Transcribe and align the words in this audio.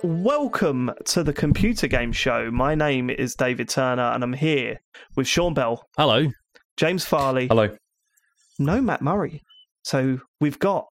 Hello 0.00 0.14
and 0.14 0.24
welcome 0.24 0.90
to 1.06 1.22
the 1.22 1.32
Computer 1.32 1.86
Game 1.86 2.12
Show. 2.12 2.50
My 2.50 2.74
name 2.74 3.10
is 3.10 3.34
David 3.34 3.68
Turner 3.68 4.02
and 4.02 4.22
I'm 4.22 4.32
here 4.32 4.80
with 5.16 5.26
Sean 5.26 5.54
Bell, 5.54 5.84
Hello. 5.96 6.26
James 6.76 7.04
Farley, 7.04 7.48
Hello. 7.48 7.76
no 8.58 8.80
Matt 8.80 9.02
Murray. 9.02 9.42
So 9.84 10.20
we've 10.40 10.58
got 10.58 10.86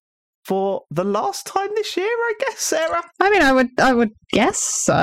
for 0.46 0.84
the 0.92 1.04
last 1.04 1.46
time 1.46 1.70
this 1.76 1.96
year, 1.98 2.06
I 2.06 2.34
guess, 2.40 2.60
Sarah. 2.60 3.04
I 3.20 3.30
mean, 3.30 3.42
I 3.42 3.52
would, 3.52 3.70
I 3.80 3.94
would 3.94 4.12
guess 4.32 4.60
so. 4.62 4.94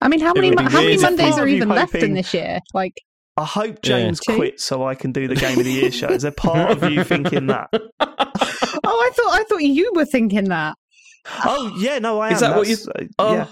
I 0.00 0.08
mean, 0.08 0.20
how 0.20 0.32
many, 0.32 0.50
would 0.50 0.60
how 0.60 0.80
many 0.80 0.96
Mondays 0.96 1.38
are 1.38 1.48
even 1.48 1.68
left 1.68 1.92
hoping- 1.92 2.10
in 2.10 2.14
this 2.14 2.32
year? 2.34 2.60
Like, 2.74 2.94
I 3.36 3.44
hope 3.44 3.82
James 3.82 4.20
Two. 4.20 4.36
quits 4.36 4.64
so 4.64 4.84
I 4.86 4.94
can 4.94 5.12
do 5.12 5.28
the 5.28 5.36
Game 5.36 5.58
of 5.58 5.64
the 5.64 5.72
Year 5.72 5.90
show. 5.90 6.08
Is 6.08 6.22
there 6.22 6.32
part 6.32 6.70
of 6.72 6.90
you 6.90 7.04
thinking 7.04 7.46
that? 7.46 7.68
oh, 7.72 7.78
I 8.00 9.10
thought, 9.14 9.40
I 9.40 9.44
thought 9.48 9.62
you 9.62 9.92
were 9.94 10.04
thinking 10.04 10.44
that. 10.44 10.76
Oh 11.44 11.74
yeah, 11.78 11.98
no, 11.98 12.20
I 12.20 12.28
am. 12.28 12.34
Is 12.34 12.40
that 12.40 12.56
what 12.56 12.68
you- 12.68 12.76
That's- 12.76 13.08
uh, 13.18 13.22
Oh. 13.22 13.32
yeah. 13.34 13.46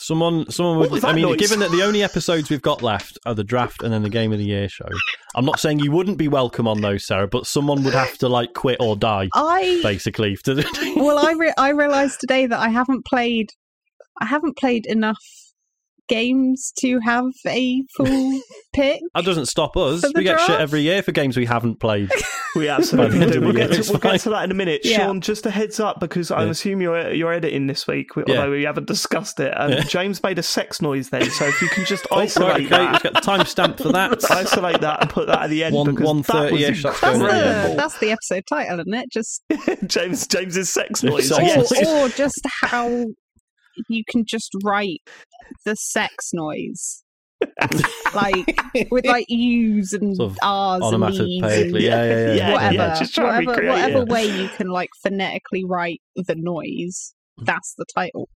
Someone, 0.00 0.48
someone 0.48 0.76
What 0.78 0.90
would. 0.90 0.90
was 0.92 1.04
I 1.04 1.08
that 1.08 1.14
mean, 1.16 1.24
noise? 1.24 1.38
given 1.40 1.58
that 1.58 1.72
the 1.72 1.82
only 1.82 2.04
episodes 2.04 2.50
we've 2.50 2.62
got 2.62 2.82
left 2.82 3.18
are 3.26 3.34
the 3.34 3.42
draft 3.42 3.82
and 3.82 3.92
then 3.92 4.04
the 4.04 4.08
game 4.08 4.32
of 4.32 4.38
the 4.38 4.44
year 4.44 4.68
show, 4.68 4.86
I'm 5.34 5.44
not 5.44 5.58
saying 5.58 5.80
you 5.80 5.90
wouldn't 5.90 6.18
be 6.18 6.28
welcome 6.28 6.68
on 6.68 6.80
those, 6.82 7.04
Sarah, 7.04 7.26
but 7.26 7.48
someone 7.48 7.82
would 7.82 7.94
have 7.94 8.16
to 8.18 8.28
like 8.28 8.54
quit 8.54 8.76
or 8.78 8.94
die, 8.94 9.28
I 9.34 9.80
basically. 9.82 10.36
to- 10.44 10.64
well, 10.96 11.18
I 11.18 11.32
re- 11.36 11.52
I 11.58 11.70
realized 11.70 12.20
today 12.20 12.46
that 12.46 12.58
I 12.60 12.68
haven't 12.68 13.06
played, 13.06 13.50
I 14.20 14.26
haven't 14.26 14.56
played 14.56 14.86
enough 14.86 15.18
games 16.08 16.72
to 16.80 16.98
have 17.04 17.24
a 17.46 17.82
full 17.96 18.40
pick. 18.74 19.00
that 19.14 19.24
doesn't 19.24 19.46
stop 19.46 19.76
us. 19.76 20.00
For 20.00 20.08
the 20.08 20.12
We 20.16 20.24
get 20.24 20.40
shit 20.40 20.60
every 20.60 20.80
year 20.82 21.02
for 21.02 21.12
games 21.12 21.36
we 21.36 21.46
haven't 21.46 21.80
played. 21.80 22.10
We 22.56 22.66
absolutely 22.68 23.20
By 23.20 23.26
the 23.26 23.32
do. 23.32 23.40
We'll 23.42 23.52
get, 23.52 23.70
to, 23.72 23.84
we'll 23.92 24.00
get 24.00 24.20
to 24.22 24.30
that 24.30 24.42
in 24.44 24.50
a 24.50 24.54
minute. 24.54 24.80
Yeah. 24.82 24.96
Sean, 25.06 25.20
just 25.20 25.44
a 25.44 25.50
heads 25.50 25.78
up 25.78 26.00
because 26.00 26.30
I 26.30 26.44
Yeah. 26.44 26.50
assume 26.50 26.80
you're 26.80 27.12
you're 27.12 27.32
editing 27.32 27.66
this 27.66 27.86
week, 27.86 28.16
although 28.16 28.32
Yeah. 28.32 28.48
we 28.48 28.62
haven't 28.64 28.86
discussed 28.86 29.38
it. 29.38 29.52
Um, 29.54 29.70
Yeah. 29.70 29.82
James 29.82 30.22
made 30.22 30.38
a 30.38 30.42
sex 30.42 30.80
noise 30.80 31.10
then, 31.10 31.28
so 31.30 31.44
if 31.46 31.60
you 31.60 31.68
can 31.68 31.84
just 31.84 32.06
Oh, 32.10 32.16
right, 32.16 32.24
isolate 32.24 32.54
okay, 32.54 32.68
that, 32.70 32.92
let's 32.92 33.02
get 33.02 33.12
the 33.14 33.20
timestamp 33.20 33.76
for 33.80 33.92
that. 33.92 34.30
isolate 34.30 34.80
that, 34.80 35.02
and 35.02 35.10
put 35.10 35.26
that 35.28 35.42
at 35.42 35.50
the 35.50 35.62
end 35.62 35.74
One- 35.74 35.94
because 35.94 36.26
that 36.26 36.50
was 36.50 36.60
1:30-ish, 36.60 36.82
that's 36.82 37.00
That's 37.02 37.18
the 37.18 37.74
that's 37.76 37.98
the 37.98 38.10
episode 38.12 38.44
title, 38.48 38.80
isn't 38.80 38.94
it? 38.94 39.12
Just 39.12 39.42
James 39.86 40.26
James's 40.26 40.70
sex 40.70 41.00
Sex 41.00 41.02
noise. 41.02 41.30
noise. 41.30 41.70
Or, 41.86 42.06
or 42.06 42.08
just 42.08 42.40
how 42.62 43.04
you 43.88 44.02
can 44.08 44.24
just 44.26 44.50
write 44.64 45.00
the 45.64 45.76
sex 45.76 46.30
noise. 46.32 47.04
like 48.14 48.60
with 48.90 49.06
like 49.06 49.26
U's 49.28 49.92
and 49.92 50.16
Sort 50.16 50.32
of 50.32 50.38
R's 50.42 50.92
and 50.92 51.14
E's 51.14 51.42
and 51.44 51.80
yeah, 51.80 52.02
yeah, 52.02 52.04
yeah. 52.04 52.32
Yeah, 52.32 52.52
whatever, 52.52 52.74
yeah, 52.74 52.98
just 52.98 53.16
whatever, 53.16 53.50
recreate 53.52 53.68
whatever 53.68 54.04
way 54.06 54.24
you 54.26 54.48
can 54.48 54.68
like 54.68 54.90
phonetically 55.02 55.64
write 55.64 56.00
the 56.16 56.34
noise. 56.34 57.14
Mm. 57.40 57.46
That's 57.46 57.74
the 57.78 57.84
title. 57.94 58.28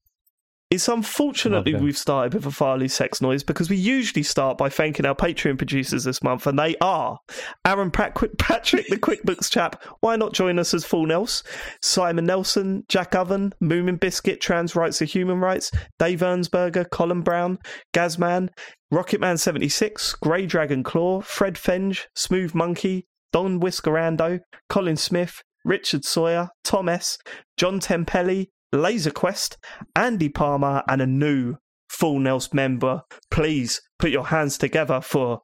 It's 0.72 0.88
unfortunately 0.88 1.74
we've 1.74 1.98
started 1.98 2.32
with 2.32 2.46
a 2.46 2.50
Farley 2.50 2.88
sex 2.88 3.20
noise 3.20 3.42
because 3.42 3.68
we 3.68 3.76
usually 3.76 4.22
start 4.22 4.56
by 4.56 4.70
thanking 4.70 5.04
our 5.04 5.14
Patreon 5.14 5.58
producers 5.58 6.04
this 6.04 6.22
month, 6.22 6.46
and 6.46 6.58
they 6.58 6.76
are 6.80 7.18
Aaron 7.66 7.90
Pat- 7.90 8.16
Patrick, 8.38 8.86
the 8.88 8.96
QuickBooks 8.96 9.50
chap. 9.50 9.84
Why 10.00 10.16
not 10.16 10.32
join 10.32 10.58
us 10.58 10.72
as 10.72 10.86
Full 10.86 11.04
Nels? 11.04 11.44
Simon 11.82 12.24
Nelson, 12.24 12.84
Jack 12.88 13.14
Oven, 13.14 13.52
Moomin 13.62 14.00
Biscuit, 14.00 14.40
Trans 14.40 14.74
Rights 14.74 15.02
are 15.02 15.04
Human 15.04 15.40
Rights, 15.40 15.70
Dave 15.98 16.20
Ernsberger, 16.20 16.88
Colin 16.90 17.20
Brown, 17.20 17.58
Gazman, 17.92 18.48
Rocketman76, 18.94 20.20
Grey 20.20 20.46
Dragon 20.46 20.82
Claw, 20.82 21.20
Fred 21.20 21.56
Fenge, 21.56 22.06
Smooth 22.16 22.54
Monkey, 22.54 23.06
Don 23.30 23.60
Whiskerando, 23.60 24.40
Colin 24.70 24.96
Smith, 24.96 25.42
Richard 25.66 26.06
Sawyer, 26.06 26.48
Tom 26.64 26.88
S, 26.88 27.18
John 27.58 27.78
Tempelli, 27.78 28.46
Laser 28.72 29.10
Quest, 29.10 29.58
Andy 29.96 30.28
Palmer, 30.28 30.82
and 30.88 31.02
a 31.02 31.06
new 31.06 31.56
Full 31.90 32.18
Nels 32.18 32.52
member. 32.54 33.02
Please 33.30 33.80
put 33.98 34.10
your 34.10 34.26
hands 34.26 34.56
together 34.58 35.00
for 35.00 35.40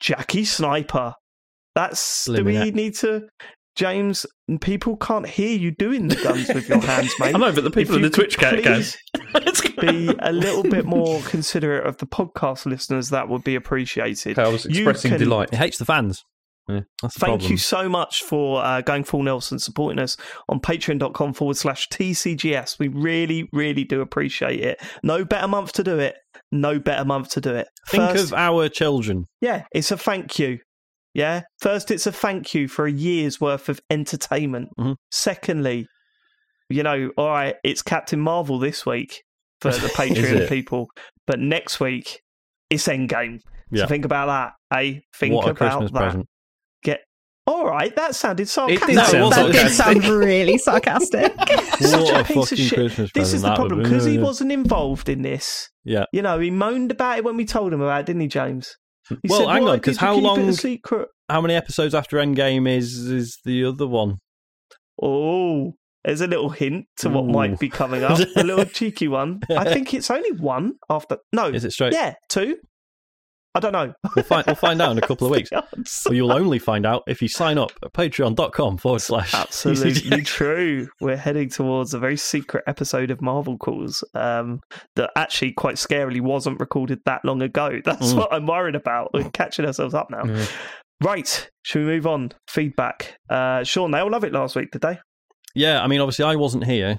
Jackie 0.00 0.44
Sniper. 0.44 1.14
That's 1.74 2.24
do 2.26 2.44
we 2.44 2.56
that- 2.56 2.74
need 2.74 2.94
to 2.96 3.28
James, 3.74 4.26
people 4.60 4.98
can't 4.98 5.26
hear 5.26 5.56
you 5.56 5.70
doing 5.70 6.08
the 6.08 6.16
guns 6.16 6.46
with 6.52 6.68
your 6.68 6.78
hands, 6.80 7.10
mate. 7.18 7.34
I 7.34 7.38
know, 7.38 7.52
but 7.52 7.64
the 7.64 7.70
people 7.70 7.94
If 7.94 7.96
in 7.96 8.02
the 8.02 8.10
Twitch 8.10 8.36
could 8.36 8.62
cat 8.62 8.92
can. 9.14 9.32
please 9.40 9.60
be 9.80 10.14
a 10.20 10.30
little 10.30 10.62
bit 10.62 10.84
more 10.84 11.22
considerate 11.22 11.86
of 11.86 11.96
the 11.96 12.06
podcast 12.06 12.66
listeners, 12.66 13.08
that 13.08 13.30
would 13.30 13.44
be 13.44 13.54
appreciated. 13.54 14.38
I 14.38 14.48
was 14.48 14.66
expressing 14.66 15.12
can- 15.12 15.20
delight. 15.20 15.48
It 15.52 15.56
hates 15.56 15.78
the 15.78 15.86
fans. 15.86 16.22
Yeah, 16.68 16.80
Thank 17.02 17.14
problem. 17.18 17.50
you 17.50 17.56
so 17.56 17.88
much 17.88 18.22
for 18.22 18.62
uh, 18.64 18.80
going 18.82 19.02
full 19.04 19.22
Nelson 19.24 19.58
supporting 19.58 19.98
us 19.98 20.16
on 20.48 20.60
patreon.com 20.60 21.32
forward 21.34 21.56
slash 21.56 21.88
TCGS. 21.88 22.78
We 22.78 22.88
really, 22.88 23.48
really 23.52 23.82
do 23.84 24.00
appreciate 24.00 24.60
it. 24.60 24.80
No 25.02 25.24
better 25.24 25.48
month 25.48 25.72
to 25.74 25.82
do 25.84 25.98
it. 25.98 26.14
No 26.52 26.78
better 26.78 27.04
month 27.04 27.30
to 27.30 27.40
do 27.40 27.54
it. 27.54 27.66
Think 27.88 28.16
of 28.16 28.32
our 28.32 28.68
children. 28.68 29.26
yeah, 29.40 29.64
it's 29.72 29.90
a 29.90 29.96
thank 29.96 30.38
you. 30.38 30.58
Yeah. 31.14 31.42
First, 31.60 31.90
it's 31.90 32.06
a 32.06 32.12
thank 32.12 32.54
you 32.54 32.68
for 32.68 32.86
a 32.86 32.92
year's 32.92 33.40
worth 33.40 33.68
of 33.68 33.80
entertainment. 33.90 34.68
Mhm. 34.78 34.96
Secondly, 35.10 35.86
you 36.70 36.82
know, 36.82 37.10
all 37.18 37.28
right, 37.28 37.56
it's 37.64 37.82
Captain 37.82 38.20
Marvel 38.20 38.58
this 38.58 38.86
week 38.86 39.22
for 39.60 39.70
the 39.72 39.88
Patreon 39.88 40.48
people, 40.48 40.86
but 41.26 41.38
next 41.38 41.80
week 41.80 42.20
it's 42.70 42.86
Endgame. 42.86 43.40
Yeah. 43.70 43.82
So 43.82 43.88
think 43.88 44.04
about 44.04 44.26
that, 44.70 44.78
eh? 44.78 45.00
Think 45.14 45.34
about 45.34 45.56
Christmas 45.56 45.90
that. 45.90 45.98
present. 45.98 46.26
Get 47.46 47.52
all 47.54 47.66
right. 47.66 47.94
That 47.96 48.14
sounded 48.14 48.44
It 48.44 48.48
sarcastic. 48.48 48.86
did 48.88 48.96
No, 48.96 49.02
sound 49.04 49.16
it 49.16 49.22
wasn't. 49.22 49.52
That 49.52 49.62
did 49.62 49.72
sound 49.72 50.04
really 50.06 50.58
sarcastic. 50.58 51.32
Such 51.80 52.10
a 52.10 52.20
a 52.20 52.24
piece 52.24 52.52
of 52.52 52.58
shit. 52.58 52.74
Christmas 52.74 53.10
This 53.14 53.32
is 53.32 53.42
the 53.42 53.54
problem 53.54 53.82
because 53.82 54.04
he 54.04 54.14
Yeah. 54.14 54.20
wasn't 54.20 54.52
involved 54.52 55.08
in 55.08 55.22
this. 55.22 55.68
Yeah. 55.84 56.04
You 56.12 56.22
know, 56.22 56.38
he 56.38 56.50
moaned 56.50 56.90
about 56.92 57.18
it 57.18 57.24
when 57.24 57.36
we 57.36 57.44
told 57.44 57.72
him 57.72 57.80
about 57.80 58.00
it, 58.00 58.06
didn't 58.06 58.22
he, 58.22 58.28
James? 58.28 58.76
He 59.08 59.16
Well, 59.28 59.40
said, 59.40 59.48
hang 59.48 59.64
"Why 59.64 59.70
on, 59.72 59.80
'cause 59.80 59.94
did 59.96 60.00
you 60.02 60.06
how 60.06 60.14
keep 60.14 60.22
it 60.22 60.26
long- 60.26 60.52
secret? 60.52 61.08
How 61.28 61.40
many 61.40 61.54
episodes 61.54 61.94
after 61.94 62.18
Endgame 62.18 62.68
is 62.68 62.94
is 63.10 63.38
the 63.44 63.64
other 63.64 63.86
one? 63.88 64.18
Oh, 65.02 65.72
there's 66.04 66.20
a 66.20 66.26
little 66.26 66.50
hint 66.50 66.86
to 66.98 67.08
what 67.08 67.24
Ooh. 67.24 67.28
might 67.32 67.58
be 67.58 67.68
coming 67.68 68.02
up. 68.04 68.18
a 68.36 68.42
little 68.44 68.64
cheeky 68.72 69.08
one. 69.08 69.40
I 69.50 69.64
think 69.72 69.92
it's 69.94 70.10
only 70.10 70.32
one 70.32 70.74
after. 70.88 71.18
No, 71.32 71.46
Is 71.48 71.64
it 71.64 71.72
straight? 71.72 71.92
yeah, 71.92 72.14
two. 72.28 72.56
I 73.54 73.60
don't 73.60 73.72
know. 73.72 73.92
We'll 74.16 74.24
find 74.24 74.46
we'll 74.46 74.56
find 74.56 74.80
out 74.82 74.92
in 74.92 74.98
a 74.98 75.06
couple 75.06 75.26
of 75.26 75.30
weeks. 75.36 75.50
Well, 75.52 76.14
you'll 76.14 76.32
only 76.32 76.58
find 76.58 76.84
out 76.84 77.02
if 77.06 77.22
you 77.22 77.28
sign 77.28 77.56
up 77.58 77.72
at 77.82 77.92
patreon.com 77.94 78.76
forward 78.78 79.00
slash 79.00 79.32
Absolutely 79.34 80.22
true. 80.22 80.88
We're 81.00 81.16
heading 81.16 81.48
towards 81.48 81.94
a 81.94 81.98
very 81.98 82.16
secret 82.18 82.64
episode 82.66 83.10
of 83.10 83.22
Marvel 83.22 83.56
Calls 83.56 84.04
um, 84.14 84.60
that 84.96 85.10
actually, 85.16 85.52
quite 85.52 85.76
scarily, 85.76 86.20
wasn't 86.20 86.60
recorded 86.60 87.00
that 87.06 87.24
long 87.24 87.40
ago. 87.42 87.80
That's 87.84 88.12
Mm. 88.12 88.16
what 88.18 88.32
I'm 88.32 88.46
worried 88.46 88.74
about. 88.74 89.10
We're 89.14 89.30
catching 89.30 89.64
ourselves 89.64 89.94
up 89.94 90.10
now. 90.10 90.24
Yeah. 90.24 90.44
Right, 91.02 91.50
should 91.64 91.80
we 91.80 91.92
move 91.94 92.06
on? 92.06 92.32
Feedback. 92.48 93.16
Uh, 93.28 93.64
Sean, 93.64 93.90
they 93.90 93.98
all 93.98 94.10
love 94.10 94.24
it 94.24 94.32
last 94.32 94.54
week, 94.56 94.70
did 94.70 94.82
they? 94.82 94.98
Yeah, 95.54 95.82
I 95.82 95.86
mean, 95.88 96.00
obviously, 96.00 96.24
I 96.26 96.36
wasn't 96.36 96.64
here, 96.64 96.98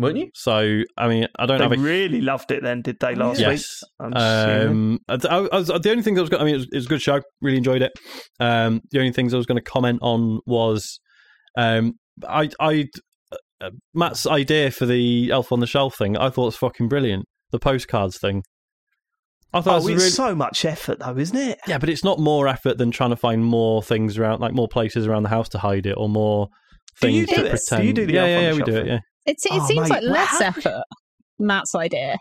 Weren't 0.00 0.16
you? 0.16 0.30
so 0.34 0.82
I 0.96 1.08
mean, 1.08 1.26
I 1.38 1.46
don't 1.46 1.58
They 1.58 1.64
have 1.64 1.72
a 1.72 1.76
really 1.76 2.20
loved 2.20 2.50
it 2.50 2.62
then, 2.62 2.82
did 2.82 2.96
they, 3.00 3.14
last 3.14 3.38
week? 3.38 3.46
yes. 3.48 3.82
I'm. 4.00 4.12
Um, 4.14 4.98
I, 5.08 5.18
I 5.24 5.58
was, 5.58 5.66
the 5.68 5.90
only 5.90 6.02
thing 6.02 6.14
that 6.14 6.20
I 6.20 6.22
was 6.22 6.30
going, 6.30 6.42
I 6.42 6.44
mean, 6.46 6.54
it 6.54 6.58
was, 6.58 6.68
it 6.72 6.76
was 6.76 6.86
a 6.86 6.88
good 6.88 7.02
show. 7.02 7.20
Really 7.42 7.58
enjoyed 7.58 7.82
it. 7.82 7.92
Um, 8.38 8.80
the 8.90 8.98
only 8.98 9.12
things 9.12 9.34
I 9.34 9.36
was 9.36 9.46
going 9.46 9.62
to 9.62 9.70
comment 9.70 9.98
on 10.02 10.40
was, 10.46 10.98
um, 11.56 11.94
I, 12.26 12.50
I, 12.60 12.86
uh, 13.60 13.70
Matt's 13.94 14.26
idea 14.26 14.70
for 14.70 14.86
the 14.86 15.30
Elf 15.30 15.52
on 15.52 15.60
the 15.60 15.66
Shelf 15.66 15.96
thing. 15.96 16.16
I 16.16 16.30
thought 16.30 16.46
was 16.46 16.56
fucking 16.56 16.88
brilliant. 16.88 17.26
The 17.50 17.58
postcards 17.58 18.18
thing. 18.18 18.42
I 19.52 19.60
thought 19.60 19.70
Oh, 19.70 19.72
it 19.72 19.76
was 19.76 19.86
it's 19.88 19.98
really, 20.02 20.10
so 20.10 20.34
much 20.36 20.64
effort, 20.64 21.00
though, 21.00 21.16
isn't 21.18 21.36
it? 21.36 21.58
yeah, 21.66 21.78
but 21.78 21.88
it's 21.88 22.04
not 22.04 22.20
more 22.20 22.46
effort 22.46 22.78
than 22.78 22.90
trying 22.92 23.10
to 23.10 23.16
find 23.16 23.44
more 23.44 23.82
things 23.82 24.16
around, 24.16 24.40
like 24.40 24.54
more 24.54 24.68
places 24.68 25.06
around 25.08 25.24
the 25.24 25.28
house 25.28 25.48
to 25.50 25.58
hide 25.58 25.86
it, 25.86 25.94
or 25.96 26.08
more 26.08 26.48
Do 27.00 27.08
you 27.08 27.26
things 27.26 27.36
do 27.38 27.42
to? 27.42 27.42
Do 27.42 27.56
pretend. 27.56 27.84
you 27.86 27.92
do 27.92 28.06
the 28.06 28.12
yeah, 28.12 28.26
yeah, 28.26 28.40
yeah, 28.40 28.52
we 28.54 28.62
do 28.62 28.76
it. 28.76 28.86
Yeah, 28.86 28.98
It, 29.26 29.36
it 29.44 29.50
Oh, 29.52 29.66
seems 29.66 29.88
mate, 29.88 29.96
like 29.96 30.02
less 30.02 30.40
wow. 30.40 30.46
effort. 30.48 30.82
Matt's 31.38 31.74
idea. 31.74 32.16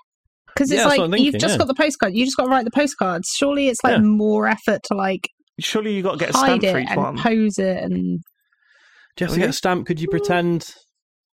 Because 0.48 0.72
it's 0.72 0.80
Yeah, 0.82 0.88
like 0.88 1.00
I'm 1.00 1.14
you've 1.16 1.36
just 1.38 1.54
yeah. 1.54 1.58
got 1.58 1.68
the 1.68 1.74
postcard. 1.76 2.14
You 2.14 2.26
just 2.26 2.36
got 2.38 2.44
to 2.46 2.50
write 2.50 2.66
the 2.66 2.72
postcards. 2.72 3.30
Surely 3.38 3.68
it's 3.70 3.80
like 3.84 3.98
Yeah. 3.98 4.04
more 4.04 4.48
effort 4.48 4.82
to 4.86 4.96
like 4.96 5.30
Surely 5.60 5.94
you 5.96 6.02
got 6.04 6.14
to 6.14 6.18
get 6.26 6.34
a 6.34 6.38
hide 6.38 6.62
stamp 6.62 6.64
it 6.64 6.72
for 6.72 6.80
each 6.80 6.88
and 6.90 6.98
one. 7.02 7.18
pose 7.18 7.58
it 7.58 7.84
and 7.84 8.20
do 9.18 9.24
you 9.24 9.28
have 9.28 9.34
to 9.34 9.40
get 9.40 9.50
a 9.50 9.54
stamp? 9.54 9.86
Could 9.88 10.00
you 10.00 10.08
pretend? 10.08 10.74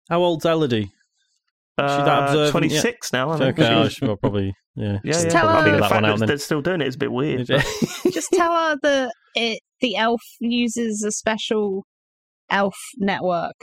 How 0.09 0.21
old's 0.21 0.45
Elodie? 0.45 0.83
Is 0.83 1.91
she 1.91 1.97
that 1.97 2.29
Uh, 2.35 2.51
26 2.51 3.13
now, 3.13 3.29
I 3.29 3.37
think. 3.37 3.59
Okay, 3.59 3.67
I 3.73 3.87
should 3.89 4.07
well, 4.07 4.17
probably 4.17 4.53
yeah. 4.75 4.97
Yeah, 5.03 5.11
Just 5.13 5.25
yeah. 5.27 5.31
tell 5.31 5.49
her- 5.49 5.63
the 5.71 5.77
that 5.77 5.89
fact 5.89 5.93
one 5.93 6.05
out 6.05 6.19
that 6.19 6.25
they're 6.27 6.37
still 6.37 6.61
doing 6.61 6.81
it 6.81 6.87
is 6.87 6.95
a 6.95 6.97
bit 6.99 7.11
weird. 7.11 7.47
Just 8.11 8.29
tell 8.33 8.51
her 8.51 8.75
that 8.81 9.11
it 9.35 9.59
the 9.81 9.95
elf 9.95 10.21
uses 10.39 11.03
a 11.03 11.11
special 11.11 11.83
elf 12.49 12.75
network 12.97 13.55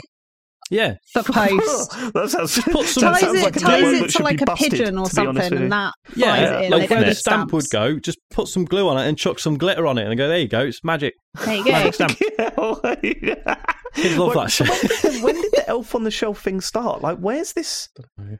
Yeah, 0.70 0.94
for 1.12 1.22
post. 1.22 1.90
that 2.14 2.31
sounds, 2.31 2.58
put 2.62 2.87
some- 2.87 3.02
ties 3.12 3.20
sounds 3.20 3.38
it, 3.38 3.44
like 3.44 3.56
a 3.56 3.61
ties 3.61 4.00
it 4.00 4.11
to 4.11 4.22
like 4.22 4.40
a 4.40 4.44
busted, 4.46 4.70
pigeon 4.72 4.99
or 4.99 5.06
to 5.06 5.14
be 5.14 5.26
honest 5.26 5.49
something, 5.49 5.62
and 5.64 5.72
that 5.72 5.93
yeah. 6.16 6.25
flies 6.37 6.50
it 6.50 6.64
in. 6.64 6.70
Like 6.72 6.90
where 6.90 7.00
the 7.00 7.06
need 7.06 7.16
stamp 7.16 7.52
would 7.52 7.69
go, 7.70 7.99
just 7.99 8.19
put 8.31 8.49
some 8.49 8.64
glue 8.64 8.88
on 8.88 8.96
it 8.96 9.06
and 9.06 9.19
chuck 9.19 9.38
some 9.38 9.58
glitter 9.58 9.87
on 9.87 9.99
it, 9.99 10.06
and 10.06 10.16
go, 10.16 10.26
there 10.26 10.38
you 10.38 10.49
go, 10.49 10.61
it's 10.61 10.82
magic. 10.82 11.14
There 11.44 11.55
you 11.56 11.64
go. 11.64 11.70
Magic 11.72 11.94
stamp. 11.94 12.19
Kids 13.94 14.16
love 14.16 14.34
When- 14.34 14.38
that 14.38 14.50
shit. 14.50 15.05
when, 15.05 15.22
when 15.22 15.34
did 15.43 15.52
the 15.52 15.64
elf 15.69 15.94
on 15.94 16.05
the 16.05 16.11
shelf 16.11 16.43
thing 16.43 16.61
start? 16.61 17.02
Like, 17.02 17.19
where's 17.19 17.52
this? 17.52 17.88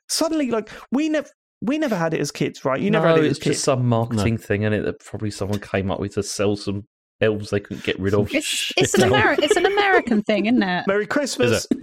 Suddenly, 0.09 0.51
like 0.51 0.71
we 0.91 1.09
never 1.09 1.29
we 1.61 1.79
never 1.79 1.97
had 1.97 2.13
it 2.15 2.21
as 2.21 2.31
kids, 2.31 2.65
right? 2.65 2.81
You 2.81 2.91
never 2.91 3.07
no, 3.07 3.15
had 3.17 3.25
it 3.25 3.29
it's 3.29 3.39
as 3.39 3.43
kids. 3.43 3.57
just 3.57 3.65
some 3.65 3.87
marketing 3.87 4.39
thing, 4.39 4.65
and 4.65 4.75
it 4.75 4.85
that 4.85 5.01
probably 5.01 5.31
someone 5.31 5.61
came 5.61 5.91
up 5.91 6.01
with 6.01 6.15
to 6.15 6.23
sell 6.23 6.57
some 6.57 6.87
elves 7.21 7.51
they 7.51 7.61
couldn't 7.61 7.85
get 7.85 7.99
rid 7.99 8.15
of. 8.15 8.33
It's, 8.35 8.73
it's 8.77 8.95
an 8.95 9.11
Ameri- 9.11 9.39
it's 9.43 9.57
an 9.57 9.67
American 9.67 10.23
thing, 10.23 10.47
isn't 10.47 10.63
it? 10.63 10.87
Merry 10.87 11.07
Christmas. 11.07 11.67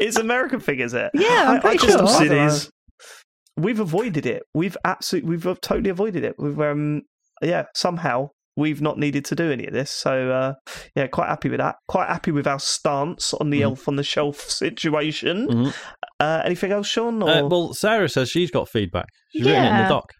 it's 0.00 0.16
an 0.16 0.22
American 0.22 0.60
thing, 0.60 0.80
is 0.80 0.94
it? 0.94 1.10
Yeah, 1.14 1.44
I'm 1.48 1.60
pretty 1.60 1.78
just- 1.78 1.98
sure. 1.98 2.08
I 2.08 2.18
don't 2.26 2.28
know. 2.36 2.48
Cities. 2.48 2.70
We've 3.56 3.80
avoided 3.80 4.24
it. 4.26 4.42
We've 4.54 4.76
absolutely, 4.84 5.36
we've 5.36 5.60
totally 5.60 5.90
avoided 5.90 6.24
it. 6.24 6.34
We've, 6.38 6.58
um, 6.58 7.02
yeah, 7.42 7.64
somehow 7.74 8.30
we've 8.56 8.80
not 8.80 8.98
needed 8.98 9.24
to 9.26 9.34
do 9.34 9.50
any 9.52 9.66
of 9.66 9.74
this. 9.74 9.90
So, 9.90 10.30
uh, 10.30 10.54
yeah, 10.96 11.06
quite 11.06 11.28
happy 11.28 11.50
with 11.50 11.58
that. 11.60 11.76
Quite 11.86 12.08
happy 12.08 12.30
with 12.32 12.46
our 12.46 12.58
stance 12.58 13.34
on 13.34 13.50
the 13.50 13.60
Mhm. 13.60 13.64
elf 13.64 13.88
on 13.88 13.96
the 13.96 14.02
shelf 14.02 14.40
situation. 14.40 15.48
Mhm. 15.48 15.74
Uh, 16.18 16.42
anything 16.46 16.72
else, 16.72 16.86
Sean? 16.86 17.22
Or 17.22 17.28
Uh, 17.30 17.42
well, 17.46 17.74
Sarah 17.74 18.08
says 18.08 18.30
she's 18.30 18.50
got 18.50 18.68
feedback. 18.70 19.06
She's 19.32 19.44
written 19.44 19.64
it 19.64 19.68
in 19.68 19.76
the 19.76 19.82
Yeah. 19.82 19.88
doc. 19.88 20.12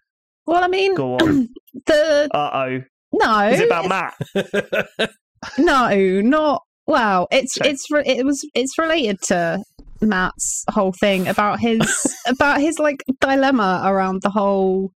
Well, 0.45 0.63
I 0.63 0.67
mean, 0.67 0.93
go 0.95 1.15
on. 1.15 1.49
the 1.87 2.29
Uh 2.33 2.49
oh. 2.53 2.81
No, 3.13 3.47
Is 3.49 3.59
it 3.59 3.67
about 3.67 3.87
Matt? 3.87 5.09
no, 5.57 6.21
not 6.21 6.61
well. 6.87 7.27
It's 7.31 7.57
Okay. 7.59 7.69
it's 7.69 7.85
re- 7.91 8.03
it 8.05 8.25
was 8.25 8.41
it's 8.53 8.77
related 8.77 9.21
to 9.27 9.63
Matt's 10.01 10.63
whole 10.69 10.93
thing 10.99 11.27
about 11.27 11.59
his 11.59 11.81
about 12.27 12.59
his 12.59 12.79
like 12.79 13.03
dilemma 13.21 13.81
around 13.85 14.21
the 14.21 14.29
whole 14.31 14.91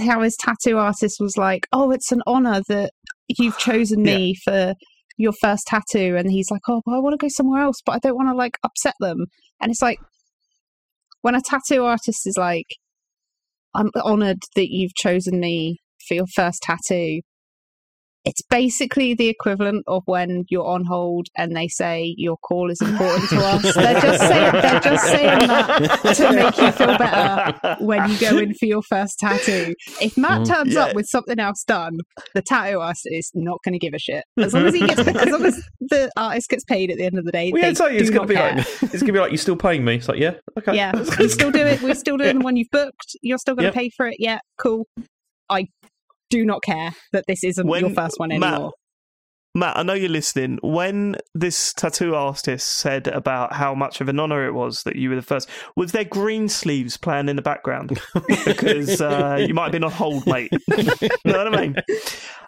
how 0.00 0.22
his 0.22 0.36
tattoo 0.36 0.76
artist 0.78 1.16
was 1.20 1.36
like, 1.36 1.66
"Oh, 1.72 1.90
it's 1.90 2.12
an 2.12 2.22
honor 2.26 2.60
that 2.68 2.90
you've 3.38 3.58
chosen 3.68 4.02
me 4.02 4.34
for 4.44 4.74
your 5.16 5.32
first 5.40 5.64
tattoo," 5.66 6.16
and 6.16 6.30
he's 6.30 6.50
like, 6.50 6.62
"Oh, 6.68 6.82
but 6.84 6.94
I 6.94 6.98
want 6.98 7.14
to 7.14 7.24
go 7.24 7.28
somewhere 7.30 7.62
else, 7.62 7.76
but 7.84 7.92
I 7.94 7.98
don't 7.98 8.16
want 8.16 8.28
to 8.28 8.34
like 8.36 8.58
upset 8.64 8.94
them." 9.00 9.26
And 9.60 9.70
it's 9.70 9.82
like 9.82 9.98
when 11.22 11.34
a 11.34 11.40
tattoo 11.40 11.84
artist 11.84 12.26
is 12.26 12.36
like, 12.36 12.66
"I'm 13.74 13.90
honored 14.02 14.38
that 14.56 14.68
you've 14.70 14.94
chosen 14.94 15.40
me 15.40 15.78
for 16.08 16.14
your 16.14 16.26
first 16.34 16.62
tattoo." 16.62 17.20
It's 18.24 18.42
basically 18.50 19.14
the 19.14 19.28
equivalent 19.28 19.84
of 19.86 20.02
when 20.04 20.44
you're 20.50 20.66
on 20.66 20.84
hold 20.84 21.28
and 21.38 21.56
they 21.56 21.66
say 21.68 22.14
your 22.18 22.36
call 22.36 22.68
is 22.70 22.82
important 22.82 23.30
to 23.30 23.36
us. 23.38 23.62
They're 23.74 24.00
just 24.00 24.20
saying 24.20 24.52
they're 24.52 24.80
just 24.80 25.04
saying 25.04 25.38
that 25.48 26.14
to 26.16 26.32
make 26.34 26.58
you 26.58 26.72
feel 26.72 26.98
better 26.98 27.76
when 27.82 28.10
you 28.10 28.18
go 28.18 28.36
in 28.36 28.52
for 28.54 28.66
your 28.66 28.82
first 28.82 29.18
tattoo. 29.20 29.72
If 30.00 30.18
Matt 30.18 30.40
Mm. 30.42 30.46
turns 30.48 30.74
Yeah. 30.74 30.80
up 30.86 30.94
with 30.96 31.06
something 31.06 31.38
else 31.38 31.62
done, 31.64 32.00
the 32.34 32.42
tattoo 32.42 32.80
artist 32.80 33.04
is 33.06 33.30
not 33.34 33.60
going 33.64 33.72
to 33.74 33.78
give 33.78 33.94
a 33.94 33.98
shit. 33.98 34.24
As 34.36 34.52
long 34.52 34.66
as 34.66 34.74
he 34.74 34.86
gets, 34.86 35.00
as 35.00 35.30
long 35.30 35.44
as 35.46 35.62
the 35.80 36.10
artist 36.16 36.50
gets 36.50 36.64
paid 36.64 36.90
at 36.90 36.98
the 36.98 37.04
end 37.04 37.18
of 37.18 37.24
the 37.24 37.32
day, 37.32 37.50
Well, 37.52 37.62
yeah, 37.62 37.68
they 37.68 37.70
I 37.70 37.74
tell 37.74 37.90
you, 37.90 37.98
it's 38.00 38.10
gonna 38.10 38.20
not 38.22 38.28
be 38.28 38.34
care. 38.34 38.56
like 38.56 38.66
it's 38.92 39.00
gonna 39.00 39.12
be 39.14 39.20
like 39.20 39.30
you're 39.30 39.38
still 39.38 39.56
paying 39.56 39.84
me. 39.86 39.94
It's 39.94 40.08
like 40.08 40.18
yeah, 40.18 40.34
okay, 40.58 40.74
Yeah, 40.74 40.92
we 41.18 41.28
still 41.28 41.52
do 41.52 41.60
it. 41.66 41.80
We're 41.80 41.94
still 41.94 42.18
doing 42.18 42.40
the 42.40 42.44
one 42.44 42.56
you've 42.56 42.70
booked. 42.72 43.16
You're 43.22 43.38
still 43.38 43.54
going 43.54 43.64
Yep. 43.66 43.72
to 43.74 43.78
pay 43.78 43.90
for 43.96 44.06
it. 44.08 44.16
Yeah, 44.18 44.40
cool. 44.58 44.86
I 45.50 45.66
do 46.30 46.44
not 46.44 46.62
care 46.62 46.90
that 47.12 47.24
this 47.26 47.44
isn't 47.44 47.66
your 47.66 47.90
first 47.90 48.14
one 48.18 48.30
Matt, 48.30 48.52
anymore. 48.54 48.72
Matt, 49.54 49.76
I 49.78 49.82
know 49.82 49.94
you're 49.94 50.08
listening. 50.10 50.58
When 50.62 51.16
this 51.34 51.72
tattoo 51.72 52.14
artist 52.14 52.68
said 52.68 53.08
about 53.08 53.54
how 53.54 53.74
much 53.74 54.00
of 54.00 54.08
an 54.08 54.20
honor 54.20 54.46
it 54.46 54.52
was 54.52 54.82
that 54.84 54.96
you 54.96 55.08
were 55.10 55.16
the 55.16 55.22
first, 55.22 55.48
was 55.74 55.92
there 55.92 56.04
green 56.04 56.48
sleeves 56.48 56.96
playing 56.96 57.28
in 57.28 57.36
the 57.36 57.42
background? 57.42 57.98
because 58.44 59.00
uh, 59.00 59.36
you 59.48 59.54
might 59.54 59.64
have 59.64 59.72
been 59.72 59.84
on 59.84 59.90
hold, 59.90 60.26
mate. 60.26 60.52
you 60.76 60.84
know 61.24 61.44
what 61.44 61.54
I 61.54 61.60
mean? 61.60 61.74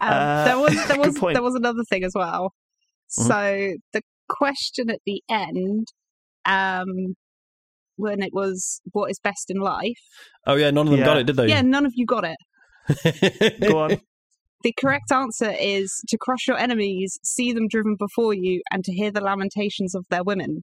Um, 0.00 0.12
Uh, 0.12 0.44
there 0.44 0.58
was 0.58 0.86
there 0.88 0.98
was 0.98 1.14
there 1.14 1.42
was 1.42 1.54
another 1.54 1.82
thing 1.88 2.04
as 2.04 2.12
well. 2.14 2.52
Mhm. 3.18 3.26
So 3.28 3.74
the 3.92 4.02
question 4.28 4.90
at 4.90 5.00
the 5.04 5.20
end, 5.30 5.88
um, 6.44 7.16
when 7.96 8.22
it 8.22 8.30
was 8.32 8.80
what 8.92 9.10
is 9.10 9.18
best 9.18 9.46
in 9.50 9.58
life, 9.60 9.98
Oh 10.46 10.54
yeah, 10.54 10.70
none 10.70 10.86
of 10.86 10.90
them 10.92 11.00
Yeah. 11.00 11.06
got 11.06 11.16
it, 11.18 11.24
did 11.26 11.36
they? 11.36 11.48
yeah, 11.48 11.62
none 11.62 11.84
of 11.86 11.92
you 11.96 12.06
got 12.06 12.24
it. 12.24 12.36
Go 13.68 13.78
on. 13.78 14.00
The 14.62 14.74
correct 14.78 15.10
answer 15.10 15.54
is 15.58 16.02
to 16.08 16.18
crush 16.18 16.46
your 16.46 16.58
enemies, 16.58 17.18
see 17.24 17.52
them 17.52 17.66
driven 17.66 17.96
before 17.98 18.34
you, 18.34 18.60
and 18.70 18.84
to 18.84 18.92
hear 18.92 19.10
the 19.10 19.22
lamentations 19.22 19.94
of 19.94 20.04
their 20.10 20.22
women. 20.22 20.62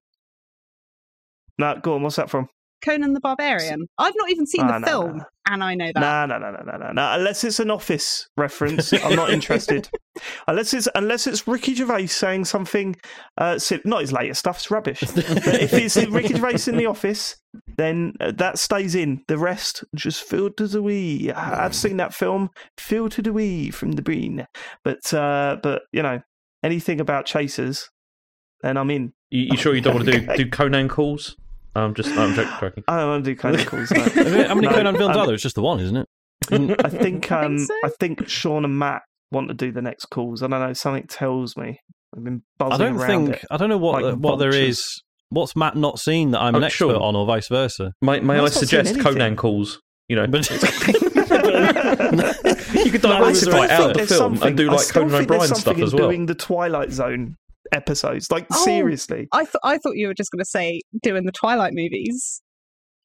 No, 1.57 1.75
go 1.81 1.95
on. 1.95 2.03
What's 2.03 2.17
that 2.17 2.29
from? 2.29 2.47
Conan 2.85 3.13
the 3.13 3.19
Barbarian. 3.19 3.87
I've 3.97 4.13
not 4.15 4.29
even 4.29 4.45
seen 4.45 4.61
Oh, 4.65 4.67
the 4.73 4.77
no, 4.79 4.85
film, 4.87 5.17
no. 5.17 5.23
and 5.49 5.63
I 5.63 5.73
know 5.73 5.91
that. 5.95 5.99
No, 5.99 6.25
no, 6.27 6.37
no, 6.37 6.51
no, 6.55 6.63
no, 6.71 6.77
no, 6.77 6.91
no. 6.91 7.11
Unless 7.13 7.43
it's 7.43 7.59
an 7.59 7.71
office 7.71 8.27
reference, 8.37 8.93
I'm 8.93 9.15
not 9.15 9.29
interested. 9.33 9.89
unless 10.47 10.75
it's 10.75 10.87
unless 10.93 11.25
it's 11.25 11.47
Ricky 11.47 11.73
Gervais 11.73 12.05
saying 12.05 12.45
something, 12.45 12.95
uh, 13.39 13.57
not 13.83 14.01
his 14.01 14.11
latest 14.13 14.41
stuff. 14.41 14.57
It's 14.57 14.69
rubbish. 14.69 14.99
but 14.99 15.17
if 15.59 15.73
it's 15.73 15.97
Ricky 15.97 16.35
Gervais 16.35 16.69
in 16.69 16.77
the 16.77 16.85
office, 16.85 17.35
then 17.77 18.13
uh, 18.19 18.31
that 18.37 18.57
stays 18.59 18.95
in. 18.95 19.23
The 19.27 19.37
rest 19.37 19.83
just 19.95 20.23
filter 20.23 20.65
away. 20.77 20.81
wee. 20.81 21.31
I've 21.31 21.75
seen 21.75 21.97
that 21.97 22.13
film, 22.13 22.49
filtered 22.77 23.27
away 23.27 23.69
from 23.69 23.93
the 23.93 24.01
brain. 24.01 24.45
But 24.83 25.13
uh, 25.13 25.57
but 25.61 25.83
you 25.91 26.01
know 26.01 26.21
anything 26.63 26.99
about 26.99 27.25
chasers, 27.25 27.87
then 28.61 28.77
I'm 28.77 28.89
in. 28.91 29.13
You, 29.29 29.49
you 29.51 29.57
sure 29.57 29.75
you 29.75 29.81
don't 29.81 29.95
want 29.95 30.05
to 30.07 30.11
do 30.19 30.23
Okay. 30.31 30.37
do 30.43 30.49
Conan 30.49 30.87
calls? 30.89 31.35
I'm 31.75 31.93
just 31.93 32.09
I'm 32.17 32.33
joking. 32.33 32.51
joking. 32.59 32.83
I 32.87 32.97
don't 32.99 33.09
want 33.09 33.25
to 33.25 33.31
do 33.31 33.35
Conan 33.35 33.65
calls. 33.65 33.91
No. 33.91 34.01
How 34.01 34.23
many- 34.23 34.43
how 34.47 34.55
many 34.55 34.67
No, 34.67 34.73
Conan 34.73 34.95
films 34.95 35.15
um, 35.15 35.21
are 35.21 35.25
there? 35.27 35.35
It's 35.35 35.43
just 35.43 35.55
the 35.55 35.61
one, 35.61 35.79
isn't 35.79 35.97
it? 35.97 36.07
I 36.83 36.89
think 36.89 37.31
I 37.31 37.45
um 37.45 37.57
think 37.57 37.67
so. 37.67 37.75
I 37.83 37.89
think 37.99 38.27
Sean 38.29 38.63
and 38.65 38.79
Matt 38.79 39.01
want 39.31 39.49
to 39.49 39.53
do 39.53 39.71
the 39.71 39.81
next 39.81 40.05
calls. 40.05 40.41
I 40.41 40.47
don't 40.47 40.59
know. 40.61 40.73
Something 40.73 41.05
tells 41.07 41.55
me. 41.57 41.79
I've 42.15 42.23
been 42.23 42.41
buzzing 42.57 42.73
I 42.73 42.77
don't 42.77 42.97
around 42.97 43.07
think 43.25 43.29
it. 43.43 43.45
I 43.51 43.57
don't 43.57 43.69
know 43.69 43.77
what 43.77 44.01
like 44.01 44.13
uh, 44.13 44.17
what 44.17 44.37
there 44.39 44.51
vultures. 44.51 44.77
is. 44.79 45.03
What's 45.29 45.55
Matt 45.55 45.75
not 45.75 45.99
seen 45.99 46.31
that 46.31 46.41
I'm 46.41 46.55
oh, 46.55 46.59
an 46.59 46.63
Oh, 46.63 46.67
expert 46.67 46.77
sure. 46.93 47.01
on, 47.01 47.15
or 47.15 47.25
vice 47.25 47.47
versa? 47.49 47.93
May, 48.01 48.19
may 48.21 48.35
Well, 48.35 48.43
I 48.43 48.47
it's 48.47 48.55
not 48.61 48.67
saying 48.69 48.85
suggest. 48.85 49.05
Conan 49.05 49.35
calls? 49.35 49.79
You 50.09 50.15
know, 50.15 50.27
But 50.27 50.49
you 52.73 52.91
could 52.91 53.03
No, 53.03 53.09
diversify 53.19 53.63
is 53.63 53.69
there 53.69 53.71
out 53.71 53.83
anything? 53.89 53.93
the 53.97 54.05
film 54.07 54.41
and 54.43 54.57
do 54.57 54.69
I 54.69 54.73
like 54.75 54.87
Conan 54.89 55.15
O'Brien 55.15 55.41
stuff 55.47 55.57
something 55.63 55.83
as 55.83 55.93
well. 55.93 56.07
Doing 56.07 56.25
the 56.27 56.35
Twilight 56.35 56.91
Zone 56.91 57.35
episodes, 57.73 58.31
like 58.31 58.47
Oh. 58.51 58.63
seriously. 58.63 59.27
I 59.33 59.43
thought 59.45 59.61
I 59.63 59.77
thought 59.77 59.95
you 59.97 60.07
were 60.07 60.13
just 60.13 60.31
going 60.31 60.39
to 60.39 60.45
say 60.49 60.81
doing 61.03 61.25
the 61.25 61.31
Twilight 61.33 61.73
movies. 61.73 62.41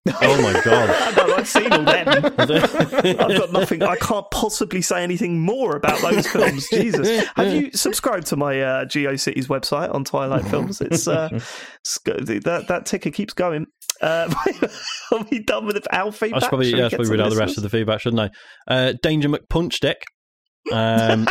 Oh 0.08 0.42
my 0.42 0.60
god! 0.64 1.16
no, 1.16 1.34
I've 1.34 1.48
seen 1.48 1.72
all 1.72 1.84
them. 1.84 2.08
I've 2.38 3.38
got 3.38 3.52
nothing. 3.52 3.82
I 3.82 3.96
can't 3.96 4.28
possibly 4.30 4.82
say 4.82 5.02
anything 5.02 5.40
more 5.40 5.76
about 5.76 6.00
those 6.00 6.26
films. 6.26 6.68
Jesus, 6.70 7.26
have 7.36 7.54
you 7.54 7.70
subscribed 7.72 8.26
to 8.28 8.36
my 8.36 8.60
uh, 8.60 8.84
GeoCities 8.84 9.46
website 9.46 9.94
on 9.94 10.04
Twilight 10.04 10.44
Films? 10.46 10.80
It's, 10.80 11.06
uh, 11.06 11.28
it's 11.32 11.98
that 12.04 12.64
that 12.68 12.86
ticker 12.86 13.10
keeps 13.10 13.32
going. 13.32 13.66
Uh, 14.00 14.32
are 15.12 15.24
we 15.30 15.38
done 15.38 15.66
with 15.66 15.86
our 15.92 16.10
feedback? 16.10 16.38
I 16.38 16.40
should 16.40 16.48
probably 16.48 16.70
yeah, 16.70 16.86
I 16.86 16.88
should 16.88 16.96
probably 16.96 17.10
read 17.12 17.20
out 17.20 17.30
the 17.30 17.36
rest 17.36 17.56
of 17.56 17.62
the 17.62 17.70
feedback, 17.70 18.00
shouldn't 18.00 18.20
I? 18.20 18.30
Uh, 18.72 18.92
Danger 19.02 19.28
McPunchdick. 19.28 20.02
Um, 20.72 21.28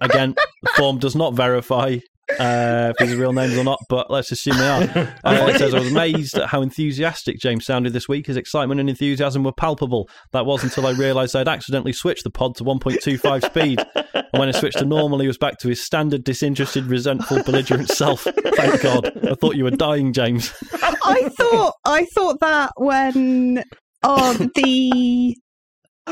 again, 0.00 0.34
the 0.62 0.70
form 0.76 0.98
does 0.98 1.14
not 1.14 1.34
verify 1.34 1.98
uh, 2.38 2.92
if 2.92 2.96
these 2.98 3.14
are 3.14 3.16
real 3.16 3.32
names 3.32 3.56
or 3.56 3.64
not, 3.64 3.78
but 3.88 4.10
let's 4.10 4.30
assume 4.32 4.58
they 4.58 4.68
are. 4.68 5.14
Uh, 5.24 5.50
it 5.50 5.58
says, 5.58 5.74
I 5.74 5.80
was 5.80 5.90
amazed 5.90 6.34
at 6.36 6.48
how 6.48 6.62
enthusiastic 6.62 7.38
James 7.38 7.66
sounded 7.66 7.92
this 7.92 8.08
week. 8.08 8.26
His 8.26 8.36
excitement 8.36 8.80
and 8.80 8.88
enthusiasm 8.88 9.42
were 9.42 9.52
palpable. 9.52 10.08
That 10.32 10.46
was 10.46 10.62
until 10.62 10.86
I 10.86 10.92
realised 10.92 11.36
I'd 11.36 11.48
accidentally 11.48 11.92
switched 11.92 12.24
the 12.24 12.30
pod 12.30 12.54
to 12.56 12.64
1.25 12.64 13.44
speed. 13.44 13.84
And 14.14 14.40
when 14.40 14.48
I 14.48 14.52
switched 14.52 14.78
to 14.78 14.84
normal, 14.84 15.18
he 15.18 15.26
was 15.26 15.36
back 15.36 15.58
to 15.58 15.68
his 15.68 15.84
standard 15.84 16.24
disinterested, 16.24 16.86
resentful, 16.86 17.42
belligerent 17.42 17.88
self. 17.88 18.22
Thank 18.22 18.80
God. 18.80 19.12
I 19.26 19.34
thought 19.34 19.56
you 19.56 19.64
were 19.64 19.70
dying, 19.70 20.12
James. 20.12 20.52
I 20.82 21.28
thought 21.36 21.74
I 21.84 22.06
thought 22.14 22.40
that 22.40 22.72
when 22.76 23.64
on 24.02 24.50
the 24.54 25.36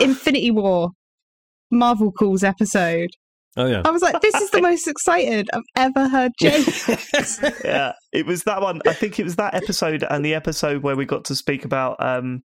Infinity 0.01 0.51
War 0.51 0.91
Marvel 1.71 2.13
Calls 2.13 2.43
episode, 2.43 3.11
Oh, 3.57 3.67
yeah. 3.67 3.83
I 3.85 3.91
was 3.91 4.03
like, 4.03 4.21
"This 4.21 4.35
is 4.35 4.51
the 4.51 4.61
most 4.71 4.87
excited 4.87 5.49
I've 5.53 5.63
ever 5.77 6.09
heard 6.09 6.33
James." 6.41 6.89
yeah, 7.65 7.93
it 8.13 8.27
was 8.27 8.45
that 8.45 8.61
one. 8.61 8.81
I 8.87 8.93
think 8.93 9.19
it 9.19 9.25
was 9.25 9.37
that 9.37 9.55
episode 9.55 10.05
and 10.09 10.25
the 10.25 10.35
episode 10.35 10.83
where 10.83 10.97
we 10.97 11.07
got 11.07 11.25
to 11.27 11.35
speak 11.35 11.65
about 11.65 11.97
um, 11.99 12.43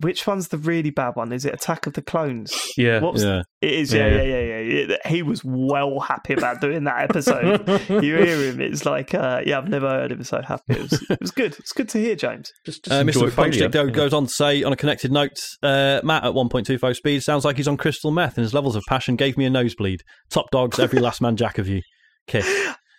which 0.00 0.26
one's 0.26 0.48
the 0.48 0.58
really 0.58 0.90
bad 0.90 1.16
one? 1.16 1.32
Is 1.32 1.44
it 1.44 1.52
Attack 1.54 1.86
of 1.86 1.94
the 1.94 2.02
Clones? 2.02 2.52
Yeah. 2.76 3.00
What 3.00 3.14
was 3.14 3.24
Yeah. 3.24 3.42
It 3.60 3.72
is, 3.72 3.92
yeah, 3.92 4.06
Yeah, 4.08 4.22
yeah, 4.22 4.40
yeah, 4.40 4.58
yeah. 4.60 4.86
yeah. 4.90 5.08
He 5.10 5.22
was 5.22 5.42
well 5.44 5.98
happy 5.98 6.34
about 6.34 6.60
doing 6.60 6.84
that 6.84 7.00
episode. 7.10 7.68
you 7.88 8.16
hear 8.16 8.50
him, 8.50 8.60
it's 8.60 8.86
like, 8.86 9.12
uh, 9.14 9.42
yeah, 9.44 9.58
I've 9.58 9.68
never 9.68 9.88
heard 9.88 10.12
him 10.12 10.22
so 10.22 10.40
happy. 10.40 10.62
It 10.74 10.82
was, 10.82 10.92
it 11.10 11.20
was 11.20 11.30
good. 11.32 11.56
It's 11.58 11.72
good 11.72 11.88
to 11.88 11.98
hear, 11.98 12.14
James. 12.14 12.50
Just, 12.64 12.84
just 12.84 12.96
Uh, 12.96 13.00
enjoy 13.00 13.22
Mr. 13.22 13.32
failure. 13.32 13.68
Punchdick 13.68 13.74
Yeah. 13.74 13.90
goes 13.90 14.12
on 14.12 14.26
to 14.26 14.32
say, 14.32 14.62
on 14.62 14.72
a 14.72 14.76
connected 14.76 15.10
note, 15.10 15.36
uh, 15.62 16.00
Matt 16.04 16.24
at 16.24 16.32
1.25 16.32 16.94
speed 16.96 17.22
sounds 17.22 17.44
like 17.44 17.56
he's 17.56 17.66
on 17.68 17.76
crystal 17.76 18.10
meth, 18.12 18.36
and 18.36 18.44
his 18.44 18.54
levels 18.54 18.76
of 18.76 18.84
passion 18.88 19.16
gave 19.16 19.36
me 19.36 19.44
a 19.46 19.50
nosebleed. 19.50 20.02
Top 20.30 20.50
dogs, 20.52 20.78
every 20.78 21.00
last 21.00 21.20
man 21.20 21.36
jack 21.36 21.58
of 21.58 21.66
you. 21.68 21.82
Kiss. 22.28 22.46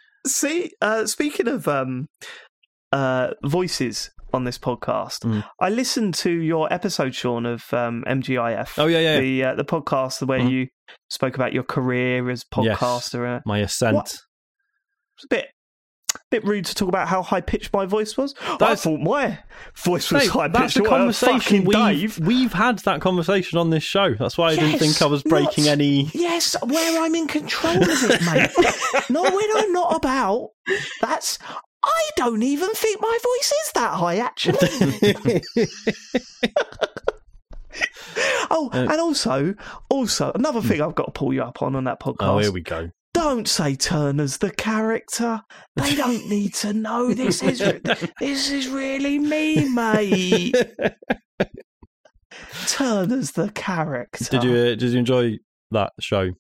See, 0.28 0.72
uh, 0.82 1.06
speaking 1.06 1.48
of 1.48 1.66
um, 1.70 2.10
uh, 2.92 3.32
voices 3.46 4.12
on 4.34 4.44
this 4.44 4.58
podcast, 4.58 5.20
Mm. 5.26 5.44
I 5.60 5.70
listened 5.70 6.14
to 6.16 6.32
your 6.32 6.72
episode, 6.74 7.14
Sean, 7.16 7.46
of 7.46 7.74
um, 7.74 8.04
MGIF. 8.08 8.78
Oh 8.78 8.88
yeah, 8.88 9.00
yeah. 9.00 9.20
the 9.20 9.44
uh, 9.44 9.56
the 9.56 9.66
podcast 9.66 10.26
where 10.26 10.40
Mhm. 10.40 10.52
you 10.52 10.68
spoke 11.10 11.36
about 11.36 11.54
your 11.54 11.64
career 11.64 12.30
as 12.30 12.44
Yes. 12.62 12.78
podcaster. 12.80 13.38
Uh, 13.38 13.42
My 13.46 13.60
ascent. 13.60 13.96
What? 13.96 14.06
It's 15.18 15.26
a 15.26 15.28
bit 15.30 15.48
bit 16.32 16.44
rude 16.44 16.66
to 16.66 16.74
talk 16.76 16.88
about 16.90 17.08
how 17.08 17.22
high 17.22 17.42
pitched 17.42 17.72
my 17.74 17.86
voice 17.86 18.18
was. 18.18 18.34
I 18.62 18.74
thought 18.76 19.00
my 19.00 19.40
voice 19.76 20.12
was 20.12 20.28
high 20.28 20.48
that's 20.48 20.74
the 20.76 20.82
conversation 20.82 21.66
we've, 21.66 21.76
Dave. 21.78 22.20
we've 22.20 22.54
had 22.54 22.80
that 22.80 23.00
conversation 23.02 23.58
on 23.60 23.70
this 23.70 23.84
show. 23.84 24.14
That's 24.16 24.36
why 24.38 24.50
I 24.50 24.56
didn't 24.56 24.80
think 24.80 25.02
I 25.02 25.06
was 25.06 25.22
breaking 25.24 25.66
not- 25.66 25.72
any. 25.72 26.10
Yes, 26.14 26.56
where 26.64 27.02
I'm 27.04 27.14
in 27.16 27.28
control 27.28 27.78
of 27.82 27.90
it, 28.10 28.22
mate. 28.26 28.50
no, 29.10 29.22
when 29.24 29.50
I'm 29.58 29.72
not 29.72 29.96
about, 29.96 30.50
that's. 31.02 31.38
I 31.84 32.10
don't 32.18 32.44
even 32.44 32.74
think 32.74 33.02
my 33.02 33.18
voice 33.24 33.52
is 33.52 33.72
that 33.76 33.94
high, 33.94 34.18
actually. 34.18 34.58
oh, 38.52 38.70
Uh, 38.74 38.88
and 38.90 39.00
also, 39.00 39.56
also 39.90 40.32
another 40.36 40.62
thing 40.62 40.82
I've 40.82 40.96
got 40.96 41.06
to 41.06 41.12
pull 41.12 41.34
you 41.34 41.44
up 41.44 41.62
on 41.62 41.76
on 41.76 41.86
that 41.86 42.00
podcast. 42.02 42.16
oh, 42.22 42.38
here 42.40 42.52
we 42.52 42.62
go. 42.62 42.90
don't 43.14 43.48
say 43.48 43.76
Turner's 43.76 44.38
the 44.38 44.52
character. 44.52 45.42
They 45.76 45.96
don't 45.96 46.26
need 46.30 46.54
to 46.56 46.74
know 46.74 47.14
this 47.14 47.42
is 47.42 47.60
this 48.20 48.52
is 48.52 48.68
really 48.68 49.20
me, 49.20 49.70
mate. 49.70 50.56
Turner's 52.68 53.32
the 53.32 53.50
character. 53.52 54.26
Did 54.26 54.44
you 54.44 54.52
uh, 54.52 54.76
did 54.76 54.82
you 54.84 55.00
enjoy 55.00 55.38
that 55.72 55.94
show? 56.00 56.32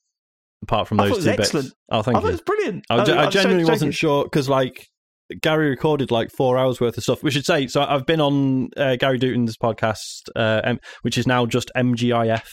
Apart 0.62 0.89
from 0.89 1.00
I 1.00 1.03
those 1.08 1.12
two 1.12 1.15
was 1.17 1.25
bits. 1.25 1.39
excellent. 1.39 1.74
Oh, 1.89 2.00
I 2.00 2.01
thank 2.01 2.17
thought 2.17 2.27
it 2.27 2.31
was 2.31 2.41
brilliant. 2.41 2.86
I, 2.89 2.98
Oh, 2.98 3.13
I 3.13 3.25
I'm 3.25 3.31
genuinely 3.31 3.63
wasn't 3.69 3.93
sure 3.93 4.25
because 4.25 4.50
like 4.50 4.89
Gary 5.41 5.69
recorded 5.69 6.12
like 6.12 6.31
four 6.31 6.57
hours 6.57 6.79
worth 6.81 6.98
of 6.98 7.03
stuff. 7.03 7.21
We 7.24 7.31
should 7.31 7.45
say 7.45 7.67
so. 7.67 7.81
I've 7.83 8.05
been 8.05 8.21
on 8.21 8.69
uh, 8.77 8.95
Gary 8.95 9.17
Dutton's 9.17 9.57
podcast, 9.57 10.29
uh, 10.36 10.62
M- 10.63 10.79
which 11.03 11.17
is 11.17 11.27
now 11.27 11.45
just 11.45 11.71
MGIF. 11.75 12.43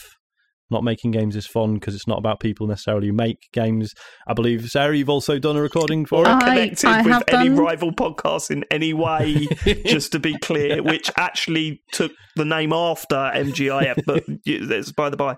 Not 0.69 0.83
making 0.83 1.11
games 1.11 1.37
is 1.37 1.47
fun 1.47 1.75
because 1.75 1.95
it's 1.95 2.07
not 2.07 2.17
about 2.17 2.41
people 2.41 2.67
necessarily 2.67 3.07
who 3.07 3.13
make 3.13 3.37
games. 3.53 3.93
I 4.27 4.33
believe 4.33 4.69
Sarah, 4.69 4.97
you've 4.97 5.09
also 5.09 5.39
done 5.39 5.55
a 5.55 5.61
recording 5.61 6.05
for 6.05 6.27
Or 6.27 6.29
it. 6.29 6.39
Connected 6.41 6.85
I 6.89 7.01
with 7.03 7.11
have 7.13 7.23
any 7.29 7.47
done- 7.47 7.55
rival 7.57 7.91
podcast 7.93 8.51
in 8.51 8.65
any 8.69 8.93
way, 8.93 9.47
just 9.85 10.11
to 10.11 10.19
be 10.19 10.37
clear, 10.39 10.83
which 10.83 11.09
actually 11.17 11.81
took 11.93 12.11
the 12.35 12.43
name 12.43 12.73
after 12.73 13.15
MGIF, 13.15 14.03
but 14.05 14.23
y- 14.45 14.59
that's 14.61 14.91
by 14.91 15.09
the 15.09 15.15
by. 15.15 15.37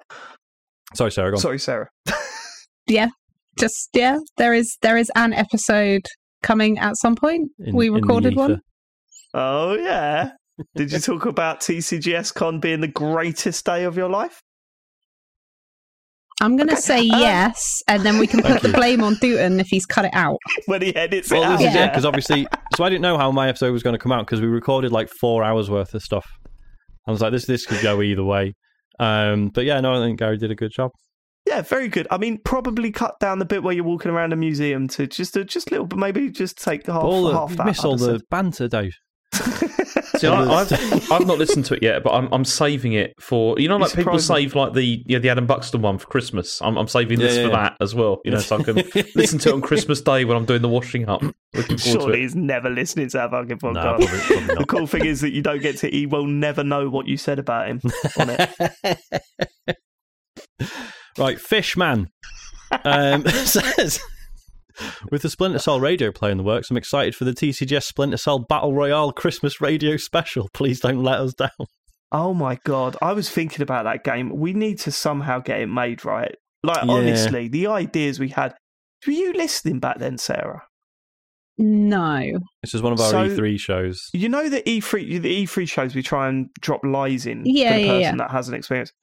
Sorry, 0.96 1.12
Sarah. 1.12 1.30
Go 1.30 1.36
on. 1.36 1.42
Sorry, 1.42 1.60
Sarah. 1.60 1.90
Yeah, 2.88 3.10
just 3.60 3.90
yeah, 3.94 4.18
there 4.38 4.56
is 4.56 4.78
there 4.82 4.98
is 4.98 5.12
an 5.16 5.32
episode 5.34 6.02
coming 6.44 6.78
at 6.80 6.96
some 6.98 7.16
point. 7.16 7.50
In- 7.60 7.76
we 7.76 7.90
recorded 7.90 8.34
ether. 8.34 8.40
one. 8.42 8.62
Oh 9.34 9.74
yeah. 9.76 10.32
Did 10.76 10.92
you 10.92 11.00
talk 11.10 11.26
about 11.26 11.62
TCGS 11.62 12.34
Con 12.34 12.60
being 12.60 12.82
the 12.82 12.88
greatest 12.88 13.66
day 13.66 13.84
of 13.86 13.96
your 13.98 14.10
life? 14.10 14.42
I'm 16.42 16.56
going 16.56 16.68
to 16.68 16.74
Okay, 16.74 16.82
say 16.82 17.00
um, 17.10 17.20
yes, 17.20 17.62
and 17.90 18.04
then 18.04 18.18
we 18.18 18.26
can 18.26 18.42
put 18.44 18.62
the 18.62 18.70
you. 18.70 18.74
blame 18.74 19.04
on 19.04 19.16
Dutton 19.16 19.60
if 19.60 19.68
he's 19.68 19.86
cut 19.86 20.06
it 20.06 20.14
out. 20.14 20.38
When 20.68 20.82
he 20.82 20.96
edits 20.96 21.30
Well, 21.32 21.42
it 21.44 21.46
out. 21.46 21.58
this 21.60 21.68
is 21.68 21.76
Yeah. 21.76 21.86
it 21.86 21.88
because 21.90 22.06
obviously, 22.06 22.48
so 22.78 22.84
I 22.86 22.90
didn't 22.90 23.02
know 23.02 23.18
how 23.18 23.30
my 23.32 23.50
episode 23.50 23.74
was 23.74 23.84
going 23.84 23.94
to 23.94 24.00
come 24.00 24.14
out 24.14 24.26
because 24.26 24.40
we 24.40 24.48
recorded 24.48 24.92
like 24.94 25.10
four 25.20 25.44
hours 25.44 25.70
worth 25.70 25.94
of 25.94 26.02
stuff. 26.02 26.26
I 27.08 27.12
was 27.12 27.20
like, 27.22 27.32
this 27.34 27.46
this 27.46 27.66
could 27.66 27.82
go 27.82 28.02
either 28.02 28.24
way. 28.24 28.54
Um, 29.00 29.50
but 29.50 29.66
yeah, 29.66 29.82
no, 29.82 29.94
I 30.02 30.06
think 30.06 30.20
Gary 30.20 30.38
did 30.38 30.52
a 30.52 30.56
good 30.56 30.72
job. 30.74 30.92
Yeah, 31.50 31.64
very 31.64 31.88
good. 31.88 32.06
I 32.12 32.20
mean, 32.20 32.38
probably 32.38 32.92
cut 32.92 33.20
down 33.20 33.40
the 33.40 33.46
bit 33.46 33.64
where 33.64 33.74
you're 33.74 33.84
walking 33.84 34.12
around 34.12 34.34
a 34.34 34.36
museum 34.36 34.88
to 34.90 35.08
just 35.08 35.36
uh, 35.36 35.40
a 35.40 35.44
just 35.44 35.72
little, 35.72 35.88
but 35.88 35.98
maybe 35.98 36.30
just 36.30 36.64
take 36.64 36.86
half 36.86 37.04
all 37.04 37.24
the, 37.24 37.34
half 37.34 37.56
that. 37.56 37.66
miss 37.66 37.84
all 37.84 37.98
the 37.98 38.22
banter, 38.30 38.68
Dave. 38.68 38.96
See, 39.34 40.28
I, 40.28 40.44
I've, 40.44 40.72
I've 41.12 41.26
not 41.26 41.40
listened 41.40 41.66
to 41.66 41.74
it 41.74 41.82
yet, 41.82 42.04
but 42.04 42.14
I'm 42.14 42.32
I'm 42.32 42.46
saving 42.46 42.94
it 42.94 43.16
for 43.20 43.60
you 43.60 43.68
know 43.68 43.78
like 43.78 43.94
people 43.94 44.20
save 44.20 44.54
like 44.54 44.74
the 44.74 45.04
you 45.08 45.18
know, 45.18 45.20
the 45.20 45.30
Adam 45.30 45.48
Buxton 45.48 45.82
one 45.82 45.98
for 45.98 46.06
Christmas. 46.06 46.62
I'm 46.62 46.78
I'm 46.78 46.88
saving 46.88 47.18
this 47.18 47.36
yeah, 47.36 47.46
for 47.46 47.50
yeah. 47.50 47.64
that 47.64 47.78
as 47.82 47.96
well. 47.96 48.20
You 48.26 48.32
know, 48.32 48.40
so 48.40 48.58
I 48.58 48.64
can 48.64 48.76
listen 49.16 49.40
to 49.40 49.50
it 49.50 49.54
on 49.54 49.62
Christmas 49.62 50.02
Day 50.02 50.26
when 50.26 50.38
I'm 50.38 50.46
doing 50.46 50.62
the 50.62 50.70
washing 50.70 51.10
up. 51.10 51.24
Looking 51.56 51.78
forward 51.78 51.80
Surely 51.80 52.06
to 52.06 52.20
it. 52.20 52.22
he's 52.22 52.36
never 52.36 52.70
listening 52.70 53.10
to 53.10 53.18
that 53.18 53.32
fucking 53.32 53.58
No, 53.64 53.70
podcast. 53.72 53.98
probably, 53.98 54.08
probably 54.08 54.56
the 54.56 54.66
cool 54.68 54.86
thing 54.86 55.06
is 55.06 55.22
that 55.22 55.32
you 55.32 55.42
don't 55.42 55.64
get 55.64 55.78
to. 55.78 55.90
He 55.90 56.06
will 56.06 56.28
never 56.28 56.64
know 56.64 56.90
what 56.90 57.08
you 57.08 57.18
said 57.18 57.40
about 57.40 57.68
him 57.70 57.82
on 58.20 58.30
it. 58.30 59.78
Right, 61.20 61.40
Fishman 61.40 62.10
um, 62.86 63.26
says. 63.28 64.00
With 65.12 65.24
the 65.24 65.30
Splinter 65.30 65.60
Cell 65.60 65.80
radio 65.80 66.12
play 66.12 66.32
in 66.32 66.38
the 66.38 66.44
works, 66.44 66.72
I'm 66.72 66.78
excited 66.78 67.14
for 67.16 67.26
the 67.26 67.34
TCGS 67.34 67.84
Splinter 67.84 68.16
Cell 68.18 68.40
Battle 68.40 68.74
Royale 68.74 69.12
Christmas 69.12 69.60
radio 69.60 69.98
special. 69.98 70.50
Please 70.54 70.80
don't 70.80 71.04
let 71.04 71.20
us 71.20 71.34
down. 71.34 71.50
Oh 72.12 72.34
my 72.34 72.58
god! 72.64 72.96
I 73.02 73.12
was 73.14 73.30
thinking 73.30 73.62
about 73.62 73.84
that 73.84 74.04
game. 74.04 74.36
We 74.40 74.54
need 74.54 74.80
to 74.80 74.92
somehow 74.92 75.40
get 75.40 75.60
it 75.60 75.68
made 75.68 76.06
right. 76.06 76.34
Like 76.64 76.86
Yeah. 76.86 76.92
honestly, 76.92 77.48
the 77.50 77.68
ideas 77.68 78.20
we 78.20 78.30
had. 78.30 78.56
Were 79.06 79.14
you 79.14 79.34
listening 79.34 79.80
back 79.80 80.00
then, 80.00 80.18
Sarah? 80.18 80.64
No, 81.58 82.40
This 82.64 82.74
is 82.74 82.82
one 82.82 82.94
of 82.94 83.02
our 83.02 83.10
So- 83.12 83.28
E3 83.28 83.60
shows. 83.60 84.10
You 84.14 84.30
know 84.30 84.48
the 84.48 84.68
E 84.70 84.80
three 84.80 85.18
the 85.20 85.30
E 85.30 85.46
three 85.46 85.66
shows 85.66 85.94
we 85.94 86.02
try 86.02 86.30
and 86.30 86.48
drop 86.62 86.80
lies 86.86 87.26
in 87.26 87.44
Yeah, 87.46 87.74
for 87.74 87.78
the 87.80 87.88
person 87.88 88.02
yeah. 88.02 88.16
that 88.16 88.32
hasn't 88.32 88.56
experienced. 88.58 88.94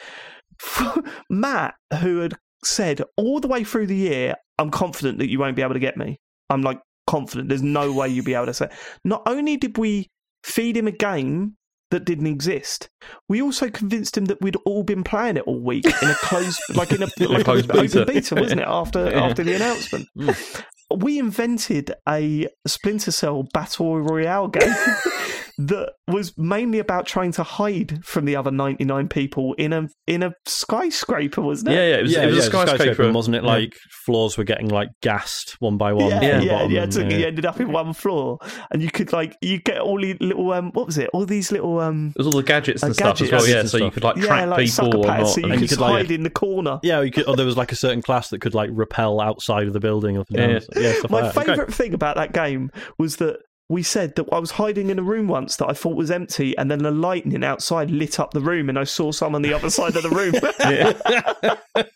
Matt, 1.31 1.75
who 2.01 2.19
had 2.19 2.35
said 2.65 3.03
all 3.17 3.41
the 3.41 3.49
way 3.49 3.65
through 3.65 3.87
the 3.87 3.97
year, 3.97 4.35
I'm 4.59 4.71
confident 4.71 5.19
that 5.19 5.29
you 5.31 5.39
won't 5.39 5.57
be 5.57 5.63
able 5.63 5.75
to 5.75 5.81
get 5.81 5.97
me. 5.97 6.19
I'm 6.51 6.63
like 6.63 6.81
confident. 7.07 7.49
There's 7.49 7.63
no 7.63 7.93
way 7.93 8.09
you'll 8.09 8.25
be 8.25 8.35
able 8.35 8.47
to 8.47 8.55
say. 8.55 8.69
Not 9.05 9.23
only 9.27 9.57
did 9.57 9.79
we 9.79 10.09
feed 10.45 10.77
him 10.77 10.87
a 10.87 10.93
game 10.93 11.57
that 11.91 12.05
didn't 12.05 12.27
exist, 12.27 12.89
we 13.29 13.41
also 13.41 13.71
convinced 13.71 14.17
him 14.17 14.25
that 14.27 14.41
we'd 14.41 14.57
all 14.65 14.83
been 14.83 15.05
playing 15.05 15.37
it 15.37 15.45
all 15.47 15.61
week 15.61 15.85
in 15.87 16.09
a 16.09 16.15
closed, 16.23 16.59
like 16.75 16.91
in 16.93 17.03
a, 17.03 17.07
like 17.29 17.45
closed 17.45 17.71
an 17.71 17.77
beta. 17.83 18.01
open 18.03 18.15
beta, 18.15 18.35
wasn't 18.35 18.61
it? 18.61 18.67
After 18.67 19.11
Yeah. 19.11 19.25
after 19.25 19.45
the 19.45 19.55
announcement, 19.55 20.09
Mm. 20.19 20.63
we 20.99 21.19
invented 21.19 21.93
a 22.09 22.49
Splinter 22.67 23.11
Cell 23.13 23.45
battle 23.53 24.01
royale 24.01 24.49
game 24.49 24.63
that 25.59 25.93
was 26.09 26.33
mainly 26.37 26.79
about 26.79 27.07
trying 27.07 27.33
to 27.33 27.43
hide 27.43 28.05
from 28.05 28.25
the 28.27 28.37
other 28.37 28.51
99 28.51 29.09
people 29.09 29.55
in 29.55 29.73
a 29.73 29.89
in 30.07 30.23
a 30.23 30.33
skyscraper, 30.45 31.41
wasn't 31.41 31.71
it? 31.71 31.75
Yeah, 31.75 31.89
yeah, 31.89 31.97
it 31.97 32.03
was, 32.03 32.13
yeah, 32.13 32.23
it 32.23 32.27
was 32.27 32.37
yeah, 32.37 32.43
a 32.43 32.47
skyscraper, 32.47 33.03
and 33.05 33.15
wasn't 33.15 33.37
it? 33.37 33.43
Yeah. 33.45 33.51
Like 33.51 33.77
floors 34.05 34.37
were 34.37 34.45
getting 34.45 34.69
like 34.69 34.89
gassed 35.03 35.57
one 35.61 35.79
by 35.79 35.93
one. 35.93 36.11
Yeah, 36.11 36.41
yeah, 36.41 36.49
bottom 36.49 36.71
yeah. 36.71 36.83
and, 36.83 36.95
So 36.95 37.01
yeah. 37.01 37.17
you 37.17 37.27
ended 37.27 37.47
up 37.47 37.61
in 37.61 37.73
one 37.73 37.93
floor, 37.95 38.39
and 38.71 38.83
you 38.83 38.91
could 38.91 39.13
like 39.13 39.35
you 39.41 39.59
get 39.59 39.81
all 39.81 40.01
these 40.01 40.17
little 40.21 40.53
um, 40.53 40.71
what 40.73 40.87
was 40.87 40.99
it? 40.99 41.09
All 41.13 41.25
these 41.25 41.51
little 41.51 41.81
um, 41.81 42.13
It 42.15 42.19
was 42.19 42.27
all 42.27 42.33
the 42.33 42.43
gadgets 42.43 42.83
and 42.83 42.91
Like 42.91 42.97
stuff 42.97 43.21
as 43.23 43.33
well. 43.33 43.47
Yeah, 43.49 43.65
so 43.65 43.79
you 43.79 43.91
could 43.91 44.05
like 44.05 44.17
yeah, 44.17 44.27
track 44.27 44.49
like 44.49 44.67
people 44.67 44.97
or 44.99 45.05
pads, 45.05 45.23
not. 45.23 45.29
so 45.29 45.41
you 45.41 45.45
and 45.47 45.53
could 45.55 45.61
you 45.63 45.69
just 45.69 45.79
could, 45.79 45.85
like- 45.85 46.03
hide 46.07 46.11
in 46.11 46.23
the 46.23 46.31
corner. 46.31 46.79
Yeah, 46.83 47.01
you 47.01 47.11
could, 47.11 47.27
or 47.29 47.37
there 47.37 47.47
was 47.47 47.57
like 47.57 47.73
a 47.73 47.77
certain 47.77 48.03
class 48.03 48.29
that 48.29 48.41
could 48.41 48.55
like 48.55 48.71
repel 48.73 49.21
outside 49.21 49.67
of 49.67 49.73
the 49.73 49.81
building 49.81 50.19
up 50.19 50.29
and 50.29 50.37
down. 50.37 50.51
Yeah. 50.51 50.61
Yeah, 50.77 50.93
stuff 50.99 51.11
My 51.11 51.21
like 51.23 51.35
that. 51.35 51.45
Great. 51.45 51.47
favourite 51.57 51.75
thing 51.75 51.95
about 51.95 52.17
that 52.17 52.33
game 52.33 52.71
was 52.99 53.17
that 53.17 53.39
we 53.69 53.83
said 53.83 54.15
that 54.17 54.27
I 54.33 54.39
was 54.39 54.53
hiding 54.53 54.91
in 54.91 54.99
a 54.99 55.03
room 55.03 55.27
once 55.29 55.57
that 55.57 55.69
I 55.69 55.73
thought 55.73 55.97
was 55.97 56.11
empty, 56.11 56.57
and 56.57 56.71
then 56.71 56.83
the 56.85 56.91
lightning 56.93 57.43
outside 57.45 57.91
lit 57.91 58.21
up 58.21 58.33
the 58.33 58.41
room, 58.41 58.69
and 58.69 58.79
I 58.79 58.85
saw 58.85 59.11
someone 59.13 59.37
on 59.37 59.43
the 59.43 59.53
other 59.55 59.71
side 59.71 59.97
of 59.97 60.03
the 60.03 60.11
room. 60.11 60.35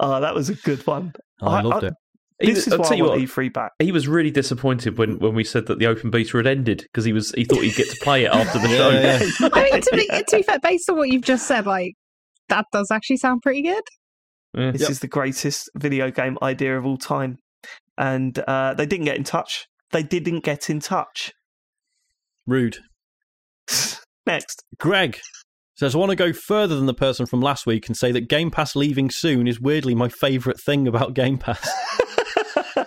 oh, 0.00 0.10
that 0.20 0.34
was 0.34 0.50
a 0.50 0.54
good 0.54 0.86
one. 0.86 1.12
Oh, 1.40 1.48
I 1.48 1.58
I- 1.58 1.62
loved 1.62 1.84
I- 1.84 1.88
it. 1.88 1.94
He 2.42 2.46
This 2.46 2.56
was- 2.64 2.66
is 2.68 2.72
I'll 2.72 2.78
why 2.78 2.84
I 2.86 2.88
tell 2.88 2.96
you 2.96 3.04
want 3.04 3.20
what, 3.20 3.28
E3 3.28 3.52
back. 3.52 3.72
he 3.80 3.92
was 3.92 4.08
really 4.08 4.30
disappointed 4.30 4.96
when, 4.96 5.18
when 5.18 5.34
we 5.34 5.44
said 5.44 5.66
that 5.66 5.78
the 5.78 5.84
open 5.86 6.10
beta 6.10 6.38
had 6.38 6.46
ended 6.46 6.80
because 6.84 7.04
he 7.04 7.12
was 7.12 7.32
he 7.32 7.44
thought 7.44 7.62
he'd 7.62 7.74
get 7.74 7.90
to 7.90 7.96
play 8.02 8.24
it 8.24 8.32
after 8.32 8.58
the 8.58 8.68
show. 8.68 8.88
Yeah, 8.88 9.22
yeah. 9.22 9.48
I 9.52 9.64
mean 9.70 9.80
to 9.82 9.90
be 9.92 10.06
to 10.06 10.36
be 10.38 10.42
fair, 10.42 10.58
based 10.58 10.88
on 10.88 10.96
what 10.96 11.10
you've 11.10 11.22
just 11.24 11.46
said, 11.46 11.66
like 11.66 11.96
that 12.48 12.64
does 12.72 12.90
actually 12.90 13.18
sound 13.18 13.42
pretty 13.42 13.60
good. 13.62 13.82
Yeah. 14.56 14.70
This 14.70 14.80
Yep. 14.82 14.90
is 14.90 15.00
the 15.00 15.06
greatest 15.06 15.68
video 15.76 16.10
game 16.10 16.38
idea 16.42 16.78
of 16.78 16.86
all 16.86 16.96
time. 16.96 17.36
And 17.98 18.38
uh, 18.38 18.72
they 18.72 18.86
didn't 18.86 19.04
get 19.04 19.18
in 19.18 19.24
touch. 19.24 19.66
They 19.92 20.02
didn't 20.02 20.44
get 20.44 20.70
in 20.70 20.80
touch. 20.80 21.32
Rude. 22.46 22.78
Next. 24.26 24.62
Greg 24.78 25.20
says, 25.76 25.94
I 25.94 25.98
want 25.98 26.10
to 26.10 26.16
go 26.16 26.32
further 26.32 26.76
than 26.76 26.86
the 26.86 26.94
person 26.94 27.26
from 27.26 27.40
last 27.40 27.66
week 27.66 27.86
and 27.88 27.96
say 27.96 28.12
that 28.12 28.28
Game 28.28 28.50
Pass 28.50 28.76
leaving 28.76 29.10
soon 29.10 29.48
is 29.48 29.60
weirdly 29.60 29.94
my 29.94 30.08
favourite 30.08 30.60
thing 30.60 30.86
about 30.86 31.14
Game 31.14 31.38
Pass. 31.38 31.68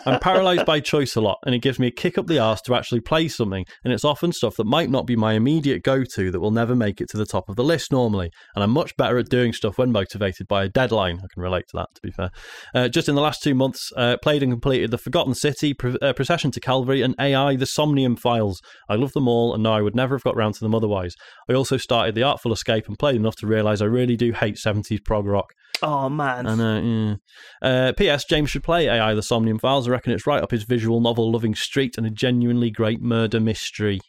I'm 0.05 0.19
paralysed 0.19 0.65
by 0.65 0.79
choice 0.79 1.15
a 1.15 1.22
lot, 1.22 1.39
and 1.45 1.55
it 1.55 1.60
gives 1.60 1.79
me 1.79 1.88
a 1.88 1.91
kick 1.91 2.17
up 2.17 2.27
the 2.27 2.39
arse 2.39 2.62
to 2.62 2.75
actually 2.75 3.01
play 3.01 3.27
something, 3.27 3.65
and 3.83 3.93
it's 3.93 4.03
often 4.03 4.31
stuff 4.31 4.55
that 4.57 4.65
might 4.65 4.89
not 4.89 5.05
be 5.05 5.15
my 5.15 5.33
immediate 5.33 5.83
go 5.83 6.03
to 6.03 6.31
that 6.31 6.39
will 6.39 6.51
never 6.51 6.75
make 6.75 7.00
it 7.01 7.10
to 7.10 7.17
the 7.17 7.25
top 7.25 7.50
of 7.50 7.55
the 7.55 7.63
list 7.63 7.91
normally. 7.91 8.31
And 8.55 8.63
I'm 8.63 8.72
much 8.72 8.95
better 8.98 9.17
at 9.17 9.29
doing 9.29 9.53
stuff 9.53 9.77
when 9.77 9.91
motivated 9.91 10.48
by 10.48 10.63
a 10.63 10.69
deadline. 10.69 11.19
I 11.19 11.27
can 11.33 11.41
relate 11.41 11.67
to 11.69 11.77
that, 11.77 11.89
to 11.95 12.01
be 12.01 12.12
fair. 12.12 12.31
Uh, 12.74 12.88
just 12.88 13.07
in 13.07 13.15
the 13.15 13.22
last 13.22 13.41
two 13.41 13.55
months, 13.55 13.91
uh, 13.95 14.17
played 14.22 14.43
and 14.43 14.51
completed 14.51 14.91
The 14.91 14.98
Forgotten 14.98 15.36
City, 15.36 15.74
Pro- 15.74 15.95
uh, 16.01 16.13
Procession 16.13 16.51
to 16.51 16.60
Calvary, 16.60 17.01
and 17.01 17.15
AI 17.19 17.55
The 17.55 17.65
Somnium 17.65 18.15
Files. 18.15 18.62
I 18.89 18.95
love 18.95 19.13
them 19.13 19.27
all, 19.27 19.53
and 19.53 19.63
know 19.63 19.74
I 19.74 19.81
would 19.81 19.95
never 19.95 20.15
have 20.15 20.24
got 20.24 20.36
round 20.36 20.55
to 20.55 20.60
them 20.62 20.75
otherwise. 20.75 21.15
I 21.50 21.53
also 21.53 21.77
started 21.77 22.15
The 22.15 22.24
Artful 22.24 22.53
Escape 22.53 22.88
and 22.88 23.00
played 23.00 23.15
enough 23.15 23.36
to 23.38 23.48
realise 23.48 23.81
I 23.81 23.86
really 23.86 24.15
do 24.15 24.31
hate 24.31 24.55
70s 24.55 25.03
prog 25.03 25.25
rock. 25.25 25.53
Oh, 25.81 26.07
man. 26.07 26.45
And 26.45 26.62
uh, 26.62 27.17
yeah. 27.62 27.88
uh, 27.89 27.93
P.S. 27.93 28.25
James 28.25 28.50
should 28.50 28.63
play 28.63 28.88
AI: 28.88 29.13
The 29.13 29.24
Somnium 29.24 29.60
Files 29.60 29.89
reckon 29.93 30.12
it's 30.13 30.27
right 30.27 30.41
up 30.43 30.51
his 30.51 30.63
visual 30.63 31.00
novel 31.00 31.31
loving 31.31 31.55
street 31.55 31.97
and 31.97 32.05
a 32.05 32.09
genuinely 32.09 32.69
great 32.71 33.01
murder 33.01 33.39
mystery. 33.39 34.00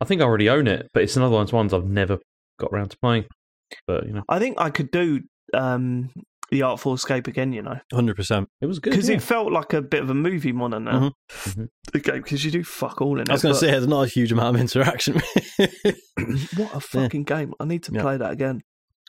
I 0.00 0.04
think 0.04 0.20
I 0.20 0.24
already 0.24 0.48
own 0.48 0.66
it, 0.66 0.88
but 0.94 1.02
it's 1.02 1.16
another 1.16 1.34
one 1.34 1.42
of 1.42 1.48
those 1.48 1.52
ones 1.52 1.74
I've 1.74 1.84
never 1.84 2.18
got 2.58 2.70
around 2.72 2.90
to 2.90 2.98
playing. 2.98 3.24
But 3.86 4.06
you 4.06 4.12
know, 4.14 4.22
I 4.28 4.38
think 4.38 4.60
I 4.60 4.70
could 4.70 4.90
do 4.90 5.20
um, 5.54 6.10
the 6.50 6.62
Artful 6.62 6.92
Escape 6.94 7.26
again. 7.26 7.52
You 7.52 7.62
know, 7.62 7.78
Hundred 7.92 8.16
percent. 8.16 8.48
it 8.60 8.66
was 8.66 8.78
good. 8.78 8.90
because 8.90 9.08
yeah. 9.08 9.16
it 9.16 9.22
felt 9.22 9.52
like 9.52 9.72
a 9.72 9.80
bit 9.82 10.02
of 10.02 10.10
a 10.10 10.14
movie 10.14 10.52
more 10.52 10.68
than 10.68 10.84
now. 10.84 10.98
Mhm. 11.00 11.12
Mhm. 11.30 11.68
The 11.92 12.00
game 12.00 12.22
because 12.22 12.44
you 12.44 12.50
do 12.50 12.64
fuck 12.64 13.00
all 13.00 13.16
in 13.16 13.22
it. 13.22 13.30
I 13.30 13.34
was 13.34 13.42
going 13.42 13.54
to 13.54 13.60
but 13.60 13.66
say 13.66 13.70
there's 13.70 13.86
not 13.86 14.02
a 14.02 14.08
huge 14.08 14.32
amount 14.32 14.56
of 14.56 14.60
interaction. 14.60 15.14
what 16.56 16.74
a 16.74 16.80
fucking 16.80 17.24
game! 17.24 17.54
I 17.60 17.64
need 17.64 17.82
to 17.84 17.92
Yeah. 17.92 18.02
play 18.02 18.16
that 18.16 18.30
again. 18.32 18.62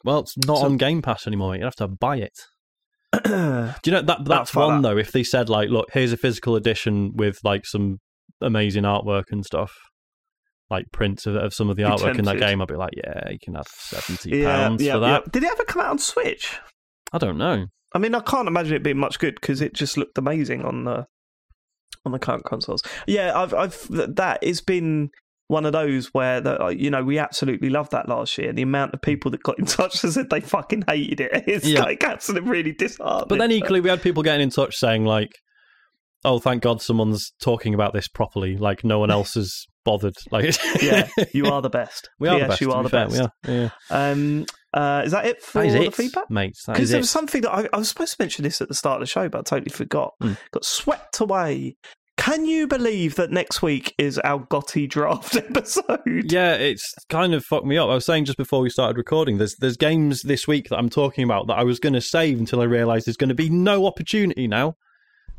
well, 0.06 0.20
it's 0.20 0.38
not 0.38 0.60
So- 0.60 0.66
on 0.66 0.78
Game 0.78 1.02
Pass 1.02 1.28
anymore. 1.28 1.56
You 1.56 1.64
have 1.64 1.76
to 1.78 1.88
buy 1.88 2.18
it. 2.18 2.34
Yeah, 3.14 3.74
Do 3.84 3.92
you 3.92 3.98
know 3.98 4.02
that 4.02 4.26
that's 4.26 4.56
one 4.56 4.82
though? 4.82 4.98
If 4.98 5.12
they 5.12 5.24
said 5.24 5.50
like, 5.50 5.70
look, 5.70 5.90
here's 5.94 6.14
a 6.14 6.18
physical 6.18 6.56
edition 6.56 7.14
with 7.16 7.40
like 7.44 7.66
some 7.66 8.00
amazing 8.42 8.84
artwork 8.84 9.26
and 9.32 9.46
stuff, 9.46 9.74
like 10.70 10.86
prints 10.92 11.26
of, 11.26 11.36
of 11.36 11.54
some 11.54 11.70
of 11.70 11.76
the 11.76 11.84
artwork 11.84 12.18
in 12.18 12.26
that 12.26 12.40
game, 12.40 12.62
I'd 12.62 12.68
be 12.68 12.76
like, 12.76 12.94
yeah, 12.96 13.30
you 13.30 13.38
can 13.42 13.56
have 13.56 13.68
seventy 13.68 14.44
pounds 14.44 14.84
yeah, 14.84 14.94
for 14.94 15.00
that. 15.00 15.32
Did 15.32 15.44
it 15.44 15.52
ever 15.52 15.64
come 15.64 15.82
out 15.82 15.92
on 15.92 16.00
Switch? 16.00 16.60
I 17.12 17.18
don't 17.18 17.38
know. 17.38 17.68
I 17.94 18.00
mean, 18.00 18.16
I 18.16 18.22
can't 18.22 18.48
imagine 18.48 18.76
it 18.76 18.84
being 18.84 18.98
much 18.98 19.20
good 19.20 19.36
because 19.36 19.62
it 19.62 19.74
just 19.74 19.98
looked 19.98 20.18
amazing 20.18 20.66
on 20.66 20.86
the 20.86 21.06
on 22.06 22.12
the 22.12 22.20
current 22.20 22.44
consoles. 22.46 22.82
Yeah, 23.08 23.40
I've, 23.40 23.54
I've 23.54 23.88
that 23.90 24.44
has 24.44 24.62
been 24.62 25.10
one 25.48 25.66
of 25.66 25.74
those 25.74 26.08
where 26.14 26.40
the, 26.42 26.64
uh, 26.64 26.70
you 26.70 26.90
know 26.90 27.04
we 27.04 27.20
absolutely 27.20 27.70
loved 27.70 27.92
that 27.92 28.08
last 28.08 28.38
year. 28.38 28.54
The 28.54 28.62
amount 28.62 28.94
of 28.94 29.02
people 29.02 29.30
that 29.32 29.44
got 29.44 29.60
in 29.60 29.66
touch 29.66 30.04
and 30.04 30.14
said 30.14 30.30
they 30.30 30.40
fucking 30.42 30.84
hated 30.88 31.20
it, 31.20 31.44
it's 31.48 31.66
Yeah. 31.68 31.82
like 31.82 32.04
absolutely 32.04 32.50
really 32.50 32.72
disheartening. 32.72 33.28
But 33.28 33.40
then 33.40 33.52
equally, 33.52 33.82
we 33.82 33.90
had 33.90 34.02
people 34.02 34.24
getting 34.24 34.42
in 34.42 34.50
touch 34.50 34.76
saying 34.78 35.06
like, 35.06 35.32
"Oh, 36.26 36.40
thank 36.40 36.64
God, 36.64 36.82
someone's 36.82 37.34
talking 37.42 37.74
about 37.74 37.94
this 37.94 38.08
properly. 38.08 38.58
Like 38.58 38.84
no 38.84 39.00
one 39.00 39.12
else 39.12 39.34
has 39.36 39.66
bothered." 39.84 40.16
Like, 40.32 40.56
yeah, 40.82 41.10
you 41.34 41.46
are 41.48 41.62
the 41.62 41.70
best. 41.70 42.10
we 42.20 42.30
are 42.30 42.38
Yes, 42.38 42.46
the 42.46 42.50
best. 42.50 42.62
You 42.62 42.72
are 42.72 42.84
the 42.84 42.90
fair, 42.90 43.08
best. 43.08 43.30
We 43.48 43.54
are. 43.54 43.56
Yeah. 43.56 43.70
Um, 43.90 44.46
uh, 44.74 45.04
is 45.06 45.12
that 45.12 45.26
it 45.26 45.42
for 45.44 45.60
That 45.62 45.68
is 45.68 45.74
the 45.74 45.84
it, 45.84 45.94
feedback? 45.94 46.32
mate. 46.32 46.56
Because 46.66 46.90
there 46.90 47.00
was 47.00 47.10
something 47.12 47.42
that 47.42 47.52
I, 47.54 47.68
I 47.72 47.78
was 47.78 47.90
supposed 47.90 48.14
to 48.18 48.24
mention 48.24 48.44
this 48.44 48.60
at 48.60 48.70
the 48.70 48.74
start 48.74 48.96
of 48.96 49.02
the 49.02 49.12
show, 49.12 49.30
but 49.30 49.40
I 49.40 49.42
totally 49.44 49.70
forgot. 49.72 50.14
Mm. 50.24 50.36
Got 50.52 50.66
swept 50.66 51.20
away. 51.20 51.76
Can 52.24 52.46
you 52.46 52.68
believe 52.68 53.16
that 53.16 53.32
next 53.32 53.62
week 53.62 53.94
is 53.98 54.18
our 54.20 54.40
GOTY 54.40 54.88
draft 54.88 55.36
episode? 55.50 56.00
Yeah, 56.32 56.54
it's 56.54 56.94
kind 57.10 57.34
of 57.34 57.44
fucked 57.44 57.66
me 57.66 57.78
up. 57.78 57.90
I 57.90 57.96
was 57.96 58.06
saying 58.06 58.24
just 58.24 58.38
before 58.38 58.62
we 58.62 58.70
started 58.70 58.98
recording, 58.98 59.40
there's 59.40 59.56
there's 59.58 59.76
games 59.76 60.22
this 60.22 60.48
week 60.48 60.70
that 60.70 60.78
I'm 60.78 60.90
talking 60.90 61.26
about 61.26 61.48
that 61.48 61.56
I 61.58 61.66
was 61.66 61.80
going 61.82 61.94
to 61.94 62.02
save 62.02 62.40
until 62.40 62.62
I 62.62 62.64
realised 62.64 63.08
there's 63.08 63.18
going 63.18 63.28
to 63.28 63.36
be 63.36 63.50
no 63.50 63.86
opportunity 63.86 64.48
now 64.48 64.76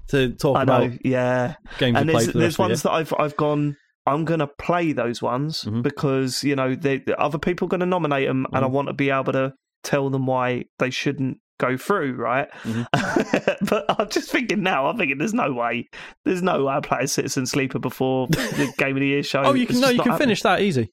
to 0.09 0.35
talk 0.35 0.59
I 0.59 0.63
about 0.65 1.07
yeah. 1.07 1.55
games 1.79 1.97
And 1.99 2.07
there's, 2.07 2.17
played 2.17 2.27
for 2.27 2.33
the 2.33 2.39
there's 2.41 2.57
the 2.57 2.63
ones 2.63 2.83
that 2.83 2.93
I've 2.93 3.15
I've 3.19 3.37
gone. 3.37 3.77
I'm 4.07 4.27
gonna 4.27 4.47
play 4.47 4.93
those 4.93 5.23
ones 5.23 5.65
Mhm. 5.65 5.83
because 5.83 6.45
you 6.45 6.55
know 6.55 6.75
they, 6.75 6.99
the 6.99 7.19
other 7.19 7.39
people 7.39 7.65
are 7.65 7.71
gonna 7.71 7.87
nominate 7.87 8.29
them, 8.29 8.47
and 8.53 8.63
I 8.63 8.69
Mhm. 8.69 8.73
want 8.73 8.89
to 8.89 8.93
be 8.93 9.09
able 9.09 9.33
to 9.33 9.55
tell 9.83 10.11
them 10.11 10.27
why 10.27 10.65
they 10.79 10.91
shouldn't 10.91 11.39
go 11.59 11.77
through, 11.77 12.15
right? 12.17 12.49
Mhm. 12.63 12.87
but 13.69 13.85
I'm 13.99 14.09
just 14.09 14.31
thinking 14.31 14.63
now. 14.63 14.87
I'm 14.87 14.97
thinking 14.97 15.19
there's 15.19 15.35
no 15.35 15.53
way, 15.53 15.89
there's 16.25 16.43
no 16.43 16.65
way 16.65 16.75
I 16.75 16.81
play 16.81 17.01
a 17.03 17.09
Citizen 17.09 17.47
Sleeper 17.47 17.79
before 17.79 18.27
the 18.29 18.73
Game 18.79 18.97
of 18.97 19.01
the 19.01 19.07
Year 19.09 19.23
show. 19.23 19.43
Oh, 19.43 19.55
you 19.55 19.63
It's 19.63 19.73
can 19.73 19.81
no, 19.81 19.89
you 19.89 19.99
can 20.01 20.13
happening. 20.13 20.27
finish 20.29 20.43
that 20.43 20.61
easy. 20.61 20.91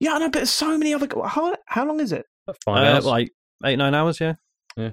Yeah, 0.00 0.14
I 0.14 0.18
know, 0.18 0.26
but 0.26 0.34
there's 0.40 0.50
so 0.50 0.76
many 0.78 0.92
other. 0.94 1.08
How 1.26 1.56
how 1.66 1.86
long 1.86 2.00
is 2.00 2.12
it? 2.12 2.24
Five 2.64 2.76
Uh, 2.76 2.94
hours. 2.96 3.04
like 3.06 3.28
eight 3.64 3.76
nine 3.76 3.94
hours. 3.94 4.20
Yeah. 4.20 4.34
Yeah. 4.76 4.90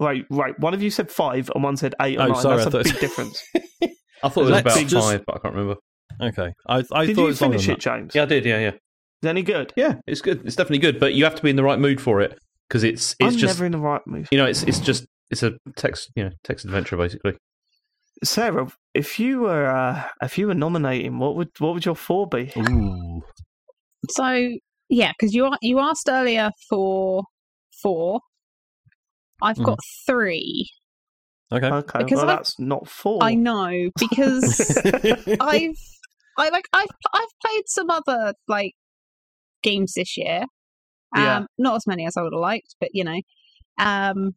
Right, 0.00 0.24
right. 0.30 0.58
One 0.58 0.74
of 0.74 0.82
you 0.82 0.90
said 0.90 1.10
five, 1.10 1.50
and 1.54 1.62
one 1.64 1.76
said 1.76 1.94
eight 2.00 2.18
or 2.18 2.22
Oh, 2.22 2.26
nine. 2.28 2.40
sorry, 2.42 2.64
That's 2.64 2.74
a 2.74 2.82
big 2.92 3.00
difference. 3.00 3.42
I 4.22 4.28
thought 4.28 4.42
it 4.42 4.44
was 4.44 4.50
Let's 4.50 4.76
about 4.76 4.86
just- 4.88 5.08
five, 5.10 5.22
but 5.26 5.36
I 5.36 5.38
can't 5.40 5.54
remember. 5.54 5.80
Okay. 6.20 6.52
I 6.68 6.76
I 6.92 7.06
Did 7.06 7.16
thought 7.16 7.22
you 7.22 7.24
it 7.24 7.28
was 7.28 7.40
longer 7.40 7.58
finish 7.58 7.68
it, 7.68 7.80
James? 7.80 8.14
Yeah, 8.14 8.22
I 8.22 8.26
did. 8.26 8.44
Yeah, 8.44 8.58
yeah, 8.60 8.68
Is 8.68 8.74
it 9.24 9.28
any 9.28 9.42
good? 9.42 9.72
yeah. 9.76 9.94
It's 10.06 10.20
good. 10.20 10.42
It's 10.44 10.54
definitely 10.56 10.78
good, 10.78 11.00
but 11.00 11.14
you 11.14 11.24
have 11.24 11.34
to 11.36 11.42
be 11.42 11.50
in 11.50 11.56
the 11.56 11.64
right 11.64 11.78
mood 11.78 12.00
for 12.00 12.20
it 12.20 12.38
because 12.72 12.84
it's 12.84 13.14
it's 13.20 13.34
I'm 13.34 13.38
just 13.38 13.58
never 13.58 13.66
in 13.66 13.72
the 13.72 13.78
right 13.78 14.00
mood. 14.06 14.28
you 14.32 14.38
know 14.38 14.46
it's 14.46 14.62
it's 14.62 14.80
just 14.80 15.04
it's 15.30 15.42
a 15.42 15.52
text 15.76 16.10
you 16.16 16.24
know 16.24 16.30
text 16.42 16.64
adventure 16.64 16.96
basically. 16.96 17.34
Sarah, 18.24 18.72
if 18.94 19.20
you 19.20 19.40
were 19.40 19.66
uh, 19.66 20.04
if 20.22 20.38
you 20.38 20.46
were 20.46 20.54
nominating, 20.54 21.18
what 21.18 21.36
would 21.36 21.50
what 21.58 21.74
would 21.74 21.84
your 21.84 21.96
four 21.96 22.26
be? 22.26 22.50
Ooh. 22.56 23.20
So 24.10 24.48
yeah, 24.88 25.12
because 25.18 25.34
you 25.34 25.44
a- 25.46 25.58
you 25.60 25.80
asked 25.80 26.08
earlier 26.08 26.50
for 26.70 27.24
four. 27.82 28.20
I've 29.42 29.58
got 29.62 29.78
three. 30.06 30.70
Okay. 31.52 31.66
Okay, 31.66 31.98
Because 31.98 32.16
well 32.20 32.30
I- 32.30 32.36
that's 32.36 32.58
not 32.58 32.88
four. 32.88 33.22
I 33.22 33.34
know 33.34 33.90
because 33.98 34.78
I've 35.40 35.76
I 36.38 36.48
like 36.48 36.64
I've 36.72 36.88
I've 37.12 37.28
played 37.44 37.64
some 37.66 37.90
other 37.90 38.32
like 38.48 38.72
games 39.62 39.92
this 39.94 40.16
year. 40.16 40.44
Um 41.14 41.22
Yeah. 41.22 41.40
not 41.58 41.76
as 41.76 41.86
many 41.86 42.06
as 42.06 42.16
I 42.16 42.22
would 42.22 42.32
have 42.32 42.40
liked, 42.40 42.74
but 42.80 42.90
you 42.92 43.04
know. 43.04 43.20
Um 43.78 44.32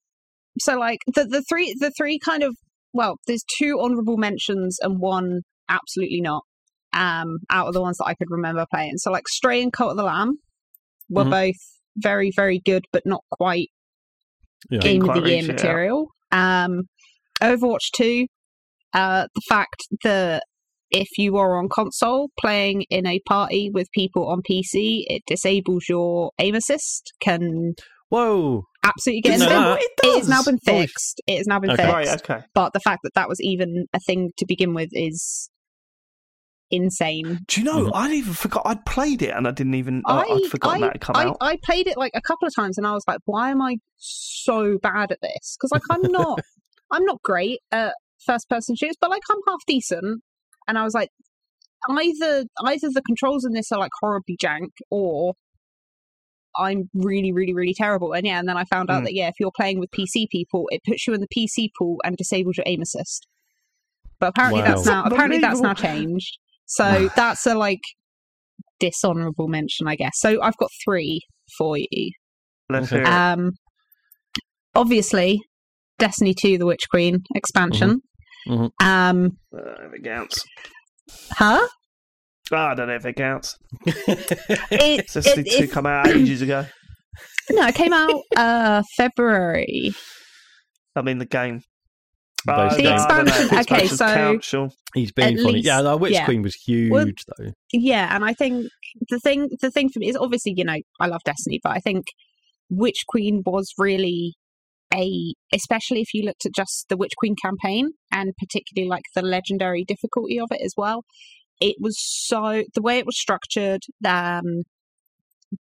so 0.59 0.77
like 0.77 0.99
the 1.07 1.25
the 1.25 1.43
three 1.47 1.75
the 1.79 1.91
three 1.97 2.19
kind 2.19 2.43
of 2.43 2.55
well, 2.93 3.17
there's 3.27 3.43
two 3.59 3.79
honorable 3.81 4.17
mentions 4.17 4.77
and 4.81 4.99
one 4.99 5.41
absolutely 5.69 6.21
not. 6.21 6.43
Um 6.93 7.39
out 7.49 7.67
of 7.67 7.73
the 7.73 7.81
ones 7.81 7.97
that 7.97 8.05
I 8.05 8.13
could 8.15 8.29
remember 8.31 8.65
playing. 8.73 8.97
So 8.97 9.11
like 9.11 9.27
Stray 9.27 9.61
and 9.61 9.73
Cult 9.73 9.91
of 9.91 9.97
the 9.97 10.03
Lamb 10.03 10.37
were 11.09 11.25
Mhm. 11.25 11.29
both 11.31 11.55
very, 11.97 12.31
very 12.35 12.59
good, 12.59 12.83
but 12.91 13.03
not 13.05 13.23
quite 13.31 13.69
Yeah. 14.69 14.79
game 14.81 15.01
of 15.01 15.07
quite 15.07 15.21
the 15.23 15.29
year 15.29 15.37
reach 15.39 15.47
yeah. 15.47 15.53
material. 15.53 16.07
Um, 16.31 16.83
Overwatch 17.41 17.91
2, 17.95 18.25
uh, 18.93 19.27
the 19.33 19.41
fact 19.49 19.83
that 20.03 20.43
if 20.95 21.09
you 21.17 21.37
are 21.37 21.57
on 21.57 21.67
console 21.69 22.29
playing 22.39 22.83
in 22.89 23.05
a 23.05 23.19
party 23.27 23.69
with 23.73 23.87
people 23.93 24.27
on 24.27 24.41
PC, 24.49 25.03
it 25.07 25.23
disables 25.27 25.85
your 25.89 26.31
aim 26.39 26.55
assist, 26.55 27.13
can 27.21 27.73
Whoa. 28.09 28.63
absolutely 28.83 29.21
get 29.21 29.33
in 29.33 29.39
Didn't 29.39 29.49
the 29.53 29.59
know 29.59 29.75
game. 29.75 29.87
that. 30.03 30.07
It 30.09 30.17
has 30.19 30.29
now 30.29 30.43
been 30.43 30.59
fixed. 30.59 31.21
It 31.27 31.37
has 31.37 31.47
now 31.47 31.59
been 31.59 31.71
Okay. 31.71 31.83
fixed. 31.83 31.93
Right, 31.93 32.07
okay. 32.37 32.45
But 32.53 32.73
the 32.73 32.79
fact 32.79 33.01
that 33.03 33.13
that 33.15 33.27
was 33.29 33.41
even 33.41 33.87
a 33.93 33.99
thing 33.99 34.31
to 34.37 34.45
begin 34.45 34.73
with 34.73 34.89
is 34.93 35.49
insane. 36.71 37.39
Do 37.47 37.61
you 37.61 37.65
know? 37.65 37.85
Mhm. 37.85 37.91
I'd 37.93 38.11
even 38.11 38.33
forgot 38.33 38.63
I'd 38.65 38.85
played 38.85 39.21
it, 39.21 39.29
and 39.31 39.47
I 39.47 39.51
didn't 39.51 39.75
even. 39.75 40.01
I, 40.05 40.19
I, 40.19 40.21
I'd 40.35 40.45
forgotten 40.51 40.83
I, 40.83 40.87
that 40.87 40.93
had 40.93 41.01
come 41.01 41.15
I, 41.15 41.25
out. 41.25 41.37
I 41.41 41.57
played 41.63 41.87
it 41.87 41.97
like 41.97 42.11
a 42.15 42.21
couple 42.21 42.47
of 42.47 42.55
times 42.55 42.77
and 42.77 42.87
I 42.87 42.93
was 42.93 43.03
like, 43.07 43.19
why 43.25 43.51
am 43.51 43.61
I 43.61 43.77
so 43.97 44.77
bad 44.81 45.11
at 45.11 45.19
this? 45.21 45.57
Because 45.57 45.71
like 45.71 45.83
I'm 45.89 46.11
not 46.11 46.39
I'm 46.91 47.03
not 47.05 47.21
great 47.23 47.59
at 47.71 47.93
first 48.25 48.49
person 48.49 48.75
shooters, 48.75 48.95
but 48.99 49.09
like 49.09 49.21
I'm 49.29 49.37
half 49.47 49.59
decent. 49.67 50.21
And 50.67 50.77
I 50.77 50.83
was 50.83 50.93
like, 50.93 51.09
either 51.89 52.45
either 52.65 52.89
the 52.93 53.01
controls 53.05 53.45
in 53.45 53.53
this 53.53 53.71
are 53.71 53.79
like 53.79 53.91
horribly 54.01 54.37
jank 54.43 54.69
or 54.89 55.33
I'm 56.57 56.89
really, 56.93 57.31
really, 57.33 57.53
really 57.53 57.73
terrible. 57.73 58.13
And 58.13 58.25
yeah, 58.25 58.39
and 58.39 58.47
then 58.47 58.57
I 58.57 58.63
found 58.65 58.89
out 58.89 59.01
Mm. 59.01 59.05
that 59.05 59.13
yeah, 59.13 59.27
if 59.27 59.35
you're 59.39 59.51
playing 59.55 59.79
with 59.79 59.89
PC 59.91 60.27
people, 60.31 60.65
it 60.71 60.81
puts 60.87 61.05
you 61.05 61.13
in 61.13 61.21
the 61.21 61.27
PC 61.27 61.69
pool 61.77 61.97
and 62.03 62.15
disables 62.15 62.57
your 62.57 62.63
aim 62.65 62.81
assist. 62.81 63.27
But 64.19 64.29
apparently 64.29 64.61
Wow. 64.61 64.67
that's 64.75 64.85
now 64.85 65.03
apparently 65.03 65.39
that's 65.39 65.61
now 65.61 65.73
changed. 65.73 66.37
So 66.65 67.09
that's 67.15 67.45
a 67.45 67.55
like 67.55 67.81
dishonorable 68.79 69.47
mention, 69.47 69.87
I 69.87 69.95
guess. 69.95 70.13
So 70.15 70.41
I've 70.41 70.57
got 70.57 70.69
three 70.83 71.21
for 71.57 71.77
you. 71.77 72.11
Let's 72.69 72.87
Okay. 72.91 72.97
hear 72.97 73.03
it. 73.03 73.07
Um, 73.13 73.51
obviously, 74.73 75.41
Destiny 75.99 76.33
2, 76.33 76.57
The 76.57 76.65
Witch 76.65 76.89
Queen 76.89 77.23
expansion. 77.35 78.01
Mhm. 78.47 78.69
Um, 78.81 79.37
Uh, 79.53 79.59
if 79.87 79.93
it 79.93 80.03
counts. 80.03 80.43
huh? 81.31 81.67
Ah, 82.51 82.69
I 82.71 82.75
don't 82.75 82.87
know 82.87 82.95
if 82.95 83.05
it 83.05 83.15
counts. 83.15 83.57
It, 84.07 85.07
Destiny 85.11 85.49
it- 85.49 85.57
2 85.57 85.63
if- 85.65 85.71
come 85.71 85.85
out 85.85 86.07
ages 86.07 86.41
ago. 86.41 86.65
no, 87.49 87.67
it 87.67 87.75
came 87.75 87.93
out 87.93 88.21
uh, 88.35 88.83
February. 88.97 89.93
I 90.95 91.01
mean, 91.01 91.17
the 91.17 91.25
game. 91.25 91.61
Base 92.45 92.55
Ah. 92.57 92.75
The 92.75 92.87
I 92.87 93.07
don't 93.07 93.25
know 93.25 93.33
if 93.33 93.51
expansion- 93.53 93.75
okay, 93.75 93.87
so- 93.87 94.05
count, 94.05 94.43
sure. 94.43 94.69
He's 94.93 95.11
being 95.11 95.37
At 95.37 95.41
funny. 95.41 95.53
least- 95.55 95.65
yeah, 95.65 95.81
the 95.81 95.97
Witch 95.97 96.13
yeah. 96.13 96.25
Queen 96.25 96.41
was 96.43 96.53
huge 96.55 96.91
Well- 96.91 97.07
though. 97.39 97.51
Yeah, 97.73 98.13
and 98.15 98.23
I 98.23 98.33
think 98.33 98.67
the 99.09 99.19
thing 99.19 99.49
the 99.61 99.71
thing 99.71 99.89
for 99.89 99.99
me 99.99 100.09
is 100.09 100.15
obviously 100.15 100.53
you 100.55 100.63
know 100.63 100.77
I 100.99 101.07
love 101.07 101.21
Destiny, 101.25 101.59
but 101.63 101.71
I 101.71 101.79
think 101.79 102.05
Witch 102.69 103.03
Queen 103.07 103.41
was 103.45 103.73
really 103.79 104.35
a 104.95 105.33
especially 105.53 106.01
if 106.01 106.13
you 106.13 106.23
looked 106.23 106.45
at 106.45 106.55
just 106.55 106.85
the 106.89 106.97
Witch 106.97 107.13
Queen 107.17 107.35
campaign 107.41 107.91
and 108.11 108.33
particularly 108.39 108.89
like 108.89 109.03
the 109.15 109.21
legendary 109.21 109.83
difficulty 109.83 110.39
of 110.39 110.47
it 110.51 110.61
as 110.63 110.73
well. 110.77 111.03
It 111.59 111.75
was 111.79 111.97
so 111.99 112.63
the 112.73 112.81
way 112.81 112.97
it 112.97 113.05
was 113.05 113.19
structured, 113.19 113.81
um, 114.05 114.63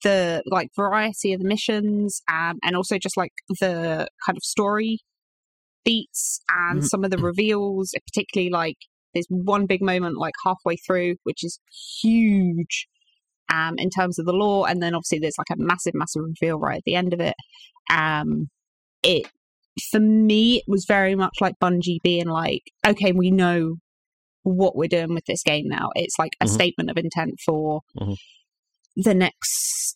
the 0.04 0.44
like 0.46 0.70
variety 0.76 1.34
of 1.34 1.42
the 1.42 1.48
missions, 1.48 2.22
um, 2.32 2.60
and 2.64 2.76
also 2.76 2.98
just 2.98 3.18
like 3.18 3.32
the 3.60 4.08
kind 4.26 4.38
of 4.38 4.44
story 4.44 5.00
beats 5.84 6.42
and 6.50 6.82
Mhm. 6.82 6.86
some 6.86 7.04
of 7.04 7.12
the 7.12 7.18
reveals, 7.18 7.94
particularly 8.06 8.50
like 8.52 8.78
there's 9.14 9.28
one 9.30 9.66
big 9.66 9.82
moment 9.82 10.18
like 10.18 10.34
halfway 10.46 10.78
through, 10.78 11.16
which 11.24 11.44
is 11.44 11.60
huge 12.02 12.88
um, 13.52 13.76
in 13.78 13.90
terms 13.90 14.18
of 14.18 14.26
the 14.26 14.32
lore, 14.34 14.70
and 14.70 14.82
then 14.82 14.96
obviously 14.96 15.20
there's 15.20 15.38
like 15.38 15.50
a 15.52 15.62
massive, 15.62 15.94
massive 15.94 16.24
reveal 16.24 16.58
right 16.58 16.78
at 16.78 16.84
the 16.86 16.96
end 16.96 17.14
of 17.14 17.20
it. 17.20 17.36
Um, 17.92 18.50
it 19.04 19.28
for 19.92 20.00
me, 20.00 20.58
it 20.58 20.64
was 20.68 20.86
very 20.88 21.16
much 21.16 21.36
like 21.40 21.56
Bungie 21.62 22.02
being 22.04 22.28
like, 22.28 22.62
okay, 22.86 23.14
we 23.14 23.32
know 23.32 23.76
what 24.44 24.76
we're 24.76 24.88
doing 24.90 25.14
with 25.14 25.24
this 25.28 25.44
game 25.44 25.68
now. 25.68 25.90
It's 25.96 26.20
like 26.20 26.34
a 26.42 26.46
Mhm. 26.46 26.50
statement 26.50 26.90
of 26.90 26.98
intent 26.98 27.36
for 27.46 27.82
Mhm. 27.98 28.18
the 28.98 29.14
next 29.14 29.96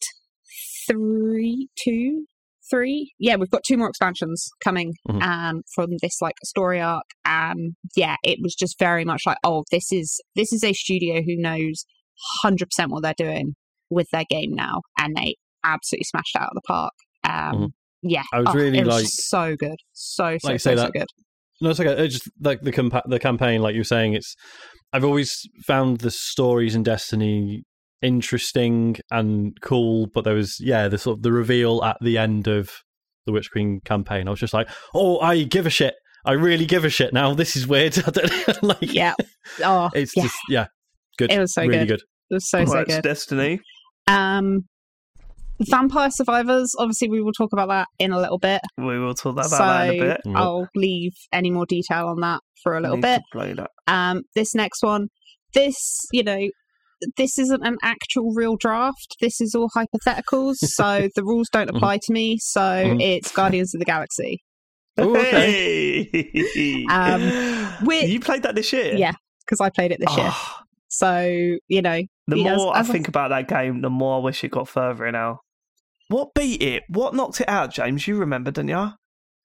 three, 0.87 1.67
two, 1.83 2.25
three. 2.69 3.11
Yeah, 3.19 3.35
we've 3.35 3.49
got 3.49 3.63
two 3.63 3.77
more 3.77 3.89
expansions 3.89 4.49
coming 4.63 4.93
Mhm. 5.09 5.21
um, 5.21 5.61
from 5.73 5.91
this 6.01 6.21
like 6.21 6.35
story 6.43 6.79
arc. 6.79 7.05
Um, 7.25 7.75
yeah, 7.95 8.15
it 8.23 8.39
was 8.41 8.55
just 8.55 8.79
very 8.79 9.05
much 9.05 9.23
like, 9.25 9.37
oh, 9.43 9.63
this 9.71 9.91
is 9.91 10.21
this 10.35 10.53
is 10.53 10.63
a 10.63 10.73
studio 10.73 11.21
who 11.21 11.35
knows 11.35 11.85
hundred 12.41 12.67
percent 12.69 12.91
what 12.91 13.03
they're 13.03 13.13
doing 13.17 13.55
with 13.89 14.07
their 14.11 14.25
game 14.29 14.53
now, 14.53 14.81
and 14.97 15.15
they 15.15 15.35
absolutely 15.63 16.05
smashed 16.05 16.35
out 16.37 16.49
of 16.49 16.55
the 16.55 16.61
park. 16.67 16.93
Um, 17.23 17.55
Mhm. 17.61 17.73
Yeah, 18.07 18.23
I 18.33 18.39
was 18.39 18.47
Oh, 18.49 18.53
really, 18.53 18.77
it 18.79 18.85
was 18.85 18.95
like- 18.95 19.05
so 19.07 19.55
good, 19.55 19.77
so 19.93 20.37
so 20.37 20.47
Like 20.47 20.53
you 20.53 20.59
so, 20.59 20.71
say 20.71 20.75
so 20.75 20.81
that- 20.83 20.91
good. 20.93 21.07
No, 21.61 21.69
it's 21.69 21.79
okay. 21.79 22.03
It's 22.03 22.13
just 22.15 22.29
like 22.41 22.61
the 22.61 22.71
compa- 22.71 23.07
the 23.07 23.17
campaign, 23.19 23.61
like 23.61 23.73
you 23.75 23.79
were 23.79 23.85
saying. 23.85 24.13
It's 24.13 24.35
I've 24.91 25.05
always 25.05 25.33
found 25.65 25.99
the 25.99 26.11
stories 26.11 26.75
in 26.75 26.83
Destiny 26.83 27.63
interesting 28.01 28.97
and 29.11 29.57
cool, 29.61 30.07
but 30.13 30.23
there 30.23 30.33
was 30.35 30.57
yeah 30.59 30.87
the 30.87 30.97
sort 30.97 31.17
of 31.19 31.23
the 31.23 31.31
reveal 31.31 31.83
at 31.83 31.97
the 32.01 32.17
end 32.17 32.47
of 32.47 32.69
the 33.25 33.31
Witch 33.31 33.51
Queen 33.51 33.79
campaign. 33.85 34.27
I 34.27 34.31
was 34.31 34.39
just 34.39 34.53
like, 34.53 34.69
oh, 34.93 35.19
I 35.19 35.43
give 35.43 35.65
a 35.65 35.69
shit. 35.69 35.95
I 36.25 36.33
really 36.33 36.65
give 36.65 36.85
a 36.85 36.89
shit 36.89 37.13
now. 37.13 37.33
This 37.33 37.55
is 37.55 37.67
weird. 37.67 37.95
Like. 38.61 38.77
Yeah. 38.81 39.13
Oh, 39.63 39.89
it's 39.93 40.15
yeah. 40.15 40.23
just 40.23 40.35
yeah, 40.49 40.65
good. 41.17 41.31
It 41.31 41.39
was 41.39 41.53
so 41.53 41.61
really 41.65 41.79
good. 41.85 41.87
good. 41.87 42.01
It 42.31 42.33
was 42.35 42.49
so 42.49 42.65
so 42.65 42.73
Right, 42.73 42.87
good. 42.87 43.01
Destiny. 43.03 43.59
Um, 44.07 44.65
Vampire 45.59 46.09
Survivors. 46.11 46.73
Obviously, 46.77 47.09
we 47.09 47.21
will 47.21 47.31
talk 47.33 47.51
about 47.53 47.69
that 47.69 47.87
in 47.99 48.11
a 48.11 48.19
little 48.19 48.37
bit. 48.39 48.61
We 48.77 48.99
will 48.99 49.13
talk 49.13 49.33
about 49.33 49.45
so 49.49 49.57
that 49.57 49.89
in 49.93 50.01
a 50.01 50.05
bit. 50.05 50.21
I'll 50.35 50.67
leave 50.75 51.13
any 51.31 51.49
more 51.51 51.65
detail 51.65 52.07
on 52.07 52.19
that 52.21 52.41
for 52.63 52.75
a 52.77 52.81
little 52.81 52.97
bit. 52.97 53.17
to 53.31 53.37
play 53.37 53.53
that. 53.53 53.71
Um, 53.87 54.23
this 54.35 54.53
next 54.55 54.81
one, 54.83 55.07
this 55.53 55.75
you 56.11 56.23
know, 56.23 56.47
this 57.17 57.37
isn't 57.37 57.65
an 57.65 57.77
actual 57.83 58.31
real 58.33 58.55
draft. 58.57 59.15
This 59.21 59.39
is 59.41 59.53
all 59.55 59.69
hypotheticals, 59.75 60.55
so 60.61 61.07
the 61.15 61.23
rules 61.23 61.47
don't 61.51 61.69
apply 61.69 61.99
to 62.03 62.13
me. 62.13 62.37
So 62.39 62.59
Mhm. 62.61 63.01
it's 63.01 63.31
Guardians 63.31 63.73
of 63.75 63.79
the 63.79 63.85
Galaxy. 63.85 64.41
Oh, 64.97 65.15
okay. 65.15 66.03
Hey! 66.13 66.85
Um, 66.89 67.85
we- 67.85 68.05
you 68.05 68.19
played 68.19 68.43
that 68.43 68.55
this 68.55 68.71
year? 68.73 68.95
Yeah, 68.95 69.11
because 69.45 69.59
I 69.61 69.69
played 69.69 69.91
it 69.91 69.99
this 69.99 70.15
year. 70.17 70.29
Oh, 70.29 70.55
So 70.87 71.19
you 71.67 71.81
know, 71.81 72.01
the 72.27 72.37
Yeah, 72.39 72.53
as- 72.53 72.57
more 72.57 72.75
I 72.75 72.79
as 72.79 72.89
a- 72.89 72.91
think 72.93 73.07
about 73.09 73.29
that 73.29 73.47
game, 73.49 73.81
the 73.81 73.89
more 73.89 74.17
I 74.17 74.23
wish 74.23 74.43
it 74.45 74.51
got 74.51 74.67
further 74.69 75.05
in 75.05 75.11
now. 75.13 75.39
What 76.09 76.33
beat 76.35 76.61
it? 76.61 76.83
What 76.89 77.15
knocked 77.15 77.41
it 77.41 77.49
out, 77.49 77.71
James? 77.73 78.07
You 78.07 78.17
remember, 78.17 78.51
didn't 78.51 78.69
you? 78.69 78.89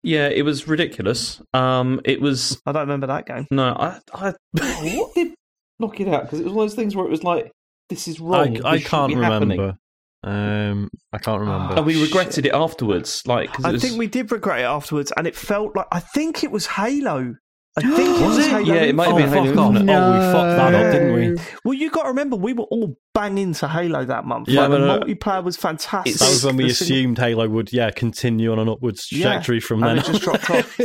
Yeah, 0.03 0.29
it 0.29 0.43
was 0.43 0.67
ridiculous. 0.67 1.43
Um, 1.53 2.01
it 2.05 2.21
was 2.21 2.61
I 2.67 2.73
don't 2.73 2.83
remember 2.83 3.07
that 3.09 3.27
game. 3.27 3.47
no, 3.51 3.69
I, 3.69 3.99
I 4.15 4.35
what 4.55 5.15
did 5.15 5.35
knock 5.79 6.01
it 6.01 6.09
out? 6.09 6.23
Because 6.25 6.41
it 6.41 6.45
was 6.45 6.53
one 6.53 6.65
of 6.65 6.71
those 6.71 6.77
things 6.77 6.97
where 6.97 7.05
it 7.07 7.11
was 7.11 7.23
like, 7.25 7.51
this 7.89 8.09
is 8.09 8.21
I, 8.21 8.25
wrong. 8.25 8.65
I 8.65 8.79
This 8.79 8.89
can't 8.89 9.09
be 9.13 9.17
remember. 9.17 9.77
Um, 10.23 10.91
I 11.13 11.19
can't 11.19 11.41
remember. 11.41 11.75
And 11.77 11.87
we 11.87 11.99
Oh, 11.99 12.03
regretted 12.03 12.45
it 12.47 12.53
afterwards. 12.55 13.23
Like, 13.27 13.53
'cause 13.53 13.65
it 13.65 13.69
I 13.69 13.73
was, 13.73 13.83
think 13.83 13.99
we 13.99 14.07
did 14.07 14.31
regret 14.31 14.61
it 14.61 14.65
afterwards, 14.65 15.13
and 15.17 15.27
it 15.27 15.35
felt 15.35 15.75
like 15.77 15.87
I 15.93 16.01
think 16.01 16.45
it 16.45 16.51
was 16.51 16.67
Halo. 16.67 17.35
I 17.79 17.83
think 17.83 17.99
it 17.99 18.09
Was 18.27 18.37
was 18.37 18.39
it? 18.47 18.51
Halo. 18.51 18.65
Yeah, 18.75 18.81
it 18.83 18.95
might 18.95 19.05
have 19.07 19.15
oh, 19.15 19.19
been 19.19 19.29
fuck 19.31 19.45
Halo 19.45 19.63
off. 19.63 19.75
Infinite. 19.77 19.93
Oh, 19.95 20.11
we 20.13 20.33
fucked 20.33 20.57
that 20.57 20.75
up, 20.75 20.93
didn't 20.93 21.15
we? 21.15 21.43
Well, 21.65 21.75
you 21.75 21.91
got 21.91 22.03
to 22.03 22.09
remember, 22.09 22.37
we 22.37 22.53
were 22.53 22.65
all 22.65 22.97
banging 23.15 23.55
to 23.55 23.69
Halo 23.69 24.05
that 24.05 24.25
month. 24.25 24.49
Yeah, 24.49 24.63
like, 24.67 24.71
the 24.73 24.79
but, 24.79 24.89
uh, 25.03 25.05
multiplayer 25.05 25.45
was 25.45 25.57
fantastic. 25.57 26.15
That 26.17 26.29
was 26.29 26.45
when 26.45 26.57
we 26.57 26.65
The 26.69 26.75
single- 26.75 26.97
assumed 26.97 27.19
Halo 27.19 27.49
would, 27.49 27.73
yeah, 27.73 27.91
continue 27.91 28.51
on 28.53 28.59
an 28.59 28.69
upwards 28.69 29.07
Yeah, 29.13 29.23
trajectory 29.23 29.61
from 29.61 29.83
and 29.85 29.99
then. 29.99 30.05
it 30.05 30.09
just 30.09 30.23
dropped 30.23 30.51
off. 30.51 30.77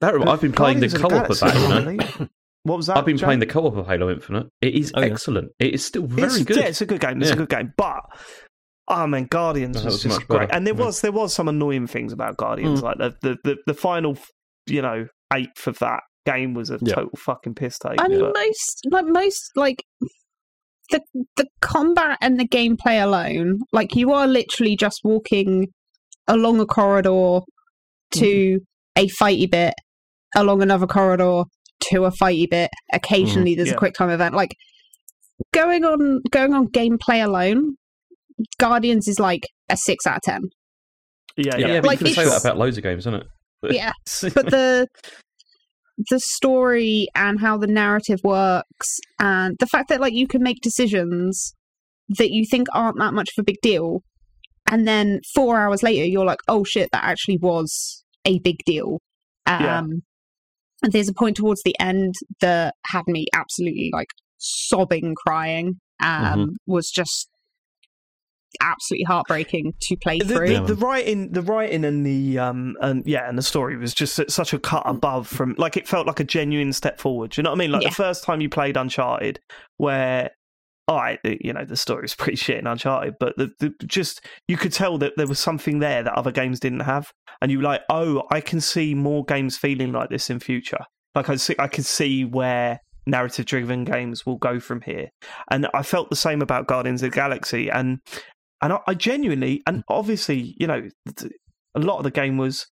that, 0.00 0.28
I've 0.28 0.40
been 0.40 0.52
playing 0.52 0.80
the 0.80 0.88
the 0.88 0.98
co-op 0.98 1.30
of 1.30 1.40
that. 1.40 1.54
Galaxy, 1.54 1.88
You 1.90 1.96
know? 2.24 2.28
What 2.64 2.76
was 2.78 2.88
that? 2.88 2.96
I've 2.96 3.04
been 3.06 3.16
Jay? 3.16 3.24
playing 3.26 3.38
the 3.40 3.46
co-op 3.46 3.76
of 3.76 3.86
Halo 3.86 4.10
Infinite. 4.10 4.48
It 4.60 4.74
is 4.74 4.92
Oh, 4.94 5.00
yeah. 5.00 5.06
excellent. 5.06 5.52
It 5.60 5.72
is 5.74 5.84
still 5.84 6.06
very 6.06 6.26
it's, 6.26 6.42
good. 6.42 6.56
Yeah, 6.56 6.64
it's 6.64 6.80
a 6.80 6.86
good 6.86 7.00
game. 7.00 7.22
It's 7.22 7.30
a 7.30 7.36
good 7.36 7.48
game, 7.48 7.72
but. 7.76 8.00
Oh 8.88 9.06
man, 9.06 9.26
Guardians 9.26 9.76
That 9.76 9.84
was, 9.84 9.94
was 9.94 10.02
just 10.16 10.28
great, 10.28 10.40
better. 10.48 10.52
and 10.52 10.66
there 10.66 10.74
Yeah. 10.74 10.84
was 10.84 11.00
there 11.00 11.10
was 11.12 11.32
some 11.32 11.48
annoying 11.48 11.86
things 11.88 12.12
about 12.12 12.36
Guardians, 12.36 12.80
Mm. 12.80 12.84
like 12.84 12.98
the, 12.98 13.14
the 13.22 13.36
the 13.42 13.56
the 13.68 13.74
final, 13.74 14.16
you 14.68 14.80
know, 14.82 15.08
eighth 15.32 15.66
of 15.66 15.78
that 15.78 16.00
game 16.24 16.54
was 16.54 16.70
a 16.70 16.78
Yeah. 16.82 16.94
total 16.94 17.18
fucking 17.18 17.54
piss 17.54 17.78
take. 17.78 18.00
I 18.00 18.08
mean, 18.08 18.20
but- 18.20 18.34
most 18.34 18.80
like 18.90 19.06
most 19.06 19.50
like 19.54 19.84
the 20.90 21.00
the 21.36 21.46
combat 21.60 22.18
and 22.20 22.38
the 22.38 22.46
gameplay 22.46 23.02
alone, 23.02 23.60
like 23.72 23.96
you 23.96 24.12
are 24.12 24.26
literally 24.26 24.76
just 24.76 25.00
walking 25.04 25.68
along 26.28 26.60
a 26.60 26.66
corridor 26.66 27.40
to 28.12 28.24
mm-hmm. 28.24 28.56
a 28.96 29.08
fighty 29.20 29.50
bit, 29.50 29.74
along 30.34 30.62
another 30.62 30.86
corridor 30.86 31.44
to 31.90 32.04
a 32.04 32.10
fighty 32.10 32.48
bit. 32.48 32.70
Occasionally, 32.92 33.52
mm, 33.52 33.56
there's 33.56 33.68
Yeah. 33.68 33.74
a 33.74 33.78
quick 33.78 33.94
time 33.94 34.10
event. 34.10 34.34
Like 34.34 34.54
going 35.52 35.84
on 35.84 36.20
going 36.30 36.54
on 36.54 36.68
gameplay 36.68 37.24
alone, 37.24 37.76
Guardians 38.58 39.08
is 39.08 39.18
like 39.18 39.42
a 39.68 39.76
six 39.76 40.06
out 40.06 40.16
of 40.16 40.22
ten. 40.22 40.42
yeah, 41.36 41.56
yeah, 41.56 41.66
yeah, 41.66 41.80
but 41.80 41.88
Like, 41.88 42.00
you 42.00 42.06
can 42.06 42.14
say 42.14 42.24
that 42.24 42.40
about 42.40 42.56
loads 42.58 42.76
of 42.78 42.82
games, 42.82 43.00
isn't 43.02 43.14
it? 43.14 43.26
Yeah. 43.62 43.92
but 44.34 44.46
the 44.50 44.86
the 46.10 46.20
story 46.20 47.08
and 47.14 47.40
how 47.40 47.56
the 47.56 47.66
narrative 47.66 48.20
works 48.22 48.98
and 49.18 49.56
the 49.58 49.66
fact 49.66 49.88
that 49.88 50.00
like 50.00 50.12
you 50.12 50.26
can 50.28 50.42
make 50.42 50.60
decisions 50.60 51.54
that 52.10 52.30
you 52.30 52.44
think 52.50 52.68
aren't 52.74 52.98
that 52.98 53.14
much 53.14 53.30
of 53.36 53.42
a 53.42 53.44
big 53.44 53.56
deal 53.62 54.02
and 54.70 54.86
then 54.86 55.20
four 55.34 55.58
hours 55.58 55.82
later 55.82 56.04
you're 56.04 56.26
like 56.26 56.40
oh 56.48 56.64
shit 56.64 56.90
that 56.92 57.02
actually 57.02 57.38
was 57.40 58.04
a 58.26 58.38
big 58.40 58.56
deal 58.66 59.00
um 59.46 59.62
Yeah. 59.64 59.78
and 60.82 60.92
there's 60.92 61.08
a 61.08 61.14
point 61.14 61.36
towards 61.38 61.62
the 61.64 61.74
end 61.80 62.14
that 62.42 62.74
had 62.88 63.02
me 63.06 63.26
absolutely 63.34 63.90
like 63.92 64.08
sobbing 64.36 65.14
crying 65.26 65.80
um 66.02 66.56
was 66.66 66.90
just 66.94 67.30
absolutely 68.60 69.04
heartbreaking 69.04 69.74
to 69.80 69.96
play 69.96 70.18
the, 70.18 70.34
through 70.34 70.48
the, 70.54 70.74
the 70.74 70.74
writing, 70.76 71.32
the 71.32 71.42
writing, 71.42 71.84
and 71.84 72.04
the 72.06 72.38
um, 72.38 72.76
and 72.80 73.06
yeah, 73.06 73.28
and 73.28 73.36
the 73.38 73.42
story 73.42 73.76
was 73.76 73.94
just 73.94 74.20
such 74.30 74.52
a 74.52 74.58
cut 74.58 74.82
above 74.86 75.26
from 75.26 75.54
like 75.58 75.76
it 75.76 75.86
felt 75.88 76.06
like 76.06 76.20
a 76.20 76.24
genuine 76.24 76.72
step 76.72 77.00
forward. 77.00 77.36
You 77.36 77.42
know 77.42 77.50
what 77.50 77.56
I 77.56 77.58
mean? 77.58 77.72
Like 77.72 77.82
Yeah. 77.82 77.88
the 77.90 77.94
first 77.94 78.24
time 78.24 78.40
you 78.40 78.48
played 78.48 78.76
Uncharted, 78.76 79.40
where 79.76 80.30
all 80.88 80.98
right, 80.98 81.18
the- 81.24 81.38
you 81.40 81.52
know 81.52 81.64
the 81.64 81.76
story 81.76 82.02
was 82.02 82.14
pretty 82.18 82.36
shit 82.36 82.58
in 82.58 82.66
Uncharted, 82.66 83.14
but 83.18 83.36
the, 83.36 83.50
the 83.58 83.74
just 83.86 84.24
you 84.48 84.56
could 84.56 84.72
tell 84.72 84.98
that 84.98 85.14
there 85.16 85.26
was 85.26 85.38
something 85.40 85.78
there 85.80 86.02
that 86.02 86.12
other 86.14 86.30
games 86.32 86.60
didn't 86.60 86.80
have, 86.80 87.12
and 87.42 87.50
you 87.50 87.58
were 87.58 87.64
like, 87.64 87.82
oh, 87.90 88.22
I 88.30 88.40
can 88.40 88.60
see 88.60 88.94
more 88.94 89.24
games 89.24 89.56
feeling 89.56 89.92
like 89.92 90.10
this 90.10 90.30
in 90.30 90.38
future. 90.40 90.84
Like 91.14 91.28
I 91.28 91.36
see, 91.36 91.56
I 91.58 91.66
can 91.68 91.82
see 91.84 92.24
where 92.24 92.80
narrative 93.08 93.46
driven 93.46 93.84
games 93.84 94.26
will 94.26 94.36
go 94.36 94.60
from 94.60 94.80
here, 94.82 95.08
and 95.50 95.66
I 95.74 95.82
felt 95.82 96.10
the 96.10 96.16
same 96.16 96.42
about 96.42 96.66
Guardians 96.68 97.02
of 97.02 97.10
the 97.10 97.16
Galaxy, 97.16 97.68
and 97.70 97.98
and 98.62 98.72
I, 98.72 98.80
I 98.86 98.94
genuinely 98.94 99.62
and 99.66 99.82
obviously 99.88 100.54
you 100.58 100.66
know 100.66 100.88
a 101.74 101.78
lot 101.80 101.98
of 101.98 102.04
the 102.04 102.10
game 102.10 102.36
was 102.38 102.66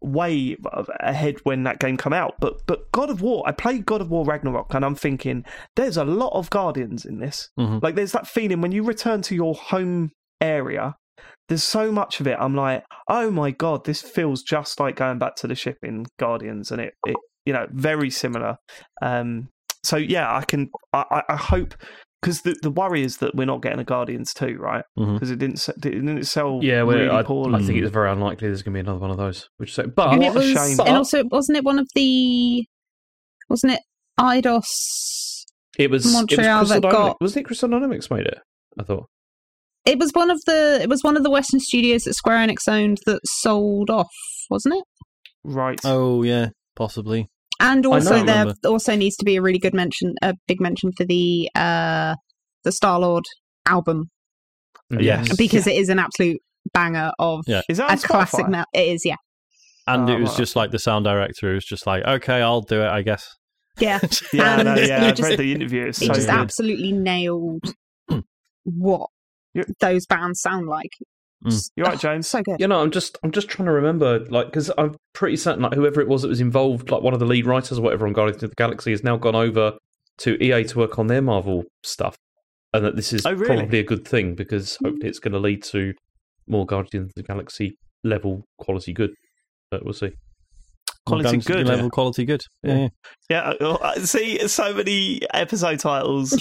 way 0.00 0.56
ahead 1.00 1.36
when 1.44 1.64
that 1.64 1.78
game 1.78 1.96
came 1.96 2.12
out. 2.12 2.34
But 2.40 2.64
but 2.66 2.90
god 2.92 3.10
of 3.10 3.22
war 3.22 3.42
i 3.46 3.52
played 3.52 3.86
god 3.86 4.00
of 4.00 4.10
war 4.10 4.24
ragnarok 4.24 4.74
and 4.74 4.84
i'm 4.84 4.94
thinking 4.94 5.44
there's 5.76 5.96
a 5.96 6.04
lot 6.04 6.32
of 6.32 6.50
guardians 6.50 7.04
in 7.04 7.18
this. 7.18 7.48
Mhm. 7.58 7.82
like 7.82 7.94
there's 7.94 8.12
that 8.12 8.26
feeling 8.26 8.60
when 8.60 8.72
you 8.72 8.82
return 8.82 9.22
to 9.22 9.34
your 9.34 9.54
home 9.54 10.10
area 10.40 10.94
there's 11.48 11.62
so 11.62 11.92
much 11.92 12.20
of 12.20 12.26
it 12.26 12.36
i'm 12.40 12.54
like 12.56 12.84
oh 13.08 13.30
my 13.30 13.50
god 13.50 13.84
this 13.84 14.02
feels 14.02 14.42
just 14.42 14.80
like 14.80 14.96
going 14.96 15.18
back 15.18 15.36
to 15.36 15.46
the 15.46 15.54
ship 15.54 15.78
in 15.82 16.04
guardians 16.18 16.70
and 16.70 16.80
it, 16.80 16.94
it 17.06 17.16
you 17.46 17.52
know 17.52 17.66
very 17.72 18.10
similar. 18.10 18.56
Um 19.00 19.48
so 19.84 19.96
yeah 19.96 20.34
i 20.34 20.44
can 20.44 20.70
i 20.92 21.22
I 21.28 21.36
hope 21.36 21.74
because 22.22 22.42
the, 22.42 22.56
the 22.62 22.70
worry 22.70 23.02
is 23.02 23.16
that 23.18 23.34
we're 23.34 23.44
not 23.46 23.60
getting 23.62 23.80
a 23.80 23.84
Guardians 23.84 24.32
too, 24.32 24.56
right? 24.58 24.84
Mm-hmm. 24.98 25.14
Because 25.14 25.30
it 25.30 25.38
didn't 25.40 25.68
it 25.68 25.80
didn't 25.80 26.24
sell 26.24 26.60
Yeah, 26.62 26.84
well, 26.84 26.96
really 26.96 27.10
I, 27.10 27.22
poorly. 27.24 27.62
I 27.62 27.66
think 27.66 27.82
it's 27.82 27.90
very 27.90 28.10
unlikely 28.10 28.48
there's 28.48 28.62
going 28.62 28.72
to 28.74 28.76
be 28.76 28.80
another 28.80 29.00
one 29.00 29.10
of 29.10 29.16
those. 29.16 29.48
Which 29.58 29.74
so, 29.74 29.86
but 29.88 30.12
and 30.12 30.20
what 30.22 30.28
it 30.28 30.30
a 30.30 30.38
was, 30.38 30.52
shame. 30.52 30.80
and 30.86 30.96
also 30.96 31.24
wasn't 31.30 31.58
it 31.58 31.64
one 31.64 31.78
of 31.80 31.88
the, 31.94 32.64
wasn't 33.50 33.72
it 33.74 33.80
Eidos? 34.18 34.64
it 35.78 35.90
was 35.90 36.04
it 36.04 36.08
was 36.08 36.12
Montreal 36.14 36.64
that 36.66 36.82
got- 36.82 37.20
wasn't 37.20 37.40
it 37.42 37.46
Crystal 37.46 37.68
Dynamics 37.68 38.10
made 38.10 38.26
it? 38.26 38.38
I 38.78 38.84
thought. 38.84 39.06
It 39.84 39.98
was 39.98 40.12
one 40.12 40.30
of 40.30 40.40
the, 40.46 40.78
it 40.80 40.88
was 40.88 41.02
one 41.02 41.16
of 41.16 41.24
the 41.24 41.30
Western 41.30 41.58
studios 41.58 42.04
that 42.04 42.14
Square 42.14 42.46
Enix 42.46 42.68
owned 42.68 42.98
that 43.06 43.20
sold 43.24 43.90
off, 43.90 44.06
wasn't 44.48 44.74
it? 44.76 44.84
right. 45.44 45.80
Oh 45.84 46.22
yeah, 46.22 46.50
possibly. 46.76 47.28
And 47.62 47.86
also 47.86 48.22
know. 48.22 48.52
there 48.52 48.70
also 48.70 48.94
needs 48.96 49.16
to 49.16 49.24
be 49.24 49.36
a 49.36 49.42
really 49.42 49.58
good 49.58 49.72
mention, 49.74 50.14
a 50.20 50.34
big 50.46 50.60
mention 50.60 50.90
for 50.96 51.04
the 51.04 51.48
uh 51.54 52.14
the 52.64 52.72
Star 52.72 52.98
Lord 53.00 53.24
album 53.66 54.10
Yes. 54.90 55.34
because 55.36 55.66
it 55.66 55.76
is 55.76 55.88
an 55.88 55.98
absolute 55.98 56.38
banger 56.74 57.12
of 57.18 57.44
Yeah. 57.46 57.62
Is 57.68 57.78
that 57.78 58.04
a 58.04 58.06
classic. 58.06 58.48
Now 58.48 58.64
it 58.74 58.88
is, 58.88 59.02
yeah, 59.04 59.16
And 59.86 60.08
Oh, 60.10 60.12
it 60.14 60.20
was 60.20 60.30
right. 60.30 60.38
just 60.38 60.56
like 60.56 60.70
the 60.70 60.78
sound 60.78 61.04
director 61.06 61.48
who 61.48 61.54
was 61.54 61.64
just 61.64 61.86
like, 61.86 62.04
okay, 62.04 62.42
I'll 62.42 62.60
do 62.60 62.82
it, 62.82 62.88
I 62.88 63.02
guess. 63.02 63.24
yeah. 63.78 64.00
Yeah, 64.32 64.58
And 64.58 64.64
no, 64.64 64.74
yeah. 64.76 65.06
I 65.06 65.12
just- 65.12 65.28
read 65.30 65.38
the 65.38 65.52
interview. 65.52 65.86
It's 65.86 66.02
It 66.02 66.06
so 66.08 66.14
just 66.14 66.26
good. 66.28 66.34
absolutely 66.36 66.92
nailed 66.92 67.62
what 68.64 69.08
Yeah. 69.54 69.64
those 69.80 70.04
bands 70.06 70.40
sound 70.40 70.66
like. 70.68 70.90
You're 71.76 71.86
right, 71.86 71.98
James. 71.98 72.28
So 72.28 72.42
good. 72.42 72.60
You 72.60 72.68
know, 72.68 72.80
I'm 72.80 72.90
just 72.90 73.18
I'm 73.22 73.30
just 73.32 73.48
trying 73.48 73.66
to 73.66 73.72
remember, 73.72 74.20
like, 74.26 74.46
because 74.46 74.70
I'm 74.78 74.94
pretty 75.12 75.36
certain, 75.36 75.62
like, 75.62 75.74
whoever 75.74 76.00
it 76.00 76.08
was 76.08 76.22
that 76.22 76.28
was 76.28 76.40
involved, 76.40 76.90
like 76.90 77.02
one 77.02 77.14
of 77.14 77.20
the 77.20 77.26
lead 77.26 77.46
writers 77.46 77.78
or 77.78 77.82
whatever 77.82 78.06
on 78.06 78.12
Guardians 78.12 78.42
of 78.42 78.50
the 78.50 78.56
Galaxy, 78.56 78.90
has 78.92 79.02
now 79.02 79.16
gone 79.16 79.34
over 79.34 79.72
to 80.18 80.42
EA 80.44 80.64
to 80.64 80.78
work 80.78 80.98
on 80.98 81.06
their 81.08 81.22
Marvel 81.22 81.64
stuff, 81.82 82.16
and 82.72 82.84
that 82.84 82.96
this 82.96 83.12
is 83.12 83.26
Oh, 83.26 83.32
really? 83.32 83.56
probably 83.56 83.78
a 83.80 83.84
good 83.84 84.06
thing 84.06 84.34
because 84.34 84.76
hopefully 84.84 85.08
it's 85.08 85.18
going 85.18 85.32
to 85.32 85.38
lead 85.38 85.62
to 85.64 85.94
more 86.46 86.66
Guardians 86.66 87.06
of 87.08 87.14
the 87.16 87.22
Galaxy 87.22 87.76
level 88.04 88.44
quality 88.58 88.92
good. 88.92 89.10
But 89.70 89.84
we'll 89.84 89.94
see. 89.94 90.12
Quality 91.06 91.30
Guns 91.30 91.46
good. 91.46 91.66
level 91.66 91.90
quality 91.90 92.24
good. 92.24 92.42
Yeah, 92.62 92.76
yeah. 93.28 93.50
Yeah, 93.60 93.66
uh, 93.66 93.94
see, 94.00 94.46
so 94.46 94.72
many 94.74 95.20
episode 95.34 95.80
titles. 95.80 96.40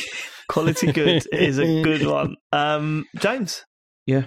Quality 0.49 0.91
good 0.91 1.23
is 1.31 1.57
a 1.57 1.81
good 1.81 2.05
one. 2.05 2.35
Um, 2.51 3.05
James. 3.17 3.63
Yeah. 4.05 4.25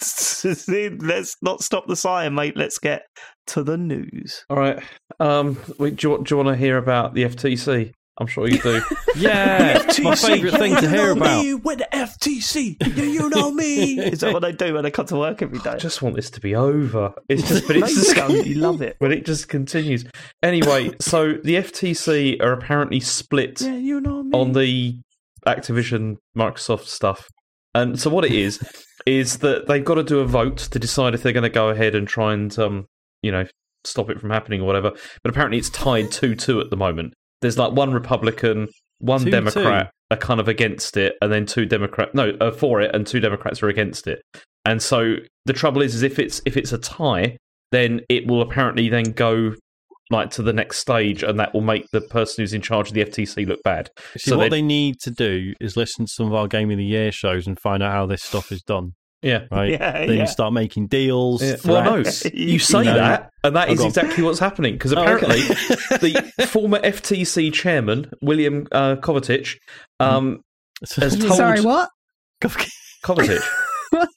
See, 0.00 0.88
Let's 1.00 1.36
not 1.42 1.62
stop 1.62 1.86
the 1.86 1.96
sire, 1.96 2.30
mate. 2.30 2.56
Let's 2.56 2.78
get 2.78 3.02
to 3.48 3.62
the 3.62 3.76
news. 3.76 4.44
All 4.50 4.56
right. 4.58 4.82
Um, 5.20 5.58
wait, 5.78 5.96
do 5.96 6.10
you, 6.10 6.22
do 6.24 6.32
you 6.32 6.36
want 6.36 6.48
to 6.48 6.56
hear 6.56 6.76
about 6.76 7.14
the 7.14 7.24
FTC? 7.24 7.92
I'm 8.20 8.26
sure 8.26 8.48
you 8.48 8.60
do. 8.60 8.82
Yeah, 9.16 9.82
it's 9.84 9.98
my 9.98 10.14
favourite 10.14 10.56
thing 10.58 10.76
to 10.76 10.88
hear 10.88 11.10
about. 11.10 11.44
with 11.64 11.78
the 11.78 11.88
FTC. 11.92 12.76
Yeah, 12.96 13.02
you 13.02 13.28
know 13.30 13.50
me. 13.50 13.98
Is 13.98 14.20
that 14.20 14.32
what 14.32 14.42
they 14.42 14.52
do 14.52 14.74
when 14.74 14.84
they 14.84 14.92
come 14.92 15.06
to 15.06 15.16
work 15.16 15.42
every 15.42 15.58
day? 15.58 15.70
I 15.70 15.76
just 15.76 16.02
want 16.02 16.14
this 16.14 16.30
to 16.30 16.40
be 16.40 16.54
over. 16.54 17.12
It's 17.28 17.48
just, 17.48 17.66
but 17.66 17.76
it's 17.76 17.94
just 17.94 18.46
you 18.46 18.54
love 18.56 18.80
it. 18.80 18.96
but 19.00 19.10
it 19.10 19.24
just 19.26 19.48
continues. 19.48 20.04
Anyway, 20.40 20.92
so 21.00 21.32
the 21.42 21.56
FTC 21.56 22.40
are 22.40 22.52
apparently 22.52 23.00
split 23.00 23.60
Yeah, 23.60 23.74
you 23.76 24.00
know 24.00 24.22
me. 24.22 24.38
on 24.38 24.52
the 24.52 25.00
Activision 25.46 26.16
Microsoft 26.36 26.84
stuff. 26.86 27.28
And 27.74 28.00
so 28.00 28.10
what 28.10 28.24
it 28.24 28.32
is 28.32 28.60
is 29.06 29.38
that 29.38 29.66
they've 29.66 29.84
got 29.84 29.94
to 29.94 30.02
do 30.02 30.20
a 30.20 30.26
vote 30.26 30.58
to 30.58 30.78
decide 30.78 31.14
if 31.14 31.22
they're 31.22 31.32
going 31.32 31.42
to 31.42 31.50
go 31.50 31.68
ahead 31.68 31.94
and 31.94 32.06
try 32.06 32.32
and 32.32 32.56
um, 32.58 32.86
you 33.22 33.32
know, 33.32 33.46
stop 33.84 34.10
it 34.10 34.20
from 34.20 34.30
happening 34.30 34.60
or 34.60 34.64
whatever. 34.64 34.92
But 35.22 35.30
apparently 35.30 35.58
it's 35.58 35.70
tied 35.70 36.06
2-2 36.06 36.60
at 36.60 36.70
the 36.70 36.76
moment. 36.76 37.14
There's 37.40 37.58
like 37.58 37.72
one 37.72 37.92
Republican, 37.92 38.68
one 38.98 39.20
2-2? 39.20 39.30
Democrat 39.30 39.90
are 40.10 40.16
kind 40.16 40.40
of 40.40 40.48
against 40.48 40.96
it 40.96 41.14
and 41.20 41.30
then 41.30 41.44
two 41.44 41.66
Democrat 41.66 42.14
no, 42.14 42.30
uh, 42.40 42.50
for 42.50 42.80
it 42.80 42.94
and 42.94 43.06
two 43.06 43.20
Democrats 43.20 43.62
are 43.62 43.68
against 43.68 44.06
it. 44.06 44.22
And 44.64 44.82
so 44.82 45.16
the 45.44 45.52
trouble 45.52 45.82
is 45.82 45.94
is 45.94 46.02
if 46.02 46.18
it's 46.18 46.40
if 46.44 46.56
it's 46.56 46.72
a 46.72 46.78
tie, 46.78 47.36
then 47.72 48.00
it 48.08 48.26
will 48.26 48.42
apparently 48.42 48.88
then 48.88 49.12
go 49.12 49.54
like 50.10 50.30
to 50.30 50.42
the 50.42 50.52
next 50.52 50.78
stage 50.78 51.22
and 51.22 51.38
that 51.38 51.52
will 51.52 51.60
make 51.60 51.86
the 51.90 52.00
person 52.00 52.42
who's 52.42 52.54
in 52.54 52.62
charge 52.62 52.88
of 52.88 52.94
the 52.94 53.04
FTC 53.04 53.46
look 53.46 53.62
bad. 53.62 53.90
See, 54.16 54.30
So 54.30 54.36
what 54.38 54.44
they- 54.44 54.58
they 54.58 54.62
need 54.62 55.00
to 55.00 55.10
do 55.10 55.52
is 55.60 55.76
listen 55.76 56.06
to 56.06 56.12
some 56.12 56.26
of 56.26 56.34
our 56.34 56.48
Game 56.48 56.70
of 56.70 56.78
the 56.78 56.84
Year 56.84 57.12
shows 57.12 57.46
and 57.46 57.58
find 57.60 57.82
out 57.82 57.92
how 57.92 58.06
this 58.06 58.22
stuff 58.22 58.50
is 58.52 58.62
done. 58.62 58.92
Yeah. 59.20 59.46
Right? 59.50 59.70
Yeah, 59.72 60.06
then 60.06 60.16
yeah. 60.16 60.20
you 60.22 60.26
start 60.28 60.52
making 60.52 60.86
deals. 60.86 61.42
Yeah. 61.42 61.56
Well, 61.64 61.82
no, 61.82 61.96
you 62.32 62.58
say 62.60 62.84
No. 62.84 62.94
that, 62.94 63.30
and 63.42 63.56
that 63.56 63.68
Oh, 63.68 63.72
is 63.72 63.80
go 63.80 63.86
exactly 63.86 64.22
what's 64.22 64.38
happening. 64.38 64.74
Because 64.74 64.92
Oh, 64.96 65.00
okay. 65.02 65.12
apparently, 65.26 65.40
the 66.36 66.46
former 66.48 66.78
FTC 66.78 67.52
chairman 67.52 68.10
William 68.22 68.66
uh, 68.70 68.94
Kovacic 68.96 69.56
um, 69.98 70.40
has 70.96 71.18
told 71.18 71.36
Sorry, 71.36 71.60
what? 71.60 71.88
Kovacic. 72.40 73.42
What? 73.90 74.08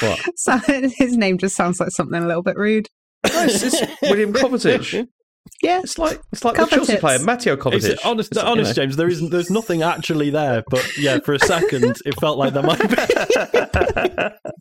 what? 0.00 0.20
So, 0.36 0.58
his 0.98 1.16
name 1.16 1.38
just 1.38 1.56
sounds 1.56 1.80
like 1.80 1.90
something 1.90 2.22
a 2.22 2.26
little 2.26 2.42
bit 2.42 2.56
rude. 2.56 2.86
No, 3.32 3.44
it's, 3.44 3.62
it's 3.62 4.02
William 4.02 4.32
Kovacic. 4.32 5.08
Yeah. 5.62 5.80
It's 5.80 5.98
like 5.98 6.20
it's 6.32 6.42
like 6.42 6.56
the 6.56 6.62
Kovacic. 6.62 6.70
Chelsea 6.70 6.96
player 6.96 7.18
Mateo 7.18 7.56
Kovacic. 7.56 7.90
It's, 7.90 8.04
honest, 8.04 8.30
It's 8.30 8.36
like, 8.38 8.46
you 8.46 8.50
honest, 8.52 8.70
know. 8.76 8.82
James. 8.82 8.96
There 8.96 9.08
isn't. 9.08 9.30
There's 9.30 9.50
nothing 9.50 9.82
actually 9.82 10.30
there, 10.30 10.64
but 10.70 10.82
yeah, 10.98 11.18
for 11.20 11.34
a 11.34 11.38
second, 11.38 11.98
it 12.06 12.18
felt 12.18 12.38
like 12.38 12.54
there 12.54 12.62
might 12.62 12.78
be. 12.88 14.24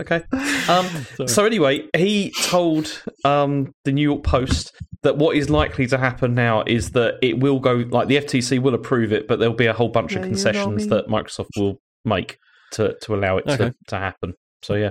Okay. 0.00 0.22
Um, 0.68 0.86
so 1.26 1.44
anyway, 1.44 1.88
he 1.96 2.32
told 2.44 3.02
um, 3.24 3.72
the 3.84 3.90
New 3.90 4.02
York 4.02 4.22
Post 4.22 4.72
that 5.02 5.16
what 5.18 5.36
is 5.36 5.50
likely 5.50 5.88
to 5.88 5.98
happen 5.98 6.34
now 6.34 6.62
is 6.68 6.90
that 6.92 7.14
it 7.20 7.40
will 7.40 7.58
go 7.58 7.84
like 7.90 8.06
the 8.06 8.16
FTC 8.16 8.60
will 8.62 8.74
approve 8.74 9.12
it, 9.12 9.26
but 9.26 9.40
there'll 9.40 9.54
be 9.56 9.66
a 9.66 9.72
whole 9.72 9.88
bunch 9.88 10.12
Yeah, 10.12 10.20
of 10.20 10.24
concessions 10.26 10.86
that 10.88 11.08
Microsoft 11.08 11.48
will 11.56 11.80
make 12.04 12.38
to 12.72 12.96
to 13.02 13.14
allow 13.14 13.38
it 13.38 13.44
Okay. 13.48 13.56
to, 13.56 13.74
to 13.88 13.96
happen. 13.98 14.34
So 14.62 14.74
yeah. 14.74 14.90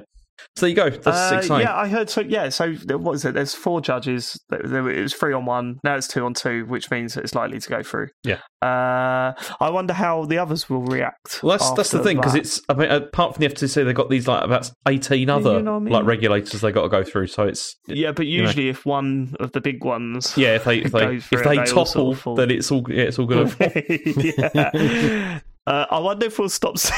So 0.55 0.61
there 0.65 0.69
you 0.69 0.75
go. 0.75 0.89
That's 0.89 1.31
Uh, 1.31 1.35
exciting. 1.37 1.67
yeah, 1.67 1.75
I 1.75 1.87
heard 1.87 2.09
so. 2.09 2.21
Yeah, 2.21 2.49
so 2.49 2.73
what 2.73 3.13
is 3.13 3.25
it? 3.25 3.33
There's 3.33 3.53
four 3.53 3.81
judges. 3.81 4.39
It 4.51 4.65
was 5.01 5.13
three 5.13 5.33
on 5.33 5.45
one. 5.45 5.79
Now 5.83 5.95
it's 5.95 6.07
two 6.07 6.25
on 6.25 6.33
two, 6.33 6.65
which 6.65 6.89
means 6.91 7.17
it's 7.17 7.35
likely 7.35 7.59
to 7.59 7.69
go 7.69 7.83
through. 7.83 8.09
Yeah. 8.23 8.39
Uh, 8.61 9.33
I 9.59 9.69
wonder 9.69 9.93
how 9.93 10.25
the 10.25 10.39
others 10.39 10.67
will 10.69 10.81
react. 10.81 11.41
Well, 11.43 11.57
that's 11.57 11.71
that's 11.71 11.91
the 11.91 12.01
thing 12.01 12.17
because 12.17 12.33
that. 12.33 12.39
it's 12.39 12.61
I 12.69 12.73
mean, 12.73 12.89
apart 12.89 13.35
from 13.35 13.41
the 13.41 13.49
FTC, 13.49 13.85
they've 13.85 13.93
got 13.93 14.09
these 14.09 14.27
like 14.27 14.43
about 14.43 14.71
eighteen 14.87 15.29
other 15.29 15.57
you 15.57 15.61
know 15.61 15.75
I 15.75 15.79
mean? 15.79 15.93
like 15.93 16.05
regulators 16.05 16.61
they 16.61 16.71
got 16.71 16.83
to 16.83 16.89
go 16.89 17.03
through. 17.03 17.27
So 17.27 17.43
it's 17.43 17.75
yeah, 17.87 18.11
but 18.11 18.25
you 18.25 18.39
know. 18.39 18.47
usually 18.47 18.69
if 18.69 18.85
one 18.85 19.35
of 19.39 19.51
the 19.51 19.61
big 19.61 19.83
ones, 19.83 20.35
yeah, 20.35 20.55
if 20.55 20.63
they 20.63 20.79
if 20.81 20.91
they 20.91 21.17
if 21.17 21.29
they 21.29 21.37
it, 21.37 21.43
they 21.43 21.71
topple, 21.71 22.15
then 22.35 22.49
it's 22.49 22.71
all 22.71 22.83
yeah, 22.89 23.03
it's 23.03 23.19
all 23.19 23.27
good. 23.27 23.55
yeah. 24.55 25.39
Uh, 25.67 25.85
I 25.91 25.99
wonder 25.99 26.25
if 26.27 26.39
we'll 26.39 26.47
stop 26.47 26.77
see- 26.79 26.93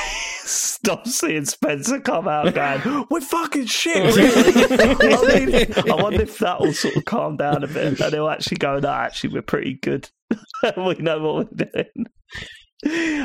stop 0.46 1.08
seeing 1.08 1.46
Spencer 1.46 2.00
come 2.00 2.28
out 2.28 2.54
going, 2.54 3.06
"We're 3.10 3.20
fucking 3.22 3.66
shit." 3.66 4.16
Really. 4.16 4.64
I, 4.64 5.46
mean, 5.46 5.74
I 5.92 5.96
wonder 6.02 6.22
if 6.22 6.38
that 6.38 6.60
will 6.60 6.74
sort 6.74 6.96
of 6.96 7.06
calm 7.06 7.36
down 7.38 7.64
a 7.64 7.68
bit, 7.68 8.00
and 8.00 8.14
he'll 8.14 8.30
actually 8.30 8.58
go, 8.58 8.78
"No, 8.80 8.90
actually, 8.90 9.34
we're 9.34 9.42
pretty 9.42 9.74
good. 9.74 10.10
we 10.78 10.94
know 10.96 11.20
what 11.20 11.52
we're 11.52 11.66
doing." 11.66 12.06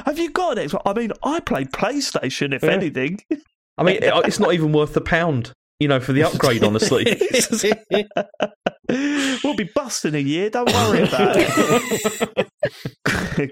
Have 0.07 0.19
you 0.19 0.31
got 0.31 0.59
an 0.59 0.67
Xbox? 0.69 0.81
I 0.87 0.95
mean, 0.95 1.13
I 1.23 1.41
play 1.41 1.65
PlayStation. 1.67 2.55
If 2.55 2.63
Yeah. 2.63 2.71
anything, 2.71 3.21
I 3.79 3.83
mean, 3.85 3.99
it's 4.01 4.41
not 4.41 4.55
even 4.55 4.73
worth 4.73 4.95
the 4.95 5.01
pound, 5.03 5.53
you 5.79 5.89
know, 5.89 6.01
for 6.01 6.13
the 6.15 6.23
upgrade. 6.25 6.65
Honestly, 6.65 7.05
we'll 9.45 9.55
be 9.57 9.71
busting 9.75 10.15
a 10.15 10.19
year. 10.19 10.49
Don't 10.51 10.73
worry 10.73 11.03
about 11.03 11.37
it. 11.37 12.49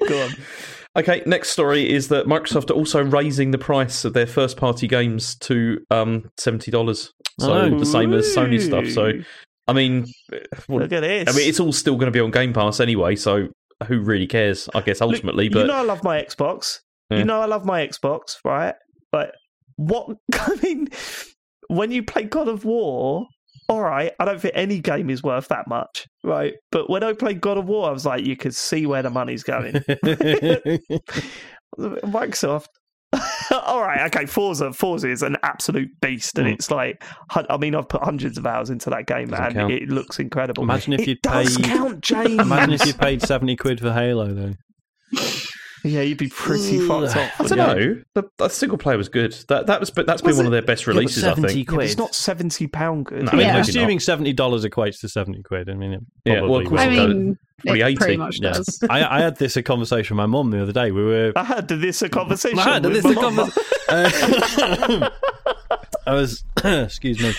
go 0.09 0.23
on. 0.25 0.31
Okay, 0.97 1.23
next 1.25 1.51
story 1.51 1.91
is 1.91 2.09
that 2.09 2.27
Microsoft 2.27 2.71
are 2.71 2.75
also 2.75 3.03
raising 3.03 3.51
the 3.51 3.59
price 3.59 4.05
of 4.05 4.13
their 4.13 4.27
first 4.27 4.57
party 4.59 4.87
games 4.87 5.37
to 5.37 5.79
um, 5.91 6.31
seventy 6.39 6.71
dollars. 6.71 7.13
So 7.41 7.53
Oh. 7.53 7.79
the 7.79 7.87
same 7.87 8.13
as 8.13 8.27
Sony 8.27 8.61
stuff. 8.61 8.89
So 8.89 9.13
I 9.69 9.73
mean, 9.73 10.07
well, 10.69 10.81
Look 10.81 10.93
at 10.93 11.01
this. 11.01 11.29
I 11.29 11.37
mean, 11.37 11.49
it's 11.49 11.61
all 11.61 11.73
still 11.73 11.95
going 11.95 12.07
to 12.07 12.17
be 12.17 12.21
on 12.21 12.31
Game 12.31 12.53
Pass 12.53 12.79
anyway. 12.81 13.17
So 13.17 13.49
who 13.87 14.01
really 14.01 14.27
cares? 14.27 14.69
I 14.75 14.83
guess 14.83 15.01
Look, 15.01 15.13
ultimately, 15.15 15.45
you 15.45 15.51
but 15.51 15.67
know 15.67 15.75
I 15.77 15.83
love 15.83 16.05
my 16.05 16.23
Xbox. 16.23 16.81
Yeah. 17.11 17.19
You 17.19 17.25
know 17.25 17.41
I 17.41 17.47
love 17.47 17.65
my 17.65 17.87
Xbox, 17.87 18.37
right? 18.45 18.75
But 19.11 19.35
what 19.77 20.09
I 20.35 20.57
mean, 20.63 20.89
when 21.69 21.91
you 21.91 22.03
play 22.03 22.25
God 22.25 22.49
of 22.49 22.65
War, 22.67 23.27
all 23.73 23.81
right, 23.83 24.13
I 24.21 24.25
don't 24.25 24.41
think 24.41 24.55
any 24.57 24.81
game 24.81 25.09
is 25.11 25.23
worth 25.23 25.49
that 25.49 25.67
much, 25.69 26.07
right? 26.23 26.55
But 26.71 26.89
when 26.91 27.03
I 27.03 27.13
played 27.15 27.41
God 27.41 27.57
of 27.59 27.67
War, 27.67 27.89
I 27.89 27.93
was 27.93 28.05
like, 28.07 28.25
you 28.25 28.37
could 28.37 28.55
see 28.55 28.87
where 28.87 29.03
the 29.03 29.11
money's 29.11 29.43
going. 29.43 29.75
Microsoft. 31.79 32.67
all 33.67 33.83
right, 33.83 34.07
okay. 34.15 34.25
Forza, 34.27 34.73
Forza 34.73 35.09
is 35.11 35.23
an 35.23 35.37
absolute 35.43 35.89
beast, 36.01 36.39
and 36.39 36.47
Mm. 36.49 36.55
it's 36.55 36.71
like, 36.71 37.03
I 37.35 37.57
mean, 37.59 37.75
I've 37.75 37.89
put 37.89 38.03
hundreds 38.03 38.39
of 38.39 38.47
hours 38.47 38.71
into 38.71 38.89
that 38.91 39.07
game, 39.07 39.29
Doesn't 39.29 39.45
and 39.45 39.55
count. 39.55 39.73
it 39.73 39.89
looks 39.89 40.19
incredible. 40.19 40.63
Imagine 40.63 40.95
if 40.95 41.07
you 41.07 41.17
paid- 41.23 41.63
count, 41.63 42.01
James. 42.01 42.41
Imagine 42.41 42.73
if 42.75 42.87
you 42.87 42.95
paid 42.95 43.21
seventy 43.23 43.55
quid 43.57 43.81
for 43.81 43.93
Halo, 43.93 44.33
though. 44.33 44.55
Yeah, 45.85 46.03
you'd 46.03 46.19
be 46.19 46.29
pretty 46.29 46.87
fucked 46.87 47.17
off. 47.17 47.41
I 47.41 47.47
don't 47.47 47.59
know. 47.59 48.03
The, 48.15 48.25
the 48.39 48.49
single 48.49 48.79
player 48.79 48.97
was 48.97 49.09
good. 49.09 49.33
That 49.49 49.67
that 49.67 49.81
was, 49.81 49.91
but 49.91 50.07
that's 50.07 50.23
been 50.23 50.29
Was 50.31 50.37
one 50.39 50.47
of 50.47 50.53
their 50.53 50.63
best 50.63 50.87
releases. 50.87 51.25
I 51.25 51.35
think. 51.35 51.69
Yeah, 51.71 51.77
but 51.77 51.85
it's 51.85 51.97
not 51.97 52.15
seventy 52.15 52.67
pound 52.67 53.07
good. 53.07 53.25
No, 53.25 53.31
I 53.33 53.37
mean, 53.37 53.47
Yeah. 53.47 53.59
assuming 53.59 53.97
not. 53.97 54.03
seventy 54.03 54.33
dollars 54.33 54.65
equates 54.65 55.01
to 55.01 55.09
seventy 55.09 55.43
quid. 55.43 55.69
I 55.69 55.75
mean, 55.75 55.93
it 55.95 56.01
Yeah, 56.25 56.39
probably 56.41 56.51
well, 56.51 56.61
of 56.61 56.67
course 56.69 56.81
I 56.81 56.85
it 56.85 56.91
will. 56.91 57.07
does. 57.07 57.15
mean, 57.17 57.39
Probably 57.65 57.81
it 57.81 57.85
80. 57.87 57.97
pretty 57.97 58.17
much 58.17 58.39
Yeah. 58.41 58.53
does. 58.53 58.83
I, 58.91 59.19
I 59.19 59.21
had 59.21 59.37
this 59.37 59.57
a 59.57 59.63
conversation 59.63 60.17
with 60.17 60.23
my 60.23 60.27
mum 60.27 60.51
the 60.51 60.63
other 60.63 60.73
day. 60.73 60.91
We 60.91 61.05
were 61.05 61.33
I 61.37 61.45
had 61.45 61.69
this 61.69 62.03
a 62.03 62.09
conversation. 62.09 62.59
I 62.59 62.75
had 62.75 62.83
this 62.83 63.05
my 63.05 63.11
a 63.13 63.15
mum. 63.15 63.51
conversation. 63.89 65.09
I 66.07 66.15
was, 66.15 66.43
excuse 66.65 67.21
me, 67.23 67.33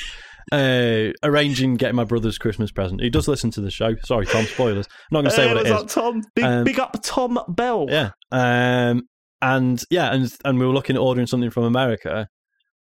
uh, 0.51 1.11
arranging 1.23 1.75
getting 1.75 1.95
my 1.95 2.03
brother's 2.03 2.37
Christmas 2.37 2.71
present. 2.71 3.01
He 3.01 3.09
does 3.09 3.27
listen 3.27 3.51
to 3.51 3.61
the 3.61 3.71
show. 3.71 3.95
Sorry, 4.03 4.25
Tom. 4.25 4.45
Spoilers. 4.45 4.87
I'm 4.87 5.15
not 5.15 5.21
going 5.21 5.29
to 5.31 5.35
say 5.35 5.47
Hey, 5.47 5.53
what 5.53 5.65
it 5.65 5.71
up, 5.71 5.87
Tom? 5.87 6.23
Big, 6.35 6.45
Um, 6.45 6.63
big 6.63 6.79
up 6.79 6.95
Tom 7.03 7.39
Bell. 7.47 7.87
Yeah. 7.89 8.11
Um. 8.31 9.07
And 9.41 9.83
yeah, 9.89 10.13
and 10.13 10.33
and 10.45 10.57
we 10.57 10.65
were 10.65 10.71
looking 10.73 10.95
at 10.95 11.01
ordering 11.01 11.27
something 11.27 11.49
from 11.49 11.63
America, 11.65 12.29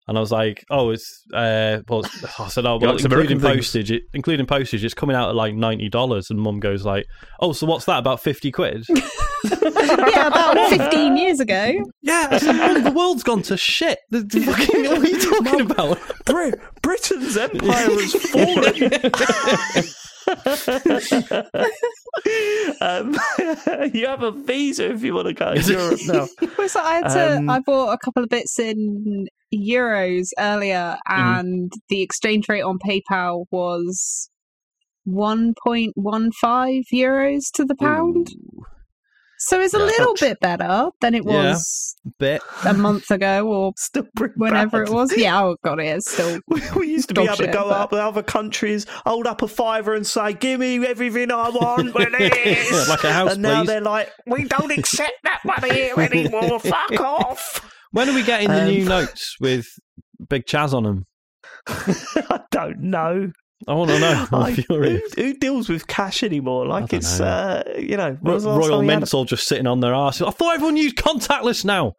and 0.09 0.17
I 0.17 0.21
was 0.21 0.33
like, 0.33 0.65
"Oh, 0.71 0.91
it's 0.91 1.23
uh." 1.35 1.83
Well, 1.89 2.03
I 2.39 2.49
said, 2.49 2.65
"Oh, 2.67 2.79
well, 2.79 2.93
likes 2.93 3.05
including 3.05 3.37
American 3.37 3.41
postage, 3.41 3.91
it, 3.91 4.03
including 4.15 4.47
postage, 4.47 4.85
it's 4.85 4.95
coming 4.95 5.15
out 5.15 5.29
at 5.29 5.37
like 5.37 5.55
ninety 5.55 5.89
dollars." 5.89 6.31
And 6.31 6.41
Mum 6.41 6.61
goes 6.61 6.85
like, 6.85 7.05
"Oh, 7.41 7.53
so 7.53 7.67
what's 7.67 7.85
that? 7.85 7.99
About 7.99 8.21
fifty 8.21 8.51
quid?" 8.51 8.87
yeah, 9.45 10.27
about 10.27 10.71
15 10.71 11.17
years 11.17 11.41
ago. 11.41 11.73
yeah, 12.03 12.39
said, 12.39 12.81
the 12.83 12.91
world's 12.91 13.23
gone 13.23 13.43
to 13.43 13.57
shit. 13.57 13.99
The, 14.11 14.23
the 14.23 14.41
fucking, 14.41 14.85
what 14.85 14.99
are 14.99 15.07
you 15.07 15.21
talking 15.21 15.61
about? 15.61 15.99
Bri- 16.27 16.55
Britain's 16.83 17.37
empire 17.37 17.89
has 17.91 18.15
fallen. 18.33 18.75
um, 22.81 23.17
you 23.95 24.07
have 24.07 24.23
a 24.23 24.33
visa 24.33 24.91
if 24.93 25.03
you 25.03 25.15
want 25.15 25.29
to 25.29 25.35
go 25.35 25.55
to 25.55 25.73
Europe 25.73 26.01
now. 26.07 26.27
Was 26.59 26.75
I 26.77 26.95
had 26.95 27.09
to? 27.11 27.37
Um, 27.37 27.51
I 27.51 27.61
bought 27.61 27.93
a 27.93 27.99
couple 27.99 28.23
of 28.23 28.29
bits 28.29 28.59
in 28.59 29.29
euros 29.55 30.29
earlier, 30.39 30.97
Mm-hmm. 31.11 31.39
and 31.41 31.73
the 31.89 32.03
exchange 32.03 32.49
rate 32.49 32.63
on 32.63 32.79
PayPal 32.79 33.45
was 33.51 34.31
one 35.05 35.55
point 35.65 35.93
one 35.95 36.31
five 36.33 36.83
euros 36.93 37.45
to 37.55 37.65
the 37.65 37.75
pound. 37.77 38.29
So 39.41 39.61
it's 39.61 39.73
a 39.73 39.79
Yeah. 39.79 39.85
little 39.85 40.15
bit 40.19 40.41
better 40.41 40.91
than 41.01 41.15
it 41.15 41.23
Yeah. 41.25 41.51
was 41.53 41.95
Bit. 42.19 42.43
a 42.65 42.75
month 42.75 43.09
ago 43.13 43.47
or 43.47 43.73
Still 43.77 44.03
whenever 44.37 44.81
bad. 44.85 44.89
it 44.91 44.93
was. 44.95 45.17
Yeah, 45.17 45.45
oh 45.45 45.57
god, 45.65 45.79
it 45.79 45.97
is 45.97 46.05
still. 46.07 46.41
We, 46.49 46.61
we 46.77 46.89
used 46.89 47.09
to 47.11 47.15
be 47.15 47.25
Dog 47.25 47.41
able 47.41 47.47
to 47.47 47.53
go 47.59 47.69
but- 47.69 47.81
up 47.81 47.93
with 47.93 48.01
other 48.01 48.23
countries, 48.25 48.85
hold 49.07 49.29
up 49.29 49.41
a 49.43 49.47
fiver 49.49 49.95
and 49.95 50.05
say, 50.05 50.33
"Give 50.35 50.59
me 50.59 50.85
everything 50.85 51.31
I 51.31 51.51
want 51.51 51.95
with 51.95 52.11
this." 52.19 52.71
Yeah, 52.73 52.85
like 52.89 53.05
a 53.05 53.13
house, 53.13 53.35
and 53.35 53.43
now 53.43 53.61
please. 53.61 53.69
they're 53.69 53.81
like, 53.81 54.11
"We 54.27 54.43
don't 54.45 54.73
accept 54.77 55.13
that 55.23 55.41
money 55.45 55.73
here 55.73 55.95
anymore. 56.01 56.59
Fuck 56.59 57.01
off." 57.01 57.75
When 57.93 58.09
are 58.09 58.15
we 58.15 58.23
getting 58.23 58.49
the 58.49 58.63
Um, 58.63 58.69
new 58.69 58.85
notes 58.85 59.37
with 59.41 59.67
Big 60.29 60.47
Chaz 60.47 60.73
on 60.73 60.83
them? 60.85 61.07
I 61.67 62.41
don't 62.51 62.81
know. 62.81 63.33
I 63.67 63.75
want 63.75 63.91
to 63.91 63.99
know. 63.99 64.27
I'm 64.33 64.43
I- 64.43 64.51
who, 64.53 65.01
who 65.17 65.35
deals 65.35 65.69
with 65.69 65.87
cash 65.87 66.23
anymore? 66.23 66.67
Like 66.67 66.93
it's, 66.93 67.19
know. 67.19 67.27
uh, 67.27 67.63
you 67.79 67.97
know, 67.97 68.17
when 68.21 68.35
was 68.35 68.45
the 68.45 68.51
last 68.51 68.59
Royal 68.59 68.79
time 68.79 68.87
we 68.87 68.93
had 68.93 68.99
Mint's 69.01 69.15
all 69.15 69.25
just 69.25 69.47
sitting 69.49 69.67
on 69.67 69.81
their 69.81 69.95
arse. 69.95 70.21
I 70.23 70.31
thought 70.31 70.55
everyone 70.55 70.77
used 70.77 70.97
contactless 70.97 71.65
now. 71.65 71.95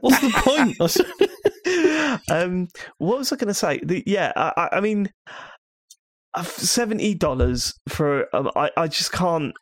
What's 0.00 0.20
the 0.20 0.30
point? 0.30 2.20
um, 2.30 2.68
what 2.98 3.18
was 3.18 3.32
I 3.32 3.36
going 3.36 3.48
to 3.48 3.54
say? 3.54 3.80
The, 3.84 4.02
yeah, 4.06 4.32
I, 4.36 4.68
I- 4.72 4.80
mean, 4.80 5.10
seventy 6.44 7.14
dollars 7.14 7.72
for 7.88 8.26
um, 8.34 8.50
I, 8.56 8.70
I 8.76 8.88
just 8.88 9.12
can't. 9.12 9.52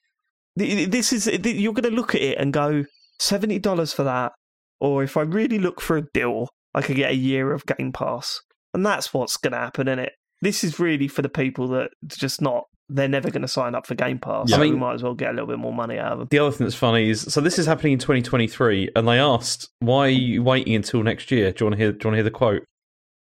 This 0.56 1.12
is 1.12 1.26
you're 1.26 1.72
going 1.72 1.84
to 1.84 1.90
look 1.90 2.14
at 2.14 2.22
it 2.22 2.38
and 2.38 2.52
go 2.52 2.84
seventy 3.20 3.58
dollars 3.58 3.92
for 3.92 4.04
that, 4.04 4.32
or 4.80 5.02
if 5.02 5.16
I 5.16 5.22
really 5.22 5.58
look 5.58 5.80
for 5.80 5.96
a 5.96 6.02
deal, 6.12 6.48
I 6.74 6.82
could 6.82 6.96
get 6.96 7.10
a 7.10 7.16
year 7.16 7.52
of 7.52 7.64
Game 7.66 7.92
Pass, 7.92 8.40
and 8.72 8.84
that's 8.84 9.14
what's 9.14 9.36
going 9.36 9.52
to 9.52 9.58
happen 9.58 9.88
in 9.88 9.98
it. 9.98 10.12
This 10.42 10.62
is 10.64 10.78
really 10.78 11.08
for 11.08 11.22
the 11.22 11.28
people 11.28 11.68
that 11.68 11.90
just 12.06 12.40
not. 12.42 12.64
They're 12.90 13.08
never 13.08 13.30
going 13.30 13.40
to 13.42 13.48
sign 13.48 13.74
up 13.74 13.86
for 13.86 13.94
Game 13.94 14.18
Pass. 14.18 14.50
Yeah. 14.50 14.56
so 14.56 14.60
I 14.62 14.64
we 14.66 14.70
mean- 14.72 14.80
might 14.80 14.94
as 14.94 15.02
well 15.02 15.14
get 15.14 15.30
a 15.30 15.32
little 15.32 15.46
bit 15.46 15.58
more 15.58 15.72
money 15.72 15.98
out 15.98 16.12
of 16.12 16.18
them. 16.18 16.28
The 16.30 16.38
other 16.38 16.50
thing 16.50 16.66
that's 16.66 16.76
funny 16.76 17.08
is 17.08 17.22
so 17.22 17.40
this 17.40 17.58
is 17.58 17.64
happening 17.66 17.94
in 17.94 17.98
2023, 17.98 18.90
and 18.94 19.08
they 19.08 19.18
asked, 19.18 19.70
"Why 19.78 20.06
are 20.06 20.08
you 20.10 20.42
waiting 20.42 20.74
until 20.74 21.02
next 21.02 21.30
year?" 21.30 21.50
Do 21.50 21.64
you 21.64 21.66
want 21.70 21.78
to 21.78 21.82
hear? 21.82 21.92
Do 21.92 21.96
you 22.04 22.08
want 22.08 22.12
to 22.12 22.16
hear 22.16 22.22
the 22.24 22.30
quote? 22.30 22.62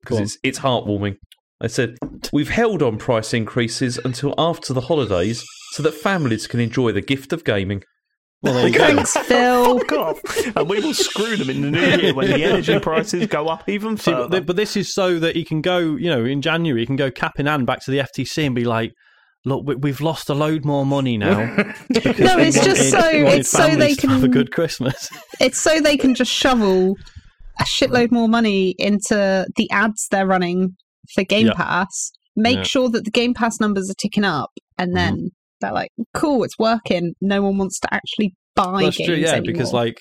Because 0.01 0.21
it's 0.21 0.39
it's 0.43 0.59
heartwarming. 0.59 1.17
I 1.63 1.69
said, 1.69 1.97
"We've 2.35 2.51
held 2.51 2.83
on 2.83 2.99
price 2.99 3.33
increases 3.33 3.97
until 4.05 4.35
after 4.37 4.75
the 4.75 4.83
holidays, 4.83 5.43
so 5.73 5.83
that 5.85 5.95
families 5.95 6.47
can 6.47 6.61
enjoy 6.61 6.93
the 6.93 7.01
gift 7.01 7.33
of 7.33 7.43
gaming." 7.45 7.83
Well, 8.43 8.55
there 8.55 8.69
you 8.69 8.75
go. 8.79 8.87
Thanks, 8.87 9.17
Phil. 9.17 9.79
Fuck 9.81 9.93
off. 9.93 10.47
And 10.57 10.69
we 10.69 10.81
will 10.81 10.95
screw 10.95 11.37
them 11.37 11.51
in 11.51 11.63
the 11.63 11.71
new 11.71 11.81
year 11.81 12.15
when 12.15 12.29
the 12.31 12.45
energy 12.45 12.79
prices 12.81 13.27
go 13.27 13.47
up 13.49 13.69
even 13.69 13.97
further. 13.97 14.29
but, 14.29 14.47
but 14.47 14.57
this 14.57 14.77
is 14.77 14.93
so 14.95 15.19
that 15.19 15.37
he 15.37 15.45
can 15.45 15.61
go, 15.63 15.79
you 15.97 16.11
know, 16.11 16.25
in 16.25 16.43
January, 16.43 16.81
he 16.83 16.87
can 16.87 16.97
go 16.97 17.11
cap 17.11 17.39
in 17.39 17.47
hand 17.47 17.67
back 17.67 17.81
to 17.85 17.91
the 17.91 17.99
FTC 17.99 18.45
and 18.47 18.55
be 18.55 18.65
like, 18.65 18.93
look, 19.45 19.65
we, 19.67 19.75
we've 19.77 20.01
lost 20.01 20.29
a 20.29 20.35
load 20.35 20.65
more 20.65 20.85
money 20.85 21.17
now. 21.17 21.39
No, 22.19 22.37
we 22.37 22.43
it's 22.45 22.63
just 22.63 22.93
wanted- 22.95 23.03
so- 23.03 23.09
it's 23.37 23.51
so 23.51 23.77
they 23.77 23.95
can 23.95 24.11
have 24.11 24.25
a 24.25 24.29
good 24.29 24.53
Christmas. 24.53 25.09
It's 25.41 25.59
so 25.59 25.81
they 25.81 25.97
can 25.97 26.15
just 26.15 26.31
shovel 26.33 26.95
a 27.61 27.65
shitload 27.65 28.11
more 28.11 28.29
money 28.29 28.75
into 28.79 29.47
the 29.57 29.71
ads 29.71 30.09
they're 30.11 30.27
running 30.27 30.77
for 31.15 31.25
Game 31.25 31.47
Yeah. 31.47 31.55
Pass. 31.55 32.11
Make 32.37 32.57
Yeah. 32.59 32.63
sure 32.65 32.89
that 32.91 33.05
the 33.05 33.11
Game 33.11 33.33
Pass 33.35 33.61
numbers 33.61 33.89
are 33.91 33.95
ticking 33.95 34.25
up, 34.25 34.51
and 34.77 34.89
Mm-hmm. 34.95 34.97
then 34.97 35.31
they're 35.61 35.73
like, 35.73 35.91
"Cool, 36.15 36.45
it's 36.45 36.59
working." 36.59 37.15
No 37.21 37.43
one 37.43 37.59
wants 37.59 37.79
to 37.81 37.89
actually 37.93 38.35
buy 38.55 38.85
That's 38.85 38.97
games 38.97 39.09
true, 39.09 39.17
yeah, 39.17 39.33
anymore. 39.33 39.53
because 39.53 39.73
like, 39.73 40.01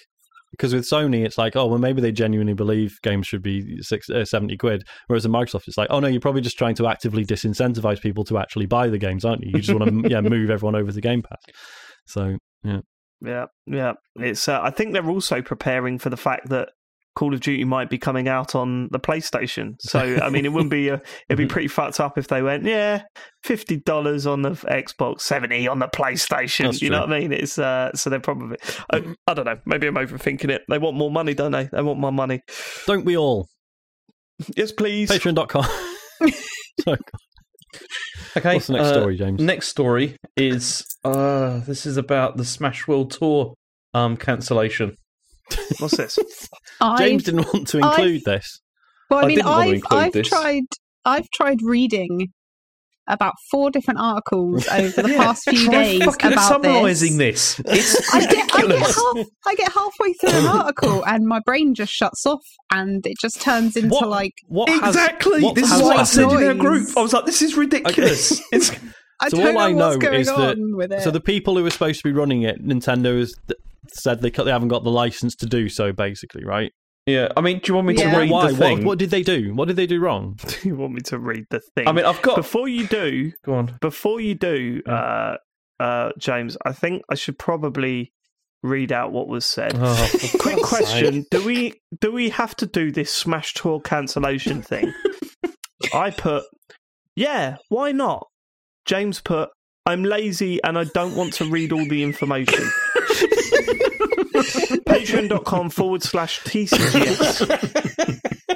because 0.51 0.73
with 0.73 0.85
Sony, 0.89 1.25
it's 1.25 1.37
like, 1.37 1.55
oh, 1.55 1.67
well, 1.67 1.79
maybe 1.79 2.01
they 2.01 2.11
genuinely 2.11 2.53
believe 2.53 2.97
games 3.03 3.27
should 3.27 3.41
be 3.41 3.81
six, 3.81 4.09
uh, 4.09 4.23
70 4.23 4.57
quid. 4.57 4.83
Whereas 5.07 5.25
in 5.25 5.31
Microsoft, 5.31 5.67
it's 5.67 5.77
like, 5.77 5.89
oh, 5.89 5.99
no, 5.99 6.07
you're 6.07 6.21
probably 6.21 6.41
just 6.41 6.57
trying 6.57 6.75
to 6.75 6.87
actively 6.87 7.25
disincentivize 7.25 8.01
people 8.01 8.23
to 8.25 8.37
actually 8.37 8.65
buy 8.65 8.87
the 8.87 8.97
games, 8.97 9.25
aren't 9.25 9.43
you? 9.43 9.51
You 9.53 9.61
just 9.61 9.77
want 9.77 10.03
to 10.03 10.09
yeah, 10.09 10.21
move 10.21 10.49
everyone 10.49 10.75
over 10.75 10.91
to 10.91 11.01
Game 11.01 11.21
Pass. 11.21 11.41
So, 12.07 12.37
yeah. 12.63 12.79
Yeah, 13.21 13.45
yeah. 13.65 13.93
It's. 14.17 14.47
Uh, 14.47 14.59
I 14.61 14.69
think 14.69 14.93
they're 14.93 15.09
also 15.09 15.41
preparing 15.41 15.99
for 15.99 16.09
the 16.09 16.17
fact 16.17 16.49
that 16.49 16.69
Call 17.15 17.33
of 17.33 17.39
Duty 17.39 17.63
might 17.63 17.89
be 17.89 17.97
coming 17.97 18.27
out 18.27 18.55
on 18.55 18.89
the 18.91 18.99
PlayStation. 18.99 19.75
So 19.79 19.99
I 19.99 20.29
mean, 20.29 20.45
it 20.45 20.49
wouldn't 20.49 20.71
be. 20.71 20.89
A, 20.89 21.01
it'd 21.29 21.37
be 21.37 21.45
pretty 21.51 21.67
fucked 21.67 21.99
up 21.99 22.17
if 22.17 22.27
they 22.27 22.41
went, 22.41 22.63
yeah, 22.63 23.03
fifty 23.43 23.77
dollars 23.77 24.27
on 24.27 24.41
the 24.41 24.51
Xbox, 24.51 25.21
seventy 25.21 25.67
on 25.67 25.79
the 25.79 25.87
PlayStation. 25.87 26.65
That's 26.65 26.81
you 26.81 26.89
know 26.89 27.01
what 27.01 27.13
I 27.13 27.19
mean? 27.19 27.31
It's. 27.31 27.57
Uh, 27.57 27.91
so 27.93 28.09
they're 28.09 28.19
probably. 28.19 28.57
I, 28.91 29.15
I 29.27 29.33
don't 29.33 29.45
know. 29.45 29.57
Maybe 29.65 29.87
I'm 29.87 29.95
overthinking 29.95 30.49
it. 30.49 30.63
They 30.69 30.77
want 30.77 30.97
more 30.97 31.11
money, 31.11 31.33
don't 31.33 31.51
they? 31.51 31.69
They 31.71 31.81
want 31.81 31.99
more 31.99 32.11
money. 32.11 32.41
Don't 32.85 33.05
we 33.05 33.17
all? 33.17 33.47
Yes, 34.55 34.71
please. 34.71 35.09
Patreon.com. 35.09 35.63
Sorry, 36.81 36.99
Okay, 38.37 38.55
what's 38.55 38.67
the 38.67 38.73
next 38.73 38.87
uh, 38.87 38.93
story, 38.93 39.17
James? 39.17 39.41
Next 39.41 39.69
story 39.69 40.17
is 40.35 40.85
uh, 41.03 41.59
this 41.59 41.85
is 41.85 41.95
about 41.97 42.37
the 42.37 42.45
Smash 42.45 42.87
World 42.87 43.11
Tour 43.11 43.53
um, 43.93 44.17
cancellation. 44.17 44.97
What's 45.79 45.97
this? 45.97 46.17
James 46.97 47.23
didn't 47.23 47.45
want 47.53 47.67
to 47.69 47.77
include 47.79 48.23
this. 48.25 48.59
well, 49.09 49.19
I 49.19 49.23
I 49.23 49.27
mean, 49.27 49.35
didn't 49.37 49.47
want 49.49 49.63
to 49.63 49.67
I've 49.69 49.73
include 49.75 50.01
I've 50.03 50.13
this. 50.13 50.27
tried 50.29 50.63
I've 51.05 51.29
tried 51.33 51.61
reading 51.61 52.27
about 53.07 53.35
four 53.51 53.69
different 53.69 53.99
articles 53.99 54.67
over 54.67 55.03
the 55.03 55.13
past 55.17 55.47
few 55.47 55.65
Try 55.65 55.83
days 55.83 56.03
fucking 56.05 56.33
about 56.33 56.47
summarising 56.63 57.17
this. 57.17 57.55
this. 57.57 57.93
It's 57.95 58.13
I 58.15 58.19
get, 58.21 58.29
I 58.31 58.31
get 58.31 58.53
ridiculous. 58.63 58.95
half, 58.95 59.25
I 59.45 59.55
get 59.55 59.71
halfway 59.71 60.13
through 60.13 60.29
an 60.39 60.45
article 60.47 61.05
and 61.05 61.27
my 61.27 61.39
brain 61.45 61.75
just 61.75 61.93
shuts 61.93 62.25
off 62.25 62.41
and 62.71 63.05
it 63.05 63.17
just 63.21 63.39
turns 63.41 63.75
into 63.77 63.89
What- 63.89 64.09
like 64.09 64.33
What 64.47 64.69
Exactly. 64.69 65.43
what 65.43 65.53
this 65.53 65.71
is 65.71 65.81
what 65.83 65.89
I 65.97 66.03
happened? 66.03 66.07
said 66.07 66.31
in 66.31 66.47
our 66.47 66.53
group. 66.55 66.89
I 66.97 67.01
was 67.01 67.13
like, 67.13 67.25
"This 67.25 67.43
is 67.43 67.55
ridiculous." 67.55 68.41
It's 68.51 68.71
I 69.21 69.29
So 69.29 69.37
don't 69.37 69.47
all 69.47 69.53
know 69.53 69.59
I 69.59 69.73
what's 69.73 69.95
know 69.97 70.01
going 70.01 70.19
is 70.21 70.27
that- 70.27 70.57
on 70.57 70.75
with 70.75 70.91
it. 70.91 71.01
So 71.03 71.11
the 71.11 71.21
people 71.21 71.55
who 71.57 71.65
are 71.65 71.69
supposed 71.69 72.01
to 72.01 72.03
be 72.03 72.11
running 72.11 72.41
it, 72.41 72.65
Nintendo 72.65 73.17
is 73.19 73.35
th- 73.47 73.59
said 73.93 74.21
they, 74.21 74.29
they 74.29 74.51
haven't 74.51 74.69
got 74.69 74.83
the 74.83 74.91
license 74.91 75.35
to 75.37 75.45
do 75.45 75.69
so, 75.69 75.91
basically, 75.93 76.43
right? 76.45 76.71
yeah. 77.07 77.27
I 77.37 77.41
mean, 77.41 77.59
do 77.59 77.71
you 77.71 77.75
want 77.75 77.87
me 77.87 77.95
Yeah. 77.95 78.11
to 78.11 78.17
read 78.19 78.31
Why? 78.31 78.51
the 78.51 78.57
thing? 78.57 78.77
What, 78.79 78.85
what 78.85 78.99
did 78.99 79.11
they 79.11 79.21
do? 79.23 79.53
What 79.53 79.67
did 79.67 79.75
they 79.77 79.85
do 79.87 79.99
wrong? 79.99 80.39
Do 80.47 80.55
you 80.67 80.75
want 80.75 80.93
me 80.93 81.01
to 81.01 81.19
read 81.19 81.45
the 81.51 81.59
thing? 81.75 81.87
I 81.87 81.91
mean, 81.91 82.05
I've 82.05 82.21
got. 82.23 82.35
before 82.35 82.67
you 82.67 82.87
do, 82.87 83.31
Go 83.45 83.53
on. 83.55 83.77
before 83.81 84.19
you 84.19 84.33
do, 84.35 84.81
uh, 84.87 85.35
uh, 85.79 86.09
James, 86.17 86.57
I 86.65 86.71
think 86.73 87.03
I 87.09 87.15
should 87.15 87.37
probably 87.37 88.11
read 88.63 88.91
out 88.91 89.11
what 89.11 89.27
was 89.27 89.45
said. 89.45 89.73
Oh, 89.75 89.93
for 89.95 90.37
Quick 90.39 90.55
God's 90.55 90.67
question. 90.69 91.25
Do 91.29 91.45
we 91.45 91.73
do 92.01 92.11
we 92.11 92.29
have 92.29 92.55
to 92.55 92.65
do 92.65 92.91
this 92.91 93.11
Smash 93.11 93.53
Tour 93.53 93.79
cancellation 93.81 94.63
thing? 94.63 94.91
I 95.93 96.09
put, 96.09 96.43
yeah, 97.15 97.57
why 97.69 97.91
not? 97.91 98.25
James 98.85 99.21
put, 99.21 99.49
I'm 99.85 100.03
lazy 100.03 100.59
and 100.63 100.77
I 100.79 100.85
don't 100.85 101.15
want 101.15 101.33
to 101.33 101.45
read 101.45 101.71
all 101.71 101.85
the 101.87 102.01
information. 102.01 102.67
Patreon.com 104.85 105.69
forward 105.69 106.03
slash 106.03 106.41
TCGS. 106.41 107.47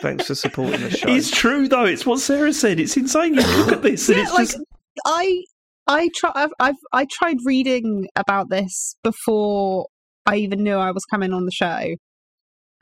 Thanks 0.02 0.28
for 0.28 0.36
supporting 0.36 0.82
the 0.82 0.91
show. 0.91 1.10
It's 1.10 1.32
true 1.32 1.67
though. 1.67 1.86
It's 1.86 2.06
what 2.06 2.19
Sarah 2.19 2.54
said. 2.54 2.80
It's 2.80 2.95
insane. 2.98 3.36
You 3.36 3.41
look 3.41 3.72
at 3.72 3.82
this, 3.82 4.08
and 4.10 4.17
Yeah, 4.17 4.24
it's 4.24 4.34
like, 4.34 4.48
just 4.48 4.60
I 5.06 5.43
I 5.88 6.10
try 6.15 6.32
I've, 6.36 6.52
I've 6.60 6.76
I 6.93 7.06
tried 7.12 7.38
reading 7.45 8.08
about 8.15 8.50
this 8.50 8.95
before 9.04 9.88
I 10.26 10.36
even 10.38 10.63
knew 10.63 10.76
I 10.76 10.91
was 10.91 11.06
coming 11.06 11.34
on 11.34 11.45
the 11.45 11.52
show, 11.52 11.95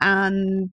and 0.00 0.70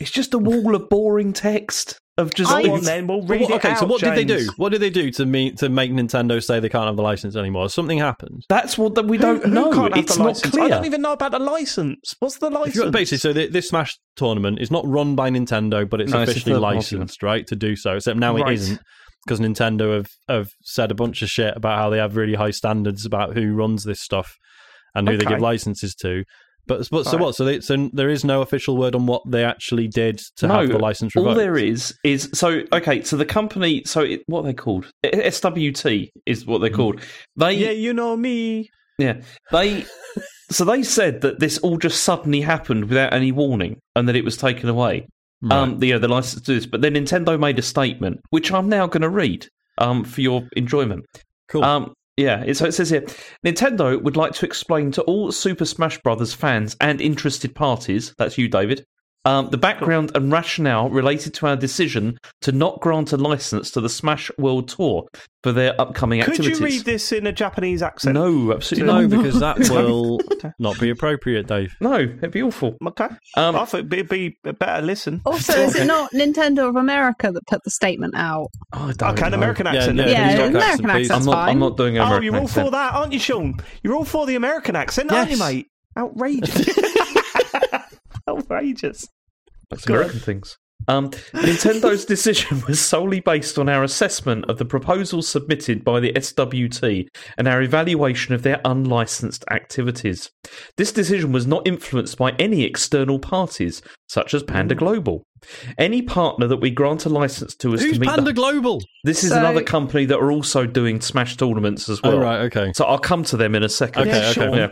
it's 0.00 0.10
just 0.10 0.34
a 0.34 0.38
wall 0.38 0.74
of 0.74 0.88
boring 0.88 1.32
text 1.32 2.00
of 2.20 2.32
just. 2.34 2.52
I- 2.52 2.62
Go 2.62 2.74
on 2.74 2.82
then, 2.84 3.06
we'll 3.08 3.22
read 3.22 3.40
Well, 3.40 3.50
it 3.50 3.54
okay, 3.64 3.74
so 3.74 3.82
out, 3.84 3.88
what 3.88 4.00
did 4.00 4.14
they 4.14 4.24
do? 4.24 4.48
What 4.56 4.68
did 4.68 4.80
they 4.80 4.90
do 4.90 5.10
to 5.12 5.26
me 5.26 5.50
to 5.52 5.68
make 5.68 5.90
Nintendo 5.90 6.40
say 6.40 6.60
they 6.60 6.68
can't 6.68 6.86
have 6.86 6.94
the 6.96 7.02
license 7.02 7.34
anymore? 7.34 7.68
Something 7.68 7.98
happened. 7.98 8.44
That's 8.48 8.78
what 8.78 8.94
that 8.94 9.06
we 9.06 9.18
don't 9.18 9.42
who 9.44 9.50
know. 9.50 9.72
can't 9.72 9.94
have 9.94 10.04
It's 10.04 10.12
the 10.16 10.22
not 10.22 10.28
license? 10.28 10.50
clear. 10.52 10.64
I 10.64 10.68
don't 10.68 10.84
even 10.84 11.02
know 11.02 11.12
about 11.12 11.32
the 11.32 11.38
license. 11.40 12.14
What's 12.20 12.38
the 12.38 12.50
license? 12.50 12.76
got- 12.78 12.92
basically, 12.92 13.18
so 13.18 13.32
the, 13.32 13.48
this 13.48 13.68
Smash 13.70 13.98
tournament 14.14 14.60
is 14.60 14.70
not 14.70 14.86
run 14.86 15.16
by 15.16 15.30
Nintendo, 15.30 15.88
but 15.88 16.00
it's 16.00 16.12
No, 16.12 16.22
officially 16.22 16.54
third 16.54 16.60
party 16.62 16.76
licensed, 16.76 17.22
right, 17.22 17.46
to 17.48 17.56
do 17.56 17.74
so. 17.74 17.96
Except 17.96 18.18
now 18.18 18.36
Right. 18.36 18.52
it 18.52 18.54
isn't 18.54 18.80
because 19.26 19.40
Nintendo 19.40 19.94
have 19.96 20.06
have 20.28 20.50
said 20.62 20.90
a 20.90 20.94
bunch 20.94 21.22
of 21.22 21.28
shit 21.28 21.56
about 21.56 21.78
how 21.78 21.90
they 21.90 21.98
have 21.98 22.16
really 22.16 22.34
high 22.34 22.50
standards 22.52 23.04
about 23.04 23.34
who 23.34 23.52
runs 23.54 23.84
this 23.84 24.00
stuff 24.00 24.36
and 24.94 25.08
who 25.08 25.16
they 25.16 25.24
give 25.24 25.40
licenses 25.40 25.94
to. 25.96 26.24
But, 26.66 26.88
but 26.90 27.04
so 27.04 27.12
Right. 27.12 27.20
what? 27.20 27.34
So 27.34 27.44
they, 27.44 27.60
so 27.60 27.90
there 27.92 28.08
is 28.10 28.24
no 28.24 28.42
official 28.42 28.76
word 28.76 28.94
on 28.94 29.06
what 29.06 29.22
they 29.28 29.44
actually 29.44 29.88
did 29.88 30.18
to 30.36 30.46
No, 30.46 30.60
have 30.60 30.68
the 30.68 30.78
license 30.78 31.14
revoked. 31.16 31.30
All 31.30 31.34
there 31.36 31.56
is 31.56 31.94
is 32.04 32.30
so 32.32 32.62
okay. 32.72 33.02
So 33.02 33.16
the 33.16 33.24
company, 33.24 33.82
so 33.84 34.00
it, 34.02 34.22
what 34.26 34.40
are 34.40 34.44
they 34.48 34.54
called? 34.54 34.90
SWT 35.04 36.10
is 36.26 36.46
what 36.46 36.60
they're 36.60 36.70
called. 36.70 37.00
They 37.36 37.52
yeah, 37.54 37.70
you 37.70 37.92
know 37.92 38.16
me. 38.16 38.70
Yeah, 38.98 39.20
they. 39.50 39.84
so 40.50 40.64
they 40.64 40.82
said 40.82 41.22
that 41.22 41.40
this 41.40 41.58
all 41.58 41.78
just 41.78 42.02
suddenly 42.02 42.40
happened 42.40 42.84
without 42.88 43.12
any 43.12 43.32
warning, 43.32 43.80
and 43.96 44.08
that 44.08 44.16
it 44.16 44.24
was 44.24 44.36
taken 44.36 44.68
away. 44.68 45.06
Right. 45.42 45.56
Um, 45.56 45.78
the, 45.78 45.86
you 45.88 45.92
know, 45.94 45.98
the 45.98 46.08
license 46.08 46.42
to 46.42 46.54
this, 46.54 46.66
but 46.66 46.82
then 46.82 46.94
Nintendo 46.94 47.40
made 47.40 47.58
a 47.58 47.62
statement, 47.62 48.20
which 48.28 48.52
I'm 48.52 48.68
now 48.68 48.86
going 48.86 49.00
to 49.02 49.08
read. 49.08 49.48
um, 49.78 50.04
for 50.04 50.20
your 50.20 50.46
enjoyment. 50.54 51.06
Cool. 51.48 51.64
Um, 51.64 51.94
yeah, 52.20 52.52
so 52.52 52.66
it 52.66 52.72
says 52.72 52.90
here 52.90 53.02
Nintendo 53.44 54.00
would 54.00 54.16
like 54.16 54.32
to 54.34 54.46
explain 54.46 54.90
to 54.92 55.02
all 55.02 55.32
Super 55.32 55.64
Smash 55.64 55.98
Bros. 56.02 56.34
fans 56.34 56.76
and 56.80 57.00
interested 57.00 57.54
parties, 57.54 58.14
that's 58.18 58.36
you, 58.36 58.48
David, 58.48 58.84
um, 59.24 59.50
the 59.50 59.58
background 59.58 60.12
and 60.14 60.32
rationale 60.32 60.88
related 60.88 61.34
to 61.34 61.46
our 61.46 61.56
decision 61.56 62.18
to 62.40 62.52
not 62.52 62.80
grant 62.80 63.12
a 63.12 63.16
license 63.16 63.70
to 63.72 63.80
the 63.80 63.88
Smash 63.88 64.30
World 64.38 64.68
Tour 64.68 65.06
for 65.42 65.52
their 65.52 65.78
upcoming 65.80 66.20
Could 66.22 66.32
activities. 66.32 66.58
Could 66.58 66.70
you 66.70 66.76
read 66.78 66.84
this 66.86 67.12
in 67.12 67.26
a 67.26 67.32
Japanese 67.32 67.82
accent? 67.82 68.14
No, 68.14 68.52
absolutely 68.52 68.86
no, 68.92 69.06
not. 69.06 69.10
because 69.22 69.40
that 69.40 69.58
will 69.70 70.20
not 70.58 70.78
be 70.80 70.90
appropriate, 70.90 71.46
Dave. 71.46 71.74
No, 71.80 71.96
it'd 71.96 72.30
be 72.30 72.42
awful. 72.42 72.76
Okay. 72.86 73.08
Um, 73.36 73.56
I 73.56 73.64
thought 73.64 73.92
it'd 73.92 74.08
be 74.08 74.38
a 74.44 74.52
better 74.52 74.82
listen. 74.84 75.20
Also, 75.26 75.52
is 75.60 75.76
it 75.76 75.86
not 75.86 76.10
Nintendo 76.12 76.68
of 76.68 76.76
America 76.76 77.30
that 77.30 77.46
put 77.46 77.62
the 77.64 77.70
statement 77.70 78.14
out? 78.16 78.48
Oh, 78.72 78.88
I 78.88 78.92
don't 78.92 79.12
Okay, 79.18 79.26
an. 79.26 79.34
American 79.34 79.66
accent. 79.66 79.98
yeah, 79.98 80.04
then. 80.04 80.12
Yeah, 80.12 80.26
please, 80.28 80.34
American 80.34 80.56
accent, 80.60 80.90
please. 80.90 81.10
I'm 81.10 81.24
not. 81.24 81.32
fine. 81.32 81.48
I'm 81.50 81.58
not 81.58 81.76
doing 81.76 81.98
an 81.98 82.02
Oh, 82.10 82.20
you're 82.20 82.36
all 82.36 82.44
accent. 82.44 82.66
for 82.66 82.70
that, 82.70 82.94
aren't 82.94 83.12
you, 83.12 83.18
Sean? 83.18 83.60
You're 83.82 83.94
all 83.96 84.04
for 84.04 84.26
the 84.26 84.34
American 84.34 84.76
accent, 84.76 85.12
aren't 85.12 85.30
you, 85.30 85.38
mate? 85.38 85.66
Outrageous. 85.98 86.68
Outrageous. 88.50 89.06
That's 89.70 89.84
Go 89.84 89.94
American 89.94 90.20
things. 90.20 90.56
Um, 90.88 91.10
Nintendo's 91.10 92.06
decision 92.06 92.62
was 92.68 92.80
solely 92.80 93.20
based 93.20 93.58
on 93.58 93.68
our 93.68 93.84
assessment 93.84 94.46
of 94.48 94.56
the 94.56 94.64
proposals 94.64 95.28
submitted 95.28 95.84
by 95.84 96.00
the 96.00 96.10
SWT 96.14 97.06
and 97.36 97.46
our 97.46 97.60
evaluation 97.60 98.34
of 98.34 98.42
their 98.42 98.60
unlicensed 98.64 99.44
activities. 99.50 100.30
This 100.78 100.90
decision 100.90 101.32
was 101.32 101.46
not 101.46 101.68
influenced 101.68 102.16
by 102.16 102.32
any 102.38 102.62
external 102.64 103.18
parties, 103.18 103.82
such 104.08 104.32
as 104.32 104.42
Panda 104.42 104.74
Global. 104.74 105.22
Any 105.78 106.00
partner 106.00 106.46
that 106.46 106.56
we 106.62 106.70
grant 106.70 107.04
a 107.04 107.10
license 107.10 107.54
to 107.56 107.74
is 107.74 107.82
Who's 107.82 107.94
to 107.94 108.00
meet 108.00 108.08
Panda 108.08 108.24
the- 108.24 108.32
Global? 108.32 108.80
This 109.04 109.22
is 109.22 109.30
So- 109.30 109.38
another 109.38 109.62
company 109.62 110.06
that 110.06 110.18
are 110.18 110.32
also 110.32 110.64
doing 110.66 111.02
Smash 111.02 111.36
tournaments 111.36 111.90
as 111.90 112.02
well. 112.02 112.14
Oh, 112.14 112.20
right, 112.20 112.40
okay. 112.46 112.72
So 112.74 112.86
I'll 112.86 112.98
come 112.98 113.22
to 113.24 113.36
them 113.36 113.54
in 113.54 113.62
a 113.62 113.68
second. 113.68 114.08
Okay, 114.08 114.18
Yeah, 114.18 114.30
okay. 114.30 114.32
sure. 114.32 114.56
Yeah 114.56 114.68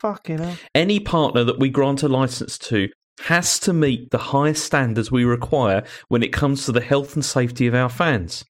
Fucking 0.00 0.38
hell. 0.38 0.56
any 0.74 0.98
partner 1.00 1.44
that 1.44 1.58
we 1.60 1.70
grant 1.70 2.02
a 2.02 2.08
license 2.08 2.58
to 2.58 2.88
has 3.20 3.58
to 3.60 3.72
meet 3.72 4.10
the 4.10 4.18
highest 4.18 4.64
standards 4.64 5.10
we 5.10 5.24
require 5.24 5.84
when 6.08 6.22
it 6.22 6.32
comes 6.32 6.64
to 6.64 6.72
the 6.72 6.80
health 6.80 7.14
and 7.14 7.24
safety 7.24 7.66
of 7.66 7.74
our 7.74 7.88
fans. 7.88 8.44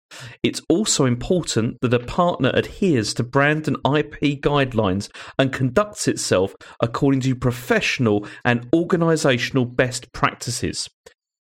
It's 0.43 0.61
also 0.69 1.07
important 1.07 1.79
that 1.83 1.95
a 1.95 2.01
partner 2.01 2.51
adheres 2.55 3.15
to 3.15 3.23
brand 3.23 3.69
and 3.69 3.77
IP 3.77 4.41
guidelines 4.41 5.09
and 5.39 5.53
conducts 5.53 6.09
itself 6.09 6.55
according 6.81 7.21
to 7.23 7.35
professional 7.35 8.27
and 8.45 8.69
organizational 8.75 9.65
best 9.65 10.13
practices. 10.13 10.89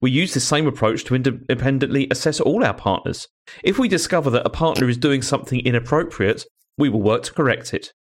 We 0.01 0.11
use 0.11 0.33
the 0.33 0.39
same 0.39 0.67
approach 0.67 1.03
to 1.05 1.15
independently 1.15 2.07
assess 2.09 2.39
all 2.39 2.63
our 2.63 2.73
partners. 2.73 3.27
If 3.63 3.77
we 3.77 3.87
discover 3.87 4.29
that 4.29 4.45
a 4.45 4.49
partner 4.49 4.87
is 4.87 4.97
doing 4.97 5.21
something 5.21 5.59
inappropriate, 5.59 6.45
we 6.77 6.89
will 6.89 7.01
work 7.01 7.23
to 7.23 7.33
correct 7.33 7.73
it. 7.73 7.91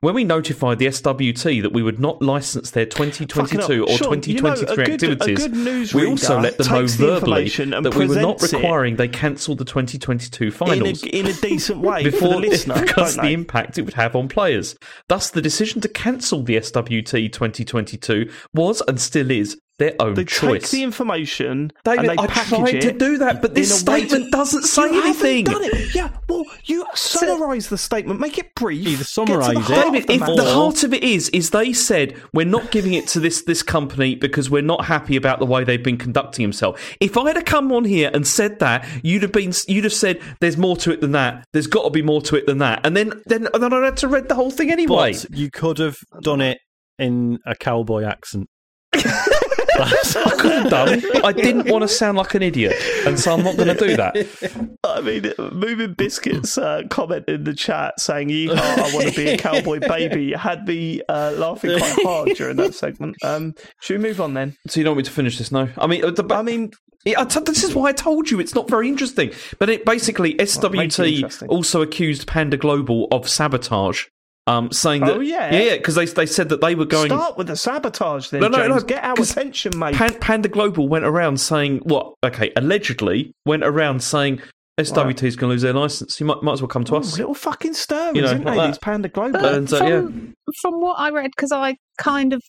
When 0.00 0.14
we 0.14 0.24
notified 0.24 0.78
the 0.78 0.86
SWT 0.86 1.62
that 1.62 1.72
we 1.72 1.82
would 1.82 2.00
not 2.00 2.22
license 2.22 2.70
their 2.70 2.86
2022 2.86 3.58
Fucking 3.58 3.60
or 3.60 3.86
hell. 3.86 3.98
2023 3.98 4.34
you 4.34 4.40
know, 4.40 4.52
a 4.52 4.56
good- 4.56 4.78
a 4.78 4.92
activities, 4.92 5.46
good 5.46 5.94
we 5.94 6.06
also 6.06 6.40
let 6.40 6.56
them 6.56 6.66
know 6.68 6.80
takes 6.80 6.96
the 6.96 7.06
verbally 7.06 7.48
that 7.48 7.94
we 7.94 8.06
were 8.06 8.20
not 8.20 8.40
requiring 8.40 8.96
they 8.96 9.08
cancel 9.08 9.54
the 9.54 9.64
2022 9.66 10.44
In 10.46 10.50
finals 10.52 11.02
a, 11.04 11.08
in 11.08 11.26
a 11.26 11.32
decent 11.34 11.80
way 11.80 12.02
for 12.04 12.10
before 12.10 12.28
the 12.40 12.48
listener. 12.48 12.80
because 12.80 13.16
the 13.16 13.28
impact 13.30 13.76
it 13.76 13.82
would 13.82 13.94
have 13.94 14.16
on 14.16 14.28
players. 14.28 14.74
Thus, 15.08 15.30
the 15.30 15.42
decision 15.42 15.80
to 15.82 15.88
cancel 15.88 16.42
the 16.42 16.56
SWT 16.56 17.32
2022 17.32 18.30
was 18.54 18.82
and 18.88 18.98
still 19.00 19.30
is 19.30 19.58
their 19.78 19.94
own 20.00 20.14
They 20.14 20.24
choice. 20.24 20.62
take 20.62 20.70
the 20.70 20.82
information 20.82 21.72
David, 21.84 21.98
and 22.00 22.08
they 22.18 22.22
I 22.22 22.26
package 22.26 22.58
tried 22.58 22.74
it 22.74 22.80
to 22.82 22.92
do 22.92 23.18
that, 23.18 23.40
but 23.40 23.54
this 23.54 23.70
in 23.82 23.88
a 23.88 23.90
way 23.92 24.00
statement 24.00 24.24
to- 24.26 24.30
doesn't 24.30 24.62
say 24.64 24.92
you 24.92 25.02
anything. 25.02 25.46
Haven't 25.46 25.70
done 25.70 25.80
it. 25.80 25.94
Yeah, 25.94 26.10
well, 26.28 26.44
you 26.64 26.84
summarise 26.94 27.68
the 27.68 27.78
statement, 27.78 28.20
make 28.20 28.38
it 28.38 28.54
brief. 28.54 28.86
Either 28.86 28.96
the 28.98 29.04
summarise 29.04 29.48
it- 29.50 29.58
heart 29.58 29.86
of 29.86 29.92
David, 29.92 30.08
the 30.08 30.12
if 30.14 30.20
matter. 30.20 30.34
the 30.34 30.52
heart 30.52 30.82
of 30.84 30.92
it 30.92 31.02
is, 31.04 31.28
is 31.30 31.50
they 31.50 31.72
said 31.72 32.14
we're 32.34 32.44
not 32.46 32.70
giving 32.70 32.94
it 32.94 33.06
to 33.08 33.20
this 33.20 33.42
this 33.42 33.62
company 33.62 34.14
because 34.14 34.50
we're 34.50 34.62
not 34.62 34.84
happy 34.86 35.16
about 35.16 35.38
the 35.38 35.46
way 35.46 35.64
they've 35.64 35.82
been 35.82 35.96
conducting 35.98 36.42
themselves. 36.44 36.80
If 37.00 37.16
I'd 37.16 37.36
have 37.36 37.44
come 37.44 37.72
on 37.72 37.84
here 37.84 38.10
and 38.12 38.26
said 38.26 38.58
that, 38.58 38.84
you'd 39.02 39.22
have 39.22 39.32
been, 39.32 39.52
you'd 39.68 39.84
have 39.84 39.92
said 39.92 40.20
there's 40.40 40.56
more 40.56 40.76
to 40.78 40.90
it 40.92 41.00
than 41.00 41.12
that. 41.12 41.44
There's 41.52 41.66
got 41.66 41.84
to 41.84 41.90
be 41.90 42.02
more 42.02 42.20
to 42.22 42.36
it 42.36 42.46
than 42.46 42.58
that, 42.58 42.80
and 42.84 42.96
then 42.96 43.12
then 43.26 43.48
then 43.54 43.72
I'd 43.72 43.84
had 43.84 43.96
to 43.98 44.08
read 44.08 44.28
the 44.28 44.34
whole 44.34 44.50
thing 44.50 44.70
anyway. 44.70 45.12
But 45.14 45.36
you 45.38 45.50
could 45.50 45.78
have 45.78 45.96
done 46.22 46.40
it 46.40 46.58
in 46.98 47.38
a 47.46 47.54
cowboy 47.54 48.02
accent. 48.02 48.48
I 48.94 50.34
could 50.38 50.52
have 50.52 50.70
done, 50.70 51.02
I 51.24 51.32
didn't 51.32 51.70
want 51.70 51.82
to 51.82 51.88
sound 51.88 52.18
like 52.18 52.34
an 52.34 52.42
idiot, 52.42 52.74
and 53.06 53.18
so 53.18 53.34
I'm 53.34 53.44
not 53.44 53.56
going 53.56 53.76
to 53.76 53.86
do 53.86 53.96
that. 53.96 54.76
I 54.84 55.00
mean, 55.00 55.32
Moving 55.52 55.94
Biscuits 55.94 56.58
uh, 56.58 56.82
comment 56.90 57.26
in 57.28 57.44
the 57.44 57.54
chat 57.54 58.00
saying, 58.00 58.28
Yeehaw, 58.28 58.56
I 58.56 58.94
want 58.94 59.08
to 59.08 59.14
be 59.14 59.28
a 59.28 59.38
cowboy 59.38 59.80
baby, 59.80 60.32
had 60.32 60.66
me 60.66 61.02
uh, 61.08 61.32
laughing 61.36 61.78
quite 61.78 62.02
hard 62.02 62.28
during 62.30 62.56
that 62.56 62.74
segment. 62.74 63.16
Um, 63.22 63.54
should 63.80 63.98
we 64.00 64.08
move 64.08 64.20
on 64.20 64.34
then? 64.34 64.56
So 64.66 64.80
you 64.80 64.84
don't 64.84 64.92
want 64.92 64.98
me 64.98 65.04
to 65.04 65.10
finish 65.10 65.38
this 65.38 65.52
now? 65.52 65.68
I 65.76 65.86
mean, 65.86 66.04
uh, 66.04 66.10
the, 66.10 66.26
I 66.34 66.42
mean, 66.42 66.72
I 67.06 67.24
t- 67.24 67.40
this 67.40 67.62
is 67.64 67.74
why 67.74 67.90
I 67.90 67.92
told 67.92 68.30
you 68.30 68.40
it's 68.40 68.54
not 68.54 68.68
very 68.68 68.88
interesting. 68.88 69.32
But 69.58 69.70
it 69.70 69.84
basically 69.84 70.30
make 70.30 70.42
it 70.42 70.48
SWT 70.48 71.48
also 71.48 71.82
accused 71.82 72.26
Panda 72.26 72.56
Global 72.56 73.06
of 73.12 73.28
sabotage, 73.28 74.06
um, 74.48 74.72
saying 74.72 75.02
that 75.02 75.16
Oh, 75.16 75.20
yeah? 75.20 75.52
yeah, 75.54 75.76
because 75.76 75.94
they 75.94 76.06
they 76.06 76.26
said 76.26 76.48
that 76.48 76.60
they 76.60 76.74
were 76.74 76.84
going. 76.86 77.10
start 77.10 77.36
with 77.38 77.46
the 77.48 77.56
sabotage 77.56 78.30
then, 78.30 78.40
No, 78.40 78.48
no, 78.48 78.58
James. 78.58 78.68
no, 78.68 78.80
Get 78.80 79.04
our 79.04 79.14
'cause 79.16 79.30
attention, 79.32 79.78
mate. 79.78 79.94
Pan- 79.94 80.18
Panda 80.20 80.48
Global 80.48 80.88
went 80.88 81.04
around 81.04 81.38
saying 81.40 81.78
what? 81.84 82.14
Okay, 82.24 82.52
allegedly 82.56 83.32
went 83.46 83.62
around 83.64 84.02
saying 84.02 84.40
SWT 84.80 85.22
is 85.26 85.34
going 85.36 85.48
to 85.50 85.52
lose 85.54 85.62
their 85.62 85.72
license. 85.72 86.18
You 86.20 86.26
might 86.26 86.42
might 86.42 86.52
as 86.52 86.62
well 86.62 86.68
come 86.68 86.84
to 86.84 86.94
Ooh, 86.94 86.98
us. 86.98 87.18
little 87.18 87.34
fucking 87.34 87.74
stirrers, 87.74 88.14
You 88.16 88.22
know, 88.22 88.28
isn't 88.28 88.44
like 88.44 88.56
they? 88.58 88.66
These 88.68 88.78
Panda 88.78 89.08
Global. 89.08 89.40
But 89.40 89.54
And, 89.54 89.72
uh, 89.72 89.76
from, 89.78 89.88
yeah. 89.88 90.52
from 90.62 90.80
what 90.80 90.94
I 91.00 91.10
read, 91.10 91.30
because 91.36 91.52
I 91.52 91.76
kind 92.00 92.32
of 92.32 92.40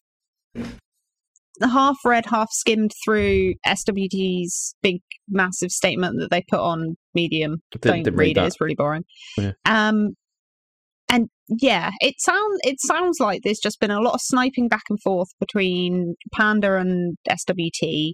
half 1.62 1.98
read, 2.06 2.26
half 2.28 2.50
skimmed 2.52 2.92
through 3.04 3.54
SWT's 3.66 4.76
big, 4.82 5.02
massive 5.28 5.72
statement 5.72 6.18
that 6.20 6.30
they 6.32 6.44
put 6.50 6.60
on 6.60 6.96
Medium. 7.14 7.58
Didn't- 7.72 7.82
Don't 7.84 8.04
didn't 8.04 8.18
read, 8.18 8.38
read 8.38 8.44
it; 8.44 8.48
it's 8.48 8.62
really 8.62 8.76
boring. 8.76 9.04
Yeah. 9.38 9.52
Um, 9.66 9.96
and 10.06 10.16
yeah, 11.50 11.92
it 12.00 12.16
sounds 12.20 12.60
it 12.64 12.80
sounds 12.80 13.20
like 13.20 13.42
there's 13.44 13.60
just 13.60 13.80
been 13.80 13.92
a 13.92 14.02
lot 14.02 14.14
of 14.14 14.22
sniping 14.22 14.68
back 14.68 14.84
and 14.90 15.02
forth 15.02 15.30
between 15.40 16.16
Panda 16.34 16.78
and 16.78 17.18
SWT. 17.28 18.12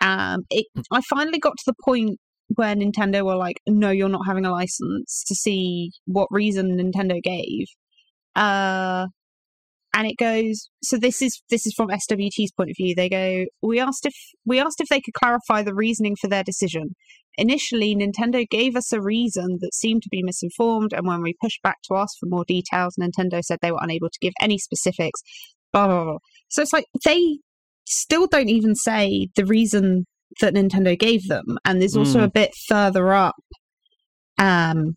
Um, 0.00 0.40
it, 0.50 0.66
I 0.92 1.00
finally 1.08 1.38
got 1.38 1.54
to 1.56 1.64
the 1.66 1.74
point 1.84 2.18
where 2.56 2.74
Nintendo 2.74 3.24
were 3.24 3.36
like, 3.36 3.60
"No, 3.68 3.90
you're 3.90 4.08
not 4.08 4.26
having 4.26 4.44
a 4.44 4.50
license." 4.50 5.24
To 5.28 5.34
see 5.34 5.92
what 6.06 6.28
reason 6.30 6.76
Nintendo 6.76 7.22
gave, 7.22 7.66
uh, 8.34 9.06
and 9.94 10.06
it 10.06 10.16
goes. 10.18 10.68
So 10.82 10.98
this 10.98 11.22
is 11.22 11.40
this 11.50 11.66
is 11.66 11.74
from 11.74 11.88
SWT's 11.88 12.52
point 12.52 12.70
of 12.70 12.76
view. 12.76 12.94
They 12.96 13.08
go, 13.08 13.44
"We 13.62 13.78
asked 13.80 14.06
if 14.06 14.14
we 14.44 14.58
asked 14.60 14.80
if 14.80 14.88
they 14.88 15.00
could 15.00 15.14
clarify 15.14 15.62
the 15.62 15.74
reasoning 15.74 16.16
for 16.20 16.28
their 16.28 16.44
decision. 16.44 16.96
Initially, 17.38 17.94
Nintendo 17.94 18.48
gave 18.48 18.76
us 18.76 18.92
a 18.92 19.00
reason 19.00 19.58
that 19.60 19.74
seemed 19.74 20.02
to 20.02 20.08
be 20.10 20.22
misinformed, 20.22 20.92
and 20.92 21.06
when 21.06 21.22
we 21.22 21.34
pushed 21.40 21.62
back 21.62 21.76
to 21.88 21.96
ask 21.96 22.14
for 22.18 22.26
more 22.26 22.44
details, 22.44 22.94
Nintendo 23.00 23.42
said 23.42 23.58
they 23.60 23.72
were 23.72 23.78
unable 23.82 24.08
to 24.08 24.18
give 24.20 24.32
any 24.40 24.58
specifics." 24.58 25.20
Blah 25.72 25.86
blah 25.88 26.04
blah. 26.04 26.18
So 26.48 26.62
it's 26.62 26.72
like 26.72 26.86
they 27.04 27.38
still 27.86 28.26
don't 28.26 28.48
even 28.48 28.74
say 28.74 29.28
the 29.36 29.44
reason 29.44 30.06
that 30.40 30.54
Nintendo 30.54 30.98
gave 30.98 31.26
them. 31.28 31.58
And 31.64 31.80
there's 31.80 31.96
also 31.96 32.20
Mm. 32.20 32.24
a 32.24 32.30
bit 32.30 32.50
further 32.68 33.12
up 33.12 33.34
um 34.38 34.96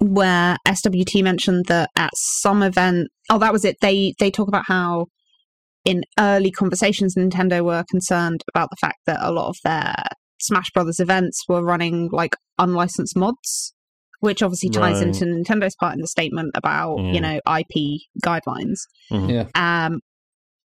where 0.00 0.56
SWT 0.66 1.22
mentioned 1.22 1.66
that 1.68 1.90
at 1.96 2.10
some 2.14 2.62
event 2.62 3.08
oh 3.30 3.38
that 3.38 3.52
was 3.52 3.64
it. 3.64 3.76
They 3.80 4.14
they 4.18 4.30
talk 4.30 4.48
about 4.48 4.64
how 4.66 5.06
in 5.84 6.02
early 6.18 6.50
conversations 6.50 7.14
Nintendo 7.16 7.64
were 7.64 7.84
concerned 7.90 8.42
about 8.52 8.70
the 8.70 8.76
fact 8.80 8.98
that 9.06 9.18
a 9.20 9.32
lot 9.32 9.48
of 9.48 9.56
their 9.64 9.94
Smash 10.42 10.70
Brothers 10.72 11.00
events 11.00 11.40
were 11.48 11.62
running 11.64 12.08
like 12.12 12.34
unlicensed 12.58 13.16
mods. 13.16 13.74
Which 14.20 14.40
obviously 14.40 14.68
ties 14.70 14.98
Right. 14.98 15.08
into 15.08 15.24
Nintendo's 15.24 15.74
part 15.80 15.94
in 15.94 16.00
the 16.00 16.06
statement 16.06 16.52
about, 16.54 16.96
you 16.98 17.20
know, 17.20 17.40
IP 17.44 18.02
guidelines. 18.24 18.76
Mhm. 19.10 19.28
Yeah. 19.28 19.46
Um, 19.88 19.98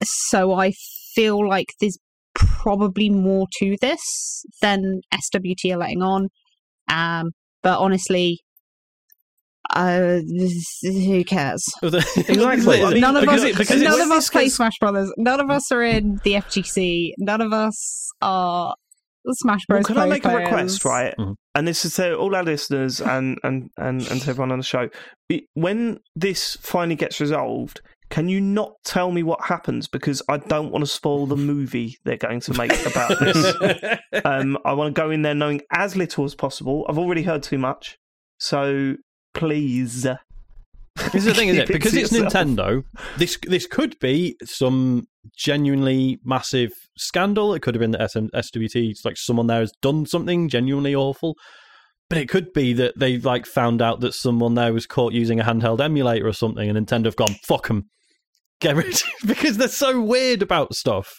so 0.04 0.52
I 0.52 0.72
feel 1.14 1.48
like 1.48 1.68
there's 1.80 1.96
probably 2.34 3.08
more 3.08 3.46
to 3.60 3.76
this 3.80 4.44
than 4.60 5.00
SWT 5.10 5.72
are 5.72 5.78
letting 5.78 6.02
on. 6.02 6.28
Um, 6.92 7.30
but 7.62 7.78
honestly, 7.78 8.40
uh, 9.74 10.18
who 10.82 11.24
cares? 11.24 11.62
Exactly. 11.82 12.82
I 12.84 12.90
mean, 12.90 13.00
none 13.00 13.16
of 13.16 13.26
us, 13.26 13.42
it- 13.42 13.54
none 13.58 13.82
it's- 13.82 14.00
of 14.04 14.10
us 14.10 14.28
play 14.28 14.50
Smash 14.50 14.74
Brothers. 14.80 15.10
None 15.16 15.40
of 15.40 15.50
us 15.50 15.72
are 15.72 15.82
in 15.82 16.18
the 16.24 16.34
FGC. 16.34 17.12
None 17.18 17.40
of 17.40 17.54
us 17.54 18.08
are 18.20 18.74
Smash 19.34 19.60
Well, 19.68 19.78
Bros. 19.78 19.86
can 19.86 19.98
I 19.98 20.02
Pro 20.02 20.10
make 20.10 20.24
a 20.24 20.36
request, 20.36 20.84
right? 20.84 21.14
Mhm. 21.18 21.34
And 21.54 21.66
this 21.66 21.84
is 21.84 21.94
to 21.94 22.14
all 22.16 22.34
our 22.36 22.42
listeners 22.44 23.00
and, 23.00 23.38
and, 23.42 23.70
and, 23.76 24.06
and 24.08 24.20
to 24.22 24.30
everyone 24.30 24.52
on 24.52 24.58
the 24.58 24.64
show. 24.64 24.88
When 25.54 25.98
this 26.14 26.56
finally 26.60 26.96
gets 26.96 27.20
resolved, 27.20 27.80
Can 28.08 28.28
you 28.28 28.40
not 28.40 28.74
tell 28.84 29.10
me 29.10 29.24
what 29.24 29.44
happens 29.46 29.88
because 29.88 30.22
I 30.28 30.36
don't 30.36 30.70
want 30.70 30.84
to 30.84 30.86
spoil 30.86 31.26
the 31.26 31.36
movie 31.36 31.96
they're 32.04 32.16
going 32.16 32.38
to 32.42 32.54
make 32.54 32.70
about 32.86 33.18
this. 33.18 33.52
um, 34.24 34.56
I 34.64 34.74
want 34.74 34.94
to 34.94 35.00
go 35.00 35.10
in 35.10 35.22
there 35.22 35.34
knowing 35.34 35.62
as 35.72 35.96
little 35.96 36.24
as 36.24 36.36
possible. 36.36 36.86
I've 36.88 36.98
already 36.98 37.24
heard 37.24 37.42
too 37.42 37.58
much, 37.58 37.96
so 38.38 38.94
please. 39.34 40.06
This 40.96 41.14
is 41.14 41.24
the 41.26 41.34
thing, 41.34 41.48
is 41.48 41.58
it? 41.58 41.68
Because 41.68 41.94
it's 41.94 42.12
yourself. 42.12 42.32
Nintendo. 42.32 42.84
This 43.18 43.38
this 43.46 43.66
could 43.66 43.98
be 44.00 44.36
some 44.44 45.04
genuinely 45.36 46.18
massive 46.24 46.72
scandal. 46.96 47.54
It 47.54 47.60
could 47.60 47.74
have 47.74 47.80
been 47.80 47.92
that 47.92 48.10
SM, 48.10 48.26
SWT, 48.34 48.90
it's 48.90 49.04
like 49.04 49.16
someone 49.16 49.46
there 49.46 49.60
has 49.60 49.72
done 49.82 50.06
something 50.06 50.48
genuinely 50.48 50.94
awful. 50.94 51.36
But 52.08 52.18
it 52.18 52.28
could 52.28 52.52
be 52.52 52.72
that 52.74 52.98
they 52.98 53.18
like 53.18 53.46
found 53.46 53.82
out 53.82 54.00
that 54.00 54.14
someone 54.14 54.54
there 54.54 54.72
was 54.72 54.86
caught 54.86 55.12
using 55.12 55.40
a 55.40 55.44
handheld 55.44 55.80
emulator 55.80 56.26
or 56.26 56.32
something, 56.32 56.68
and 56.68 56.86
Nintendo 56.86 57.06
have 57.06 57.16
gone 57.16 57.34
fuck 57.46 57.66
them, 57.68 57.84
get 58.60 58.76
rid 58.76 59.00
because 59.26 59.56
they're 59.56 59.68
so 59.68 60.00
weird 60.00 60.40
about 60.40 60.74
stuff. 60.74 61.12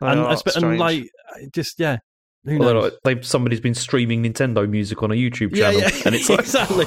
and, 0.00 0.38
spe- 0.38 0.56
and 0.56 0.78
like 0.78 1.04
just 1.52 1.80
yeah, 1.80 1.98
who 2.44 2.58
Well, 2.58 2.90
somebody's 3.22 3.60
been 3.60 3.74
streaming 3.74 4.22
Nintendo 4.22 4.68
music 4.68 5.02
on 5.02 5.10
a 5.10 5.14
YouTube 5.14 5.56
yeah, 5.56 5.72
channel, 5.72 5.80
yeah, 5.80 6.02
and 6.06 6.14
it's 6.14 6.28
like 6.30 6.40
exactly. 6.40 6.84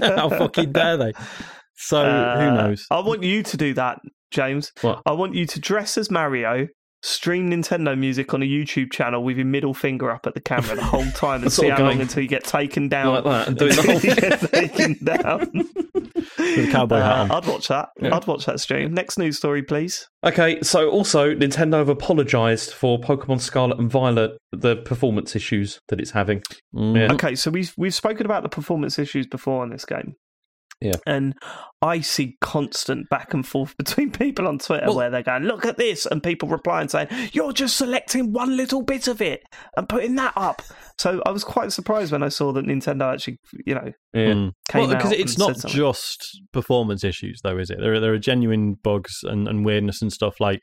How 0.00 0.30
fucking 0.30 0.72
dare 0.72 0.96
they? 0.96 1.12
So 1.76 2.02
who 2.02 2.08
Uh, 2.10 2.54
knows? 2.54 2.86
I 2.90 3.00
want 3.00 3.22
you 3.22 3.42
to 3.42 3.56
do 3.56 3.74
that, 3.74 3.98
James. 4.30 4.72
What? 4.80 5.02
I 5.06 5.12
want 5.12 5.34
you 5.34 5.46
to 5.46 5.60
dress 5.60 5.96
as 5.98 6.10
Mario, 6.10 6.68
stream 7.02 7.50
Nintendo 7.50 7.96
music 7.96 8.32
on 8.34 8.42
a 8.42 8.46
YouTube 8.46 8.90
channel 8.92 9.22
with 9.22 9.36
your 9.36 9.46
middle 9.46 9.74
finger 9.74 10.10
up 10.10 10.26
at 10.26 10.34
the 10.34 10.40
camera 10.40 10.74
the 10.76 10.82
whole 10.84 11.04
time 11.14 11.42
and 11.42 11.52
see 11.52 11.68
of 11.68 11.78
how 11.78 11.84
long 11.84 12.00
until 12.00 12.22
you 12.22 12.28
get 12.28 12.44
taken 12.44 12.88
down. 12.88 13.14
like 13.14 13.24
that 13.24 13.48
and 13.48 13.58
doing 13.58 13.72
the 13.76 13.82
whole 13.82 13.96
Until 13.96 14.48
taken 14.48 15.04
down. 15.04 15.70
With 16.38 16.68
a 16.68 16.72
cowboy 16.72 16.96
hat 16.96 17.18
on. 17.18 17.30
Uh, 17.30 17.36
I'd 17.36 17.46
watch 17.46 17.68
that. 17.68 17.88
Yeah. 18.00 18.14
I'd 18.16 18.26
watch 18.26 18.46
that 18.46 18.60
stream. 18.60 18.92
Next 18.94 19.18
news 19.18 19.36
story, 19.36 19.62
please. 19.62 20.06
Okay, 20.24 20.60
so 20.62 20.88
also 20.90 21.34
Nintendo 21.34 21.74
have 21.78 21.88
apologised 21.88 22.72
for 22.72 22.98
Pokemon 22.98 23.40
Scarlet 23.40 23.78
and 23.78 23.90
Violet, 23.90 24.32
the 24.52 24.76
performance 24.76 25.34
issues 25.36 25.80
that 25.88 26.00
it's 26.00 26.10
having. 26.12 26.42
Mm. 26.74 26.96
Yeah. 26.96 27.12
Okay, 27.14 27.34
so 27.34 27.50
we've 27.50 27.72
we've 27.76 27.94
spoken 27.94 28.26
about 28.26 28.42
the 28.42 28.48
performance 28.48 28.98
issues 28.98 29.26
before 29.26 29.62
on 29.62 29.70
this 29.70 29.84
game. 29.84 30.14
Yeah. 30.80 30.96
And 31.06 31.34
I 31.86 32.00
see 32.00 32.36
constant 32.40 33.08
back 33.08 33.32
and 33.32 33.46
forth 33.46 33.76
between 33.78 34.10
people 34.10 34.46
on 34.46 34.58
Twitter 34.58 34.86
Well- 34.86 34.96
where 34.96 35.10
they're 35.10 35.22
going, 35.22 35.44
look 35.44 35.64
at 35.64 35.76
this, 35.76 36.06
and 36.06 36.22
people 36.22 36.48
replying 36.48 36.88
saying, 36.88 37.08
you're 37.32 37.52
just 37.52 37.76
selecting 37.76 38.32
one 38.32 38.56
little 38.56 38.82
bit 38.82 39.08
of 39.08 39.22
it 39.22 39.42
and 39.76 39.88
putting 39.88 40.16
that 40.16 40.32
up. 40.36 40.62
So 40.98 41.22
I 41.26 41.30
was 41.30 41.44
quite 41.44 41.72
surprised 41.72 42.12
when 42.12 42.22
I 42.22 42.28
saw 42.28 42.52
that 42.52 42.66
Nintendo 42.66 43.12
actually, 43.12 43.38
you 43.64 43.74
know, 43.74 43.92
Yeah. 44.14 44.50
Came 44.68 44.88
Well, 44.88 44.88
because 44.88 45.12
it's 45.12 45.34
and 45.34 45.38
not 45.38 45.56
said 45.58 45.70
just 45.70 46.40
performance 46.52 47.04
issues, 47.04 47.40
though, 47.42 47.58
is 47.58 47.70
it? 47.70 47.78
There 47.80 47.94
are 47.94 48.00
there 48.00 48.12
are 48.14 48.18
genuine 48.18 48.74
bugs 48.82 49.20
and, 49.22 49.46
and 49.46 49.64
weirdness 49.64 50.02
and 50.02 50.12
stuff. 50.12 50.40
Like 50.40 50.60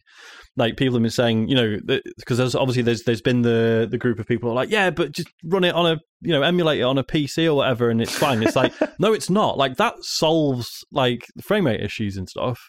like 0.55 0.77
people 0.77 0.95
have 0.95 1.01
been 1.01 1.09
saying, 1.09 1.47
you 1.47 1.55
know, 1.55 1.77
because 2.17 2.37
there's 2.37 2.55
obviously 2.55 2.83
there's 2.83 3.03
there's 3.03 3.21
been 3.21 3.41
the 3.41 3.87
the 3.89 3.97
group 3.97 4.19
of 4.19 4.27
people 4.27 4.49
who 4.49 4.53
are 4.53 4.55
like, 4.55 4.69
yeah, 4.69 4.89
but 4.89 5.11
just 5.11 5.29
run 5.43 5.63
it 5.63 5.73
on 5.73 5.85
a 5.85 5.97
you 6.21 6.31
know 6.31 6.41
emulate 6.41 6.79
it 6.79 6.83
on 6.83 6.97
a 6.97 7.03
PC 7.03 7.45
or 7.47 7.55
whatever, 7.55 7.89
and 7.89 8.01
it's 8.01 8.15
fine. 8.17 8.43
It's 8.43 8.55
like 8.55 8.73
no, 8.99 9.13
it's 9.13 9.29
not. 9.29 9.57
Like 9.57 9.77
that 9.77 9.95
solves 10.01 10.83
like 10.91 11.12
the 11.35 11.43
frame 11.43 11.65
rate 11.67 11.81
issues 11.81 12.17
and 12.17 12.29
stuff, 12.29 12.59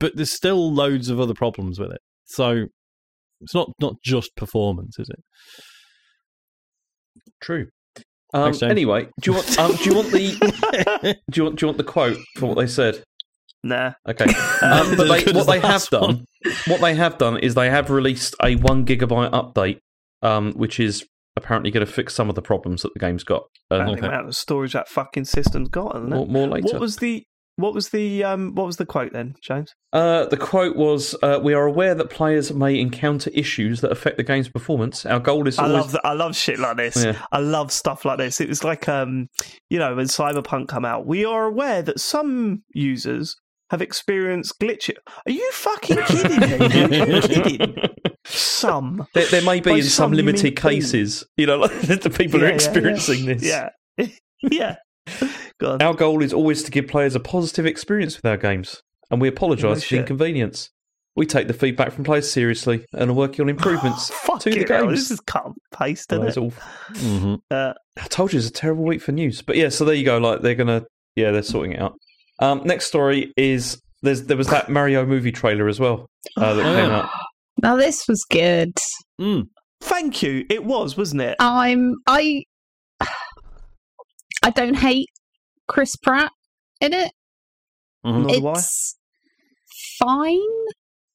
but 0.00 0.16
there's 0.16 0.32
still 0.32 0.72
loads 0.72 1.08
of 1.08 1.20
other 1.20 1.34
problems 1.34 1.78
with 1.78 1.92
it. 1.92 2.00
So 2.24 2.66
it's 3.40 3.54
not 3.54 3.70
not 3.80 3.94
just 4.04 4.34
performance, 4.36 4.98
is 4.98 5.08
it? 5.08 5.20
True. 7.40 7.66
Um, 8.34 8.44
Thanks, 8.44 8.62
anyway, 8.62 9.08
do 9.20 9.30
you 9.30 9.36
want 9.36 9.58
um, 9.58 9.76
do 9.76 9.84
you 9.84 9.94
want 9.94 10.10
the 10.10 11.14
do 11.30 11.38
you 11.38 11.44
want 11.44 11.56
do 11.58 11.64
you 11.64 11.68
want 11.68 11.78
the 11.78 11.84
quote 11.84 12.16
for 12.36 12.46
what 12.46 12.56
they 12.56 12.66
said? 12.66 13.02
Nah. 13.62 13.92
Okay. 14.08 14.26
Um, 14.62 14.96
but 14.96 15.08
they, 15.08 15.32
what 15.32 15.46
they 15.48 15.58
the 15.58 15.66
have 15.66 15.70
last 15.70 15.90
done, 15.90 16.24
what 16.68 16.80
they 16.80 16.94
have 16.94 17.18
done 17.18 17.36
is 17.36 17.56
they 17.56 17.68
have 17.68 17.90
released 17.90 18.36
a 18.44 18.54
one 18.54 18.86
gigabyte 18.86 19.32
update, 19.32 19.78
um, 20.22 20.52
which 20.52 20.78
is 20.78 21.04
apparently 21.36 21.72
going 21.72 21.84
to 21.84 21.92
fix 21.92 22.14
some 22.14 22.28
of 22.28 22.36
the 22.36 22.42
problems 22.42 22.82
that 22.82 22.92
the 22.94 23.00
game's 23.00 23.24
got. 23.24 23.42
I 23.70 23.78
And 23.78 23.88
think 23.88 24.00
the 24.02 24.06
amount 24.06 24.28
of 24.28 24.36
storage 24.36 24.72
that 24.74 24.88
fucking 24.88 25.24
system's 25.24 25.68
got, 25.68 25.96
isn't 25.96 26.10
more, 26.10 26.26
more 26.26 26.46
later. 26.46 26.68
What 26.68 26.80
was 26.80 26.96
the 26.98 27.24
what 27.62 27.72
was 27.74 27.88
the 27.90 28.22
um 28.24 28.54
what 28.54 28.66
was 28.66 28.76
the 28.76 28.84
quote 28.86 29.12
then, 29.12 29.34
James? 29.40 29.74
Uh, 29.92 30.26
the 30.26 30.36
quote 30.36 30.76
was, 30.76 31.14
uh, 31.22 31.40
"We 31.42 31.54
are 31.54 31.64
aware 31.66 31.94
that 31.94 32.10
players 32.10 32.52
may 32.52 32.78
encounter 32.78 33.30
issues 33.32 33.80
that 33.80 33.90
affect 33.92 34.16
the 34.18 34.22
game's 34.22 34.48
performance. 34.48 35.06
Our 35.06 35.20
goal 35.20 35.48
is 35.48 35.58
I 35.58 35.64
always 35.64 35.76
love 35.80 35.92
that. 35.92 36.00
I 36.04 36.12
love 36.12 36.36
shit 36.36 36.58
like 36.58 36.76
this. 36.76 37.02
Yeah. 37.02 37.18
I 37.32 37.38
love 37.38 37.72
stuff 37.72 38.04
like 38.04 38.18
this. 38.18 38.40
It 38.40 38.48
was 38.48 38.64
like 38.64 38.88
um, 38.88 39.28
you 39.70 39.78
know, 39.78 39.94
when 39.94 40.06
Cyberpunk 40.06 40.68
come 40.68 40.84
out, 40.84 41.06
we 41.06 41.24
are 41.24 41.44
aware 41.46 41.82
that 41.82 42.00
some 42.00 42.62
users 42.74 43.36
have 43.70 43.80
experienced 43.80 44.60
glitches. 44.60 44.96
Are 45.26 45.32
you 45.32 45.50
fucking 45.52 45.96
kidding 46.04 46.40
me? 46.40 47.00
Are 47.00 47.06
you 47.16 47.20
kidding? 47.22 47.76
Some. 48.24 49.06
There, 49.14 49.26
there 49.26 49.42
may 49.42 49.60
be 49.60 49.70
By 49.70 49.76
in 49.78 49.82
some 49.84 49.90
some, 49.90 50.12
limited 50.12 50.58
all. 50.58 50.70
cases, 50.70 51.24
you 51.36 51.46
know, 51.46 51.56
like 51.58 51.80
the 51.80 52.10
people 52.10 52.40
Yeah, 52.40 52.46
are 52.48 52.50
experiencing 52.52 53.24
yeah. 53.24 53.34
this. 53.34 53.42
Yeah. 53.98 54.06
yeah. 54.50 54.76
Go 55.62 55.72
on. 55.72 55.82
Our 55.82 55.94
goal 55.94 56.22
is 56.22 56.32
always 56.32 56.62
to 56.64 56.70
give 56.70 56.88
players 56.88 57.14
a 57.14 57.20
positive 57.20 57.66
experience 57.66 58.16
with 58.16 58.24
our 58.26 58.36
games, 58.36 58.82
and 59.10 59.20
we 59.20 59.28
No 59.28 59.32
apologise 59.32 59.84
for 59.84 59.94
the 59.94 60.00
inconvenience. 60.00 60.70
We 61.14 61.26
take 61.26 61.46
the 61.46 61.52
feedback 61.54 61.92
from 61.92 62.04
players 62.04 62.30
seriously 62.30 62.86
and 62.94 63.10
are 63.10 63.14
working 63.14 63.42
on 63.42 63.48
improvements 63.56 64.08
Fuck 64.10 64.40
to 64.40 64.50
the 64.50 64.60
it, 64.60 64.68
hell, 64.68 64.86
games. 64.86 64.98
This 65.00 65.10
is 65.10 65.20
cut 65.20 65.44
and 65.44 65.54
paste, 65.72 66.10
isn't 66.12 66.24
that's 66.24 66.36
it? 66.36 66.40
all. 66.40 66.50
hmm 66.96 67.34
Uh, 67.50 67.74
I 67.98 68.06
told 68.08 68.32
you 68.32 68.38
it's 68.38 68.48
a 68.48 68.52
terrible 68.52 68.84
week 68.84 69.02
for 69.02 69.12
news, 69.12 69.42
but 69.42 69.56
yeah. 69.56 69.68
So 69.68 69.84
there 69.84 69.94
you 69.94 70.04
go. 70.04 70.18
Like 70.18 70.40
they're 70.40 70.54
gonna, 70.54 70.84
yeah, 71.16 71.30
they're 71.30 71.42
sorting 71.42 71.72
it 71.72 71.80
out. 71.80 71.94
Um, 72.38 72.62
next 72.64 72.86
story 72.86 73.32
is 73.36 73.80
there's 74.02 74.24
there 74.24 74.36
was 74.38 74.48
that 74.48 74.68
Mario 74.70 75.04
movie 75.06 75.32
trailer 75.32 75.68
as 75.68 75.78
well 75.78 76.06
uh, 76.38 76.54
that 76.54 76.66
Oh, 76.66 76.74
came 76.74 76.90
yeah. 76.90 76.98
out. 77.02 77.08
Now 77.62 77.76
this 77.76 78.08
was 78.08 78.24
good. 78.30 78.72
Mm. 79.20 79.48
thank 79.82 80.22
you. 80.22 80.44
It 80.50 80.64
was, 80.64 80.96
wasn't 80.96 81.20
it? 81.22 81.36
I'm 81.38 81.94
I 82.06 82.42
I 84.42 84.50
don't 84.50 84.74
hate 84.74 85.08
Chris 85.72 85.96
Pratt 85.96 86.30
in 86.80 86.92
it. 86.92 87.12
Mhm. 88.04 88.22
Nor 88.24 88.34
do 88.34 88.46
I. 88.48 88.52
It's 88.58 88.96
fine. 89.98 90.38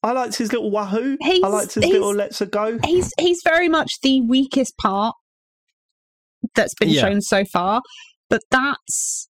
I 0.03 0.11
liked 0.13 0.35
his 0.35 0.51
little 0.51 0.71
wahoo. 0.71 1.17
He's- 1.21 1.43
I 1.43 1.47
liked 1.47 1.73
his 1.75 1.85
little 1.85 2.13
let's 2.13 2.41
a 2.41 2.45
go. 2.45 2.79
He's 2.83 3.13
he's 3.19 3.41
very 3.43 3.67
much 3.69 3.99
the 4.01 4.21
weakest 4.21 4.75
part 4.77 5.15
that's 6.55 6.73
been 6.75 6.89
Yeah. 6.89 7.01
shown 7.01 7.21
so 7.21 7.43
far, 7.45 7.81
but 8.29 8.41
that's 8.51 9.29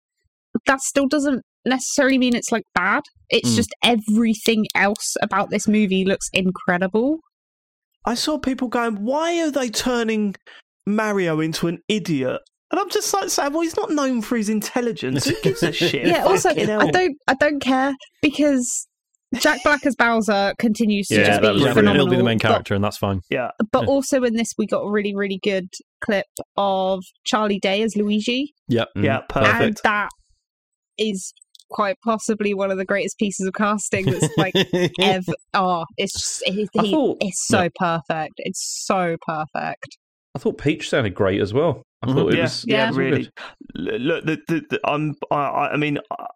that 0.66 0.81
still 0.81 1.07
doesn't 1.09 1.43
necessarily 1.64 2.18
mean 2.18 2.35
it's 2.35 2.53
like 2.53 2.64
bad. 2.75 3.03
It's 3.29 3.51
Mm. 3.51 3.57
just 3.57 3.75
everything 3.83 4.66
else 4.75 5.16
about 5.23 5.51
this 5.51 5.66
movie 5.68 6.05
looks 6.05 6.29
incredible. 6.33 7.20
I 8.05 8.14
saw 8.14 8.39
people 8.39 8.68
going, 8.68 9.05
why 9.05 9.41
are 9.41 9.51
they 9.51 9.70
turning 9.70 10.35
Mario 10.87 11.41
into 11.41 11.68
an 11.68 11.79
idiot? 11.89 12.41
And 12.73 12.81
I'm 12.81 12.89
just 12.91 13.12
like 13.12 13.29
saying, 13.29 13.53
well, 13.53 13.61
he's 13.62 13.77
not 13.77 13.91
known 13.91 14.23
for 14.23 14.37
his 14.37 14.49
intelligence. 14.49 15.27
Who 15.27 15.35
gives 15.43 15.62
a 15.62 15.70
shit? 15.73 16.07
yeah, 16.07 16.25
also 16.25 16.55
hell. 16.55 16.83
I 16.83 16.91
don't 16.91 17.16
I 17.29 17.35
don't 17.35 17.61
care 17.61 17.95
because 18.23 18.89
Jack 19.37 19.62
Black 19.62 19.85
as 19.87 19.95
Bowser 19.95 20.55
continues 20.59 21.07
to 21.09 21.16
Yeah, 21.16 21.27
just 21.27 21.43
be 21.43 21.49
was 21.49 21.62
Yeah, 21.62 21.73
phenomenal. 21.75 22.07
he'll 22.07 22.11
be 22.11 22.16
the 22.16 22.25
main 22.25 22.39
but- 22.39 22.49
character, 22.49 22.75
and 22.75 22.83
that's 22.83 22.97
fine. 22.99 23.20
yeah. 23.31 23.51
But 23.73 23.83
Yeah. 23.83 23.89
also 23.89 24.23
in 24.25 24.35
this, 24.37 24.53
we 24.59 24.66
got 24.66 24.81
a 24.81 24.91
really, 24.91 25.14
really 25.14 25.39
good 25.43 25.68
clip 26.03 26.27
of 26.57 27.03
Charlie 27.25 27.59
Day 27.59 27.83
as 27.83 27.95
Luigi, 27.97 28.53
Yep. 28.68 28.89
Mm. 28.97 29.05
Yeah, 29.05 29.20
and 29.37 29.77
that 29.85 30.09
is 30.99 31.33
quite 31.70 31.97
possibly 32.05 32.53
one 32.53 32.70
of 32.70 32.77
the 32.77 32.85
greatest 32.85 33.16
pieces 33.18 33.47
of 33.47 33.55
casting 33.55 34.05
that's 34.05 34.29
like 34.37 34.53
ever. 35.01 35.33
Oh, 35.55 35.85
it's 35.97 36.12
just, 36.12 36.43
it, 36.47 36.68
he- 36.83 36.91
thought- 36.93 37.16
it's 37.20 37.47
so 37.49 37.68
perfect. 37.77 38.35
It's 38.39 38.85
so 38.87 39.16
perfect. 39.27 39.97
I 40.35 40.39
thought 40.39 40.59
Peach 40.59 40.89
sounded 40.89 41.14
great 41.14 41.41
as 41.41 41.53
well. 41.53 41.83
I 42.03 42.07
Mhm. 42.07 42.14
thought 42.14 42.33
it 42.33 42.37
yeah, 42.37 42.43
was 42.43 42.64
yeah, 42.66 42.76
yeah. 42.76 42.85
it 42.85 42.89
was 42.89 42.97
all 42.97 43.03
really. 43.05 43.22
good. 43.22 44.01
Look, 44.03 44.24
the, 44.24 44.39
the, 44.49 44.62
the, 44.70 44.80
I'm, 44.85 45.14
I, 45.30 45.37
I 45.37 45.72
I 45.72 45.76
mean, 45.76 45.99
I- 46.11 46.26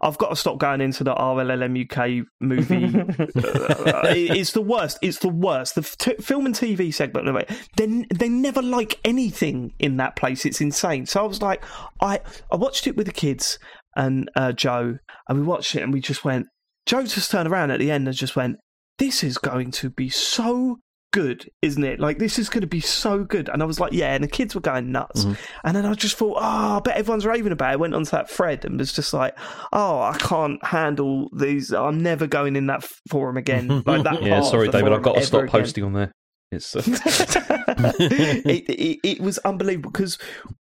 I've 0.00 0.16
got 0.16 0.28
to 0.28 0.36
stop 0.36 0.58
going 0.58 0.80
into 0.80 1.02
the 1.02 1.12
RLLM 1.12 1.74
UK 1.90 2.24
movie. 2.40 2.86
Uh, 3.40 4.02
it- 4.14 4.36
it's 4.36 4.52
the 4.52 4.62
worst. 4.62 4.98
It's 5.02 5.18
the 5.18 5.28
worst. 5.28 5.74
The 5.74 5.80
f- 5.80 5.96
t- 5.98 6.14
film 6.22 6.46
and 6.46 6.54
TV 6.54 6.94
segment 6.94 7.26
of 7.28 7.34
it. 7.36 7.50
They 7.76 8.06
they 8.14 8.28
never 8.28 8.62
like 8.62 9.00
anything 9.04 9.72
in 9.80 9.96
that 9.96 10.14
place. 10.16 10.44
It's 10.46 10.60
insane. 10.60 11.06
So 11.06 11.20
I 11.24 11.26
was 11.26 11.42
like, 11.42 11.64
I 12.00 12.20
I 12.52 12.56
watched 12.56 12.86
it 12.86 12.96
with 12.96 13.06
the 13.06 13.12
kids 13.12 13.58
and 13.96 14.30
uh, 14.36 14.52
Joe, 14.52 14.98
and 15.28 15.38
we 15.40 15.44
watched 15.44 15.74
it, 15.74 15.82
and 15.82 15.92
we 15.92 16.00
just 16.00 16.24
went. 16.24 16.46
Joe 16.86 17.02
just 17.04 17.30
turned 17.30 17.48
around 17.48 17.70
at 17.72 17.80
the 17.80 17.90
end 17.90 18.06
and 18.06 18.16
just 18.16 18.36
went, 18.36 18.56
"This 18.98 19.24
is 19.24 19.36
going 19.38 19.72
to 19.72 19.90
be 19.90 20.08
so." 20.10 20.78
Good, 21.12 21.50
isn't 21.60 21.82
it? 21.82 21.98
Like 21.98 22.18
this 22.18 22.38
is 22.38 22.48
going 22.48 22.60
to 22.60 22.68
be 22.68 22.80
so 22.80 23.24
good, 23.24 23.48
and 23.48 23.62
I 23.62 23.66
was 23.66 23.80
like, 23.80 23.92
"Yeah." 23.92 24.14
And 24.14 24.22
the 24.22 24.28
kids 24.28 24.54
were 24.54 24.60
going 24.60 24.92
nuts, 24.92 25.24
Mhm. 25.24 25.36
and 25.64 25.76
then 25.76 25.84
I 25.84 25.94
just 25.94 26.16
thought, 26.16 26.36
"Oh, 26.40 26.76
I 26.76 26.80
bet 26.84 26.96
everyone's 26.96 27.26
raving 27.26 27.50
about 27.50 27.72
it." 27.74 27.80
Went 27.80 27.94
onto 27.94 28.10
that 28.12 28.30
thread 28.30 28.64
and 28.64 28.78
was 28.78 28.92
just 28.92 29.12
like, 29.12 29.36
"Oh, 29.72 30.00
I 30.00 30.16
can't 30.18 30.64
handle 30.64 31.28
these. 31.36 31.72
I'm 31.72 32.00
never 32.00 32.28
going 32.28 32.54
in 32.54 32.66
that 32.68 32.84
forum 33.10 33.36
again." 33.36 33.68
Like 33.86 34.04
that. 34.04 34.22
Yeah, 34.22 34.42
sorry, 34.42 34.68
David. 34.68 34.92
I've 34.92 35.02
got 35.02 35.16
to 35.16 35.22
stop 35.22 35.42
again. 35.42 35.50
posting 35.50 35.82
on 35.84 35.94
there. 35.94 36.12
It's 36.52 36.74
uh, 36.76 36.82
it, 36.86 38.68
it, 38.68 38.98
it 39.04 39.20
was 39.20 39.38
unbelievable 39.38 39.90
because 39.90 40.18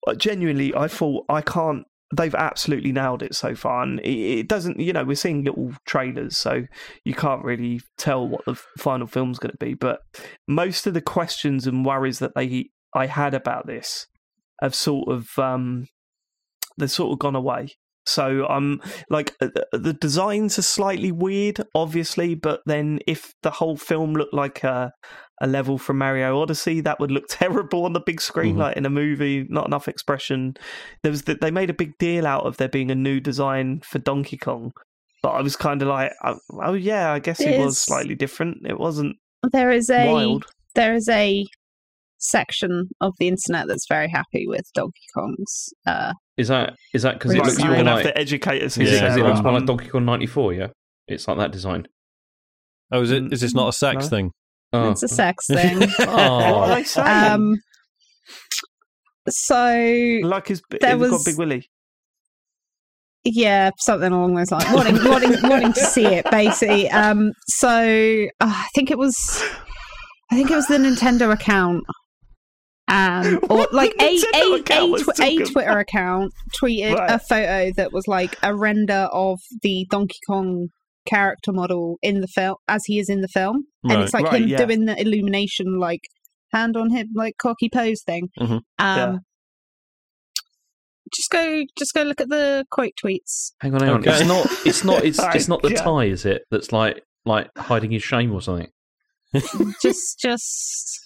uh, 0.07 0.13
genuinely, 0.15 0.73
I 0.75 0.87
thought 0.87 1.25
I 1.29 1.41
can't 1.41 1.83
they've 2.15 2.35
absolutely 2.35 2.91
nailed 2.91 3.23
it 3.23 3.35
so 3.35 3.55
far, 3.55 3.83
and 3.83 3.99
it, 4.01 4.47
doesn't. 4.47 4.79
You 4.79 4.93
know, 4.93 5.03
we're 5.03 5.15
seeing 5.15 5.43
little 5.43 5.73
trailers, 5.85 6.37
so 6.37 6.63
you 7.03 7.13
can't 7.13 7.43
really 7.43 7.81
tell 7.97 8.27
what 8.27 8.45
the 8.45 8.55
final 8.77 9.07
film's 9.07 9.39
going 9.39 9.51
to 9.51 9.57
be. 9.57 9.73
But 9.73 10.01
most 10.47 10.87
of 10.87 10.93
the 10.93 11.01
questions 11.01 11.67
and 11.67 11.85
worries 11.85 12.19
that 12.19 12.33
they 12.35 12.69
I 12.93 13.05
had 13.05 13.33
about 13.33 13.67
this 13.67 14.07
have 14.61 14.75
sort 14.75 15.09
of 15.09 15.37
um, 15.37 15.87
they've 16.77 16.91
sort 16.91 17.13
of 17.13 17.19
gone 17.19 17.35
away. 17.35 17.69
So 18.05 18.45
I'm 18.47 18.81
like 19.09 19.35
uh, 19.41 19.49
the- 19.71 19.77
the 19.77 19.93
designs 19.93 20.57
are 20.57 20.63
slightly 20.63 21.11
weird, 21.11 21.61
obviously, 21.75 22.33
but 22.35 22.61
then 22.65 22.99
if 23.07 23.33
the 23.43 23.51
whole 23.51 23.77
film 23.77 24.13
looked 24.13 24.33
like 24.33 24.63
a 24.63 24.91
a 25.41 25.47
level 25.47 25.77
from 25.77 25.97
Mario 25.99 26.41
Odyssey, 26.41 26.81
that 26.81 26.99
would 26.99 27.11
look 27.11 27.25
terrible 27.29 27.85
on 27.85 27.93
the 27.93 28.01
big 28.05 28.19
screen, 28.19 28.55
Mhm. 28.55 28.59
like 28.59 28.77
in 28.77 28.85
a 28.85 28.89
movie. 28.89 29.45
Not 29.49 29.67
enough 29.67 29.87
expression. 29.87 30.55
There 31.03 31.11
was 31.11 31.21
the, 31.23 31.35
they 31.35 31.49
made 31.51 31.69
a 31.69 31.73
big 31.73 31.97
deal 31.97 32.27
out 32.27 32.45
of 32.45 32.57
there 32.57 32.67
being 32.67 32.91
a 32.91 32.95
new 32.95 33.19
design 33.21 33.79
for 33.85 33.99
Donkey 33.99 34.35
Kong, 34.37 34.71
but 35.23 35.29
I 35.29 35.41
was 35.41 35.55
kind 35.55 35.81
of 35.81 35.87
like, 35.87 36.11
oh, 36.25 36.39
oh 36.61 36.73
yeah, 36.73 37.13
I 37.13 37.19
guess 37.19 37.39
it 37.39 37.45
There's- 37.45 37.65
was 37.65 37.77
slightly 37.77 38.15
different. 38.15 38.65
It 38.67 38.79
wasn't 38.79 39.15
There 39.51 39.71
is 39.71 39.89
a 39.89 40.11
wild. 40.11 40.45
there 40.75 40.93
is 40.93 41.07
a 41.07 41.45
section 42.17 42.89
of 42.99 43.13
the 43.19 43.27
internet 43.27 43.67
that's 43.67 43.87
very 43.87 44.09
happy 44.09 44.45
with 44.47 44.65
Donkey 44.73 45.05
Kong's. 45.13 45.69
Uh, 45.85 46.13
Is 46.39 46.47
that 46.47 46.75
is 46.93 47.01
that 47.03 47.15
because 47.15 47.33
it 47.33 47.37
looks 47.43 47.57
you're 47.59 47.67
more 47.67 47.75
gonna 47.77 47.95
like 47.95 48.05
have 48.05 48.13
to 48.15 48.19
educate 48.19 48.63
us. 48.63 48.77
is 48.77 48.89
Yeah. 48.91 48.97
it, 48.97 49.01
'cause 49.09 49.17
it 49.17 49.23
looks 49.23 49.41
more 49.43 49.51
like 49.53 49.61
Um, 49.61 49.65
Donkey 49.65 49.87
Kong 49.89 50.05
'94? 50.05 50.53
Yeah, 50.53 50.67
it's 51.07 51.27
like 51.27 51.37
that 51.37 51.51
design. 51.51 51.87
Oh, 52.91 53.01
is 53.01 53.11
it? 53.11 53.31
Is 53.33 53.41
this 53.41 53.53
not 53.53 53.67
a 53.69 53.73
sex 53.73 54.05
No. 54.05 54.09
thing? 54.09 54.31
Oh. 54.73 54.91
It's 54.91 55.03
a 55.03 55.07
sex 55.07 55.45
thing. 55.51 55.79
What 55.99 56.09
are 56.09 56.71
oh. 56.71 56.75
they 56.75 56.83
saying? 56.83 57.31
um, 57.31 57.55
so 59.27 60.19
like 60.27 60.47
his, 60.47 60.61
there 60.79 60.97
he's 60.97 61.09
got 61.09 61.25
Big 61.25 61.37
Willie. 61.37 61.69
yeah, 63.23 63.69
something 63.79 64.11
along 64.11 64.35
those 64.35 64.51
lines. 64.51 64.65
Wanting, 64.73 64.95
wanting, 65.03 65.35
wanting 65.49 65.73
to 65.73 65.79
see 65.85 66.05
it, 66.05 66.25
basically. 66.31 66.89
Um, 66.89 67.31
so 67.47 67.67
uh, 67.69 68.45
I 68.47 68.67
think 68.75 68.89
it 68.91 68.97
was, 68.97 69.15
I 70.31 70.35
think 70.35 70.49
it 70.49 70.55
was 70.55 70.67
the 70.67 70.77
Nintendo 70.77 71.31
account, 71.31 71.83
um, 72.89 73.39
or 73.49 73.57
What? 73.59 73.73
like 73.73 73.93
a 74.01 74.05
a 74.35 74.53
a, 74.55 74.61
tw- 74.63 75.19
a 75.19 75.37
Twitter 75.45 75.69
about- 75.69 75.81
account 75.81 76.33
tweeted 76.61 76.95
Right. 76.95 77.11
a 77.11 77.19
photo 77.19 77.71
that 77.77 77.93
was 77.93 78.07
like 78.07 78.37
a 78.43 78.55
render 78.55 79.07
of 79.13 79.39
the 79.61 79.85
Donkey 79.89 80.17
Kong 80.27 80.67
character 81.07 81.51
model 81.51 81.97
in 82.01 82.21
the 82.21 82.27
film 82.27 82.55
as 82.67 82.83
he 82.85 82.99
is 82.99 83.09
in 83.09 83.21
the 83.21 83.27
film, 83.29 83.63
and 83.83 84.01
it's 84.03 84.13
like 84.13 84.25
Right, 84.25 84.41
him 84.41 84.47
yeah. 84.49 84.57
doing 84.57 84.85
the 84.85 84.99
illumination 84.99 85.79
like 85.79 86.01
hand 86.51 86.75
on 86.75 86.89
hip 86.91 87.07
like 87.15 87.35
cocky 87.41 87.69
pose 87.69 88.01
thing. 88.05 88.29
Mhm. 88.39 88.51
Um, 88.51 88.61
Yeah. 88.79 89.15
Just 91.15 91.31
go, 91.31 91.63
just 91.75 91.93
go 91.95 92.03
look 92.03 92.21
at 92.21 92.29
the 92.29 92.65
quote 92.69 92.91
tweets. 93.03 93.53
Hang 93.61 93.73
on, 93.73 93.79
hang 93.81 93.89
on. 93.89 93.99
Okay. 94.01 94.11
It's 94.11 94.27
not. 94.27 94.47
It's 94.65 94.83
not. 94.83 95.03
It's, 95.03 95.17
Right, 95.23 95.35
it's 95.35 95.47
not 95.47 95.63
the 95.63 95.71
yeah. 95.71 95.81
tie, 95.81 96.05
is 96.05 96.23
it? 96.25 96.43
That's 96.51 96.71
like 96.71 97.01
like 97.25 97.49
hiding 97.57 97.89
his 97.91 98.03
shame 98.03 98.31
or 98.31 98.41
something. 98.41 98.67
just, 99.81 100.19
just. 100.19 100.99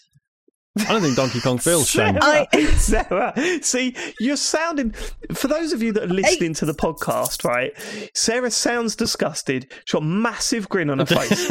I 0.80 0.86
don't 0.86 1.01
think 1.03 1.15
Donkey 1.15 1.39
Kong 1.39 1.59
feels 1.59 1.88
shame. 1.89 2.17
Sarah, 2.19 2.47
I- 2.51 2.65
Sarah, 2.78 3.34
uh, 3.36 3.61
see, 3.61 3.95
you're 4.19 4.36
sounding. 4.38 4.91
For 5.34 5.47
those 5.47 5.71
of 5.71 5.84
you 5.84 5.91
that 5.93 6.03
are 6.03 6.13
listening 6.13 6.53
to 6.55 6.65
the 6.65 6.74
podcast, 6.74 7.43
right? 7.45 7.71
Sarah 8.15 8.49
sounds 8.49 8.95
disgusted. 8.95 9.71
She's 9.86 9.93
got 9.93 10.01
a 10.01 10.05
massive 10.05 10.69
grin 10.69 10.89
on 10.89 10.99
her 10.99 11.05
face. 11.05 11.49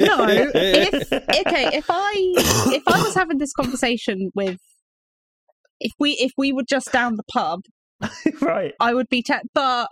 No, 0.00 0.26
if 0.28 1.12
okay, 1.12 1.70
if 1.76 1.86
I 1.88 2.12
if 2.74 2.82
I 2.88 3.02
was 3.02 3.14
having 3.14 3.38
this 3.38 3.52
conversation 3.52 4.30
with, 4.34 4.58
if 5.78 5.92
we 6.00 6.12
if 6.12 6.32
we 6.36 6.52
were 6.52 6.64
just 6.68 6.90
down 6.92 7.16
the 7.16 7.24
pub, 7.32 7.60
right. 8.40 8.74
I 8.80 8.94
would 8.94 9.08
be. 9.08 9.22
Te- 9.22 9.34
but 9.54 9.88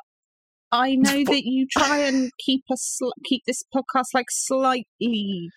I 0.72 0.96
know 0.96 1.22
that 1.24 1.42
you 1.44 1.66
try 1.70 1.98
and 1.98 2.30
keep 2.44 2.64
us 2.72 2.82
sl- 2.82 3.10
keep 3.24 3.42
this 3.46 3.62
podcast 3.74 4.06
like 4.14 4.26
slightly 4.30 5.48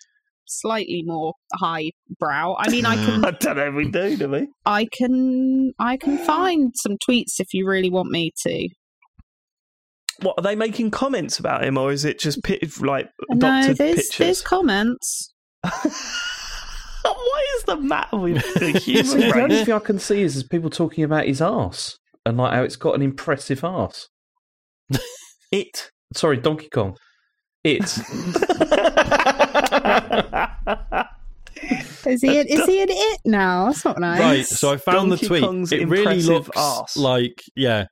slightly 0.60 1.02
more 1.04 1.34
highbrow. 1.54 2.56
I 2.58 2.70
mean, 2.70 2.86
I 2.86 2.96
can 2.96 3.24
I 3.24 3.30
don't 3.32 3.56
know 3.56 3.68
if 3.68 3.74
we 3.74 3.90
do, 3.90 4.16
do 4.16 4.28
we? 4.28 4.48
I 4.66 4.86
can 4.92 5.72
I 5.78 5.96
can 5.96 6.18
find 6.18 6.72
some 6.76 6.96
tweets 7.08 7.40
if 7.40 7.52
you 7.52 7.66
really 7.66 7.90
want 7.90 8.10
me 8.10 8.32
to. 8.46 8.68
What 10.20 10.34
are 10.38 10.42
they 10.42 10.54
making 10.54 10.90
comments 10.90 11.38
about 11.38 11.64
him, 11.64 11.76
or 11.76 11.90
is 11.90 12.04
it 12.04 12.18
just 12.18 12.44
pi- 12.44 12.60
like 12.80 13.10
no, 13.30 13.38
doctored 13.38 13.78
there's 13.78 13.96
pictures? 13.96 14.18
there's 14.18 14.42
comments. 14.42 15.32
what 15.62 17.44
is 17.56 17.64
the 17.64 17.76
matter 17.76 18.16
with 18.16 18.36
the 18.54 18.78
See, 18.80 19.02
human 19.02 19.30
the 19.30 19.42
only 19.42 19.64
thing 19.64 19.74
I 19.74 19.78
can 19.78 19.98
see 19.98 20.22
is, 20.22 20.36
is 20.36 20.42
people 20.42 20.70
talking 20.70 21.04
about 21.04 21.26
his 21.26 21.40
ass 21.40 21.96
and 22.24 22.36
like 22.36 22.54
how 22.54 22.62
it's 22.62 22.76
got 22.76 22.94
an 22.94 23.02
impressive 23.02 23.64
ass. 23.64 24.08
It. 25.50 25.90
Sorry, 26.14 26.38
Donkey 26.38 26.68
Kong. 26.72 26.96
It. 27.64 27.82
Is 32.06 32.20
he 32.22 32.40
in, 32.40 32.46
is 32.48 32.66
he 32.66 32.82
in 32.82 32.88
it 32.90 33.20
now? 33.24 33.66
That's 33.66 33.84
not 33.84 33.98
nice. 34.00 34.20
Right, 34.20 34.46
so 34.46 34.72
I 34.72 34.76
found 34.76 35.10
Donkey 35.10 35.26
the 35.26 35.28
tweet. 35.28 35.42
Kong's 35.44 35.70
it 35.72 35.86
really 35.88 36.20
looks 36.22 36.50
arse. 36.56 36.96
like 36.96 37.42
yeah, 37.54 37.86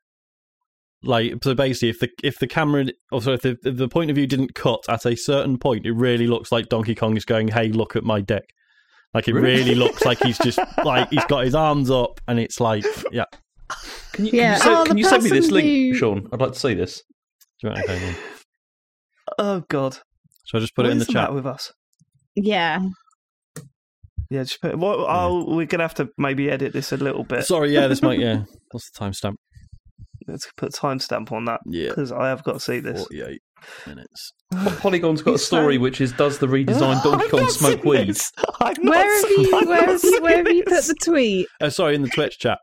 like 1.04 1.34
so. 1.44 1.54
Basically, 1.54 1.90
if 1.90 2.00
the 2.00 2.08
if 2.24 2.38
the 2.40 2.48
camera, 2.48 2.86
or 3.12 3.22
sorry, 3.22 3.36
if 3.36 3.42
the, 3.42 3.56
if 3.64 3.76
the 3.76 3.88
point 3.88 4.10
of 4.10 4.16
view 4.16 4.26
didn't 4.26 4.54
cut 4.54 4.80
at 4.88 5.06
a 5.06 5.14
certain 5.16 5.58
point, 5.58 5.86
it 5.86 5.92
really 5.92 6.26
looks 6.26 6.50
like 6.50 6.68
Donkey 6.68 6.94
Kong 6.96 7.16
is 7.16 7.24
going, 7.24 7.48
"Hey, 7.48 7.68
look 7.68 7.94
at 7.94 8.02
my 8.02 8.20
dick." 8.20 8.44
Like 9.14 9.28
it 9.28 9.34
Really? 9.34 9.58
really 9.58 9.74
looks 9.76 10.04
like 10.04 10.18
he's 10.22 10.38
just 10.38 10.58
like 10.84 11.08
he's 11.10 11.24
got 11.26 11.44
his 11.44 11.54
arms 11.54 11.90
up, 11.90 12.20
and 12.26 12.40
it's 12.40 12.58
like, 12.60 12.84
yeah. 13.12 13.24
Can 14.12 14.26
you, 14.26 14.32
Yeah. 14.34 14.58
can 14.58 14.58
you, 14.58 14.62
send, 14.64 14.76
Oh, 14.76 14.84
can 14.84 14.98
you 14.98 15.04
send 15.04 15.22
me 15.22 15.30
this 15.30 15.50
link, 15.52 15.66
who- 15.66 15.94
Sean? 15.94 16.28
I'd 16.32 16.40
like 16.40 16.52
to 16.52 16.58
see 16.58 16.74
this. 16.74 17.02
Do 17.60 17.68
you 17.68 17.72
want- 17.74 17.84
okay, 17.84 17.98
then. 17.98 18.16
Oh 19.38 19.64
God! 19.68 19.98
So 20.50 20.58
I 20.58 20.60
just 20.60 20.74
put 20.74 20.82
What 20.82 20.88
it 20.90 20.92
in 20.94 21.00
is 21.00 21.06
the 21.06 21.12
chat. 21.12 21.32
with 21.32 21.46
us. 21.46 21.72
Yeah. 22.34 22.80
Yeah, 24.30 24.42
just 24.42 24.60
put, 24.60 24.76
well, 24.78 25.06
I'll, 25.06 25.46
we're 25.46 25.66
gonna 25.66 25.84
have 25.84 25.94
to 25.94 26.08
maybe 26.18 26.50
edit 26.50 26.72
this 26.72 26.90
a 26.92 26.96
little 26.96 27.22
bit. 27.24 27.44
Sorry, 27.44 27.72
yeah, 27.72 27.86
this 27.86 28.02
might 28.02 28.18
yeah. 28.18 28.42
What's 28.72 28.90
the 28.90 28.98
timestamp? 29.04 29.34
Let's 30.26 30.48
put 30.56 30.74
a 30.74 30.76
timestamp 30.80 31.30
on 31.32 31.44
that 31.46 31.60
Yeah, 31.66 31.88
because 31.88 32.10
I 32.12 32.28
have 32.28 32.42
got 32.44 32.54
to 32.54 32.60
see 32.60 32.78
this. 32.80 32.98
forty-eight 33.00 33.40
minutes. 33.86 34.32
Polygon's 34.80 35.22
got 35.22 35.34
a 35.34 35.38
story 35.38 35.78
which 35.78 36.00
is 36.00 36.12
Does 36.12 36.38
the 36.38 36.46
redesigned 36.46 37.02
Donkey 37.04 37.28
Kong 37.28 37.48
smoke 37.48 37.80
seen 37.82 37.88
weed? 37.90 38.08
this. 38.08 38.32
I've 38.60 38.76
not 38.82 38.90
Where 38.90 39.20
have 39.20 39.30
you 39.30 39.56
I've 39.56 39.68
where 39.68 39.86
have, 39.86 40.00
seen 40.00 40.22
where 40.22 40.36
have 40.38 40.48
you 40.52 40.62
put 40.64 40.84
the 40.84 40.94
tweet? 41.04 41.46
Oh, 41.60 41.68
sorry, 41.68 41.94
in 41.94 42.02
the 42.02 42.08
Twitch 42.08 42.38
chat. 42.40 42.58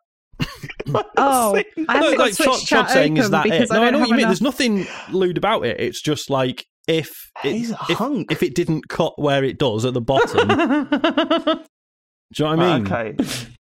Oh, 1.17 1.55
I 1.55 1.63
haven't 1.77 1.87
no, 1.87 2.11
got 2.11 2.17
like 2.17 2.35
Twitch 2.35 2.47
Chod, 2.47 2.59
chat 2.59 2.67
Chod 2.85 2.89
saying, 2.91 3.17
is 3.17 3.29
that 3.31 3.43
because 3.43 3.69
it? 3.69 3.73
I 3.73 3.75
No, 3.77 3.81
I 3.81 3.91
don't 3.91 3.93
know 3.93 3.99
what 3.99 4.09
have 4.09 4.09
you 4.09 4.13
mean. 4.13 4.19
enough- 4.19 4.29
There's 4.29 4.41
nothing 4.41 4.87
lewd 5.11 5.37
about 5.37 5.65
it. 5.65 5.79
It's 5.79 6.01
just 6.01 6.29
like 6.29 6.65
if 6.87 7.31
it, 7.43 7.53
He's 7.53 7.71
if, 7.89 8.25
if 8.31 8.43
it 8.43 8.55
didn't 8.55 8.87
cut 8.87 9.19
where 9.19 9.43
it 9.43 9.57
does 9.59 9.85
at 9.85 9.93
the 9.93 10.01
bottom. 10.01 10.47
do 10.47 12.43
you 12.43 12.45
know 12.45 12.55
what 12.55 12.59
I 12.59 12.79
mean? 12.79 12.91
okay, 12.91 13.15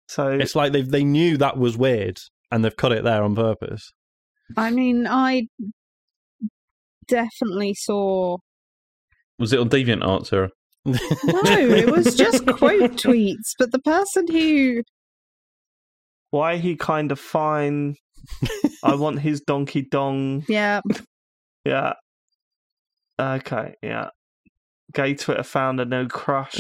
so 0.09 0.29
It's 0.29 0.55
like 0.55 0.73
they 0.73 0.83
they 0.83 1.05
knew 1.05 1.37
that 1.37 1.57
was 1.57 1.77
weird 1.77 2.19
and 2.51 2.65
they've 2.65 2.77
cut 2.77 2.93
it 2.93 3.05
there 3.05 3.23
on 3.23 3.35
purpose. 3.35 3.93
I 4.57 4.71
mean, 4.71 5.07
I 5.07 5.47
definitely 7.07 7.75
saw. 7.75 8.39
Was 9.39 9.53
it 9.53 9.61
on 9.61 9.71
DeviantArt, 9.71 10.27
Sarah? 10.27 10.51
No, 10.85 10.97
it 11.45 11.91
was 11.91 12.17
just 12.17 12.47
quote 12.47 12.93
tweets, 12.93 13.55
but 13.59 13.71
the 13.71 13.79
person 13.79 14.27
who 14.29 14.83
why 16.31 16.57
he 16.57 16.77
kind 16.77 17.13
of 17.13 17.19
fine. 17.21 17.97
I 18.85 18.95
want 18.95 19.21
his 19.21 19.41
donkey 19.41 19.83
dong. 19.83 20.45
yeah 20.49 20.81
Yeah. 21.65 21.95
Okay. 23.21 23.75
Yeah. 23.83 24.11
Gay 24.93 25.15
Twitter 25.15 25.43
founder 25.45 25.85
no 25.85 26.07
crush. 26.07 26.59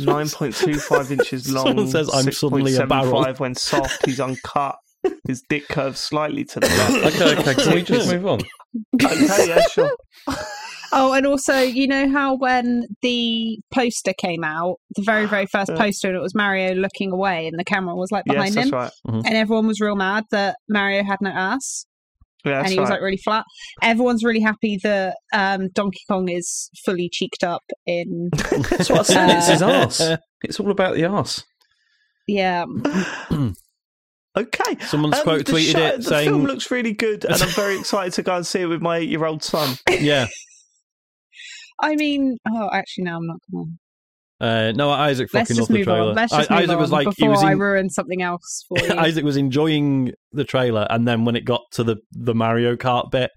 Nine 0.00 0.28
point 0.28 0.54
two 0.56 0.74
five 0.74 1.12
inches 1.12 1.50
long. 1.52 1.66
Someone 1.68 1.88
says, 1.88 2.10
"I'm 2.12 2.30
suddenly 2.32 2.74
a 2.76 2.86
barrel." 2.86 3.24
When 3.38 3.54
soft, 3.54 4.04
he's 4.04 4.18
uncut. 4.20 4.76
His 5.26 5.42
dick 5.48 5.68
curves 5.68 6.00
slightly 6.00 6.44
to 6.46 6.60
the 6.60 6.66
left. 7.02 7.16
Okay, 7.16 7.38
okay. 7.40 7.54
Can 7.62 7.74
we 7.74 7.82
just 7.82 8.10
move 8.12 8.26
on? 8.26 8.40
okay, 9.02 9.48
yeah, 9.48 9.62
sure. 9.68 9.90
Oh, 10.94 11.14
and 11.14 11.26
also, 11.26 11.56
you 11.58 11.86
know 11.88 12.06
how 12.10 12.36
when 12.36 12.84
the 13.00 13.58
poster 13.72 14.12
came 14.12 14.44
out, 14.44 14.76
the 14.94 15.00
very, 15.00 15.24
very 15.24 15.46
first 15.46 15.70
Yeah. 15.70 15.78
poster, 15.78 16.08
and 16.08 16.18
it 16.18 16.20
was 16.20 16.34
Mario 16.34 16.74
looking 16.74 17.12
away, 17.12 17.46
and 17.46 17.58
the 17.58 17.64
camera 17.64 17.94
was 17.96 18.10
like 18.12 18.24
Yes, 18.26 18.34
behind 18.34 18.54
that's 18.56 18.66
him, 18.68 18.74
right. 18.74 18.90
Mm-hmm. 19.08 19.20
and 19.24 19.34
everyone 19.34 19.66
was 19.66 19.80
real 19.80 19.96
mad 19.96 20.24
that 20.32 20.56
Mario 20.68 21.02
had 21.02 21.16
no 21.22 21.30
ass, 21.30 21.86
Yeah, 22.44 22.56
and 22.58 22.60
that's 22.64 22.72
he 22.72 22.80
was 22.80 22.88
right. 22.90 22.96
like 22.96 23.02
really 23.02 23.20
flat. 23.24 23.44
Everyone's 23.82 24.24
really 24.24 24.40
happy 24.40 24.78
that 24.82 25.16
um, 25.32 25.68
Donkey 25.74 26.00
Kong 26.10 26.28
is 26.28 26.70
fully 26.84 27.08
cheeked 27.12 27.44
up 27.44 27.62
in. 27.86 28.30
That's 28.70 28.90
what 28.90 29.00
I 29.00 29.02
said. 29.02 29.30
It's 29.38 29.48
his 29.48 29.62
ass. 29.62 30.02
It's 30.44 30.58
all 30.58 30.72
about 30.72 30.96
the 30.96 31.04
ass. 31.04 31.44
Yeah, 32.26 32.64
okay. 34.36 34.76
Someone's 34.80 35.16
Um, 35.18 35.22
quote 35.22 35.46
the 35.46 35.52
tweeted 35.52 35.72
show- 35.72 35.86
it 35.86 35.96
the 35.98 36.02
saying, 36.02 36.28
film 36.30 36.44
looks 36.44 36.70
really 36.70 36.92
good, 36.92 37.24
and 37.24 37.40
I'm 37.40 37.48
very 37.50 37.76
excited 37.80 38.12
to 38.14 38.22
go 38.22 38.36
and 38.36 38.46
see 38.46 38.60
it 38.62 38.66
with 38.66 38.82
my 38.82 38.96
eight-year-old 38.98 39.42
son. 39.44 39.76
"Yeah, 39.88 40.26
I 41.80 41.94
mean, 41.96 42.38
oh, 42.48 42.70
actually, 42.72 43.04
no, 43.04 43.16
I'm 43.16 43.26
not 43.26 43.36
gonna. 43.52 43.66
Uh, 44.42 44.72
no, 44.72 44.90
Isaac 44.90 45.30
Let's 45.32 45.48
fucking 45.50 45.56
just 45.56 45.60
loved 45.60 45.70
the 45.70 45.74
move 45.78 45.84
trailer. 45.86 46.08
on. 46.10 46.14
Let's 46.16 46.32
I- 46.32 46.38
just 46.38 46.50
move 46.50 46.58
Isaac 46.58 46.70
on 46.74 46.80
was 46.80 46.90
like, 46.90 47.06
he 47.06 47.10
before 47.10 47.30
was 47.30 47.44
I 47.44 47.52
in, 47.52 47.58
ruin 47.58 47.90
something 47.90 48.22
else 48.22 48.64
for 48.68 48.78
you. 48.84 48.92
Isaac 48.94 49.24
was 49.24 49.36
enjoying 49.36 50.12
the 50.32 50.44
trailer, 50.44 50.86
and 50.90 51.06
then 51.06 51.24
when 51.24 51.36
it 51.36 51.44
got 51.44 51.62
to 51.72 51.84
the 51.84 51.96
the 52.10 52.34
Mario 52.34 52.74
Kart 52.76 53.10
bit, 53.10 53.30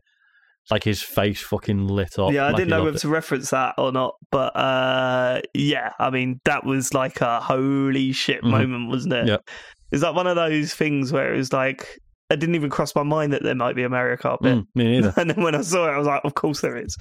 like 0.71 0.83
his 0.83 1.03
face 1.03 1.41
fucking 1.41 1.87
lit 1.87 2.17
up. 2.17 2.31
yeah, 2.33 2.45
I 2.45 2.47
like 2.47 2.55
didn't 2.55 2.67
he 2.67 2.71
know 2.71 2.77
loved 2.77 2.85
whether 2.85 2.97
it. 2.97 3.01
to 3.01 3.07
reference 3.09 3.49
that 3.51 3.75
or 3.77 3.91
not, 3.91 4.15
but 4.31 4.55
uh, 4.55 5.41
yeah, 5.53 5.91
I 5.99 6.09
mean 6.09 6.41
that 6.45 6.65
was 6.65 6.93
like 6.93 7.21
a 7.21 7.39
holy 7.39 8.11
shit 8.11 8.41
Mhm. 8.41 8.49
moment, 8.49 8.89
wasn't 8.89 9.13
it? 9.13 9.27
Yep. 9.27 9.49
It's 9.91 10.01
like 10.01 10.15
one 10.15 10.25
of 10.27 10.35
those 10.35 10.73
things 10.73 11.13
where 11.13 11.31
it 11.33 11.37
was 11.37 11.53
like 11.53 11.99
it 12.31 12.39
didn't 12.39 12.55
even 12.55 12.71
cross 12.71 12.95
my 12.95 13.03
mind 13.03 13.31
that 13.33 13.43
there 13.43 13.53
might 13.53 13.75
be 13.75 13.83
a 13.83 13.89
Mario 13.89 14.15
Kart 14.15 14.41
bit, 14.41 14.55
Mm, 14.57 14.65
me 14.73 14.83
neither. 14.99 15.13
and 15.17 15.29
then 15.29 15.43
when 15.43 15.53
I 15.53 15.61
saw 15.61 15.87
it, 15.87 15.91
I 15.91 15.97
was 15.99 16.07
like, 16.07 16.21
of 16.25 16.33
course 16.33 16.61
there 16.61 16.75
is. 16.75 16.97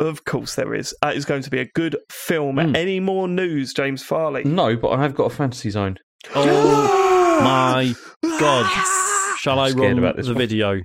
Of 0.00 0.24
course 0.24 0.54
there 0.54 0.74
is. 0.74 0.94
That 1.02 1.16
is 1.16 1.24
going 1.24 1.42
to 1.42 1.50
be 1.50 1.60
a 1.60 1.66
good 1.74 1.96
film. 2.10 2.56
Mm. 2.56 2.76
Any 2.76 3.00
more 3.00 3.28
news, 3.28 3.72
James 3.74 4.02
Farley? 4.02 4.44
No, 4.44 4.76
but 4.76 4.90
I 4.90 5.02
have 5.02 5.14
got 5.14 5.24
a 5.24 5.34
fantasy 5.34 5.70
zone. 5.70 5.96
Oh 6.34 7.40
my 7.42 7.94
god! 8.38 9.36
Shall 9.38 9.58
I 9.58 9.66
I'm 9.66 9.72
scared 9.72 9.88
run 9.90 9.98
about 9.98 10.16
this 10.16 10.26
the 10.26 10.32
one. 10.32 10.38
video 10.38 10.80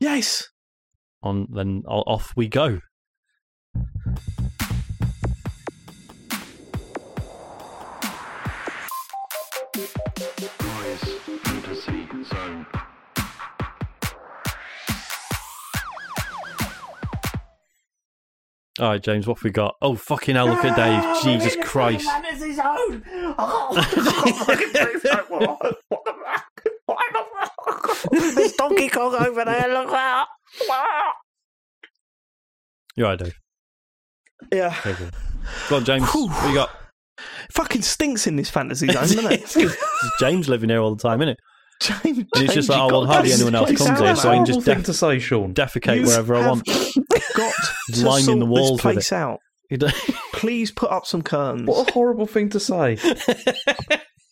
Yes. 0.00 0.48
on? 1.22 1.46
Then 1.50 1.82
off 1.86 2.32
we 2.36 2.48
go. 2.48 2.80
All 18.80 18.88
right, 18.88 19.02
James, 19.02 19.26
what 19.26 19.36
have 19.38 19.44
we 19.44 19.50
got? 19.50 19.76
Oh 19.82 19.96
fucking 19.96 20.34
hell! 20.34 20.46
Look 20.46 20.64
at 20.64 20.76
Dave. 20.76 21.02
Ah, 21.04 21.20
Jesus 21.22 21.56
Christ! 21.56 22.06
Fantasy 22.06 22.54
oh, 23.38 23.74
zone. 28.10 28.34
There's 28.34 28.52
Donkey 28.52 28.88
Kong 28.88 29.14
over 29.14 29.44
there. 29.44 29.68
Look 29.68 29.92
out! 29.92 30.26
You're 32.96 33.08
right, 33.08 33.18
Dave. 33.18 33.38
Yeah. 34.50 34.74
Okay. 34.86 35.10
Go 35.68 35.76
on, 35.76 35.84
James. 35.84 36.08
What 36.08 36.48
you 36.48 36.54
got? 36.54 36.70
Fucking 37.50 37.82
stinks 37.82 38.26
in 38.26 38.36
this 38.36 38.50
fantasy 38.50 38.86
zone, 38.92 39.02
doesn't 39.02 39.32
it? 39.32 39.76
James 40.18 40.48
living 40.48 40.70
here 40.70 40.80
all 40.80 40.94
the 40.94 41.02
time, 41.02 41.20
isn't 41.20 41.34
it? 41.34 41.40
James, 41.82 42.18
And 42.18 42.26
it's 42.44 42.54
just 42.54 42.68
like, 42.68 42.78
oh, 42.80 42.86
well, 42.88 43.04
got 43.06 43.14
hardly 43.14 43.32
anyone 43.32 43.54
else 43.54 43.68
place 43.68 43.78
comes 43.78 44.00
out 44.00 44.04
here, 44.06 44.16
so 44.16 44.30
I 44.30 44.36
can 44.36 44.46
just 44.46 44.64
def- 44.64 44.84
to 44.84 44.94
say, 44.94 45.18
Sean. 45.18 45.54
defecate 45.54 45.96
You 46.00 46.06
wherever 46.06 46.34
I 46.34 46.42
have 46.42 46.48
want. 46.48 46.66
Got 47.34 47.54
to 47.94 48.06
Lining 48.06 48.24
sort 48.24 48.38
the 48.38 48.46
walls 48.46 48.70
this 48.72 48.80
place 48.82 49.12
out. 49.12 49.38
Please 50.32 50.70
put 50.70 50.90
up 50.90 51.06
some 51.06 51.22
curtains. 51.22 51.66
What 51.66 51.88
a 51.88 51.92
horrible 51.92 52.26
thing 52.26 52.50
to 52.50 52.60
say. 52.60 52.98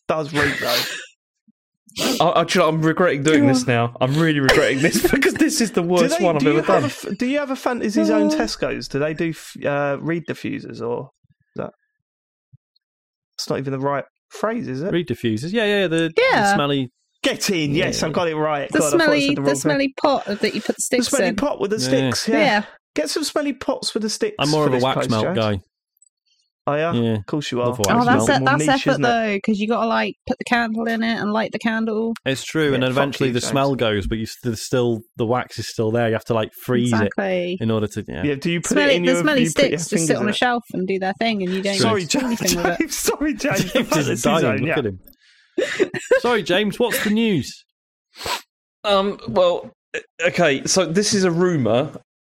Does 0.08 0.32
reek 0.34 0.58
though. 0.60 0.82
I, 2.20 2.24
I, 2.28 2.40
you 2.42 2.46
know, 2.60 2.68
I'm 2.68 2.82
regretting 2.82 3.22
doing 3.22 3.46
this 3.46 3.66
now. 3.66 3.96
I'm 4.00 4.14
really 4.14 4.40
regretting 4.40 4.80
this 4.80 5.10
because 5.10 5.34
this 5.34 5.60
is 5.60 5.72
the 5.72 5.82
worst 5.82 6.18
they, 6.18 6.24
one 6.24 6.36
I've 6.36 6.46
ever 6.46 6.62
done. 6.62 6.82
a 6.84 6.86
f 6.86 7.06
do 7.18 7.26
you 7.26 7.38
have 7.38 7.50
a 7.50 7.56
fantasy 7.56 8.04
zone 8.04 8.30
Tesco's? 8.30 8.86
Do 8.88 8.98
they 8.98 9.14
do 9.14 9.30
f- 9.30 9.56
uh, 9.64 9.96
reed 10.00 10.24
diffusers 10.28 10.80
or 10.86 11.10
is 11.56 11.62
that? 11.62 11.72
It's 13.36 13.48
not 13.48 13.58
even 13.58 13.72
the 13.72 13.78
right 13.80 14.04
phrase, 14.28 14.68
is 14.68 14.82
it? 14.82 14.92
Reed 14.92 15.08
diffusers. 15.08 15.52
Yeah, 15.52 15.64
yeah, 15.64 15.86
the, 15.88 16.12
Yeah. 16.16 16.42
the 16.42 16.54
smelly. 16.54 16.90
Get 17.22 17.50
in. 17.50 17.74
Yes, 17.74 18.00
Yeah. 18.00 18.08
I 18.08 18.10
got 18.10 18.28
it 18.28 18.34
right. 18.36 18.70
the 18.70 18.78
God, 18.78 18.86
I 18.86 18.90
thought 18.90 19.00
I 19.00 19.04
smelly, 19.04 19.26
said 19.28 19.36
the, 19.36 19.42
wrong 19.42 19.78
thing. 19.78 19.92
pot 20.02 20.24
that 20.26 20.54
you 20.54 20.60
put 20.62 20.76
the 20.76 20.82
sticks 20.82 21.06
in. 21.06 21.10
The 21.10 21.16
smelly 21.16 21.28
in. 21.28 21.36
pot 21.36 21.60
with 21.60 21.70
the 21.70 21.76
Yeah. 21.78 21.86
sticks. 22.12 22.28
Yeah. 22.28 22.38
Yeah. 22.38 22.62
Get 22.94 23.10
some 23.10 23.24
smelly 23.24 23.52
pots 23.52 23.92
with 23.94 24.02
the 24.02 24.10
sticks. 24.10 24.36
I'm 24.38 24.48
more 24.50 24.66
of 24.66 24.72
a 24.74 24.78
wax 24.78 24.94
place, 24.96 25.10
melt 25.10 25.24
James. 25.26 25.38
guy. 25.38 25.60
Oh 26.66 26.74
yeah? 26.74 26.92
Yeah. 26.92 27.14
Of 27.16 27.26
course 27.26 27.50
you 27.50 27.60
are. 27.62 27.68
Love 27.68 27.80
Oh, 27.88 28.04
that's 28.04 28.28
melt. 28.28 28.30
it. 28.30 28.38
More 28.40 28.46
That's 28.58 28.66
niche, 28.66 28.86
effort 28.86 29.00
though, 29.02 29.34
because 29.34 29.58
you 29.58 29.66
got 29.66 29.80
to 29.82 29.86
like 29.88 30.14
put 30.26 30.38
the 30.38 30.44
candle 30.44 30.86
in 30.86 31.02
it 31.02 31.18
and 31.20 31.32
light 31.32 31.50
the 31.52 31.58
candle. 31.58 32.12
It's 32.24 32.44
true, 32.44 32.68
Yeah, 32.70 32.74
and 32.76 32.84
eventually 32.84 33.28
you, 33.30 33.32
the 33.32 33.40
James. 33.40 33.50
smell 33.50 33.74
goes, 33.74 34.06
but 34.06 34.18
you 34.18 34.26
still 34.26 35.00
the 35.16 35.26
wax 35.26 35.58
is 35.58 35.68
still 35.68 35.90
there. 35.90 36.08
You 36.08 36.12
have 36.14 36.24
to 36.26 36.34
like 36.34 36.50
freeze 36.64 36.92
exactly. 36.92 37.54
it 37.54 37.62
in 37.62 37.70
order 37.70 37.86
to. 37.88 38.04
Yeah. 38.06 38.22
Yeah, 38.24 38.34
do 38.36 38.50
you 38.50 38.60
put 38.60 38.70
Smelly, 38.72 38.92
it 38.94 38.96
in 38.96 39.02
the 39.02 39.12
your 39.12 39.20
smelly 39.22 39.42
you 39.44 39.52
put 39.54 39.70
your 39.70 39.78
sticks 39.78 39.90
just 39.90 40.06
sit 40.06 40.16
on 40.16 40.28
a 40.28 40.32
shelf 40.32 40.62
and 40.72 40.86
do 40.86 40.98
their 40.98 41.14
thing, 41.14 41.42
and 41.42 41.52
you 41.52 41.62
don't 41.62 41.76
Sorry, 41.78 42.04
do 42.04 42.20
James. 42.20 42.40
it. 42.42 42.90
Sorry, 42.92 43.34
James. 43.34 43.64
The 43.64 43.68
James 43.78 43.88
fantasy 43.88 44.12
is 44.12 44.22
dying. 44.22 44.40
zone, 44.40 44.58
Look 44.58 44.78
at 44.78 44.86
him. 44.86 45.00
Sorry, 46.18 46.42
James. 46.42 46.78
What's 46.78 47.02
the 47.04 47.10
news? 47.10 47.64
Um, 48.84 49.18
well, 49.28 49.70
okay, 50.22 50.64
so 50.66 50.86
this 50.86 51.14
is 51.14 51.24
a 51.24 51.30
rumor 51.30 51.92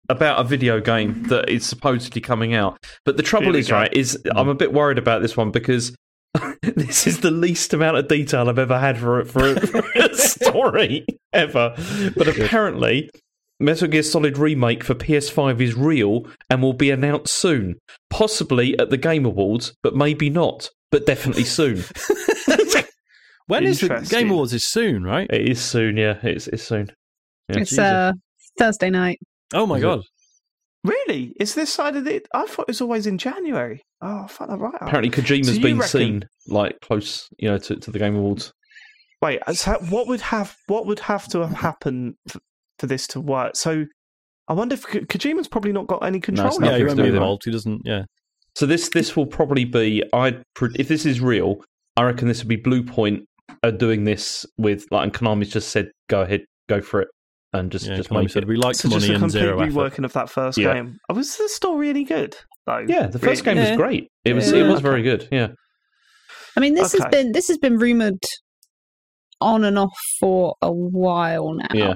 about 0.09 0.39
a 0.39 0.43
video 0.43 0.79
game 0.79 1.23
that 1.23 1.49
is 1.49 1.65
supposedly 1.65 2.21
coming 2.21 2.53
out. 2.53 2.77
But 3.05 3.17
the 3.17 3.23
trouble 3.23 3.55
is, 3.55 3.69
go. 3.69 3.75
right, 3.75 3.93
is 3.93 4.17
I'm 4.35 4.49
a 4.49 4.55
bit 4.55 4.73
worried 4.73 4.97
about 4.97 5.21
this 5.21 5.35
one 5.35 5.51
because 5.51 5.95
this 6.61 7.07
is 7.07 7.21
the 7.21 7.31
least 7.31 7.73
amount 7.73 7.97
of 7.97 8.07
detail 8.07 8.49
I've 8.49 8.59
ever 8.59 8.79
had 8.79 8.97
for, 8.97 9.25
for, 9.25 9.51
a, 9.51 9.67
for 9.67 9.83
a 9.95 10.13
story 10.15 11.05
ever. 11.33 11.75
But 12.15 12.27
apparently, 12.27 13.09
Metal 13.59 13.87
Gear 13.87 14.03
Solid 14.03 14.37
Remake 14.37 14.83
for 14.83 14.95
PS5 14.95 15.61
is 15.61 15.75
real 15.75 16.27
and 16.49 16.61
will 16.61 16.73
be 16.73 16.91
announced 16.91 17.33
soon. 17.33 17.79
Possibly 18.09 18.77
at 18.79 18.89
the 18.89 18.97
Game 18.97 19.25
Awards, 19.25 19.73
but 19.81 19.95
maybe 19.95 20.29
not. 20.29 20.69
But 20.91 21.05
definitely 21.05 21.43
soon. 21.45 21.77
When 23.47 23.63
is 23.63 23.79
the 23.81 24.07
Game 24.09 24.31
Awards? 24.31 24.53
Is 24.53 24.63
soon, 24.67 25.03
right? 25.03 25.27
it 25.31 25.49
is 25.49 25.61
soon, 25.61 25.97
yeah. 25.97 26.17
It's, 26.23 26.47
it's 26.47 26.63
soon. 26.63 26.87
Yeah. 27.49 27.59
It's 27.59 27.69
Jesus. 27.69 27.79
uh, 27.83 28.11
Thursday 28.57 28.89
night. 28.89 29.19
Oh 29.53 29.65
my 29.67 29.75
Is 29.77 29.81
it? 29.83 29.85
god! 29.85 30.01
Really? 30.83 31.33
Is 31.39 31.55
this 31.55 31.71
side 31.71 31.95
of 31.95 32.07
it? 32.07 32.27
I 32.33 32.45
thought 32.45 32.63
it 32.63 32.67
was 32.69 32.81
always 32.81 33.07
in 33.07 33.17
January. 33.17 33.81
Oh, 34.01 34.23
I 34.23 34.27
found 34.27 34.51
that 34.51 34.57
right. 34.59 34.73
out. 34.75 34.87
Apparently, 34.87 35.09
Kojima's 35.11 35.55
So 35.55 35.61
been 35.61 35.77
reckon- 35.77 35.89
seen 35.89 36.23
like 36.47 36.79
close, 36.81 37.27
you 37.37 37.49
know, 37.49 37.57
to, 37.57 37.75
to 37.75 37.91
the 37.91 37.99
Game 37.99 38.15
Awards. 38.15 38.51
Wait, 39.21 39.39
so 39.53 39.73
what 39.89 40.07
would 40.07 40.21
have 40.21 40.55
what 40.67 40.85
would 40.85 40.99
have 40.99 41.27
to 41.29 41.39
have 41.39 41.51
happened 41.53 42.15
f- 42.29 42.37
for 42.79 42.85
this 42.87 43.07
to 43.07 43.19
work? 43.21 43.55
So, 43.55 43.85
I 44.47 44.53
wonder 44.53 44.73
if 44.75 44.85
Ko- 44.85 44.99
Kojima's 44.99 45.47
probably 45.47 45.71
not 45.71 45.87
got 45.87 46.03
any 46.03 46.19
control. 46.19 46.47
it's 46.47 46.57
over 46.57 46.65
Yeah, 46.65 46.71
nothing 46.71 46.79
he 46.79 46.83
it. 46.83 46.95
won't 46.95 47.03
be 47.11 47.15
involved. 47.15 47.45
He 47.45 47.51
doesn't. 47.51 47.81
Yeah. 47.85 48.03
So 48.55 48.65
this 48.65 48.89
this 48.89 49.15
will 49.15 49.25
probably 49.25 49.65
be. 49.65 50.03
I 50.13 50.37
if 50.75 50.87
this 50.87 51.05
is 51.05 51.19
real, 51.21 51.63
I 51.97 52.03
reckon 52.03 52.27
this 52.27 52.43
will 52.43 52.49
be 52.49 52.57
Bluepoint 52.57 53.21
are 53.63 53.71
doing 53.71 54.03
this 54.03 54.45
with 54.57 54.85
like, 54.91 55.03
and 55.03 55.13
Konami's 55.13 55.49
just 55.49 55.69
said, 55.69 55.89
"Go 56.09 56.21
ahead, 56.21 56.45
go 56.69 56.81
for 56.81 57.01
it," 57.01 57.07
and 57.53 57.71
just 57.71 57.87
Yeah, 57.87 57.95
just 57.95 58.09
Konami 58.09 58.21
make 58.23 58.29
said 58.31 58.43
it. 58.43 58.49
we 58.49 58.57
like 58.57 58.75
So 58.75 58.89
just 58.89 59.07
a 59.07 59.11
and 59.11 59.19
complete 59.21 59.39
zero 59.39 59.59
effort. 59.59 59.71
reworking 59.73 60.05
of 60.05 60.13
that 60.13 60.29
first 60.29 60.57
Yeah. 60.57 60.73
game. 60.73 60.97
Oh, 61.09 61.13
was 61.15 61.35
the 61.37 61.49
story 61.49 61.89
any 61.89 62.03
good 62.03 62.35
though? 62.65 62.85
Yeah, 62.87 63.07
the 63.07 63.19
first 63.19 63.45
Really? 63.45 63.55
game 63.55 63.63
Yeah. 63.63 63.69
was 63.71 63.77
great. 63.77 64.07
It 64.23 64.33
was 64.33 64.51
Yeah. 64.51 64.59
it 64.59 64.63
was 64.63 64.75
Okay. 64.75 64.81
very 64.83 65.03
good. 65.03 65.27
Yeah, 65.31 65.47
I 66.57 66.59
mean, 66.59 66.73
this 66.75 66.93
Okay. 66.93 67.03
has 67.03 67.11
been 67.11 67.31
this 67.31 67.47
has 67.47 67.57
been 67.57 67.77
rumored 67.77 68.23
on 69.41 69.63
and 69.63 69.77
off 69.77 69.93
for 70.19 70.55
a 70.61 70.71
while 70.71 71.53
now. 71.53 71.67
yeah, 71.73 71.95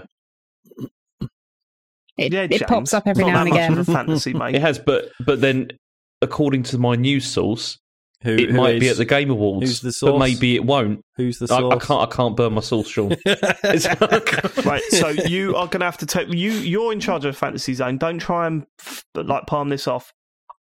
It, 2.17 2.33
Yeah, 2.33 2.47
it 2.51 2.67
pops 2.67 2.93
up 2.93 3.03
every 3.07 3.23
Not 3.23 3.29
now 3.29 3.33
that 3.35 3.41
and 3.41 3.49
much 3.49 3.57
again. 3.59 3.71
of 3.77 3.79
a 3.79 3.91
fantasy, 3.93 4.33
mate. 4.37 4.55
it 4.55 4.61
has. 4.61 4.77
But 4.77 5.09
but 5.25 5.39
then, 5.41 5.69
according 6.21 6.63
to 6.63 6.77
my 6.77 6.95
news 6.95 7.25
source, 7.25 7.77
Who, 8.23 8.35
it 8.35 8.49
who 8.49 8.57
might 8.57 8.81
be 8.81 8.89
at 8.89 8.97
the 8.97 9.05
Game 9.05 9.29
Awards. 9.29 9.81
who's 9.81 9.97
the 9.99 10.05
but 10.05 10.17
maybe 10.19 10.55
it 10.55 10.65
won't. 10.65 11.05
Who's 11.15 11.39
the 11.39 11.45
I, 11.45 11.59
source? 11.59 11.75
I 11.75 11.85
can't. 11.85 12.11
I 12.11 12.15
can't 12.15 12.35
burn 12.35 12.53
my 12.53 12.61
sauce, 12.61 12.87
Sean. 12.89 13.15
Right, 14.65 14.81
so 14.89 15.07
you 15.09 15.55
are 15.55 15.67
going 15.67 15.79
to 15.79 15.85
have 15.85 15.97
to 15.99 16.05
take 16.05 16.27
you. 16.33 16.51
You're 16.51 16.91
in 16.91 16.99
charge 16.99 17.23
of 17.23 17.37
Fantasy 17.37 17.73
Zone. 17.73 17.97
Don't 17.97 18.19
try 18.19 18.47
and 18.47 18.65
like 19.15 19.47
palm 19.47 19.69
this 19.69 19.87
off. 19.87 20.11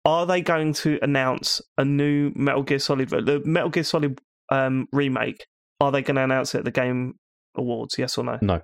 Are 0.04 0.26
they 0.26 0.42
going 0.42 0.74
to 0.74 0.98
announce 1.02 1.62
a 1.78 1.84
new 1.84 2.30
Metal 2.36 2.62
Gear 2.62 2.78
Solid, 2.78 3.08
the 3.08 3.42
Metal 3.44 3.70
Gear 3.70 3.84
Solid 3.84 4.20
um, 4.50 4.86
remake? 4.92 5.46
Are 5.80 5.90
they 5.90 6.02
going 6.02 6.16
to 6.16 6.22
announce 6.22 6.54
it 6.54 6.58
at 6.58 6.64
the 6.64 6.70
Game 6.70 7.14
Awards? 7.56 7.96
Yes 7.98 8.18
or 8.18 8.24
no? 8.24 8.38
No. 8.42 8.60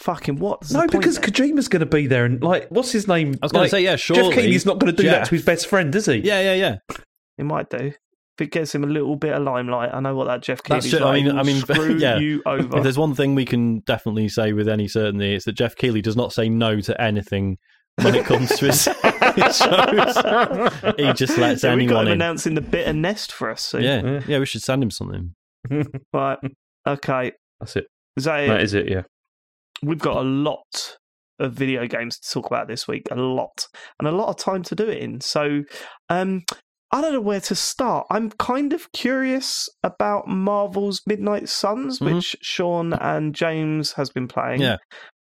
Fucking 0.00 0.36
what? 0.38 0.60
What's 0.60 0.70
the 0.70 0.74
no, 0.74 0.80
point 0.82 0.92
because 0.92 1.18
then? 1.18 1.30
Kojima's 1.30 1.68
going 1.68 1.80
to 1.80 1.86
be 1.86 2.06
there, 2.06 2.24
and 2.24 2.42
like, 2.42 2.68
what's 2.68 2.92
his 2.92 3.08
name? 3.08 3.34
I 3.42 3.46
was 3.46 3.52
going 3.52 3.62
Like, 3.62 3.70
to 3.70 3.76
say 3.76 3.82
yeah. 3.82 3.96
sure. 3.96 4.16
Jeff 4.16 4.24
Surely 4.26 4.36
Keighley's 4.42 4.64
not 4.64 4.78
going 4.78 4.94
to 4.94 5.02
do 5.02 5.08
that 5.08 5.24
to 5.26 5.30
his 5.32 5.44
best 5.44 5.66
friend, 5.66 5.94
is 5.94 6.06
he? 6.06 6.16
Yeah, 6.18 6.40
yeah, 6.40 6.54
yeah. 6.54 6.96
It 7.38 7.44
might 7.44 7.70
do. 7.70 7.92
If 8.38 8.46
it 8.46 8.52
gets 8.52 8.74
him 8.74 8.84
a 8.84 8.86
little 8.86 9.16
bit 9.16 9.32
of 9.32 9.42
limelight, 9.42 9.90
I 9.92 10.00
know 10.00 10.14
what 10.14 10.26
that 10.26 10.42
Jeff 10.42 10.62
That's 10.62 10.86
Keighley's 10.86 11.00
ju- 11.00 11.06
I 11.06 11.14
mean- 11.14 11.38
I 11.38 11.42
mean, 11.44 11.56
screw 11.60 11.96
yeah. 11.96 12.18
you 12.18 12.42
over. 12.46 12.76
If 12.78 12.82
there's 12.82 12.98
one 12.98 13.14
thing 13.14 13.34
we 13.34 13.44
can 13.44 13.80
definitely 13.80 14.28
say 14.28 14.52
with 14.52 14.68
any 14.68 14.86
certainty, 14.88 15.34
it's 15.34 15.44
that 15.46 15.52
Jeff 15.52 15.74
Keighley 15.76 16.02
does 16.02 16.16
not 16.16 16.32
say 16.32 16.48
no 16.48 16.80
to 16.80 17.00
anything 17.00 17.58
when 17.96 18.14
it 18.14 18.24
comes 18.24 18.50
to 18.58 18.66
his, 18.66 18.84
his 18.84 19.56
shows. 19.56 20.94
He 20.96 21.12
just 21.14 21.36
lets 21.36 21.62
so 21.62 21.74
we 21.74 21.86
got 21.86 22.02
anyone 22.02 22.06
him 22.06 22.12
in. 22.12 22.12
announcing 22.12 22.54
the 22.54 22.60
bitter 22.60 22.92
nest 22.92 23.32
for 23.32 23.50
us. 23.50 23.62
Soon. 23.62 23.82
Yeah, 23.82 24.02
Yeah. 24.04 24.20
yeah. 24.28 24.38
We 24.38 24.46
should 24.46 24.62
send 24.62 24.82
him 24.82 24.90
something. 24.90 25.34
Right. 26.12 26.38
Okay. 26.86 27.32
That's 27.60 27.74
it. 27.76 27.86
Is 28.16 28.24
that 28.24 28.40
it? 28.44 28.48
That 28.48 28.62
is 28.62 28.72
it. 28.74 28.88
Yeah. 28.88 29.02
we've 29.82 29.98
got 29.98 30.16
a 30.16 30.22
lot 30.22 30.96
of 31.40 31.52
video 31.54 31.86
games 31.88 32.18
to 32.20 32.30
talk 32.32 32.46
about 32.46 32.68
this 32.68 32.86
week, 32.88 33.08
a 33.10 33.16
lot, 33.16 33.66
and 33.98 34.08
a 34.08 34.12
lot 34.12 34.28
of 34.28 34.36
time 34.36 34.62
to 34.64 34.74
do 34.76 34.88
it 34.88 34.98
in. 34.98 35.20
So, 35.20 35.62
um, 36.08 36.42
I 36.90 37.00
don't 37.02 37.12
know 37.12 37.20
where 37.20 37.40
to 37.42 37.54
start. 37.54 38.06
I'm 38.10 38.30
kind 38.30 38.72
of 38.72 38.90
curious 38.92 39.68
about 39.82 40.26
Marvel's 40.26 41.02
Midnight 41.06 41.48
Suns, 41.48 41.98
Mhm. 41.98 42.14
which 42.14 42.36
Sean 42.40 42.92
and 42.94 43.34
James 43.34 43.92
has 43.92 44.08
been 44.10 44.26
playing. 44.28 44.62
Yeah. 44.62 44.76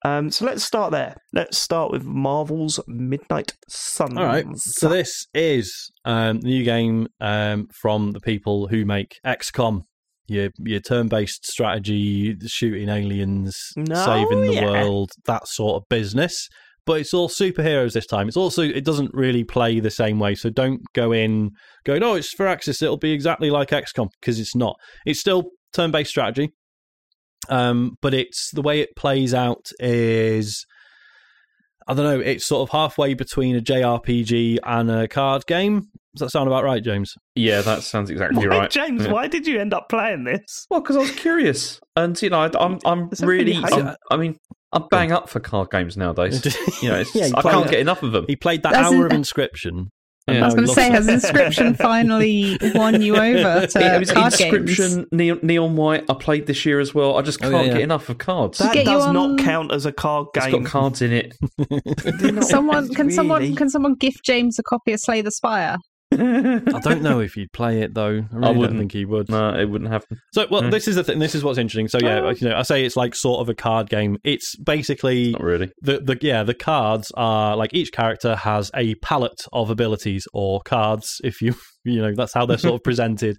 Um, 0.03 0.29
so 0.29 0.45
let's 0.45 0.63
start 0.63 0.91
there. 0.91 1.15
Let's 1.33 1.57
start 1.57 1.91
with 1.91 2.03
Marvel's 2.03 2.79
Midnight 2.87 3.53
Suns. 3.67 4.17
All 4.17 4.23
right. 4.25 4.45
So 4.57 4.89
this 4.89 5.27
is 5.33 5.91
um, 6.03 6.41
the 6.41 6.47
new 6.49 6.63
game 6.63 7.07
um, 7.21 7.67
from 7.73 8.11
the 8.11 8.19
people 8.19 8.67
who 8.67 8.85
make 8.85 9.19
XCOM. 9.25 9.81
Your 10.27 10.49
your 10.59 10.79
turn 10.79 11.07
based 11.07 11.45
strategy, 11.45 12.35
shooting 12.47 12.89
aliens, 12.89 13.55
No, 13.75 13.95
saving 13.95 14.41
the 14.41 14.53
yeah. 14.55 14.65
world, 14.65 15.11
that 15.25 15.47
sort 15.47 15.81
of 15.81 15.87
business. 15.89 16.49
But 16.85 17.01
it's 17.01 17.13
all 17.13 17.29
superheroes 17.29 17.93
this 17.93 18.05
time. 18.05 18.27
It's 18.27 18.37
also 18.37 18.61
it 18.61 18.85
doesn't 18.85 19.11
really 19.13 19.43
play 19.43 19.79
the 19.79 19.89
same 19.89 20.19
way. 20.19 20.35
So 20.35 20.49
don't 20.49 20.81
go 20.93 21.11
in 21.11 21.51
going, 21.83 22.03
oh, 22.03 22.13
it's 22.13 22.33
Firaxis. 22.35 22.81
It'll 22.81 22.97
be 22.97 23.11
exactly 23.11 23.49
like 23.49 23.69
XCOM 23.69 24.09
because 24.21 24.39
it's 24.39 24.55
not. 24.55 24.75
It's 25.05 25.19
still 25.19 25.45
turn 25.73 25.91
based 25.91 26.11
strategy. 26.11 26.51
Um, 27.49 27.95
but 28.01 28.13
it's 28.13 28.51
the 28.51 28.61
way 28.61 28.79
it 28.81 28.89
plays 28.95 29.33
out 29.33 29.69
is 29.79 30.65
I 31.87 31.93
don't 31.93 32.05
know. 32.05 32.19
It's 32.19 32.45
sort 32.45 32.67
of 32.67 32.71
halfway 32.71 33.13
between 33.13 33.55
a 33.55 33.61
JRPG 33.61 34.59
and 34.63 34.89
a 34.89 35.07
card 35.07 35.45
game. 35.45 35.89
Does 36.15 36.27
that 36.27 36.29
sound 36.31 36.47
about 36.47 36.63
right, 36.63 36.83
James? 36.83 37.13
Yeah, 37.35 37.61
that 37.61 37.83
sounds 37.83 38.09
exactly 38.09 38.47
Why, 38.47 38.59
right. 38.59 38.71
James, 38.71 39.05
Yeah. 39.05 39.11
why 39.11 39.27
did 39.27 39.45
you 39.45 39.59
end 39.59 39.73
up 39.73 39.89
playing 39.89 40.23
this? 40.23 40.65
Well, 40.69 40.79
because 40.81 40.95
I 40.95 40.99
was 40.99 41.11
curious, 41.11 41.79
and 41.95 42.19
you 42.21 42.29
know, 42.29 42.39
I, 42.39 42.49
I'm 42.57 42.79
I'm 42.85 43.09
There's 43.09 43.21
really. 43.21 43.57
I'm, 43.57 43.95
I 44.09 44.17
mean, 44.17 44.37
I'm 44.75 44.87
bang 44.91 45.11
up 45.11 45.29
for 45.29 45.39
card 45.39 45.69
games 45.71 45.97
nowadays. 45.97 46.43
You 46.81 46.89
know, 46.89 46.99
it's, 46.99 47.15
Yeah, 47.15 47.27
you 47.27 47.33
I 47.35 47.41
can't 47.41 47.65
it. 47.67 47.71
get 47.71 47.79
enough 47.79 48.03
of 48.03 48.11
them. 48.11 48.25
He 48.27 48.35
played 48.35 48.63
that 48.63 48.73
That's 48.73 48.87
hour 48.91 48.95
in- 48.95 49.05
of 49.07 49.11
Inscription. 49.13 49.89
Yeah. 50.27 50.41
I 50.41 50.45
was 50.45 50.55
going 50.55 50.65
to 50.67 50.73
say, 50.73 50.87
it. 50.87 50.91
has 50.93 51.07
Inscription 51.07 51.75
finally 51.89 52.57
won 52.73 52.99
you 53.01 53.15
over 53.15 53.67
to 53.67 53.95
it 53.95 53.99
was 53.99 54.11
card 54.11 54.33
games? 54.33 54.41
Inscription, 54.41 55.05
Neon, 55.11 55.39
Neon 55.43 55.75
White. 55.75 56.03
I 56.09 56.15
played 56.15 56.47
this 56.47 56.65
year 56.65 56.79
as 56.79 56.95
well. 56.95 57.15
I 57.15 57.21
just 57.21 57.43
Oh, 57.45 57.51
can't 57.51 57.67
yeah, 57.67 57.73
get 57.73 57.81
enough 57.83 58.09
of 58.09 58.17
cards. 58.17 58.57
That 58.57 58.73
get 58.73 58.85
does 58.85 59.03
on- 59.03 59.13
not 59.13 59.39
count 59.39 59.71
as 59.71 59.85
a 59.85 59.91
card 59.91 60.27
it's 60.35 60.45
game. 60.47 60.63
got 60.63 60.71
cards 60.71 61.01
in 61.03 61.11
it. 61.13 61.35
Someone 62.43 62.89
can 62.93 63.11
someone 63.11 63.55
can 63.55 63.69
someone 63.69 63.93
gift 63.95 64.23
James 64.25 64.57
a 64.59 64.63
copy 64.63 64.93
of 64.93 64.99
Slay 64.99 65.21
the 65.21 65.31
Spire? 65.31 65.77
I 66.19 66.79
don't 66.79 67.01
know 67.01 67.19
if 67.19 67.33
he'd 67.33 67.51
play 67.53 67.81
it 67.81 67.93
though. 67.93 68.25
I, 68.31 68.35
really 68.35 68.41
don't 68.41 68.57
wouldn't. 68.57 68.79
think 68.79 68.91
he 68.93 69.05
would. 69.05 69.29
no, 69.29 69.49
it 69.57 69.65
wouldn't 69.69 69.91
happen. 69.91 70.17
So, 70.33 70.47
well, 70.49 70.63
Mm. 70.63 70.71
this 70.71 70.87
is 70.87 70.95
the 70.95 71.03
thing. 71.03 71.19
This 71.19 71.35
is 71.35 71.43
what's 71.43 71.57
interesting. 71.57 71.87
So, 71.87 71.99
yeah, 72.01 72.19
like, 72.21 72.41
you 72.41 72.49
know, 72.49 72.55
I 72.55 72.61
say 72.63 72.85
it's 72.85 72.95
like 72.95 73.15
sort 73.15 73.41
of 73.41 73.49
a 73.49 73.53
card 73.55 73.89
game. 73.89 74.17
It's 74.23 74.55
basically 74.57 75.31
Not 75.31 75.41
really. 75.43 75.71
the 75.81 75.99
the 75.99 76.17
yeah 76.21 76.43
the 76.43 76.53
cards 76.53 77.11
are 77.15 77.55
like 77.55 77.73
each 77.73 77.91
character 77.91 78.35
has 78.35 78.71
a 78.75 78.95
palette 78.95 79.45
of 79.53 79.69
abilities 79.69 80.25
or 80.33 80.61
cards. 80.61 81.19
If 81.23 81.41
you 81.41 81.53
you 81.83 82.01
know 82.01 82.13
that's 82.15 82.33
how 82.33 82.45
they're 82.45 82.57
sort 82.57 82.75
of 82.75 82.83
presented. 82.83 83.37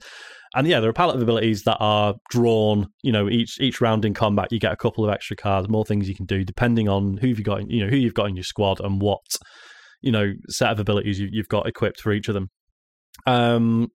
And 0.54 0.66
yeah, 0.66 0.80
there 0.80 0.88
are 0.88 0.92
palette 0.94 1.16
of 1.16 1.22
abilities 1.22 1.64
that 1.64 1.76
are 1.80 2.14
drawn. 2.30 2.86
You 3.02 3.12
know, 3.12 3.28
each 3.28 3.60
each 3.60 3.80
round 3.80 4.04
in 4.04 4.14
combat, 4.14 4.52
you 4.52 4.58
get 4.60 4.72
a 4.72 4.76
couple 4.76 5.04
of 5.04 5.10
extra 5.12 5.36
cards, 5.36 5.68
more 5.68 5.84
things 5.84 6.08
you 6.08 6.14
can 6.14 6.24
do 6.24 6.44
depending 6.44 6.88
on 6.88 7.18
who 7.18 7.26
you've 7.28 7.42
got. 7.42 7.60
In, 7.60 7.68
you 7.68 7.84
know, 7.84 7.90
who 7.90 7.96
you've 7.96 8.14
got 8.14 8.28
in 8.28 8.36
your 8.36 8.44
squad 8.44 8.80
and 8.80 9.00
what 9.02 9.20
you 10.02 10.12
know 10.12 10.32
set 10.48 10.70
of 10.70 10.78
abilities 10.78 11.18
you've 11.18 11.48
got 11.48 11.66
equipped 11.66 12.00
for 12.00 12.12
each 12.12 12.28
of 12.28 12.34
them. 12.34 12.48
Um, 13.26 13.90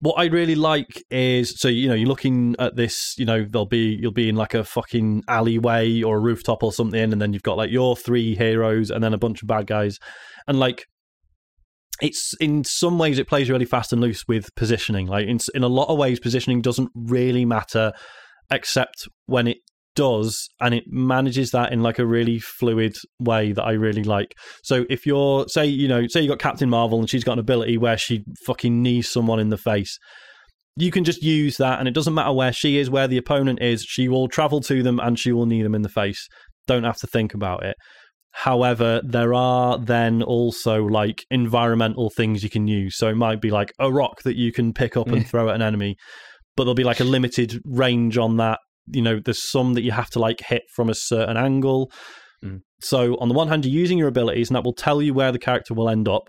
what 0.00 0.14
I 0.14 0.26
really 0.26 0.54
like 0.54 1.04
is 1.10 1.60
so 1.60 1.68
you 1.68 1.88
know 1.88 1.94
you're 1.94 2.08
looking 2.08 2.56
at 2.58 2.74
this. 2.74 3.14
You 3.18 3.26
know, 3.26 3.44
there'll 3.48 3.66
be 3.66 3.98
you'll 4.00 4.12
be 4.12 4.28
in 4.28 4.36
like 4.36 4.54
a 4.54 4.64
fucking 4.64 5.24
alleyway 5.28 6.02
or 6.02 6.16
a 6.16 6.20
rooftop 6.20 6.62
or 6.62 6.72
something, 6.72 7.12
and 7.12 7.20
then 7.20 7.32
you've 7.32 7.42
got 7.42 7.58
like 7.58 7.70
your 7.70 7.96
three 7.96 8.34
heroes 8.34 8.90
and 8.90 9.04
then 9.04 9.12
a 9.12 9.18
bunch 9.18 9.42
of 9.42 9.48
bad 9.48 9.66
guys, 9.66 9.98
and 10.48 10.58
like 10.58 10.86
it's 12.00 12.34
in 12.40 12.64
some 12.64 12.98
ways 12.98 13.18
it 13.18 13.28
plays 13.28 13.50
really 13.50 13.66
fast 13.66 13.92
and 13.92 14.00
loose 14.00 14.24
with 14.26 14.54
positioning. 14.54 15.06
Like 15.06 15.26
in 15.26 15.38
in 15.54 15.62
a 15.62 15.68
lot 15.68 15.88
of 15.88 15.98
ways, 15.98 16.18
positioning 16.18 16.62
doesn't 16.62 16.90
really 16.94 17.44
matter, 17.44 17.92
except 18.50 19.06
when 19.26 19.48
it 19.48 19.58
does, 19.94 20.48
and 20.60 20.74
it 20.74 20.84
manages 20.86 21.50
that 21.50 21.72
in 21.72 21.82
like 21.82 21.98
a 21.98 22.06
really 22.06 22.38
fluid 22.38 22.94
way 23.18 23.52
that 23.52 23.62
I 23.62 23.72
really 23.72 24.04
like. 24.04 24.34
So 24.62 24.84
if 24.88 25.06
you're 25.06 25.46
say 25.48 25.66
you 25.66 25.88
know 25.88 26.06
say 26.08 26.20
you 26.20 26.28
got 26.28 26.38
Captain 26.38 26.70
Marvel 26.70 26.98
and 26.98 27.08
she's 27.08 27.24
got 27.24 27.34
an 27.34 27.38
ability 27.38 27.78
where 27.78 27.98
she 27.98 28.24
fucking 28.46 28.82
knees 28.82 29.10
someone 29.10 29.40
in 29.40 29.50
the 29.50 29.58
face. 29.58 29.98
You 30.76 30.90
can 30.90 31.04
just 31.04 31.22
use 31.22 31.56
that, 31.56 31.78
and 31.78 31.88
it 31.88 31.94
doesn't 31.94 32.14
matter 32.14 32.32
where 32.32 32.52
she 32.52 32.78
is, 32.78 32.88
where 32.88 33.08
the 33.08 33.18
opponent 33.18 33.60
is. 33.60 33.82
She 33.82 34.08
will 34.08 34.28
travel 34.28 34.60
to 34.62 34.82
them, 34.82 35.00
and 35.00 35.18
she 35.18 35.32
will 35.32 35.44
knee 35.44 35.62
them 35.62 35.74
in 35.74 35.82
the 35.82 35.88
face. 35.88 36.26
Don't 36.66 36.84
have 36.84 36.98
to 36.98 37.06
think 37.06 37.34
about 37.34 37.64
it. 37.64 37.76
However, 38.32 39.00
there 39.04 39.34
are 39.34 39.78
then 39.78 40.22
also 40.22 40.84
like 40.84 41.24
environmental 41.30 42.10
things 42.10 42.42
you 42.42 42.50
can 42.50 42.68
use. 42.68 42.96
So 42.96 43.08
it 43.08 43.16
might 43.16 43.40
be 43.40 43.50
like 43.50 43.72
a 43.78 43.92
rock 43.92 44.22
that 44.24 44.36
you 44.36 44.52
can 44.52 44.72
pick 44.72 44.96
up 44.96 45.08
and 45.08 45.24
mm. 45.24 45.26
throw 45.26 45.48
at 45.48 45.56
an 45.56 45.62
enemy, 45.62 45.96
but 46.56 46.64
there'll 46.64 46.74
be 46.74 46.84
like 46.84 47.00
a 47.00 47.04
limited 47.04 47.60
range 47.64 48.16
on 48.16 48.36
that. 48.36 48.58
You 48.92 49.02
know, 49.02 49.20
there's 49.24 49.50
some 49.50 49.74
that 49.74 49.82
you 49.82 49.92
have 49.92 50.10
to 50.10 50.18
like 50.18 50.40
hit 50.40 50.62
from 50.74 50.88
a 50.88 50.94
certain 50.94 51.36
angle. 51.36 51.90
Mm. 52.44 52.60
So 52.80 53.16
on 53.20 53.28
the 53.28 53.34
one 53.34 53.48
hand, 53.48 53.64
you're 53.64 53.80
using 53.80 53.98
your 53.98 54.08
abilities, 54.08 54.48
and 54.48 54.56
that 54.56 54.64
will 54.64 54.72
tell 54.72 55.02
you 55.02 55.14
where 55.14 55.32
the 55.32 55.38
character 55.38 55.74
will 55.74 55.88
end 55.88 56.08
up 56.08 56.28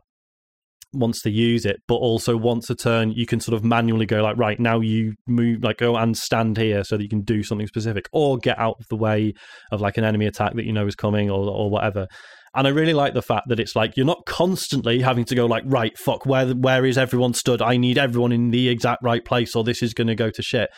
once 0.93 1.22
they 1.22 1.30
use 1.30 1.66
it. 1.66 1.78
But 1.88 1.95
also 1.95 2.36
once 2.36 2.70
a 2.70 2.76
turn, 2.76 3.12
you 3.12 3.26
can 3.26 3.39
sort 3.39 3.55
of 3.55 3.64
manually 3.64 4.05
go 4.05 4.22
like, 4.22 4.38
right 4.38 4.59
now 4.59 4.82
you 4.82 5.14
move, 5.28 5.64
like 5.64 5.78
go 5.78 5.95
and 5.95 6.18
stand 6.18 6.57
here 6.57 6.84
so 6.84 6.97
that 6.97 7.03
you 7.03 7.09
can 7.09 7.22
do 7.22 7.43
something 7.43 7.68
specific, 7.68 8.09
or 8.12 8.38
get 8.38 8.59
out 8.59 8.76
of 8.80 8.88
the 8.89 8.97
way 8.97 9.34
of 9.72 9.80
like 9.82 9.97
an 9.97 10.03
enemy 10.03 10.26
attack 10.26 10.53
that 10.55 10.66
you 10.66 10.74
know 10.74 10.88
is 10.88 10.95
coming, 10.95 11.30
or 11.30 11.49
or 11.49 11.70
whatever. 11.70 12.07
And 12.53 12.68
I 12.68 12.72
really 12.72 12.93
like 12.93 13.14
the 13.14 13.22
fact 13.22 13.47
that 13.47 13.62
it's 13.62 13.78
like 13.78 13.95
you're 13.95 14.05
not 14.05 14.26
constantly 14.26 14.99
having 14.99 15.24
to 15.26 15.36
go 15.36 15.45
like, 15.45 15.64
right, 15.66 15.97
fuck, 15.97 16.26
where 16.26 16.47
where 16.49 16.86
is 16.86 16.97
everyone 16.97 17.34
stood? 17.34 17.62
I 17.62 17.78
need 17.78 17.97
everyone 17.97 18.34
in 18.34 18.51
the 18.51 18.68
exact 18.68 19.01
right 19.01 19.24
place, 19.24 19.55
or 19.55 19.64
this 19.64 19.82
is 19.82 19.93
going 19.93 20.07
to 20.07 20.16
go 20.16 20.30
to 20.30 20.41
shit. 20.41 20.70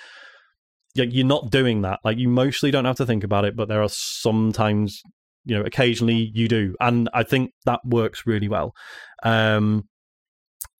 Like, 0.96 1.10
You're 1.14 1.26
not 1.26 1.50
doing 1.50 1.82
that. 1.82 2.00
Like 2.04 2.18
you 2.18 2.30
mostly 2.30 2.70
don't 2.72 2.86
have 2.86 2.98
to 2.98 3.06
think 3.06 3.24
about 3.24 3.46
it, 3.46 3.56
but 3.56 3.68
there 3.68 3.82
are 3.82 3.90
sometimes, 3.90 5.02
you 5.46 5.56
know, 5.58 5.64
occasionally 5.66 6.32
you 6.34 6.48
do, 6.48 6.76
and 6.80 7.10
I 7.14 7.24
think 7.24 7.52
that 7.66 7.80
works 7.86 8.24
really 8.26 8.48
well. 8.48 8.74
Um, 9.24 9.84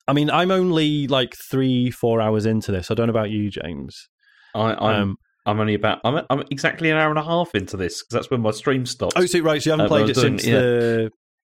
I 0.06 0.12
mean, 0.12 0.30
I'm 0.30 0.50
only 0.50 1.06
like 1.08 1.34
three, 1.50 1.90
four 1.90 2.20
hours 2.20 2.46
into 2.46 2.70
this. 2.72 2.90
I 2.90 2.94
don't 2.94 3.06
know 3.06 3.10
about 3.12 3.30
you, 3.30 3.50
James. 3.50 4.08
I, 4.54 4.74
I'm 4.74 5.02
Um, 5.02 5.16
I'm 5.46 5.60
only 5.60 5.74
about 5.74 6.00
I'm 6.04 6.24
I'm 6.30 6.44
exactly 6.50 6.90
an 6.90 6.96
hour 6.96 7.10
and 7.10 7.18
a 7.18 7.22
half 7.24 7.54
into 7.54 7.76
this 7.76 8.02
because 8.02 8.14
that's 8.14 8.30
when 8.30 8.40
my 8.40 8.50
stream 8.52 8.86
stopped. 8.86 9.14
oh, 9.16 9.26
so 9.26 9.40
right, 9.40 9.62
so 9.62 9.68
you 9.68 9.72
haven't 9.72 9.86
Uh, 9.86 9.88
played 9.88 10.02
it 10.04 10.08
was 10.08 10.16
doing- 10.18 10.38
since 10.38 10.46
yeah. 10.46 10.58
the 10.60 11.10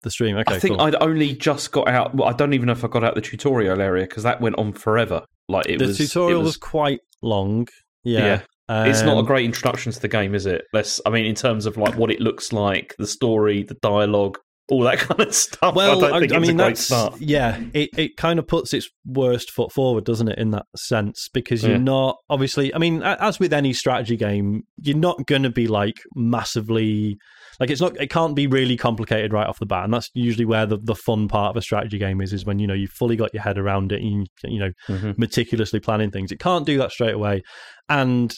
the 0.02 0.10
stream. 0.10 0.36
Okay, 0.38 0.54
I 0.54 0.58
think 0.58 0.76
cool. 0.78 0.86
I'd 0.86 0.94
only 1.00 1.34
just 1.34 1.72
got 1.72 1.88
out. 1.88 2.14
Well, 2.14 2.28
I 2.28 2.32
don't 2.32 2.52
even 2.54 2.66
know 2.66 2.72
if 2.72 2.84
I 2.84 2.88
got 2.88 3.02
out 3.04 3.14
the 3.14 3.20
tutorial 3.20 3.80
area 3.80 4.04
because 4.06 4.22
that 4.22 4.40
went 4.40 4.56
on 4.58 4.72
forever. 4.72 5.24
Like 5.48 5.66
it 5.68 5.78
the 5.78 5.86
was. 5.86 5.98
tutorial 5.98 6.40
it 6.40 6.44
was, 6.44 6.56
quite 6.56 7.00
long. 7.22 7.66
Yeah, 8.06 8.42
Yeah. 8.68 8.84
it's 8.86 9.02
not 9.02 9.16
a 9.16 9.20
Um, 9.20 9.26
great 9.26 9.44
introduction 9.44 9.92
to 9.92 10.00
the 10.00 10.08
game, 10.08 10.34
is 10.34 10.46
it? 10.46 10.64
Let's. 10.72 11.00
I 11.04 11.10
mean, 11.10 11.26
in 11.26 11.34
terms 11.34 11.66
of 11.66 11.76
like 11.76 11.96
what 11.96 12.10
it 12.10 12.20
looks 12.20 12.52
like, 12.52 12.94
the 12.98 13.06
story, 13.06 13.62
the 13.64 13.76
dialogue, 13.82 14.38
all 14.68 14.82
that 14.82 14.98
kind 15.08 15.20
of 15.20 15.34
stuff. 15.34 15.74
Well, 15.76 16.04
I 16.04 16.10
don't 16.10 16.20
think 16.20 16.32
I, 16.32 16.36
it's 16.38 16.46
mean 16.48 16.58
a 16.60 16.62
great 16.64 16.68
that's 16.76 16.80
start. 16.80 17.20
yeah. 17.20 17.60
It 17.74 17.90
it 17.96 18.16
kind 18.16 18.38
of 18.38 18.46
puts 18.48 18.72
its 18.74 18.88
worst 19.04 19.50
foot 19.50 19.70
forward, 19.72 20.04
doesn't 20.04 20.28
it? 20.28 20.38
In 20.38 20.50
that 20.50 20.66
sense, 20.76 21.28
because 21.32 21.62
you're 21.62 21.72
Yeah. 21.72 21.78
not 21.78 22.16
obviously. 22.30 22.74
I 22.74 22.78
mean, 22.78 23.02
as 23.02 23.38
with 23.38 23.52
any 23.52 23.72
strategy 23.72 24.16
game, 24.16 24.62
you're 24.82 24.96
not 24.96 25.24
going 25.26 25.42
to 25.44 25.50
be 25.50 25.66
like 25.68 25.98
massively 26.40 27.18
like 27.58 27.70
it's 27.70 27.80
not. 27.80 27.98
It 27.98 28.10
can't 28.10 28.36
be 28.36 28.46
really 28.46 28.76
complicated 28.76 29.32
right 29.32 29.46
off 29.46 29.58
the 29.58 29.64
bat, 29.66 29.84
and 29.84 29.94
that's 29.94 30.10
usually 30.12 30.44
where 30.44 30.66
the, 30.66 30.76
the 30.82 30.94
fun 30.94 31.26
part 31.26 31.50
of 31.50 31.56
a 31.56 31.62
strategy 31.62 31.96
game 31.98 32.20
is. 32.20 32.34
Is 32.34 32.44
when 32.44 32.58
you 32.58 32.66
know 32.66 32.74
you've 32.74 32.90
fully 32.90 33.16
got 33.16 33.32
your 33.32 33.42
head 33.42 33.56
around 33.56 33.92
it, 33.92 34.02
and 34.02 34.28
you, 34.44 34.50
you 34.50 34.58
know 34.58 34.72
Mhm. 34.90 35.16
meticulously 35.16 35.80
planning 35.80 36.10
things. 36.10 36.30
It 36.30 36.38
can't 36.38 36.66
do 36.66 36.76
that 36.78 36.90
straight 36.92 37.14
away, 37.14 37.42
and 37.88 38.34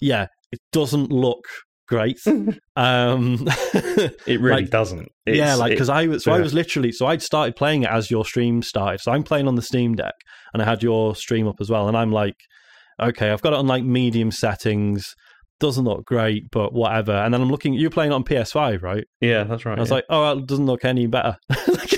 yeah, 0.00 0.26
it 0.52 0.60
doesn't 0.72 1.10
look 1.10 1.44
great. 1.88 2.20
um, 2.76 3.46
It 3.74 4.40
really 4.40 4.62
like- 4.62 4.70
doesn't. 4.70 5.08
yeah, 5.26 5.54
like 5.54 5.70
because 5.70 5.88
I 5.88 6.06
was 6.06 6.24
so 6.24 6.32
I 6.32 6.40
was 6.40 6.54
literally 6.54 6.92
so 6.92 7.06
I'd 7.06 7.22
started 7.22 7.56
playing 7.56 7.82
it 7.82 7.90
as 7.90 8.10
your 8.10 8.24
stream 8.24 8.62
started. 8.62 9.00
So 9.00 9.12
I'm 9.12 9.22
playing 9.22 9.48
on 9.48 9.56
the 9.56 9.62
Steam 9.62 9.94
Deck, 9.94 10.14
and 10.52 10.62
I 10.62 10.64
had 10.64 10.82
your 10.82 11.14
stream 11.14 11.46
up 11.46 11.56
as 11.60 11.70
well, 11.70 11.88
and 11.88 11.96
I'm 11.96 12.12
like, 12.12 12.36
okay, 13.00 13.30
I've 13.30 13.42
got 13.42 13.52
it 13.52 13.58
on 13.58 13.66
like 13.66 13.84
medium 13.84 14.30
settings. 14.30 15.14
Doesn't 15.58 15.84
look 15.84 16.06
great, 16.06 16.44
but 16.50 16.72
whatever. 16.72 17.12
And 17.12 17.34
then 17.34 17.42
I'm 17.42 17.50
looking. 17.50 17.74
You're 17.74 17.90
playing 17.90 18.12
on 18.12 18.24
PS5, 18.24 18.82
right? 18.82 19.04
yeah, 19.20 19.44
that's 19.44 19.66
right. 19.66 19.76
I 19.76 19.80
was 19.80 19.90
yeah. 19.90 19.96
like, 19.96 20.04
oh, 20.08 20.38
it 20.38 20.46
doesn't 20.46 20.64
look 20.64 20.86
any 20.86 21.06
better. 21.06 21.36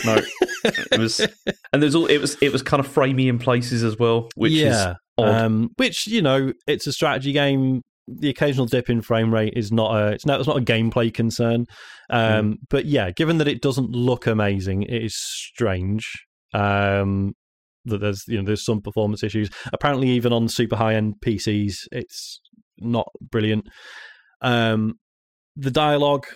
no, 0.05 0.21
it 0.65 0.99
was, 0.99 1.21
and 1.73 1.81
there's 1.81 1.95
all 1.95 2.07
it 2.07 2.19
was. 2.19 2.37
It 2.43 2.53
was 2.53 2.63
kind 2.63 2.81
of 2.85 2.93
framey 2.93 3.29
in 3.29 3.39
places 3.39 3.85
as 3.85 3.97
well, 3.99 4.31
which 4.35 4.53
yeah, 4.53 4.67
is 4.67 4.77
odd. 4.87 4.97
Um, 5.19 5.71
which 5.77 6.07
you 6.07 6.23
know, 6.23 6.53
it's 6.67 6.87
a 6.87 6.93
strategy 6.93 7.33
game. 7.33 7.83
The 8.09 8.31
occasional 8.31 8.67
dip 8.67 8.91
in 8.91 9.01
frame 9.01 9.33
rate 9.33 9.53
is 9.57 9.71
not 9.71 9.95
a 9.97 10.13
it's 10.13 10.27
not 10.27 10.41
it's 10.41 10.49
not 10.49 10.59
a 10.59 10.65
gameplay 10.65 11.13
concern. 11.13 11.67
Um, 12.11 12.59
But 12.69 12.87
yeah, 12.87 13.11
given 13.11 13.39
that 13.39 13.49
it 13.49 13.63
doesn't 13.63 13.91
look 13.91 14.27
amazing, 14.27 14.83
it 14.83 15.05
is 15.05 15.15
strange. 15.17 16.11
Um, 16.53 17.33
that 17.85 17.99
there's 17.99 18.25
you 18.27 18.39
know 18.39 18.45
there's 18.45 18.65
some 18.65 18.81
performance 18.81 19.23
issues. 19.23 19.51
Apparently, 19.73 20.09
even 20.11 20.33
on 20.33 20.49
super 20.49 20.77
high 20.77 20.95
end 20.95 21.15
PCs, 21.25 21.75
it's 21.91 22.41
not 22.79 23.09
brilliant. 23.21 23.69
Um, 24.41 24.95
the 25.57 25.71
dialogue 25.71 26.27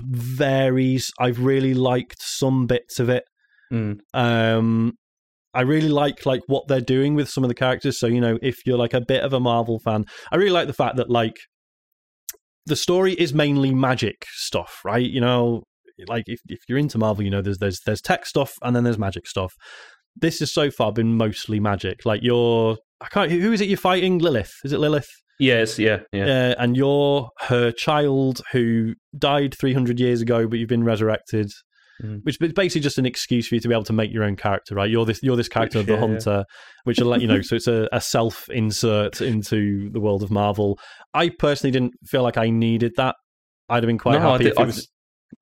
varies. 0.00 1.10
I've 1.18 1.40
really 1.40 1.74
liked 1.74 2.22
some 2.22 2.66
bits 2.66 2.98
of 2.98 3.08
it. 3.08 3.24
Mm. 3.72 4.00
Um, 4.12 4.94
I 5.54 5.62
really 5.62 5.88
like 5.88 6.26
like 6.26 6.42
what 6.46 6.68
they're 6.68 6.80
doing 6.80 7.14
with 7.14 7.28
some 7.28 7.44
of 7.44 7.48
the 7.48 7.54
characters. 7.54 7.98
So 7.98 8.06
you 8.06 8.20
know, 8.20 8.38
if 8.42 8.66
you're 8.66 8.78
like 8.78 8.94
a 8.94 9.00
bit 9.00 9.22
of 9.22 9.32
a 9.32 9.40
Marvel 9.40 9.78
fan, 9.78 10.04
I 10.30 10.36
really 10.36 10.50
like 10.50 10.66
the 10.66 10.72
fact 10.72 10.96
that 10.96 11.10
like 11.10 11.36
the 12.66 12.76
story 12.76 13.12
is 13.14 13.34
mainly 13.34 13.74
magic 13.74 14.24
stuff, 14.32 14.80
right? 14.84 15.08
You 15.08 15.20
know, 15.20 15.64
like 16.08 16.24
if 16.26 16.40
if 16.48 16.60
you're 16.68 16.78
into 16.78 16.98
Marvel, 16.98 17.24
you 17.24 17.30
know 17.30 17.42
there's 17.42 17.58
there's 17.58 17.80
there's 17.86 18.00
tech 18.00 18.26
stuff 18.26 18.52
and 18.62 18.74
then 18.74 18.84
there's 18.84 18.98
magic 18.98 19.26
stuff. 19.26 19.54
This 20.16 20.38
has 20.40 20.52
so 20.52 20.70
far 20.70 20.92
been 20.92 21.16
mostly 21.16 21.58
magic. 21.58 22.04
Like 22.04 22.22
you're, 22.22 22.76
I 23.00 23.08
can't. 23.08 23.30
Who 23.30 23.52
is 23.52 23.60
it 23.60 23.68
you're 23.68 23.76
fighting? 23.76 24.18
Lilith? 24.18 24.52
Is 24.64 24.72
it 24.72 24.78
Lilith? 24.78 25.10
Yes, 25.40 25.78
yeah, 25.78 26.00
yeah. 26.12 26.24
Uh, 26.24 26.62
and 26.62 26.76
you're 26.76 27.28
her 27.40 27.72
child 27.72 28.40
who 28.52 28.94
died 29.18 29.56
300 29.58 29.98
years 29.98 30.22
ago, 30.22 30.46
but 30.46 30.58
you've 30.58 30.68
been 30.68 30.84
resurrected. 30.84 31.50
Mm. 32.02 32.24
Which 32.24 32.38
is 32.40 32.52
basically 32.52 32.80
just 32.80 32.98
an 32.98 33.06
excuse 33.06 33.46
for 33.46 33.54
you 33.54 33.60
to 33.60 33.68
be 33.68 33.74
able 33.74 33.84
to 33.84 33.92
make 33.92 34.12
your 34.12 34.24
own 34.24 34.34
character, 34.34 34.74
right? 34.74 34.90
You're 34.90 35.04
this, 35.04 35.20
you're 35.22 35.36
this 35.36 35.48
character 35.48 35.78
of 35.78 35.86
the 35.86 35.92
Yeah, 35.94 36.00
yeah. 36.00 36.06
hunter, 36.06 36.44
which 36.82 36.98
will 36.98 37.06
let 37.06 37.20
you 37.20 37.28
know. 37.28 37.40
So 37.40 37.54
it's 37.54 37.68
a, 37.68 37.88
a 37.92 38.00
self 38.00 38.48
insert 38.50 39.20
into 39.20 39.90
the 39.90 40.00
world 40.00 40.22
of 40.24 40.30
Marvel. 40.30 40.78
I 41.14 41.28
personally 41.38 41.70
didn't 41.70 41.92
feel 42.06 42.22
like 42.24 42.36
I 42.36 42.50
needed 42.50 42.92
that. 42.96 43.14
I'd 43.68 43.84
have 43.84 43.86
been 43.86 43.98
quite 43.98 44.18
No, 44.20 44.28
I 44.28 44.32
happy 44.32 44.44
did- 44.44 44.52
if 44.54 44.58
it 44.58 44.62
I- 44.62 44.64
was. 44.66 44.88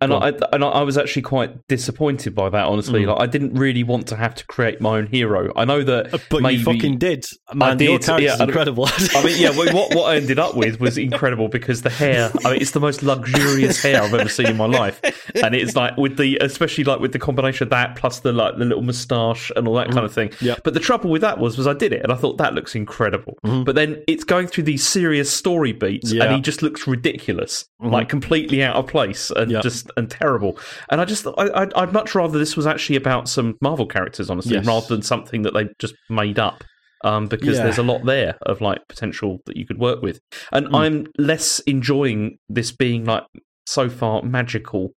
And 0.01 0.13
I 0.13 0.33
and 0.53 0.65
I- 0.65 0.69
I 0.69 0.83
was 0.83 0.97
actually 0.99 1.23
quite 1.23 1.51
disappointed 1.69 2.35
by 2.35 2.49
that. 2.51 2.67
Honestly, 2.67 3.03
Mm. 3.05 3.09
like 3.09 3.21
I 3.23 3.27
didn't 3.27 3.55
really 3.55 3.83
want 3.85 4.07
to 4.09 4.17
have 4.17 4.35
to 4.37 4.47
create 4.47 4.81
my 4.81 4.99
own 4.99 5.07
hero. 5.07 5.53
I 5.57 5.65
know 5.65 5.83
that, 5.83 6.15
Uh, 6.15 6.19
But 6.31 6.43
maybe, 6.43 6.57
you 6.57 6.65
fucking 6.65 6.99
did, 6.99 7.25
man. 7.55 7.77
did, 7.77 7.89
your 7.91 7.99
character's 7.99 8.39
yeah, 8.39 8.45
incredible. 8.45 8.89
I 9.15 9.25
mean, 9.25 9.37
yeah. 9.41 9.51
What 9.51 9.73
what 9.95 10.05
I 10.13 10.17
ended 10.17 10.39
up 10.39 10.57
with 10.57 10.81
was 10.81 10.99
incredible 10.99 11.49
because 11.49 11.83
the 11.83 11.91
hair. 11.91 12.31
I 12.45 12.53
mean, 12.53 12.61
it's 12.63 12.73
the 12.73 12.81
most 12.81 13.03
luxurious 13.03 13.83
hair 13.83 14.03
I've 14.03 14.15
ever 14.15 14.29
seen 14.29 14.47
in 14.47 14.57
my 14.57 14.67
life, 14.67 15.01
and 15.43 15.55
it's 15.55 15.77
like 15.77 15.97
with 15.97 16.17
the, 16.17 16.39
especially 16.41 16.85
like 16.85 17.01
with 17.01 17.13
the 17.13 17.19
combination 17.19 17.65
of 17.65 17.71
that 17.71 17.97
plus 17.97 18.21
the 18.21 18.33
like 18.33 18.57
the 18.59 18.65
little 18.65 18.83
moustache 18.83 19.51
and 19.57 19.69
all 19.69 19.75
that 19.75 19.91
kind 19.91 20.05
of 20.05 20.13
thing. 20.13 20.31
Yeah. 20.41 20.57
But 20.65 20.75
the 20.75 20.81
trouble 20.81 21.11
with 21.11 21.23
that 21.23 21.39
was, 21.39 21.57
was 21.59 21.67
I 21.67 21.75
did 21.75 21.93
it, 21.93 22.03
and 22.03 22.13
I 22.13 22.17
thought 22.17 22.39
that 22.39 22.55
looks 22.55 22.75
incredible. 22.75 23.39
But 23.43 23.75
then 23.75 24.03
it's 24.09 24.25
going 24.25 24.47
through 24.49 24.65
these 24.65 24.87
serious 24.87 25.31
story 25.31 25.73
beats, 25.73 26.13
Yeah. 26.13 26.25
and 26.25 26.35
he 26.37 26.41
just 26.41 26.63
looks 26.63 26.87
ridiculous, 26.87 27.67
like 27.81 28.09
completely 28.09 28.63
out 28.63 28.77
of 28.77 28.87
place 28.87 29.31
and 29.35 29.51
Yeah. 29.51 29.61
just 29.61 29.82
and 29.97 30.11
terrible. 30.11 30.59
And 30.91 31.01
I 31.01 31.05
just, 31.05 31.27
I, 31.27 31.51
I'd, 31.55 31.73
I'd 31.75 31.93
much 31.93 32.15
rather 32.15 32.39
this 32.39 32.57
was 32.57 32.67
actually 32.67 32.97
about 32.97 33.29
some 33.29 33.57
Marvel 33.61 33.87
characters, 33.87 34.31
honestly, 34.31 34.55
Yes. 34.55 34.67
rather 34.67 34.87
than 34.89 35.03
something 35.03 35.43
that 35.43 35.55
they 35.55 35.69
just 35.79 35.95
made 36.11 36.39
up 36.39 36.65
um, 37.05 37.27
because 37.27 37.57
Yeah. 37.59 37.65
there's 37.65 37.79
a 37.79 37.83
lot 37.83 38.05
there 38.05 38.37
of 38.43 38.61
like 38.61 38.81
potential 38.89 39.39
that 39.47 39.57
you 39.57 39.67
could 39.67 39.79
work 39.79 40.03
with. 40.03 40.21
And 40.53 40.67
Hmm. 40.69 40.75
I'm 40.75 41.07
less 41.19 41.59
enjoying 41.61 42.39
this 42.49 42.71
being 42.73 43.05
like 43.05 43.25
so 43.67 43.89
far 43.89 44.23
magical 44.23 44.91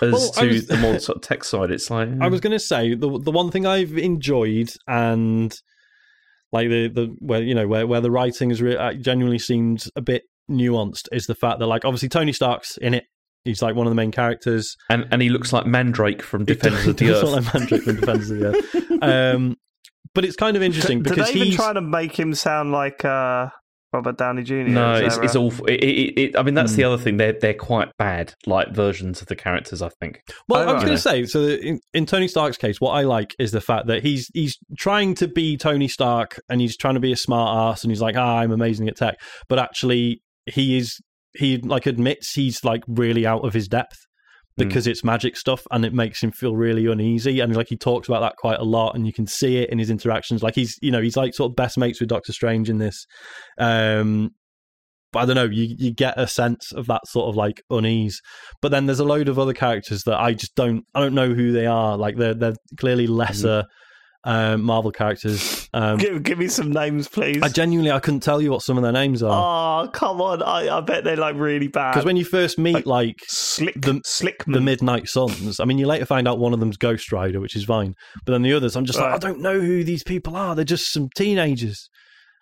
as 0.00 0.12
Well, 0.12 0.30
to 0.32 0.46
was- 0.48 0.66
the 0.66 0.76
more 0.76 0.98
sort 1.00 1.16
of 1.16 1.22
tech 1.22 1.44
side. 1.44 1.70
It's 1.70 1.90
like 1.90 2.08
I 2.20 2.28
was 2.28 2.40
going 2.40 2.52
to 2.52 2.58
say 2.60 2.94
the 2.94 3.18
the 3.18 3.32
one 3.32 3.50
thing 3.50 3.66
I've 3.66 3.96
enjoyed 3.98 4.70
and 4.86 5.52
like 6.52 6.68
the 6.68 6.88
the 6.88 7.06
where 7.18 7.42
you 7.42 7.54
know 7.54 7.66
where 7.66 7.86
where 7.86 8.00
the 8.00 8.10
writing 8.10 8.50
has 8.50 8.60
re- 8.62 8.76
uh, 8.76 8.92
genuinely 8.94 9.38
seemed 9.38 9.84
a 9.96 10.00
bit 10.00 10.22
nuanced 10.50 11.08
is 11.12 11.26
the 11.26 11.34
fact 11.34 11.58
that 11.60 11.66
like 11.66 11.84
obviously 11.84 12.08
Tony 12.08 12.32
Stark's 12.32 12.76
in 12.76 12.94
it. 12.94 13.04
He's 13.44 13.60
like 13.62 13.74
one 13.74 13.86
of 13.86 13.90
the 13.90 13.96
main 13.96 14.12
characters. 14.12 14.76
and 14.88 15.06
and 15.10 15.20
he 15.22 15.28
looks 15.28 15.52
like 15.52 15.66
Mandrake 15.66 16.22
from 16.22 16.44
Defenders 16.44 16.86
of 16.86 16.96
the 16.98 17.06
Does 17.06 17.22
Earth. 17.22 17.30
look 17.30 17.44
like 17.44 17.54
Mandrake 17.54 17.82
from 17.82 17.96
Defenders 17.96 18.30
of 18.30 18.38
the 18.38 18.46
Earth. 18.48 19.02
Um, 19.02 19.56
but 20.14 20.24
it's 20.24 20.36
kind 20.36 20.56
of 20.56 20.62
interesting 20.62 21.02
Did 21.02 21.10
because 21.14 21.26
they 21.28 21.34
even 21.36 21.46
he's 21.48 21.56
trying 21.56 21.74
to 21.74 21.80
make 21.80 22.16
him 22.18 22.34
sound 22.34 22.70
like 22.70 23.04
uh, 23.04 23.48
Robert 23.92 24.16
Downey 24.16 24.42
Jr.? 24.44 24.54
No, 24.68 24.94
it's, 24.94 25.16
it's 25.16 25.34
awful. 25.34 25.64
It, 25.66 25.82
it, 25.82 26.18
it, 26.20 26.38
I 26.38 26.42
mean, 26.44 26.54
that's 26.54 26.72
Hmm. 26.72 26.76
the 26.76 26.84
other 26.84 26.98
thing. 26.98 27.16
They're 27.16 27.32
they're 27.40 27.52
quite 27.54 27.88
bad, 27.98 28.34
like 28.46 28.72
versions 28.74 29.20
of 29.22 29.26
the 29.26 29.34
characters. 29.34 29.82
I 29.82 29.88
think. 30.00 30.20
Well, 30.48 30.60
Oh, 30.60 30.62
I 30.62 30.66
was 30.66 30.74
right. 30.74 30.86
going 30.86 30.96
to 30.96 31.02
say, 31.02 31.24
so 31.26 31.40
in, 31.40 31.80
in 31.94 32.06
Tony 32.06 32.28
Stark's 32.28 32.56
case, 32.58 32.80
what 32.80 32.92
I 32.92 33.02
like 33.02 33.34
is 33.40 33.50
the 33.52 33.60
fact 33.60 33.86
that 33.88 34.02
he's 34.02 34.30
he's 34.34 34.56
trying 34.78 35.14
to 35.16 35.26
be 35.28 35.56
Tony 35.56 35.88
Stark 35.88 36.38
and 36.48 36.60
he's 36.60 36.76
trying 36.76 36.94
to 36.94 37.00
be 37.00 37.10
a 37.12 37.16
smart 37.16 37.72
ass 37.72 37.82
and 37.82 37.90
he's 37.90 38.00
like, 38.02 38.16
ah, 38.16 38.36
I'm 38.38 38.52
amazing 38.52 38.88
at 38.88 38.96
tech, 38.96 39.16
but 39.48 39.58
actually 39.58 40.22
he 40.46 40.76
is 40.76 41.00
he 41.34 41.58
like 41.58 41.86
admits 41.86 42.34
he's 42.34 42.64
like 42.64 42.82
really 42.86 43.26
out 43.26 43.44
of 43.44 43.54
his 43.54 43.68
depth 43.68 44.06
because 44.58 44.86
it's 44.86 45.02
magic 45.02 45.34
stuff 45.36 45.66
and 45.70 45.84
it 45.84 45.94
makes 45.94 46.22
him 46.22 46.30
feel 46.30 46.54
really 46.54 46.86
uneasy 46.86 47.40
and 47.40 47.56
like 47.56 47.68
he 47.68 47.76
talks 47.76 48.06
about 48.06 48.20
that 48.20 48.36
quite 48.36 48.58
a 48.58 48.64
lot 48.64 48.94
and 48.94 49.06
you 49.06 49.12
can 49.12 49.26
see 49.26 49.56
it 49.56 49.70
in 49.70 49.78
his 49.78 49.88
interactions 49.88 50.42
like 50.42 50.54
he's 50.54 50.78
you 50.82 50.90
know 50.90 51.00
he's 51.00 51.16
like 51.16 51.32
sort 51.32 51.50
of 51.50 51.56
best 51.56 51.78
mates 51.78 52.00
with 52.00 52.08
Doctor 52.10 52.32
Strange 52.32 52.68
in 52.68 52.76
this 52.76 53.06
um 53.58 54.30
but 55.12 55.20
I 55.20 55.26
don't 55.26 55.36
know, 55.36 55.44
you, 55.44 55.74
you 55.78 55.92
get 55.92 56.18
a 56.18 56.26
sense 56.26 56.72
of 56.72 56.86
that 56.86 57.06
sort 57.06 57.28
of 57.28 57.36
like 57.36 57.62
unease. 57.68 58.22
But 58.62 58.70
then 58.70 58.86
there's 58.86 58.98
a 58.98 59.04
load 59.04 59.28
of 59.28 59.38
other 59.38 59.52
characters 59.52 60.04
that 60.04 60.18
I 60.18 60.32
just 60.32 60.54
don't 60.54 60.84
I 60.94 61.00
don't 61.00 61.14
know 61.14 61.34
who 61.34 61.52
they 61.52 61.66
are. 61.66 61.98
Like 61.98 62.16
they're 62.16 62.34
they're 62.34 62.54
clearly 62.78 63.06
lesser 63.06 63.64
um, 64.24 64.62
Marvel 64.62 64.90
characters. 64.90 65.61
Um, 65.74 65.96
Give, 65.96 66.22
give 66.22 66.38
me 66.38 66.48
some 66.48 66.70
names, 66.70 67.08
please. 67.08 67.40
I 67.42 67.48
genuinely 67.48 67.90
I 67.90 67.98
couldn't 67.98 68.20
tell 68.20 68.42
you 68.42 68.50
what 68.50 68.60
some 68.60 68.76
of 68.76 68.82
their 68.82 68.92
names 68.92 69.22
are 69.22 69.84
oh, 69.84 69.88
come 69.88 70.20
on. 70.20 70.42
I, 70.42 70.68
I 70.76 70.80
bet 70.82 71.02
they're 71.02 71.16
like 71.16 71.34
really 71.36 71.68
bad. 71.68 71.92
because 71.92 72.04
when 72.04 72.18
you 72.18 72.26
first 72.26 72.58
meet 72.58 72.86
like 72.86 73.16
Slick, 73.26 73.80
the- 73.80 74.02
Slickman. 74.06 74.52
the 74.52 74.60
Midnight 74.60 75.08
Suns, 75.08 75.60
I 75.60 75.64
mean 75.64 75.78
you 75.78 75.86
later 75.86 76.04
find 76.04 76.28
out 76.28 76.38
one 76.38 76.52
of 76.52 76.60
them's 76.60 76.76
Ghost 76.76 77.10
Rider, 77.10 77.40
which 77.40 77.56
is 77.56 77.64
fine. 77.64 77.94
But 78.26 78.32
then 78.32 78.42
the 78.42 78.52
others, 78.52 78.76
I'm 78.76 78.84
just 78.84 78.98
like 78.98 79.14
I 79.14 79.18
don't 79.18 79.40
know 79.40 79.60
who 79.60 79.82
these 79.82 80.02
people 80.04 80.36
are. 80.36 80.54
They're 80.54 80.64
just 80.66 80.92
some 80.92 81.08
teenagers. 81.16 81.88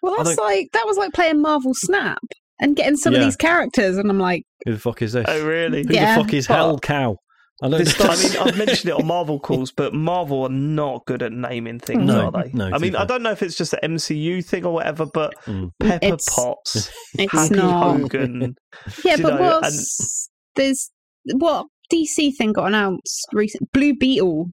Well, 0.03 0.16
that's 0.24 0.37
like 0.39 0.68
that 0.72 0.87
was 0.87 0.97
like 0.97 1.12
playing 1.12 1.41
Marvel 1.41 1.72
Snap 1.74 2.18
and 2.61 2.74
getting 2.74 2.97
some 2.97 3.14
of 3.14 3.20
these 3.20 3.37
characters, 3.37 3.97
and 3.97 4.11
I'm 4.11 4.18
like, 4.18 4.43
Who 4.66 4.72
the 4.72 4.78
fuck 4.81 5.03
is 5.03 5.12
this? 5.12 5.26
oh, 5.28 5.47
really? 5.47 5.85
Who 5.87 5.95
Yeah. 5.95 6.16
the 6.16 6.22
fuck 6.24 6.35
is 6.35 6.47
Hell 6.49 6.78
Cow? 6.81 7.16
I 7.62 7.68
don't 7.68 7.78
This 7.84 8.00
I 8.00 8.16
mean, 8.16 8.48
I've 8.48 8.56
mentioned 8.58 8.88
it 8.90 8.94
on 8.98 9.06
Marvel 9.14 9.38
calls, 9.38 9.70
but 9.70 9.92
Marvel 9.92 10.44
are 10.44 10.48
not 10.48 11.04
good 11.06 11.22
at 11.22 11.32
naming 11.32 11.78
things, 11.78 12.04
No, 12.04 12.26
are 12.26 12.32
they? 12.32 12.50
no, 12.52 12.66
I 12.72 12.78
mean, 12.78 12.92
be 12.92 12.96
I 12.96 13.04
don't 13.04 13.22
know 13.22 13.32
if 13.32 13.42
it's 13.42 13.54
just 13.56 13.74
an 13.74 13.96
MCU 13.96 14.42
thing 14.44 14.64
or 14.64 14.72
whatever, 14.72 15.04
but 15.06 15.34
Mm. 15.44 15.70
Pepper 15.78 15.98
It's- 16.06 16.26
Potts, 16.34 16.90
it's 17.18 17.32
Happy 17.32 17.54
not. 17.56 17.98
Hogan. 18.00 18.54
Yeah, 19.04 19.16
but 19.20 19.34
know, 19.34 19.40
what's 19.61 20.30
there's 20.56 20.90
what 21.34 21.66
DC 21.92 22.34
thing 22.36 22.52
got 22.54 22.68
announced 22.68 23.26
recent? 23.32 23.70
Blue 23.72 23.94
Beetle, 23.94 24.50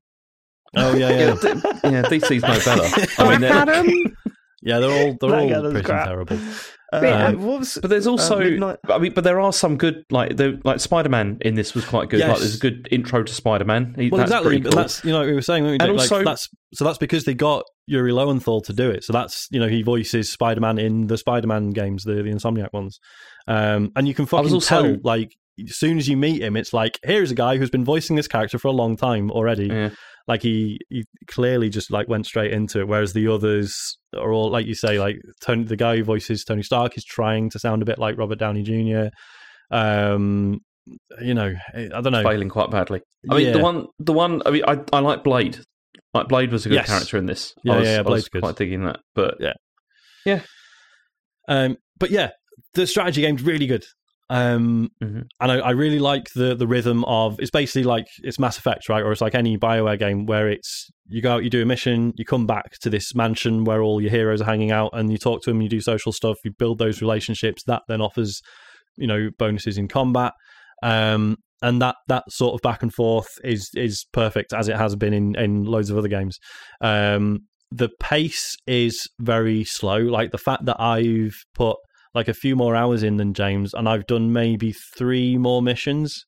Oh 0.75 0.95
yeah, 0.95 1.09
Yeah, 1.09 1.17
yeah, 1.83 2.01
DC's 2.03 2.41
no 2.41 2.59
better. 2.59 3.07
I 3.21 3.29
mean, 3.29 3.39
Black 3.39 3.39
they're- 3.39 3.51
Adam. 3.75 3.87
yeah. 4.61 4.79
They're 4.79 4.91
all 5.07 5.17
they're 5.21 5.39
all 5.39 5.61
pretty 5.71 5.81
crap. 5.83 6.07
terrible. 6.07 6.37
Uh, 6.93 7.01
Yeah. 7.03 7.31
was, 7.33 7.77
But 7.81 7.89
there's 7.89 8.07
also, 8.07 8.37
Uh, 8.37 8.43
Midnight- 8.45 8.77
I 8.89 8.97
mean, 8.97 9.13
but 9.13 9.23
there 9.25 9.41
are 9.41 9.51
some 9.51 9.75
good, 9.77 10.05
like 10.09 10.37
the 10.37 10.59
like 10.63 10.79
Spider 10.79 11.09
Man 11.09 11.37
in 11.41 11.55
this 11.55 11.73
was 11.73 11.83
quite 11.85 12.09
good. 12.09 12.21
Like 12.21 12.39
there's 12.39 12.55
a 12.55 12.59
good 12.59 12.87
intro 12.91 13.23
to 13.23 13.33
Spider 13.33 13.65
Man. 13.65 13.93
Well, 13.97 14.09
that's 14.19 14.29
exactly. 14.31 14.49
pretty 14.51 14.61
cool. 14.63 14.71
that's 14.71 15.03
you 15.03 15.11
know 15.11 15.25
we 15.25 15.33
were 15.33 15.41
saying 15.41 15.63
weren't 15.65 15.81
we, 15.81 15.87
And 15.89 15.97
Jake? 15.99 16.01
also- 16.11 16.15
like, 16.17 16.25
that's 16.25 16.47
so 16.73 16.85
that's 16.85 16.97
because 16.97 17.25
they 17.25 17.33
got 17.33 17.63
Yuri 17.87 18.11
Lowenthal 18.13 18.61
to 18.61 18.73
do 18.73 18.89
it. 18.89 19.03
So 19.03 19.11
that's 19.11 19.47
you 19.51 19.59
know 19.59 19.67
he 19.67 19.81
voices 19.81 20.31
Spider 20.31 20.61
Man 20.61 20.77
in 20.77 21.07
the 21.07 21.17
Spider 21.17 21.47
Man 21.47 21.71
games, 21.71 22.03
the 22.03 22.15
the 22.15 22.29
Insomniac 22.29 22.71
ones, 22.71 22.99
um, 23.47 23.91
and 23.95 24.07
you 24.07 24.13
can 24.13 24.25
fucking 24.25 24.53
also- 24.53 24.81
tell 24.83 24.97
like 25.03 25.31
as 25.67 25.75
soon 25.77 25.97
as 25.97 26.07
you 26.07 26.15
meet 26.15 26.41
him, 26.41 26.55
it's 26.55 26.71
like 26.71 26.99
here's 27.03 27.31
a 27.31 27.35
guy 27.35 27.57
who's 27.57 27.69
been 27.71 27.83
voicing 27.83 28.15
this 28.15 28.27
character 28.27 28.59
for 28.59 28.67
a 28.67 28.71
long 28.71 28.95
time 28.95 29.31
already. 29.31 29.65
Yeah. 29.67 29.89
Like 30.27 30.41
he, 30.43 30.77
he 30.89 31.05
clearly 31.27 31.69
just 31.69 31.89
like 31.89 32.07
went 32.09 32.25
straight 32.27 32.51
into 32.51 32.79
it, 32.81 32.87
whereas 32.87 33.13
the 33.13 33.27
others 33.29 33.97
are 34.19 34.31
all 34.31 34.49
like 34.51 34.65
you 34.65 34.75
say, 34.75 34.99
like 34.99 35.17
Tony, 35.41 35.63
the 35.63 35.75
guy 35.75 35.97
who 35.97 36.03
voices 36.03 36.43
Tony 36.43 36.63
Stark 36.63 36.97
is 36.97 37.03
trying 37.03 37.49
to 37.51 37.59
sound 37.59 37.81
a 37.81 37.85
bit 37.85 37.99
like 37.99 38.17
Robert 38.17 38.39
Downey 38.39 38.63
Jr. 38.63 39.07
Um, 39.75 40.59
you 41.21 41.33
know, 41.33 41.53
I 41.73 41.87
don't 42.01 42.11
know. 42.13 42.23
failing 42.23 42.49
quite 42.49 42.71
badly. 42.71 43.01
I 43.29 43.35
mean, 43.37 43.51
the 43.53 43.59
one, 43.59 43.87
the 43.99 44.13
one. 44.13 44.41
I 44.45 44.51
mean, 44.51 44.63
I 44.67 44.79
I 44.93 44.99
like 44.99 45.23
Blade. 45.23 45.59
Like 46.13 46.29
Blade 46.29 46.51
was 46.51 46.65
a 46.65 46.69
good 46.69 46.75
Yes. 46.75 46.87
character 46.87 47.17
in 47.17 47.25
this. 47.25 47.53
Yeah, 47.63 47.73
I 47.73 47.77
was, 47.77 47.85
yeah, 47.85 47.91
yeah, 47.93 47.97
I 47.97 48.01
was 48.01 48.07
Blade's 48.07 48.29
good. 48.29 48.41
quite 48.41 48.55
digging 48.55 48.83
that. 48.85 48.99
But 49.13 49.35
yeah, 49.39 49.53
yeah. 50.25 50.41
Um, 51.49 51.77
but 51.99 52.11
yeah, 52.11 52.31
the 52.73 52.87
strategy 52.87 53.21
game's 53.21 53.41
really 53.43 53.67
good. 53.67 53.85
Um, 54.29 54.89
Mhm. 55.01 55.23
and 55.39 55.51
I, 55.51 55.55
I 55.59 55.69
really 55.71 55.99
like 55.99 56.25
the 56.35 56.53
the 56.55 56.67
rhythm 56.67 57.05
of 57.05 57.39
it's 57.39 57.51
basically 57.51 57.83
like 57.83 58.07
it's 58.23 58.37
Mass 58.39 58.57
Effect, 58.57 58.89
right? 58.89 59.01
Or 59.03 59.11
it's 59.11 59.21
like 59.21 59.35
any 59.35 59.57
Bioware 59.57 59.97
game 59.97 60.25
where 60.25 60.49
it's 60.49 60.89
you 61.07 61.21
go 61.21 61.35
out, 61.35 61.43
you 61.43 61.49
do 61.49 61.61
a 61.61 61.65
mission, 61.65 62.11
you 62.17 62.25
come 62.25 62.45
back 62.45 62.71
to 62.81 62.89
this 62.89 63.15
mansion 63.15 63.63
where 63.63 63.81
all 63.81 64.01
your 64.01 64.11
heroes 64.11 64.41
are 64.41 64.45
hanging 64.45 64.71
out, 64.71 64.91
and 64.93 65.11
you 65.11 65.17
talk 65.17 65.41
to 65.43 65.49
them, 65.49 65.61
you 65.61 65.69
do 65.69 65.79
social 65.79 66.11
stuff, 66.11 66.37
you 66.43 66.51
build 66.57 66.77
those 66.77 67.01
relationships. 67.01 67.63
That 67.67 67.83
then 67.87 68.01
offers 68.01 68.41
you 68.97 69.07
know 69.07 69.29
bonuses 69.37 69.77
in 69.77 69.87
combat. 69.87 70.33
Um, 70.83 71.37
and 71.61 71.81
that 71.81 71.95
that 72.07 72.23
sort 72.29 72.53
of 72.53 72.61
back 72.61 72.83
and 72.83 72.93
forth 72.93 73.29
is 73.43 73.69
is 73.75 74.05
perfect 74.11 74.53
as 74.53 74.67
it 74.67 74.75
has 74.75 74.95
been 74.95 75.13
in 75.13 75.35
in 75.35 75.63
loads 75.63 75.89
of 75.89 75.97
other 75.97 76.07
games. 76.09 76.37
Um, 76.81 77.39
the 77.71 77.89
pace 77.99 78.55
is 78.67 79.07
very 79.19 79.63
slow. 79.63 79.97
Like 79.97 80.31
the 80.31 80.37
fact 80.37 80.65
that 80.65 80.79
I've 80.79 81.35
put 81.55 81.77
like 82.17 82.27
a 82.27 82.33
few 82.33 82.55
more 82.55 82.75
hours 82.75 83.03
in 83.03 83.17
than 83.17 83.33
James, 83.33 83.73
and 83.73 83.87
I've 83.87 84.05
done 84.07 84.33
maybe 84.33 84.73
three 84.97 85.37
more 85.37 85.61
missions. 85.61 86.25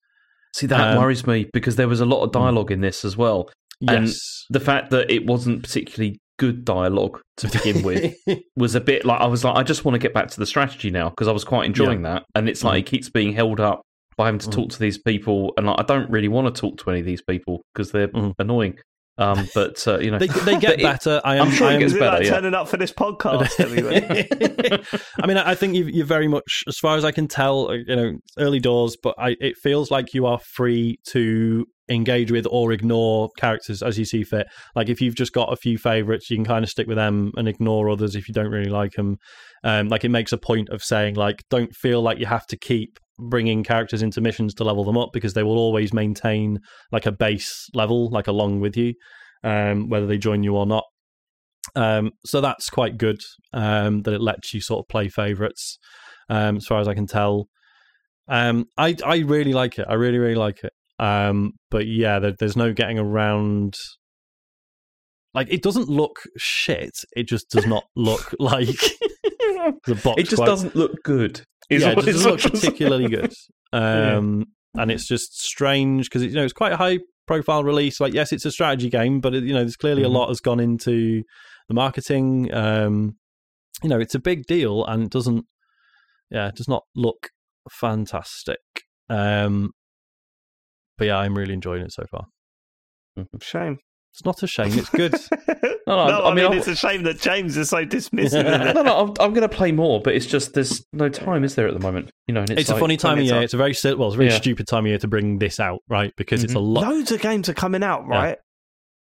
see, 0.55 0.65
that 0.67 0.93
Um, 0.95 0.97
worries 1.01 1.27
me 1.27 1.45
because 1.53 1.75
there 1.75 1.87
was 1.87 2.01
a 2.01 2.05
lot 2.05 2.23
of 2.23 2.31
dialogue 2.31 2.71
in 2.71 2.81
this 2.81 3.03
as 3.05 3.15
well. 3.17 3.49
And- 3.87 4.07
Yes, 4.07 4.45
The 4.49 4.59
fact 4.59 4.89
that 4.91 5.09
it 5.11 5.25
wasn't 5.27 5.61
particularly 5.63 6.17
good 6.39 6.65
dialogue 6.65 7.19
to 7.37 7.47
begin 7.49 7.83
with 7.89 8.15
was 8.55 8.73
a 8.73 8.81
bit 8.81 9.05
like 9.05 9.21
I 9.21 9.27
was 9.27 9.43
like, 9.43 9.55
I 9.57 9.63
just 9.63 9.85
want 9.85 9.93
to 9.95 9.99
get 9.99 10.13
back 10.13 10.27
to 10.29 10.39
the 10.39 10.45
strategy 10.47 10.89
now 10.89 11.09
because 11.09 11.27
I 11.27 11.31
was 11.33 11.43
quite 11.43 11.65
enjoying 11.65 12.01
that. 12.03 12.23
And 12.35 12.49
it's 12.49 12.63
like 12.63 12.79
it 12.83 12.89
keeps 12.89 13.09
being 13.09 13.33
held 13.33 13.59
up 13.59 13.81
by 14.17 14.25
having 14.25 14.39
to 14.39 14.47
Mhm. 14.49 14.53
talk 14.57 14.69
to 14.71 14.79
these 14.79 14.97
people, 14.97 15.53
and 15.57 15.67
like 15.67 15.79
I 15.79 15.83
don't 15.83 16.09
really 16.09 16.27
want 16.27 16.53
to 16.53 16.59
talk 16.61 16.77
to 16.79 16.89
any 16.89 16.99
of 17.01 17.05
these 17.05 17.21
people 17.21 17.61
because 17.73 17.91
they're 17.91 18.07
Mhm. 18.09 18.33
annoying. 18.39 18.75
Um, 19.19 19.47
but 19.53 19.85
uh, 19.87 19.99
you 19.99 20.11
know, 20.11 20.17
They, 20.17 20.27
they 20.27 20.57
get 20.57 20.61
But 20.61 20.79
it- 20.79 20.83
better. 20.83 21.21
I 21.25 21.35
am. 21.35 21.47
I'm 21.47 21.51
sure 21.51 21.67
I 21.67 21.73
it 21.75 21.79
gets 21.79 21.93
it 21.93 21.99
better, 21.99 22.17
like 22.17 22.25
yeah. 22.25 22.31
turning 22.31 22.53
up 22.53 22.67
for 22.69 22.77
this 22.77 22.91
podcast 22.93 23.59
every? 23.59 23.85
I 25.21 25.27
mean, 25.27 25.37
I 25.37 25.51
I 25.51 25.55
think 25.55 25.75
you've, 25.75 25.89
you're 25.89 26.05
very 26.05 26.27
much, 26.27 26.63
as 26.67 26.77
far 26.77 26.95
as 26.95 27.03
I 27.03 27.11
can 27.11 27.27
tell, 27.27 27.69
uh, 27.69 27.73
you 27.73 27.95
know, 27.95 28.13
early 28.37 28.59
doors, 28.59 28.95
but 29.01 29.15
I, 29.17 29.35
it 29.41 29.57
feels 29.57 29.91
like 29.91 30.13
you 30.13 30.25
are 30.25 30.39
free 30.39 30.99
to 31.09 31.65
engage 31.89 32.31
with 32.31 32.45
or 32.49 32.71
ignore 32.71 33.29
characters 33.37 33.81
as 33.81 33.97
you 33.97 34.05
see 34.05 34.23
fit. 34.23 34.47
Like 34.75 34.89
if 34.89 35.01
you've 35.01 35.15
just 35.15 35.33
got 35.33 35.51
a 35.51 35.55
few 35.55 35.77
favorites, 35.77 36.29
you 36.29 36.37
can 36.37 36.45
kind 36.45 36.63
of 36.63 36.69
stick 36.69 36.87
with 36.87 36.97
them 36.97 37.31
and 37.35 37.47
ignore 37.47 37.89
others 37.89 38.15
if 38.15 38.27
you 38.27 38.33
don't 38.33 38.51
really 38.51 38.69
like 38.69 38.93
them. 38.93 39.17
Um, 39.63 39.89
like 39.89 40.05
it 40.05 40.09
makes 40.09 40.31
a 40.31 40.37
point 40.37 40.69
of 40.69 40.81
saying, 40.83 41.15
like, 41.15 41.43
don't 41.49 41.75
feel 41.75 42.01
like 42.01 42.19
you 42.19 42.27
have 42.27 42.45
to 42.47 42.57
keep 42.57 42.99
bringing 43.19 43.63
characters 43.63 44.01
into 44.01 44.21
missions 44.21 44.53
to 44.55 44.63
level 44.63 44.83
them 44.83 44.97
up 44.97 45.09
because 45.13 45.33
they 45.33 45.43
will 45.43 45.57
always 45.57 45.93
maintain 45.93 46.59
like 46.91 47.05
a 47.05 47.11
base 47.11 47.67
level, 47.73 48.09
like 48.09 48.27
along 48.27 48.59
with 48.61 48.77
you, 48.77 48.93
um, 49.43 49.89
whether 49.89 50.07
they 50.07 50.17
join 50.17 50.43
you 50.43 50.55
or 50.55 50.65
not. 50.65 50.83
Um, 51.75 52.11
so 52.25 52.41
that's 52.41 52.69
quite 52.69 52.97
good 52.97 53.19
um, 53.53 54.01
that 54.03 54.13
it 54.13 54.21
lets 54.21 54.53
you 54.53 54.61
sort 54.61 54.83
of 54.85 54.89
play 54.89 55.07
favorites, 55.09 55.77
um, 56.29 56.57
as 56.57 56.65
far 56.65 56.79
as 56.79 56.87
I 56.87 56.93
can 56.93 57.05
tell. 57.07 57.47
Um, 58.27 58.65
I 58.77 58.95
I 59.05 59.17
really 59.19 59.53
like 59.53 59.77
it. 59.79 59.85
I 59.89 59.95
really 59.95 60.17
really 60.19 60.35
like 60.35 60.63
it. 60.63 60.71
Um, 61.03 61.51
but 61.71 61.87
yeah, 61.87 62.19
there, 62.19 62.33
there's 62.39 62.55
no 62.57 62.73
getting 62.73 62.99
around. 62.99 63.75
Like 65.33 65.47
it 65.51 65.61
doesn't 65.61 65.89
look 65.89 66.17
shit. 66.37 66.91
It 67.15 67.27
just 67.27 67.49
does 67.49 67.65
not 67.67 67.83
look 67.95 68.33
like 68.39 68.67
the 69.85 69.99
box. 70.03 70.21
it 70.21 70.23
just 70.23 70.37
quite- 70.37 70.45
doesn't 70.47 70.75
look 70.75 70.95
good. 71.03 71.41
Is 71.69 71.81
yeah, 71.83 71.91
it 71.91 71.95
doesn't 72.05 72.29
look 72.31 72.41
particularly 72.41 73.07
good. 73.07 73.33
Yeah. 73.71 74.15
Um, 74.17 74.45
and 74.75 74.89
it's 74.89 75.07
just 75.07 75.39
strange 75.41 76.09
because 76.09 76.23
you 76.23 76.31
know 76.31 76.43
it's 76.43 76.53
quite 76.53 76.71
a 76.73 76.77
high 76.77 76.97
profile 77.27 77.63
release. 77.63 77.99
Like, 77.99 78.13
yes, 78.13 78.31
it's 78.31 78.45
a 78.45 78.51
strategy 78.51 78.89
game, 78.89 79.19
but 79.19 79.35
it, 79.35 79.43
you 79.43 79.53
know, 79.53 79.59
there's 79.59 79.75
clearly 79.75 80.01
Mhm. 80.01 80.05
a 80.07 80.09
lot 80.09 80.29
has 80.29 80.39
gone 80.39 80.59
into 80.59 81.21
the 81.67 81.73
marketing. 81.75 82.51
Um, 82.51 83.17
you 83.83 83.89
know, 83.89 83.99
it's 83.99 84.15
a 84.15 84.19
big 84.19 84.45
deal 84.47 84.83
and 84.85 85.03
it 85.03 85.11
doesn't. 85.11 85.45
Yeah, 86.31 86.47
it 86.47 86.55
does 86.55 86.67
not 86.67 86.83
look 86.95 87.29
fantastic. 87.71 88.59
Um, 89.09 89.71
but 90.97 91.05
yeah, 91.05 91.17
I'm 91.17 91.37
really 91.37 91.53
enjoying 91.53 91.83
it 91.83 91.91
so 91.93 92.05
far. 92.09 92.25
Shame. 93.41 93.77
It's 94.19 94.25
not 94.25 94.43
a 94.43 94.47
shame. 94.47 94.77
It's 94.77 94.89
good. 94.89 95.15
No, 95.87 96.07
no, 96.07 96.19
I, 96.19 96.25
I 96.25 96.27
mean, 96.27 96.35
mean, 96.35 96.45
I'm- 96.51 96.57
it's 96.59 96.67
a 96.67 96.75
shame 96.75 97.01
that 97.03 97.19
James 97.19 97.57
is 97.57 97.69
so 97.69 97.83
dismissive 97.83 98.45
of 98.45 98.75
no, 98.75 98.83
no, 98.83 98.97
I'm, 98.99 99.07
I'm 99.19 99.33
going 99.33 99.41
to 99.41 99.49
play 99.49 99.71
more, 99.71 99.99
but 99.99 100.13
it's 100.13 100.27
just 100.27 100.53
there's 100.53 100.85
no 100.93 101.09
time, 101.09 101.43
is 101.43 101.55
there, 101.55 101.67
at 101.67 101.73
the 101.73 101.79
moment? 101.79 102.11
You 102.27 102.35
know, 102.35 102.41
and 102.41 102.49
it's, 102.51 102.61
it's, 102.61 102.69
a 102.69 102.77
funny 102.77 102.95
time 102.95 103.17
of 103.17 103.23
year. 103.23 103.37
up. 103.37 103.43
It's 103.43 103.55
a 103.55 103.57
very 103.57 103.73
well, 103.97 104.09
it's 104.09 104.13
a 104.13 104.17
very 104.17 104.29
Yeah. 104.29 104.35
stupid 104.37 104.67
time 104.67 104.85
of 104.85 104.89
year 104.89 104.99
to 104.99 105.07
bring 105.07 105.39
this 105.39 105.59
out, 105.59 105.79
right? 105.89 106.13
Because 106.15 106.43
it's 106.43 106.53
a 106.53 106.59
lot. 106.59 106.87
Loads 106.87 107.11
of 107.11 107.21
games 107.21 107.49
are 107.49 107.55
coming 107.55 107.81
out, 107.81 108.03
Yeah. 108.07 108.15
right? 108.17 108.37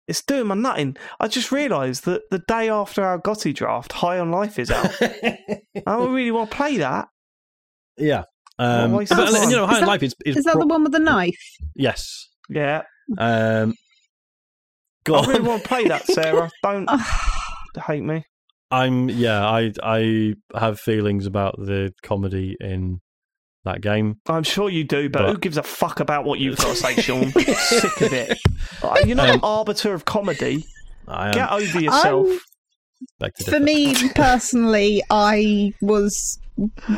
It's 0.08 0.22
doing 0.24 0.46
my 0.46 0.54
nutting. 0.54 0.96
I 1.20 1.28
just 1.28 1.52
realised 1.52 2.06
that 2.06 2.22
the 2.30 2.38
day 2.48 2.70
after 2.70 3.04
our 3.04 3.18
GOTY 3.18 3.54
draft, 3.54 3.92
High 3.94 4.20
on 4.20 4.30
Life 4.30 4.60
is 4.60 4.70
out. 4.70 4.96
I 5.02 5.40
don't 5.88 6.14
really 6.14 6.30
want 6.30 6.52
to 6.52 6.56
play 6.56 6.78
that. 6.78 7.08
Yeah. 7.98 8.26
Um, 8.60 8.92
waste 8.92 9.10
but, 9.10 9.34
and, 9.34 9.50
you 9.50 9.58
know. 9.58 9.66
High 9.66 9.78
Is 9.78 9.78
on 9.78 9.82
that- 9.82 9.88
Life 9.88 10.04
is, 10.04 10.16
is, 10.24 10.38
Is 10.38 10.44
that 10.44 10.52
pro- 10.54 10.62
the 10.62 10.68
one 10.68 10.84
with 10.84 10.92
the 10.92 11.00
knife? 11.00 11.40
yes. 11.74 12.30
Yeah. 12.48 12.84
Um, 13.18 13.74
go 15.06 15.16
I 15.16 15.26
really 15.28 15.42
want 15.48 15.64
to 15.64 15.68
play 15.70 15.86
that, 15.88 16.06
Sarah. 16.08 16.52
Don't 16.64 16.90
hate 17.88 18.04
me. 18.04 18.26
I'm 18.72 19.10
yeah. 19.10 19.46
I 19.48 19.72
I 19.82 20.34
have 20.54 20.80
feelings 20.80 21.26
about 21.26 21.56
the 21.58 21.94
comedy 22.04 22.58
in 22.60 23.00
that 23.64 23.82
game. 23.82 24.20
I'm 24.28 24.44
sure 24.44 24.70
you 24.70 24.84
do, 24.84 25.10
but, 25.10 25.24
But- 25.24 25.32
who 25.32 25.38
gives 25.38 25.58
a 25.58 25.64
fuck 25.64 26.00
about 26.00 26.26
what 26.26 26.40
you've 26.40 26.58
got 26.58 26.70
to 26.70 26.76
say, 26.76 26.96
Sean? 27.02 27.32
Sick 27.32 28.02
of 28.02 28.14
it. 28.14 28.38
Uh, 28.84 28.98
You're 29.06 29.16
not 29.16 29.30
Um, 29.30 29.36
an 29.36 29.40
arbiter 29.44 29.94
of 29.94 30.06
comedy. 30.06 30.66
I 31.08 31.28
am 31.30 31.34
Get 31.34 31.52
over 31.52 31.80
yourself. 31.82 32.28
I'm- 33.22 33.32
For 33.46 33.60
me 33.60 33.94
personally, 34.16 35.02
I 35.10 35.74
was 35.82 36.40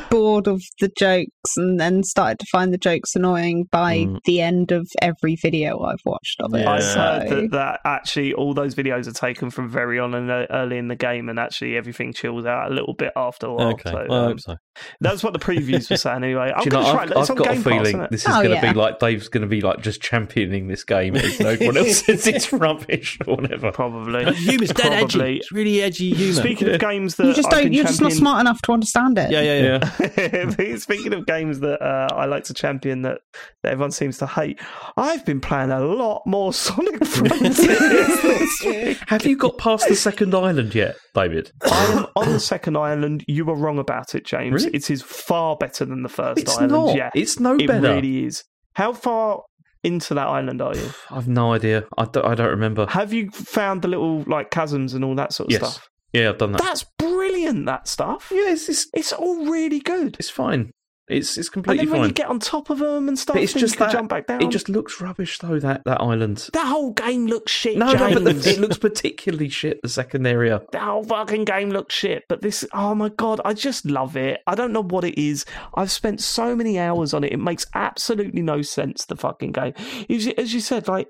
bored 0.10 0.48
of 0.48 0.62
the 0.80 0.90
jokes 0.98 1.32
and 1.58 1.80
then 1.80 2.04
started 2.04 2.40
to 2.40 2.46
find 2.52 2.74
the 2.74 2.78
jokes 2.78 3.16
annoying 3.16 3.66
by 3.72 3.98
Mm. 3.98 4.20
the 4.26 4.42
end 4.42 4.72
of 4.72 4.88
every 5.02 5.36
video 5.42 5.82
I've 5.84 6.02
watched 6.06 6.40
of 6.42 6.54
it. 6.54 6.62
Yeah. 6.62 6.80
So- 6.80 7.00
heard 7.28 7.30
that, 7.30 7.52
that 7.52 7.80
actually 7.86 8.34
all 8.34 8.54
those 8.54 8.76
videos 8.76 9.08
are 9.08 9.12
taken 9.12 9.50
from 9.50 9.70
very 9.70 10.00
on 10.00 10.14
in 10.14 10.28
the, 10.28 10.46
early 10.54 10.78
in 10.78 10.88
the 10.88 10.96
game, 10.96 11.30
and 11.30 11.40
actually 11.40 11.76
everything 11.76 12.14
chills 12.14 12.46
out 12.46 12.72
a 12.72 12.74
little 12.74 12.94
bit 12.94 13.12
after 13.16 13.48
a 13.48 13.54
while. 13.54 13.68
Okay, 13.70 13.90
So, 13.90 14.06
well, 14.08 14.20
I 14.22 14.24
um, 14.26 14.32
hope 14.32 14.40
so. 14.42 14.56
that's 15.02 15.24
what 15.24 15.34
the 15.34 15.40
previews 15.40 15.90
were 15.90 15.98
saying 15.98 16.24
anyway. 16.24 16.52
I'm 16.56 16.64
you 16.66 16.72
know, 16.72 16.82
try 16.92 17.04
I've, 17.04 17.12
it. 17.12 17.18
I've 17.18 17.28
got 17.28 17.40
a 17.40 17.54
Game 17.54 17.56
Pass, 17.56 17.64
feeling 17.64 17.86
isn't 17.88 18.12
this 18.12 18.22
is 18.22 18.28
Oh, 18.30 18.44
going 18.44 18.50
to 18.50 18.56
yeah. 18.56 18.74
be 18.74 18.78
like 18.78 19.00
Dave's 19.00 19.28
going 19.30 19.42
to 19.42 19.48
be 19.48 19.62
like 19.62 19.82
just 19.82 20.02
championing 20.02 20.68
this 20.68 20.84
game, 20.84 21.16
even 21.16 21.32
though 21.40 21.50
everyone 21.50 21.78
else 21.78 22.06
says 22.06 22.28
it's 22.28 22.52
rubbish 22.54 23.18
or 23.28 23.36
whatever. 23.38 23.72
Probably. 23.72 24.26
The 24.28 24.34
humor's 24.34 24.70
dead 24.72 24.94
edgy. 24.94 25.38
It's 25.38 25.52
really 25.52 25.82
edgy 25.82 26.14
humor. 26.14 26.34
Speaking 26.34 26.70
of 26.70 26.80
games 26.80 27.16
that 27.16 27.26
you 27.28 27.34
just 27.34 27.50
don't, 27.50 27.72
you're 27.74 27.86
just 27.86 28.02
not 28.02 28.12
smart 28.12 28.42
enough 28.42 28.62
to 28.64 28.72
understand 28.74 29.18
it. 29.18 29.32
yeah, 29.32 29.42
yeah, 29.54 29.90
yeah. 30.18 30.52
Yeah. 30.60 30.76
Speaking 30.78 31.14
of 31.14 31.26
games 31.26 31.60
that 31.62 31.82
uh, 31.82 32.08
I 32.14 32.26
like 32.26 32.44
to 32.46 32.54
champion 32.54 33.02
that, 33.04 33.20
that 33.64 33.72
everyone 33.74 33.92
seems 33.92 34.18
to 34.20 34.28
hate, 34.28 34.60
I've 34.96 35.26
been 35.26 35.40
playing 35.42 35.72
a 35.72 35.80
lot 35.84 36.22
more 36.26 36.54
Sonic 36.66 37.04
Frontiers. 37.06 38.98
Have 39.08 39.26
you 39.26 39.36
got 39.38 39.58
past 39.58 39.88
the 39.88 39.96
second 39.96 40.34
island 40.36 40.74
yet, 40.76 40.98
David? 41.14 41.52
I 41.64 41.86
am 41.94 42.06
on 42.16 42.32
the 42.34 42.40
second 42.40 42.78
island. 42.78 43.24
You 43.28 43.46
were 43.46 43.56
wrong 43.56 43.80
about 43.80 44.16
it, 44.16 44.26
James. 44.26 44.64
Really? 44.66 44.76
It 44.76 44.90
is 44.90 45.02
far 45.02 45.56
better 45.58 45.86
than 45.86 46.04
the 46.04 46.10
first 46.10 46.40
It's 46.42 46.56
island. 46.58 46.72
not. 46.72 46.96
Yeah, 46.96 47.10
It's 47.16 47.40
no 47.40 47.56
it 47.56 47.68
better. 47.68 47.96
really 47.96 48.26
is. 48.26 48.44
How 48.74 48.94
far 48.94 49.44
into 49.84 50.14
that 50.14 50.28
island 50.28 50.62
are 50.62 50.76
you? 50.76 50.90
I've 51.12 51.28
no 51.28 51.54
idea. 51.54 51.86
I 51.98 52.06
don't, 52.06 52.26
I 52.26 52.36
don't 52.36 52.50
remember. 52.50 52.86
Have 52.88 53.14
you 53.14 53.30
found 53.32 53.82
the 53.82 53.88
little 53.88 54.24
like 54.28 54.52
chasms 54.52 54.94
and 54.94 55.04
all 55.04 55.16
that 55.16 55.34
sort 55.34 55.48
of 55.48 55.52
Yes. 55.62 55.74
stuff? 55.74 55.90
Yeah, 56.14 56.30
I've 56.30 56.38
done 56.38 56.54
that. 56.54 56.62
That's 56.62 56.86
brilliant. 57.30 57.66
That 57.66 57.88
stuff. 57.88 58.30
yeah, 58.34 58.52
it's, 58.52 58.70
it's, 58.70 58.88
It's 58.94 59.14
all 59.14 59.46
really 59.46 59.80
good. 59.80 60.16
it's 60.20 60.30
fine. 60.30 60.72
It's 61.10 61.38
it's 61.38 61.48
completely 61.48 61.84
And 61.84 61.88
then 61.88 61.94
when 61.94 62.02
fine. 62.02 62.10
you 62.10 62.14
get 62.16 62.28
on 62.28 62.40
top 62.40 62.70
of 62.70 62.80
them 62.80 63.08
and 63.08 63.18
stuff, 63.18 63.36
But 63.36 63.44
it's 63.44 63.54
just 63.54 63.78
that 63.80 63.94
jump 63.94 64.10
back 64.10 64.28
down. 64.28 64.44
it 64.44 64.50
just 64.50 64.68
looks 64.68 65.00
rubbish 65.00 65.40
though. 65.40 65.58
That 65.58 65.84
that 65.86 66.02
island. 66.02 66.50
that 66.52 66.68
whole 66.68 66.92
game 66.92 67.28
looks 67.28 67.50
shit. 67.50 67.78
No, 67.78 67.94
no, 67.94 68.14
but 68.14 68.26
the, 68.26 68.50
it 68.50 68.60
looks 68.60 68.78
particularly 68.78 69.48
shit. 69.48 69.80
The 69.82 69.88
second 69.88 70.28
area. 70.28 70.62
the 70.74 70.80
whole 70.82 71.06
fucking 71.06 71.46
game 71.46 71.70
looks 71.70 71.96
shit. 71.96 72.24
But 72.28 72.42
this, 72.42 72.66
oh 72.74 72.94
my 72.94 73.08
god, 73.08 73.40
I 73.46 73.54
just 73.54 73.86
love 73.86 74.18
it. 74.18 74.42
I 74.48 74.56
don't 74.56 74.74
know 74.74 74.84
what 74.84 75.06
it 75.06 75.18
is. 75.18 75.46
I've 75.76 75.92
spent 75.92 76.20
so 76.20 76.58
many 76.58 76.78
hours 76.78 77.14
on 77.14 77.24
it. 77.24 77.32
It 77.32 77.40
makes 77.40 77.66
absolutely 77.74 78.42
no 78.42 78.62
sense. 78.62 79.06
The 79.06 79.16
fucking 79.16 79.54
game, 79.54 79.76
as 80.10 80.26
you, 80.26 80.34
as 80.38 80.54
you 80.54 80.60
said, 80.60 80.90
like 80.90 81.08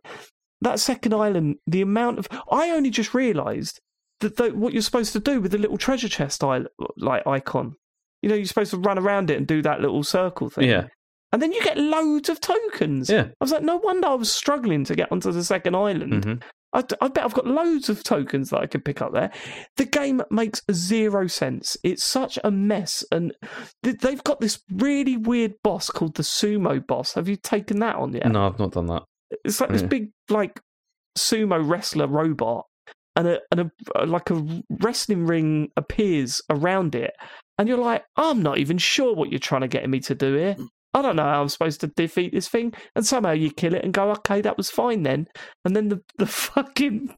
that 0.61 0.79
second 0.79 1.15
island, 1.15 1.55
the 1.65 1.81
amount 1.81 2.19
of 2.19 2.27
I 2.51 2.69
only 2.69 2.91
just 2.91 3.15
realised 3.15 3.81
that 4.21 4.37
the, 4.37 4.49
what 4.49 4.73
you're 4.73 4.81
supposed 4.81 5.13
to 5.13 5.19
do 5.19 5.39
with 5.41 5.51
the 5.51 5.57
little 5.57 5.77
treasure 5.77 6.09
chest 6.09 6.43
I, 6.43 6.61
like 6.97 7.25
icon. 7.27 7.75
You 8.21 8.29
know, 8.29 8.35
you're 8.35 8.45
supposed 8.45 8.71
to 8.71 8.77
run 8.77 8.97
around 8.97 9.29
it 9.29 9.37
and 9.37 9.45
do 9.45 9.61
that 9.61 9.79
little 9.81 10.03
circle 10.03 10.49
thing. 10.49 10.67
Yeah, 10.69 10.87
And 11.31 11.41
then 11.41 11.51
you 11.53 11.63
get 11.63 11.77
loads 11.77 12.29
of 12.29 12.41
tokens. 12.41 13.09
yeah. 13.09 13.25
I 13.29 13.33
was 13.39 13.51
like, 13.51 13.61
no 13.63 13.75
wonder 13.77 14.07
I 14.07 14.15
was 14.15 14.31
struggling 14.31 14.83
to 14.85 14.95
get 14.95 15.11
onto 15.11 15.31
the 15.31 15.43
second 15.43 15.75
island. 15.75 16.23
hmm 16.25 16.33
I, 16.73 16.83
I 16.99 17.07
bet 17.07 17.23
I've 17.23 17.33
got 17.33 17.47
loads 17.47 17.87
of 17.89 18.03
tokens 18.03 18.49
that 18.49 18.59
I 18.59 18.65
could 18.65 18.83
pick 18.83 19.01
up 19.01 19.13
there. 19.13 19.31
The 19.77 19.85
game 19.85 20.21
makes 20.29 20.61
zero 20.71 21.25
sense. 21.27 21.77
It's 21.81 22.03
such 22.03 22.37
a 22.43 22.51
mess, 22.51 23.05
and 23.09 23.33
th- 23.83 23.99
they've 23.99 24.23
got 24.25 24.41
this 24.41 24.59
really 24.73 25.15
weird 25.15 25.53
boss 25.63 25.89
called 25.89 26.15
the 26.15 26.23
Sumo 26.23 26.85
Boss. 26.85 27.13
Have 27.13 27.29
you 27.29 27.37
taken 27.37 27.79
that 27.79 27.95
on 27.95 28.11
yet? 28.11 28.29
No, 28.29 28.45
I've 28.47 28.59
not 28.59 28.73
done 28.73 28.87
that. 28.87 29.03
It's 29.45 29.61
like 29.61 29.69
this 29.69 29.81
big, 29.81 30.09
like 30.29 30.59
sumo 31.17 31.67
wrestler 31.67 32.07
robot, 32.07 32.65
and 33.17 33.27
a 33.27 33.39
and 33.51 33.59
a 33.59 33.71
uh, 33.95 34.05
like 34.05 34.29
a 34.29 34.63
wrestling 34.69 35.25
ring 35.25 35.71
appears 35.75 36.41
around 36.49 36.95
it, 36.95 37.13
and 37.57 37.67
you're 37.67 37.77
like, 37.77 38.05
I'm 38.15 38.41
not 38.41 38.59
even 38.59 38.77
sure 38.77 39.13
what 39.13 39.31
you're 39.31 39.39
trying 39.39 39.61
to 39.61 39.67
get 39.67 39.89
me 39.89 39.99
to 40.01 40.15
do 40.15 40.35
here. 40.35 40.55
Mm. 40.55 40.67
I 40.93 41.01
don't 41.01 41.15
know 41.15 41.23
how 41.23 41.41
I'm 41.41 41.49
supposed 41.49 41.81
to 41.81 41.87
defeat 41.87 42.31
this 42.31 42.47
thing, 42.47 42.73
and 42.95 43.05
somehow 43.05 43.31
you 43.31 43.51
kill 43.51 43.73
it 43.73 43.83
and 43.83 43.93
go, 43.93 44.11
okay, 44.11 44.41
that 44.41 44.55
was 44.55 44.69
fine 44.69 45.03
then. 45.03 45.27
And 45.65 45.75
then 45.75 45.89
the 45.89 46.01
the 46.17 46.27
fucking 46.27 47.15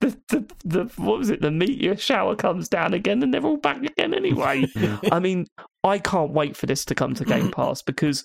the 0.00 0.16
the, 0.28 0.46
the 0.64 0.84
what 0.96 1.18
was 1.18 1.30
it? 1.30 1.42
The 1.42 1.50
meteor 1.50 1.96
shower 1.96 2.36
comes 2.36 2.68
down 2.68 2.94
again, 2.94 3.22
and 3.22 3.34
they're 3.34 3.44
all 3.44 3.56
back 3.56 3.82
again 3.82 4.14
anyway. 4.14 4.66
I 5.12 5.18
mean, 5.18 5.46
I 5.82 5.98
can't 5.98 6.32
wait 6.32 6.56
for 6.56 6.66
this 6.66 6.84
to 6.86 6.94
come 6.94 7.14
to 7.14 7.24
Game 7.24 7.50
Pass 7.50 7.82
because 7.82 8.24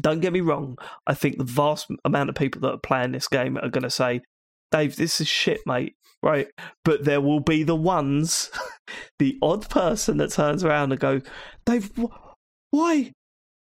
don't 0.00 0.20
get 0.20 0.32
me 0.32 0.40
wrong, 0.40 0.78
I 1.06 1.14
think 1.14 1.36
the 1.36 1.44
vast 1.44 1.88
amount 2.04 2.30
of 2.30 2.34
people 2.34 2.60
that 2.62 2.74
are 2.74 2.78
playing 2.78 3.12
this 3.12 3.28
game 3.28 3.58
are 3.58 3.68
going 3.68 3.82
to 3.82 3.90
say, 3.90 4.22
Dave, 4.72 4.96
this 4.96 5.20
is 5.20 5.28
shit, 5.28 5.60
mate. 5.66 5.94
Right. 6.22 6.48
But 6.84 7.04
there 7.04 7.20
will 7.20 7.40
be 7.40 7.62
the 7.62 7.76
ones, 7.76 8.50
the 9.18 9.36
odd 9.42 9.68
person 9.68 10.16
that 10.18 10.32
turns 10.32 10.64
around 10.64 10.92
and 10.92 11.00
go, 11.00 11.20
Dave, 11.66 11.90
wh- 11.96 12.14
why? 12.70 13.12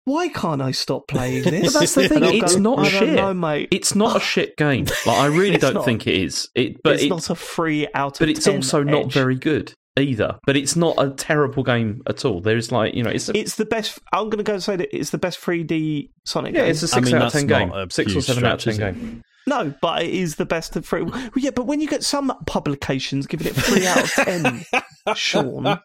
Why 0.06 0.28
can't 0.28 0.60
I 0.60 0.70
stop 0.72 1.08
playing 1.08 1.44
this? 1.50 1.72
But 1.72 1.80
that's 1.80 1.94
the 1.94 2.08
thing, 2.08 2.18
And 2.18 2.26
I'll 2.26 2.34
it's 2.34 2.56
not 2.56 2.78
I 2.80 2.82
don't 2.90 2.90
shit. 2.90 3.14
know, 3.16 3.32
mate. 3.32 3.68
It's 3.70 3.94
not 3.94 4.16
a 4.16 4.20
shit 4.20 4.56
game. 4.58 4.84
Like 5.06 5.18
I 5.18 5.26
really 5.26 5.56
don't 5.58 5.74
not. 5.74 5.86
think 5.86 6.06
it 6.06 6.14
is. 6.16 6.48
It, 6.54 6.82
but 6.84 6.94
it's 6.96 7.04
it, 7.04 7.08
not 7.08 7.30
a 7.30 7.34
free 7.34 7.88
out 7.94 8.16
of 8.16 8.18
but 8.18 8.28
it's 8.28 8.44
10 8.44 8.56
also 8.56 8.82
not 8.82 9.10
very 9.10 9.36
good 9.36 9.72
either. 9.98 10.38
But 10.44 10.58
it's 10.58 10.76
not 10.76 10.96
a 10.98 11.08
terrible 11.10 11.62
game 11.62 12.02
at 12.06 12.26
all. 12.26 12.42
There's 12.42 12.70
like 12.70 12.92
you 12.94 13.02
know, 13.02 13.08
it's 13.08 13.30
a, 13.30 13.38
It's 13.38 13.56
the 13.56 13.64
best. 13.64 13.98
I'm 14.12 14.24
going 14.24 14.36
to 14.36 14.44
go 14.44 14.52
and 14.52 14.62
say 14.62 14.76
that 14.76 14.94
it's 14.94 15.08
the 15.08 15.16
best 15.16 15.40
3D 15.40 16.10
Sonic 16.26 16.54
yeah, 16.54 16.62
game. 16.62 16.70
it's 16.72 16.82
a 16.82 16.88
six 16.88 17.06
mean, 17.06 17.14
out 17.22 17.28
of 17.28 17.32
ten 17.32 17.46
game, 17.46 17.72
six 17.90 18.10
or 18.12 18.16
huge 18.16 18.24
seven 18.26 18.44
out 18.44 18.54
of 18.54 18.60
ten 18.60 18.74
stretch, 18.74 18.94
it? 18.94 19.00
game. 19.00 19.22
No, 19.46 19.74
but 19.80 20.02
it 20.02 20.10
is 20.10 20.36
the 20.36 20.46
best 20.46 20.74
of 20.76 20.86
three. 20.86 21.02
Well, 21.02 21.30
yeah, 21.36 21.50
but 21.50 21.66
when 21.66 21.80
you 21.80 21.88
get 21.88 22.02
some 22.02 22.32
publications 22.46 23.26
giving 23.26 23.46
it 23.48 23.54
three 23.54 23.86
out 23.86 24.02
of 24.04 24.10
ten, 24.10 24.64
Sean, 25.14 25.80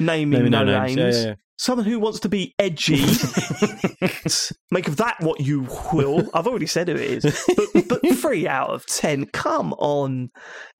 naming 0.00 0.38
Maybe 0.38 0.50
no, 0.50 0.64
no 0.64 0.80
names, 0.80 0.96
names. 0.96 1.16
Yeah, 1.16 1.22
yeah, 1.22 1.28
yeah. 1.28 1.34
someone 1.56 1.86
who 1.86 1.98
wants 1.98 2.20
to 2.20 2.28
be 2.28 2.54
edgy, 2.58 2.96
make 4.70 4.86
of 4.86 4.96
that 4.96 5.16
what 5.20 5.40
you 5.40 5.66
will. 5.92 6.28
I've 6.34 6.46
already 6.46 6.66
said 6.66 6.88
who 6.88 6.94
it 6.94 7.24
is, 7.24 7.46
but 7.56 7.88
but 7.88 8.16
three 8.16 8.46
out 8.46 8.68
of 8.68 8.84
ten. 8.86 9.24
Come 9.26 9.72
on, 9.74 10.30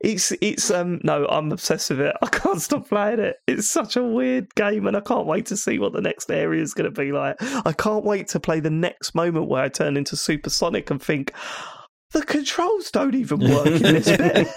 it's 0.01 0.32
it's 0.43 0.70
um 0.70 1.01
no, 1.05 1.27
I'm 1.27 1.51
obsessed 1.52 1.89
with 1.89 2.01
it. 2.01 2.16
I 2.20 2.27
can't 2.27 2.60
stop 2.60 2.86
playing 2.89 3.20
it. 3.20 3.36
It's 3.47 3.69
such 3.69 3.97
a 3.97 4.02
weird 4.02 4.55
game, 4.55 4.86
and 4.86 4.97
I 4.97 5.01
can't 5.01 5.27
wait 5.27 5.47
to 5.47 5.56
see 5.56 5.78
what 5.78 5.94
the 5.94 6.02
next 6.02 6.31
area 6.31 6.62
is 6.62 6.74
going 6.74 6.93
to 6.93 7.01
be 7.01 7.12
like. 7.12 7.36
I 7.40 7.73
can't 7.73 8.05
wait 8.05 8.28
to 8.28 8.40
play 8.40 8.60
the 8.60 8.69
next 8.69 9.15
moment 9.15 9.48
where 9.48 9.62
I 9.65 9.69
turn 9.70 9.97
into 9.97 10.16
Supersonic 10.16 10.90
and 10.90 11.02
think. 11.02 11.32
The 12.12 12.22
controls 12.22 12.90
don't 12.90 13.14
even 13.14 13.39
work 13.51 13.66
in 13.66 13.82
this 13.82 14.06
bit. 14.16 14.48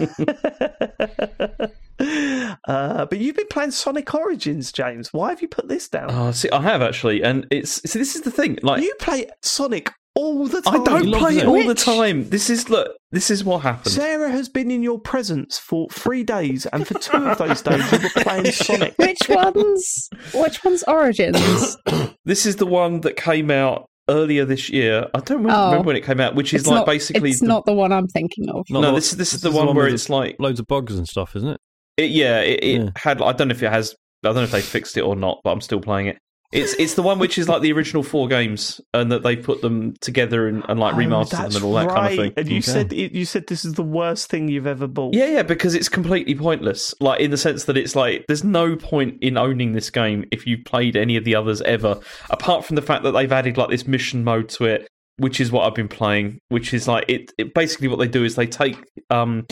uh, 2.67 3.05
but 3.05 3.17
you've 3.17 3.35
been 3.35 3.47
playing 3.49 3.71
Sonic 3.71 4.13
Origins, 4.13 4.71
James. 4.71 5.11
Why 5.13 5.29
have 5.29 5.41
you 5.41 5.47
put 5.47 5.67
this 5.67 5.87
down? 5.89 6.07
Oh, 6.11 6.31
see, 6.31 6.49
I 6.49 6.61
have 6.61 6.81
actually, 6.81 7.21
and 7.23 7.45
it's 7.51 7.81
see. 7.89 7.99
This 7.99 8.15
is 8.15 8.21
the 8.21 8.31
thing. 8.31 8.57
Like, 8.63 8.81
you 8.81 8.93
play 8.99 9.27
Sonic 9.41 9.91
all 10.15 10.47
the 10.47 10.61
time. 10.61 10.81
I 10.81 10.83
don't 10.83 11.07
He 11.07 11.13
play 11.13 11.37
it 11.37 11.43
it. 11.43 11.47
all 11.47 11.63
the 11.65 11.75
time. 11.75 12.29
This 12.29 12.49
is 12.49 12.69
look. 12.69 12.95
This 13.11 13.29
is 13.29 13.43
what 13.43 13.59
happened. 13.59 13.93
Sarah 13.93 14.31
has 14.31 14.47
been 14.49 14.71
in 14.71 14.81
your 14.81 14.99
presence 14.99 15.57
for 15.57 15.87
three 15.91 16.23
days, 16.23 16.65
and 16.67 16.87
for 16.87 16.97
two 16.99 17.17
of 17.17 17.37
those 17.37 17.61
days 17.61 17.91
you 17.91 17.99
were 17.99 18.23
playing 18.23 18.45
Sonic. 18.51 18.95
Which 18.97 19.19
ones? 19.29 20.09
Which 20.33 20.63
one's 20.63 20.83
Origins? 20.83 21.77
This 22.23 22.45
is 22.45 22.57
the 22.57 22.67
one 22.67 23.01
that 23.01 23.15
came 23.15 23.49
out 23.49 23.89
earlier 24.11 24.45
this 24.45 24.69
year. 24.69 25.07
I 25.13 25.19
don't 25.19 25.37
remember, 25.39 25.55
Oh. 25.57 25.65
remember 25.69 25.87
when 25.87 25.95
it 25.95 26.03
came 26.05 26.19
out, 26.19 26.35
which 26.35 26.53
is 26.53 26.67
like 26.67 26.75
not, 26.75 26.85
basically. 26.85 27.31
It's 27.31 27.39
the- 27.39 27.47
not 27.47 27.65
the 27.65 27.73
one 27.73 27.91
I'm 27.91 28.07
thinking 28.07 28.49
of. 28.49 28.65
Not 28.69 28.81
no, 28.81 28.89
the- 28.89 28.95
this 28.95 29.11
is 29.11 29.17
this 29.17 29.33
is 29.33 29.41
this 29.41 29.51
the 29.51 29.57
one 29.57 29.75
where 29.75 29.87
it's 29.87 30.09
like 30.09 30.35
loads 30.39 30.59
of 30.59 30.67
bugs 30.67 30.95
and 30.97 31.07
stuff, 31.07 31.35
isn't 31.35 31.49
it? 31.49 31.59
It, 31.97 32.11
yeah, 32.11 32.39
it, 32.41 32.59
it 32.63 32.81
Yeah. 32.81 32.89
had. 32.95 33.21
I 33.21 33.31
don't 33.33 33.47
know 33.47 33.53
if 33.53 33.63
it 33.63 33.71
has. 33.71 33.95
I 34.23 34.27
don't 34.27 34.35
know 34.35 34.43
if 34.43 34.51
they 34.51 34.61
fixed 34.61 34.97
it 34.97 35.01
or 35.01 35.15
not, 35.15 35.39
but 35.43 35.51
I'm 35.51 35.61
still 35.61 35.81
playing 35.81 36.07
it. 36.07 36.17
It's 36.51 36.73
it's 36.73 36.95
the 36.95 37.01
one 37.01 37.17
which 37.19 37.37
is 37.37 37.47
like 37.47 37.61
the 37.61 37.71
original 37.71 38.03
four 38.03 38.27
games, 38.27 38.81
and 38.93 39.11
that 39.11 39.23
they 39.23 39.35
put 39.35 39.61
them 39.61 39.93
together 40.01 40.47
and, 40.47 40.63
and 40.67 40.79
like 40.79 40.93
Oh, 40.95 40.97
remastered 40.97 41.47
them 41.47 41.55
and 41.55 41.63
all 41.63 41.73
that 41.75 41.87
right. 41.87 41.95
kind 41.95 42.07
of 42.07 42.15
thing. 42.17 42.33
And 42.37 42.49
you 42.49 42.57
Okay. 42.57 42.61
said 42.61 42.91
you 42.93 43.25
said 43.25 43.47
this 43.47 43.63
is 43.63 43.73
the 43.75 43.83
worst 43.83 44.29
thing 44.29 44.49
you've 44.49 44.67
ever 44.67 44.87
bought. 44.87 45.13
Yeah, 45.13 45.27
yeah, 45.27 45.43
because 45.43 45.73
it's 45.75 45.87
completely 45.89 46.35
pointless. 46.35 46.93
Like 46.99 47.21
in 47.21 47.31
the 47.31 47.37
sense 47.37 47.65
that 47.65 47.77
it's 47.77 47.95
like 47.95 48.25
there's 48.27 48.43
no 48.43 48.75
point 48.75 49.17
in 49.21 49.37
owning 49.37 49.71
this 49.71 49.89
game 49.89 50.25
if 50.31 50.45
you've 50.45 50.65
played 50.65 50.95
any 50.95 51.15
of 51.15 51.23
the 51.23 51.35
others 51.35 51.61
ever, 51.61 51.99
apart 52.29 52.65
from 52.65 52.75
the 52.75 52.81
fact 52.81 53.03
that 53.03 53.11
they've 53.11 53.31
added 53.31 53.57
like 53.57 53.69
this 53.69 53.87
mission 53.87 54.23
mode 54.23 54.49
to 54.49 54.65
it, 54.65 54.87
which 55.17 55.39
is 55.39 55.51
what 55.51 55.65
I've 55.65 55.75
been 55.75 55.87
playing. 55.87 56.39
Which 56.49 56.73
is 56.73 56.87
like 56.87 57.05
it. 57.07 57.31
it 57.37 57.53
basically, 57.53 57.87
what 57.87 57.99
they 57.99 58.07
do 58.07 58.23
is 58.25 58.35
they 58.35 58.47
take 58.47 58.77
um 59.09 59.45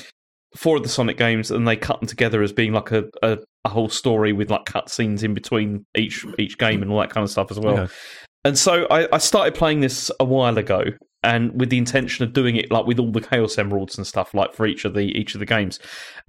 four 0.56 0.78
of 0.78 0.84
the 0.84 0.90
Sonic 0.90 1.18
games 1.18 1.52
and 1.52 1.68
they 1.68 1.76
cut 1.76 2.00
them 2.00 2.08
together 2.08 2.42
as 2.42 2.52
being 2.52 2.74
like 2.74 2.92
a, 2.92 3.06
a, 3.22 3.38
a 3.66 3.70
whole 3.70 3.90
story 3.90 4.34
with 4.34 4.50
like 4.50 4.66
cutscenes 4.66 5.24
in 5.24 5.34
between 5.34 5.86
each 5.96 6.26
each 6.38 6.58
game 6.58 6.82
and 6.82 6.92
all 6.92 7.00
that 7.00 7.12
kind 7.12 7.24
of 7.24 7.30
stuff 7.30 7.52
as 7.52 7.60
well. 7.60 7.80
Okay. 7.80 7.94
And 8.46 8.58
so 8.58 8.88
I, 8.90 9.08
I 9.14 9.18
started 9.18 9.54
playing 9.54 9.82
this 9.82 10.10
a 10.20 10.24
while 10.26 10.58
ago, 10.58 10.86
and 11.24 11.60
with 11.60 11.70
the 11.70 11.78
intention 11.78 12.24
of 12.24 12.32
doing 12.32 12.56
it 12.56 12.72
like 12.72 12.86
with 12.86 12.98
all 12.98 13.12
the 13.12 13.20
Chaos 13.22 13.58
Emeralds 13.58 13.98
and 13.98 14.08
stuff, 14.08 14.34
like 14.34 14.54
for 14.54 14.66
each 14.66 14.86
of 14.86 14.94
the 14.94 15.02
each 15.18 15.36
of 15.36 15.40
the 15.40 15.46
games. 15.46 15.78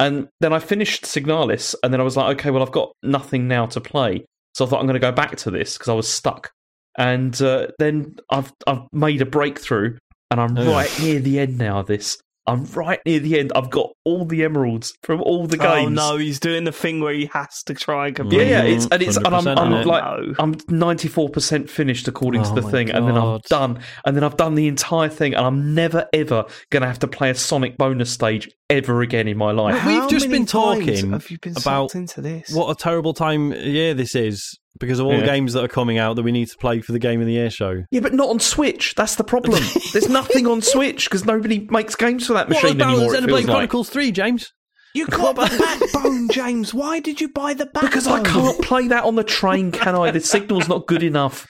And 0.00 0.28
then 0.40 0.52
I 0.52 0.58
finished 0.58 1.04
Signalis, 1.04 1.74
and 1.82 1.92
then 1.92 2.00
I 2.00 2.04
was 2.04 2.16
like, 2.16 2.36
okay, 2.38 2.50
well 2.50 2.62
I've 2.62 2.72
got 2.72 2.92
nothing 3.04 3.46
now 3.46 3.66
to 3.66 3.80
play, 3.80 4.24
so 4.54 4.64
I 4.64 4.68
thought 4.68 4.80
I'm 4.80 4.86
going 4.86 4.94
to 4.94 5.00
go 5.00 5.12
back 5.12 5.36
to 5.36 5.50
this 5.52 5.74
because 5.78 5.88
I 5.88 5.94
was 5.94 6.08
stuck. 6.08 6.50
And 6.98 7.40
uh, 7.40 7.68
then 7.78 8.16
I've 8.30 8.52
I've 8.66 8.82
made 8.92 9.22
a 9.22 9.26
breakthrough, 9.26 9.96
and 10.32 10.40
I'm 10.40 10.58
Oh, 10.58 10.62
yeah. 10.64 10.72
right 10.72 11.00
near 11.00 11.20
the 11.20 11.38
end 11.38 11.58
now. 11.58 11.78
Of 11.78 11.86
this. 11.86 12.18
I'm 12.50 12.64
right 12.66 13.00
near 13.06 13.20
the 13.20 13.38
end. 13.38 13.52
I've 13.54 13.70
got 13.70 13.90
all 14.04 14.24
the 14.24 14.44
emeralds 14.44 14.92
from 15.02 15.22
all 15.22 15.46
the 15.46 15.56
games. 15.56 15.98
Oh 15.98 16.12
no, 16.12 16.16
he's 16.16 16.40
doing 16.40 16.64
the 16.64 16.72
thing 16.72 17.00
where 17.00 17.14
he 17.14 17.26
has 17.26 17.62
to 17.64 17.74
try 17.74 18.08
and 18.08 18.16
complete. 18.16 18.48
Yeah, 18.48 18.64
yeah, 18.64 18.74
it's 18.74 18.86
and 18.90 19.02
it's 19.02 19.16
and 19.16 19.26
I'm, 19.28 19.44
mm-hmm. 19.44 19.58
I'm 19.58 19.72
it. 19.74 19.86
like 19.86 20.02
No. 20.02 20.34
I'm 20.38 20.56
94 20.68 21.28
percent 21.30 21.70
finished 21.70 22.08
according 22.08 22.42
Oh 22.42 22.48
to 22.48 22.54
the 22.54 22.62
my 22.62 22.70
thing, 22.70 22.90
and 22.90 23.06
then 23.06 23.16
I'm 23.16 23.40
done, 23.48 23.80
and 24.04 24.16
then 24.16 24.24
I've 24.24 24.36
done 24.36 24.54
the 24.54 24.68
entire 24.68 25.08
thing, 25.08 25.34
and 25.34 25.46
I'm 25.46 25.74
never 25.74 26.08
ever 26.12 26.44
gonna 26.70 26.86
have 26.86 26.98
to 27.00 27.08
play 27.08 27.30
a 27.30 27.34
Sonic 27.34 27.76
bonus 27.76 28.10
stage 28.10 28.48
ever 28.70 29.02
again 29.02 29.28
in 29.28 29.36
my 29.36 29.52
life. 29.52 29.84
We've 29.84 30.08
just 30.08 30.30
been 30.30 30.46
talking 30.46 31.12
have 31.12 31.30
you 31.30 31.38
been 31.38 31.56
about 31.56 31.94
into 31.94 32.20
this? 32.20 32.50
What 32.52 32.70
a 32.70 32.74
terrible 32.74 33.12
time 33.12 33.52
of 33.52 33.62
year 33.62 33.94
this 33.94 34.14
is 34.14 34.58
because 34.78 34.98
of 34.98 35.06
all 35.06 35.16
the 35.16 35.24
games 35.24 35.52
that 35.52 35.64
are 35.64 35.68
coming 35.68 35.98
out 35.98 36.16
that 36.16 36.22
we 36.22 36.32
need 36.32 36.48
to 36.48 36.56
play 36.56 36.80
for 36.80 36.92
the 36.92 36.98
Game 36.98 37.20
of 37.20 37.26
the 37.26 37.32
Year 37.32 37.50
show. 37.50 37.84
Yeah, 37.90 38.00
but 38.00 38.14
not 38.14 38.30
on 38.30 38.40
Switch. 38.40 38.94
That's 38.94 39.16
the 39.16 39.24
problem. 39.24 39.62
There's 39.92 40.08
nothing 40.08 40.46
on 40.46 40.62
Switch 40.62 41.04
because 41.04 41.24
nobody 41.26 41.66
makes 41.70 41.94
games 41.96 42.26
for 42.26 42.32
that 42.32 42.48
machine 42.48 42.78
what 42.78 42.86
about 42.86 42.88
anymore. 42.94 43.14
It 43.14 43.20
Xenoblade 43.20 43.26
feels 43.26 43.40
like. 43.40 43.46
Chronicles 43.46 43.90
3, 43.90 44.12
James? 44.12 44.52
You 44.94 45.06
got 45.06 45.36
the 45.36 45.88
backbone, 45.92 46.28
James. 46.30 46.72
Why 46.72 47.00
did 47.00 47.20
you 47.20 47.28
buy 47.28 47.54
the 47.54 47.66
backbone? 47.66 47.90
Because 47.90 48.06
I 48.06 48.22
can't 48.22 48.60
play 48.62 48.88
that 48.88 49.04
on 49.04 49.16
the 49.16 49.24
train, 49.24 49.70
can 49.70 49.94
I? 49.94 50.10
The 50.10 50.20
signal's 50.20 50.68
not 50.68 50.86
good 50.86 51.02
enough. 51.02 51.46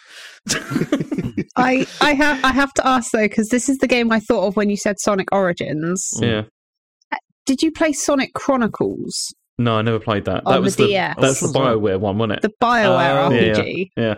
I 1.57 1.87
I 2.01 2.15
have 2.15 2.43
I 2.43 2.53
have 2.53 2.73
to 2.75 2.87
ask 2.87 3.11
though 3.13 3.29
because 3.29 3.49
this 3.49 3.69
is 3.69 3.77
the 3.79 3.87
game 3.87 4.11
I 4.11 4.21
thought 4.21 4.47
of 4.47 4.57
when 4.57 4.71
you 4.71 4.77
said 4.77 4.99
Sonic 4.99 5.29
Origins. 5.33 6.09
Yeah. 6.19 6.45
Did 7.47 7.63
you 7.63 7.73
play 7.73 7.93
Sonic 7.93 8.33
Chronicles, 8.35 9.35
No, 9.59 9.77
I 9.79 9.83
never 9.83 9.99
played 10.01 10.25
that. 10.27 10.47
On 10.47 10.53
that 10.53 10.63
was 10.63 10.77
the 10.77 10.85
the, 10.85 10.89
DS. 10.91 11.17
that's 11.21 11.41
the 11.41 11.49
Bioware 11.59 11.99
one, 11.99 12.19
wasn't 12.19 12.39
it? 12.39 12.43
the 12.43 12.53
Bioware 12.63 13.29
Oh, 13.29 13.31
yeah. 13.33 13.55
RPG? 13.55 13.91
Yeah. 13.97 14.15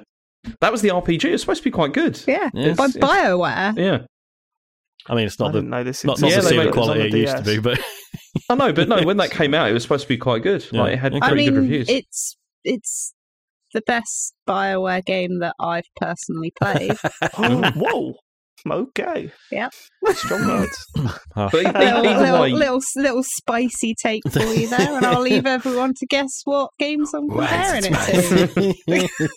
That 0.60 0.72
was 0.72 0.82
the 0.82 0.88
RPG. 0.90 1.24
It 1.24 1.32
was 1.32 1.40
supposed 1.40 1.60
to 1.60 1.64
be 1.64 1.70
quite 1.70 1.92
good. 1.92 2.20
Yeah, 2.26 2.50
Yes, 2.52 2.76
by 2.76 2.86
yes. 2.86 2.96
Bioware. 2.96 3.76
Yeah. 3.78 3.98
I 5.08 5.14
mean, 5.14 5.26
it's 5.26 5.40
I 5.40 5.44
not 5.44 5.52
the 5.52 5.58
didn't 5.60 5.70
know 5.70 5.84
this. 5.84 6.04
not, 6.04 6.20
not 6.20 6.30
Yeah, 6.30 6.36
the 6.36 6.42
they 6.42 6.48
same 6.56 6.68
it 6.68 6.72
quality 6.72 7.00
on 7.00 7.06
it 7.06 7.12
used 7.14 7.36
to 7.36 7.42
be, 7.42 7.58
but 7.58 7.80
I 8.50 8.54
know, 8.54 8.72
but 8.72 8.88
no, 8.88 9.02
when 9.04 9.16
that 9.18 9.30
came 9.32 9.54
out, 9.54 9.68
it 9.68 9.72
was 9.72 9.82
supposed 9.82 10.02
to 10.04 10.08
be 10.08 10.16
quite 10.18 10.42
good. 10.42 10.64
Yeah. 10.70 10.82
Like 10.82 10.92
it 10.94 10.98
had 10.98 11.12
Okay. 11.14 11.20
I 11.24 11.28
pretty 11.28 11.44
mean, 11.46 11.54
good 11.54 11.60
reviews. 11.62 11.88
it's 11.88 12.36
it's 12.64 13.14
the 13.74 13.82
best 13.86 14.34
Bioware 14.48 15.04
game 15.04 15.38
that 15.40 15.54
I've 15.58 15.86
personally 15.96 16.52
played. 16.60 16.96
Oh, 17.38 17.70
whoa. 17.76 18.14
Okay. 18.70 19.32
Yep. 19.50 19.72
Strong 20.12 20.46
words. 20.48 20.86
But 21.34 21.54
e- 21.54 21.58
e- 21.58 21.62
little, 21.62 22.06
either 22.06 22.20
little, 22.22 22.40
way, 22.40 22.52
little 22.52 22.80
little 22.96 23.22
spicy 23.22 23.94
take 24.00 24.22
for 24.30 24.40
you 24.42 24.68
there, 24.68 24.96
and 24.96 25.06
I'll 25.06 25.20
leave 25.22 25.46
everyone 25.58 25.94
to 25.94 26.06
guess 26.06 26.30
what 26.44 26.70
games 26.78 27.12
I'm 27.14 27.28
comparing 27.28 27.84
it 27.86 28.74
to. 28.86 29.08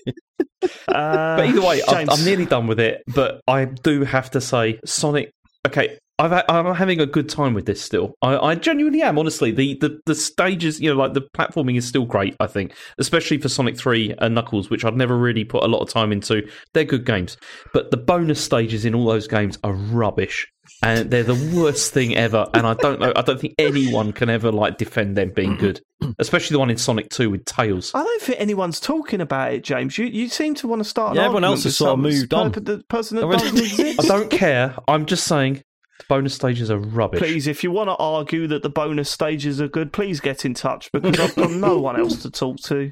Uh, 0.87 1.37
but 1.37 1.45
either 1.47 1.61
way, 1.61 1.81
I'm, 1.87 2.07
James. 2.07 2.09
I'm 2.19 2.25
nearly 2.25 2.45
done 2.45 2.67
with 2.67 2.79
it. 2.79 3.03
But 3.13 3.39
I 3.47 3.65
do 3.65 4.03
have 4.03 4.31
to 4.31 4.41
say, 4.41 4.79
Sonic. 4.83 5.31
Okay, 5.65 5.97
I've, 6.17 6.31
ha- 6.31 6.45
I'm 6.47 6.73
having 6.75 7.01
a 7.01 7.05
good 7.05 7.27
time 7.27 7.53
with 7.53 7.65
this 7.65 7.81
still. 7.81 8.15
I, 8.21 8.37
I 8.37 8.55
genuinely 8.55 9.01
am. 9.01 9.19
Honestly, 9.19 9.51
the, 9.51 9.77
the 9.81 9.99
the 10.05 10.15
stages, 10.15 10.79
you 10.79 10.89
know, 10.89 10.95
like 10.95 11.13
the 11.13 11.21
platforming 11.35 11.77
is 11.77 11.85
still 11.85 12.05
great. 12.05 12.35
I 12.39 12.47
think, 12.47 12.73
especially 12.97 13.37
for 13.39 13.49
Sonic 13.49 13.77
Three 13.77 14.13
and 14.19 14.33
Knuckles, 14.33 14.69
which 14.69 14.85
I'd 14.85 14.95
never 14.95 15.17
really 15.17 15.43
put 15.43 15.63
a 15.63 15.67
lot 15.67 15.79
of 15.81 15.89
time 15.89 16.11
into. 16.13 16.47
They're 16.73 16.85
good 16.85 17.05
games, 17.05 17.35
but 17.73 17.91
the 17.91 17.97
bonus 17.97 18.41
stages 18.41 18.85
in 18.85 18.95
all 18.95 19.05
those 19.05 19.27
games 19.27 19.57
are 19.63 19.73
rubbish. 19.73 20.47
And 20.81 21.11
they're 21.11 21.21
the 21.23 21.51
worst 21.55 21.93
thing 21.93 22.15
ever, 22.15 22.47
and 22.55 22.65
I 22.65 22.73
don't 22.73 22.99
know. 22.99 23.13
I 23.15 23.21
don't 23.21 23.39
think 23.39 23.53
anyone 23.59 24.11
can 24.13 24.29
ever 24.31 24.51
like 24.51 24.77
defend 24.79 25.15
them 25.15 25.31
being 25.31 25.55
good, 25.59 25.79
especially 26.17 26.55
the 26.55 26.59
one 26.59 26.69
in 26.71 26.77
Sonic 26.77 27.09
Two 27.09 27.29
with 27.29 27.45
Tails. 27.45 27.91
I 27.93 28.01
don't 28.03 28.21
think 28.21 28.39
anyone's 28.39 28.79
talking 28.79 29.21
about 29.21 29.53
it, 29.53 29.63
James. 29.63 29.97
You 29.97 30.05
you 30.05 30.27
seem 30.29 30.55
to 30.55 30.67
want 30.67 30.79
to 30.81 30.87
start. 30.89 31.11
An 31.11 31.15
Yeah, 31.17 31.25
everyone 31.25 31.43
argument 31.43 31.57
else 31.57 31.63
has 31.65 31.65
with 31.65 31.75
sort 31.75 31.89
of 31.89 31.93
some 31.93 32.01
moved 32.01 32.33
on. 32.33 32.51
per- 32.51 32.59
The 32.61 32.83
person 32.89 33.17
that 33.17 33.23
Everyone- 33.23 33.43
doesn't 33.45 33.57
exist. 33.59 33.99
I 33.99 34.07
don't 34.17 34.31
care. 34.31 34.75
I'm 34.87 35.05
just 35.05 35.25
saying 35.25 35.61
the 35.99 36.05
bonus 36.09 36.33
stages 36.33 36.69
are 36.69 36.77
rubbish. 36.77 37.19
Please, 37.19 37.47
if 37.47 37.63
you 37.63 37.71
want 37.71 37.89
to 37.89 37.95
argue 37.95 38.47
that 38.47 38.63
the 38.63 38.69
bonus 38.69 39.09
stages 39.09 39.61
are 39.61 39.67
good, 39.67 39.93
please 39.93 40.19
get 40.19 40.45
in 40.45 40.53
touch 40.53 40.91
because 40.91 41.19
I've 41.19 41.35
got 41.35 41.51
no 41.51 41.79
one 41.79 41.99
else 41.99 42.21
to 42.23 42.31
talk 42.31 42.57
to. 42.65 42.91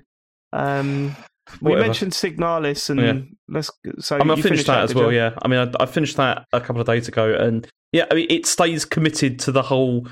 Um, 0.54 1.16
we 1.62 1.72
Whatever. 1.72 1.88
mentioned 1.88 2.12
Signalis, 2.14 2.90
and 2.90 3.00
Yeah. 3.00 3.20
let's. 3.50 3.70
So 4.00 4.18
I 4.18 4.24
mean, 4.24 4.32
I 4.38 4.42
finished 4.42 4.68
that 4.68 4.84
as 4.84 4.96
well. 4.96 5.12
you? 5.12 5.18
Yeah, 5.18 5.36
I 5.42 5.48
mean, 5.48 5.60
I, 5.80 5.84
I 5.84 5.86
finished 5.86 6.16
that 6.18 6.46
a 6.54 6.62
couple 6.62 6.80
of 6.80 6.88
days 6.88 7.08
ago, 7.08 7.34
and 7.34 7.68
yeah, 7.92 8.06
I 8.10 8.16
mean, 8.16 8.28
it 8.30 8.46
stays 8.46 8.86
committed 8.86 9.40
to 9.40 9.52
the 9.52 9.64
whole 9.64 10.08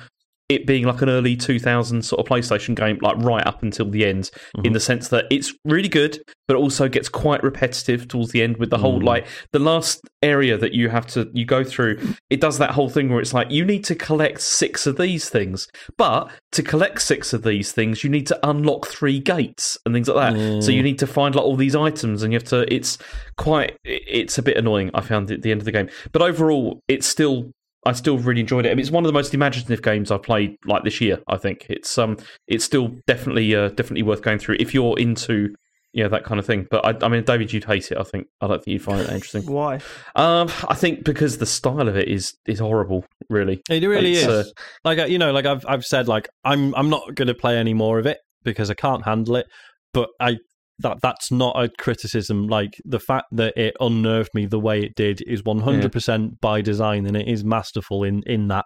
it 0.52 0.68
being 0.68 0.86
like 0.86 1.02
an 1.02 1.10
early 1.10 1.36
2000s 1.38 2.04
sort 2.04 2.20
of 2.20 2.26
PlayStation 2.26 2.76
game, 2.76 3.00
like 3.02 3.16
right 3.18 3.46
up 3.48 3.64
until 3.64 3.90
the 3.90 4.06
end, 4.06 4.30
in 4.64 4.74
the 4.74 4.80
sense 4.80 5.08
that 5.08 5.26
it's 5.32 5.54
really 5.66 5.88
good, 5.88 6.20
but 6.48 6.58
also 6.58 6.90
gets 6.90 7.08
quite 7.10 7.42
repetitive 7.42 8.08
towards 8.08 8.32
the 8.32 8.42
end 8.42 8.58
with 8.58 8.70
the 8.70 8.78
whole 8.78 9.00
Mm. 9.00 9.06
like 9.06 9.28
the 9.54 9.60
last 9.60 10.02
area 10.22 10.58
that 10.58 10.74
you 10.74 10.90
have 10.90 11.08
to 11.08 11.30
you 11.34 11.46
go 11.46 11.64
through. 11.64 11.98
It 12.30 12.42
does 12.42 12.58
that 12.58 12.72
whole 12.72 12.90
thing 12.90 13.10
where 13.10 13.22
it's 13.22 13.34
like 13.34 13.50
you 13.50 13.64
need 13.64 13.86
to 13.86 13.96
collect 13.96 14.42
six 14.42 14.86
of 14.86 14.98
these 14.98 15.30
things, 15.30 15.68
but 15.98 16.30
to 16.52 16.62
collect 16.62 17.02
six 17.02 17.32
of 17.34 17.44
these 17.44 17.72
things, 17.72 18.04
you 18.04 18.10
need 18.10 18.28
to 18.28 18.38
unlock 18.48 18.88
three 18.88 19.20
gates 19.20 19.78
and 19.86 19.96
things 19.96 20.10
like 20.10 20.34
that. 20.34 20.64
So 20.64 20.72
you 20.72 20.84
need 20.84 21.00
to 21.00 21.08
find 21.08 21.34
like 21.34 21.46
all 21.46 21.56
these 21.56 21.76
items, 21.76 22.22
and 22.24 22.34
you 22.34 22.38
have 22.40 22.50
to. 22.50 22.72
It's 22.74 22.98
quite. 23.38 23.78
It's 23.86 24.38
a 24.38 24.44
bit 24.44 24.58
annoying. 24.58 24.92
I 24.94 25.02
found 25.02 25.32
at 25.32 25.42
the 25.44 25.52
end 25.52 25.62
of 25.62 25.66
the 25.66 25.72
game, 25.72 25.90
but 26.12 26.22
overall, 26.22 26.82
it's 26.90 27.08
still. 27.08 27.52
I 27.86 27.94
still 27.94 28.18
really 28.18 28.42
enjoyed 28.42 28.66
it. 28.66 28.70
I 28.70 28.74
mean, 28.74 28.82
it's 28.82 28.92
one 28.92 29.04
of 29.04 29.08
the 29.08 29.14
most 29.14 29.34
imaginative 29.34 29.82
games 29.82 30.12
I've 30.12 30.24
played 30.24 30.56
like 30.66 30.84
this 30.84 31.02
year. 31.02 31.20
I 31.28 31.38
think 31.38 31.66
it's 31.70 31.98
um, 31.98 32.18
it's 32.48 32.64
still 32.64 32.96
definitely 33.08 33.56
uh, 33.56 33.70
definitely 33.70 34.04
worth 34.04 34.22
going 34.22 34.40
through 34.40 34.58
if 34.60 34.74
you're 34.74 34.98
into 35.00 35.56
yeah, 35.94 36.08
that 36.08 36.24
kind 36.24 36.40
of 36.40 36.46
thing. 36.46 36.68
But 36.72 36.86
I, 36.86 37.06
I 37.06 37.10
mean, 37.10 37.24
David, 37.24 37.52
you'd 37.52 37.66
hate 37.66 37.92
it. 37.92 37.98
I 37.98 38.04
think 38.04 38.28
I 38.40 38.48
don't 38.48 38.64
think 38.64 38.74
you'd 38.74 38.84
find 38.84 39.02
it 39.02 39.10
interesting. 39.10 39.46
Why? 39.52 39.80
Um, 40.16 40.50
I 40.70 40.76
think 40.76 41.04
because 41.04 41.38
the 41.40 41.46
style 41.46 41.88
of 41.88 41.98
it 41.98 42.08
is 42.08 42.34
is 42.46 42.60
horrible. 42.60 43.04
Really, 43.30 43.62
It 43.70 43.86
really 43.86 44.14
It's, 44.14 44.24
is. 44.24 44.28
uh, 44.28 44.44
like 44.84 45.00
uh, 45.00 45.06
you 45.06 45.18
know, 45.18 45.32
like 45.32 45.46
I've 45.46 45.66
I've 45.68 45.86
said, 45.86 46.08
like 46.08 46.30
I'm 46.44 46.74
I'm 46.76 46.90
not 46.90 47.16
going 47.16 47.28
to 47.28 47.34
play 47.36 47.58
any 47.58 47.74
more 47.74 48.00
of 48.00 48.06
it 48.06 48.20
because 48.44 48.70
I 48.70 48.74
can't 48.74 49.04
handle 49.06 49.36
it. 49.36 49.48
But 49.94 50.10
I 50.20 50.38
that 50.82 50.98
that's 51.02 51.32
not 51.32 51.62
a 51.62 51.70
criticism. 51.80 52.48
Like 52.48 52.72
the 52.86 53.00
fact 53.00 53.26
that 53.32 53.56
it 53.58 53.76
unnerved 53.80 54.30
me 54.34 54.46
the 54.46 54.60
way 54.60 54.82
it 54.82 54.96
did 54.96 55.22
is 55.28 55.44
100 55.44 55.92
percent 55.92 56.40
by 56.42 56.62
design, 56.62 57.06
and 57.06 57.16
it 57.18 57.28
is 57.28 57.44
masterful 57.44 58.04
in 58.04 58.22
in 58.26 58.48
that. 58.50 58.66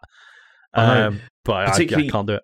Um, 0.74 1.22
but 1.46 1.54
I, 1.70 1.72
I, 1.84 1.86
can't 1.86 2.28
do 2.28 2.34
it. 2.34 2.42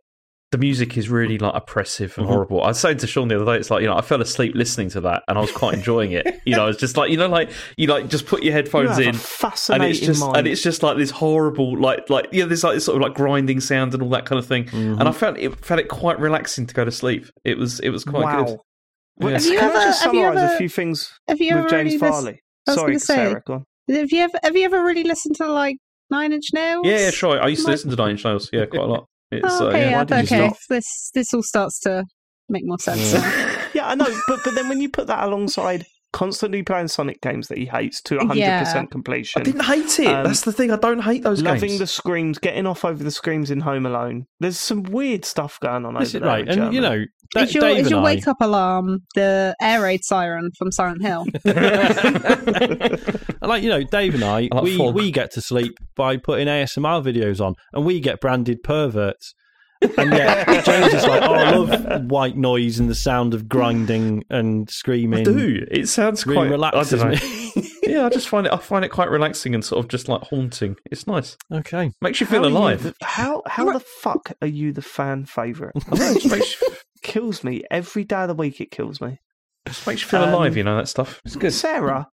the 0.51 0.57
music 0.57 0.97
is 0.97 1.09
really 1.09 1.37
like 1.37 1.53
oppressive 1.53 2.17
and 2.17 2.25
Mhm. 2.27 2.29
horrible. 2.29 2.61
I 2.63 2.67
was 2.67 2.79
saying 2.79 2.97
to 2.99 3.07
Sean 3.07 3.27
the 3.27 3.35
other 3.35 3.45
day, 3.45 3.57
it's 3.59 3.69
like 3.69 3.81
you 3.81 3.87
know, 3.87 3.95
I 3.97 4.01
fell 4.01 4.21
asleep 4.21 4.53
listening 4.55 4.89
to 4.91 5.01
that, 5.01 5.23
and 5.27 5.37
I 5.37 5.41
was 5.41 5.51
quite 5.51 5.73
enjoying 5.73 6.11
it. 6.13 6.25
You 6.45 6.55
know, 6.55 6.67
it's 6.67 6.79
just 6.79 6.95
like 6.97 7.11
you 7.11 7.17
know, 7.17 7.27
like 7.27 7.51
you 7.77 7.87
like 7.87 8.07
just 8.09 8.25
put 8.25 8.41
your 8.43 8.53
headphones 8.53 8.97
a 8.97 9.01
in. 9.03 9.15
fascinating 9.15 9.83
And 9.83 9.91
it's 9.91 9.99
just 10.05 10.21
mind. 10.21 10.37
and 10.37 10.47
it's 10.47 10.61
just 10.61 10.81
like 10.83 10.95
this 10.97 11.11
horrible 11.11 11.77
like 11.77 12.09
like 12.09 12.27
yeah 12.31 12.45
there's 12.45 12.63
like 12.63 12.75
this 12.75 12.85
sort 12.85 12.95
of 12.97 13.01
like 13.01 13.15
grinding 13.15 13.59
sound 13.59 13.93
and 13.93 14.01
all 14.01 14.09
that 14.09 14.25
kind 14.25 14.39
of 14.39 14.45
thing 14.45 14.65
Mhm. 14.65 14.99
and 14.99 15.09
I 15.09 15.11
found 15.11 15.37
it 15.37 15.63
found 15.65 15.79
it 15.81 15.87
quite 15.89 16.19
relaxing 16.19 16.67
to 16.67 16.73
go 16.73 16.83
to 16.85 16.91
sleep 16.91 17.25
it 17.43 17.57
was 17.57 17.79
it 17.81 17.89
was 17.89 18.03
quite 18.05 18.23
wow. 18.23 18.43
good 18.45 18.57
Well, 19.21 19.31
Yeah. 19.31 19.37
Have 19.37 19.45
you 19.45 19.59
Can 19.59 19.69
ever- 19.69 19.77
I 19.77 19.83
just 19.85 20.01
summarise 20.01 20.37
ever- 20.37 20.53
a 20.53 20.57
few 20.57 20.69
things 20.69 21.11
Have 21.27 21.39
you 21.39 21.55
with 21.55 21.59
ever 21.65 21.69
James 21.69 21.85
really 21.93 21.97
Farley? 21.99 22.39
I 22.67 22.73
Sorry, 22.75 22.99
say- 22.99 23.15
Sarah, 23.15 23.41
go 23.45 23.53
on. 23.53 23.63
Have 23.89 24.11
you 24.11 24.19
ever 24.21 24.39
have 24.43 24.55
you 24.55 24.65
ever 24.65 24.83
really 24.83 25.03
listened 25.03 25.35
to 25.37 25.51
like 25.51 25.77
Nine 26.09 26.33
Inch 26.33 26.45
Nails? 26.53 26.85
yeah, 26.85 26.99
yeah 26.99 27.11
sure 27.11 27.41
I 27.41 27.47
used 27.47 27.65
to 27.65 27.71
listen 27.71 27.89
to 27.89 27.95
Nine 27.95 28.11
Inch 28.11 28.23
Nails 28.25 28.49
yeah 28.53 28.65
quite 28.65 28.81
a 28.83 28.85
lot 28.85 29.05
it's 29.31 29.45
Oh, 29.61 29.67
uh, 29.69 29.71
yeah. 29.71 29.77
yeah, 29.89 29.97
why 29.97 30.03
did 30.03 30.29
you 30.31 30.37
okay. 30.37 30.47
stop? 30.49 30.57
This 30.69 31.11
this 31.13 31.33
all 31.33 31.43
starts 31.43 31.79
to 31.81 32.03
make 32.49 32.63
more 32.65 32.79
sense. 32.79 33.13
Yeah. 33.13 33.57
Yeah, 33.73 33.87
I 33.87 33.95
know, 33.95 34.07
but 34.27 34.39
but 34.43 34.53
then 34.53 34.67
when 34.67 34.81
you 34.81 34.89
put 34.89 35.07
that 35.07 35.23
alongside 35.23 35.85
constantly 36.13 36.61
playing 36.63 36.87
Sonic 36.89 37.21
games 37.21 37.47
that 37.47 37.57
he 37.57 37.65
hates 37.65 38.01
to 38.01 38.17
100% 38.17 38.35
Yeah. 38.35 38.85
completion, 38.91 39.41
I 39.41 39.43
didn't 39.45 39.63
hate 39.63 39.99
it 39.99 40.07
Um, 40.07 40.23
that's 40.25 40.41
the 40.41 40.51
thing 40.51 40.71
I 40.71 40.75
don't 40.75 40.99
hate 41.01 41.23
those 41.23 41.41
loving 41.41 41.69
games 41.69 41.79
the 41.79 41.87
screams, 41.87 42.37
getting 42.37 42.65
off 42.65 42.83
over 42.83 43.03
the 43.03 43.11
screams 43.11 43.49
in 43.51 43.61
Home 43.61 43.85
Alone. 43.85 44.25
There's 44.39 44.59
some 44.59 44.83
weird 44.83 45.23
stuff 45.25 45.59
going 45.61 45.85
on 45.85 45.93
This 45.95 46.09
over 46.13 46.17
is 46.17 46.21
there. 46.21 46.21
right, 46.23 46.47
in 46.47 46.59
and 46.59 46.73
you 46.73 46.81
know, 46.81 47.05
Da- 47.33 47.43
Is 47.43 47.53
your 47.55 47.61
Dave 47.63 47.85
is 47.85 47.89
your 47.91 48.01
I- 48.01 48.03
wake 48.03 48.27
up 48.27 48.37
alarm 48.41 48.99
the 49.15 49.55
air 49.61 49.81
raid 49.81 50.03
siren 50.03 50.49
from 50.57 50.69
Silent 50.69 51.01
Hill? 51.01 51.25
like 53.41 53.63
you 53.63 53.69
know, 53.69 53.83
Dave 53.83 54.15
and 54.15 54.23
I, 54.23 54.49
I 54.51 54.55
like 54.55 54.63
we 54.63 54.77
fog. 54.77 54.95
we 54.95 55.11
get 55.11 55.31
to 55.33 55.41
sleep 55.41 55.73
by 55.95 56.17
putting 56.17 56.47
ASMR 56.47 57.01
videos 57.03 57.39
on, 57.39 57.55
and 57.73 57.85
we 57.85 57.99
get 57.99 58.19
branded 58.19 58.63
perverts. 58.63 59.33
And 59.97 60.11
yet 60.11 60.47
James 60.65 60.93
is 60.93 61.03
like, 61.05 61.21
oh, 61.23 61.33
I 61.33 61.51
love 61.51 62.05
white 62.11 62.37
noise 62.37 62.79
and 62.79 62.89
the 62.89 62.95
sound 62.95 63.33
of 63.33 63.49
grinding 63.49 64.23
and 64.29 64.69
screaming. 64.69 65.21
I 65.21 65.23
do 65.23 65.65
it 65.71 65.87
sounds 65.89 66.25
Really 66.25 66.37
quite 66.37 66.51
relaxes 66.51 67.01
I 67.01 67.11
don't 67.11 67.23
know. 67.55 67.61
me. 67.61 67.69
yeah 67.83 68.05
I 68.05 68.09
just 68.09 68.29
find 68.29 68.45
it 68.47 68.53
I 68.53 68.57
find 68.57 68.85
it 68.85 68.89
quite 68.89 69.09
relaxing 69.09 69.53
and 69.55 69.65
sort 69.65 69.83
of 69.83 69.89
just 69.89 70.07
like 70.07 70.21
haunting 70.21 70.75
it's 70.91 71.07
nice 71.07 71.35
okay. 71.51 71.91
makes 72.01 72.21
you 72.21 72.27
How 72.27 72.31
feel 72.33 72.43
you 72.49 72.55
alive 72.57 72.83
the- 72.83 72.95
how 73.01 73.41
how 73.47 73.71
the 73.71 73.79
fuck 73.79 74.31
are 74.41 74.47
you 74.47 74.71
the 74.71 74.81
fan 74.83 75.25
favorite? 75.25 75.73
I 75.75 75.95
don't 75.95 75.99
know, 75.99 76.11
it 76.11 76.31
makes 76.31 76.61
you, 76.61 76.67
kills 77.01 77.43
me 77.43 77.63
every 77.71 78.03
day 78.03 78.21
of 78.21 78.27
the 78.27 78.35
week. 78.35 78.61
It 78.61 78.69
kills 78.71 79.01
me. 79.01 79.17
just 79.67 79.85
makes 79.87 80.01
you 80.03 80.07
feel 80.07 80.21
Um, 80.23 80.33
alive 80.33 80.55
you 80.55 80.63
know 80.63 80.77
that 80.77 80.87
stuff 80.89 81.19
it's 81.25 81.35
good 81.35 81.53
Sarah, 81.53 82.07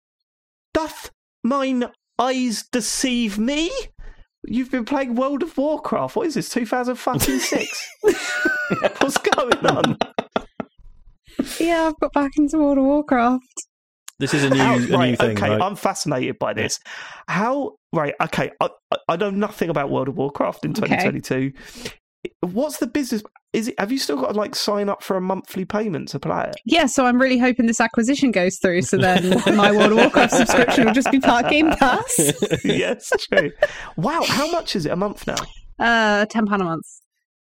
doth 0.74 1.12
mine 1.44 1.86
eyes 2.18 2.64
deceive 2.72 3.38
me? 3.38 3.70
You've 4.46 4.72
been 4.72 4.86
playing 4.86 5.16
World 5.16 5.44
of 5.44 5.58
Warcraft. 5.58 6.16
What 6.16 6.28
is 6.28 6.36
this? 6.36 6.50
Two 6.50 6.66
thousand 6.66 6.96
fucking 6.96 7.40
six. 7.40 7.88
What's 8.02 9.18
going 9.18 9.66
on? 9.66 9.98
yeah, 11.60 11.88
I've 11.88 12.00
got 12.00 12.14
back 12.14 12.32
into 12.38 12.58
World 12.58 12.78
of 12.78 12.86
Warcraft. 12.86 13.44
This 14.20 14.34
is 14.34 14.44
a 14.46 14.50
new, 14.50 14.58
How- 14.58 14.76
a 14.76 14.80
new 14.80 14.96
right, 14.98 15.18
thing, 15.20 15.38
okay, 15.38 15.50
right? 15.50 15.62
I'm 15.62 15.76
fascinated 15.76 16.40
by 16.40 16.54
this. 16.54 16.80
How? 17.28 17.74
Right, 17.94 18.16
okay, 18.22 18.52
I, 18.60 18.70
I- 18.92 18.98
I 19.10 19.16
know 19.16 19.30
nothing 19.30 19.70
about 19.70 19.90
World 19.90 20.08
of 20.08 20.18
Warcraft 20.18 20.66
in 20.66 20.72
Okay. 20.72 20.82
2022. 20.98 21.54
What's 22.42 22.78
the 22.78 22.88
business? 22.88 23.24
Is 23.54 23.70
it? 23.70 23.80
Have 23.80 23.92
you 23.92 23.98
still 23.98 24.18
got 24.18 24.34
to 24.34 24.38
like 24.38 24.56
sign 24.56 24.90
up 24.90 25.02
for 25.02 25.18
a 25.18 25.22
monthly 25.22 25.66
payment 25.66 26.10
to 26.10 26.20
play 26.20 26.44
it? 26.50 26.56
Yeah, 26.66 26.86
so 26.86 27.06
I'm 27.06 27.20
really 27.20 27.38
hoping 27.38 27.66
this 27.66 27.80
acquisition 27.80 28.32
goes 28.32 28.58
through. 28.58 28.82
So 28.84 28.98
then 28.98 29.42
my 29.56 29.72
World 29.72 29.94
of 29.94 29.98
Warcraft 29.98 30.34
subscription 30.34 30.86
will 30.86 30.94
just 30.94 31.12
be 31.12 31.20
part 31.20 31.50
Game 31.50 31.72
Pass. 31.72 32.34
yes, 32.64 33.12
true. 33.30 33.52
Wow, 33.96 34.24
how 34.28 34.52
much 34.52 34.76
is 34.76 34.86
it 34.86 34.92
a 34.92 34.96
month 34.96 35.26
now? 35.28 35.36
Uh, 35.80 36.26
ten 36.26 36.46
pound 36.46 36.62
a 36.62 36.66
month. 36.66 36.86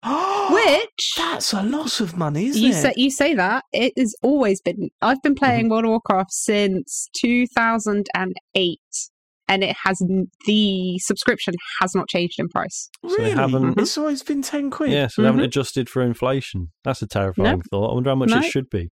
Which 0.52 1.14
That's 1.15 1.53
a 1.53 1.61
lot 1.61 1.99
of 1.99 2.18
money, 2.18 2.48
isn't 2.48 2.61
you 2.61 2.72
it? 2.72 2.81
say 2.81 2.93
you 2.95 3.11
say 3.11 3.35
that 3.35 3.64
it 3.72 3.93
has 3.98 4.15
always 4.23 4.60
been. 4.60 4.89
I've 5.02 5.22
been 5.22 5.35
playing 5.35 5.69
World 5.69 5.85
of 5.85 5.89
Warcraft 5.91 6.34
since 6.34 7.07
2008, 7.22 8.80
and 9.47 9.63
it 9.63 9.76
has 9.84 10.01
the 10.45 10.97
subscription 10.99 11.53
has 11.81 11.93
not 11.93 12.07
changed 12.07 12.35
in 12.39 12.47
price. 12.49 12.89
So 13.07 13.15
they 13.18 13.34
really? 13.35 13.73
It's 13.77 13.97
always 13.97 14.23
been 14.23 14.41
ten 14.41 14.72
quid. 14.72 14.91
yeah, 14.91 15.07
so 15.07 15.22
they 15.22 15.26
haven't 15.27 15.41
Mhm. 15.41 15.45
adjusted 15.45 15.89
for 15.89 16.01
inflation. 16.01 16.72
That's 16.84 17.01
a 17.01 17.07
terrifying 17.07 17.61
thought. 17.69 17.91
I 17.91 17.93
wonder 17.93 18.09
how 18.11 18.15
much 18.15 18.30
No. 18.30 18.38
it 18.38 18.45
should 18.45 18.69
be. 18.69 18.89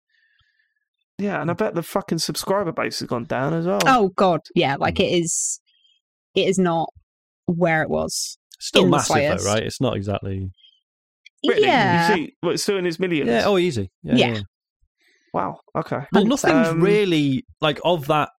Yeah, 1.19 1.41
and 1.41 1.51
I 1.51 1.55
bet 1.55 1.75
the 1.75 1.83
fucking 1.83 2.19
subscriber 2.19 2.73
base 2.73 2.99
has 3.01 3.09
gone 3.09 3.25
down 3.25 3.55
as 3.55 3.67
well. 3.67 3.81
Oh 3.87 4.09
God, 4.17 4.41
yeah, 4.55 4.77
like 4.79 4.99
it 5.01 5.13
is. 5.13 5.61
It 6.35 6.49
is 6.49 6.59
not 6.59 6.89
where 7.47 7.83
it 7.83 7.89
was. 7.91 8.37
Still 8.59 8.89
massive, 8.89 9.17
though, 9.39 9.45
right? 9.45 9.63
It's 9.63 9.81
not 9.81 9.97
exactly. 9.97 10.51
Really? 11.47 11.63
Yeah, 11.63 12.09
You 12.09 12.15
see, 12.15 12.33
well, 12.43 12.53
it's 12.53 12.63
still 12.63 12.79
in 12.79 12.85
his 12.85 12.99
millions. 12.99 13.29
Yeah. 13.29 13.43
Oh, 13.45 13.59
easy. 13.59 13.91
Yeah. 14.03 14.15
Yeah. 14.17 14.33
yeah. 14.35 14.41
Wow. 15.35 15.61
Okay. 15.77 16.01
Well, 16.13 16.25
nothing's 16.25 16.69
Um, 16.69 16.81
really 16.81 17.45
like 17.61 17.79
of 17.85 18.07
that. 18.07 18.31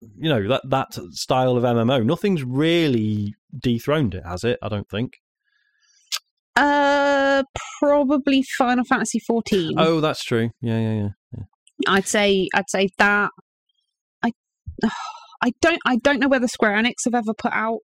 You 0.00 0.28
know 0.28 0.48
that 0.48 0.62
that 0.70 0.94
style 1.12 1.56
of 1.56 1.64
MMO. 1.64 2.04
Nothing's 2.04 2.44
really 2.44 3.34
dethroned 3.58 4.14
it, 4.14 4.22
has 4.24 4.44
it? 4.44 4.58
I 4.62 4.68
don't 4.68 4.88
think. 4.88 5.14
uh, 6.56 7.42
probably 7.80 8.42
Final 8.56 8.84
Fantasy 8.84 9.20
14. 9.26 9.74
Oh, 9.78 10.00
that's 10.00 10.24
true. 10.24 10.50
Yeah, 10.60 10.78
yeah, 10.80 11.08
yeah. 11.36 11.42
I'd 11.86 12.06
say 12.08 12.48
I'd 12.54 12.68
say 12.68 12.88
that 12.98 13.30
I 14.24 14.32
I 15.42 15.52
don't 15.60 15.80
I 15.86 15.96
don't 15.96 16.18
know 16.20 16.28
whether 16.28 16.48
Square 16.48 16.72
Enix 16.82 16.94
have 17.04 17.14
ever 17.14 17.32
put 17.34 17.52
out 17.52 17.78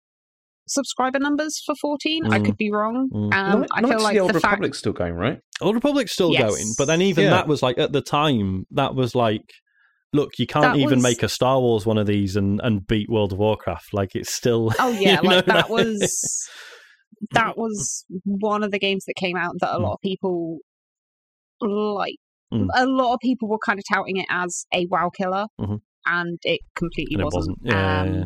subscriber 0.66 1.18
numbers 1.18 1.62
for 1.64 1.74
14. 1.80 2.26
I 2.32 2.38
Mm. 2.38 2.44
could 2.46 2.56
be 2.56 2.70
wrong. 2.72 3.08
Mm. 3.12 3.34
Um, 3.34 3.60
Knight- 3.60 3.68
I 3.72 3.82
feel 3.82 3.92
of 3.96 4.02
like 4.02 4.14
the 4.14 4.20
Old 4.20 4.32
the 4.34 4.40
fact 4.40 4.52
Republic's 4.52 4.78
still 4.78 4.92
going, 4.94 5.14
right? 5.14 5.38
Old 5.60 5.74
Republic's 5.74 6.12
still 6.12 6.32
Yes. 6.32 6.50
going, 6.50 6.66
but 6.78 6.86
then 6.86 7.02
even 7.02 7.24
Yeah. 7.24 7.30
that 7.30 7.46
was 7.48 7.62
like 7.62 7.78
at 7.78 7.92
the 7.92 8.00
time 8.00 8.64
that 8.72 8.94
was 8.94 9.14
like, 9.14 9.42
look, 10.14 10.38
you 10.38 10.46
can't 10.46 10.62
That 10.64 10.76
even 10.76 10.94
was- 10.98 11.02
make 11.02 11.22
a 11.22 11.28
Star 11.28 11.60
Wars 11.60 11.84
one 11.84 11.98
of 11.98 12.06
these 12.06 12.36
and 12.36 12.60
and 12.62 12.86
beat 12.86 13.10
World 13.10 13.32
of 13.32 13.38
Warcraft. 13.38 13.92
Like 13.92 14.14
it's 14.14 14.32
still. 14.32 14.72
Oh 14.78 14.88
yeah, 14.90 15.20
you 15.22 15.28
know, 15.28 15.36
like 15.36 15.46
that 15.46 15.68
was 15.68 16.48
that 17.32 17.58
was 17.58 18.04
one 18.24 18.62
of 18.62 18.70
the 18.70 18.78
games 18.78 19.04
that 19.06 19.14
came 19.16 19.36
out 19.36 19.54
that 19.60 19.74
a 19.74 19.78
Mm. 19.78 19.82
lot 19.82 19.94
of 19.94 20.00
people 20.00 20.58
like. 21.60 22.16
Mm. 22.52 22.68
A 22.74 22.86
lot 22.86 23.14
of 23.14 23.20
people 23.20 23.48
were 23.48 23.58
kind 23.66 23.78
of 23.78 23.84
touting 23.92 24.16
it 24.18 24.26
as 24.30 24.66
a 24.72 24.86
WoW 24.86 25.10
killer, 25.16 25.46
Mhm. 25.60 25.80
and 26.06 26.38
it 26.44 26.60
completely 26.76 27.14
and 27.14 27.22
it 27.22 27.24
wasn't. 27.24 27.58
wasn't. 27.60 27.60
Yeah, 27.64 28.00
Um, 28.02 28.06
yeah, 28.08 28.18
yeah. 28.20 28.24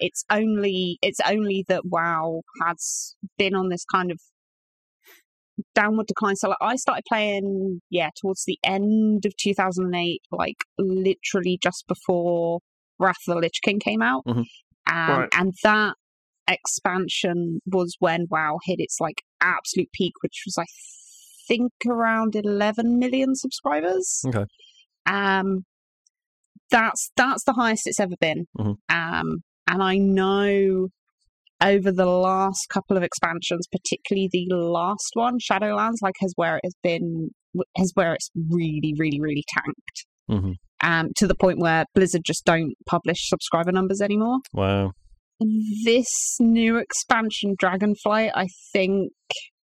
it's 0.00 0.24
only 0.30 0.98
it's 1.02 1.20
only 1.28 1.64
that 1.68 1.82
WoW 1.84 2.40
has 2.66 3.14
been 3.38 3.54
on 3.54 3.68
this 3.68 3.84
kind 3.84 4.10
of 4.10 4.18
downward 5.74 6.06
decline. 6.06 6.36
So 6.36 6.48
like, 6.48 6.58
I 6.60 6.76
started 6.76 7.04
playing, 7.08 7.80
yeah, 7.90 8.10
towards 8.20 8.44
the 8.46 8.58
end 8.64 9.24
of 9.26 9.36
2008, 9.36 10.20
like 10.30 10.56
literally 10.78 11.58
just 11.62 11.84
before 11.88 12.60
Wrath 12.98 13.16
of 13.28 13.34
the 13.34 13.40
Lich 13.40 13.60
King 13.62 13.78
came 13.78 14.02
out, 14.02 14.24
Mhm. 14.26 14.44
um, 14.90 15.20
Right. 15.20 15.28
and 15.32 15.52
that 15.62 15.94
expansion 16.48 17.60
was 17.66 17.96
when 17.98 18.26
WoW 18.30 18.58
hit 18.64 18.78
its 18.80 18.98
like 19.00 19.22
absolute 19.40 19.90
peak, 19.92 20.12
which 20.22 20.42
was 20.46 20.56
I 20.58 20.64
think 21.48 21.72
around 21.86 22.34
11 22.36 22.98
million 22.98 23.34
subscribers. 23.34 24.22
Okay. 24.26 24.44
Um, 25.06 25.64
that's 26.70 27.10
that's 27.16 27.44
the 27.44 27.52
highest 27.52 27.86
it's 27.86 28.00
ever 28.00 28.16
been. 28.20 28.46
Mhm. 28.58 28.76
Um, 28.88 29.42
and 29.68 29.82
I 29.82 29.98
know 29.98 30.88
over 31.62 31.90
the 31.90 32.06
last 32.06 32.66
couple 32.70 32.96
of 32.96 33.02
expansions, 33.02 33.66
particularly 33.70 34.28
the 34.30 34.54
last 34.54 35.10
one, 35.14 35.38
Shadowlands, 35.38 35.96
like 36.02 36.14
has 36.20 36.32
where 36.36 36.56
it 36.56 36.62
has 36.64 36.74
been 36.82 37.30
has 37.76 37.90
where 37.94 38.12
it's 38.12 38.28
really, 38.50 38.94
really, 38.98 39.20
really 39.20 39.44
tanked. 39.48 40.06
Mhm. 40.30 40.54
Um, 40.82 41.08
to 41.16 41.26
the 41.26 41.34
point 41.34 41.58
where 41.58 41.86
Blizzard 41.94 42.22
just 42.24 42.44
don't 42.44 42.74
publish 42.86 43.16
subscriber 43.28 43.72
numbers 43.72 44.02
anymore. 44.02 44.38
Wow. 44.52 44.92
This 45.84 46.36
new 46.40 46.76
expansion, 46.76 47.54
Dragonflight, 47.62 48.32
I 48.34 48.48
think 48.72 49.10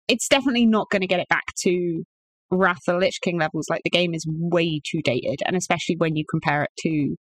it's 0.08 0.28
definitely 0.28 0.66
not 0.66 0.90
going 0.90 1.02
to 1.02 1.08
get 1.08 1.20
it 1.20 1.28
back 1.30 1.44
to 1.64 2.04
Wrath 2.52 2.78
of 2.88 2.96
the 2.96 3.00
Lich 3.00 3.20
King 3.24 3.40
levels. 3.40 3.66
Like 3.70 3.82
the 3.84 3.90
game 3.90 4.14
is 4.14 4.26
way 4.28 4.80
too 4.92 5.02
dated, 5.04 5.42
and 5.46 5.56
especially 5.56 5.96
when 5.98 6.16
you 6.16 6.24
compare 6.30 6.64
it 6.64 6.72
to 6.80 7.16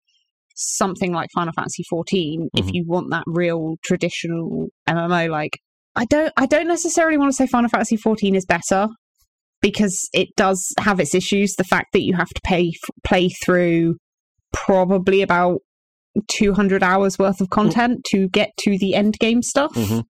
something 0.55 1.13
like 1.13 1.29
Final 1.35 1.53
Fantasy 1.55 1.83
XIV, 1.85 2.49
if 2.55 2.67
Mhm. 2.67 2.71
you 2.75 2.85
want 2.87 3.11
that 3.11 3.25
real 3.27 3.77
traditional 3.85 4.69
MMO, 4.89 5.29
like 5.31 5.59
I 5.97 6.05
don't, 6.05 6.33
I 6.37 6.47
don't 6.47 6.69
necessarily 6.69 7.19
want 7.19 7.31
to 7.33 7.37
say 7.37 7.47
Final 7.49 7.69
Fantasy 7.69 7.97
XIV 7.97 8.35
is 8.37 8.45
better. 8.47 8.89
because 9.61 10.09
it 10.13 10.29
does 10.37 10.73
have 10.79 11.01
its 11.01 11.17
issues. 11.17 11.55
The 11.57 11.65
fact 11.65 11.87
that 11.93 12.03
you 12.03 12.15
have 12.15 12.29
to 12.29 12.41
pay 12.45 12.71
play 13.05 13.29
through 13.45 13.97
probably 14.53 15.21
about 15.21 15.59
200 16.29 16.83
hours 16.83 17.19
worth 17.19 17.41
of 17.41 17.51
content 17.51 18.05
to 18.13 18.29
get 18.29 18.51
to 18.61 18.79
the 18.79 18.95
end 18.95 19.15
game 19.19 19.43
stuff. 19.43 19.73
Mhm. 19.75 20.05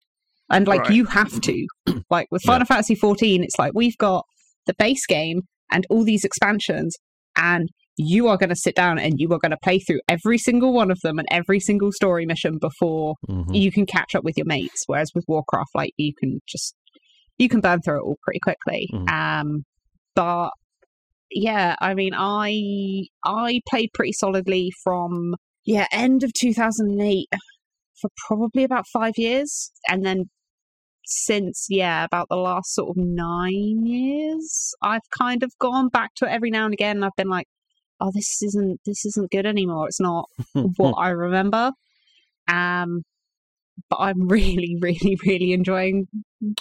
And 0.49 0.67
like 0.67 0.81
Right. 0.81 0.95
you 0.95 1.05
have 1.05 1.39
to. 1.41 1.65
Like 2.09 2.27
with 2.31 2.41
Final 2.43 2.65
Fantasy 2.65 2.95
14, 2.95 3.43
it's 3.43 3.57
like 3.59 3.73
we've 3.75 3.97
got 3.97 4.25
the 4.65 4.73
base 4.79 5.05
game 5.05 5.41
and 5.71 5.85
all 5.91 6.03
these 6.03 6.23
expansions, 6.23 6.95
and 7.35 7.69
you 7.97 8.27
are 8.27 8.37
going 8.37 8.49
to 8.49 8.55
sit 8.55 8.75
down 8.75 8.99
and 8.99 9.19
you 9.19 9.31
are 9.31 9.39
going 9.39 9.51
to 9.51 9.57
play 9.63 9.79
through 9.79 10.01
every 10.09 10.37
single 10.37 10.73
one 10.73 10.91
of 10.91 10.99
them 11.01 11.17
and 11.17 11.27
every 11.31 11.59
single 11.59 11.91
story 11.91 12.25
mission 12.25 12.57
before 12.57 13.15
Mhm. 13.29 13.55
you 13.55 13.71
can 13.71 13.85
catch 13.85 14.15
up 14.15 14.23
with 14.23 14.35
your 14.37 14.45
mates. 14.45 14.83
Whereas 14.87 15.11
with 15.15 15.23
Warcraft, 15.27 15.69
like 15.75 15.93
you 15.97 16.13
can 16.19 16.39
just 16.47 16.75
you 17.37 17.49
can 17.49 17.59
burn 17.61 17.81
through 17.81 17.99
it 17.99 18.03
all 18.03 18.17
pretty 18.23 18.39
quickly. 18.39 18.89
Mhm. 18.93 19.09
Um, 19.09 19.63
but 20.15 20.49
yeah, 21.31 21.75
I 21.81 21.93
mean, 21.93 22.13
I 22.15 23.05
I 23.25 23.61
played 23.69 23.89
pretty 23.93 24.13
solidly 24.13 24.71
from 24.83 25.35
yeah 25.65 25.87
end 25.91 26.23
of 26.23 26.31
two 26.33 26.53
thousand 26.53 26.91
and 26.91 27.01
eight 27.01 27.27
for 28.01 28.09
probably 28.27 28.63
about 28.63 28.85
five 28.93 29.13
years, 29.17 29.71
and 29.89 30.05
then 30.05 30.25
since 31.07 31.67
yeah 31.69 32.03
about 32.03 32.27
the 32.29 32.35
last 32.35 32.73
sort 32.73 32.89
of 32.89 32.95
nine 32.97 33.85
years, 33.85 34.73
I've 34.81 35.07
kind 35.17 35.43
of 35.43 35.51
gone 35.59 35.89
back 35.89 36.11
to 36.15 36.25
it 36.25 36.31
every 36.31 36.49
now 36.51 36.65
and 36.65 36.73
again. 36.73 37.03
I've 37.03 37.15
been 37.17 37.29
like, 37.29 37.47
oh, 37.99 38.11
this 38.13 38.41
isn't 38.41 38.79
this 38.85 39.05
isn't 39.05 39.31
good 39.31 39.45
anymore. 39.45 39.87
It's 39.87 39.99
not 39.99 40.25
what 40.77 40.93
I 40.93 41.09
remember. 41.09 41.71
Um, 42.47 43.01
but 43.89 43.97
I'm 43.97 44.27
really, 44.27 44.77
really, 44.81 45.17
really 45.25 45.53
enjoying 45.53 46.07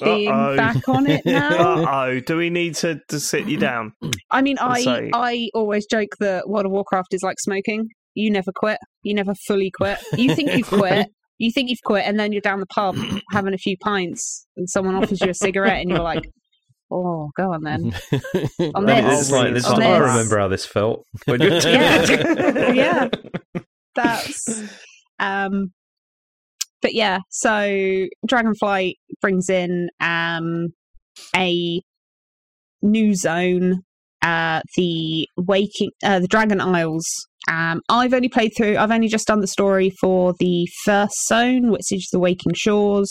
being 0.02 0.30
Uh-oh. 0.30 0.56
back 0.56 0.88
on 0.88 1.06
it 1.08 1.22
now. 1.26 1.84
Uh 1.84 2.06
oh, 2.06 2.20
do 2.20 2.36
we 2.36 2.50
need 2.50 2.74
to, 2.76 3.00
to 3.08 3.20
sit 3.20 3.46
you 3.46 3.58
down? 3.58 3.92
I 4.30 4.42
mean, 4.42 4.56
I'll 4.60 4.72
I 4.72 4.80
say- 4.82 5.10
I 5.12 5.48
always 5.54 5.86
joke 5.86 6.10
that 6.20 6.48
World 6.48 6.66
of 6.66 6.72
Warcraft 6.72 7.12
is 7.12 7.22
like 7.22 7.38
smoking. 7.40 7.88
You 8.14 8.30
never 8.30 8.52
quit. 8.54 8.78
You 9.02 9.14
never 9.14 9.34
fully 9.46 9.70
quit. 9.76 9.98
You 10.16 10.34
think 10.34 10.52
you've 10.52 10.68
quit. 10.68 11.08
You 11.38 11.50
think 11.50 11.68
you've 11.68 11.82
quit, 11.84 12.04
and 12.06 12.18
then 12.18 12.30
you're 12.30 12.40
down 12.40 12.60
the 12.60 12.66
pub 12.66 12.96
having 13.32 13.54
a 13.54 13.58
few 13.58 13.76
pints, 13.78 14.46
and 14.56 14.70
someone 14.70 14.94
offers 14.94 15.20
you 15.20 15.30
a 15.30 15.34
cigarette, 15.34 15.80
and 15.80 15.90
you're 15.90 15.98
like, 15.98 16.22
"Oh, 16.94 17.30
go 17.36 17.52
on 17.52 17.62
then." 17.62 17.92
On 18.74 18.88
I 18.88 19.02
this, 19.02 19.20
it's 19.22 19.30
like, 19.32 19.52
this 19.52 19.66
on 19.66 19.78
like, 19.78 19.88
I 19.88 19.98
remember 19.98 20.38
how 20.38 20.48
this 20.48 20.64
felt 20.64 21.04
when 21.24 21.40
you're 21.40 21.58
Yeah. 21.58 22.72
yeah. 22.72 23.08
That's 23.96 24.62
um 25.18 25.72
but 26.80 26.94
yeah, 26.94 27.18
so 27.30 28.06
Dragonflight 28.30 28.94
brings 29.20 29.48
in 29.48 29.88
um 30.00 30.68
a 31.34 31.80
new 32.82 33.14
zone, 33.14 33.80
uh 34.22 34.60
the 34.76 35.26
waking 35.36 35.90
uh 36.04 36.20
the 36.20 36.28
Dragon 36.28 36.60
Isles. 36.60 37.04
Um 37.48 37.80
I've 37.88 38.14
only 38.14 38.28
played 38.28 38.52
through 38.56 38.76
I've 38.76 38.90
only 38.92 39.08
just 39.08 39.26
done 39.26 39.40
the 39.40 39.46
story 39.48 39.90
for 40.00 40.34
the 40.38 40.68
first 40.84 41.26
zone, 41.26 41.70
which 41.70 41.90
is 41.90 42.08
the 42.12 42.20
Waking 42.20 42.54
Shores. 42.54 43.10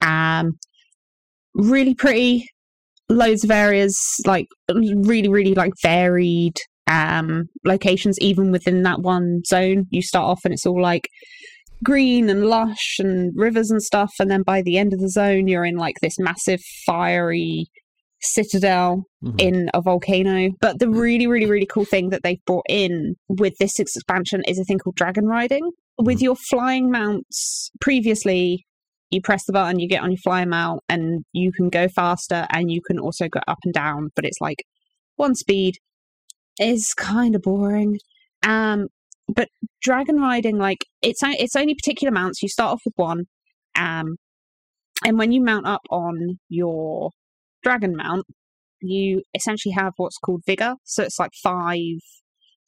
Um 0.00 0.52
really 1.54 1.94
pretty, 1.94 2.46
loads 3.10 3.44
of 3.44 3.50
areas, 3.50 4.00
like 4.26 4.46
really, 4.72 5.28
really 5.28 5.54
like 5.54 5.72
varied 5.82 6.54
um 6.86 7.44
locations 7.64 8.18
even 8.20 8.50
within 8.50 8.82
that 8.82 9.00
one 9.00 9.42
zone. 9.46 9.86
You 9.90 10.02
start 10.02 10.24
off 10.24 10.40
and 10.44 10.52
it's 10.54 10.66
all 10.66 10.80
like 10.80 11.08
green 11.84 12.28
and 12.28 12.46
lush 12.46 12.96
and 12.98 13.32
rivers 13.36 13.70
and 13.70 13.82
stuff 13.82 14.10
and 14.18 14.30
then 14.30 14.42
by 14.42 14.60
the 14.60 14.76
end 14.76 14.92
of 14.92 14.98
the 15.00 15.08
zone 15.08 15.48
you're 15.48 15.64
in 15.64 15.76
like 15.76 15.94
this 16.02 16.18
massive 16.18 16.60
fiery 16.84 17.66
citadel 18.22 19.04
Mhm. 19.24 19.40
in 19.40 19.70
a 19.72 19.80
volcano. 19.80 20.50
But 20.60 20.78
the 20.78 20.88
really 20.90 21.26
really 21.26 21.46
really 21.46 21.66
cool 21.66 21.84
thing 21.84 22.10
that 22.10 22.22
they've 22.22 22.44
brought 22.46 22.66
in 22.68 23.14
with 23.28 23.54
this 23.60 23.78
expansion 23.78 24.42
is 24.48 24.58
a 24.58 24.64
thing 24.64 24.78
called 24.78 24.96
dragon 24.96 25.26
riding. 25.26 25.70
With 25.98 26.20
your 26.20 26.36
flying 26.50 26.90
mounts 26.90 27.70
previously 27.80 28.64
you 29.10 29.20
press 29.20 29.44
the 29.44 29.52
button 29.52 29.78
you 29.78 29.88
get 29.88 30.02
on 30.02 30.10
your 30.10 30.18
flying 30.18 30.48
mount 30.48 30.80
and 30.88 31.24
you 31.32 31.52
can 31.52 31.68
go 31.68 31.88
faster 31.88 32.46
and 32.50 32.70
you 32.70 32.80
can 32.80 32.98
also 32.98 33.28
go 33.28 33.40
up 33.48 33.58
and 33.64 33.74
down 33.74 34.10
but 34.14 34.24
it's 34.24 34.40
like 34.40 34.62
one 35.16 35.34
speed 35.34 35.76
is 36.60 36.92
kind 36.94 37.34
of 37.34 37.42
boring. 37.42 37.98
Um, 38.42 38.88
but 39.28 39.48
dragon 39.82 40.16
riding, 40.20 40.58
like 40.58 40.84
it's 41.02 41.20
it's 41.22 41.56
only 41.56 41.74
particular 41.74 42.12
mounts. 42.12 42.42
You 42.42 42.48
start 42.48 42.72
off 42.72 42.82
with 42.84 42.94
one, 42.96 43.26
um, 43.76 44.16
and 45.04 45.18
when 45.18 45.32
you 45.32 45.42
mount 45.42 45.66
up 45.66 45.82
on 45.90 46.38
your 46.48 47.10
dragon 47.62 47.96
mount, 47.96 48.24
you 48.80 49.22
essentially 49.34 49.72
have 49.72 49.92
what's 49.96 50.18
called 50.18 50.42
vigor. 50.46 50.74
So 50.84 51.02
it's 51.04 51.18
like 51.18 51.32
five. 51.42 52.00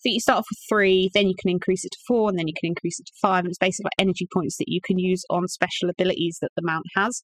So 0.02 0.10
you 0.10 0.18
start 0.18 0.38
off 0.38 0.46
with 0.50 0.58
three, 0.68 1.10
then 1.14 1.28
you 1.28 1.34
can 1.40 1.48
increase 1.48 1.84
it 1.84 1.92
to 1.92 1.98
four, 2.08 2.28
and 2.28 2.36
then 2.36 2.48
you 2.48 2.54
can 2.60 2.68
increase 2.68 2.98
it 2.98 3.06
to 3.06 3.12
five. 3.22 3.44
And 3.44 3.48
it's 3.48 3.58
basically 3.58 3.84
like 3.84 4.04
energy 4.04 4.26
points 4.32 4.56
that 4.58 4.68
you 4.68 4.80
can 4.84 4.98
use 4.98 5.22
on 5.30 5.46
special 5.46 5.88
abilities 5.88 6.38
that 6.42 6.50
the 6.56 6.62
mount 6.62 6.86
has, 6.96 7.22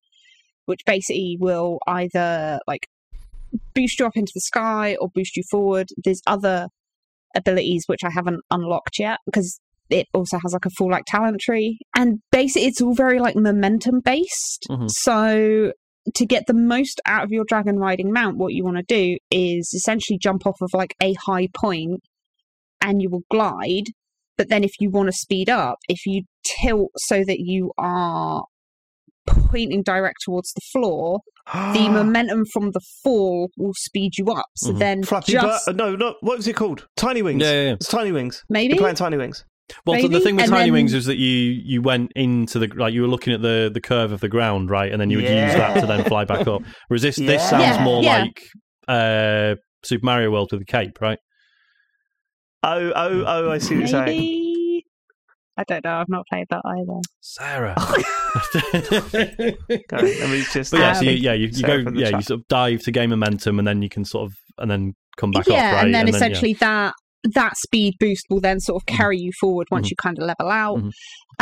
which 0.66 0.80
basically 0.86 1.36
will 1.40 1.80
either 1.88 2.60
like 2.68 2.86
boost 3.74 3.98
you 3.98 4.06
up 4.06 4.16
into 4.16 4.30
the 4.32 4.40
sky 4.40 4.96
or 5.00 5.08
boost 5.12 5.36
you 5.36 5.42
forward. 5.50 5.88
There's 6.04 6.22
other 6.26 6.68
abilities 7.34 7.84
which 7.86 8.04
I 8.04 8.10
haven't 8.10 8.42
unlocked 8.50 8.98
yet 9.00 9.18
because 9.26 9.60
it 9.90 10.06
also 10.14 10.38
has 10.38 10.52
like 10.52 10.66
a 10.66 10.70
full 10.70 10.90
like 10.90 11.04
talent 11.06 11.40
tree. 11.40 11.80
And 11.96 12.20
basically 12.30 12.68
it's 12.68 12.80
all 12.80 12.94
very 12.94 13.18
like 13.18 13.34
momentum 13.34 14.00
based. 14.04 14.66
Mhm. 14.70 14.88
So 14.88 15.72
to 16.14 16.26
get 16.26 16.46
the 16.46 16.54
most 16.54 17.00
out 17.06 17.24
of 17.24 17.32
your 17.32 17.44
dragon 17.46 17.76
riding 17.76 18.12
mount, 18.12 18.36
what 18.36 18.52
you 18.52 18.64
want 18.64 18.76
to 18.76 18.82
do 18.82 19.16
is 19.30 19.72
essentially 19.74 20.18
jump 20.18 20.46
off 20.46 20.56
of 20.60 20.70
like 20.72 20.94
a 21.02 21.14
high 21.26 21.48
point 21.60 22.02
and 22.80 23.02
you 23.02 23.10
will 23.10 23.24
glide. 23.30 23.84
But 24.36 24.48
then 24.48 24.62
if 24.64 24.72
you 24.80 24.90
want 24.90 25.08
to 25.08 25.12
speed 25.12 25.48
up, 25.50 25.78
if 25.88 26.06
you 26.06 26.22
tilt 26.62 26.90
so 26.96 27.24
that 27.24 27.40
you 27.40 27.72
are 27.78 28.44
pointing 29.26 29.82
direct 29.82 30.18
towards 30.24 30.52
the 30.52 30.60
floor, 30.72 31.20
the 31.52 31.88
momentum 31.92 32.44
from 32.52 32.70
the 32.70 32.80
fall 33.02 33.50
will 33.58 33.74
speed 33.74 34.12
you 34.16 34.26
up. 34.26 34.46
So 34.56 34.72
Mhm. 34.72 34.78
then 34.78 35.02
Flappy 35.02 35.32
just 35.32 35.66
Bird. 35.66 35.76
No, 35.76 35.96
no. 35.96 36.14
What 36.20 36.36
was 36.38 36.46
it 36.48 36.56
called? 36.56 36.86
Tiny 36.96 37.22
Wings. 37.22 37.42
Yeah, 37.42 37.52
yeah, 37.52 37.62
yeah. 37.68 37.72
It's 37.74 37.88
Tiny 37.88 38.12
Wings. 38.12 38.42
maybe 38.48 38.74
You're 38.74 38.82
playing 38.82 38.96
Tiny 38.96 39.16
Wings. 39.16 39.44
Well, 39.84 40.00
so 40.00 40.08
the 40.08 40.20
thing 40.20 40.36
with 40.36 40.44
and 40.44 40.52
Tiny 40.52 40.64
then- 40.66 40.72
Wings 40.72 40.94
is 40.94 41.04
that 41.06 41.18
you 41.18 41.28
you 41.62 41.82
went 41.82 42.12
into 42.16 42.58
the 42.58 42.68
like 42.76 42.94
you 42.94 43.02
were 43.02 43.08
looking 43.08 43.34
at 43.34 43.42
the 43.42 43.70
the 43.72 43.82
curve 43.82 44.12
of 44.12 44.20
the 44.20 44.28
ground, 44.28 44.70
right, 44.70 44.90
and 44.90 44.98
then 45.00 45.10
you 45.10 45.18
would 45.18 45.24
use 45.26 45.52
that 45.54 45.78
to 45.80 45.86
then 45.86 46.04
fly 46.04 46.24
back 46.24 46.46
up. 46.46 46.62
Whereas 46.86 47.02
this 47.02 47.16
this 47.16 47.46
sounds 47.50 47.64
Yeah, 47.64 47.84
more 47.84 48.02
yeah. 48.02 48.22
like 48.22 48.40
uh, 48.88 49.56
Super 49.84 50.06
Mario 50.06 50.30
World 50.30 50.48
with 50.52 50.60
the 50.60 50.64
cape, 50.64 50.98
right? 51.02 51.18
Oh, 52.62 52.92
oh, 52.94 53.24
oh! 53.26 53.50
I 53.50 53.58
see 53.58 53.74
what 53.74 53.80
you're 53.80 53.88
saying. 53.88 54.04
maybe. 54.06 54.84
I 55.56 55.64
don't 55.64 55.84
know. 55.84 55.94
I've 55.94 56.08
not 56.08 56.24
played 56.30 56.46
that 56.50 56.62
either. 56.64 57.00
Sarah. 57.20 57.74
Okay, 59.70 60.20
let 60.20 60.30
me 60.30 60.42
just. 60.52 60.70
But 60.70 60.80
yeah, 60.80 60.92
so 60.92 61.02
you, 61.02 61.10
yeah, 61.12 61.32
you, 61.32 61.46
you 61.48 61.52
Sarah 61.52 61.78
go, 61.78 61.84
from 61.84 61.94
the 61.94 62.00
yeah, 62.00 62.06
you 62.08 62.12
chat. 62.12 62.24
sort 62.24 62.40
of 62.40 62.48
dive 62.48 62.82
to 62.82 62.90
gain 62.92 63.10
momentum, 63.10 63.58
and 63.58 63.66
then 63.66 63.82
you 63.82 63.88
can 63.88 64.04
sort 64.04 64.26
of, 64.30 64.34
and 64.58 64.70
then 64.70 64.94
come 65.16 65.30
back 65.30 65.46
yeah, 65.46 65.54
off, 65.54 65.72
right? 65.74 65.84
and 65.86 65.94
then 65.94 66.06
yeah. 66.06 66.14
essentially 66.14 66.52
that 66.54 66.94
that 67.34 67.56
speed 67.56 67.94
boost 67.98 68.26
will 68.30 68.40
then 68.40 68.60
sort 68.60 68.80
of 68.82 68.86
Mhm. 68.86 68.96
carry 68.96 69.18
you 69.18 69.32
forward 69.40 69.66
once 69.70 69.86
Mhm. 69.86 69.90
you 69.90 69.96
kind 69.96 70.18
of 70.18 70.24
level 70.26 70.50
out. 70.50 70.78
Mhm. 70.78 70.92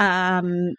Um, 0.02 0.74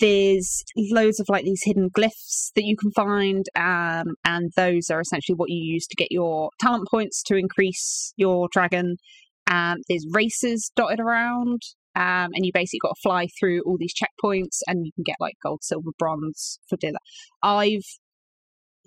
there's 0.00 0.64
loads 0.90 1.18
of 1.20 1.26
like 1.28 1.44
these 1.44 1.62
hidden 1.64 1.88
glyphs 1.96 2.50
that 2.56 2.64
you 2.64 2.76
can 2.76 2.90
find, 2.92 3.44
um, 3.56 4.14
and 4.24 4.50
those 4.56 4.90
are 4.90 5.00
essentially 5.00 5.36
what 5.36 5.48
you 5.50 5.56
use 5.74 5.86
to 5.86 5.94
get 5.96 6.10
your 6.10 6.50
talent 6.60 6.88
points 6.90 7.22
to 7.24 7.36
increase 7.36 8.12
your 8.16 8.48
dragon. 8.52 8.96
Um, 9.50 9.78
there's 9.88 10.06
races 10.12 10.70
dotted 10.76 11.00
around, 11.00 11.62
um, 11.94 12.30
and 12.34 12.44
you 12.46 12.52
basically 12.54 12.80
got 12.80 12.94
to 12.94 13.00
fly 13.02 13.26
through 13.38 13.62
all 13.62 13.76
these 13.78 13.94
checkpoints, 13.94 14.60
and 14.66 14.86
you 14.86 14.92
can 14.92 15.04
get 15.04 15.16
like 15.20 15.34
gold, 15.42 15.60
silver, 15.62 15.90
bronze 15.98 16.58
for 16.68 16.76
doing 16.76 16.94
that. 16.94 17.00
I've 17.42 17.84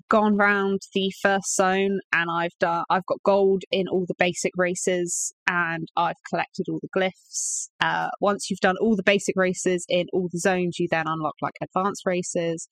gone 0.08 0.36
round 0.36 0.80
the 0.94 1.12
first 1.20 1.56
zone 1.56 1.98
and 2.12 2.30
I've 2.30 2.56
done 2.60 2.84
I've 2.88 3.06
got 3.06 3.22
gold 3.24 3.62
in 3.72 3.88
all 3.88 4.04
the 4.06 4.14
basic 4.18 4.52
races 4.56 5.32
and 5.48 5.88
I've 5.96 6.22
collected 6.28 6.66
all 6.68 6.80
the 6.80 6.88
glyphs. 6.96 7.68
Uh, 7.80 8.10
once 8.20 8.48
you've 8.48 8.60
done 8.60 8.76
all 8.80 8.94
the 8.94 9.02
basic 9.02 9.34
races 9.36 9.84
in 9.88 10.06
all 10.12 10.28
the 10.32 10.38
zones, 10.38 10.78
you 10.78 10.86
then 10.90 11.06
unlock 11.08 11.34
like 11.42 11.54
advanced 11.60 12.02
races. 12.06 12.68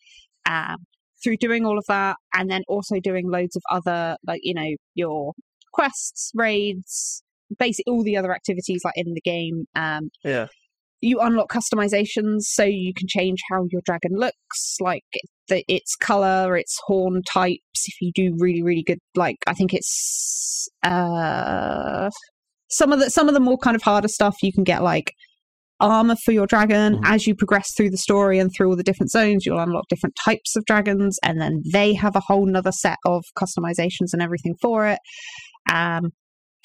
Um, 0.48 0.76
through 1.22 1.38
doing 1.38 1.64
all 1.64 1.78
of 1.78 1.84
that 1.88 2.16
and 2.34 2.50
then 2.50 2.62
also 2.68 3.00
doing 3.00 3.30
loads 3.30 3.56
of 3.56 3.62
other 3.70 4.16
like 4.26 4.40
you 4.42 4.54
know 4.54 4.76
your 4.94 5.32
quests, 5.72 6.30
raids, 6.34 7.23
basically 7.58 7.90
all 7.92 8.02
the 8.02 8.16
other 8.16 8.32
activities 8.34 8.80
like 8.84 8.94
in 8.96 9.12
the 9.14 9.20
game. 9.20 9.64
Um, 9.74 10.10
Yeah. 10.24 10.46
you 11.00 11.20
unlock 11.20 11.52
customizations 11.52 12.40
so 12.42 12.64
you 12.64 12.92
can 12.96 13.06
change 13.08 13.38
how 13.50 13.66
your 13.70 13.82
dragon 13.84 14.12
looks 14.14 14.76
like 14.80 15.02
the, 15.48 15.62
its 15.68 15.94
color 15.96 16.56
its 16.56 16.78
horn 16.86 17.20
types 17.30 17.58
if 17.86 17.94
you 18.00 18.10
do 18.14 18.34
really 18.38 18.62
really 18.62 18.82
good 18.82 18.98
like 19.14 19.36
i 19.46 19.52
think 19.52 19.74
it's 19.74 20.66
uh 20.82 22.08
some 22.70 22.92
of 22.92 23.00
the 23.00 23.10
some 23.10 23.28
of 23.28 23.34
the 23.34 23.40
more 23.40 23.58
kind 23.58 23.76
of 23.76 23.82
harder 23.82 24.08
stuff 24.08 24.34
you 24.42 24.52
can 24.52 24.64
get 24.64 24.82
like 24.82 25.12
armor 25.80 26.16
for 26.24 26.30
your 26.32 26.46
dragon. 26.46 26.94
Mhm. 26.94 27.00
As 27.04 27.26
you 27.26 27.34
progress 27.34 27.66
through 27.76 27.90
the 27.90 27.98
story 27.98 28.38
and 28.38 28.50
through 28.56 28.68
all 28.70 28.76
the 28.76 28.82
different 28.84 29.10
zones, 29.10 29.44
you'll 29.44 29.58
unlock 29.58 29.84
different 29.88 30.14
types 30.24 30.54
of 30.56 30.64
dragons, 30.66 31.18
and 31.22 31.40
then 31.40 31.62
they 31.72 31.92
have 31.94 32.14
a 32.16 32.20
whole 32.20 32.46
nother 32.46 32.72
set 32.72 32.96
of 33.04 33.24
customizations 33.36 34.12
and 34.12 34.22
everything 34.22 34.54
for 34.62 34.86
it. 34.86 35.00
Um, 35.70 36.12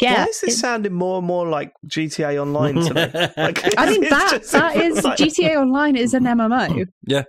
yeah, 0.01 0.23
Why 0.23 0.29
is 0.29 0.41
this 0.41 0.53
it- 0.55 0.57
sounding 0.57 0.93
more 0.93 1.17
and 1.19 1.27
more 1.27 1.47
like 1.47 1.71
GTA 1.87 2.41
Online 2.41 2.75
to 2.75 2.93
me? 2.93 3.29
Like, 3.37 3.77
I 3.77 3.89
mean 3.91 4.01
that 4.09 4.43
that 4.51 4.75
is 4.77 5.03
like- 5.03 5.17
GTA 5.17 5.55
Online 5.57 5.95
is 5.95 6.13
an 6.13 6.23
MMO. 6.23 6.85
yeah, 7.07 7.23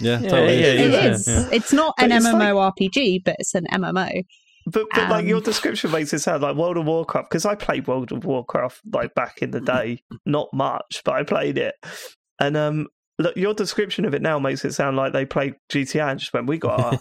Yeah, 0.00 0.18
totally. 0.20 0.60
yeah, 0.60 0.66
It 0.66 0.80
is, 1.12 1.26
yeah, 1.26 1.40
yeah. 1.40 1.48
It's 1.52 1.72
not 1.72 1.94
But 1.96 2.06
an 2.06 2.12
it's 2.12 2.24
like- 2.24 3.24
but 3.24 3.36
it's 3.38 3.54
an 3.54 3.66
MMO. 3.72 4.24
But, 4.68 4.86
but 4.94 5.08
like 5.10 5.22
Um, 5.22 5.28
your 5.28 5.40
description 5.40 5.92
makes 5.92 6.12
it 6.12 6.18
sound 6.18 6.42
like 6.42 6.56
World 6.56 6.76
of 6.76 6.86
Warcraft 6.86 7.30
because 7.30 7.46
I 7.46 7.54
played 7.54 7.86
World 7.86 8.10
of 8.10 8.24
Warcraft 8.24 8.80
like 8.92 9.14
back 9.14 9.40
in 9.40 9.52
the 9.52 9.60
day, 9.60 10.00
not 10.24 10.48
much, 10.52 11.02
but 11.04 11.14
I 11.14 11.22
played 11.22 11.56
it. 11.56 11.74
And 12.40 12.56
um, 12.56 12.88
look, 13.20 13.36
your 13.36 13.54
description 13.54 14.04
of 14.04 14.12
it 14.12 14.22
now 14.22 14.40
makes 14.40 14.64
it 14.64 14.72
sound 14.72 14.96
like 14.96 15.12
they 15.12 15.24
played 15.24 15.54
GTA 15.70 16.10
and 16.10 16.18
just 16.18 16.32
went, 16.34 16.48
"We 16.48 16.58
got, 16.58 17.00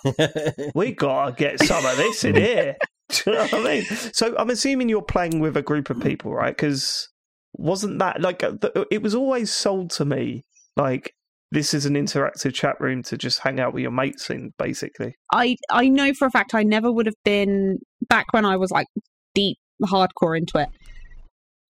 we 0.76 0.92
got 0.92 1.26
to 1.26 1.32
get 1.44 1.60
some 1.64 1.84
of 1.84 1.98
this 1.98 2.24
in 2.24 2.36
here." 2.36 2.76
Do 3.10 3.22
you 3.32 3.34
know 3.34 3.44
what 3.44 3.54
I 3.54 3.64
mean? 3.64 3.84
So 4.14 4.36
I'm 4.38 4.50
assuming 4.50 4.90
you're 4.90 5.02
playing 5.02 5.40
with 5.40 5.56
a 5.58 5.62
group 5.62 5.90
of 5.90 6.02
people, 6.02 6.34
right? 6.34 6.56
Because 6.56 7.08
wasn't 7.54 8.00
that 8.00 8.22
like 8.22 8.44
uh, 8.44 8.54
it 8.92 9.02
was 9.02 9.16
always 9.16 9.52
sold 9.52 9.90
to 9.92 10.06
me 10.06 10.44
like 10.76 11.14
this 11.52 11.74
is 11.74 11.86
an 11.86 11.94
interactive 11.94 12.54
chat 12.54 12.76
room 12.82 13.02
to 13.04 13.18
just 13.18 13.40
hang 13.40 13.60
out 13.60 13.74
with 13.74 13.82
your 13.82 13.92
mates 13.92 14.30
in, 14.30 14.52
basically. 14.58 15.16
I 15.32 15.56
I 15.70 15.88
know 15.88 16.14
for 16.14 16.28
a 16.28 16.32
fact 16.32 16.54
I 16.54 16.64
never 16.64 16.92
would 16.92 17.06
have 17.06 17.16
been 17.24 17.78
back 18.10 18.26
when 18.32 18.46
I 18.46 18.58
was 18.58 18.72
like 18.72 18.88
deep 19.34 19.58
hardcore 19.84 20.38
into 20.38 20.58
it. 20.58 20.70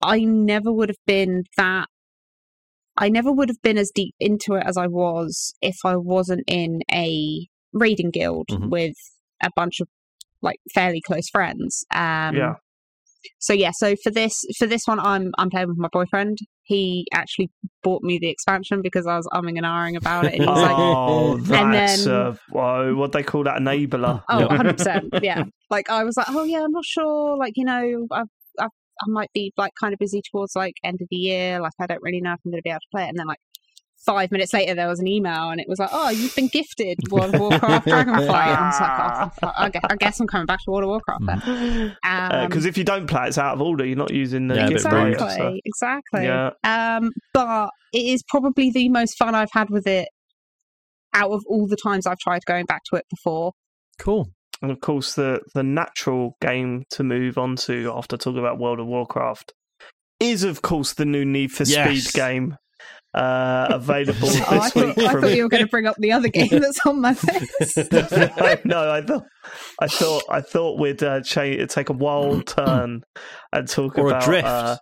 I 0.02 0.20
never 0.20 0.72
would 0.72 0.88
have 0.88 1.04
been 1.06 1.44
that. 1.56 1.86
I 2.96 3.08
never 3.08 3.30
would 3.30 3.48
have 3.48 3.62
been 3.62 3.78
as 3.78 3.92
deep 3.94 4.14
into 4.18 4.54
it 4.54 4.64
as 4.66 4.76
I 4.76 4.86
was 4.88 5.54
if 5.62 5.76
I 5.84 5.96
wasn't 5.96 6.42
in 6.48 6.80
a 6.92 7.46
raiding 7.72 8.10
guild 8.10 8.48
Mhm. 8.50 8.70
with 8.70 8.96
a 9.42 9.50
bunch 9.54 9.80
of 9.80 9.88
like 10.42 10.58
fairly 10.74 11.00
close 11.00 11.28
friends. 11.30 11.84
Um, 11.94 12.36
Yeah. 12.36 12.54
So 13.40 13.52
yeah, 13.52 13.72
so 13.74 13.94
for 14.02 14.10
this 14.10 14.32
for 14.58 14.66
this 14.66 14.82
one, 14.86 15.00
I'm 15.00 15.32
I'm 15.38 15.50
playing 15.50 15.68
with 15.68 15.76
my 15.78 15.88
boyfriend. 15.92 16.38
He 16.62 17.04
actually 17.12 17.50
bought 17.82 18.02
me 18.02 18.18
the 18.18 18.28
expansion 18.28 18.80
because 18.82 19.06
I 19.06 19.16
was 19.16 19.26
umming 19.34 19.56
and 19.56 19.66
ahhing 19.66 19.96
about 19.96 20.26
it, 20.26 20.34
and 20.34 20.42
he 20.42 20.48
was 20.48 20.62
like, 20.62 20.76
oh, 20.78 21.32
And 21.54 21.74
that's 21.74 22.04
then- 22.04 22.14
uh, 22.14 22.34
whoa, 22.50 22.94
what 22.94 23.12
they 23.12 23.22
call 23.22 23.42
that 23.44 23.58
enabler. 23.60 24.22
Oh, 24.28 24.46
100%. 24.48 25.22
Yeah. 25.22 25.44
Like, 25.70 25.90
I 25.90 26.04
was 26.04 26.16
like, 26.16 26.26
oh, 26.28 26.44
yeah, 26.44 26.62
I'm 26.62 26.70
not 26.72 26.84
sure. 26.84 27.36
Like, 27.38 27.54
you 27.56 27.64
know, 27.64 28.06
I've, 28.12 28.26
I've, 28.60 28.68
I 29.00 29.04
might 29.08 29.30
be, 29.32 29.52
like, 29.56 29.72
kind 29.80 29.94
of 29.94 29.98
busy 29.98 30.20
towards, 30.30 30.54
like, 30.54 30.74
end 30.84 30.98
of 31.00 31.08
the 31.10 31.16
year. 31.16 31.58
Like, 31.60 31.72
I 31.80 31.86
don't 31.86 32.02
really 32.02 32.20
know 32.20 32.32
if 32.34 32.40
I'm 32.44 32.50
going 32.52 32.58
to 32.60 32.62
be 32.62 32.70
able 32.70 32.80
to 32.80 32.86
play 32.92 33.04
it. 33.04 33.08
And 33.08 33.18
then, 33.18 33.26
like, 33.26 33.38
five 34.06 34.30
minutes 34.30 34.52
later, 34.54 34.74
there 34.74 34.88
was 34.88 35.00
an 35.00 35.06
email 35.06 35.50
and 35.50 35.60
it 35.60 35.68
was 35.68 35.78
like, 35.78 35.90
oh, 35.92 36.08
you've 36.10 36.34
been 36.34 36.48
gifted 36.48 36.98
World 37.10 37.34
of 37.34 37.40
Warcraft 37.40 37.86
Dragonflight. 37.86 38.06
And 38.28 38.30
I 38.30 39.24
was 39.24 39.32
like, 39.42 39.42
oh, 39.42 39.52
I, 39.58 39.68
guess, 39.70 39.82
I 39.90 39.96
guess 39.96 40.20
I'm 40.20 40.26
coming 40.26 40.46
back 40.46 40.60
to 40.64 40.70
World 40.70 40.84
of 40.84 40.88
Warcraft 40.90 41.26
then. 41.26 41.96
Um, 42.04 42.48
Because 42.48 42.64
if 42.64 42.78
you 42.78 42.84
don't 42.84 43.06
play, 43.06 43.26
it's 43.28 43.38
out 43.38 43.54
of 43.54 43.60
order. 43.60 43.84
You're 43.84 43.96
not 43.96 44.12
using 44.12 44.48
the 44.48 44.54
Yeah, 44.54 44.66
a 44.66 44.68
bit 44.70 44.84
rude. 44.84 45.12
exactly. 45.14 45.36
so- 45.36 45.60
Exactly. 45.64 46.24
Yeah. 46.24 46.50
Um, 46.64 47.10
but 47.34 47.70
it 47.92 48.04
is 48.06 48.22
probably 48.28 48.70
the 48.70 48.88
most 48.88 49.16
fun 49.18 49.34
I've 49.34 49.48
had 49.52 49.68
with 49.70 49.86
it 49.86 50.08
out 51.14 51.30
of 51.32 51.42
all 51.48 51.66
the 51.66 51.76
times 51.76 52.06
I've 52.06 52.18
tried 52.18 52.44
going 52.46 52.66
back 52.66 52.82
to 52.90 52.96
it 52.96 53.04
before. 53.10 53.52
cool. 53.98 54.28
And 54.60 54.72
of 54.72 54.80
course, 54.80 55.14
the 55.14 55.40
the 55.54 55.62
natural 55.62 56.36
game 56.40 56.82
to 56.90 57.04
move 57.04 57.38
on 57.38 57.54
to 57.66 57.92
after 57.94 58.16
talking 58.16 58.40
about 58.40 58.58
World 58.58 58.80
of 58.80 58.86
Warcraft 58.88 59.52
is, 60.18 60.42
of 60.42 60.62
course, 60.62 60.94
the 60.94 61.04
new 61.04 61.24
Need 61.24 61.52
for 61.52 61.62
Yes. 61.62 62.02
Speed 62.06 62.12
game. 62.20 62.56
Uh, 63.18 63.66
available 63.72 64.28
this 64.28 64.40
Oh, 64.40 64.44
I, 64.48 64.64
week 64.64 64.72
thought, 64.94 64.98
I 64.98 65.12
from 65.12 65.20
thought 65.22 65.30
you 65.36 65.42
were 65.42 65.48
going 65.48 65.64
to 65.64 65.68
bring 65.70 65.86
up 65.86 65.96
the 65.98 66.12
other 66.12 66.28
game 66.32 66.48
that's 66.50 66.78
on 66.86 67.00
my 67.00 67.16
list. 67.60 67.76
no, 68.64 68.90
I 68.90 69.02
thought, 69.02 69.24
I 69.80 69.86
thought, 69.88 70.22
I 70.30 70.40
thought 70.40 70.78
we'd 70.78 71.02
uh, 71.02 71.20
cha- 71.22 71.66
take 71.66 71.88
a 71.88 71.94
wild 71.94 72.46
turn 72.46 73.02
and 73.52 73.68
talk 73.68 73.98
Or 73.98 74.04
a 74.06 74.08
about 74.10 74.22
drift. 74.24 74.46
Uh, 74.46 74.76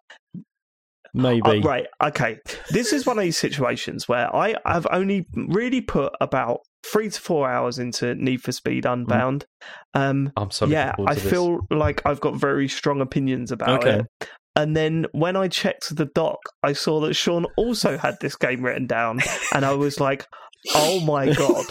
Maybe. 1.14 1.40
uh, 1.40 1.60
right. 1.60 1.86
Okay. 2.04 2.38
This 2.70 2.92
is 2.92 3.06
one 3.06 3.16
of 3.18 3.24
these 3.24 3.38
situations 3.38 4.06
where 4.06 4.34
I 4.36 4.54
have 4.66 4.86
only 4.90 5.26
really 5.34 5.80
put 5.80 6.12
about 6.20 6.60
three 6.84 7.08
to 7.08 7.18
four 7.20 7.48
hours 7.50 7.78
into 7.78 8.14
Need 8.16 8.42
for 8.42 8.52
Speed 8.52 8.84
Unbound. 8.84 9.46
Um, 9.94 10.30
I'm 10.36 10.50
so 10.50 10.66
yeah, 10.66 10.90
looking 10.98 11.08
I 11.08 11.14
this. 11.14 11.30
feel 11.30 11.60
like 11.70 12.02
I've 12.04 12.20
got 12.20 12.34
very 12.36 12.68
strong 12.68 13.00
opinions 13.00 13.50
about 13.50 13.82
Okay. 13.86 14.00
it. 14.20 14.28
And 14.56 14.74
then 14.76 15.06
when 15.12 15.36
I 15.36 15.48
checked 15.48 15.94
the 15.94 16.06
doc, 16.06 16.38
I 16.62 16.72
saw 16.72 16.98
that 17.00 17.14
Sean 17.14 17.46
also 17.56 17.98
had 17.98 18.16
this 18.20 18.34
game 18.36 18.64
written 18.64 18.86
down, 18.86 19.20
and 19.54 19.64
I 19.64 19.74
was 19.74 20.00
like, 20.00 20.26
"Oh 20.74 21.00
my 21.00 21.32
god, 21.32 21.66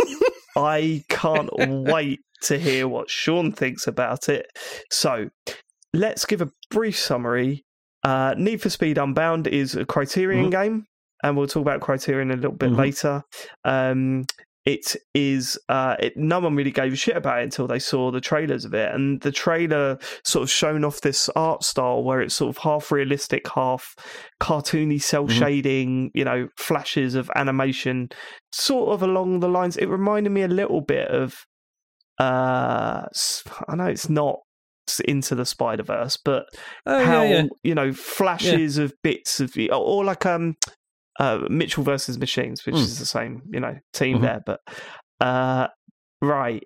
I 0.55 1.03
can't 1.09 1.49
wait 1.57 2.19
to 2.43 2.59
hear 2.59 2.87
what 2.87 3.09
Sean 3.09 3.51
thinks 3.51 3.87
about 3.87 4.29
it." 4.29 4.45
So, 4.91 5.29
let's 5.93 6.25
give 6.25 6.41
a 6.41 6.51
brief 6.69 6.97
summary. 6.97 7.65
Uh, 8.03 8.35
Need 8.37 8.61
for 8.61 8.69
Speed 8.69 8.99
Unbound 8.99 9.47
is 9.47 9.75
a 9.75 9.83
Criterion 9.83 10.51
game, 10.51 10.85
and 11.23 11.35
we'll 11.35 11.47
talk 11.47 11.61
about 11.61 11.81
Criterion 11.81 12.29
a 12.29 12.35
little 12.35 12.51
bit 12.51 12.69
Mhm. 12.69 12.77
later. 12.77 13.23
Um, 13.63 14.25
it 14.65 14.95
is 15.13 15.59
uh, 15.69 15.95
it, 15.99 16.17
no 16.17 16.39
one 16.39 16.55
really 16.55 16.71
gave 16.71 16.91
a 16.91 16.95
shit 16.95 17.15
about 17.15 17.39
it 17.39 17.43
until 17.43 17.67
they 17.67 17.77
saw 17.77 18.09
the 18.09 18.19
trailers 18.19 18.65
of 18.65 18.73
it, 18.73 18.93
and 18.93 19.21
the 19.21 19.31
trailer 19.31 19.99
sort 20.23 20.43
of 20.43 20.49
shown 20.49 20.83
off 20.83 21.01
this 21.01 21.29
art 21.35 21.63
style 21.63 22.03
where 22.03 22.21
it's 22.21 22.33
sort 22.33 22.55
of 22.55 22.63
half 22.63 22.91
realistic, 22.91 23.47
half 23.53 23.95
cartoony, 24.41 25.01
cell 25.01 25.27
shading. 25.27 26.09
You 26.15 26.25
know, 26.25 26.47
flashes 26.57 27.13
of 27.13 27.29
animation, 27.35 28.09
sort 28.51 28.89
of 28.89 29.03
along 29.03 29.39
the 29.39 29.49
lines. 29.49 29.77
It 29.77 29.85
reminded 29.85 30.31
me 30.31 30.41
a 30.41 30.47
little 30.47 30.81
bit 30.81 31.09
of. 31.09 31.35
Uh, 32.17 33.05
I 33.67 33.75
know 33.75 33.85
it's 33.85 34.09
not 34.09 34.39
into 35.05 35.35
the 35.35 35.45
Spider 35.45 35.83
Verse, 35.83 36.17
but 36.17 36.45
oh, 36.85 37.03
how 37.03 37.23
yeah, 37.23 37.29
yeah. 37.29 37.45
you 37.63 37.75
know 37.75 37.93
flashes 37.93 38.77
of 38.77 38.93
bits 39.03 39.39
of 39.39 39.55
or 39.71 40.03
like 40.03 40.25
um 40.25 40.55
uh 41.19 41.39
Mitchell 41.49 41.83
versus 41.83 42.17
Machines, 42.17 42.65
which 42.65 42.75
Mm. 42.75 42.79
is 42.79 42.99
the 42.99 43.05
same 43.05 43.41
you 43.51 43.59
know 43.59 43.77
team 43.93 44.17
Mhm. 44.19 44.21
there. 44.21 44.41
But 44.45 44.59
uh 45.25 45.67
right, 46.21 46.63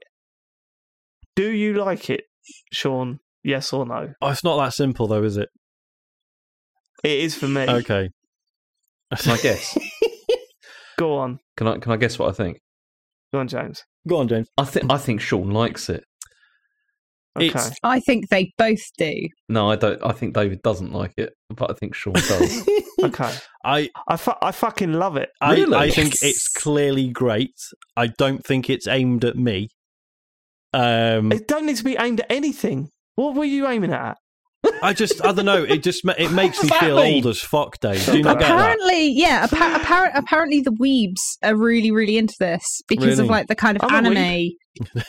do 1.36 1.50
you 1.52 1.74
like 1.74 2.10
it, 2.10 2.24
Sean? 2.74 3.20
Yes 3.44 3.72
or 3.74 3.86
no? 3.86 4.14
Oh, 4.22 4.30
it's 4.30 4.44
not 4.44 4.58
that 4.64 4.74
simple, 4.74 5.08
though, 5.08 5.24
is 5.24 5.38
it? 5.38 5.50
It 7.04 7.20
is 7.20 7.36
for 7.36 7.48
me. 7.48 7.62
Okay. 7.62 8.10
Can 9.18 9.32
I 9.32 9.38
guess? 9.38 9.78
Go 11.00 11.18
on, 11.18 11.40
Can 11.56 11.68
I 11.68 11.78
can 11.78 11.92
I 11.94 11.98
guess 11.98 12.20
what 12.20 12.30
I 12.30 12.34
think? 12.34 12.60
go 13.34 13.40
on, 13.40 13.48
James. 13.48 13.84
Go 14.08 14.18
on, 14.18 14.28
James. 14.28 14.48
I 14.58 14.66
think 14.66 14.92
I 14.92 14.98
think 14.98 15.22
Sean 15.22 15.52
likes 15.52 15.90
it. 15.90 16.04
Okay. 17.40 17.48
It's- 17.48 17.72
I 17.84 18.00
think 18.00 18.30
they 18.30 18.54
both 18.58 18.82
do. 18.98 19.14
No, 19.50 19.70
I 19.72 19.76
don't. 19.76 20.04
I 20.04 20.12
think 20.12 20.34
David 20.34 20.62
doesn't 20.62 20.92
like 20.94 21.14
it, 21.18 21.34
but 21.50 21.72
I 21.72 21.74
think 21.76 21.96
Sean 21.96 22.14
does. 22.14 22.70
Okay. 23.02 23.34
I, 23.64 23.90
I 24.10 24.18
fu- 24.18 24.34
I 24.42 24.52
fucking 24.52 24.92
love 24.92 25.16
it. 25.16 25.30
I, 25.40 25.54
Really? 25.56 25.78
I 25.78 25.90
think 25.90 26.16
it's 26.22 26.50
clearly 26.50 27.08
great. 27.08 27.54
I 27.96 28.08
don't 28.08 28.46
think 28.46 28.70
it's 28.70 28.88
aimed 28.88 29.24
at 29.24 29.38
me. 29.38 29.70
Um, 30.74 31.32
It 31.32 31.48
don't 31.48 31.66
need 31.66 31.78
to 31.78 31.84
be 31.86 31.96
aimed 31.98 32.20
at 32.20 32.30
anything. 32.30 32.90
What 33.16 33.36
were 33.36 33.46
you 33.46 33.68
aiming 33.68 33.94
at? 33.94 34.18
I 34.82 34.94
just, 34.94 35.24
I 35.26 35.32
don't 35.32 35.46
know. 35.46 35.64
It 35.64 35.84
just, 35.84 36.02
it 36.18 36.32
makes 36.32 36.62
me 36.64 36.70
feel 36.70 36.98
mean? 36.98 37.16
old 37.16 37.28
as 37.28 37.40
fuck, 37.40 37.80
Dave. 37.80 38.06
Do 38.06 38.18
you 38.18 38.24
not 38.24 38.40
get 38.40 38.48
that? 38.48 38.56
Apparently, 38.56 39.08
yeah. 39.12 39.48
Appa- 39.52 39.84
appar- 39.84 40.12
apparently, 40.16 40.62
the 40.62 40.72
weebs 40.72 41.20
are 41.44 41.56
really, 41.56 41.92
really 41.92 42.18
into 42.18 42.36
this 42.40 42.64
because 42.88 43.06
Really? 43.18 43.22
of 43.24 43.28
like 43.30 43.48
the 43.48 43.56
kind 43.56 43.78
of 43.78 43.84
I'm 43.92 44.06
anime 44.06 44.50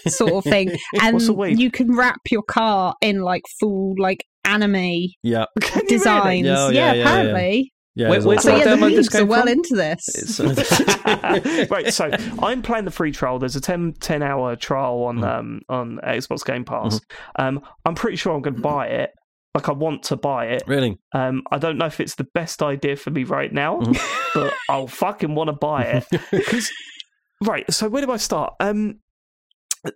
sort 0.09 0.32
of 0.32 0.44
thing, 0.44 0.76
and 1.02 1.14
What's 1.14 1.28
a 1.28 1.32
weeb? 1.32 1.59
you 1.59 1.70
can 1.70 1.97
wrap 1.97 2.18
your 2.30 2.42
car 2.42 2.94
in 3.01 3.20
like 3.22 3.42
full 3.60 3.94
like 3.98 4.24
anime 4.44 4.74
Yeah, 5.22 5.44
Can 5.60 5.82
really? 5.82 5.88
designs. 5.88 6.47
Yeah, 6.47 6.59
oh, 6.59 6.70
yeah, 6.70 6.72
yeah, 6.72 6.92
yeah, 6.92 6.92
yeah. 6.94 7.02
apparently. 7.02 7.72
yeah. 7.94 8.09
Wait, 8.09 8.12
there's 8.14 8.26
wait, 8.26 8.36
all- 8.36 8.42
So 8.42 8.56
yeah, 8.56 8.64
that 8.64 8.70
the 8.80 8.86
download 8.86 8.98
weebs 8.98 9.20
are 9.20 9.26
well 9.26 9.40
from? 9.42 9.48
into 9.48 9.76
this. 9.76 11.70
right, 11.70 11.92
so 11.94 12.10
I'm 12.42 12.62
playing 12.62 12.84
the 12.86 12.90
free 12.90 13.12
trial. 13.12 13.38
There's 13.38 13.56
a 13.56 13.60
10, 13.60 13.94
10 14.01 14.22
hour 14.22 14.56
trial 14.56 15.05
on 15.05 15.18
Mm. 15.18 15.38
um 15.38 15.60
on 15.68 15.98
Xbox 16.05 16.44
Game 16.44 16.64
Pass. 16.64 16.97
Mm-hmm. 16.97 17.42
Um, 17.59 17.60
I'm 17.84 17.94
pretty 17.94 18.16
sure 18.16 18.34
I'm 18.34 18.42
going 18.42 18.56
to 18.56 18.60
buy 18.62 18.86
it. 18.88 19.10
Like 19.55 19.68
I 19.68 19.72
want 19.72 20.05
to 20.05 20.16
buy 20.16 20.47
it. 20.47 20.62
really? 20.66 20.98
Um, 21.12 21.43
I 21.51 21.59
don't 21.59 21.77
know 21.77 21.86
if 21.86 21.98
it's 22.01 22.14
the 22.14 22.28
best 22.35 22.62
idea 22.62 22.94
for 22.97 23.10
me 23.10 23.24
right 23.24 23.52
now, 23.52 23.81
Mhm. 23.81 23.98
but 24.35 24.52
I'll 24.68 24.86
fucking 24.86 25.35
want 25.35 25.48
to 25.48 25.52
buy 25.55 25.82
it. 25.85 26.70
right. 27.44 27.70
So 27.72 27.89
where 27.89 28.05
do 28.05 28.12
I 28.12 28.16
start? 28.16 28.55
Um, 28.60 29.01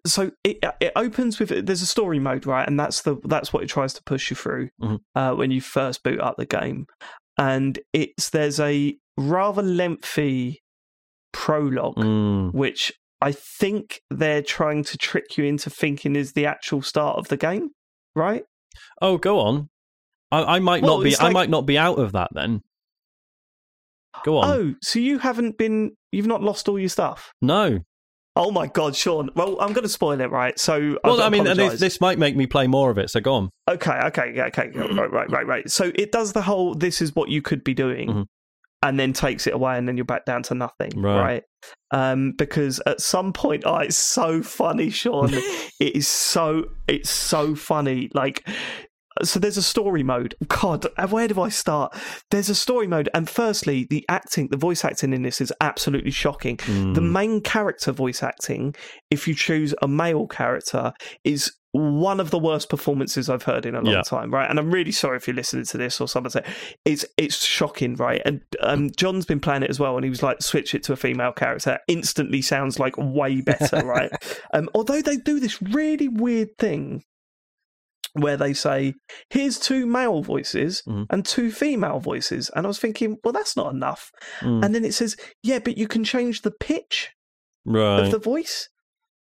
so 0.07 0.31
it 0.43 0.59
it 0.81 0.93
opens 0.97 1.39
with 1.39 1.67
there's 1.67 1.83
a 1.83 1.87
story 1.87 2.19
mode, 2.19 2.47
right, 2.47 2.67
and 2.67 2.81
that's 2.81 3.03
the 3.03 3.17
that's 3.25 3.53
what 3.53 3.63
it 3.63 3.69
tries 3.69 3.93
to 3.95 4.03
push 4.05 4.31
you 4.31 4.35
through 4.37 4.71
Mhm. 4.83 4.99
uh, 5.15 5.35
when 5.35 5.51
you 5.51 5.61
first 5.61 6.03
boot 6.03 6.21
up 6.21 6.37
the 6.37 6.47
game, 6.47 6.87
and 7.39 7.79
it's 7.93 8.31
there's 8.31 8.59
a 8.59 8.97
rather 9.17 9.63
lengthy 9.63 10.63
prologue 11.33 11.97
Mm. 11.97 12.53
which 12.55 12.93
I 13.21 13.33
think 13.33 14.01
they're 14.11 14.43
trying 14.43 14.85
to 14.85 14.99
trick 14.99 15.37
you 15.37 15.45
into 15.45 15.71
thinking 15.71 16.17
is 16.17 16.33
the 16.33 16.47
actual 16.47 16.83
start 16.83 17.19
of 17.19 17.29
the 17.29 17.37
game, 17.37 17.71
right? 18.17 18.45
Oh, 19.03 19.19
go 19.19 19.39
on. 19.41 19.69
I, 20.31 20.57
I 20.57 20.59
might 20.59 20.83
Well, 20.83 20.99
not 20.99 21.05
be. 21.05 21.11
it's 21.11 21.21
I 21.21 21.31
might 21.31 21.51
not 21.51 21.67
be 21.67 21.79
out 21.79 21.99
of 21.99 22.13
that 22.13 22.31
then. 22.33 22.61
Go 24.25 24.39
on. 24.39 24.51
Oh, 24.51 24.75
so 24.83 24.99
you 24.99 25.19
haven't 25.19 25.59
been? 25.59 25.93
You've 26.13 26.27
not 26.27 26.43
lost 26.43 26.69
all 26.69 26.79
your 26.79 26.89
stuff? 26.89 27.33
No. 27.43 27.81
Oh 28.37 28.51
my 28.51 28.67
god, 28.67 28.97
Sean. 28.97 29.31
Well, 29.37 29.61
I'm 29.61 29.73
going 29.73 29.85
to 29.85 29.89
spoil 29.89 30.21
it, 30.21 30.31
right? 30.31 30.59
So, 30.59 30.99
Well, 31.05 31.21
I, 31.23 31.27
I 31.27 31.31
mean, 31.31 31.47
and 31.47 31.59
this, 31.59 31.79
this 31.79 32.01
might 32.01 32.19
make 32.19 32.35
me 32.37 32.47
play 32.47 32.67
more 32.67 32.91
of 32.91 32.99
it. 32.99 33.11
So 33.11 33.21
go 33.21 33.35
on. 33.35 33.51
Okay, 33.71 33.93
okay, 34.07 34.33
yeah, 34.35 34.47
okay, 34.47 34.71
right, 34.75 35.11
right, 35.11 35.31
right, 35.31 35.47
right. 35.47 35.71
So 35.71 35.93
it 35.95 36.11
does 36.11 36.33
the 36.33 36.43
whole. 36.43 36.75
This 36.75 37.01
is 37.01 37.15
what 37.15 37.29
you 37.29 37.43
could 37.43 37.63
be 37.63 37.75
doing, 37.75 38.09
Mhm. 38.09 38.27
And 38.85 39.01
then 39.01 39.13
takes 39.13 39.49
it 39.49 39.55
away, 39.55 39.77
and 39.77 39.89
then 39.89 39.97
you're 39.97 40.05
back 40.05 40.25
down 40.27 40.45
to 40.45 40.55
nothing, 40.55 40.93
Right. 40.95 41.21
right? 41.21 41.43
Um, 41.91 42.33
because 42.39 42.81
at 42.87 43.01
some 43.01 43.33
point, 43.33 43.65
oh, 43.67 43.79
it's 43.79 43.97
so 43.97 44.43
funny, 44.43 44.91
Sean. 44.91 45.31
it 45.81 45.97
is 45.97 46.07
so, 46.07 46.67
it's 46.87 47.11
so 47.11 47.55
funny. 47.57 48.11
Like, 48.15 48.47
so 49.23 49.39
there's 49.39 49.57
a 49.57 49.63
story 49.63 50.03
mode. 50.03 50.35
God, 50.49 50.87
where 51.09 51.29
do 51.29 51.41
I 51.41 51.49
start? 51.49 51.95
There's 52.33 52.49
a 52.51 52.55
story 52.55 52.87
mode, 52.89 53.09
and 53.15 53.31
firstly, 53.31 53.87
the 53.89 54.05
acting, 54.09 54.49
the 54.49 54.57
voice 54.57 54.85
acting 54.85 55.13
in 55.13 55.23
this 55.23 55.41
is 55.41 55.53
absolutely 55.61 56.11
shocking. 56.11 56.57
The 56.57 57.01
Mm. 57.01 57.11
main 57.13 57.41
character 57.41 57.93
voice 57.93 58.23
acting, 58.23 58.75
if 59.11 59.27
you 59.29 59.35
choose 59.35 59.73
a 59.81 59.87
male 59.89 60.27
character, 60.27 60.93
is 61.23 61.53
one 61.77 62.21
of 62.21 62.31
the 62.31 62.39
worst 62.39 62.69
performances 62.69 63.29
I've 63.29 63.43
heard 63.43 63.67
in 63.67 63.75
a 63.75 63.81
long 63.81 63.93
Yeah. 63.95 64.03
time, 64.03 64.33
right? 64.33 64.49
And 64.49 64.61
I'm 64.61 64.71
really 64.71 64.93
sorry 64.93 65.17
if 65.17 65.27
you're 65.27 65.35
listening 65.35 65.65
to 65.65 65.77
this 65.77 66.01
or 66.01 66.07
someone 66.07 66.31
say 66.31 66.45
it's 66.85 67.05
it's 67.17 67.45
shocking, 67.45 67.97
right? 67.97 68.23
And 68.25 68.43
um, 68.61 68.91
John's 68.97 69.27
been 69.27 69.41
playing 69.41 69.65
it 69.65 69.71
as 69.71 69.81
well, 69.81 69.97
and 69.97 70.05
he 70.05 70.11
was 70.11 70.23
like, 70.23 70.41
switch 70.41 70.73
it 70.77 70.85
to 70.85 70.93
a 70.93 70.97
female 70.97 71.33
character. 71.33 71.81
Instantly 71.89 72.43
sounds 72.43 72.79
like 72.79 72.95
way 72.97 73.41
better, 73.41 73.79
right? 73.85 74.13
Um, 74.53 74.69
although 74.73 75.03
they 75.03 75.17
do 75.17 75.41
this 75.41 75.61
really 75.61 76.07
weird 76.07 76.57
thing 76.59 77.03
where 78.13 78.37
they 78.37 78.53
say, 78.53 78.95
"Here's 79.31 79.59
two 79.59 79.85
male 79.87 80.23
voices 80.23 80.83
Mhm. 80.87 81.07
and 81.11 81.27
two 81.27 81.51
female 81.51 81.99
voices," 81.99 82.51
and 82.55 82.65
I 82.65 82.69
was 82.69 82.79
thinking, 82.79 83.17
well, 83.25 83.33
that's 83.33 83.57
not 83.57 83.75
enough. 83.75 84.13
Mm. 84.43 84.65
And 84.65 84.75
then 84.77 84.85
it 84.85 84.95
says, 84.95 85.17
"Yeah, 85.43 85.59
but 85.59 85.77
you 85.77 85.89
can 85.89 86.05
change 86.05 86.43
the 86.43 86.53
pitch 86.53 87.11
right. 87.67 87.99
of 88.05 88.13
the 88.13 88.21
voice." 88.21 88.69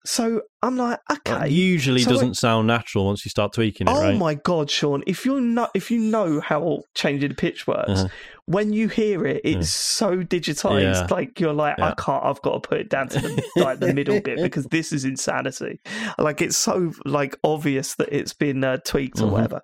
So 0.06 0.42
I'm 0.62 0.76
like, 0.76 1.00
That 1.08 1.26
okay. 1.28 1.48
usually 1.48 2.02
So 2.02 2.10
doesn't 2.10 2.34
sound 2.36 2.66
natural 2.66 3.06
once 3.06 3.24
you 3.24 3.30
start 3.30 3.52
tweaking 3.54 3.86
it, 3.88 3.90
Oh 3.90 4.00
right? 4.00 4.16
my 4.18 4.34
god, 4.34 4.70
Sean! 4.70 5.02
If 5.06 5.24
you 5.24 5.40
know 5.40 5.68
if 5.74 5.90
you 5.90 5.98
know 5.98 6.40
how 6.40 6.82
changing 6.94 7.30
the 7.30 7.34
pitch 7.34 7.66
works, 7.66 7.90
Uh-huh. 7.90 8.08
when 8.46 8.72
you 8.74 8.88
hear 8.88 9.24
it, 9.26 9.40
it's 9.44 9.70
so 9.70 10.18
digitized. 10.18 10.82
Yeah. 10.82 11.06
Like 11.10 11.40
you're 11.40 11.54
like, 11.54 11.78
I 11.78 11.94
can't. 11.96 12.22
I've 12.24 12.42
got 12.42 12.62
to 12.62 12.68
put 12.68 12.80
it 12.80 12.90
down 12.90 13.08
to 13.08 13.20
the 13.20 13.42
like 13.56 13.80
the 13.80 13.94
middle 13.94 14.20
bit 14.20 14.38
because 14.42 14.66
this 14.66 14.92
is 14.92 15.04
insanity. 15.06 15.80
Like 16.18 16.42
it's 16.42 16.58
so 16.58 16.92
like 17.06 17.36
obvious 17.42 17.94
that 17.94 18.10
it's 18.12 18.34
been 18.34 18.62
uh, 18.62 18.78
tweaked 18.84 19.20
or 19.20 19.24
Mhm. 19.28 19.30
whatever. 19.30 19.62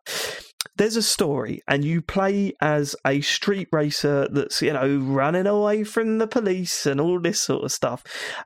There's 0.77 0.97
a 0.97 1.03
story, 1.03 1.61
and 1.69 1.85
you 1.85 2.01
play 2.01 2.53
as 2.63 2.97
a 3.07 3.21
street 3.21 3.69
racer 3.73 4.29
that's 4.31 4.63
you 4.63 4.73
know 4.73 4.97
running 4.99 5.47
away 5.47 5.85
from 5.85 6.17
the 6.19 6.27
police 6.27 6.87
and 6.87 6.99
all 7.01 7.21
this 7.21 7.43
sort 7.43 7.65
of 7.65 7.73
stuff. 7.73 8.03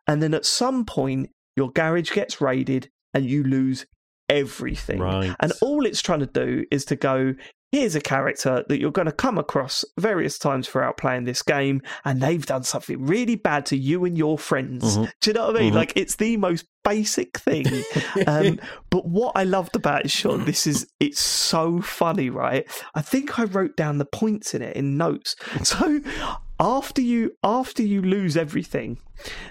And 0.09 0.21
then 0.23 0.35
at 0.35 0.45
some 0.45 0.85
point, 0.85 1.31
your 1.57 1.71
garage 1.71 2.11
gets 2.13 2.41
raided, 2.41 2.91
and 3.13 3.25
you 3.25 3.45
lose 3.45 3.87
everything. 4.29 5.01
Right. 5.01 5.35
And 5.41 5.53
all 5.61 5.85
it's 5.87 6.03
trying 6.03 6.21
to 6.21 6.27
do 6.27 6.65
is 6.71 6.85
to 6.87 6.97
go, 6.97 7.35
here's 7.71 7.95
a 7.95 8.01
character 8.01 8.65
that 8.69 8.81
you're 8.81 8.91
going 8.91 9.07
to 9.07 9.13
come 9.13 9.37
across 9.37 9.85
various 9.99 10.39
times 10.39 10.69
throughout 10.69 10.97
playing 10.97 11.25
this 11.25 11.43
game, 11.43 11.83
and 12.05 12.21
they've 12.21 12.47
done 12.47 12.63
something 12.63 13.05
really 13.05 13.37
bad 13.37 13.67
to 13.67 13.77
you 13.77 14.05
and 14.05 14.17
your 14.17 14.39
friends. 14.39 14.97
Mhm. 14.97 15.13
Do 15.21 15.31
you 15.31 15.35
know 15.35 15.47
what 15.49 15.57
I 15.57 15.61
mean? 15.61 15.73
Mhm. 15.73 15.77
Like, 15.77 15.93
it's 15.97 16.17
the 16.17 16.37
most 16.37 16.67
basic 16.85 17.39
thing. 17.39 17.67
um, 18.27 18.59
but 18.91 19.07
what 19.07 19.33
I 19.35 19.45
loved 19.45 19.77
about 19.77 20.05
it, 20.05 20.11
Sean, 20.11 20.45
this 20.45 20.67
is, 20.67 20.87
it's 21.01 21.21
so 21.21 21.81
funny, 21.81 22.31
right? 22.31 22.65
I 22.95 23.03
think 23.03 23.39
I 23.39 23.45
wrote 23.45 23.77
down 23.77 23.99
the 23.99 24.05
points 24.05 24.55
in 24.55 24.63
it 24.63 24.77
in 24.77 24.97
notes. 24.97 25.37
So, 25.65 26.01
after 26.61 27.03
you 27.03 27.33
after 27.43 27.83
you 27.83 28.03
lose 28.03 28.37
everything, 28.37 28.99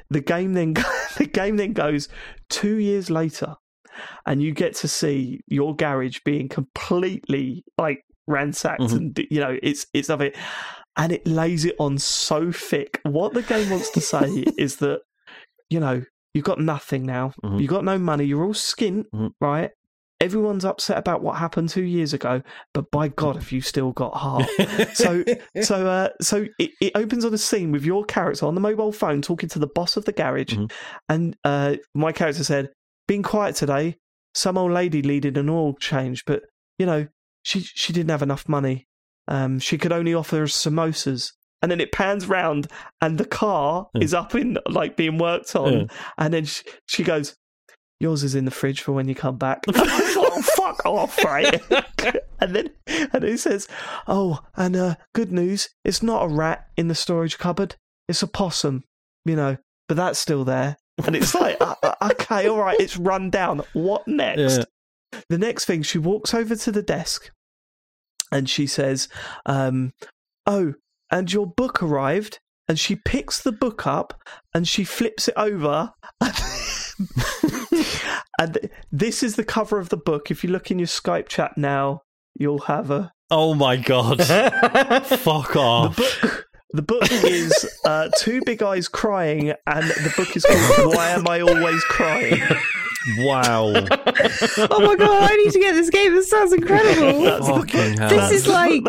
the 0.10 0.22
game 0.22 0.54
then 0.54 0.74
the 1.18 1.26
game 1.32 1.58
then 1.58 1.74
goes 1.74 2.08
two 2.50 2.78
years 2.78 3.10
later, 3.10 3.56
and 4.26 4.42
you 4.42 4.52
get 4.54 4.76
to 4.76 4.88
see 4.88 5.42
your 5.48 5.76
garage 5.76 6.20
being 6.26 6.48
completely 6.50 7.64
like 7.78 8.04
ransacked, 8.28 8.82
Mhm. 8.82 8.96
and 8.98 9.28
you 9.30 9.40
know 9.40 9.58
it's 9.62 9.86
it's 9.94 10.10
of 10.10 10.22
it, 10.22 10.36
and 10.98 11.12
it 11.12 11.26
lays 11.28 11.66
it 11.66 11.76
on 11.80 11.98
so 11.98 12.52
thick. 12.52 13.00
What 13.04 13.34
the 13.34 13.42
game 13.44 13.70
wants 13.70 13.90
to 13.92 14.02
say 14.02 14.28
is 14.58 14.78
that 14.78 15.02
you 15.70 15.80
know 15.80 16.04
you've 16.34 16.46
got 16.46 16.60
nothing 16.60 17.04
now, 17.06 17.34
Mhm. 17.44 17.60
you've 17.62 17.70
got 17.70 17.84
no 17.86 17.98
money, 17.98 18.26
you're 18.26 18.44
all 18.46 18.54
skint, 18.54 19.06
Mhm. 19.14 19.32
right? 19.40 19.72
Everyone's 20.24 20.64
upset 20.64 20.98
about 20.98 21.22
what 21.22 21.38
happened 21.38 21.68
two 21.70 21.84
years 21.84 22.14
ago, 22.14 22.41
but 22.74 22.90
by 22.91 23.10
God, 23.10 23.36
have 23.36 23.52
you 23.52 23.60
still 23.62 23.91
got 23.91 24.16
heart? 24.16 24.48
so 24.94 25.24
so 25.62 25.86
uh, 25.88 26.10
so 26.22 26.48
it, 26.58 26.72
it 26.80 26.91
opens 26.95 27.26
on 27.26 27.34
a 27.34 27.38
scene 27.38 27.72
with 27.74 27.84
your 27.84 28.06
character 28.06 28.45
on 28.45 28.56
the 28.56 28.62
mobile 28.62 28.91
phone 28.94 29.22
talking 29.22 29.50
to 29.50 29.60
the 29.60 29.68
boss 29.68 29.98
of 29.98 30.06
the 30.06 30.14
garage, 30.14 30.54
Mhm. 30.54 30.72
and 31.10 31.36
uh, 31.44 31.76
my 31.94 32.12
character 32.14 32.44
said, 32.44 32.72
"Been 33.08 33.22
quiet 33.24 33.56
today. 33.56 33.98
Some 34.34 34.58
old 34.58 34.72
lady 34.72 35.02
needed 35.02 35.38
an 35.38 35.50
oil 35.50 35.74
change, 35.74 36.24
but 36.26 36.44
you 36.80 36.86
know 36.86 37.08
she 37.44 37.60
she 37.60 37.91
didn't 37.91 38.12
have 38.12 38.22
enough 38.24 38.48
money. 38.48 38.88
Um, 39.28 39.60
she 39.60 39.78
could 39.78 39.91
only 39.91 40.14
offer 40.14 40.44
us 40.44 40.54
samosas." 40.54 41.34
And 41.62 41.72
then 41.72 41.80
it 41.80 41.91
pans 41.94 42.28
round, 42.28 42.68
and 43.02 43.18
the 43.18 43.26
car 43.26 43.88
Yeah. 43.94 44.04
is 44.04 44.14
up 44.14 44.36
in 44.36 44.58
like 44.70 44.98
being 44.98 45.18
worked 45.18 45.56
on, 45.56 45.74
Yeah. 45.74 45.86
and 46.18 46.34
then 46.34 46.44
she, 46.45 46.64
she 46.88 47.04
goes, 47.04 47.36
"Yours 48.04 48.24
is 48.24 48.36
in 48.36 48.44
the 48.44 48.52
fridge 48.52 48.82
for 48.82 48.92
when 48.92 49.08
you 49.08 49.16
come 49.16 49.38
back." 49.38 49.64
oh 49.74 50.42
fuck 50.42 50.86
off, 50.86 51.24
right? 51.24 51.62
and 52.40 52.56
then 52.56 52.70
and 53.14 53.24
it 53.24 53.40
says, 53.40 53.68
"Oh, 54.08 54.42
and 54.56 54.76
uh, 54.76 54.96
good 55.16 55.32
news, 55.32 55.70
it's 55.86 56.04
not 56.04 56.26
a 56.26 56.28
rat 56.28 56.68
in 56.76 56.90
the 56.90 56.96
storage 56.96 57.38
cupboard. 57.38 57.76
It's 58.10 58.22
a 58.22 58.28
possum, 58.28 58.84
you 59.26 59.38
know, 59.38 59.58
but 59.88 59.96
that's 59.96 60.20
still 60.20 60.44
there." 60.44 60.78
And 61.06 61.16
it's 61.16 61.34
like, 61.34 61.58
uh, 61.62 61.76
uh, 61.82 61.96
okay, 62.12 62.48
all 62.48 62.60
right, 62.60 62.80
it's 62.80 62.98
run 62.98 63.30
down. 63.30 63.62
What 63.72 64.08
next? 64.08 64.58
Yeah. 64.58 65.22
The 65.30 65.38
next 65.38 65.66
thing, 65.66 65.82
she 65.84 65.98
walks 65.98 66.34
over 66.34 66.56
to 66.56 66.72
the 66.72 66.84
desk, 66.84 67.32
and 68.32 68.50
she 68.50 68.68
says, 68.68 69.08
um, 69.46 69.94
"Oh, 70.46 70.74
and 71.10 71.32
your 71.32 71.48
book 71.48 71.82
arrived." 71.82 72.40
And 72.66 72.80
she 72.80 72.96
picks 72.96 73.42
the 73.42 73.52
book 73.52 73.86
up 73.86 74.22
and 74.54 74.66
she 74.66 74.86
flips 74.86 75.28
it 75.28 75.34
over. 75.36 75.92
And 78.39 78.69
this 78.91 79.23
is 79.23 79.35
the 79.35 79.43
cover 79.43 79.80
of 79.80 79.89
the 79.89 79.97
book. 79.97 80.31
If 80.31 80.43
you 80.43 80.49
look 80.49 80.72
in 80.72 80.80
your 80.80 80.88
Skype 80.88 81.27
chat 81.27 81.57
now, 81.57 82.01
you'll 82.35 82.60
have 82.61 82.91
a 82.91 83.11
Oh 83.31 83.53
my 83.55 83.77
god. 83.77 84.23
Fuck 85.05 85.55
off. 85.55 85.95
The 85.95 86.01
book. 86.22 86.47
The 86.76 86.81
book 86.81 87.03
is 87.11 87.80
uh, 87.85 88.10
two 88.18 88.41
big 88.47 88.64
eyes 88.64 88.88
crying, 88.88 89.53
and 89.68 89.85
the 89.89 90.14
book 90.18 90.35
is 90.35 90.43
called 90.43 90.95
"Why 90.95 91.10
Am 91.10 91.27
I 91.27 91.41
Always 91.41 91.84
Crying?" 91.84 92.41
Wow. 93.19 93.73
Oh 93.76 94.80
my 94.80 94.95
god, 94.95 95.31
I 95.31 95.35
need 95.35 95.51
to 95.51 95.60
get 95.60 95.73
this 95.73 95.91
game. 95.91 96.14
This 96.15 96.30
sounds 96.31 96.51
incredible. 96.51 97.22
That's 97.23 97.47
Fucking 97.47 97.97
hell. 97.97 98.10
This 98.10 98.31
is 98.31 98.47
like 98.47 98.84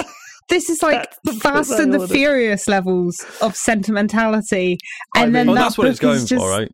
this 0.48 0.70
is 0.70 0.82
like 0.82 0.96
That's 0.96 1.18
the 1.24 1.32
Fast 1.40 1.72
and 1.72 1.92
the. 1.92 2.08
Furious 2.08 2.68
levels 2.68 3.22
of 3.42 3.54
sentimentality, 3.54 4.78
I 5.14 5.24
and 5.24 5.34
then 5.34 5.48
mean- 5.48 5.52
oh, 5.52 5.54
that 5.56 5.64
that's 5.64 5.78
what 5.78 5.84
book 5.84 5.90
it's 5.90 6.00
going 6.00 6.16
is 6.16 6.28
just 6.28 6.42
for, 6.42 6.50
right? 6.50 6.70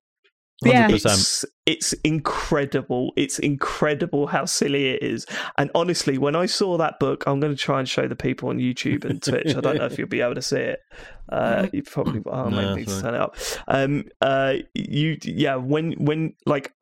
Yeah. 0.64 0.88
100%. 0.88 0.94
It's 0.94 1.44
it's 1.66 1.92
incredible. 2.04 3.12
It's 3.16 3.38
incredible 3.38 4.26
how 4.26 4.44
silly 4.44 4.90
it 4.90 5.02
is. 5.02 5.24
And 5.56 5.70
honestly, 5.74 6.18
when 6.18 6.36
I 6.36 6.46
saw 6.46 6.76
that 6.78 6.98
book, 6.98 7.24
I'm 7.26 7.40
going 7.40 7.54
to 7.54 7.58
try 7.58 7.78
and 7.78 7.88
show 7.88 8.06
the 8.08 8.16
people 8.16 8.48
on 8.50 8.58
YouTube 8.58 9.04
and 9.04 9.22
Twitch. 9.22 9.54
I 9.56 9.60
don't 9.60 9.76
know 9.78 9.86
if 9.86 9.98
you'll 9.98 10.08
be 10.08 10.20
able 10.20 10.34
to 10.34 10.42
see 10.42 10.56
it. 10.58 10.80
Uh, 11.30 11.68
you 11.72 11.82
probably 11.82 12.22
oh, 12.26 12.48
No, 12.48 12.50
maybe 12.50 12.80
need 12.80 12.88
to 12.88 13.00
turn 13.00 13.14
it 13.14 13.20
up. 13.20 13.36
Um, 13.68 14.04
uh, 14.20 14.54
you 14.74 15.16
yeah, 15.24 15.56
when 15.56 15.92
when 15.92 16.34
like. 16.46 16.72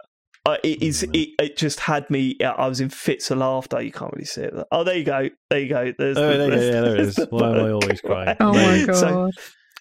Uh, 0.47 0.57
it 0.65 0.83
is. 0.83 1.03
It, 1.03 1.31
it 1.39 1.57
just 1.59 1.79
had 1.81 2.09
me. 2.09 2.35
I 2.43 2.67
was 2.69 2.81
in 2.81 2.89
fits 2.89 3.31
of 3.31 3.39
laughter. 3.39 3.83
You 3.83 3.93
can't 3.93 4.11
really 4.15 4.25
see 4.25 4.43
it. 4.43 4.55
Oh, 4.73 4.83
there 4.83 4.97
you 4.97 5.05
go. 5.05 5.29
There 5.51 5.59
you 5.61 5.69
go. 5.69 5.93
There's 5.99 6.17
Oh, 6.17 6.31
the- 6.33 6.39
there, 6.39 6.49
yeah, 6.49 6.57
yeah, 6.57 6.81
there 6.81 6.95
it 6.95 6.97
there's 7.03 7.15
the 7.17 7.27
Why 7.31 7.51
am 7.51 7.65
I 7.67 7.71
always 7.73 8.01
crying? 8.01 8.37
oh 8.41 8.53
my 8.55 8.85
god, 8.87 8.97
So- 8.97 9.31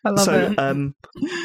I 0.04 0.10
love 0.10 0.20
so, 0.26 0.34
it. 0.52 0.60
um, 0.60 0.94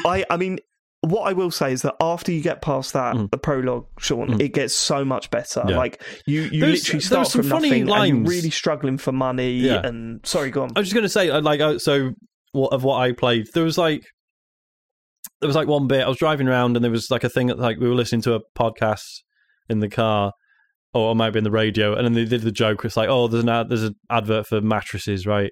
I, 0.05 0.25
I 0.29 0.35
mean, 0.37 0.59
what 1.03 1.27
I 1.29 1.33
will 1.33 1.51
say 1.51 1.73
is 1.73 1.81
that 1.83 1.95
after 1.99 2.31
you 2.31 2.41
get 2.41 2.61
past 2.61 2.93
that, 2.93 3.15
Mm. 3.15 3.29
the 3.31 3.37
prologue, 3.37 3.85
Sean, 3.99 4.29
Mm. 4.29 4.41
it 4.41 4.49
gets 4.53 4.73
so 4.73 5.03
much 5.03 5.29
better. 5.31 5.63
Yeah. 5.67 5.77
Like 5.77 6.01
you, 6.25 6.43
you 6.43 6.61
There's- 6.61 6.79
literally 6.79 7.01
start 7.01 7.31
from 7.31 7.43
funny 7.43 7.67
nothing, 7.69 7.81
and 7.81 7.89
lines. 7.89 8.09
you're 8.17 8.23
really 8.37 8.49
struggling 8.49 8.97
for 8.97 9.11
money. 9.11 9.51
Yeah. 9.53 9.85
And 9.85 10.25
sorry, 10.25 10.49
go 10.49 10.63
on. 10.63 10.71
I 10.75 10.79
was 10.79 10.87
just 10.87 10.93
going 10.95 11.03
to 11.03 11.09
say, 11.09 11.29
uh, 11.29 11.41
like, 11.41 11.59
uh, 11.59 11.77
so 11.79 12.11
what 12.53 12.71
of 12.73 12.83
what 12.83 12.97
I 12.99 13.11
played, 13.11 13.47
there 13.53 13.63
was 13.63 13.77
like, 13.77 14.05
there 15.41 15.47
was 15.47 15.55
like 15.55 15.67
one 15.67 15.87
bit. 15.87 16.03
I 16.05 16.07
was 16.09 16.17
driving 16.17 16.47
around, 16.47 16.77
and 16.77 16.83
there 16.83 16.91
was 16.91 17.11
like 17.11 17.23
a 17.23 17.29
thing 17.29 17.47
that 17.47 17.59
like 17.59 17.79
we 17.79 17.87
were 17.89 17.95
listening 17.95 18.21
to 18.23 18.35
a 18.35 18.39
podcast 18.57 19.03
in 19.69 19.79
the 19.79 19.89
car, 19.89 20.31
or 20.93 21.11
it 21.11 21.15
might 21.15 21.31
be 21.31 21.39
in 21.39 21.43
the 21.43 21.51
radio, 21.51 21.95
and 21.95 22.05
then 22.05 22.13
they 22.13 22.25
did 22.25 22.41
the 22.41 22.51
joke. 22.51 22.85
It's 22.85 22.95
like, 22.97 23.09
oh, 23.09 23.27
there's 23.27 23.43
an 23.43 23.49
ad, 23.49 23.69
there's 23.69 23.83
an 23.83 23.95
advert 24.09 24.47
for 24.47 24.61
mattresses, 24.61 25.25
right? 25.25 25.51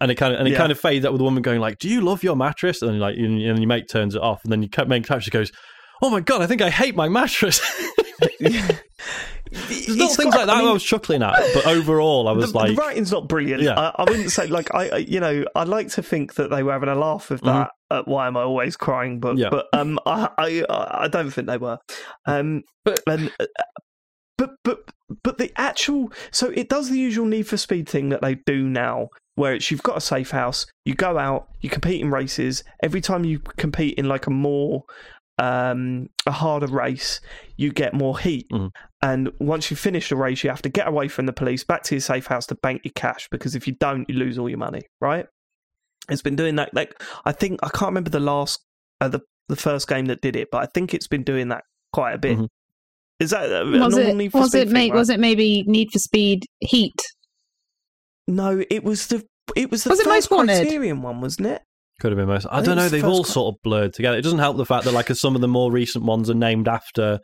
And 0.00 0.10
it 0.10 0.14
kind 0.14 0.32
of 0.32 0.38
and 0.40 0.48
it 0.48 0.52
Yeah. 0.52 0.58
kind 0.58 0.72
of 0.72 0.80
fades 0.80 1.04
up 1.04 1.12
with 1.12 1.18
the 1.18 1.24
woman 1.24 1.42
going 1.42 1.60
like, 1.60 1.78
"Do 1.78 1.88
you 1.88 2.00
love 2.00 2.22
your 2.22 2.36
mattress?" 2.36 2.80
And 2.82 2.98
like, 3.00 3.16
and, 3.16 3.40
and 3.42 3.58
your 3.58 3.66
mate 3.68 3.88
turns 3.88 4.14
it 4.14 4.22
off, 4.22 4.40
and 4.44 4.52
then 4.52 4.62
your 4.62 4.86
mate 4.86 5.10
actually 5.10 5.30
goes, 5.30 5.52
"Oh 6.02 6.08
my 6.10 6.20
god, 6.20 6.40
I 6.42 6.46
think 6.46 6.62
I 6.62 6.70
hate 6.70 6.96
my 6.96 7.08
mattress." 7.08 7.60
There's 8.40 9.88
little 9.88 10.08
things 10.14 10.34
like 10.34 10.46
that 10.46 10.48
I, 10.50 10.62
was 10.72 10.84
chuckling 10.84 11.22
at, 11.22 11.34
but 11.54 11.66
overall, 11.66 12.28
I 12.28 12.32
was 12.32 12.52
the, 12.52 12.58
like, 12.58 12.68
the 12.68 12.74
writing's 12.76 13.10
not 13.10 13.26
brilliant. 13.28 13.62
Yeah. 13.62 13.78
I, 13.78 13.94
I 14.02 14.04
wouldn't 14.08 14.30
say 14.30 14.46
like 14.46 14.72
I, 14.74 14.88
I, 14.90 14.96
you 14.98 15.18
know, 15.18 15.44
I 15.56 15.64
like 15.64 15.88
to 15.90 16.02
think 16.02 16.34
that 16.34 16.50
they 16.50 16.62
were 16.62 16.72
having 16.72 16.88
a 16.88 16.94
laugh 16.94 17.30
with 17.30 17.40
that. 17.42 17.70
At 17.90 18.06
why 18.06 18.28
am 18.28 18.36
I 18.36 18.42
always 18.42 18.76
crying? 18.76 19.18
But 19.18 19.30
Mm-hmm. 19.34 19.38
Yeah. 19.40 19.48
but 19.50 19.66
um, 19.72 19.98
I, 20.06 20.28
I 20.38 20.64
I 21.04 21.08
don't 21.08 21.30
think 21.30 21.48
they 21.48 21.56
were. 21.58 21.78
Um, 22.26 22.62
But- 22.84 23.00
and, 23.08 23.32
uh, 23.40 23.46
but 24.38 24.50
but 24.64 24.78
but 25.24 25.38
the 25.38 25.50
actual 25.56 26.12
so 26.30 26.48
it 26.50 26.68
does 26.68 26.88
the 26.88 26.98
usual 26.98 27.26
Need 27.26 27.48
for 27.48 27.56
Speed 27.56 27.88
thing 27.88 28.10
that 28.10 28.22
they 28.22 28.36
do 28.46 28.68
now, 28.68 29.08
where 29.40 29.54
it's 29.54 29.70
you've 29.70 29.82
got 29.82 29.96
a 29.96 30.00
safe 30.00 30.30
house, 30.30 30.66
you 30.84 30.94
go 30.94 31.16
out, 31.18 31.48
you 31.62 31.70
compete 31.70 32.00
in 32.00 32.10
races. 32.10 32.62
Every 32.82 33.00
time 33.00 33.24
you 33.24 33.38
compete 33.64 33.94
in 33.98 34.06
like 34.06 34.26
a 34.26 34.30
more 34.30 34.84
um, 35.38 36.08
a 36.26 36.30
harder 36.30 36.66
race, 36.66 37.20
you 37.56 37.72
get 37.72 37.94
more 37.94 38.18
heat. 38.18 38.46
Mhm. 38.52 38.70
And 39.00 39.30
once 39.40 39.70
you 39.70 39.76
finish 39.78 40.10
the 40.10 40.16
race, 40.16 40.44
you 40.44 40.50
have 40.50 40.60
to 40.62 40.68
get 40.68 40.86
away 40.86 41.08
from 41.08 41.24
the 41.24 41.32
police, 41.32 41.64
back 41.64 41.82
to 41.84 41.94
your 41.94 42.02
safe 42.02 42.26
house 42.26 42.44
to 42.48 42.54
bank 42.56 42.82
your 42.84 42.92
cash 42.94 43.26
because 43.30 43.54
if 43.54 43.66
you 43.66 43.74
don't, 43.80 44.06
you 44.10 44.16
lose 44.16 44.38
all 44.38 44.50
your 44.50 44.58
money. 44.58 44.82
Right? 45.00 45.24
It's 46.10 46.20
been 46.20 46.36
doing 46.36 46.56
that. 46.56 46.74
Like 46.74 46.92
I 47.24 47.32
think 47.32 47.60
I 47.62 47.70
can't 47.70 47.88
remember 47.92 48.10
the 48.10 48.20
last 48.20 48.60
uh, 49.00 49.08
the 49.08 49.20
the 49.48 49.56
first 49.56 49.88
game 49.88 50.06
that 50.06 50.20
did 50.20 50.36
it, 50.36 50.48
but 50.52 50.62
I 50.62 50.66
think 50.74 50.92
it's 50.92 51.08
been 51.08 51.24
doing 51.24 51.48
that 51.48 51.64
quite 51.94 52.12
a 52.12 52.18
bit. 52.18 52.36
Mhm. 52.38 52.48
Is 53.20 53.30
that 53.30 53.50
a, 53.50 53.62
a 53.62 53.64
was 53.64 53.96
normal 53.96 54.10
it 54.12 54.16
Need 54.16 54.32
for 54.32 54.40
was 54.40 54.50
Speed 54.50 54.60
it 54.60 54.64
thing, 54.66 54.72
may, 54.74 54.90
right? 54.90 54.98
was 54.98 55.08
it 55.08 55.20
maybe 55.20 55.64
Need 55.66 55.88
for 55.92 55.98
Speed 55.98 56.44
Heat? 56.60 57.00
No, 58.28 58.62
it 58.70 58.84
was 58.84 59.06
the 59.08 59.24
it 59.56 59.70
was 59.70 59.84
the 59.84 59.90
Was 59.90 60.00
it 60.00 60.04
first 60.04 60.30
Most 60.30 60.36
Wanted? 60.36 60.56
Criterion 60.62 61.02
one, 61.02 61.20
wasn't 61.20 61.48
it? 61.48 61.62
could 62.00 62.12
have 62.12 62.16
been 62.16 62.28
most. 62.28 62.46
I 62.46 62.56
think 62.56 62.66
don't 62.66 62.76
know. 62.76 62.88
They've 62.88 63.02
first 63.02 63.12
all 63.12 63.24
cri- 63.24 63.32
sort 63.32 63.54
of 63.54 63.62
blurred 63.62 63.92
together. 63.92 64.16
It 64.16 64.22
doesn't 64.22 64.38
help 64.38 64.56
the 64.56 64.64
fact 64.64 64.84
that 64.86 64.92
like 64.92 65.08
some 65.10 65.34
of 65.34 65.42
the 65.42 65.48
more 65.48 65.70
recent 65.70 66.04
ones 66.04 66.30
are 66.30 66.34
named 66.34 66.66
after 66.66 67.20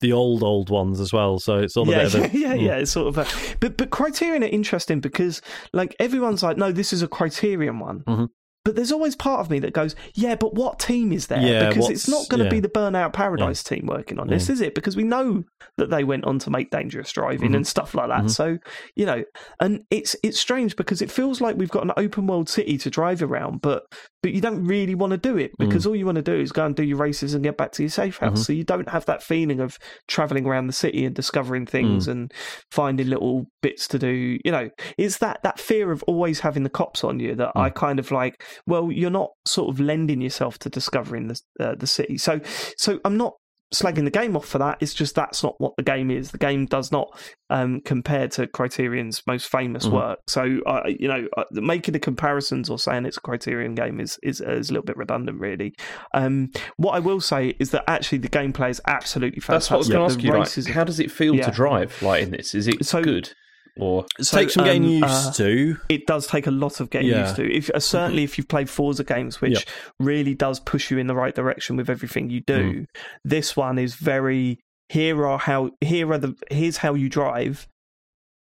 the 0.00 0.12
old 0.12 0.42
old 0.42 0.70
ones 0.70 1.00
as 1.00 1.12
well. 1.12 1.38
So 1.38 1.58
it's 1.58 1.76
all 1.76 1.88
a 1.88 1.92
yeah, 1.92 2.04
bit 2.04 2.14
of 2.14 2.14
a 2.14 2.18
yeah, 2.38 2.48
yeah, 2.48 2.54
mm. 2.54 2.62
yeah. 2.62 2.76
It's 2.76 2.90
sort 2.90 3.08
of 3.08 3.18
a, 3.18 3.56
but 3.60 3.76
but 3.76 3.90
Criterion 3.90 4.42
are 4.42 4.48
interesting 4.48 5.00
because 5.00 5.42
like 5.72 5.94
everyone's 6.00 6.42
like, 6.42 6.56
no, 6.56 6.72
this 6.72 6.92
is 6.92 7.02
a 7.02 7.08
Criterion 7.08 7.78
one. 7.80 8.00
Mhm. 8.06 8.28
But 8.68 8.76
there's 8.76 8.92
always 8.92 9.16
part 9.16 9.40
of 9.40 9.48
me 9.48 9.60
that 9.60 9.72
goes, 9.72 9.96
yeah, 10.12 10.34
but 10.34 10.52
what 10.52 10.78
team 10.78 11.10
is 11.10 11.28
there? 11.28 11.40
Yeah, 11.40 11.70
because 11.70 11.88
it's 11.88 12.06
not 12.06 12.28
going 12.28 12.40
to 12.40 12.44
yeah. 12.44 12.50
be 12.50 12.60
the 12.60 12.68
Burnout 12.68 13.14
Paradise 13.14 13.62
team 13.62 13.86
working 13.86 14.18
on 14.18 14.26
this, 14.28 14.50
is 14.50 14.60
it? 14.60 14.74
Because 14.74 14.94
we 14.94 15.04
know 15.04 15.44
that 15.78 15.88
they 15.88 16.04
went 16.04 16.26
on 16.26 16.38
to 16.40 16.50
make 16.50 16.70
Dangerous 16.70 17.10
Driving 17.12 17.52
Mhm. 17.52 17.56
and 17.56 17.66
stuff 17.66 17.94
like 17.94 18.08
that. 18.08 18.24
Mhm. 18.24 18.30
So 18.30 18.58
you 18.94 19.06
know, 19.06 19.24
and 19.58 19.84
it's 19.90 20.14
it's 20.22 20.38
strange 20.38 20.76
because 20.76 21.00
it 21.00 21.10
feels 21.10 21.40
like 21.40 21.56
we've 21.56 21.70
got 21.70 21.82
an 21.84 21.92
open 21.96 22.26
world 22.26 22.50
city 22.50 22.76
to 22.76 22.90
drive 22.90 23.22
around, 23.22 23.62
but 23.62 23.84
but 24.22 24.32
you 24.32 24.40
don't 24.42 24.64
really 24.64 24.94
want 24.96 25.12
to 25.12 25.16
do 25.16 25.38
it 25.38 25.52
Mm. 25.52 25.66
because 25.66 25.86
all 25.86 25.96
you 25.96 26.04
want 26.04 26.16
to 26.16 26.22
do 26.22 26.34
is 26.34 26.52
go 26.52 26.66
and 26.66 26.74
do 26.76 26.82
your 26.82 26.98
races 26.98 27.32
and 27.32 27.42
get 27.42 27.56
back 27.56 27.72
to 27.72 27.82
your 27.84 27.90
safe 27.90 28.18
house. 28.18 28.40
Mhm. 28.40 28.44
So 28.44 28.52
you 28.52 28.64
don't 28.64 28.88
have 28.90 29.06
that 29.06 29.22
feeling 29.22 29.60
of 29.60 29.78
traveling 30.08 30.44
around 30.44 30.66
the 30.66 30.72
city 30.74 31.06
and 31.06 31.14
discovering 31.14 31.64
things 31.64 32.06
Mm. 32.06 32.10
and 32.10 32.32
finding 32.70 33.08
little 33.08 33.46
bits 33.62 33.86
to 33.88 33.98
do. 33.98 34.38
You 34.44 34.50
know, 34.52 34.68
it's 34.98 35.18
that 35.18 35.40
that 35.44 35.58
fear 35.58 35.90
of 35.92 36.02
always 36.02 36.40
having 36.40 36.64
the 36.64 36.70
cops 36.70 37.02
on 37.04 37.20
you 37.20 37.34
that 37.36 37.52
Mm. 37.54 37.60
I 37.60 37.70
kind 37.70 37.98
of 37.98 38.10
like. 38.10 38.42
Well, 38.66 38.90
you're 38.92 39.10
not 39.10 39.30
sort 39.46 39.68
of 39.70 39.80
lending 39.80 40.20
yourself 40.20 40.58
to 40.60 40.68
discovering 40.70 41.28
the 41.28 41.40
uh, 41.60 41.74
the 41.74 41.86
city. 41.86 42.18
So 42.18 42.40
so 42.76 43.00
I'm 43.04 43.16
not 43.16 43.34
slagging 43.74 44.04
the 44.04 44.10
game 44.10 44.34
off 44.34 44.46
for 44.46 44.56
that. 44.56 44.78
It's 44.80 44.94
just 44.94 45.14
that's 45.14 45.42
not 45.42 45.54
what 45.60 45.74
the 45.76 45.82
game 45.82 46.10
is. 46.10 46.30
The 46.30 46.38
game 46.38 46.64
does 46.64 46.90
not 46.90 47.08
um, 47.50 47.82
compare 47.84 48.26
to 48.28 48.46
Criterion's 48.46 49.22
most 49.26 49.46
famous 49.50 49.84
Mhm. 49.84 49.92
work. 49.92 50.20
So 50.26 50.60
uh, 50.64 50.84
you 50.88 51.06
know, 51.06 51.28
uh, 51.36 51.44
making 51.52 51.92
the 51.92 51.98
comparisons 52.00 52.70
or 52.70 52.78
saying 52.78 53.04
it's 53.04 53.18
a 53.18 53.20
Criterion 53.20 53.74
game 53.74 54.00
is 54.00 54.18
is, 54.22 54.40
is 54.40 54.70
a 54.70 54.72
little 54.72 54.86
bit 54.86 54.96
redundant, 54.96 55.38
really. 55.38 55.74
Um, 56.14 56.50
what 56.78 56.92
I 56.92 56.98
will 56.98 57.20
say 57.20 57.54
is 57.58 57.70
that 57.72 57.84
actually 57.88 58.18
the 58.18 58.28
gameplay 58.30 58.70
is 58.70 58.80
absolutely 58.86 59.40
fantastic. 59.40 59.68
That's 59.68 59.70
what 59.70 59.76
I 59.76 59.78
was 59.78 59.88
going 59.88 60.00
to 60.00 60.40
ask 60.40 60.56
you. 60.56 60.64
Like, 60.64 60.74
how 60.74 60.84
does 60.84 60.98
it 60.98 61.10
feel 61.10 61.34
Yeah. 61.34 61.44
to 61.44 61.50
drive 61.50 62.00
like 62.00 62.22
in 62.22 62.30
this? 62.30 62.54
Is 62.54 62.68
it 62.68 62.84
So- 62.86 63.02
good 63.02 63.32
or 63.78 64.04
so, 64.20 64.36
Take 64.38 64.50
some 64.50 64.64
getting 64.64 64.84
um, 64.84 64.90
used 64.90 65.04
uh, 65.04 65.32
to. 65.34 65.76
it 65.88 66.06
does 66.06 66.26
take 66.26 66.46
a 66.46 66.50
lot 66.50 66.80
of 66.80 66.90
getting 66.90 67.08
Yeah. 67.08 67.22
used 67.24 67.36
to. 67.36 67.50
If 67.52 67.70
uh, 67.70 67.80
certainly 67.80 68.24
if 68.24 68.36
you've 68.38 68.48
played 68.48 68.68
Forza 68.68 69.04
games, 69.04 69.40
which 69.40 69.52
Yep. 69.52 69.64
really 70.00 70.34
does 70.34 70.60
push 70.60 70.90
you 70.90 70.98
in 70.98 71.06
the 71.06 71.14
right 71.14 71.34
direction 71.34 71.76
with 71.76 71.88
everything 71.90 72.30
you 72.30 72.40
do, 72.40 72.72
Mm. 72.72 72.86
this 73.24 73.56
one 73.56 73.78
is 73.78 73.94
very. 73.94 74.60
Here 74.90 75.26
are 75.26 75.38
how. 75.38 75.70
Here 75.80 76.10
are 76.12 76.18
the. 76.18 76.34
Here's 76.50 76.78
how 76.78 76.94
you 76.94 77.08
drive. 77.08 77.66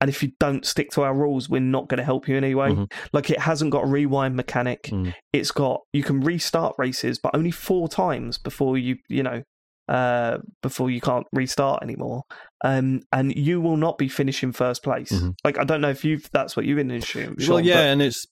And 0.03 0.11
if 0.11 0.23
you 0.23 0.33
don't 0.39 0.67
stick 0.67 0.91
to 0.91 1.03
our 1.05 1.15
rules, 1.15 1.49
we're 1.49 1.63
not 1.63 1.89
going 1.89 1.97
to 1.97 2.05
help 2.05 2.29
you 2.29 2.37
in 2.37 2.45
any 2.45 2.55
way. 2.55 2.69
Mhm. 2.69 2.93
Like 3.15 3.31
it 3.31 3.41
hasn't 3.41 3.71
got 3.71 3.85
a 3.85 3.87
rewind 3.87 4.37
mechanic. 4.37 4.83
Mm. 4.93 5.15
It's 5.33 5.51
got 5.51 5.81
you 5.95 6.03
can 6.03 6.21
restart 6.21 6.75
races, 6.77 7.19
but 7.19 7.35
only 7.35 7.51
four 7.51 7.89
times 7.89 8.37
before 8.37 8.77
you 8.77 8.99
you 9.09 9.23
know 9.23 9.43
uh, 9.89 10.39
before 10.63 10.91
you 10.91 11.01
can't 11.01 11.27
restart 11.33 11.83
anymore. 11.83 12.23
Um, 12.65 13.03
and 13.13 13.35
you 13.37 13.61
will 13.61 13.77
not 13.77 13.99
be 13.99 14.09
finishing 14.09 14.53
first 14.53 14.83
place. 14.83 15.13
Mhm. 15.13 15.35
Like 15.45 15.59
I 15.59 15.65
don't 15.65 15.81
know 15.81 15.91
if 15.91 16.05
you've 16.05 16.29
that's 16.33 16.57
what 16.57 16.67
you've 16.67 16.77
been 16.77 16.91
issuing. 16.91 17.37
well, 17.49 17.61
yeah, 17.61 17.83
and 17.93 18.03
it's. 18.03 18.27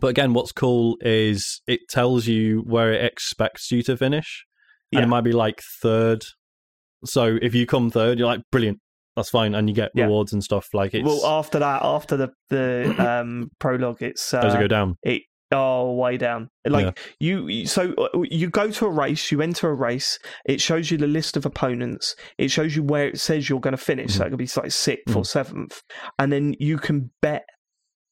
But 0.00 0.08
again, 0.08 0.34
what's 0.34 0.52
cool 0.52 0.96
is 1.00 1.62
it 1.66 1.80
tells 1.88 2.28
you 2.28 2.60
where 2.66 2.92
it 2.92 3.04
expects 3.04 3.72
you 3.72 3.82
to 3.84 3.96
finish, 3.96 4.44
and 4.92 5.00
Yeah. 5.00 5.04
it 5.04 5.08
might 5.08 5.22
be 5.24 5.32
like 5.32 5.60
third. 5.82 6.22
So 7.04 7.38
if 7.40 7.54
you 7.54 7.66
come 7.66 7.90
third, 7.90 8.18
you're 8.18 8.28
like 8.28 8.42
brilliant. 8.52 8.78
That's 9.16 9.30
fine, 9.30 9.54
and 9.54 9.68
you 9.68 9.74
get 9.74 9.90
Yeah. 9.94 10.04
rewards 10.04 10.32
and 10.32 10.44
stuff. 10.44 10.68
Like 10.72 10.94
it's 10.94 11.04
well, 11.04 11.26
after 11.26 11.58
that, 11.58 11.82
after 11.82 12.16
the 12.16 12.28
the 12.50 12.94
um, 13.20 13.50
prologue, 13.58 14.00
it's 14.02 14.32
uh, 14.32 14.42
go 14.54 14.68
down. 14.68 14.94
it 15.02 15.22
oh 15.52 15.92
way 15.94 16.16
down. 16.16 16.48
Like 16.66 16.98
you, 17.18 17.48
you- 17.48 17.66
so 17.66 17.92
uh, 17.94 18.22
you 18.22 18.48
go 18.50 18.70
to 18.70 18.86
a 18.86 18.90
race, 18.90 19.30
you 19.32 19.40
enter 19.40 19.68
a 19.70 19.74
race. 19.74 20.18
It 20.44 20.60
shows 20.60 20.90
you 20.90 20.98
the 20.98 21.06
list 21.06 21.36
of 21.36 21.46
opponents. 21.46 22.14
It 22.38 22.50
shows 22.50 22.76
you 22.76 22.82
where 22.82 23.08
it 23.08 23.18
says 23.20 23.48
you're 23.48 23.60
going 23.60 23.72
to 23.76 23.84
finish. 23.84 24.14
So 24.14 24.24
it 24.24 24.30
could 24.30 24.38
be 24.38 24.44
like 24.56 24.66
6th 24.70 25.16
or 25.16 25.24
seventh, 25.24 25.82
and 26.18 26.32
then 26.32 26.54
you 26.58 26.78
can 26.78 27.10
bet 27.22 27.44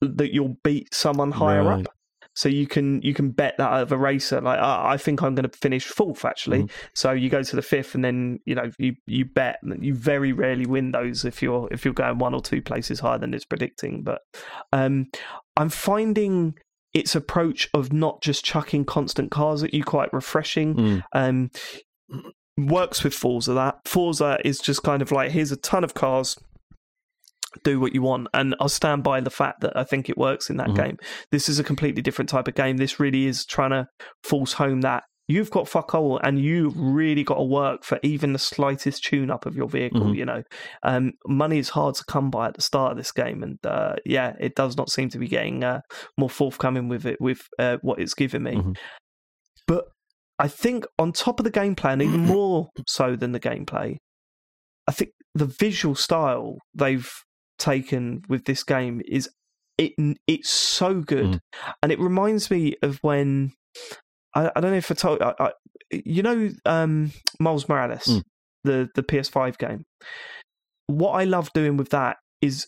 that 0.01 0.33
you'll 0.33 0.57
beat 0.65 0.95
someone 0.95 1.33
higher 1.33 1.65
Right. 1.65 1.87
up. 1.87 1.93
So 2.35 2.49
you 2.49 2.69
can 2.69 3.03
you 3.03 3.15
can 3.15 3.31
bet 3.31 3.57
that 3.59 3.73
of 3.83 3.91
a 3.91 3.97
racer. 3.99 4.41
Like 4.41 4.61
"Ah, 4.63 4.87
I 4.89 4.97
think 4.97 5.23
I'm 5.23 5.35
going 5.35 5.49
to 5.51 5.59
finish 5.59 5.85
fourth 5.87 6.25
actually. 6.25 6.69
So 6.95 7.11
you 7.11 7.29
go 7.31 7.43
to 7.43 7.57
the 7.57 7.63
fifth, 7.63 7.97
and 7.97 8.05
then 8.05 8.39
you 8.47 8.55
know 8.55 8.71
you 8.79 8.95
you 9.09 9.25
bet. 9.25 9.59
and 9.65 9.85
You 9.85 9.93
very 9.93 10.33
rarely 10.33 10.65
win 10.65 10.93
those 10.93 11.25
if 11.25 11.43
you're 11.43 11.67
if 11.73 11.85
you're 11.85 11.95
going 11.95 12.19
one 12.19 12.35
or 12.35 12.41
two 12.41 12.63
places 12.63 13.01
higher 13.01 13.19
than 13.19 13.35
it's 13.35 13.45
predicting. 13.45 14.03
But 14.05 14.21
um, 14.73 15.07
I'm 15.57 15.69
finding 15.69 16.55
its 16.95 17.15
approach 17.15 17.69
of 17.75 17.93
not 17.93 18.23
just 18.23 18.45
chucking 18.45 18.85
constant 18.85 19.31
cars 19.31 19.63
at 19.63 19.75
you 19.75 19.85
quite 19.85 20.13
refreshing. 20.13 20.75
Mm. 20.75 21.03
Um, 21.13 21.51
works 22.57 23.05
with 23.05 23.15
Forza. 23.15 23.53
That 23.55 23.77
Forza 23.85 24.39
is 24.45 24.59
just 24.59 24.83
kind 24.83 25.03
of 25.03 25.13
like 25.13 25.31
here's 25.31 25.53
a 25.53 25.57
ton 25.57 25.85
of 25.85 25.95
cars. 25.95 26.37
Do 27.65 27.81
what 27.81 27.95
you 27.95 28.03
want, 28.03 28.29
and 28.35 28.55
I'll 28.61 28.69
stand 28.69 29.03
by 29.03 29.21
the 29.21 29.31
fact 29.31 29.63
that 29.63 29.75
I 29.77 29.83
think 29.83 30.09
it 30.11 30.19
works 30.19 30.51
in 30.51 30.59
that 30.59 30.69
Mhm. 30.69 30.77
game. 30.77 30.97
This 31.31 31.49
is 31.49 31.59
a 31.59 31.65
completely 31.65 32.03
different 32.03 32.29
type 32.29 32.47
of 32.47 32.55
game. 32.55 32.77
This 32.77 33.01
really 33.01 33.27
is 33.27 33.47
trying 33.47 33.71
to 33.71 33.87
force 34.23 34.55
home 34.55 34.83
that 34.83 35.05
you've 35.29 35.51
got 35.51 35.69
fuck 35.69 35.95
all, 35.95 36.19
and 36.23 36.39
you've 36.41 36.77
really 36.77 37.23
got 37.23 37.37
to 37.37 37.43
work 37.45 37.85
for 37.85 38.01
even 38.03 38.33
the 38.33 38.39
slightest 38.39 39.05
tune 39.05 39.31
up 39.31 39.45
of 39.47 39.55
your 39.55 39.69
vehicle. 39.69 40.01
Mhm. 40.01 40.17
You 40.17 40.25
know, 40.25 40.43
um, 40.83 41.13
money 41.27 41.59
is 41.59 41.69
hard 41.69 41.95
to 41.97 42.05
come 42.07 42.31
by 42.31 42.49
at 42.49 42.55
the 42.55 42.63
start 42.63 42.93
of 42.93 42.97
this 42.99 43.13
game, 43.13 43.43
and 43.43 43.59
uh, 43.65 43.97
yeah, 44.05 44.35
it 44.41 44.55
does 44.55 44.77
not 44.77 44.91
seem 44.91 45.09
to 45.11 45.19
be 45.19 45.29
getting 45.29 45.63
uh, 45.63 45.81
more 46.17 46.31
forthcoming 46.31 46.89
with 46.89 47.05
it 47.07 47.21
with 47.21 47.43
uh, 47.59 47.77
what 47.83 48.01
it's 48.01 48.15
given 48.15 48.43
me. 48.43 48.55
Mhm. 48.57 48.77
But 49.67 49.85
I 50.39 50.49
think 50.49 50.87
on 50.99 51.13
top 51.13 51.41
of 51.41 51.45
the 51.45 51.51
gameplay, 51.51 51.93
and 51.93 52.03
even 52.03 52.21
more 52.21 52.69
so 52.87 53.15
than 53.17 53.33
the 53.33 53.41
gameplay, 53.41 53.97
I 54.87 54.93
think 54.93 55.11
the 55.35 55.45
visual 55.47 55.95
style 55.95 56.57
they've 56.75 57.11
taken 57.59 58.23
with 58.29 58.45
this 58.47 58.63
game 58.65 59.03
is 59.07 59.29
it. 59.77 59.93
It's 60.27 60.49
so 60.51 61.01
good, 61.03 61.27
Mm. 61.27 61.41
and 61.83 61.93
it 61.93 61.99
reminds 62.01 62.51
me 62.51 62.77
of 62.83 62.99
when 63.03 63.53
I, 64.35 64.51
I 64.55 64.61
don't 64.61 64.71
know 64.73 64.77
if 64.79 64.91
I 64.91 64.95
told 64.95 65.23
I, 65.23 65.35
I, 65.39 65.51
you 65.91 66.23
know 66.23 66.51
um, 66.67 67.13
Miles 67.41 67.69
Morales, 67.69 68.05
Mm. 68.07 68.23
the 68.65 68.89
the 68.95 69.03
PS5 69.03 69.59
game. 69.59 69.85
What 70.87 71.13
I 71.13 71.25
love 71.25 71.53
doing 71.53 71.77
with 71.77 71.91
that 71.91 72.17
is 72.41 72.67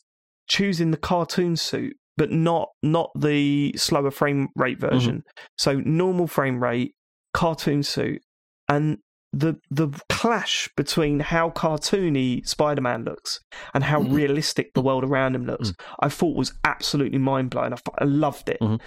choosing 0.49 0.91
the 0.91 0.97
cartoon 0.97 1.57
suit, 1.57 1.97
but 2.17 2.31
not 2.31 2.69
not 2.83 3.11
the 3.19 3.75
slower 3.77 4.11
frame 4.11 4.49
rate 4.57 4.79
version. 4.81 5.23
So 5.59 5.75
normal 5.81 6.27
frame 6.27 6.63
rate, 6.63 6.93
cartoon 7.35 7.83
suit, 7.83 8.21
and 8.69 8.99
the 9.33 9.55
the 9.71 9.89
clash 10.09 10.69
between 10.77 11.21
how 11.21 11.51
cartoony 11.51 12.47
Spider 12.47 12.81
Man 12.83 13.05
looks 13.05 13.41
and 13.75 13.85
how 13.85 14.03
Mhm. 14.03 14.13
realistic 14.13 14.75
the 14.75 14.83
world 14.83 15.05
around 15.05 15.35
him 15.37 15.47
looks, 15.47 15.73
I 16.01 16.09
thought 16.09 16.37
was 16.37 16.53
absolutely 16.65 17.19
mind 17.19 17.51
blowing. 17.51 17.73
I 17.73 18.05
loved 18.05 18.49
it, 18.49 18.59
Mhm. 18.61 18.81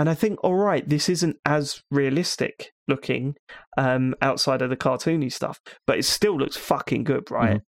And 0.00 0.08
I 0.08 0.14
think, 0.14 0.42
all 0.42 0.54
right, 0.54 0.88
this 0.88 1.10
isn't 1.10 1.36
as 1.44 1.82
realistic 1.90 2.72
looking 2.88 3.34
um, 3.76 4.14
outside 4.22 4.62
of 4.62 4.70
the 4.70 4.76
cartoony 4.76 5.30
stuff, 5.30 5.60
but 5.86 5.98
it 5.98 6.06
still 6.06 6.38
looks 6.38 6.56
fucking 6.56 7.04
good, 7.04 7.30
right? 7.30 7.58
Mhm. 7.58 7.62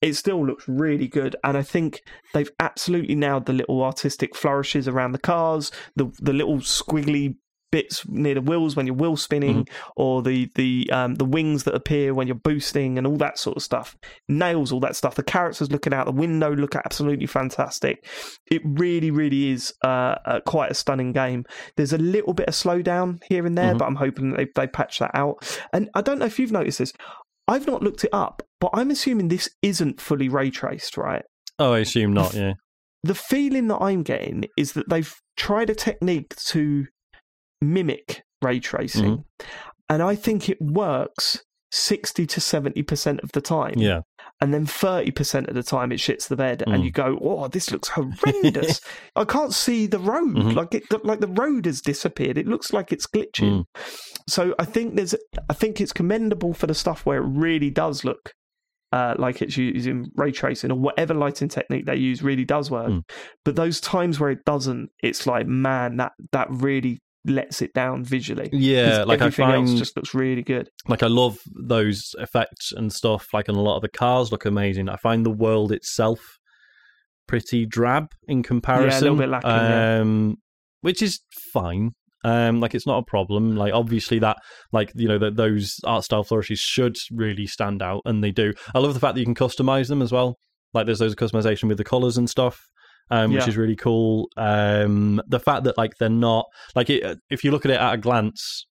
It 0.00 0.14
still 0.14 0.46
looks 0.46 0.66
really 0.66 1.06
good, 1.06 1.36
and 1.44 1.54
I 1.54 1.62
think 1.62 2.00
they've 2.32 2.50
absolutely 2.60 3.14
nailed 3.14 3.44
the 3.44 3.52
little 3.52 3.82
artistic 3.84 4.34
flourishes 4.34 4.88
around 4.88 5.12
the 5.12 5.18
cars, 5.18 5.70
the 5.96 6.10
the 6.18 6.32
little 6.32 6.60
squiggly 6.60 7.36
bits 7.72 8.06
near 8.08 8.34
the 8.34 8.40
wheels 8.40 8.76
when 8.76 8.86
you're 8.86 8.94
wheel 8.96 9.16
spinning, 9.16 9.64
Mm-hmm. 9.64 9.90
or 9.96 10.22
the 10.22 10.50
the 10.54 10.88
um, 10.92 11.14
the 11.16 11.24
wings 11.24 11.64
that 11.64 11.74
appear 11.74 12.14
when 12.14 12.26
you're 12.26 12.36
boosting, 12.36 12.98
and 12.98 13.06
all 13.06 13.16
that 13.16 13.38
sort 13.38 13.56
of 13.56 13.62
stuff. 13.62 13.96
Nails 14.28 14.72
all 14.72 14.80
that 14.80 14.96
stuff. 14.96 15.14
The 15.14 15.22
characters 15.22 15.70
looking 15.70 15.92
out 15.94 16.06
the 16.06 16.12
window 16.12 16.54
look 16.54 16.74
absolutely 16.76 17.26
fantastic. 17.26 18.06
It 18.50 18.62
really, 18.64 19.10
really 19.10 19.50
is 19.50 19.72
uh, 19.84 20.16
uh, 20.24 20.40
quite 20.46 20.70
a 20.70 20.74
stunning 20.74 21.12
game. 21.12 21.44
There's 21.76 21.92
a 21.92 21.98
little 21.98 22.32
bit 22.34 22.48
of 22.48 22.54
slowdown 22.54 23.20
here 23.28 23.46
and 23.46 23.56
there, 23.56 23.74
Mhm. 23.74 23.78
but 23.78 23.84
I'm 23.86 23.96
hoping 23.96 24.32
they 24.34 24.46
they 24.54 24.66
patch 24.66 24.98
that 24.98 25.10
out. 25.14 25.58
And 25.72 25.88
I 25.94 26.00
don't 26.02 26.18
know 26.18 26.26
if 26.26 26.38
you've 26.38 26.52
noticed 26.52 26.78
this. 26.78 26.92
I've 27.48 27.66
not 27.66 27.82
looked 27.82 28.02
it 28.04 28.10
up, 28.12 28.42
but 28.60 28.70
I'm 28.74 28.90
assuming 28.90 29.28
this 29.28 29.48
isn't 29.62 30.00
fully 30.00 30.28
ray 30.28 30.50
traced, 30.50 30.96
right? 30.96 31.22
Oh, 31.58 31.72
I 31.74 31.78
assume 31.80 32.12
not. 32.12 32.34
Yeah. 32.34 32.54
the 33.02 33.14
feeling 33.14 33.68
that 33.68 33.76
I'm 33.80 34.02
getting 34.02 34.46
is 34.56 34.72
that 34.72 34.88
they've 34.88 35.14
tried 35.36 35.70
a 35.70 35.74
technique 35.76 36.34
to 36.46 36.86
mimic 37.60 38.22
ray 38.42 38.60
tracing, 38.60 39.24
and 39.88 40.02
I 40.02 40.14
think 40.14 40.48
it 40.48 40.60
works 40.60 41.42
sixty 41.72 42.26
to 42.26 42.40
seventy 42.40 42.82
percent 42.82 43.20
of 43.20 43.32
the 43.32 43.40
time. 43.40 43.74
Yeah. 43.76 44.00
and 44.42 44.52
then 44.52 44.66
thirty 44.66 45.10
percent 45.10 45.48
of 45.48 45.54
the 45.54 45.62
time 45.62 45.90
it 45.92 45.96
shits 45.98 46.28
the 46.28 46.36
bed, 46.36 46.62
Mm. 46.66 46.74
and 46.74 46.84
you 46.84 46.90
go, 46.90 47.18
"Oh, 47.22 47.48
this 47.48 47.70
looks 47.70 47.88
horrendous! 47.96 48.80
I 49.14 49.24
can't 49.24 49.54
see 49.54 49.86
the 49.86 49.98
road. 49.98 50.34
Mhm. 50.36 50.54
Like 50.54 50.74
it, 50.74 50.84
like 51.04 51.20
the 51.20 51.26
road 51.28 51.64
has 51.64 51.80
disappeared. 51.80 52.36
It 52.36 52.46
looks 52.46 52.70
like 52.72 52.92
it's 52.92 53.06
glitching." 53.06 53.64
Mm. 53.64 53.64
So 54.28 54.54
I 54.58 54.64
think 54.66 54.96
there's, 54.96 55.14
I 55.48 55.54
think 55.54 55.80
it's 55.80 55.92
commendable 55.92 56.52
for 56.52 56.66
the 56.66 56.74
stuff 56.74 57.06
where 57.06 57.18
it 57.22 57.26
really 57.26 57.70
does 57.70 58.04
look 58.04 58.32
uh, 58.92 59.14
like 59.18 59.40
it's 59.42 59.56
using 59.56 60.06
ray 60.16 60.30
tracing 60.32 60.70
or 60.70 60.78
whatever 60.78 61.12
lighting 61.14 61.48
technique 61.48 61.86
they 61.86 61.96
use 61.96 62.22
really 62.22 62.44
does 62.44 62.70
work. 62.70 62.88
Mm. 62.88 63.02
But 63.44 63.56
those 63.56 63.80
times 63.80 64.20
where 64.20 64.30
it 64.30 64.44
doesn't, 64.44 64.90
it's 65.02 65.26
like, 65.26 65.46
man, 65.46 65.96
that 65.96 66.12
that 66.32 66.48
really 66.50 66.98
lets 67.26 67.62
it 67.62 67.72
down 67.74 68.04
visually. 68.04 68.48
Yeah, 68.52 69.04
like 69.04 69.20
I 69.20 69.26
everything 69.26 69.46
find, 69.46 69.68
else 69.68 69.78
just 69.78 69.96
looks 69.96 70.14
really 70.14 70.42
good. 70.42 70.68
like 70.88 71.02
I 71.02 71.08
love 71.08 71.38
those 71.54 72.14
effects 72.18 72.72
and 72.72 72.92
stuff. 72.92 73.28
Like, 73.32 73.48
and 73.48 73.56
a 73.56 73.60
lot 73.60 73.76
of 73.76 73.82
the 73.82 73.88
cars 73.88 74.32
look 74.32 74.44
amazing. 74.44 74.88
I 74.88 74.96
find 74.96 75.24
the 75.24 75.30
world 75.30 75.72
itself 75.72 76.20
pretty 77.26 77.66
drab 77.66 78.08
in 78.28 78.42
comparison. 78.42 79.16
bit 79.16 79.28
lacking, 79.28 79.50
yeah. 79.50 80.00
um, 80.00 80.36
which 80.80 81.02
is 81.02 81.20
fine. 81.52 81.92
Um, 82.24 82.60
like 82.60 82.74
it's 82.74 82.86
not 82.86 82.98
a 82.98 83.04
problem. 83.04 83.56
Like 83.56 83.72
obviously 83.72 84.18
that, 84.20 84.38
like 84.72 84.92
you 84.94 85.08
know, 85.08 85.18
that 85.18 85.36
those 85.36 85.76
art 85.84 86.04
style 86.04 86.24
flourishes 86.24 86.58
should 86.58 86.96
really 87.10 87.46
stand 87.46 87.82
out, 87.82 88.02
and 88.04 88.22
they 88.22 88.32
do. 88.32 88.52
I 88.74 88.78
love 88.78 88.94
the 88.94 89.00
fact 89.00 89.14
that 89.14 89.20
you 89.20 89.26
can 89.26 89.34
customize 89.34 89.88
them 89.88 90.02
as 90.02 90.12
well. 90.12 90.38
Like 90.74 90.86
there's 90.86 90.98
those 90.98 91.14
customization 91.14 91.68
with 91.68 91.78
the 91.78 91.84
colors 91.84 92.18
and 92.18 92.28
stuff. 92.28 92.60
Um, 93.10 93.32
which 93.32 93.42
Yeah. 93.44 93.48
is 93.50 93.56
really 93.56 93.76
cool. 93.76 94.28
Um, 94.36 95.22
the 95.28 95.38
fact 95.38 95.62
that 95.64 95.78
like 95.78 95.92
they're 96.00 96.08
not 96.08 96.46
like 96.74 96.90
it, 96.90 97.18
if 97.30 97.44
you 97.44 97.52
look 97.52 97.64
at 97.64 97.70
it 97.70 97.80
at 97.80 97.94
a 97.94 97.98
glance, 97.98 98.66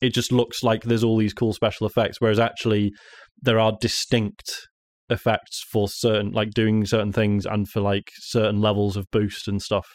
it 0.00 0.12
just 0.12 0.32
looks 0.32 0.62
like 0.62 0.82
there's 0.82 1.04
all 1.04 1.16
these 1.16 1.32
cool 1.32 1.52
special 1.52 1.86
effects, 1.86 2.20
whereas 2.20 2.38
actually 2.40 2.92
there 3.40 3.60
are 3.60 3.76
distinct 3.80 4.68
effects 5.08 5.64
for 5.70 5.88
certain 5.88 6.32
like 6.32 6.50
doing 6.50 6.84
certain 6.84 7.12
things 7.12 7.46
and 7.46 7.68
for 7.68 7.80
like 7.80 8.10
certain 8.18 8.60
levels 8.60 8.96
of 8.96 9.06
boost 9.12 9.46
and 9.46 9.62
stuff. 9.62 9.86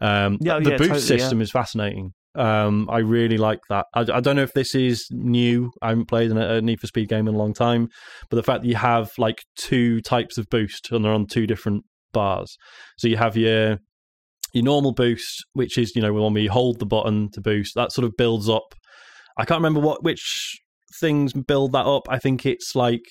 Um, 0.00 0.38
Yeah, 0.40 0.60
the 0.60 0.70
yeah, 0.70 0.76
boost 0.76 0.90
totally, 0.90 1.18
system 1.18 1.40
is 1.40 1.50
fascinating. 1.50 2.12
Um, 2.34 2.88
I 2.90 2.98
really 2.98 3.36
like 3.36 3.58
that. 3.68 3.86
I, 3.94 4.00
I 4.02 4.20
don't 4.20 4.36
know 4.36 4.42
if 4.42 4.54
this 4.54 4.74
is 4.74 5.06
new. 5.10 5.70
I 5.82 5.90
haven't 5.90 6.06
played 6.06 6.30
a, 6.30 6.54
a 6.54 6.62
Need 6.62 6.80
for 6.80 6.86
Speed 6.86 7.08
game 7.08 7.28
in 7.28 7.34
a 7.34 7.38
long 7.38 7.52
time, 7.52 7.88
but 8.30 8.36
the 8.36 8.42
fact 8.42 8.62
that 8.62 8.68
you 8.68 8.76
have 8.76 9.10
like 9.18 9.42
two 9.56 10.00
types 10.00 10.38
of 10.38 10.48
boost 10.48 10.90
and 10.92 11.04
they're 11.04 11.12
on 11.12 11.26
two 11.26 11.46
different 11.46 11.84
bars. 12.12 12.56
So 12.98 13.08
you 13.08 13.16
have 13.16 13.36
your 13.36 13.78
your 14.52 14.64
normal 14.64 14.92
boost, 14.92 15.44
which 15.54 15.78
is 15.78 15.94
you 15.96 16.02
know 16.02 16.12
when 16.12 16.34
we 16.34 16.46
hold 16.46 16.78
the 16.78 16.86
button 16.86 17.30
to 17.32 17.40
boost, 17.40 17.74
that 17.74 17.92
sort 17.92 18.04
of 18.04 18.12
builds 18.16 18.48
up. 18.48 18.74
I 19.36 19.44
can't 19.44 19.58
remember 19.58 19.80
what 19.80 20.04
which 20.04 20.60
things 21.00 21.32
build 21.32 21.72
that 21.72 21.86
up. 21.86 22.02
I 22.08 22.18
think 22.18 22.44
it's 22.46 22.74
like 22.74 23.02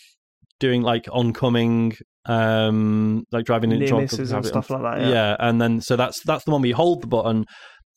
doing 0.59 0.81
like 0.83 1.07
oncoming, 1.11 1.93
um, 2.25 3.23
like 3.31 3.45
driving 3.45 3.71
in 3.71 3.79
Near 3.79 3.95
misses 3.97 4.31
and 4.31 4.45
stuff 4.45 4.69
on- 4.71 4.81
like 4.81 4.99
that. 4.99 5.07
Yeah. 5.07 5.13
yeah, 5.13 5.35
and 5.39 5.61
then 5.61 5.81
so 5.81 5.95
that's 5.95 6.21
that's 6.23 6.45
the 6.45 6.51
one 6.51 6.61
where 6.61 6.69
you 6.69 6.75
hold 6.75 7.01
the 7.01 7.07
button, 7.07 7.45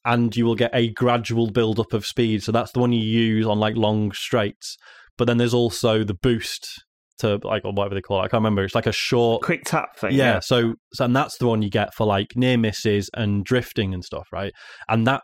and 0.05 0.35
you 0.35 0.47
will 0.47 0.55
get 0.55 0.71
a 0.75 0.91
gradual 0.93 1.51
build 1.51 1.79
up 1.79 1.93
of 1.93 2.07
speed. 2.07 2.43
So 2.43 2.53
that's 2.53 2.73
the 2.73 2.81
one 2.81 2.93
you 2.93 3.03
use 3.03 3.47
on 3.47 3.59
like 3.59 3.77
long 3.77 4.13
straights. 4.13 4.77
But 5.17 5.27
then 5.27 5.37
there's 5.37 5.55
also 5.55 6.03
the 6.03 6.15
boost 6.15 6.84
to 7.19 7.39
like 7.45 7.65
or 7.65 7.73
whatever 7.73 7.95
they 7.95 8.01
call 8.01 8.21
it. 8.21 8.25
I 8.25 8.29
can't 8.29 8.41
remember. 8.41 8.65
It's 8.65 8.75
like 8.75 8.87
a 8.87 8.93
short 8.93 9.43
Quick 9.43 9.65
tap 9.65 9.97
thing. 9.97 10.13
yeah, 10.13 10.41
so, 10.41 10.75
so 10.93 11.05
and 11.05 11.15
that's 11.15 11.39
the 11.39 11.47
one 11.47 11.63
you 11.63 11.71
get 11.71 11.95
for 11.95 12.07
like 12.07 12.29
near 12.37 12.59
misses 12.59 13.11
and 13.15 13.45
drifting 13.45 13.95
and 13.95 14.05
stuff, 14.05 14.27
right? 14.33 14.53
And 14.89 15.07
that 15.07 15.23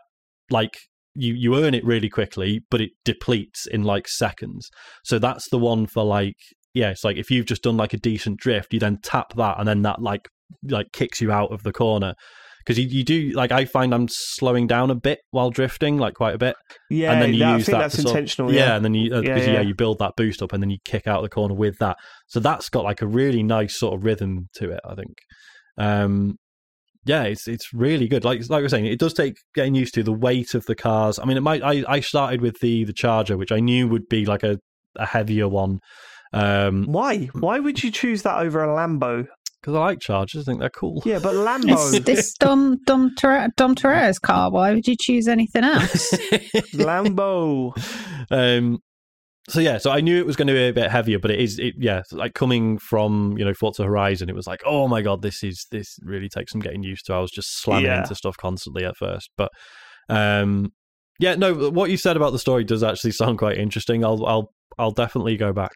like 0.49 0.77
you 1.15 1.33
you 1.33 1.57
earn 1.57 1.73
it 1.73 1.85
really 1.85 2.09
quickly, 2.09 2.61
but 2.69 2.81
it 2.81 2.91
depletes 3.03 3.67
in 3.67 3.83
like 3.83 4.07
seconds. 4.07 4.69
So 5.03 5.19
that's 5.19 5.49
the 5.49 5.57
one 5.57 5.87
for 5.87 6.03
like 6.03 6.37
yeah, 6.73 6.89
it's 6.91 7.03
like 7.03 7.17
if 7.17 7.29
you've 7.29 7.45
just 7.45 7.63
done 7.63 7.77
like 7.77 7.93
a 7.93 7.97
decent 7.97 8.39
drift, 8.39 8.73
you 8.73 8.79
then 8.79 8.99
tap 9.03 9.33
that 9.35 9.59
and 9.59 9.67
then 9.67 9.81
that 9.81 10.01
like 10.01 10.27
like 10.69 10.91
kicks 10.93 11.21
you 11.21 11.31
out 11.31 11.51
of 11.51 11.63
the 11.63 11.73
corner. 11.73 12.13
Because 12.65 12.79
you, 12.79 12.87
you 12.87 13.03
do 13.03 13.31
like 13.31 13.51
I 13.51 13.65
find 13.65 13.93
I'm 13.93 14.07
slowing 14.09 14.67
down 14.67 14.89
a 14.91 14.95
bit 14.95 15.19
while 15.31 15.49
drifting, 15.49 15.97
like 15.97 16.13
quite 16.13 16.35
a 16.35 16.37
bit 16.37 16.55
yeah. 16.89 17.11
and 17.11 17.21
then 17.21 17.33
you 17.33 17.39
that- 17.39 17.47
I 17.55 17.57
think 17.57 17.65
that 17.65 17.77
that's 17.79 17.95
sort 17.95 18.05
of- 18.05 18.11
intentional. 18.11 18.53
yeah, 18.53 18.59
Yeah, 18.67 18.75
and 18.75 18.85
then 18.85 18.93
you 18.93 19.15
uh, 19.15 19.21
Yeah, 19.21 19.37
yeah. 19.37 19.51
yeah. 19.53 19.61
you 19.61 19.73
build 19.75 19.99
that 19.99 20.13
boost 20.15 20.41
up 20.41 20.53
and 20.53 20.61
then 20.61 20.69
you 20.69 20.77
kick 20.85 21.07
out 21.07 21.17
of 21.17 21.23
the 21.23 21.29
corner 21.29 21.55
with 21.55 21.77
that. 21.79 21.97
So 22.27 22.39
that's 22.39 22.69
got 22.69 22.83
like 22.83 23.01
a 23.01 23.07
really 23.07 23.43
nice 23.43 23.77
sort 23.79 23.95
of 23.95 24.03
rhythm 24.05 24.47
to 24.55 24.71
it. 24.71 24.79
I 24.87 24.95
think. 24.95 25.13
Um, 25.77 26.37
yeah, 27.05 27.23
it's 27.23 27.47
it's 27.47 27.73
really 27.73 28.07
good. 28.07 28.23
Like 28.23 28.41
like 28.49 28.59
I 28.59 28.61
was 28.61 28.71
saying, 28.71 28.85
it 28.85 28.99
does 28.99 29.13
take 29.15 29.33
getting 29.55 29.73
used 29.73 29.95
to 29.95 30.03
the 30.03 30.13
weight 30.13 30.53
of 30.53 30.65
the 30.65 30.75
cars. 30.75 31.17
I 31.17 31.25
mean, 31.25 31.37
it 31.37 31.41
might. 31.41 31.63
I, 31.63 31.83
I 31.87 31.99
started 31.99 32.41
with 32.41 32.59
the 32.59 32.83
the 32.83 32.93
Charger, 32.93 33.37
which 33.37 33.51
I 33.51 33.59
knew 33.59 33.87
would 33.87 34.07
be 34.07 34.25
like 34.25 34.43
a, 34.43 34.59
a 34.97 35.07
heavier 35.07 35.47
one. 35.47 35.79
Um, 36.33 36.85
Why? 36.85 37.25
Why 37.33 37.59
would 37.59 37.83
you 37.83 37.89
choose 37.91 38.21
that 38.21 38.37
over 38.39 38.63
a 38.63 38.67
Lambo? 38.67 39.25
Because 39.61 39.75
I 39.75 39.79
like 39.79 39.99
Chargers. 39.99 40.47
I 40.47 40.51
think 40.51 40.59
they're 40.59 40.69
cool. 40.69 41.01
Yeah, 41.05 41.19
but 41.19 41.35
It's 41.35 41.65
Lambo, 41.65 42.03
this 42.05 42.33
Dom 42.33 42.77
Dom 42.85 43.13
Torre- 43.15 43.49
Dom 43.57 43.75
Torreira's 43.75 44.19
car. 44.19 44.51
Why 44.51 44.73
would 44.73 44.87
you 44.87 44.95
choose 44.99 45.27
anything 45.27 45.63
else? 45.63 46.11
Lambo. 46.73 47.73
um 48.31 48.79
so 49.49 49.59
yeah 49.59 49.79
so 49.79 49.89
i 49.89 49.99
knew 49.99 50.19
it 50.19 50.25
was 50.25 50.35
going 50.35 50.47
to 50.47 50.53
be 50.53 50.67
a 50.67 50.71
bit 50.71 50.91
heavier 50.91 51.17
but 51.17 51.31
it 51.31 51.39
is 51.39 51.57
it 51.57 51.73
yeah 51.79 52.03
like 52.11 52.35
coming 52.35 52.77
from 52.77 53.35
you 53.39 53.43
know 53.43 53.55
forza 53.55 53.83
horizon 53.83 54.29
it 54.29 54.35
was 54.35 54.45
like 54.45 54.61
oh 54.67 54.87
my 54.87 55.01
god 55.01 55.23
this 55.23 55.43
is 55.43 55.65
this 55.71 55.97
really 56.03 56.29
takes 56.29 56.51
some 56.51 56.61
getting 56.61 56.83
used 56.83 57.07
to 57.07 57.13
i 57.13 57.19
was 57.19 57.31
just 57.31 57.59
slamming 57.61 57.85
Yeah. 57.85 58.01
into 58.03 58.13
stuff 58.13 58.37
constantly 58.37 58.85
at 58.85 58.95
first 58.95 59.31
but 59.37 59.49
um 60.09 60.71
yeah 61.19 61.33
no 61.33 61.71
what 61.71 61.89
you 61.89 61.97
said 61.97 62.15
about 62.15 62.33
the 62.33 62.39
story 62.39 62.63
does 62.63 62.83
actually 62.83 63.11
sound 63.13 63.39
quite 63.39 63.57
interesting 63.57 64.05
i'll 64.05 64.23
i'll 64.27 64.51
i'll 64.77 64.91
definitely 64.91 65.35
go 65.37 65.51
back 65.51 65.71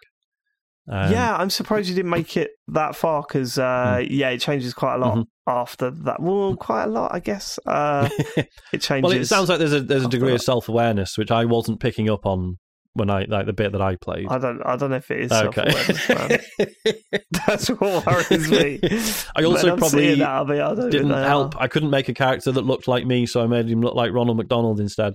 um, 0.90 1.12
yeah, 1.12 1.36
I'm 1.36 1.50
surprised 1.50 1.90
you 1.90 1.96
didn't 1.96 2.12
make 2.12 2.38
it 2.38 2.52
that 2.70 2.96
far 2.96 3.22
because, 3.28 3.58
uh, 3.58 4.04
yeah, 4.08 4.30
it 4.30 4.40
changes 4.40 4.74
quite 4.74 4.96
a 4.96 4.98
lot 5.00 5.18
Mhm. 5.18 5.26
after 5.48 5.90
that. 5.92 6.22
Well, 6.22 6.56
quite 6.56 6.84
a 6.84 6.88
lot, 6.88 7.14
I 7.14 7.20
guess. 7.20 7.58
Uh, 7.66 8.10
it 8.74 8.82
changes. 8.82 9.04
well 9.04 9.12
it 9.12 9.26
sounds 9.26 9.50
like 9.50 9.60
there's 9.60 9.74
a 9.74 9.82
there's 9.82 10.06
a 10.06 10.10
degree 10.10 10.34
of 10.34 10.42
self-awareness 10.42 11.18
which 11.18 11.32
i 11.32 11.46
wasn't 11.46 11.80
picking 11.80 12.10
up 12.10 12.26
on 12.26 12.58
when 12.94 13.10
i 13.10 13.26
like 13.28 13.46
the 13.46 13.54
bit 13.54 13.72
that 13.74 13.82
i 13.82 13.96
played 13.98 14.28
I 14.30 14.38
don't. 14.38 14.62
I 14.66 14.76
don't 14.78 14.90
know 14.92 14.96
if 14.98 15.12
it 15.12 15.20
is 15.22 15.32
okay 15.32 15.66
man. 16.10 16.40
That's 17.48 17.68
what 17.70 18.06
worries 18.06 18.50
me. 18.50 18.80
I 19.36 19.44
also 19.44 19.76
probably 19.78 20.16
that, 20.16 20.28
I'll 20.30 20.46
be, 20.46 20.60
I 20.60 20.74
didn't 20.76 21.10
help. 21.10 21.56
I 21.60 21.68
couldn't 21.68 21.90
make 21.90 22.10
a 22.10 22.14
character 22.14 22.52
that 22.52 22.62
looked 22.66 22.88
like 22.88 23.06
me, 23.06 23.26
so 23.26 23.42
I 23.42 23.48
made 23.48 23.68
him 23.68 23.82
look 23.82 23.96
like 23.96 24.12
Ronald 24.14 24.38
McDonald 24.38 24.80
instead. 24.80 25.14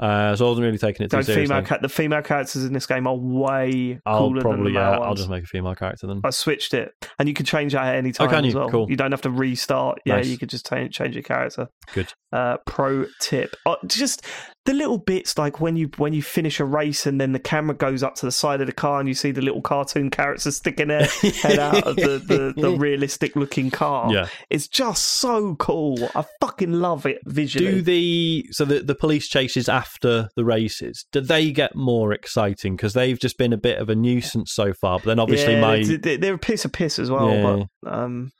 Uh, 0.00 0.34
so 0.34 0.46
I 0.46 0.48
wasn't 0.48 0.64
really 0.64 0.78
taking 0.78 1.04
it 1.04 1.10
too 1.10 1.18
Don't 1.18 1.24
seriously. 1.24 1.54
female 1.62 1.78
the 1.82 1.88
female 1.90 2.22
characters 2.22 2.64
in 2.64 2.72
this 2.72 2.86
game 2.86 3.06
are 3.06 3.14
way 3.14 4.00
I'll 4.06 4.18
cooler 4.28 4.40
probably 4.40 4.72
than 4.72 4.74
the 4.74 4.80
yeah. 4.80 4.90
I'll 4.92 5.00
ones. 5.00 5.18
just 5.20 5.28
make 5.30 5.44
a 5.44 5.46
female 5.46 5.74
character 5.74 6.06
then. 6.06 6.22
I 6.24 6.30
switched 6.30 6.72
it, 6.72 6.92
and 7.18 7.28
you 7.28 7.34
can 7.34 7.44
change 7.44 7.74
that 7.74 7.84
at 7.86 7.96
any 7.96 8.10
time. 8.12 8.30
can 8.30 8.44
as 8.46 8.54
well. 8.54 8.70
Cool. 8.70 8.88
You 8.88 8.96
don't 8.96 9.10
have 9.12 9.20
to 9.22 9.30
restart. 9.30 9.98
Yeah, 10.06 10.16
Nice. 10.16 10.28
you 10.28 10.38
could 10.38 10.48
just 10.48 10.66
change 10.66 10.94
change 10.94 11.14
your 11.14 11.22
character. 11.22 11.68
Good. 11.92 12.12
Uh, 12.32 12.56
pro 12.66 13.04
tip: 13.20 13.54
uh, 13.66 13.76
just 13.86 14.24
the 14.66 14.74
little 14.74 14.98
bits 14.98 15.38
like 15.38 15.58
when 15.60 15.74
you 15.76 15.90
when 15.96 16.12
you 16.12 16.22
finish 16.22 16.60
a 16.60 16.64
race 16.64 17.06
and 17.06 17.18
then 17.20 17.32
the 17.32 17.38
camera 17.38 17.74
goes 17.74 18.02
up 18.02 18.14
to 18.16 18.26
the 18.26 18.32
side 18.32 18.60
of 18.60 18.66
the 18.66 18.72
car 18.72 19.00
and 19.00 19.08
you 19.08 19.14
see 19.14 19.30
the 19.30 19.40
little 19.40 19.62
cartoon 19.62 20.10
characters 20.10 20.56
sticking 20.56 20.88
their 20.88 21.04
head 21.42 21.58
out 21.58 21.86
of 21.86 21.96
the, 21.96 22.22
the, 22.24 22.60
the 22.60 22.70
realistic 22.70 23.34
looking 23.36 23.70
car. 23.70 24.12
Yeah. 24.12 24.28
It's 24.50 24.68
just 24.68 25.02
so 25.04 25.54
cool. 25.56 26.10
I 26.14 26.24
fucking 26.40 26.72
love 26.72 27.06
it 27.06 27.18
visually. 27.24 27.66
Do 27.76 27.82
the 27.82 28.46
so 28.50 28.64
the 28.66 28.80
the 28.80 28.94
police 28.94 29.28
chases 29.28 29.68
after 29.68 30.28
the 30.36 30.44
races? 30.44 31.06
Do 31.10 31.20
they 31.22 31.50
get 31.52 31.74
more 31.74 32.12
exciting 32.12 32.76
because 32.76 32.92
they've 32.92 33.18
just 33.18 33.38
been 33.38 33.54
a 33.54 33.58
bit 33.58 33.78
of 33.78 33.88
a 33.88 33.94
nuisance 33.94 34.52
so 34.52 34.74
far? 34.74 34.98
But 34.98 35.06
then 35.06 35.18
obviously 35.18 35.54
yeah, 35.54 35.60
my 35.60 35.76
they- 35.82 35.96
they- 35.96 36.16
they're 36.18 36.34
a 36.34 36.38
piece 36.38 36.64
of 36.66 36.72
piss 36.72 36.98
as 36.98 37.10
well. 37.10 37.30
Yeah. 37.30 37.64
But 37.82 37.92
um, 37.92 38.30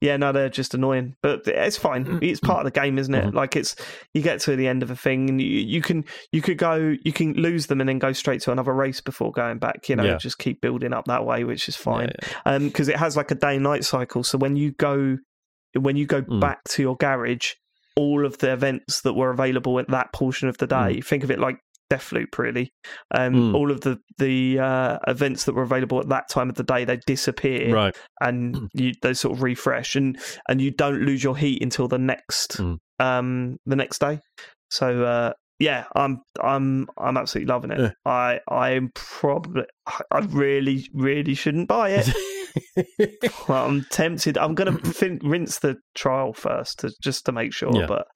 yeah, 0.00 0.16
no, 0.16 0.32
they're 0.32 0.48
just 0.48 0.74
annoying. 0.74 1.14
But 1.22 1.46
it's 1.46 1.76
fine. 1.76 2.18
It's 2.22 2.40
part 2.40 2.66
of 2.66 2.72
the 2.72 2.78
game, 2.80 2.98
isn't 2.98 3.14
it? 3.14 3.26
Mhm. 3.26 3.34
Like 3.34 3.54
it's 3.56 3.76
you 4.12 4.20
get 4.20 4.40
to 4.40 4.56
the 4.56 4.66
end 4.66 4.82
of 4.82 4.90
a 4.90 4.96
thing, 4.96 5.28
and 5.30 5.40
you, 5.40 5.46
you 5.70 5.80
can 5.80 6.04
you 6.32 6.42
could 6.42 6.58
go 6.58 6.94
you 7.04 7.12
can 7.12 7.32
lose 7.34 7.66
them 7.68 7.80
and 7.80 7.88
then 7.88 7.98
go 7.98 8.12
straight 8.12 8.40
to 8.42 8.52
another 8.52 8.72
race 8.74 9.00
before 9.00 9.32
going 9.32 9.58
back. 9.58 9.88
You 9.88 9.96
know, 9.96 10.04
Yeah. 10.04 10.16
just 10.16 10.38
keep 10.38 10.60
building 10.60 10.92
up 10.92 11.04
that 11.06 11.24
way, 11.24 11.44
which 11.44 11.68
is 11.68 11.76
fine. 11.76 12.10
Yeah, 12.22 12.28
Um, 12.46 12.66
because 12.68 12.88
it 12.88 12.96
has 12.96 13.16
like 13.16 13.30
a 13.30 13.34
day 13.36 13.54
and 13.54 13.64
night 13.64 13.84
cycle. 13.84 14.22
So 14.24 14.36
when 14.38 14.56
you 14.56 14.72
go 14.72 15.18
when 15.78 15.96
you 15.96 16.04
go 16.06 16.22
Mm. 16.22 16.40
back 16.40 16.58
to 16.70 16.82
your 16.82 16.96
garage. 16.96 17.52
all 17.96 18.24
of 18.24 18.38
the 18.38 18.50
events 18.52 19.02
that 19.02 19.14
were 19.14 19.30
available 19.30 19.78
at 19.78 19.88
that 19.88 20.10
portion 20.14 20.48
of 20.48 20.56
the 20.58 20.66
day. 20.66 21.00
Think 21.00 21.22
of 21.24 21.30
it 21.30 21.38
like 21.40 21.58
Deathloop, 21.92 22.38
really. 22.38 22.70
Um, 23.14 23.34
Mm. 23.34 23.54
All 23.54 23.70
of 23.70 23.80
the 23.80 23.98
the 24.16 24.58
uh, 24.60 24.98
events 25.08 25.44
that 25.44 25.54
were 25.54 25.64
available 25.64 25.98
at 26.00 26.08
that 26.08 26.28
time 26.30 26.48
of 26.48 26.54
the 26.54 26.62
day 26.62 26.84
they 26.84 26.98
disappear, 27.04 27.74
Right. 27.74 27.96
and 28.20 28.68
you 28.72 28.92
they 29.02 29.12
sort 29.12 29.36
of 29.36 29.42
refresh, 29.42 29.96
and 29.96 30.16
and 30.48 30.62
you 30.62 30.70
don't 30.70 31.02
lose 31.02 31.22
your 31.24 31.36
heat 31.36 31.60
until 31.62 31.88
the 31.88 31.98
next 31.98 32.58
Mm. 32.58 32.78
um 33.00 33.56
the 33.66 33.76
next 33.76 33.98
day. 34.00 34.20
So 34.70 35.02
uh, 35.04 35.32
yeah, 35.60 35.84
I'm 35.94 36.20
I'm 36.42 36.88
I'm 36.98 37.16
absolutely 37.16 37.52
loving 37.52 37.70
it. 37.70 37.78
Yeah. 37.80 37.90
I 38.04 38.40
I'm 38.48 38.90
probably 38.94 39.64
I 40.10 40.18
really 40.30 40.88
really 40.92 41.34
shouldn't 41.34 41.68
buy 41.68 41.90
it. 42.02 42.10
well, 43.48 43.66
I'm 43.66 43.86
tempted. 43.90 44.36
I'm 44.36 44.54
going 44.56 44.76
to 44.76 44.92
fin- 44.92 45.20
rinse 45.22 45.60
the 45.60 45.76
trial 45.94 46.32
first 46.32 46.80
to, 46.80 46.92
just 47.00 47.26
to 47.26 47.32
make 47.32 47.52
sure, 47.54 47.70
Yeah. 47.72 47.86
but 47.86 48.06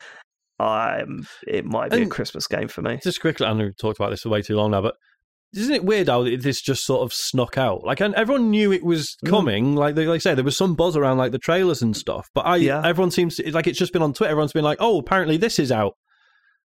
I'm 0.59 1.27
it 1.47 1.65
might 1.65 1.91
be 1.91 2.03
a 2.03 2.07
Christmas 2.07 2.47
game 2.47 2.69
for 2.69 2.83
me. 2.83 2.99
Just 3.03 3.21
quickly, 3.21 3.47
I 3.47 3.53
know 3.53 3.65
we've 3.65 3.77
talked 3.77 3.99
about 3.99 4.11
this 4.11 4.23
for 4.23 4.29
way 4.31 4.43
too 4.43 4.57
long 4.57 4.71
now, 4.71 4.83
but 4.83 4.95
isn't 5.57 5.75
it 5.75 5.85
weird 5.85 6.09
how 6.09 6.23
this 6.25 6.61
just 6.61 6.85
sort 6.85 7.03
of 7.03 7.13
snuck 7.13 7.57
out? 7.59 7.85
Like, 7.85 8.01
and 8.01 8.13
everyone 8.17 8.51
knew 8.51 8.73
it 8.73 8.83
was 8.85 9.17
Mm. 9.25 9.31
coming. 9.31 9.75
Like 9.77 9.95
they 9.95 10.07
like 10.07 10.21
say, 10.21 10.35
there 10.35 10.45
was 10.45 10.57
some 10.57 10.75
buzz 10.75 10.97
around 10.97 11.19
like 11.19 11.33
the 11.33 11.39
trailers 11.39 11.83
and 11.83 11.97
stuff. 11.97 12.29
But 12.35 12.47
I, 12.47 12.57
Yeah. 12.57 12.83
everyone 12.85 13.11
seems 13.13 13.37
to, 13.37 13.51
like 13.53 13.67
it's 13.67 13.79
just 13.79 13.93
been 13.93 14.03
on 14.03 14.15
Twitter. 14.15 14.31
Everyone's 14.31 14.53
been 14.53 14.65
like, 14.65 14.79
"Oh, 14.81 14.99
apparently 14.99 15.37
this 15.37 15.59
is 15.59 15.71
out." 15.71 15.95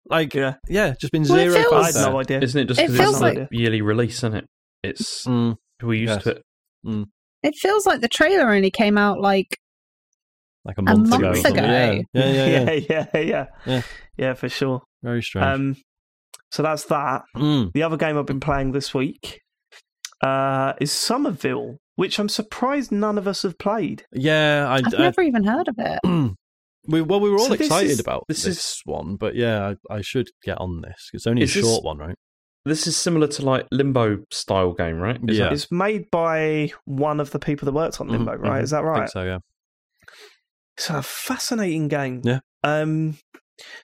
Like, 0.10 0.34
yeah, 0.34 0.56
Yeah, 0.68 0.94
just 1.00 1.12
been 1.14 1.24
Well, 1.24 1.38
zero. 1.38 1.54
feels- 1.56 1.74
I 1.74 1.82
fuss 1.84 1.96
had 1.96 2.12
no 2.12 2.20
idea. 2.20 2.42
Isn't 2.42 2.62
it 2.62 2.66
just 2.68 2.80
because 2.82 2.98
feels 2.98 3.12
it's 3.16 3.22
like- 3.22 3.38
a 3.38 3.48
yearly 3.52 3.82
release, 3.82 4.18
isn't 4.18 4.36
it? 4.36 4.46
It's 4.84 5.26
Mm, 5.26 5.56
we're 5.82 5.94
used 5.94 6.14
Yes. 6.14 6.24
to 6.24 6.30
it. 6.32 7.08
It 7.44 7.56
feels 7.56 7.86
like 7.86 8.02
the 8.02 8.08
trailer 8.10 8.50
only 8.52 8.72
came 8.72 8.98
out 8.98 9.20
like 9.20 9.58
like 10.66 10.78
a 10.78 10.82
month, 10.82 11.10
month 11.10 11.22
ago. 11.22 11.32
or 11.32 11.36
something. 11.36 11.60
ago. 11.64 11.72
Yeah, 11.74 12.02
yeah, 12.14 12.24
yeah, 12.24 12.46
yeah. 12.46 12.80
yeah, 12.90 13.06
yeah, 13.14 13.20
yeah, 13.22 13.46
Yeah. 13.66 13.82
yeah, 14.18 14.34
for 14.34 14.48
sure. 14.50 14.82
Very 15.04 15.22
strange. 15.22 15.46
Um, 15.46 15.76
so 16.52 16.64
that's 16.64 16.86
that. 16.86 17.24
Mm. 17.36 17.72
The 17.74 17.84
other 17.84 17.98
game 17.98 18.18
I've 18.18 18.26
been 18.26 18.40
playing 18.40 18.72
this 18.72 18.94
week 18.94 19.42
uh, 20.22 20.74
is 20.80 20.90
Somerville, 20.92 21.78
which 21.96 22.18
I'm 22.20 22.30
surprised 22.30 22.92
none 22.94 23.18
of 23.18 23.28
us 23.28 23.42
have 23.44 23.58
played. 23.58 24.06
Yeah, 24.14 24.66
I, 24.70 24.76
I've 24.76 24.94
I- 24.94 24.98
never 24.98 25.22
even 25.22 25.44
heard 25.44 25.68
of 25.68 25.76
it. 25.78 26.00
we 26.88 27.01
well, 27.01 27.19
we 27.19 27.30
were 27.30 27.38
all 27.39 27.47
So 27.47 27.53
excited 27.53 27.91
is- 27.91 27.99
about 27.99 28.26
this 28.27 28.43
this, 28.43 28.57
is- 28.57 28.81
one, 28.85 29.15
but 29.15 29.35
yeah, 29.35 29.73
I, 29.89 29.95
I 29.95 30.01
should 30.01 30.30
get 30.43 30.57
on 30.60 30.81
this. 30.81 31.10
It's 31.14 31.27
only 31.27 31.43
Is 31.43 31.51
a 31.55 31.60
this- 31.61 31.65
short 31.69 31.84
one, 31.84 31.97
right? 31.97 32.15
This 32.65 32.88
is 32.88 32.95
similar 32.95 33.27
to 33.27 33.41
like 33.43 33.68
Limbo 33.72 34.19
style 34.31 34.72
game, 34.73 34.97
right? 34.97 35.19
Is 35.27 35.38
Yeah. 35.38 35.45
that- 35.45 35.53
It's 35.53 35.69
made 35.72 36.10
by 36.11 36.72
one 36.85 37.19
of 37.19 37.31
the 37.31 37.39
people 37.39 37.65
that 37.65 37.73
worked 37.73 37.99
on 37.99 38.07
Mhm, 38.07 38.11
Limbo, 38.11 38.35
right? 38.35 38.60
mhm. 38.61 38.64
Is 38.64 38.69
that 38.72 38.80
I 38.84 38.88
right? 38.88 38.97
think 38.99 39.10
so, 39.10 39.23
yeah. 39.23 39.39
It's 40.77 40.89
a 40.89 41.01
fascinating 41.03 41.88
game. 41.89 42.22
Yeah. 42.23 42.39
Um, 42.64 43.18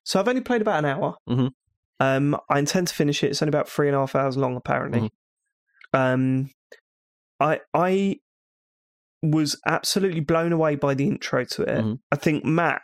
so 0.03 0.19
I've 0.19 0.27
only 0.27 0.41
played 0.41 0.61
about 0.61 0.79
an 0.79 0.85
hour. 0.85 1.15
Mhm. 1.29 1.51
Um, 1.99 2.37
I 2.49 2.59
intend 2.59 2.87
to 2.87 2.93
finish 2.95 3.21
it. 3.23 3.31
It's 3.31 3.41
only 3.41 3.49
about 3.49 3.67
three 3.69 3.87
and 3.87 3.95
a 3.95 3.99
half 3.99 4.15
hours 4.15 4.37
long, 4.37 4.55
apparently. 4.55 5.01
Mhm. 5.01 5.09
Um, 5.93 6.49
I 7.39 7.59
I 7.73 8.19
was 9.21 9.59
absolutely 9.67 10.21
blown 10.21 10.53
away 10.53 10.75
by 10.75 10.93
the 10.93 11.05
intro 11.07 11.43
to 11.43 11.63
it. 11.63 11.83
Mhm. 11.83 11.99
I 12.11 12.15
think 12.15 12.45
Mat 12.45 12.81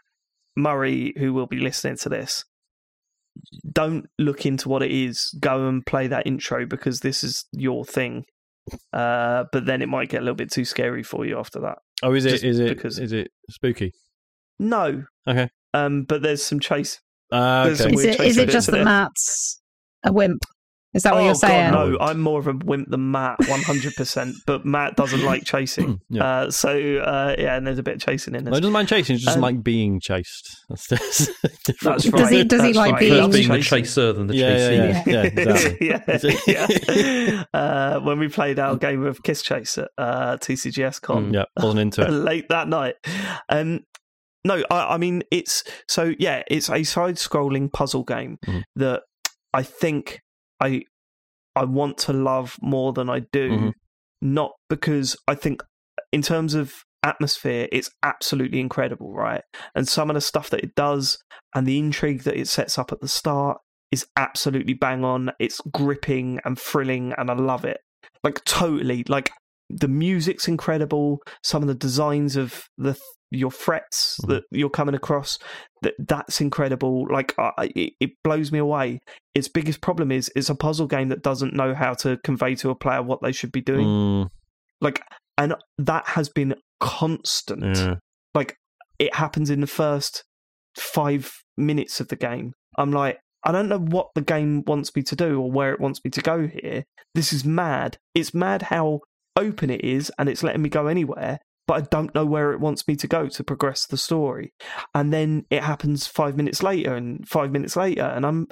Murray, 0.56 1.14
who 1.18 1.34
will 1.34 1.48
be 1.48 1.60
listening 1.60 1.98
to 1.98 2.10
this, 2.10 2.44
don't 3.72 4.06
look 4.18 4.45
into 4.45 4.69
what 4.69 4.82
it 4.84 4.91
is. 4.91 5.36
Go 5.40 5.68
and 5.68 5.86
play 5.86 6.07
that 6.07 6.26
intro 6.27 6.65
because 6.65 7.02
this 7.02 7.23
is 7.23 7.45
your 7.52 7.86
thing. 7.86 8.26
Uh, 8.94 9.44
but 9.52 9.65
then 9.65 9.82
it 9.82 9.90
might 9.90 10.10
get 10.10 10.19
a 10.22 10.23
little 10.23 10.36
bit 10.36 10.52
too 10.52 10.65
scary 10.65 11.03
for 11.03 11.26
you 11.26 11.38
after 11.38 11.60
that. 11.61 11.77
Oh, 12.02 12.14
is 12.14 12.26
it? 12.26 12.40
Just 12.40 12.44
it? 12.60 12.69
because- 12.76 12.98
Is 12.99 13.11
it 13.11 13.30
spooky? 13.49 13.91
No. 14.60 15.03
Okay. 15.27 15.49
Um, 15.73 16.03
but 16.03 16.22
there's 16.22 16.41
some 16.44 16.60
chase. 16.60 16.99
Ah, 17.32 17.64
There's 17.65 17.82
okay. 17.82 17.90
some 17.90 17.94
Is 17.94 17.98
weird 18.06 18.15
it, 18.15 18.18
chase 18.18 18.27
is 18.32 18.38
it 18.38 18.41
bits 18.45 18.53
just 18.53 18.69
in 18.69 18.76
that. 18.76 18.84
Mat's 18.86 19.61
a 20.06 20.14
wimp? 20.14 20.45
Is 20.95 21.03
that 21.03 21.13
what 21.13 21.22
oh 21.22 21.26
you're 21.26 21.35
saying? 21.35 21.72
God, 21.73 21.89
no! 21.91 21.97
I'm 21.99 22.19
more 22.22 22.39
of 22.39 22.47
a 22.47 22.53
wimp 22.53 22.89
than 22.89 23.11
Mat, 23.11 23.38
100. 23.47 23.93
percent 23.95 24.35
But 24.47 24.65
Mat 24.65 24.95
doesn't 24.95 25.23
like 25.23 25.43
chasing. 25.43 25.99
Yeah. 26.09 26.23
Uh, 26.23 26.51
so 26.51 26.69
uh, 26.69 27.35
yeah, 27.38 27.57
and 27.57 27.67
there's 27.67 27.80
a 27.80 27.84
bit 27.84 27.95
of 27.95 28.01
chasing 28.01 28.34
in 28.35 28.45
No, 28.45 28.51
this. 28.51 28.57
he 28.57 28.61
doesn't 28.61 28.73
mind 28.73 28.88
chasing. 28.88 29.15
He 29.15 29.17
just 29.17 29.26
doesn't 29.26 29.43
Um, 29.43 29.55
like 29.55 29.63
being 29.63 29.99
chased. 29.99 30.55
That's, 30.69 30.88
that's 30.88 31.26
different. 31.65 31.81
That's 31.81 32.03
Does 32.05 32.13
right. 32.13 32.31
he- 32.34 32.43
does 32.45 32.63
he 32.63 32.73
like 32.73 32.91
right. 32.93 32.99
being- 32.99 33.31
being 33.31 33.49
the 33.49 33.61
chaser 33.61 34.13
than 34.13 34.27
the 34.27 34.35
Yeah, 34.35 34.49
yeah, 34.49 34.93
chasing. 34.93 35.13
yeah. 35.13 35.22
yeah, 35.22 35.43
exactly. 35.43 36.38
yeah, 36.47 36.67
yeah. 36.88 37.43
Uh, 37.53 37.99
when 37.99 38.17
we 38.19 38.27
played 38.30 38.57
our 38.59 38.76
game 38.77 39.03
of 39.05 39.22
Kiss 39.23 39.41
Chase 39.41 39.77
at 39.77 39.89
uh, 39.97 40.38
TCGS 40.38 41.01
Con 41.01 41.34
yeah, 41.34 41.45
wasn't 41.57 41.80
into 41.81 42.01
it. 42.03 42.09
late 42.11 42.47
that 42.49 42.67
night. 42.69 42.95
Um, 43.49 43.81
no, 44.45 44.63
I, 44.72 44.93
I 44.93 44.97
mean 44.97 45.23
it's 45.31 45.63
so 45.88 46.13
yeah, 46.19 46.43
it's 46.47 46.69
a 46.69 46.84
side-scrolling 46.84 47.73
puzzle 47.73 48.03
game 48.03 48.38
Mhm. 48.45 48.63
that 48.77 49.01
I 49.53 49.63
think 49.63 50.22
I 50.60 50.84
I 51.56 51.64
want 51.65 51.98
to 51.99 52.14
love 52.14 52.57
more 52.61 52.94
than 52.94 53.10
I 53.10 53.19
do. 53.32 53.49
Mhm. 53.49 53.73
Not 54.22 54.52
because 54.69 55.15
I 55.27 55.36
think 55.36 55.64
in 56.11 56.22
terms 56.22 56.53
of 56.53 56.73
atmosphere, 57.03 57.68
it's 57.72 57.90
absolutely 58.03 58.60
incredible, 58.60 59.14
right? 59.14 59.44
And 59.76 59.88
some 59.88 60.10
of 60.10 60.15
the 60.15 60.22
stuff 60.22 60.49
that 60.49 60.64
it 60.64 60.76
does 60.76 61.18
and 61.53 61.65
the 61.68 61.77
intrigue 61.77 62.23
that 62.23 62.38
it 62.38 62.48
sets 62.48 62.77
up 62.77 62.91
at 62.91 62.99
the 62.99 63.07
start 63.07 63.60
is 63.91 64.07
absolutely 64.18 64.73
bang 64.73 65.03
on. 65.06 65.32
It's 65.40 65.61
gripping 65.72 66.40
and 66.44 66.60
thrilling, 66.60 67.14
and 67.18 67.30
I 67.30 67.36
love 67.36 67.64
it. 67.64 67.77
Like 68.23 68.44
totally, 68.45 69.03
like 69.07 69.32
the 69.69 69.88
music's 69.88 70.48
incredible. 70.48 71.19
Some 71.44 71.61
of 71.61 71.68
the 71.68 71.76
designs 71.76 72.36
of 72.36 72.65
the 72.77 72.98
your 73.36 73.52
frets 73.52 74.18
Mhm. 74.24 74.28
that 74.30 74.44
you're 74.52 74.70
coming 74.70 74.95
across, 74.95 75.38
that 75.82 75.94
that's 75.99 76.41
incredible. 76.41 77.07
Like 77.12 77.34
I- 77.38 77.72
it, 77.76 77.94
it 77.99 78.12
blows 78.24 78.52
me 78.52 78.60
away. 78.60 78.99
Its 79.34 79.48
biggest 79.48 79.82
problem 79.82 80.12
is 80.12 80.32
it's 80.36 80.49
a 80.49 80.56
puzzle 80.56 80.88
game 80.88 81.10
that 81.10 81.22
doesn't 81.24 81.53
know 81.53 81.74
how 81.74 81.94
to 81.95 82.18
convey 82.24 82.56
to 82.56 82.70
a 82.70 82.76
player 82.76 83.02
what 83.03 83.22
they 83.22 83.32
should 83.32 83.52
be 83.52 83.62
doing. 83.62 83.86
Mm, 83.86 84.28
Like, 84.82 85.02
and 85.38 85.56
that 85.78 86.07
has 86.10 86.30
been 86.30 86.56
constant 86.80 87.76
yeah. 87.78 87.95
like 88.34 88.56
it 88.99 89.14
happens 89.16 89.49
in 89.49 89.60
the 89.62 89.68
first 89.68 90.24
five 90.78 91.32
minutes 91.57 91.99
of 91.99 92.07
the 92.10 92.16
game. 92.16 92.53
I'm 92.78 92.91
like, 92.91 93.20
I 93.44 93.52
don't 93.52 93.70
know 93.70 93.80
what 93.80 94.07
the 94.16 94.22
game 94.22 94.64
wants 94.66 94.95
me 94.95 95.03
to 95.03 95.16
do 95.16 95.40
or 95.41 95.52
where 95.52 95.72
it 95.74 95.80
wants 95.80 95.99
me 96.03 96.12
to 96.12 96.22
go 96.22 96.48
here. 96.48 96.84
This 97.14 97.32
is 97.34 97.45
mad. 97.45 97.98
It's 98.14 98.34
mad 98.34 98.64
how 98.64 99.02
open 99.38 99.70
it 99.70 99.84
is 99.84 100.12
and 100.18 100.28
it's 100.30 100.44
letting 100.44 100.62
me 100.62 100.70
go 100.70 100.88
anywhere, 100.88 101.40
but 101.67 101.73
I 101.75 101.81
don't 101.91 102.13
know 102.13 102.25
where 102.25 102.51
it 102.51 102.59
wants 102.59 102.87
me 102.87 102.95
to 102.97 103.07
go 103.07 103.27
to 103.27 103.43
progress 103.43 103.85
the 103.87 103.97
story. 103.97 104.53
And 104.93 105.11
then 105.11 105.45
it 105.49 105.63
happens 105.63 106.07
five 106.07 106.37
minutes 106.37 106.61
later 106.61 106.95
and 106.95 107.27
five 107.27 107.51
minutes 107.51 107.75
later, 107.75 108.03
and 108.03 108.25
I'm 108.25 108.47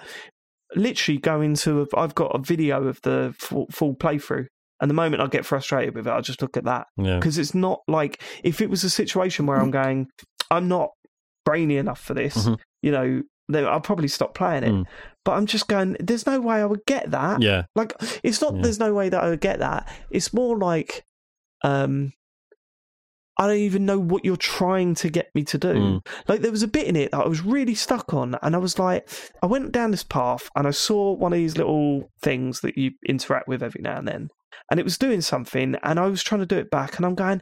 literally 0.75 1.19
going 1.19 1.55
to, 1.55 1.81
a, 1.81 1.97
I've 1.97 2.15
got 2.15 2.35
a 2.35 2.39
video 2.39 2.85
of 2.87 2.99
the 3.03 3.35
full, 3.37 3.67
full 3.71 3.95
playthrough. 3.95 4.47
And 4.81 4.89
the 4.89 4.95
moment 4.95 5.21
I 5.21 5.27
get 5.27 5.45
frustrated 5.45 5.95
with 5.95 6.07
it, 6.07 6.11
I 6.11 6.19
just 6.19 6.41
look 6.41 6.57
at 6.57 6.65
that 6.65 6.87
yeah. 6.97 7.15
because 7.17 7.37
it's 7.37 7.53
not 7.55 7.81
like 7.87 8.21
if 8.43 8.59
it 8.59 8.69
was 8.69 8.83
a 8.83 8.89
situation 8.89 9.45
where 9.45 9.57
I'm 9.57 9.71
going, 9.71 10.07
I'm 10.51 10.67
not 10.67 10.89
brainy 11.45 11.77
enough 11.77 12.01
for 12.01 12.13
this, 12.13 12.35
Mhm. 12.35 12.57
you 12.81 12.91
know, 12.91 13.21
then 13.47 13.65
I'll 13.65 13.79
probably 13.81 14.07
stop 14.07 14.33
playing 14.33 14.63
it. 14.63 14.71
Mm. 14.71 14.85
But 15.23 15.33
I'm 15.33 15.45
just 15.45 15.67
going, 15.67 15.95
there's 15.99 16.25
no 16.25 16.41
way 16.41 16.55
I 16.55 16.65
would 16.65 16.85
get 16.85 17.11
that. 17.11 17.41
Yeah. 17.41 17.63
Like, 17.75 17.93
it's 18.23 18.41
not, 18.41 18.55
Yeah. 18.55 18.61
there's 18.63 18.79
no 18.79 18.93
way 18.93 19.09
that 19.09 19.23
I 19.23 19.29
would 19.29 19.41
get 19.41 19.59
that. 19.59 19.87
It's 20.09 20.33
more 20.33 20.57
like, 20.57 21.03
um, 21.63 22.11
I 23.37 23.47
don't 23.47 23.57
even 23.57 23.85
know 23.85 23.99
what 23.99 24.23
you're 24.23 24.37
trying 24.37 24.93
to 24.95 25.09
get 25.09 25.29
me 25.33 25.43
to 25.45 25.57
do. 25.57 25.73
Mm. 25.73 26.07
Like, 26.27 26.41
there 26.41 26.51
was 26.51 26.63
a 26.63 26.67
bit 26.67 26.87
in 26.87 26.95
it 26.95 27.11
that 27.11 27.25
I 27.25 27.27
was 27.27 27.41
really 27.41 27.75
stuck 27.75 28.13
on, 28.13 28.37
and 28.41 28.55
I 28.55 28.59
was 28.59 28.77
like, 28.77 29.09
I 29.41 29.47
went 29.47 29.71
down 29.71 29.91
this 29.91 30.03
path 30.03 30.49
and 30.55 30.67
I 30.67 30.71
saw 30.71 31.13
one 31.13 31.33
of 31.33 31.37
these 31.37 31.57
little 31.57 32.11
things 32.21 32.61
that 32.61 32.77
you 32.77 32.91
interact 33.07 33.47
with 33.47 33.63
every 33.63 33.81
now 33.81 33.97
and 33.97 34.07
then, 34.07 34.29
and 34.69 34.79
it 34.79 34.83
was 34.83 34.97
doing 34.97 35.21
something, 35.21 35.75
and 35.83 35.99
I 35.99 36.07
was 36.07 36.21
trying 36.23 36.41
to 36.41 36.45
do 36.45 36.57
it 36.57 36.69
back, 36.69 36.97
and 36.97 37.05
I'm 37.05 37.15
going, 37.15 37.41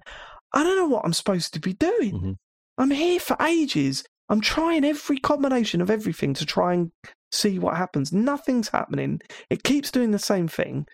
I 0.53 0.63
don't 0.63 0.77
know 0.77 0.87
what 0.87 1.03
I'm 1.05 1.13
supposed 1.13 1.53
to 1.53 1.59
be 1.59 1.73
doing. 1.73 2.13
Mhm. 2.13 2.35
I'm 2.77 2.91
here 2.91 3.19
for 3.19 3.35
ages. 3.41 4.03
I'm 4.29 4.41
trying 4.41 4.85
every 4.85 5.17
combination 5.17 5.81
of 5.81 5.89
everything 5.89 6.33
to 6.35 6.45
try 6.45 6.73
and 6.73 6.91
see 7.31 7.59
what 7.59 7.77
happens. 7.77 8.11
Nothing's 8.11 8.69
happening. 8.69 9.21
It 9.49 9.63
keeps 9.63 9.91
doing 9.91 10.11
the 10.11 10.19
same 10.19 10.47
thing. 10.47 10.87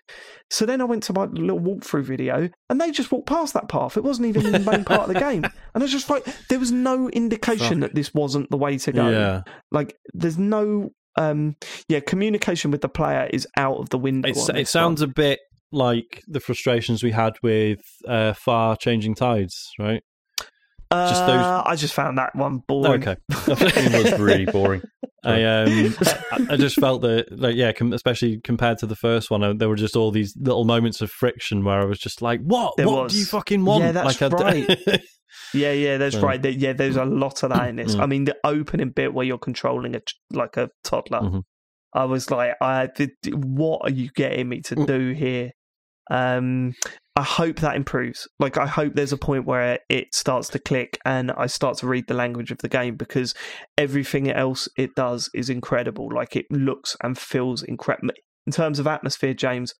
So 0.50 0.64
then 0.66 0.80
I 0.80 0.84
went 0.84 1.02
to 1.04 1.12
my 1.12 1.24
little 1.24 1.60
walkthrough 1.60 2.04
video 2.04 2.48
and 2.70 2.80
they 2.80 2.90
just 2.90 3.12
walked 3.12 3.26
past 3.26 3.54
that 3.54 3.68
path. 3.68 3.96
It 3.96 4.04
wasn't 4.04 4.28
even 4.28 4.52
the 4.52 4.58
main 4.58 4.84
part 4.84 5.08
of 5.08 5.08
the 5.08 5.20
game. 5.20 5.44
And 5.74 5.82
I 5.82 5.84
was 5.84 5.92
just 5.92 6.10
like, 6.10 6.24
there 6.48 6.58
was 6.58 6.72
no 6.72 7.08
indication 7.10 7.80
Fuck. 7.80 7.90
that 7.90 7.94
this 7.94 8.12
wasn't 8.12 8.50
the 8.50 8.56
way 8.56 8.78
to 8.78 8.90
go. 8.90 9.10
Yeah. 9.10 9.42
Like, 9.70 9.94
there's 10.12 10.38
no, 10.38 10.90
um, 11.16 11.56
yeah, 11.88 12.00
communication 12.00 12.70
with 12.70 12.80
the 12.80 12.88
player 12.88 13.28
is 13.32 13.46
out 13.56 13.76
of 13.76 13.90
the 13.90 13.98
window. 13.98 14.30
It's, 14.30 14.48
it 14.48 14.66
sounds 14.66 15.00
one. 15.00 15.10
a 15.10 15.12
bit 15.12 15.40
like 15.70 16.24
the 16.26 16.40
frustrations 16.40 17.04
we 17.04 17.12
had 17.12 17.34
with 17.42 17.80
uh, 18.08 18.32
Far 18.32 18.76
Changing 18.76 19.14
Tides, 19.14 19.70
right? 19.78 20.02
Just 20.90 21.26
those- 21.26 21.40
Uh, 21.40 21.62
I 21.66 21.76
just 21.76 21.94
found 21.94 22.16
that 22.18 22.34
one 22.34 22.58
boring. 22.66 23.02
Okay. 23.06 23.16
it 23.30 24.10
was 24.10 24.18
really 24.20 24.46
boring. 24.46 24.82
I 25.24 25.42
um, 25.44 25.94
I, 26.32 26.46
I 26.50 26.56
just 26.56 26.76
felt 26.80 27.02
that, 27.02 27.26
like, 27.38 27.56
yeah, 27.56 27.72
com- 27.72 27.92
especially 27.92 28.40
compared 28.42 28.78
to 28.78 28.86
the 28.86 28.96
first 28.96 29.30
one, 29.30 29.42
uh, 29.42 29.52
there 29.52 29.68
were 29.68 29.76
just 29.76 29.96
all 29.96 30.10
these 30.10 30.34
little 30.40 30.64
moments 30.64 31.00
of 31.00 31.10
friction 31.10 31.64
where 31.64 31.80
I 31.80 31.84
was 31.84 31.98
just 31.98 32.22
like, 32.22 32.40
"What? 32.40 32.74
There 32.76 32.86
what 32.86 33.04
was. 33.04 33.12
do 33.12 33.18
you 33.18 33.24
fucking 33.26 33.64
want?" 33.64 33.84
Yeah, 33.84 33.92
that's 33.92 34.20
like, 34.20 34.32
I- 34.32 34.36
right. 34.36 35.02
Yeah, 35.54 35.72
yeah, 35.72 35.96
that's 35.98 36.16
right. 36.16 36.42
Yeah, 36.44 36.72
there's 36.74 36.96
a 36.96 37.04
lot 37.06 37.42
of 37.42 37.50
that 37.50 37.68
in 37.68 37.76
this. 37.76 37.94
Mm. 37.94 38.00
I 38.00 38.06
mean, 38.06 38.24
the 38.24 38.36
opening 38.44 38.90
bit 38.90 39.14
where 39.14 39.24
you're 39.24 39.38
controlling 39.38 39.94
a 39.96 40.00
like 40.32 40.56
a 40.56 40.68
toddler, 40.84 41.20
Mhm. 41.20 41.42
I 41.94 42.04
was 42.04 42.30
like, 42.30 42.54
I 42.60 42.88
did, 42.94 43.10
what 43.32 43.80
are 43.84 43.90
you 43.90 44.10
getting 44.14 44.48
me 44.48 44.60
to 44.62 44.76
Mm. 44.76 44.86
do 44.86 45.10
here? 45.12 45.50
Um, 46.10 46.74
I 47.18 47.22
hope 47.22 47.56
that 47.56 47.74
improves. 47.74 48.28
Like, 48.38 48.56
I 48.58 48.68
hope 48.68 48.94
there's 48.94 49.12
a 49.12 49.16
point 49.16 49.44
where 49.44 49.80
it 49.88 50.14
starts 50.14 50.48
to 50.50 50.60
click 50.60 51.00
and 51.04 51.32
I 51.32 51.48
start 51.48 51.76
to 51.78 51.88
read 51.88 52.06
the 52.06 52.14
language 52.14 52.52
of 52.52 52.58
the 52.58 52.68
game 52.68 52.94
because 52.94 53.34
everything 53.76 54.30
else 54.30 54.68
it 54.76 54.94
does 54.94 55.28
is 55.34 55.50
incredible. 55.50 56.08
Like, 56.14 56.36
it 56.36 56.46
looks 56.48 56.96
and 57.02 57.18
feels 57.18 57.64
incredible. 57.64 58.14
In 58.46 58.52
terms 58.52 58.78
of 58.78 58.86
atmosphere, 58.86 59.34
James, 59.34 59.74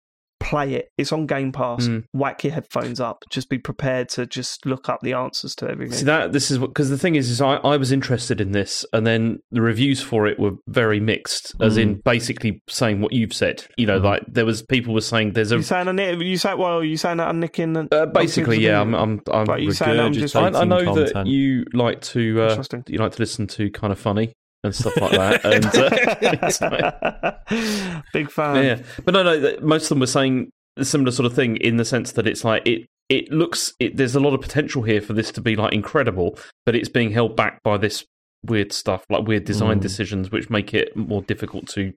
play 0.49 0.75
it. 0.75 0.89
It's 0.99 1.13
on 1.13 1.27
Game 1.27 1.53
Pass. 1.53 1.87
Mm. 1.87 2.05
Whack 2.13 2.45
your 2.45 2.53
headphones 2.53 3.01
up. 3.01 3.25
Just 3.31 3.49
be 3.51 3.59
prepared 3.59 4.09
to 4.11 4.27
just 4.27 4.65
look 4.67 4.89
up 4.89 5.01
the 5.03 5.13
answers 5.13 5.55
to 5.57 5.69
everything. 5.69 5.97
See 5.97 6.05
that 6.07 6.33
this 6.33 6.51
is 6.51 6.59
because 6.59 6.91
the 6.91 6.99
thing 6.99 7.15
is, 7.17 7.31
is 7.31 7.41
I, 7.41 7.57
I 7.57 7.77
was 7.77 7.93
interested 7.93 8.41
in 8.41 8.53
this, 8.53 8.85
and 8.93 9.07
then 9.07 9.39
the 9.51 9.61
reviews 9.63 10.01
for 10.03 10.27
it 10.27 10.39
were 10.39 10.53
very 10.67 11.01
mixed, 11.01 11.55
as 11.61 11.77
Mm. 11.77 11.83
in 11.83 12.01
basically 12.05 12.63
saying 12.69 13.01
what 13.01 13.13
you've 13.13 13.33
said. 13.33 13.65
You 13.77 13.87
know, 13.87 14.01
Mhm. 14.01 14.05
like 14.05 14.23
there 14.29 14.47
was 14.47 14.63
people 14.63 14.95
were 14.95 15.01
saying 15.01 15.33
there's 15.33 15.53
a 15.53 15.57
You 15.57 15.63
saying 15.63 15.99
it? 15.99 16.19
You 16.21 16.37
say 16.37 16.55
well? 16.55 16.83
You 16.83 16.97
saying 16.97 17.19
that 17.19 17.29
on 17.29 17.41
Nick 17.41 17.59
in? 17.59 17.77
uh, 17.77 18.07
basically 18.07 18.61
yeah. 18.61 18.81
I'm 18.81 18.95
I'm, 18.95 19.21
I'm 19.33 19.59
you 19.59 19.73
saying 19.73 20.01
I'm 20.01 20.13
just- 20.13 20.35
I, 20.37 20.47
I 20.49 20.65
know 20.65 20.79
regurgitating 20.81 21.13
that 21.15 21.27
you 21.27 21.65
like 21.73 22.01
to 22.03 22.43
uh, 22.43 22.63
you 22.89 22.99
like 22.99 23.13
to 23.13 23.19
listen 23.21 23.47
to 23.49 23.71
Kinda 23.71 23.97
Funny 23.97 24.33
and 24.69 24.75
stuff 24.77 24.97
like 24.97 25.11
that, 25.13 25.45
and 26.63 26.63
uh, 26.73 28.03
Big 28.13 28.31
fan. 28.31 28.65
yeah, 28.65 28.79
but 29.05 29.15
no, 29.15 29.23
no. 29.23 29.57
Most 29.61 29.85
of 29.85 29.89
them 29.91 30.01
were 30.01 30.07
saying 30.07 30.51
a 30.77 30.85
similar 30.85 31.11
sort 31.11 31.27
of 31.27 31.35
thing 31.35 31.57
in 31.57 31.77
the 31.77 31.85
sense 31.85 32.13
that 32.13 32.27
it's 32.27 32.45
like 32.45 32.67
it. 32.67 32.87
It 33.09 33.33
looks. 33.33 33.73
It, 33.81 33.97
there's 33.97 34.15
a 34.15 34.21
lot 34.21 34.35
of 34.35 34.41
potential 34.43 34.83
here 34.83 35.01
for 35.01 35.15
this 35.15 35.33
to 35.33 35.41
be 35.41 35.57
like 35.57 35.73
incredible, 35.73 36.39
but 36.67 36.75
it's 36.77 36.91
being 36.91 37.11
held 37.11 37.37
back 37.37 37.63
by 37.63 37.79
this 37.79 38.05
weird 38.45 38.73
stuff, 38.73 39.05
like 39.09 39.27
weird 39.27 39.45
design 39.45 39.79
Mm. 39.79 39.83
decisions, 39.83 40.31
which 40.31 40.51
make 40.51 40.75
it 40.75 40.95
more 40.97 41.23
difficult 41.23 41.67
to 41.69 41.93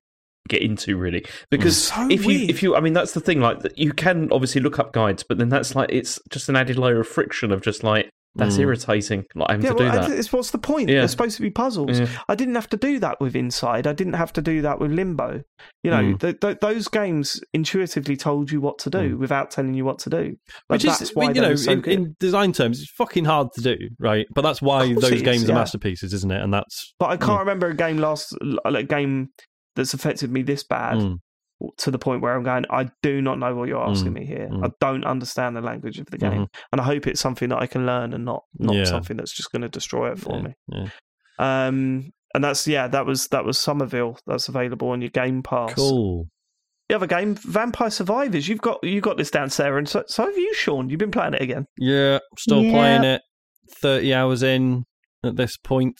get 0.47 0.61
into. 0.61 0.95
Really, 0.97 1.25
because 1.49 1.87
So 1.89 2.07
if 2.09 2.25
you 2.25 2.45
if 2.47 2.63
you, 2.63 2.75
I 2.77 2.79
mean, 2.79 2.93
that's 2.93 3.11
the 3.13 3.19
thing. 3.19 3.41
Like 3.41 3.59
you 3.75 3.91
can 3.91 4.31
obviously 4.31 4.61
look 4.61 4.79
up 4.79 4.93
guides, 4.93 5.23
but 5.23 5.37
then 5.37 5.49
that's 5.49 5.75
like 5.75 5.89
it's 5.91 6.17
just 6.29 6.47
an 6.47 6.55
added 6.55 6.77
layer 6.77 7.01
of 7.01 7.07
friction 7.09 7.51
of 7.51 7.61
just 7.61 7.83
like 7.83 8.09
that's 8.35 8.55
Mm. 8.55 8.61
irritating. 8.61 9.25
Like 9.35 9.49
having 9.51 9.65
Yeah, 9.65 9.71
to 9.71 9.77
do 9.77 9.83
well, 9.83 10.07
that. 10.07 10.17
it's 10.17 10.31
what's 10.31 10.51
the 10.51 10.57
point? 10.57 10.89
Yeah. 10.89 10.99
They're 10.99 11.07
supposed 11.09 11.35
to 11.37 11.41
be 11.41 11.49
puzzles. 11.49 11.99
Yeah. 11.99 12.07
I 12.29 12.35
didn't 12.35 12.55
have 12.55 12.69
to 12.69 12.77
do 12.77 12.97
that 12.99 13.19
with 13.19 13.35
Inside. 13.35 13.87
I 13.87 13.93
didn't 13.93 14.13
have 14.13 14.31
to 14.33 14.41
do 14.41 14.61
that 14.61 14.79
with 14.79 14.91
Limbo. 14.91 15.41
You 15.83 15.91
know, 15.91 15.97
Mm. 16.03 16.19
th- 16.19 16.39
th- 16.39 16.59
those 16.61 16.87
games 16.87 17.41
intuitively 17.53 18.15
told 18.15 18.51
you 18.51 18.61
what 18.61 18.79
to 18.79 18.89
do 18.89 19.17
without 19.17 19.51
telling 19.51 19.73
you 19.73 19.83
what 19.83 19.99
to 19.99 20.09
do. 20.09 20.17
Like, 20.17 20.35
Which 20.69 20.85
is, 20.85 20.99
that's 20.99 21.15
why 21.15 21.31
you 21.31 21.41
know, 21.41 21.55
so 21.55 21.71
in, 21.73 21.83
in 21.85 22.15
design 22.19 22.53
terms, 22.53 22.81
it's 22.81 22.91
fucking 22.91 23.25
hard 23.25 23.49
to 23.55 23.61
do, 23.61 23.75
right? 23.99 24.25
But 24.33 24.41
that's 24.43 24.61
why 24.61 24.93
those 24.93 25.11
is, 25.11 25.21
games 25.21 25.43
yeah. 25.43 25.51
are 25.51 25.55
masterpieces, 25.55 26.13
isn't 26.13 26.31
it? 26.31 26.41
And 26.41 26.53
that's 26.53 26.93
But 26.99 27.09
I 27.09 27.17
can't 27.17 27.31
Yeah. 27.31 27.39
remember 27.39 27.67
a 27.67 27.75
game 27.75 27.97
last 27.97 28.33
a 28.65 28.83
game 28.83 29.29
that's 29.75 29.93
affected 29.93 30.31
me 30.31 30.41
this 30.41 30.63
bad 30.63 30.97
mm, 30.97 31.15
to 31.77 31.91
the 31.91 31.99
point 31.99 32.21
where 32.21 32.33
I'm 32.35 32.43
going. 32.43 32.65
I 32.69 32.89
do 33.01 33.21
not 33.21 33.39
know 33.39 33.55
what 33.55 33.67
you're 33.67 33.81
asking 33.83 34.11
Mm, 34.11 34.15
me 34.15 34.25
here. 34.25 34.49
mm. 34.51 34.65
I 34.65 34.71
don't 34.79 35.03
understand 35.05 35.55
the 35.55 35.61
language 35.61 35.99
of 35.99 36.07
the 36.07 36.17
game, 36.17 36.41
Mhm. 36.45 36.47
and 36.71 36.81
I 36.81 36.83
hope 36.83 37.07
it's 37.07 37.21
something 37.21 37.49
that 37.49 37.59
I 37.61 37.67
can 37.67 37.85
learn 37.85 38.13
and 38.13 38.25
not 38.25 38.43
not 38.57 38.75
Yeah. 38.75 38.83
something 38.85 39.17
that's 39.17 39.33
just 39.33 39.51
going 39.51 39.61
to 39.63 39.69
destroy 39.69 40.11
it 40.11 40.19
for 40.19 40.35
yeah, 40.37 40.41
me. 40.41 40.53
yeah. 40.67 40.87
Um, 41.39 42.11
and 42.33 42.43
that's 42.43 42.67
yeah, 42.67 42.87
that 42.87 43.05
was 43.05 43.27
that 43.27 43.45
was 43.45 43.57
Somerville. 43.57 44.17
That's 44.27 44.47
available 44.47 44.89
on 44.89 45.01
your 45.01 45.09
Game 45.09 45.43
Pass. 45.43 45.73
Cool. 45.73 46.27
The 46.89 46.95
other 46.95 47.07
game, 47.07 47.35
Vampire 47.35 47.89
Survivors. 47.89 48.47
You've 48.47 48.61
got 48.61 48.83
you 48.83 48.99
got 49.01 49.17
this 49.17 49.31
down, 49.31 49.49
Sarah, 49.49 49.77
and 49.77 49.87
so, 49.87 50.03
so 50.07 50.25
have 50.25 50.37
you, 50.37 50.53
Sean. 50.53 50.89
You've 50.89 50.99
been 50.99 51.11
playing 51.11 51.33
it 51.35 51.41
again. 51.41 51.65
Yeah, 51.77 52.19
still 52.37 52.63
Yeah. 52.63 52.71
playing 52.71 53.03
it. 53.03 53.21
Thirty 53.81 54.13
hours 54.13 54.43
in 54.43 54.83
at 55.23 55.35
this 55.37 55.55
point. 55.57 55.99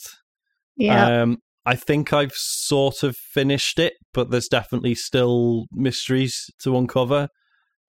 Yeah. 0.78 1.22
Um, 1.24 1.38
I 1.66 1.76
think 1.76 2.12
I've 2.12 2.34
sort 2.34 3.04
of 3.04 3.16
finished 3.16 3.78
it, 3.80 3.94
but 4.14 4.32
there's 4.32 4.48
definitely 4.48 4.96
still 4.96 5.66
mysteries 5.72 6.50
to 6.64 6.76
uncover. 6.78 7.28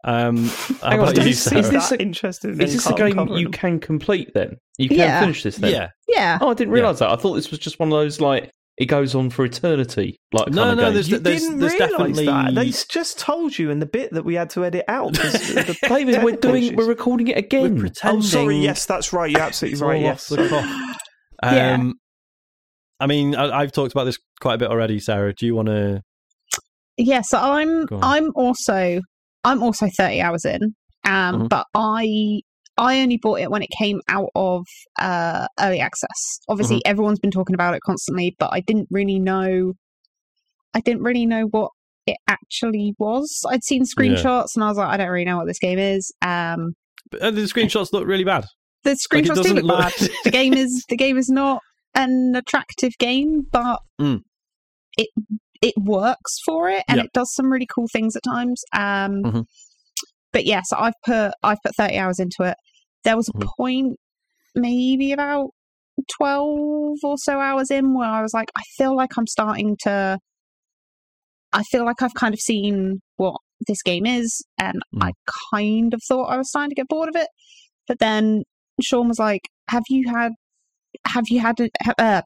Um, 0.05 0.47
how 0.83 0.91
Hang 0.91 1.01
on, 1.01 1.09
about 1.11 1.19
is 1.19 1.45
this- 1.45 1.53
is 1.53 1.71
this 1.71 1.93
a- 1.93 2.03
interesting? 2.03 2.61
Is 2.61 2.75
this 2.75 2.87
a 2.87 2.95
game 2.95 3.29
you 3.29 3.49
can 3.49 3.79
complete? 3.81 4.31
Then 4.35 4.57
you 4.79 4.89
can 4.89 4.99
Yeah. 4.99 5.21
finish 5.21 5.43
this. 5.43 5.57
Then 5.57 5.73
yeah, 5.73 5.89
yeah. 6.09 6.39
Oh, 6.41 6.51
I 6.51 6.55
didn't 6.55 6.73
realize 6.75 6.99
that. 6.99 7.11
I 7.11 7.17
thought 7.17 7.35
this 7.35 7.51
was 7.51 7.61
just 7.61 7.79
one 7.79 7.89
of 7.89 7.93
those 7.99 8.21
like 8.21 8.51
it 8.79 8.87
goes 8.87 9.15
on 9.15 9.29
for 9.31 9.45
eternity. 9.45 10.17
Like 10.33 10.49
No, 10.49 10.65
kind 10.65 10.77
no, 10.79 10.87
of 10.89 10.95
there's- 10.95 11.09
You 11.09 11.19
there's- 11.19 11.43
didn't 11.43 11.59
there's 11.61 11.73
realise 11.75 11.91
definitely- 12.17 12.27
that. 12.27 12.55
They 12.55 12.71
just 12.91 13.19
told 13.19 13.59
you 13.59 13.71
in 13.71 13.79
the 13.79 13.87
bit 13.87 14.13
that 14.13 14.25
we 14.25 14.35
had 14.35 14.51
to 14.51 14.65
edit 14.65 14.85
out. 14.89 15.13
the 15.15 15.77
David, 15.89 16.23
we're 16.25 16.37
doing 16.37 16.65
issues. 16.65 16.77
we're 16.77 16.89
recording 16.89 17.29
it 17.29 17.37
again. 17.39 17.77
We're 17.81 17.91
Oh, 18.05 18.21
sorry. 18.23 18.57
Yes, 18.59 18.87
that's 18.87 19.13
right. 19.13 19.31
You're 19.31 19.41
absolutely 19.41 19.81
right. 19.81 20.01
Yes. 20.01 20.33
off 20.33 20.39
the 20.39 20.49
cuff. 20.49 20.97
Yeah. 21.45 21.91
I 23.03 23.07
mean, 23.07 23.35
I, 23.35 23.51
I've 23.61 23.73
talked 23.73 23.93
about 23.93 24.05
this 24.05 24.19
quite 24.41 24.55
a 24.55 24.59
bit 24.59 24.71
already, 24.71 24.99
Sarah. 25.01 25.35
Do 25.35 25.45
you 25.47 25.55
want 25.55 25.69
to? 25.69 26.03
Yeah, 26.97 27.23
so 27.23 27.39
I'm 27.39 27.87
I'm 28.03 28.31
also 28.35 29.01
I'm 29.45 29.63
also 29.63 29.89
30 29.97 30.21
hours 30.21 30.45
in. 30.45 30.75
Um 31.05 31.43
Mhm. 31.43 31.49
but 31.49 31.67
I 31.75 32.41
I 32.79 33.01
only 33.01 33.19
bought 33.21 33.41
it 33.41 33.51
when 33.51 33.63
it 33.63 33.71
came 33.77 34.01
out 34.09 34.31
of 34.35 34.65
uh 35.01 35.47
early 35.59 35.81
access. 35.81 36.39
Obviously 36.49 36.77
Mm-hmm. 36.77 36.91
everyone's 36.91 37.19
been 37.19 37.31
talking 37.31 37.55
about 37.55 37.75
it 37.75 37.81
constantly, 37.85 38.37
but 38.39 38.51
I 38.53 38.61
didn't 38.61 38.89
really 38.91 39.19
know 39.19 39.73
I 40.75 40.81
didn't 40.81 41.03
really 41.03 41.27
know 41.27 41.47
what 41.47 41.71
it 42.07 42.17
actually 42.29 42.95
was. 42.99 43.43
I'd 43.49 43.65
seen 43.65 43.85
screenshots 43.85 44.55
and 44.55 44.65
I 44.65 44.69
was 44.69 44.77
like, 44.79 44.89
I 44.89 44.97
don't 44.97 45.09
really 45.11 45.25
know 45.25 45.39
what 45.39 45.47
this 45.47 45.59
game 45.59 45.79
is. 45.79 46.13
Um 46.23 46.75
Uh, 47.21 47.31
the 47.31 47.43
screenshots 47.43 47.93
look 47.93 48.07
really 48.07 48.25
bad. 48.25 48.45
the 48.85 48.91
Like, 48.91 48.99
screenshots 49.25 49.43
do 49.43 49.55
look 49.55 49.65
look- 49.65 49.79
bad. 49.99 50.11
the 50.25 50.31
game 50.31 50.55
is 50.55 50.85
the 50.89 50.97
game 50.97 51.17
is 51.19 51.29
not 51.29 51.63
an 51.95 52.35
attractive 52.37 52.93
game, 52.99 53.43
but 53.51 53.81
Mm. 54.01 54.23
it 54.99 55.09
it 55.61 55.75
works 55.79 56.39
for 56.45 56.69
it 56.69 56.83
and 56.89 56.99
Yeah. 56.99 57.05
it 57.05 57.13
does 57.13 57.33
some 57.35 57.47
really 57.53 57.69
cool 57.73 57.87
things 57.93 58.17
at 58.17 58.23
times. 58.25 58.63
Um, 58.75 59.23
Mhm. 59.23 59.45
But 60.33 60.45
yeah, 60.47 60.63
so 60.65 60.77
I've 60.79 60.95
put 61.05 61.33
I've 61.43 61.59
put 61.65 61.77
thirty 61.77 61.97
hours 61.99 62.19
into 62.19 62.43
it. 62.43 62.57
There 63.05 63.17
was 63.17 63.29
a 63.29 63.33
Mhm. 63.33 63.47
point, 63.57 63.97
maybe 64.55 65.13
about 65.13 65.51
twelve 66.17 66.99
or 67.05 67.17
so 67.19 67.39
hours 67.39 67.71
in, 67.71 67.95
where 67.95 68.09
I 68.09 68.23
was 68.23 68.33
like, 68.35 68.51
I 68.57 68.63
feel 68.77 68.97
like 68.97 69.17
I'm 69.19 69.27
starting 69.27 69.77
to. 69.83 70.19
I 71.53 71.63
feel 71.65 71.85
like 71.85 72.01
I've 72.03 72.15
kind 72.15 72.33
of 72.35 72.41
seen 72.41 73.01
what 73.17 73.37
this 73.69 73.83
game 73.83 74.07
is, 74.07 74.43
and 74.59 74.81
Mm. 74.95 75.03
I 75.05 75.13
kind 75.55 75.93
of 75.95 76.01
thought 76.09 76.25
I 76.31 76.37
was 76.39 76.49
starting 76.49 76.71
to 76.71 76.75
get 76.75 76.89
bored 76.89 77.09
of 77.11 77.17
it. 77.17 77.29
But 77.87 77.99
then 77.99 78.45
Sean 78.81 79.09
was 79.09 79.19
like, 79.19 79.43
"Have 79.69 79.85
you 79.91 80.09
had? 80.09 80.33
Have 81.07 81.29
you 81.29 81.41
had? 81.41 81.61
a- 81.61 81.71
Uh, 81.99 82.23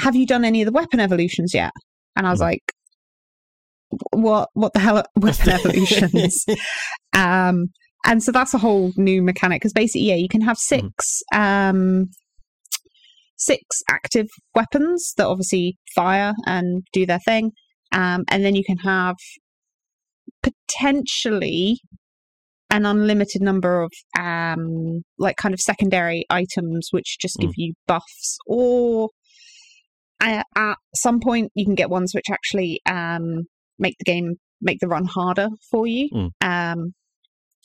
have 0.00 0.14
you 0.16 0.26
done 0.26 0.44
any 0.44 0.62
of 0.62 0.66
the 0.66 0.72
weapon 0.72 1.00
evolutions 1.00 1.52
yet?" 1.54 1.72
And 2.16 2.26
I 2.26 2.30
was 2.30 2.40
Mm. 2.40 2.44
like, 2.44 2.72
"What? 4.12 4.48
What 4.54 4.72
the 4.74 4.80
hell? 4.80 4.98
Are 4.98 5.04
weapon 5.16 5.50
evolutions?" 5.50 6.44
um, 7.14 7.66
and 8.04 8.22
so 8.22 8.30
that's 8.32 8.54
a 8.54 8.58
whole 8.58 8.92
new 8.96 9.22
mechanic 9.22 9.60
because 9.60 9.72
basically, 9.72 10.08
yeah, 10.08 10.14
you 10.16 10.28
can 10.28 10.42
have 10.42 10.56
Mm-hmm. 10.58 10.86
six 10.88 11.22
um, 11.34 12.06
six 13.38 13.62
active 13.90 14.28
weapons 14.54 15.12
that 15.16 15.26
obviously 15.26 15.76
fire 15.94 16.32
and 16.46 16.82
do 16.92 17.04
their 17.06 17.18
thing, 17.20 17.52
um, 17.92 18.24
and 18.30 18.44
then 18.44 18.54
you 18.54 18.64
can 18.64 18.78
have 18.78 19.16
potentially 20.42 21.78
an 22.76 22.84
unlimited 22.86 23.40
number 23.42 23.72
of 23.82 23.90
um 24.18 25.02
like 25.18 25.36
kind 25.36 25.54
of 25.54 25.60
secondary 25.60 26.24
items 26.30 26.88
which 26.90 27.16
just 27.20 27.36
give 27.38 27.52
you 27.56 27.72
buffs 27.86 28.36
or 28.46 29.08
uh, 30.20 30.42
at 30.56 30.76
some 30.94 31.18
point 31.20 31.50
you 31.54 31.64
can 31.64 31.74
get 31.74 31.90
ones 31.90 32.12
which 32.14 32.30
actually 32.30 32.80
um 32.86 33.24
make 33.78 33.94
the 33.98 34.04
game 34.04 34.34
make 34.60 34.78
the 34.80 34.88
run 34.88 35.06
harder 35.06 35.48
for 35.70 35.86
you 35.86 36.08
Mm. 36.12 36.30
um 36.42 36.92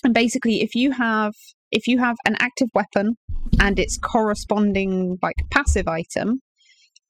and 0.03 0.13
basically 0.13 0.61
if 0.61 0.75
you 0.75 0.91
have 0.91 1.33
if 1.71 1.87
you 1.87 1.99
have 1.99 2.15
an 2.25 2.35
active 2.39 2.69
weapon 2.73 3.15
and 3.59 3.79
its 3.79 3.97
corresponding 3.97 5.17
like 5.21 5.35
passive 5.51 5.87
item 5.87 6.39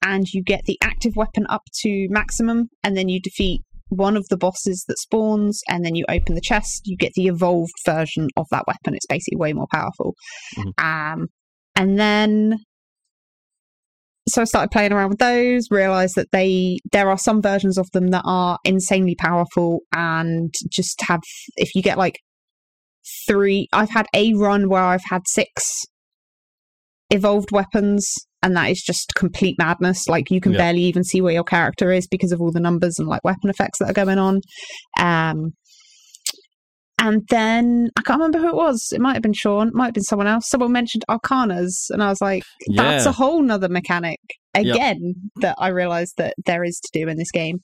and 0.04 0.26
you 0.32 0.42
get 0.42 0.62
the 0.66 0.78
active 0.82 1.14
weapon 1.16 1.46
up 1.48 1.62
to 1.82 2.08
maximum 2.10 2.68
and 2.84 2.96
then 2.96 3.08
you 3.08 3.20
defeat 3.20 3.60
one 3.92 4.16
of 4.16 4.26
the 4.30 4.36
bosses 4.36 4.84
that 4.88 4.98
spawns 4.98 5.60
and 5.68 5.84
then 5.84 5.94
you 5.94 6.04
open 6.08 6.34
the 6.34 6.40
chest 6.40 6.82
you 6.84 6.96
get 6.96 7.12
the 7.14 7.26
evolved 7.26 7.72
version 7.84 8.28
of 8.36 8.46
that 8.50 8.64
weapon. 8.66 8.94
It's 8.94 9.06
basically 9.06 9.36
way 9.36 9.52
more 9.52 9.68
powerful. 9.70 10.14
Um 10.78 11.28
and 11.76 11.98
then 11.98 12.58
so 14.28 14.40
I 14.40 14.44
started 14.44 14.70
playing 14.70 14.92
around 14.92 15.10
with 15.10 15.18
those, 15.18 15.66
realized 15.70 16.14
that 16.14 16.28
they 16.32 16.78
there 16.92 17.10
are 17.10 17.18
some 17.18 17.42
versions 17.42 17.76
of 17.76 17.90
them 17.92 18.08
that 18.08 18.22
are 18.24 18.58
insanely 18.64 19.16
powerful 19.16 19.80
and 19.92 20.54
just 20.70 21.02
have 21.02 21.20
if 21.56 21.74
you 21.74 21.82
get 21.82 21.98
like 21.98 22.18
three 23.26 23.68
I've 23.72 23.90
had 23.90 24.06
a 24.14 24.32
run 24.34 24.68
where 24.68 24.82
I've 24.82 25.04
had 25.10 25.22
six 25.26 25.84
evolved 27.10 27.52
weapons, 27.52 28.14
and 28.42 28.56
that 28.56 28.70
is 28.70 28.82
just 28.82 29.14
complete 29.14 29.56
madness. 29.58 30.08
Like 30.08 30.30
you 30.30 30.40
can 30.40 30.52
Yeah. 30.52 30.58
barely 30.58 30.82
even 30.82 31.04
see 31.04 31.20
where 31.20 31.32
your 31.32 31.44
character 31.44 31.92
is 31.92 32.06
because 32.06 32.32
of 32.32 32.40
all 32.40 32.50
the 32.52 32.60
numbers 32.60 32.98
and 32.98 33.08
like 33.08 33.22
weapon 33.24 33.50
effects 33.50 33.78
that 33.78 33.90
are 33.90 33.94
going 33.94 34.18
on. 34.18 34.40
Um, 34.98 35.52
and 36.98 37.22
then 37.30 37.88
I 37.98 38.02
can't 38.02 38.20
remember 38.20 38.38
who 38.38 38.48
it 38.48 38.54
was. 38.54 38.88
It 38.92 39.00
might 39.00 39.14
have 39.14 39.22
been 39.22 39.32
Sean, 39.32 39.68
it 39.68 39.74
might 39.74 39.86
have 39.86 39.94
been 39.94 40.04
someone 40.04 40.28
else. 40.28 40.48
Someone 40.48 40.70
mentioned 40.72 41.02
arcanas, 41.10 41.86
and 41.90 42.02
I 42.02 42.08
was 42.08 42.20
like, 42.20 42.44
that's 42.76 43.04
Yeah. 43.04 43.10
a 43.10 43.12
whole 43.12 43.42
nother 43.42 43.68
mechanic 43.68 44.20
again 44.54 45.14
that 45.40 45.56
I 45.58 45.68
realized 45.68 46.14
that 46.18 46.34
there 46.46 46.62
is 46.62 46.78
to 46.78 47.00
do 47.00 47.08
in 47.08 47.16
this 47.16 47.30
game. 47.32 47.58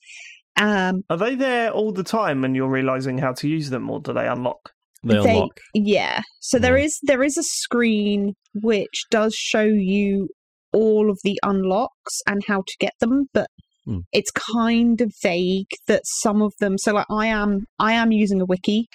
Um, 0.60 1.02
Are 1.08 1.16
they 1.16 1.36
there 1.36 1.70
all 1.70 1.92
the 1.92 2.02
time 2.02 2.42
and 2.44 2.56
you're 2.56 2.70
realizing 2.70 3.18
how 3.18 3.32
to 3.34 3.48
use 3.48 3.70
them, 3.70 3.88
or 3.90 4.00
do 4.00 4.12
they 4.12 4.26
unlock? 4.26 4.72
They 5.04 5.14
They- 5.14 5.30
unlock. 5.34 5.60
Yeah. 5.72 6.22
So 6.40 6.58
there 6.58 6.74
Mhm. 6.74 6.84
is 6.86 6.98
there 7.04 7.22
is 7.22 7.36
a 7.38 7.44
screen 7.44 8.32
which 8.60 9.04
does 9.12 9.34
show 9.36 9.62
you 9.62 10.28
all 10.72 11.10
of 11.10 11.18
the 11.24 11.38
unlocks 11.44 12.20
and 12.26 12.42
how 12.46 12.58
to 12.66 12.74
get 12.80 12.92
them, 13.00 13.26
but 13.32 13.48
Mm. 13.86 14.02
it's 14.12 14.30
kind 14.30 15.00
of 15.00 15.10
vague 15.22 15.70
that 15.86 16.02
some 16.04 16.42
of 16.42 16.52
them 16.60 16.76
so 16.76 16.92
like 16.92 17.06
I 17.10 17.26
am 17.28 17.64
I 17.78 17.94
am 17.94 18.12
using 18.12 18.40
a 18.40 18.44
wiki 18.44 18.86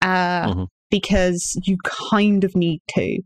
uh 0.00 0.46
Mhm. 0.54 0.66
because 0.90 1.42
you 1.66 1.76
kind 1.84 2.42
of 2.44 2.56
need 2.56 2.80
to. 2.96 3.18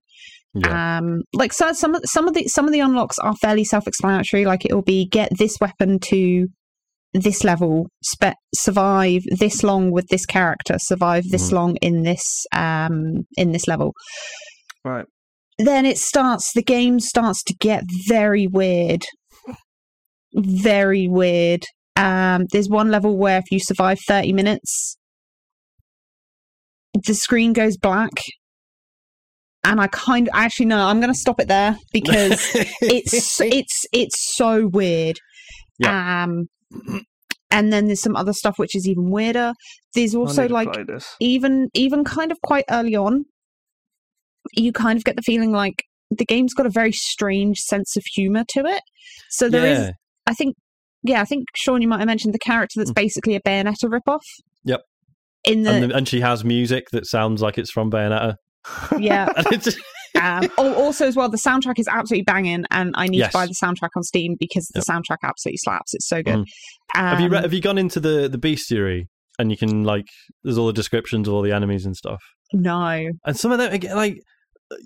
Yeah. 0.55 0.97
Um 0.99 1.23
like 1.33 1.53
so 1.53 1.73
some 1.75 1.95
of 1.95 2.03
some 2.07 2.27
of 2.27 2.35
the 2.35 2.45
some 2.49 2.65
of 2.67 2.73
the 2.73 2.81
unlocks 2.81 3.19
are 3.21 3.37
fairly 3.37 3.63
self-explanatory 3.65 4.47
like 4.47 4.65
it 4.65 4.75
will 4.75 4.83
be 4.83 5.07
get 5.07 5.31
this 5.39 5.57
weapon 5.61 5.99
to 6.11 6.47
this 7.13 7.45
level 7.45 7.87
spe- 8.03 8.35
survive 8.55 9.23
this 9.39 9.63
long 9.63 9.91
with 9.93 10.09
this 10.09 10.27
character 10.27 10.77
survive 10.79 11.25
this 11.31 11.51
Mhm. 11.51 11.53
long 11.53 11.77
in 11.77 12.03
this 12.03 12.25
um 12.53 13.27
in 13.37 13.53
this 13.53 13.69
level 13.69 13.93
Right. 14.85 15.07
Then 15.59 15.87
it 15.87 15.99
starts 15.99 16.53
the 16.55 16.63
game 16.63 17.01
starts 17.01 17.43
to 17.45 17.55
get 17.55 17.85
very 18.09 18.47
weird. 18.47 19.05
Very 20.35 21.09
weird. 21.09 21.65
Um 21.97 22.47
there's 22.53 22.69
one 22.69 22.91
level 22.91 23.17
where 23.17 23.39
if 23.39 23.51
you 23.51 23.59
survive 23.59 23.99
30 24.07 24.33
minutes 24.33 24.97
the 27.07 27.15
screen 27.15 27.53
goes 27.53 27.77
black. 27.77 28.11
And 29.65 29.81
i 29.81 29.89
kind 29.89 30.29
of 30.29 30.35
actually 30.35 30.67
no 30.67 30.79
i'm 30.79 31.01
going 31.01 31.13
to 31.13 31.19
stop 31.19 31.41
it 31.41 31.49
there 31.49 31.77
because 31.93 32.51
it's 32.83 33.41
it's 33.41 33.87
it's 33.93 34.37
so 34.37 34.67
weird. 34.67 35.19
Yeah. 35.79 36.25
um 36.25 36.49
and 37.51 37.73
then 37.73 37.87
there's 37.87 38.03
some 38.03 38.17
other 38.17 38.33
stuff 38.33 38.59
which 38.59 38.75
is 38.75 38.87
even 38.87 39.11
weirder. 39.11 39.55
There's 39.95 40.15
also 40.15 40.49
like 40.49 40.69
even 41.21 41.69
even 41.75 42.05
kind 42.05 42.31
of 42.31 42.39
quite 42.43 42.65
early 42.71 42.97
on 42.97 43.25
you 44.55 44.73
kind 44.73 44.97
of 44.97 45.05
get 45.05 45.17
the 45.17 45.23
feeling 45.23 45.53
like 45.53 45.83
the 46.11 46.25
game's 46.25 46.55
got 46.55 46.67
a 46.67 46.71
very 46.71 46.93
strange 46.93 47.59
sense 47.59 47.97
of 47.97 48.05
humor 48.15 48.45
to 48.49 48.61
it 48.67 48.83
so 49.31 49.49
there 49.49 49.67
is 49.67 49.79
yeah. 49.81 49.91
i 50.27 50.35
think 50.35 50.55
yeah 51.03 51.21
i 51.21 51.25
think 51.25 51.45
sean 51.57 51.83
you 51.83 51.89
might 51.89 51.99
have 51.99 52.07
mentioned 52.07 52.33
the 52.35 52.39
character 52.39 52.75
that's 52.79 52.93
basically 52.93 53.35
a 53.35 53.41
bayonetta 53.41 53.85
ripoff 53.85 54.21
Yep. 54.65 54.83
in 55.45 55.63
the 55.65 55.71
and, 55.71 55.91
the- 55.91 55.97
and 55.97 56.09
she 56.09 56.21
has 56.21 56.45
music 56.45 56.85
that 56.93 57.07
sounds 57.07 57.43
like 57.43 57.59
it's 57.59 57.71
from 57.71 57.91
Bayonetta. 57.91 58.35
yeah 58.99 59.29
um 60.21 60.49
also 60.59 61.07
as 61.07 61.15
well 61.17 61.29
the 61.29 61.37
soundtrack 61.37 61.79
is 61.79 61.89
absolutely 61.89 62.25
banging 62.25 62.65
and 62.71 62.93
i 62.97 63.07
need 63.07 63.19
Yes. 63.19 63.33
to 63.33 63.39
buy 63.39 63.47
the 63.47 63.55
soundtrack 63.55 63.91
on 63.97 64.03
steam 64.03 64.37
because 64.41 64.67
the 64.75 64.81
soundtrack 64.81 65.19
absolutely 65.23 65.59
slaps 65.59 65.95
it's 65.95 66.09
so 66.09 66.23
good 66.23 66.37
Mhm. 66.37 66.45
have 66.95 67.21
you 67.21 67.27
Um, 67.27 67.33
re- 67.33 67.41
have 67.43 67.53
you 67.53 67.61
gone 67.61 67.79
into 67.79 68.01
the 68.01 68.29
the 68.29 68.39
bestiary 68.39 69.07
and 69.39 69.51
you 69.51 69.57
can 69.57 69.85
like 69.85 70.07
there's 70.43 70.57
all 70.59 70.67
the 70.67 70.73
descriptions 70.73 71.29
of 71.29 71.35
all 71.35 71.43
the 71.43 71.53
enemies 71.53 71.85
and 71.85 71.97
stuff 71.97 72.23
no 72.53 73.09
and 73.25 73.37
some 73.37 73.53
of 73.53 73.59
them 73.59 73.79
like 73.97 74.17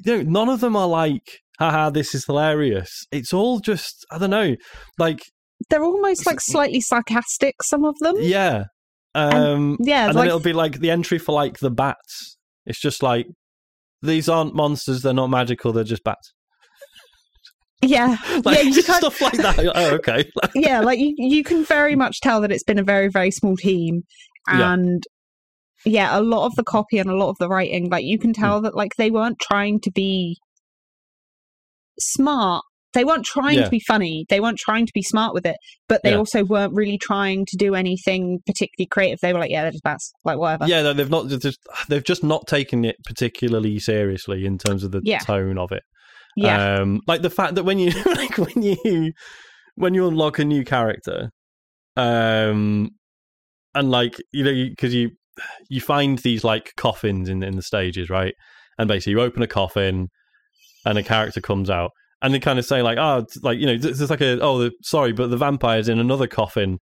you 0.05 0.17
know 0.17 0.23
none 0.23 0.49
of 0.49 0.61
them 0.61 0.77
are 0.77 0.89
like 0.89 1.41
haha 1.59 1.91
this 1.91 2.15
is 2.15 2.25
hilarious. 2.25 3.07
It's 3.13 3.33
all 3.33 3.61
just 3.61 4.07
i 4.11 4.19
don't 4.19 4.31
know 4.31 4.57
like 4.99 5.23
they're 5.69 5.85
almost 5.85 6.27
like 6.27 6.41
slightly 6.41 6.81
sarcastic 6.81 7.57
some 7.63 7.85
of 7.85 7.97
them. 8.01 8.17
Yeah 8.19 8.65
um 9.15 9.77
yeah 9.81 10.07
and 10.07 10.15
like 10.15 10.23
then 10.23 10.27
it'll 10.29 10.41
be 10.41 10.53
like 10.53 10.79
the 10.79 10.91
entry 10.91 11.19
for 11.19 11.33
like 11.33 11.59
the 11.59 11.71
bats. 11.71 12.37
It's 12.67 12.81
just 12.81 13.03
like 13.03 13.27
these 14.03 14.29
aren't 14.29 14.55
monsters 14.55 15.03
they're 15.03 15.13
not 15.13 15.29
magical 15.29 15.73
they're 15.73 15.85
just 15.85 16.05
bats. 16.05 16.33
Yeah. 17.83 18.17
Like 18.45 18.57
yeah 18.59 18.63
you 18.63 18.83
can't 18.83 18.99
stuff 18.99 19.21
like 19.21 19.33
that. 19.35 19.59
Oh 19.75 19.95
okay. 19.97 20.31
Yeah, 20.55 20.81
like 20.81 20.99
you, 20.99 21.15
you 21.17 21.45
can 21.45 21.65
very 21.65 21.95
much 21.97 22.21
tell 22.21 22.41
that 22.41 22.53
it's 22.53 22.65
been 22.65 22.79
a 22.79 22.83
very, 22.83 23.09
very 23.09 23.31
small 23.31 23.57
team. 23.57 24.03
And 24.49 25.03
yeah. 25.85 26.19
a 26.19 26.21
lot 26.21 26.47
of 26.47 26.55
the 26.57 26.65
copy 26.65 26.99
and 26.99 27.09
a 27.11 27.17
lot 27.17 27.31
of 27.31 27.37
the 27.39 27.49
writing, 27.49 27.89
like 27.91 28.05
you 28.05 28.19
can 28.19 28.33
tell 28.33 28.61
that 28.63 28.75
like 28.77 28.93
they 28.97 29.11
weren't 29.11 29.39
trying 29.41 29.81
to 29.81 29.91
be 29.91 30.37
smart. 31.99 32.65
They 32.93 33.05
weren't 33.05 33.25
trying 33.25 33.59
Yeah. 33.59 33.65
to 33.65 33.71
be 33.71 33.81
funny. 33.87 34.27
They 34.29 34.41
weren't 34.41 34.59
trying 34.59 34.85
to 34.87 34.93
be 34.93 35.03
smart 35.03 35.33
with 35.33 35.47
it, 35.47 35.57
but 35.89 36.03
they 36.03 36.11
Yeah. 36.11 36.17
also 36.17 36.45
weren't 36.45 36.75
really 36.75 36.99
trying 36.99 37.47
to 37.47 37.57
do 37.57 37.75
anything 37.77 38.41
particularly 38.47 38.89
creative. 38.89 39.21
They 39.23 39.33
were 39.33 39.39
like, 39.39 39.51
yeah, 39.51 39.63
they're 39.63 39.71
just 39.71 39.85
bats, 39.85 40.13
like 40.25 40.39
whatever. 40.39 40.67
yeah 40.67 40.83
no, 40.83 40.93
they've 40.93 41.09
not 41.09 41.29
they've 41.29 41.41
just 41.41 41.61
they've 41.89 42.03
just 42.03 42.25
not 42.25 42.47
taken 42.49 42.85
it 42.85 42.97
particularly 43.05 43.79
seriously 43.79 44.45
in 44.45 44.59
terms 44.59 44.83
of 44.83 44.91
the 44.91 45.01
Yeah. 45.05 45.19
tone 45.19 45.57
of 45.59 45.71
it 45.73 45.83
yeah, 46.37 46.77
Um, 46.81 47.01
like 47.07 47.23
the 47.23 47.31
fact 47.31 47.55
that 47.57 47.65
when 47.65 47.79
you 47.79 47.91
like 48.07 48.39
when 48.39 48.63
you 48.63 49.13
when 49.77 49.95
you 49.95 50.07
unlock 50.09 50.39
a 50.39 50.45
new 50.45 50.65
character, 50.65 51.31
um, 51.97 52.91
and 53.75 53.91
like 53.91 54.17
you 54.33 54.45
know 54.45 54.53
because 54.71 54.95
you, 54.95 55.11
you 55.69 55.81
find 55.81 56.19
these 56.19 56.45
like 56.45 56.73
coffins 56.77 57.29
in 57.29 57.43
in 57.43 57.57
the 57.57 57.63
stages, 57.63 58.11
right? 58.11 58.35
And 58.79 58.89
basically, 58.89 59.13
you 59.13 59.21
open 59.21 59.43
a 59.43 59.47
coffin, 59.47 60.09
and 60.85 60.99
a 60.99 61.03
character 61.03 61.41
comes 61.41 61.71
out, 61.71 61.91
and 62.23 62.35
they 62.35 62.41
kind 62.41 62.59
of 62.59 62.65
say 62.65 62.83
like, 62.83 62.99
oh, 62.99 63.25
like 63.43 63.59
you 63.59 63.67
know, 63.67 63.77
there's 63.77 64.11
like 64.11 64.21
a 64.21 64.41
oh, 64.41 64.59
the, 64.59 64.73
sorry, 64.83 65.13
but 65.13 65.31
the 65.31 65.37
vampire's 65.37 65.89
in 65.89 65.99
another 65.99 66.27
coffin. 66.27 66.79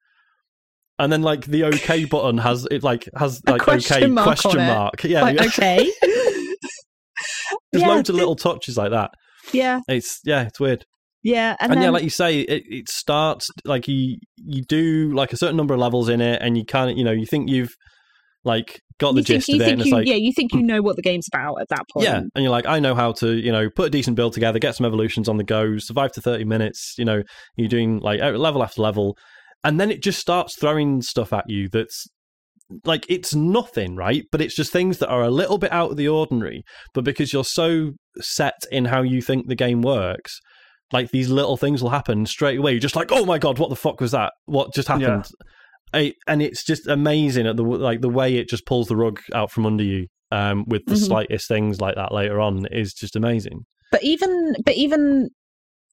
And 0.98 1.12
then, 1.12 1.22
like 1.22 1.44
the 1.44 1.64
OK 1.64 2.04
button 2.10 2.38
has 2.38 2.66
it, 2.70 2.82
like 2.82 3.08
has 3.16 3.42
like 3.46 3.60
question 3.60 3.96
OK 3.96 4.06
mark 4.06 4.26
on 4.28 4.34
question 4.36 4.66
mark. 4.66 5.04
Yeah, 5.04 5.22
like, 5.22 5.40
okay. 5.40 5.92
there's 7.72 7.82
yeah, 7.82 7.88
loads 7.88 8.08
of 8.08 8.16
little 8.16 8.36
touches 8.36 8.76
like 8.76 8.90
that. 8.92 9.10
yeah, 9.52 9.80
It's 9.88 10.20
yeah, 10.24 10.46
it's 10.46 10.58
weird. 10.58 10.86
yeah, 11.22 11.54
and, 11.60 11.72
and, 11.72 11.80
then, 11.80 11.88
yeah, 11.88 11.90
like 11.90 12.02
you 12.02 12.10
say, 12.10 12.40
it, 12.40 12.62
it 12.66 12.88
starts 12.88 13.50
like 13.66 13.88
you 13.88 14.16
you 14.36 14.62
do 14.62 15.12
like 15.12 15.34
a 15.34 15.36
certain 15.36 15.56
number 15.56 15.74
of 15.74 15.80
levels 15.80 16.08
in 16.08 16.22
it, 16.22 16.40
and 16.40 16.56
you 16.56 16.64
kind 16.64 16.90
of 16.90 16.96
you 16.96 17.04
know 17.04 17.12
you 17.12 17.26
think 17.26 17.50
you've 17.50 17.74
like 18.46 18.80
got 18.98 19.12
the 19.12 19.20
you 19.20 19.24
think, 19.24 19.38
gist 19.40 19.48
you 19.48 19.54
of 19.56 19.60
it, 19.60 19.64
think 19.64 19.72
and 19.72 19.80
it's 19.80 19.90
you, 19.90 19.94
like 19.96 20.06
yeah, 20.06 20.14
you 20.14 20.32
think 20.32 20.52
you 20.52 20.60
hmm. 20.60 20.66
know 20.66 20.82
what 20.82 20.96
the 20.96 21.02
game's 21.02 21.28
about 21.28 21.60
at 21.60 21.68
that 21.68 21.82
point. 21.92 22.04
yeah, 22.04 22.18
and 22.18 22.30
you're 22.44 22.50
like 22.50 22.66
I 22.66 22.78
know 22.78 22.94
how 22.94 23.12
to 23.12 23.32
you 23.34 23.52
know 23.52 23.68
put 23.68 23.88
a 23.88 23.90
decent 23.90 24.16
build 24.16 24.32
together, 24.32 24.58
get 24.58 24.74
some 24.74 24.86
evolutions 24.86 25.28
on 25.28 25.36
the 25.36 25.44
go, 25.44 25.76
survive 25.78 26.12
to 26.12 26.22
thirty 26.22 26.44
minutes. 26.44 26.94
You 26.96 27.04
know, 27.04 27.22
you're 27.56 27.68
doing 27.68 27.98
like 27.98 28.20
level 28.20 28.62
after 28.62 28.80
level, 28.80 29.18
and 29.64 29.78
then 29.78 29.90
it 29.90 30.02
just 30.02 30.20
starts 30.20 30.56
throwing 30.58 31.02
stuff 31.02 31.32
at 31.32 31.44
you 31.48 31.68
that's 31.68 32.06
like 32.84 33.04
it's 33.08 33.34
nothing, 33.34 33.96
right? 33.96 34.24
But 34.30 34.40
it's 34.40 34.54
just 34.54 34.72
things 34.72 34.98
that 34.98 35.08
are 35.08 35.22
a 35.22 35.30
little 35.30 35.58
bit 35.58 35.72
out 35.72 35.90
of 35.90 35.96
the 35.96 36.08
ordinary. 36.08 36.62
But 36.94 37.04
because 37.04 37.32
you're 37.32 37.44
so 37.44 37.92
set 38.20 38.54
in 38.70 38.86
how 38.86 39.02
you 39.02 39.20
think 39.20 39.48
the 39.48 39.54
game 39.54 39.82
works, 39.82 40.40
like 40.92 41.10
these 41.10 41.28
little 41.28 41.56
things 41.56 41.82
will 41.82 41.90
happen 41.90 42.26
straight 42.26 42.58
away. 42.58 42.72
You're 42.72 42.80
just 42.80 42.96
like, 42.96 43.10
oh 43.10 43.24
my 43.24 43.38
god, 43.38 43.58
what 43.58 43.70
the 43.70 43.76
fuck 43.76 44.00
was 44.00 44.12
that? 44.12 44.32
What 44.46 44.72
just 44.72 44.88
happened? 44.88 45.28
I- 45.94 46.14
and 46.26 46.42
it's 46.42 46.64
just 46.64 46.86
amazing 46.86 47.46
at 47.46 47.56
the 47.56 47.62
like 47.62 48.00
the 48.00 48.08
way 48.08 48.36
it 48.36 48.48
just 48.48 48.66
pulls 48.66 48.88
the 48.88 48.96
rug 48.96 49.20
out 49.34 49.50
from 49.50 49.66
under 49.66 49.84
you. 49.84 50.06
Um, 50.32 50.64
with 50.66 50.82
the 50.86 50.94
Mhm. 50.94 51.06
slightest 51.06 51.46
things 51.46 51.80
like 51.80 51.94
that 51.94 52.12
later 52.12 52.40
on 52.40 52.66
is 52.72 52.92
just 52.92 53.14
amazing. 53.14 53.60
but 53.92 54.02
even 54.02 54.56
but 54.64 54.74
even 54.74 55.28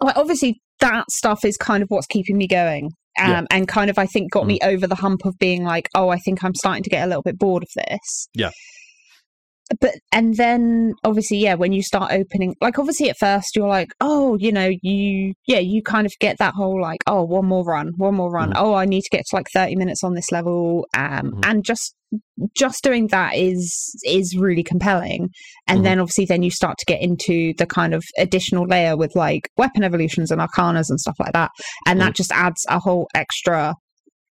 like 0.01 0.17
obviously 0.17 0.59
that 0.79 1.05
stuff 1.11 1.45
is 1.45 1.55
kind 1.57 1.83
of 1.83 1.89
what's 1.89 2.07
keeping 2.07 2.35
me 2.37 2.47
going 2.47 2.85
um 3.19 3.29
Yeah. 3.29 3.41
and 3.51 3.67
kind 3.67 3.91
of 3.91 3.99
i 3.99 4.07
think 4.07 4.31
got 4.31 4.47
me 4.47 4.57
over 4.63 4.87
the 4.87 4.95
hump 4.95 5.23
of 5.25 5.37
being 5.37 5.63
like 5.63 5.87
oh 5.93 6.09
i 6.09 6.17
think 6.17 6.43
i'm 6.43 6.55
starting 6.55 6.81
to 6.81 6.89
get 6.89 7.03
a 7.05 7.07
little 7.07 7.21
bit 7.21 7.37
bored 7.37 7.61
of 7.61 7.69
this 7.75 8.27
Yeah. 8.33 8.49
But 9.79 9.95
and 10.11 10.35
then 10.37 10.93
obviously 11.03 11.37
yeah 11.37 11.53
when 11.55 11.71
you 11.73 11.81
start 11.81 12.11
opening 12.11 12.55
like 12.61 12.77
obviously 12.79 13.09
at 13.09 13.17
first 13.17 13.55
you're 13.55 13.67
like 13.67 13.89
oh 14.01 14.35
you 14.39 14.51
know 14.51 14.69
you 14.81 15.33
yeah 15.47 15.59
you 15.59 15.81
kind 15.81 16.05
of 16.05 16.11
get 16.19 16.37
that 16.37 16.53
whole 16.53 16.81
like 16.81 17.01
oh 17.07 17.23
one 17.23 17.45
more 17.45 17.63
run 17.63 17.91
one 17.97 18.15
more 18.15 18.31
run 18.31 18.49
Mhm. 18.51 18.57
oh 18.57 18.73
i 18.73 18.85
need 18.85 19.01
to 19.01 19.09
get 19.09 19.23
to 19.29 19.35
like 19.35 19.47
30 19.53 19.75
minutes 19.75 20.03
on 20.03 20.13
this 20.13 20.31
level 20.31 20.85
um 20.95 21.31
Mhm. 21.31 21.45
and 21.45 21.65
just 21.65 21.95
just 22.55 22.83
doing 22.83 23.07
that 23.07 23.35
is 23.35 23.95
is 24.05 24.35
really 24.37 24.63
compelling 24.63 25.29
and 25.67 25.79
Mhm. 25.79 25.83
then 25.83 25.99
obviously 25.99 26.25
then 26.25 26.43
you 26.43 26.51
start 26.51 26.77
to 26.77 26.85
get 26.85 27.01
into 27.01 27.53
the 27.57 27.65
kind 27.65 27.93
of 27.93 28.03
additional 28.19 28.65
layer 28.67 28.95
with 28.95 29.15
like 29.15 29.49
weapon 29.57 29.83
evolutions 29.83 30.29
and 30.29 30.39
arcanas 30.41 30.89
and 30.89 30.99
stuff 30.99 31.15
like 31.19 31.33
that 31.33 31.49
and 31.87 31.99
that 32.01 32.15
just 32.15 32.31
adds 32.31 32.63
a 32.69 32.79
whole 32.79 33.07
extra 33.15 33.73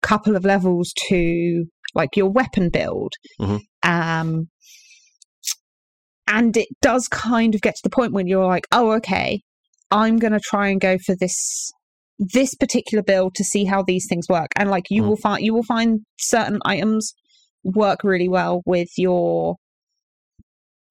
couple 0.03 0.35
of 0.37 0.45
levels 0.45 0.93
to 1.09 1.65
like 1.95 2.11
your 2.17 2.29
weapon 2.29 2.69
build 2.71 3.13
Mhm. 3.41 3.61
um 3.85 4.49
and 6.29 6.57
it 6.57 6.69
does 6.83 7.09
kind 7.09 7.55
of 7.55 7.61
get 7.61 7.75
to 7.75 7.81
the 7.83 7.91
point 7.91 8.13
when 8.13 8.27
you're 8.29 8.47
like 8.47 8.67
oh 8.73 8.93
okay 8.93 9.41
i'm 9.91 10.17
going 10.19 10.33
to 10.33 10.41
try 10.41 10.69
and 10.69 10.81
go 10.81 10.97
for 11.05 11.17
this 11.19 11.71
this 12.19 12.55
particular 12.55 13.03
build 13.03 13.35
to 13.35 13.45
see 13.45 13.65
how 13.65 13.83
these 13.83 14.07
things 14.09 14.27
work 14.29 14.49
and 14.57 14.71
like 14.71 14.85
you 14.91 15.03
Mhm. 15.03 15.09
will 15.09 15.17
find 15.17 15.45
you 15.45 15.55
will 15.55 15.63
find 15.65 16.01
certain 16.19 16.59
items 16.65 17.13
work 17.65 18.05
really 18.05 18.29
well 18.29 18.63
with 18.67 18.89
your 18.97 19.57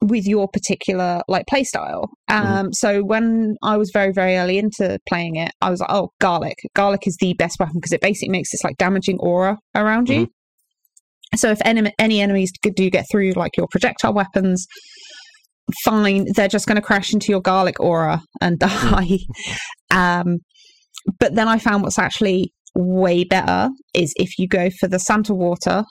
with 0.01 0.27
your 0.27 0.47
particular 0.47 1.21
like 1.27 1.47
play 1.47 1.63
style. 1.63 2.07
Um, 2.29 2.71
so 2.71 3.01
when 3.03 3.55
I 3.63 3.77
was 3.77 3.89
very 3.91 4.13
very 4.13 4.37
early 4.37 4.59
into 4.59 4.99
playing 5.09 5.37
it, 5.37 5.51
I 5.59 5.71
was 5.71 5.79
like, 5.79 5.89
oh, 5.91 6.11
garlic. 6.21 6.55
Garlic 6.75 7.07
is 7.07 7.17
the 7.19 7.33
best 7.33 7.59
weapon 7.59 7.75
because 7.77 7.91
it 7.93 8.01
basically 8.01 8.29
makes 8.29 8.51
this 8.51 8.63
like 8.63 8.77
damaging 8.77 9.17
aura 9.19 9.57
around 9.73 10.07
you. 10.09 10.27
So 11.35 11.49
if 11.49 11.59
any 11.65 11.91
any 11.97 12.21
enemies 12.21 12.51
do 12.61 12.89
get 12.91 13.05
through 13.11 13.31
like 13.31 13.57
your 13.57 13.67
projectile 13.71 14.13
weapons, 14.13 14.67
fine, 15.83 16.25
they're 16.35 16.47
just 16.47 16.65
going 16.67 16.75
to 16.77 16.81
crash 16.81 17.13
into 17.13 17.27
your 17.31 17.41
garlic 17.41 17.79
aura 17.79 18.21
and 18.41 18.59
die. 18.59 19.19
um, 19.91 20.37
but 21.19 21.35
then 21.35 21.47
I 21.47 21.57
found 21.59 21.83
what's 21.83 21.99
actually 21.99 22.53
way 22.75 23.23
better 23.23 23.69
is 23.93 24.13
if 24.17 24.37
you 24.37 24.47
go 24.47 24.69
for 24.79 24.87
the 24.87 24.99
Santa 24.99 25.33
water. 25.33 25.83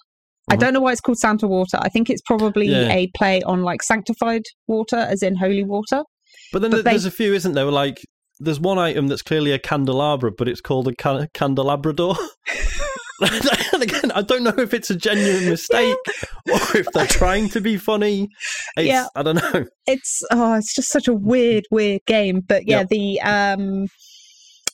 I 0.48 0.54
Mhm. 0.54 0.60
don't 0.60 0.74
know 0.74 0.80
why 0.80 0.92
it's 0.92 1.00
called 1.00 1.18
Santa 1.18 1.48
water. 1.48 1.78
I 1.80 1.88
think 1.88 2.08
it's 2.08 2.22
probably 2.24 2.66
Yeah. 2.68 2.92
a 2.92 3.08
play 3.16 3.42
on 3.42 3.62
like 3.62 3.82
sanctified 3.82 4.42
water, 4.68 4.96
as 4.96 5.22
in 5.22 5.34
holy 5.36 5.64
water. 5.64 6.04
But 6.52 6.62
then 6.62 6.70
But 6.70 6.84
there's 6.84 7.02
they- 7.02 7.08
a 7.08 7.12
few, 7.12 7.34
isn't 7.34 7.54
there? 7.54 7.64
Like, 7.64 7.98
there's 8.38 8.60
one 8.60 8.78
item 8.78 9.08
that's 9.08 9.22
clearly 9.22 9.50
a 9.52 9.58
candelabra, 9.58 10.30
but 10.30 10.46
it's 10.48 10.60
called 10.60 10.86
a 10.86 10.94
can- 10.94 11.26
candelabrador. 11.34 12.16
and 13.20 13.82
again, 13.82 14.12
I 14.12 14.22
don't 14.22 14.42
know 14.42 14.54
if 14.58 14.74
it's 14.74 14.90
a 14.90 14.96
genuine 14.96 15.48
mistake 15.48 15.96
or 16.52 16.76
if 16.76 16.86
they're 16.92 17.06
trying 17.06 17.48
to 17.50 17.60
be 17.60 17.76
funny. 17.76 18.28
It's, 18.76 18.86
Yeah. 18.86 19.06
I 19.14 19.22
don't 19.22 19.36
know. 19.36 19.66
it's 19.86 20.22
oh 20.30 20.54
it's 20.54 20.74
just 20.74 20.90
such 20.90 21.08
a 21.08 21.14
weird 21.14 21.64
weird 21.70 22.00
game 22.06 22.40
but 22.40 22.66
yeah 22.66 22.80
Yep. 22.80 22.88
the 22.88 23.20
um 23.22 23.86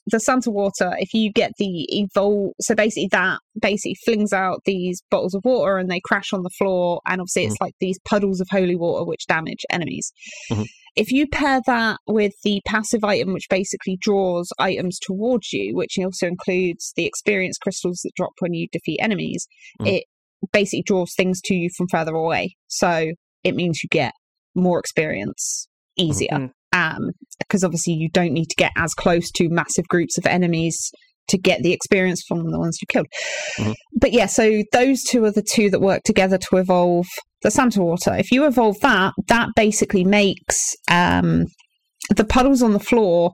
the 0.06 0.18
Santa 0.18 0.50
water 0.50 0.94
if 0.98 1.14
you 1.14 1.30
get 1.32 1.52
the 1.58 1.86
evolve 1.90 2.52
so 2.60 2.74
basically 2.74 3.08
that 3.12 3.38
basically 3.60 3.96
flings 4.04 4.32
out 4.32 4.60
these 4.64 5.02
bottles 5.10 5.34
of 5.34 5.42
water 5.44 5.78
and 5.78 5.90
they 5.90 6.00
crash 6.04 6.32
on 6.32 6.42
the 6.42 6.50
floor 6.50 7.00
and 7.06 7.20
obviously 7.20 7.44
it's 7.44 7.60
like 7.60 7.74
these 7.80 7.98
puddles 8.08 8.40
of 8.40 8.48
holy 8.50 8.74
water 8.76 9.04
which 9.04 9.26
damage 9.26 9.64
enemies 9.70 10.12
Mhm. 10.50 10.66
if 10.96 11.12
you 11.12 11.26
pair 11.28 11.60
that 11.66 11.98
with 12.06 12.32
the 12.42 12.60
passive 12.66 13.04
item 13.04 13.32
which 13.32 13.46
basically 13.48 13.96
draws 14.00 14.48
items 14.58 14.98
towards 14.98 15.52
you 15.52 15.74
which 15.76 15.96
also 15.98 16.26
includes 16.26 16.92
the 16.96 17.06
experience 17.06 17.56
crystals 17.58 18.00
that 18.02 18.10
drop 18.16 18.32
when 18.40 18.54
you 18.54 18.66
defeat 18.72 18.98
enemies 19.00 19.46
Mhm. 19.80 19.86
it 19.88 20.04
basically 20.52 20.82
draws 20.82 21.14
things 21.14 21.40
to 21.44 21.54
you 21.54 21.70
from 21.76 21.86
further 21.88 22.14
away 22.14 22.56
so 22.66 23.12
it 23.44 23.54
means 23.54 23.82
you 23.82 23.88
get 23.90 24.12
more 24.54 24.78
experience 24.80 25.68
easier. 25.96 26.50
Mhm. 26.74 26.96
Um, 26.96 27.10
because 27.38 27.64
obviously 27.64 27.94
you 27.94 28.08
don't 28.10 28.32
need 28.32 28.46
to 28.46 28.54
get 28.56 28.72
as 28.76 28.94
close 28.94 29.30
to 29.32 29.48
massive 29.50 29.86
groups 29.88 30.16
of 30.16 30.26
enemies 30.26 30.90
to 31.28 31.38
get 31.38 31.62
the 31.62 31.72
experience 31.72 32.22
from 32.26 32.50
the 32.50 32.58
ones 32.58 32.78
you 32.80 32.86
killed. 32.88 33.06
Mhm. 33.58 33.74
But 34.00 34.12
yeah, 34.12 34.26
so 34.26 34.62
those 34.72 35.02
two 35.02 35.24
are 35.24 35.30
the 35.30 35.42
two 35.42 35.70
that 35.70 35.80
work 35.80 36.02
together 36.04 36.38
to 36.38 36.56
evolve 36.56 37.06
the 37.42 37.50
Santa 37.50 37.82
Water. 37.82 38.14
If 38.14 38.30
you 38.30 38.44
evolve 38.46 38.78
that, 38.80 39.12
that 39.28 39.48
basically 39.56 40.04
makes 40.04 40.56
um, 40.90 41.46
the 42.14 42.24
puddles 42.24 42.62
on 42.62 42.72
the 42.72 42.80
floor 42.80 43.32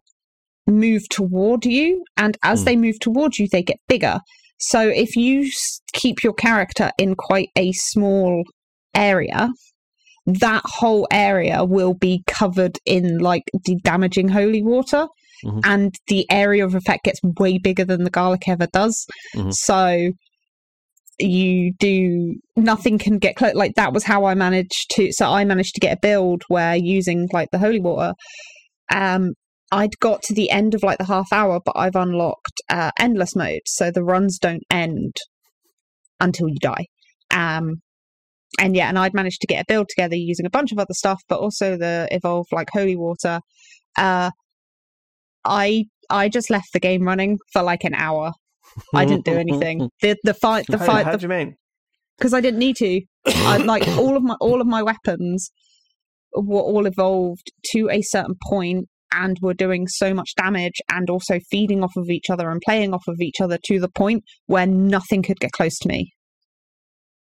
move 0.67 1.09
toward 1.09 1.65
you, 1.65 2.05
and 2.17 2.37
as 2.43 2.63
Mm. 2.63 2.65
they 2.65 2.77
move 2.77 2.99
towards 3.01 3.39
you, 3.39 3.49
they 3.51 3.63
get 3.63 3.79
bigger. 3.89 4.21
So 4.59 4.81
if 4.89 5.17
you 5.17 5.51
keep 5.93 6.23
your 6.23 6.35
character 6.35 6.91
in 6.99 7.15
quite 7.15 7.49
a 7.57 7.73
small 7.73 8.43
area, 8.95 9.49
that 10.29 10.63
whole 10.65 11.09
area 11.11 11.65
will 11.65 11.95
be 11.95 12.23
covered 12.27 12.79
in 12.85 13.19
like 13.19 13.45
the 13.65 13.77
damaging 13.83 14.29
holy 14.29 14.63
water. 14.63 15.07
Mhm. 15.45 15.61
And 15.65 15.95
the 16.09 16.27
area 16.31 16.65
of 16.65 16.75
effect 16.75 17.05
gets 17.05 17.21
way 17.23 17.59
bigger 17.59 17.85
than 17.85 18.05
the 18.05 18.11
garlic 18.11 18.49
ever 18.49 18.67
does. 18.73 19.07
Mhm. 19.35 19.55
So 19.55 20.11
you 21.21 21.73
do 21.79 22.35
nothing 22.57 22.99
can 22.99 23.19
get 23.19 23.37
close. 23.37 23.55
Like 23.55 23.75
that 23.75 23.93
was 23.93 24.05
how 24.05 24.25
I 24.25 24.35
managed 24.35 24.91
to. 24.93 25.13
So 25.13 25.31
I 25.31 25.45
managed 25.45 25.75
to 25.75 25.81
get 25.81 25.97
a 25.97 26.01
build 26.01 26.43
where 26.49 26.77
using 26.77 27.29
like 27.33 27.49
the 27.51 27.59
holy 27.59 27.81
water, 27.81 28.15
um, 28.93 29.33
I'd 29.71 29.99
got 30.01 30.23
to 30.25 30.35
the 30.35 30.51
end 30.51 30.75
of 30.75 30.83
like 30.83 30.99
the 30.99 31.05
half 31.05 31.33
hour, 31.33 31.61
but 31.65 31.77
I've 31.77 31.97
unlocked 31.97 32.61
uh, 32.69 32.91
endless 32.99 33.35
mode, 33.35 33.61
so 33.67 33.91
the 33.91 34.05
runs 34.05 34.39
don't 34.39 34.63
end 34.71 35.17
until 36.21 36.49
you 36.49 36.59
die. 36.61 36.87
Um, 37.31 37.81
and 38.59 38.75
yeah, 38.77 38.89
and 38.89 38.99
I'd 38.99 39.15
managed 39.15 39.41
to 39.43 39.47
get 39.47 39.63
a 39.63 39.65
build 39.69 39.89
together 39.89 40.17
using 40.17 40.47
a 40.47 40.51
bunch 40.51 40.73
of 40.73 40.79
other 40.79 40.95
stuff, 40.95 41.21
but 41.29 41.39
also 41.39 41.77
the 41.77 42.09
evolve 42.11 42.47
like 42.53 42.69
holy 42.73 42.97
water. 42.97 43.41
Uh, 43.97 44.31
I 45.45 45.85
I 46.11 46.29
just 46.29 46.51
left 46.51 46.69
the 46.73 46.81
game 46.81 47.03
running 47.03 47.39
for 47.53 47.63
like 47.63 47.85
an 47.85 47.95
hour. 47.95 48.33
I 48.95 49.05
didn't 49.05 49.25
do 49.25 49.35
anything. 49.39 49.89
The 50.03 50.17
the 50.25 50.35
fight 50.35 50.67
the 50.69 50.79
How- 50.79 50.87
fight 50.87 51.05
how 51.07 51.13
the 51.13 51.19
do 51.19 51.25
you 51.25 51.29
mean? 51.29 51.55
because 52.19 52.35
I 52.35 52.41
didn't 52.41 52.59
need 52.59 52.77
to. 52.77 53.01
I 53.27 53.59
like 53.59 53.87
all 53.99 54.17
of 54.17 54.23
my 54.23 54.35
all 54.41 54.61
of 54.61 54.67
my 54.67 54.83
weapons 54.83 55.51
were 56.35 56.61
all 56.61 56.87
evolved 56.87 57.51
to 57.73 57.89
a 57.91 58.03
certain 58.03 58.35
point 58.49 58.87
and 59.13 59.39
were 59.41 59.55
doing 59.55 59.87
so 59.89 60.13
much 60.13 60.35
damage 60.37 60.81
and 60.91 61.09
also 61.09 61.39
feeding 61.51 61.83
off 61.83 61.97
of 61.97 62.11
each 62.11 62.29
other 62.31 62.51
and 62.51 62.61
playing 62.61 62.93
off 62.93 63.05
of 63.09 63.21
each 63.21 63.41
other 63.41 63.59
to 63.65 63.81
the 63.81 63.89
point 63.89 64.23
where 64.47 64.67
nothing 64.67 65.23
could 65.23 65.41
get 65.41 65.53
close 65.53 65.79
to 65.79 65.89
me. 65.89 66.13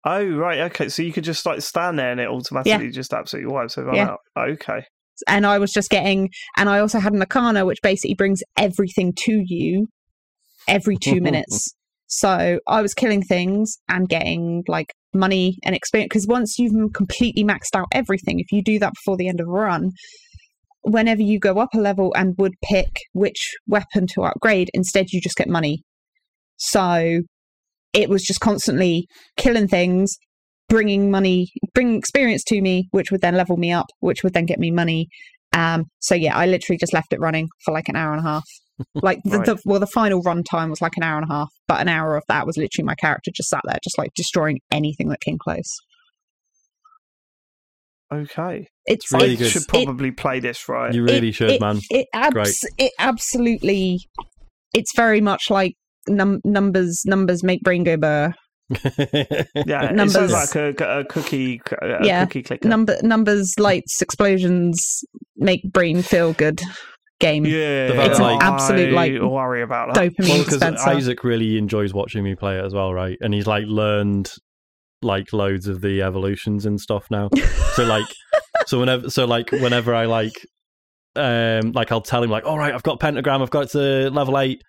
Oh 0.05 0.25
right, 0.25 0.59
okay. 0.71 0.89
So 0.89 1.03
you 1.03 1.13
could 1.13 1.23
just 1.23 1.45
like 1.45 1.61
stand 1.61 1.99
there 1.99 2.11
and 2.11 2.19
it 2.19 2.27
automatically 2.27 2.89
just 2.91 3.13
absolutely 3.13 3.51
wipes 3.51 3.77
everyone 3.77 3.97
Yeah. 3.97 4.09
out. 4.09 4.19
Okay. 4.37 4.83
And 5.27 5.45
I 5.45 5.59
was 5.59 5.71
just 5.71 5.89
getting 5.89 6.29
and 6.57 6.69
I 6.69 6.79
also 6.79 6.99
had 6.99 7.13
an 7.13 7.21
Arcana 7.21 7.65
which 7.65 7.77
basically 7.83 8.15
brings 8.15 8.41
everything 8.57 9.13
to 9.25 9.43
you 9.45 9.87
every 10.67 10.97
two 10.97 11.21
minutes. 11.21 11.73
So 12.13 12.59
I 12.67 12.81
was 12.81 12.93
killing 12.93 13.21
things 13.21 13.77
and 13.87 14.09
getting 14.09 14.65
like 14.67 14.87
money 15.13 15.57
and 15.63 15.73
experience 15.73 16.09
because 16.09 16.27
once 16.27 16.59
you've 16.59 16.91
completely 16.91 17.45
maxed 17.45 17.73
out 17.73 17.87
everything, 17.93 18.41
if 18.41 18.51
you 18.51 18.61
do 18.61 18.79
that 18.79 18.91
before 18.95 19.15
the 19.15 19.29
end 19.29 19.39
of 19.39 19.47
a 19.47 19.49
run, 19.49 19.91
whenever 20.81 21.21
you 21.21 21.39
go 21.39 21.59
up 21.59 21.69
a 21.73 21.79
level 21.79 22.13
and 22.17 22.35
would 22.37 22.55
pick 22.69 22.89
which 23.13 23.55
weapon 23.65 24.07
to 24.07 24.23
upgrade, 24.23 24.69
instead 24.73 25.05
you 25.11 25.21
just 25.21 25.37
get 25.37 25.47
money. 25.47 25.83
So 26.57 27.21
it 27.93 28.09
was 28.09 28.23
just 28.23 28.39
constantly 28.39 29.07
killing 29.37 29.67
things, 29.67 30.15
bringing 30.69 31.11
money, 31.11 31.47
bringing 31.73 31.97
experience 31.97 32.43
to 32.45 32.61
me, 32.61 32.87
which 32.91 33.11
would 33.11 33.21
then 33.21 33.35
level 33.35 33.57
me 33.57 33.71
up, 33.71 33.87
which 33.99 34.23
would 34.23 34.33
then 34.33 34.45
get 34.45 34.59
me 34.59 34.71
money. 34.71 35.07
Um, 35.53 35.85
so 35.99 36.15
yeah, 36.15 36.37
I 36.37 36.45
literally 36.45 36.77
just 36.77 36.93
left 36.93 37.11
it 37.11 37.19
running 37.19 37.47
for 37.65 37.73
like 37.73 37.89
an 37.89 37.95
hour 37.95 38.11
and 38.13 38.19
a 38.19 38.23
half. 38.29 38.43
Like 38.95 39.19
the, 39.23 39.37
Right. 39.37 39.45
the 39.45 39.57
well, 39.63 39.79
the 39.79 39.85
final 39.85 40.21
run 40.23 40.41
time 40.43 40.71
was 40.71 40.81
like 40.81 40.93
an 40.97 41.03
hour 41.03 41.17
and 41.21 41.29
a 41.29 41.31
half, 41.33 41.49
but 41.67 41.81
an 41.81 41.87
hour 41.87 42.15
of 42.17 42.23
that 42.29 42.47
was 42.47 42.57
literally 42.57 42.83
my 42.85 42.95
character 42.95 43.29
just 43.31 43.49
sat 43.49 43.61
there, 43.65 43.77
just 43.83 43.95
like 43.99 44.09
destroying 44.15 44.57
anything 44.71 45.09
that 45.09 45.19
came 45.21 45.37
close. 45.37 45.69
Okay. 48.13 48.67
It's 48.85 49.11
really 49.11 49.33
I 49.33 49.35
good. 49.35 49.51
should 49.51 49.61
It- 49.63 49.67
probably 49.67 50.11
play 50.11 50.39
this 50.39 50.67
right. 50.67 50.93
You 50.93 51.03
really 51.03 51.29
it, 51.29 51.35
should, 51.35 51.51
it, 51.51 51.61
man. 51.61 51.79
It, 51.89 52.07
Great. 52.13 52.47
abs- 52.47 52.65
it 52.77 52.91
absolutely. 52.99 53.99
It's 54.73 54.91
very 54.95 55.21
much 55.21 55.49
like 55.49 55.75
num- 56.07 56.41
numbers. 56.43 57.03
Numbers 57.05 57.43
make 57.43 57.61
brain 57.61 57.83
go 57.83 57.97
burr. 57.97 58.33
yeah, 58.69 59.89
it 59.89 59.95
numbers- 59.95 60.13
sounds 60.13 60.31
like 60.31 60.55
a, 60.55 60.99
a 60.99 61.03
cookie, 61.05 61.61
a 61.81 62.05
Yeah. 62.05 62.25
cookie 62.25 62.43
clicker. 62.43 62.67
Number 62.67 62.95
numbers, 63.01 63.53
lights, 63.59 64.01
explosions 64.01 65.03
make 65.37 65.61
brain 65.71 66.01
feel 66.01 66.33
good. 66.33 66.61
Game. 67.19 67.45
yeah, 67.45 67.87
The 67.89 67.93
fact 67.93 68.09
It's 68.11 68.19
an 68.19 68.25
like- 68.25 68.43
absolute, 68.43 68.93
like, 68.93 69.13
I 69.13 69.23
worry 69.23 69.61
about 69.61 69.93
that. 69.93 70.01
Dopamine 70.11 70.27
well, 70.29 70.37
because 70.39 70.53
dispenser. 70.59 70.89
Isaac 70.89 71.23
really 71.23 71.57
enjoys 71.59 71.93
watching 71.93 72.23
me 72.23 72.33
play 72.33 72.57
it 72.57 72.65
as 72.65 72.73
well, 72.73 72.91
right? 72.93 73.15
And 73.21 73.31
he's 73.31 73.45
like 73.45 73.65
learned 73.67 74.31
like 75.03 75.31
loads 75.31 75.67
of 75.67 75.81
the 75.81 76.01
evolutions 76.01 76.65
and 76.65 76.81
stuff 76.81 77.05
now. 77.11 77.29
so 77.75 77.83
like, 77.83 78.07
so 78.65 78.79
whenever, 78.79 79.09
so 79.11 79.25
like 79.25 79.51
whenever 79.51 79.93
I 79.93 80.05
like, 80.05 80.33
um, 81.15 81.73
like 81.73 81.91
I'll 81.91 82.01
tell 82.01 82.23
him 82.23 82.31
like, 82.31 82.45
all 82.45 82.57
right, 82.57 82.73
I've 82.73 82.81
got 82.83 82.99
pentagram, 82.99 83.43
I've 83.43 83.51
got 83.51 83.65
it 83.65 83.69
to 83.71 84.09
level 84.09 84.39
eight. 84.39 84.63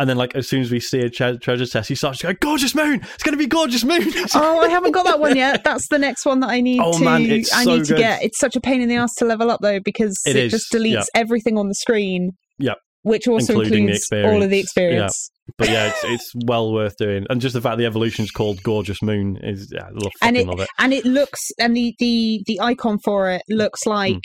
And 0.00 0.08
then, 0.08 0.16
like, 0.16 0.34
as 0.34 0.48
soon 0.48 0.62
as 0.62 0.70
we 0.70 0.80
see 0.80 1.00
a 1.00 1.10
tre- 1.10 1.36
treasure 1.36 1.66
chest, 1.66 1.88
he 1.90 1.94
starts 1.94 2.22
going, 2.22 2.38
"Gorgeous 2.40 2.74
moon! 2.74 3.02
It's 3.14 3.22
going 3.22 3.34
to 3.34 3.38
be 3.38 3.46
gorgeous 3.46 3.84
moon!" 3.84 4.02
oh, 4.34 4.60
I 4.60 4.68
haven't 4.68 4.92
got 4.92 5.04
that 5.04 5.20
one 5.20 5.36
yet. 5.36 5.62
That's 5.62 5.86
the 5.88 5.98
next 5.98 6.24
one 6.24 6.40
that 6.40 6.48
I 6.48 6.62
need 6.62 6.80
Oh, 6.82 6.98
to. 6.98 7.04
man, 7.04 7.22
it's 7.26 7.52
I 7.52 7.64
so 7.64 7.76
need 7.76 7.84
to 7.84 7.92
good. 7.94 7.98
get. 7.98 8.22
It's 8.22 8.38
such 8.38 8.56
a 8.56 8.60
pain 8.60 8.80
in 8.80 8.88
the 8.88 8.96
ass 8.96 9.14
to 9.16 9.26
level 9.26 9.50
up 9.50 9.60
though 9.60 9.78
because 9.84 10.18
It 10.26 10.36
it, 10.36 10.44
is, 10.46 10.52
just 10.52 10.72
deletes 10.72 10.92
yeah. 10.94 11.04
everything 11.14 11.58
on 11.58 11.68
the 11.68 11.74
screen. 11.74 12.32
Yep. 12.58 12.78
Which 13.02 13.28
also 13.28 13.52
Including 13.52 13.84
includes 13.90 14.08
all 14.12 14.42
of 14.42 14.48
the 14.50 14.58
experience. 14.58 15.30
experience. 15.30 15.30
but 15.58 15.68
yeah, 15.68 15.88
it's 15.88 16.00
it's 16.04 16.32
well 16.46 16.72
worth 16.72 16.96
doing. 16.96 17.26
And 17.28 17.40
just 17.40 17.52
the 17.52 17.60
fact 17.60 17.76
the 17.78 17.86
evolution's 17.86 18.30
called 18.30 18.62
Gorgeous 18.62 19.02
Moon 19.02 19.36
is 19.42 19.70
yeah, 19.70 19.84
I 19.84 19.90
love 19.90 20.12
And 20.22 20.36
it- 20.38 20.46
love 20.46 20.60
it. 20.60 20.68
and 20.78 20.94
it 20.94 21.04
looks 21.04 21.40
and 21.58 21.76
the 21.76 21.94
the 21.98 22.42
the 22.46 22.58
icon 22.60 22.98
for 23.04 23.30
it 23.30 23.42
looks 23.50 23.84
hmm. 23.84 23.90
like 23.90 24.20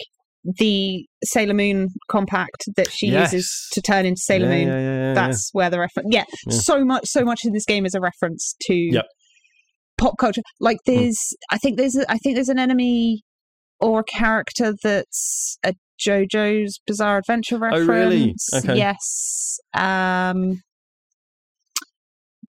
the 0.57 1.05
Sailor 1.23 1.53
Moon 1.55 1.89
compact 2.09 2.65
that 2.77 2.91
she 2.91 3.07
uses 3.07 3.67
to 3.73 3.81
turn 3.81 4.05
into 4.05 4.21
Sailor 4.21 4.45
Yeah, 4.45 4.51
Moon. 4.57 4.67
yeah, 4.67 4.79
yeah, 4.79 5.07
yeah, 5.09 5.13
That's 5.15 5.49
where 5.53 5.69
the 5.69 5.79
reference. 5.79 6.09
Yeah, 6.11 6.23
Yeah. 6.47 6.57
so 6.59 6.85
much, 6.85 7.07
so 7.07 7.23
much 7.25 7.41
in 7.45 7.51
this 7.53 7.65
game 7.65 7.85
is 7.85 7.95
a 7.95 7.99
reference 7.99 8.55
to 8.61 8.73
Yep. 8.75 9.05
pop 9.97 10.15
culture. 10.19 10.41
Like 10.59 10.77
there's, 10.85 11.17
I 11.51 11.57
think 11.57 11.77
there's, 11.77 11.97
I 12.07 12.17
think 12.19 12.35
there's 12.35 12.49
an 12.49 12.59
enemy 12.59 13.23
or 13.79 14.01
a 14.01 14.03
character 14.03 14.73
that's 14.83 15.57
a 15.63 15.73
JoJo's 16.05 16.79
Bizarre 16.85 17.17
Adventure 17.17 17.57
reference. 17.57 17.89
Oh, 17.89 17.91
reference. 17.93 18.49
really? 18.53 18.63
Okay. 18.63 18.77
Yes. 18.77 19.57
Um, 19.73 20.61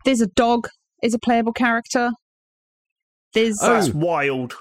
there's 0.05 0.21
a 0.21 0.27
dog 0.29 0.69
is 1.03 1.15
a 1.15 1.19
playable 1.19 1.53
character. 1.53 2.11
There's 3.35 3.59
Oh. 3.63 3.73
That's 3.75 3.91
wild. 3.91 4.55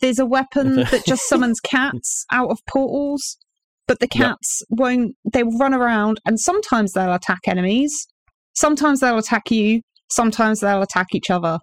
There's 0.00 0.18
a 0.18 0.26
weapon 0.26 0.76
that 0.76 1.04
just 1.06 1.28
summons 1.28 1.60
cats 1.64 2.24
out 2.32 2.50
of 2.50 2.58
portals, 2.68 3.36
but 3.86 4.00
the 4.00 4.06
Yep. 4.14 4.28
cats 4.28 4.62
won't. 4.70 5.14
They 5.32 5.42
will 5.42 5.58
run 5.58 5.74
around, 5.74 6.20
and 6.24 6.38
sometimes 6.40 6.92
they'll 6.92 7.12
attack 7.14 7.40
enemies. 7.46 8.06
Sometimes 8.54 9.00
they'll 9.00 9.18
attack 9.18 9.50
you. 9.50 9.80
Sometimes 10.10 10.60
they'll 10.60 10.82
attack 10.82 11.08
each 11.14 11.30
other. 11.30 11.58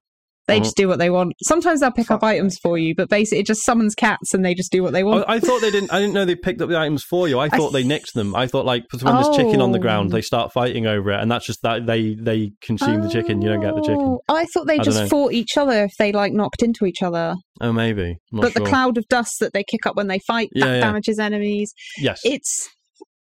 They 0.51 0.59
Mhm. 0.59 0.63
just 0.63 0.75
do 0.77 0.87
what 0.87 0.99
they 0.99 1.09
want. 1.09 1.33
Sometimes 1.43 1.79
they'll 1.79 1.91
pick 1.91 2.11
up 2.11 2.23
items 2.23 2.57
for 2.61 2.77
you, 2.77 2.93
but 2.93 3.09
basically 3.09 3.39
it 3.39 3.45
just 3.47 3.63
summons 3.63 3.95
cats 3.95 4.33
and 4.33 4.43
they 4.45 4.53
just 4.53 4.71
do 4.71 4.83
what 4.83 4.93
they 4.93 5.03
want. 5.03 5.25
I, 5.27 5.35
I 5.35 5.39
thought 5.39 5.61
they 5.61 5.71
didn't. 5.71 5.91
I 5.93 5.99
didn't 5.99 6.13
know 6.13 6.25
they 6.25 6.35
picked 6.35 6.61
up 6.61 6.69
the 6.69 6.77
items 6.77 7.03
for 7.03 7.27
you. 7.27 7.39
I 7.39 7.49
thought 7.49 7.71
they 7.71 7.83
nicked 7.83 8.13
them. 8.13 8.35
I 8.35 8.47
thought 8.47 8.65
like 8.65 8.83
when 9.01 9.15
there's 9.15 9.35
chicken 9.35 9.61
on 9.61 9.71
the 9.71 9.79
ground, 9.79 10.09
Oh. 10.11 10.13
they 10.15 10.21
start 10.21 10.51
fighting 10.53 10.85
over 10.87 11.11
it, 11.11 11.19
and 11.21 11.31
that's 11.31 11.45
just 11.45 11.61
that 11.63 11.85
they 11.85 12.15
they 12.19 12.51
consume 12.61 13.01
the 13.01 13.09
chicken. 13.09 13.41
You 13.41 13.49
don't 13.49 13.61
get 13.61 13.73
the 13.75 13.81
chicken. 13.81 14.17
Oh, 14.27 14.35
I 14.35 14.45
thought 14.53 14.67
they 14.67 14.79
I 14.79 14.83
just 14.83 15.09
fought 15.09 15.31
each 15.33 15.57
other 15.57 15.83
if 15.85 15.91
they 15.97 16.11
like 16.11 16.33
knocked 16.33 16.61
into 16.63 16.85
each 16.85 17.01
other. 17.01 17.35
Oh, 17.61 17.71
maybe. 17.71 18.03
I'm 18.03 18.17
not 18.33 18.41
but 18.41 18.53
sure. 18.53 18.63
the 18.63 18.69
cloud 18.69 18.97
of 18.97 19.07
dust 19.07 19.35
that 19.39 19.53
they 19.53 19.63
kick 19.63 19.85
up 19.85 19.95
when 19.95 20.07
they 20.07 20.19
fight 20.19 20.49
Yeah, 20.53 20.65
that 20.65 20.73
yeah. 20.75 20.81
damages 20.81 21.19
enemies. 21.19 21.73
yes. 21.97 22.19
It's 22.23 22.67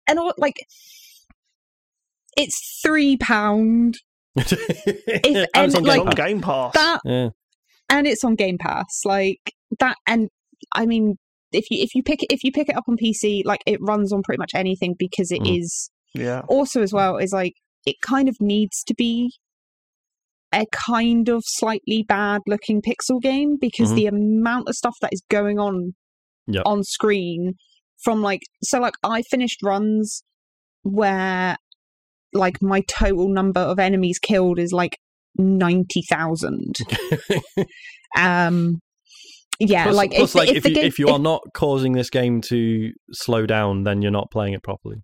and 0.06 0.18
all, 0.18 0.32
like 0.38 0.54
it's 2.36 2.80
three 2.82 3.16
pound 3.16 3.96
if, 4.36 4.52
and, 5.54 5.66
it's 5.66 5.74
on 5.74 5.84
like, 5.84 5.96
Game 5.98 6.06
on 6.06 6.12
Pass. 6.12 6.26
Game 6.26 6.40
Pass. 6.40 6.72
that, 6.74 7.00
Yeah. 7.04 7.28
and 7.90 8.06
it's 8.06 8.24
on 8.24 8.34
Game 8.34 8.58
Pass. 8.58 9.00
Like 9.04 9.40
that, 9.78 9.96
and 10.06 10.28
I 10.74 10.86
mean, 10.86 11.16
if 11.52 11.70
you 11.70 11.82
if 11.82 11.94
you 11.94 12.02
pick 12.02 12.22
it 12.22 12.32
if 12.32 12.44
you 12.44 12.52
pick 12.52 12.68
it 12.68 12.76
up 12.76 12.84
on 12.88 12.96
PC, 12.96 13.42
like 13.44 13.60
it 13.66 13.78
runs 13.82 14.12
on 14.12 14.22
pretty 14.22 14.38
much 14.38 14.52
anything 14.54 14.94
because 14.98 15.30
it 15.30 15.46
is 15.46 15.90
Mm. 16.16 16.22
yeah. 16.22 16.42
also 16.48 16.82
as 16.82 16.92
well 16.92 17.16
is 17.18 17.32
like 17.32 17.52
it 17.86 17.96
kind 18.02 18.28
of 18.28 18.36
needs 18.40 18.82
to 18.84 18.94
be 18.94 19.32
a 20.52 20.66
kind 20.72 21.28
of 21.28 21.42
slightly 21.46 22.02
bad 22.08 22.40
looking 22.48 22.82
pixel 22.82 23.20
game 23.22 23.56
because 23.60 23.92
Mhm. 23.92 23.94
the 23.94 24.06
amount 24.06 24.68
of 24.68 24.74
stuff 24.74 24.96
that 25.02 25.12
is 25.12 25.22
going 25.30 25.60
on 25.60 25.94
Yep. 26.48 26.62
on 26.66 26.82
screen 26.82 27.54
from 28.02 28.22
like 28.22 28.40
so 28.62 28.80
like 28.80 28.94
I 29.04 29.22
finished 29.22 29.60
runs 29.62 30.24
where 30.82 31.56
like 32.32 32.60
my 32.62 32.82
total 32.88 33.28
number 33.28 33.60
of 33.60 33.78
enemies 33.78 34.18
killed 34.18 34.58
is 34.58 34.72
like 34.72 34.98
90,000 35.36 36.74
um 38.18 38.80
yeah 39.58 39.84
plus, 39.84 39.96
like 39.96 40.10
plus, 40.12 40.30
if, 40.30 40.34
like 40.34 40.48
if, 40.50 40.56
if, 40.56 40.62
the 40.64 40.68
you, 40.70 40.74
game 40.76 40.84
if 40.86 40.98
you 40.98 41.06
if- 41.08 41.12
are 41.12 41.18
not 41.18 41.42
causing 41.54 41.92
this 41.92 42.10
game 42.10 42.40
to 42.40 42.90
slow 43.12 43.46
down, 43.46 43.84
then 43.84 44.02
you're 44.02 44.10
not 44.10 44.30
playing 44.30 44.54
it 44.54 44.62
properly. 44.62 44.98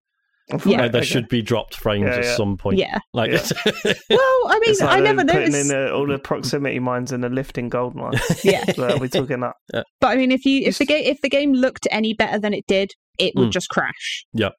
Yeah. 0.65 0.83
Like, 0.83 0.93
there 0.93 1.01
Okay. 1.01 1.05
should 1.05 1.29
be 1.29 1.43
dropped 1.43 1.75
frames 1.75 2.07
Yeah, 2.07 2.15
at 2.19 2.25
yeah. 2.25 2.37
some 2.37 2.57
point. 2.57 2.79
yeah 2.79 2.99
Like, 3.13 3.33
Yeah. 3.33 3.43
well 4.11 4.43
I 4.49 4.61
mean 4.61 4.71
It's 4.71 4.81
like 4.81 4.97
I 4.97 5.01
never 5.01 5.25
putting 5.25 5.51
noticed 5.51 5.71
in 5.73 5.77
uh, 5.77 5.91
all 5.91 6.07
the 6.07 6.19
proximity 6.21 6.79
mines 6.79 7.11
and 7.11 7.25
the 7.25 7.29
lifting 7.29 7.69
gold 7.69 7.97
mine. 7.97 8.13
yeah 8.45 8.65
so 8.73 8.97
we're 9.01 9.09
talking 9.09 9.41
that. 9.41 9.55
But 10.01 10.07
I 10.07 10.17
mean, 10.17 10.31
if 10.31 10.45
you 10.45 10.63
if 10.65 10.79
the 10.79 10.87
game 10.87 11.03
if 11.05 11.21
the 11.21 11.29
game 11.29 11.53
looked 11.53 11.89
any 11.91 12.15
better 12.15 12.39
than 12.39 12.55
it 12.55 12.65
did, 12.69 12.93
it 13.19 13.35
would 13.35 13.49
Mm. 13.49 13.53
just 13.53 13.69
crash. 13.71 14.25
Yep. 14.35 14.53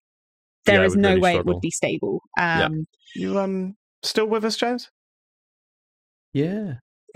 There 0.68 0.76
Yeah, 0.76 0.82
it 0.84 0.86
is 0.86 0.92
would 0.96 1.02
no 1.02 1.10
really 1.10 1.22
way 1.22 1.36
it 1.38 1.46
would 1.46 1.60
be 1.62 1.72
stable. 1.72 2.22
Yeah. 2.38 2.66
Um, 2.66 2.86
You 3.16 3.40
um 3.40 3.76
still 4.04 4.28
with 4.28 4.46
us, 4.46 4.56
James? 4.58 4.90
Yeah. 6.34 6.76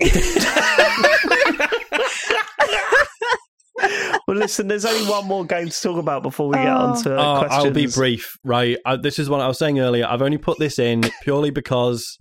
well, 4.26 4.36
listen. 4.36 4.68
There's 4.68 4.84
only 4.84 5.08
one 5.08 5.26
more 5.26 5.44
game 5.44 5.68
to 5.68 5.80
talk 5.82 5.96
about 5.98 6.22
before 6.22 6.48
we 6.48 6.54
get 6.54 6.68
Oh. 6.68 6.76
on 6.76 7.02
to 7.02 7.14
Oh, 7.16 7.38
questions. 7.40 7.64
I'll 7.64 7.70
be 7.72 7.86
brief, 7.86 8.36
right? 8.44 8.78
I, 8.84 8.96
this 8.96 9.18
is 9.18 9.28
what 9.28 9.40
I 9.40 9.48
was 9.48 9.58
saying 9.58 9.78
earlier. 9.80 10.06
I've 10.06 10.22
only 10.22 10.38
put 10.38 10.58
this 10.58 10.78
in 10.78 11.02
purely 11.22 11.50
because, 11.50 12.18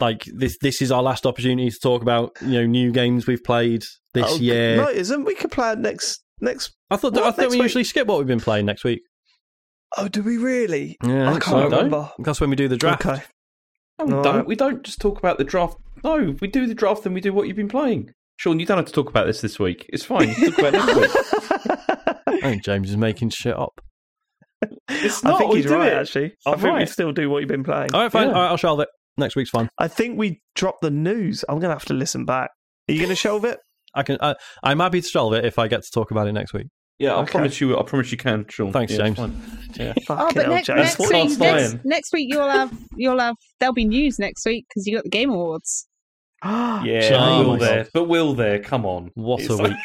like, 0.00 0.24
this 0.34 0.56
this 0.60 0.82
is 0.82 0.90
our 0.92 1.02
last 1.02 1.26
opportunity 1.26 1.70
to 1.70 1.78
talk 1.78 2.02
about 2.02 2.32
you 2.42 2.52
know 2.52 2.66
new 2.66 2.92
games 2.92 3.26
we've 3.26 3.42
played 3.44 3.82
this 4.14 4.26
Oh, 4.28 4.36
year. 4.36 4.76
No, 4.76 4.88
it 4.88 4.96
isn't 4.98 5.24
we 5.24 5.34
could 5.34 5.50
play 5.50 5.72
it 5.72 5.78
next 5.78 6.22
next. 6.40 6.72
I 6.90 6.96
thought 6.96 7.12
What, 7.14 7.24
I 7.24 7.30
thought 7.32 7.50
we 7.50 7.56
week? 7.56 7.62
usually 7.62 7.84
skip 7.84 8.06
what 8.06 8.18
we've 8.18 8.26
been 8.26 8.40
playing 8.40 8.66
next 8.66 8.84
week. 8.84 9.02
Oh, 9.96 10.08
do 10.08 10.22
we 10.22 10.36
really? 10.36 10.96
Yeah, 11.04 11.28
I 11.28 11.32
can't 11.32 11.44
so. 11.44 11.64
remember. 11.64 12.10
That's 12.18 12.40
when 12.40 12.50
we 12.50 12.56
do 12.56 12.68
the 12.68 12.76
draft. 12.76 13.04
Okay. 13.04 13.22
No, 13.98 14.04
we 14.06 14.12
All 14.14 14.22
don't. 14.22 14.36
right. 14.36 14.46
We 14.46 14.54
don't 14.56 14.82
just 14.82 15.00
talk 15.00 15.18
about 15.18 15.38
the 15.38 15.44
draft. 15.44 15.76
No, 16.04 16.34
we 16.40 16.48
do 16.48 16.66
the 16.66 16.74
draft, 16.74 17.02
then 17.04 17.12
we 17.12 17.20
do 17.20 17.32
what 17.32 17.46
you've 17.48 17.56
been 17.56 17.68
playing. 17.68 18.12
Sean, 18.38 18.58
you 18.58 18.64
don't 18.66 18.78
have 18.78 18.86
to 18.86 18.92
talk 18.92 19.10
about 19.10 19.26
this 19.26 19.40
this 19.42 19.58
week. 19.58 19.84
It's 19.90 20.04
fine. 20.04 20.28
You 20.30 20.50
talk 20.50 20.58
about 20.58 20.74
it 20.74 20.86
next 20.86 20.96
week. 20.96 22.16
I 22.26 22.40
think 22.40 22.64
James 22.64 22.88
is 22.88 22.96
making 22.96 23.30
shit 23.30 23.54
up. 23.56 23.80
It's 24.88 25.24
I 25.24 25.30
not. 25.30 25.38
think 25.38 25.50
we 25.52 25.58
he's 25.58 25.66
do 25.66 25.74
right. 25.74 25.92
it. 25.92 25.96
Actually, 25.96 26.32
I 26.46 26.52
I'm 26.52 26.58
think 26.58 26.78
we 26.78 26.86
still 26.86 27.12
do 27.12 27.28
what 27.28 27.40
you've 27.40 27.48
been 27.48 27.64
playing. 27.64 27.92
All 27.94 28.00
right, 28.00 28.12
fine. 28.12 28.28
Yeah. 28.28 28.34
All 28.34 28.40
right, 28.42 28.48
I'll 28.48 28.56
shelve 28.56 28.80
it. 28.80 28.88
Next 29.16 29.36
week's 29.36 29.50
fine. 29.50 29.68
I 29.78 29.88
think 29.88 30.18
we 30.18 30.40
dropped 30.54 30.80
the 30.80 30.90
news. 30.90 31.44
I'm 31.48 31.58
gonna 31.58 31.74
have 31.74 31.84
to 31.86 31.94
listen 31.94 32.24
back. 32.24 32.50
Are 32.88 32.92
you 32.92 33.02
gonna 33.02 33.14
shelve 33.14 33.44
it? 33.44 33.58
I 33.94 34.02
can. 34.02 34.16
I, 34.20 34.36
I'm 34.62 34.80
happy 34.80 35.00
to 35.02 35.06
shelve 35.08 35.34
it 35.34 35.44
if 35.44 35.58
I 35.58 35.68
get 35.68 35.82
to 35.82 35.90
talk 35.90 36.10
about 36.10 36.26
it 36.26 36.32
next 36.32 36.52
week. 36.54 36.68
Yeah, 37.00 37.14
I 37.16 37.22
Okay. 37.22 37.30
promise 37.32 37.60
you. 37.60 37.76
I 37.78 37.82
promise 37.82 38.12
you 38.12 38.18
can, 38.18 38.44
Sean. 38.48 38.72
Thanks, 38.72 38.92
Yeah, 38.92 38.98
James. 38.98 39.16
fine. 39.16 39.42
Yeah. 39.74 39.94
oh, 40.10 40.30
but 40.34 40.44
hell, 40.44 40.54
next, 40.54 40.66
James. 40.66 40.78
next 40.80 40.98
week, 40.98 41.38
next, 41.38 41.84
next 41.84 42.12
week 42.12 42.28
you'll 42.30 42.48
have 42.48 42.72
you'll 42.96 43.18
have 43.18 43.36
there'll 43.58 43.72
be 43.72 43.84
news 43.86 44.18
next 44.18 44.44
week 44.44 44.66
because 44.68 44.86
you 44.86 44.94
got 44.94 45.04
the 45.04 45.10
Game 45.10 45.30
Awards. 45.30 45.86
Yeah, 46.44 47.00
James. 47.00 47.46
will 47.46 47.56
there, 47.58 47.86
but 47.94 48.04
will 48.04 48.34
there? 48.34 48.58
Come 48.60 48.84
on. 48.86 49.10
What 49.14 49.40
It's 49.42 49.50
a 49.50 49.56
like- 49.56 49.76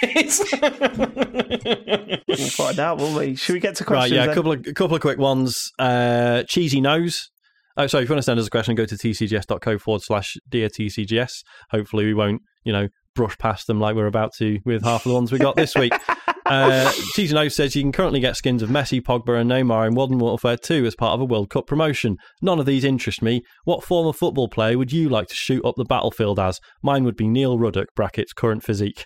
We'll 2.27 2.37
find 2.49 2.79
out, 2.79 2.97
won't 2.97 3.15
we? 3.17 3.35
Should 3.35 3.53
we 3.53 3.59
get 3.59 3.75
to 3.77 3.83
questions? 3.83 4.17
Right, 4.17 4.25
questions? 4.25 4.25
yeah, 4.25 4.31
a 4.31 4.35
couple 4.35 4.51
of 4.53 4.65
a 4.67 4.73
couple 4.73 4.95
of 4.95 5.01
quick 5.01 5.17
ones. 5.19 5.71
Uh, 5.79 6.43
cheesy 6.49 6.81
nose. 6.81 7.29
Oh, 7.77 7.87
sorry, 7.87 8.03
if 8.03 8.09
you 8.09 8.13
want 8.13 8.19
to 8.19 8.23
send 8.25 8.39
us 8.39 8.47
a 8.47 8.49
question, 8.49 8.73
go 8.75 8.85
to 8.85 8.95
tcgs.co 8.95 9.77
forward 9.79 10.01
slash 10.01 10.35
dear 10.49 10.69
TCGS. 10.69 11.43
Hopefully, 11.71 12.05
we 12.05 12.13
won't, 12.13 12.41
you 12.63 12.71
know, 12.71 12.87
brush 13.15 13.37
past 13.37 13.67
them 13.67 13.79
like 13.81 13.95
we're 13.95 14.07
about 14.07 14.31
to 14.37 14.59
with 14.65 14.83
half 14.83 15.05
of 15.05 15.09
the 15.09 15.15
ones 15.15 15.31
we 15.31 15.37
got 15.39 15.55
this 15.57 15.75
week. 15.75 15.93
Uh, 16.45 16.91
Cheesy 17.13 17.49
says 17.49 17.75
you 17.75 17.81
can 17.81 17.91
currently 17.91 18.19
get 18.19 18.35
skins 18.35 18.61
of 18.61 18.69
Messi, 18.69 19.01
Pogba, 19.01 19.41
and 19.41 19.49
Neymar 19.49 19.87
in 19.87 19.95
Modern 19.95 20.19
Warfare 20.19 20.57
2 20.57 20.85
as 20.85 20.95
part 20.95 21.13
of 21.13 21.21
a 21.21 21.25
World 21.25 21.49
Cup 21.49 21.65
promotion. 21.65 22.17
None 22.41 22.59
of 22.59 22.67
these 22.67 22.83
interest 22.83 23.21
me. 23.23 23.41
What 23.63 23.83
former 23.83 24.13
football 24.13 24.47
player 24.47 24.77
would 24.77 24.91
you 24.91 25.09
like 25.09 25.27
to 25.29 25.35
shoot 25.35 25.65
up 25.65 25.73
the 25.75 25.85
battlefield 25.85 26.39
as? 26.39 26.59
Mine 26.83 27.03
would 27.03 27.15
be 27.15 27.27
Neil 27.27 27.57
Ruddock, 27.57 27.87
brackets, 27.95 28.31
current 28.33 28.63
physique. 28.63 29.05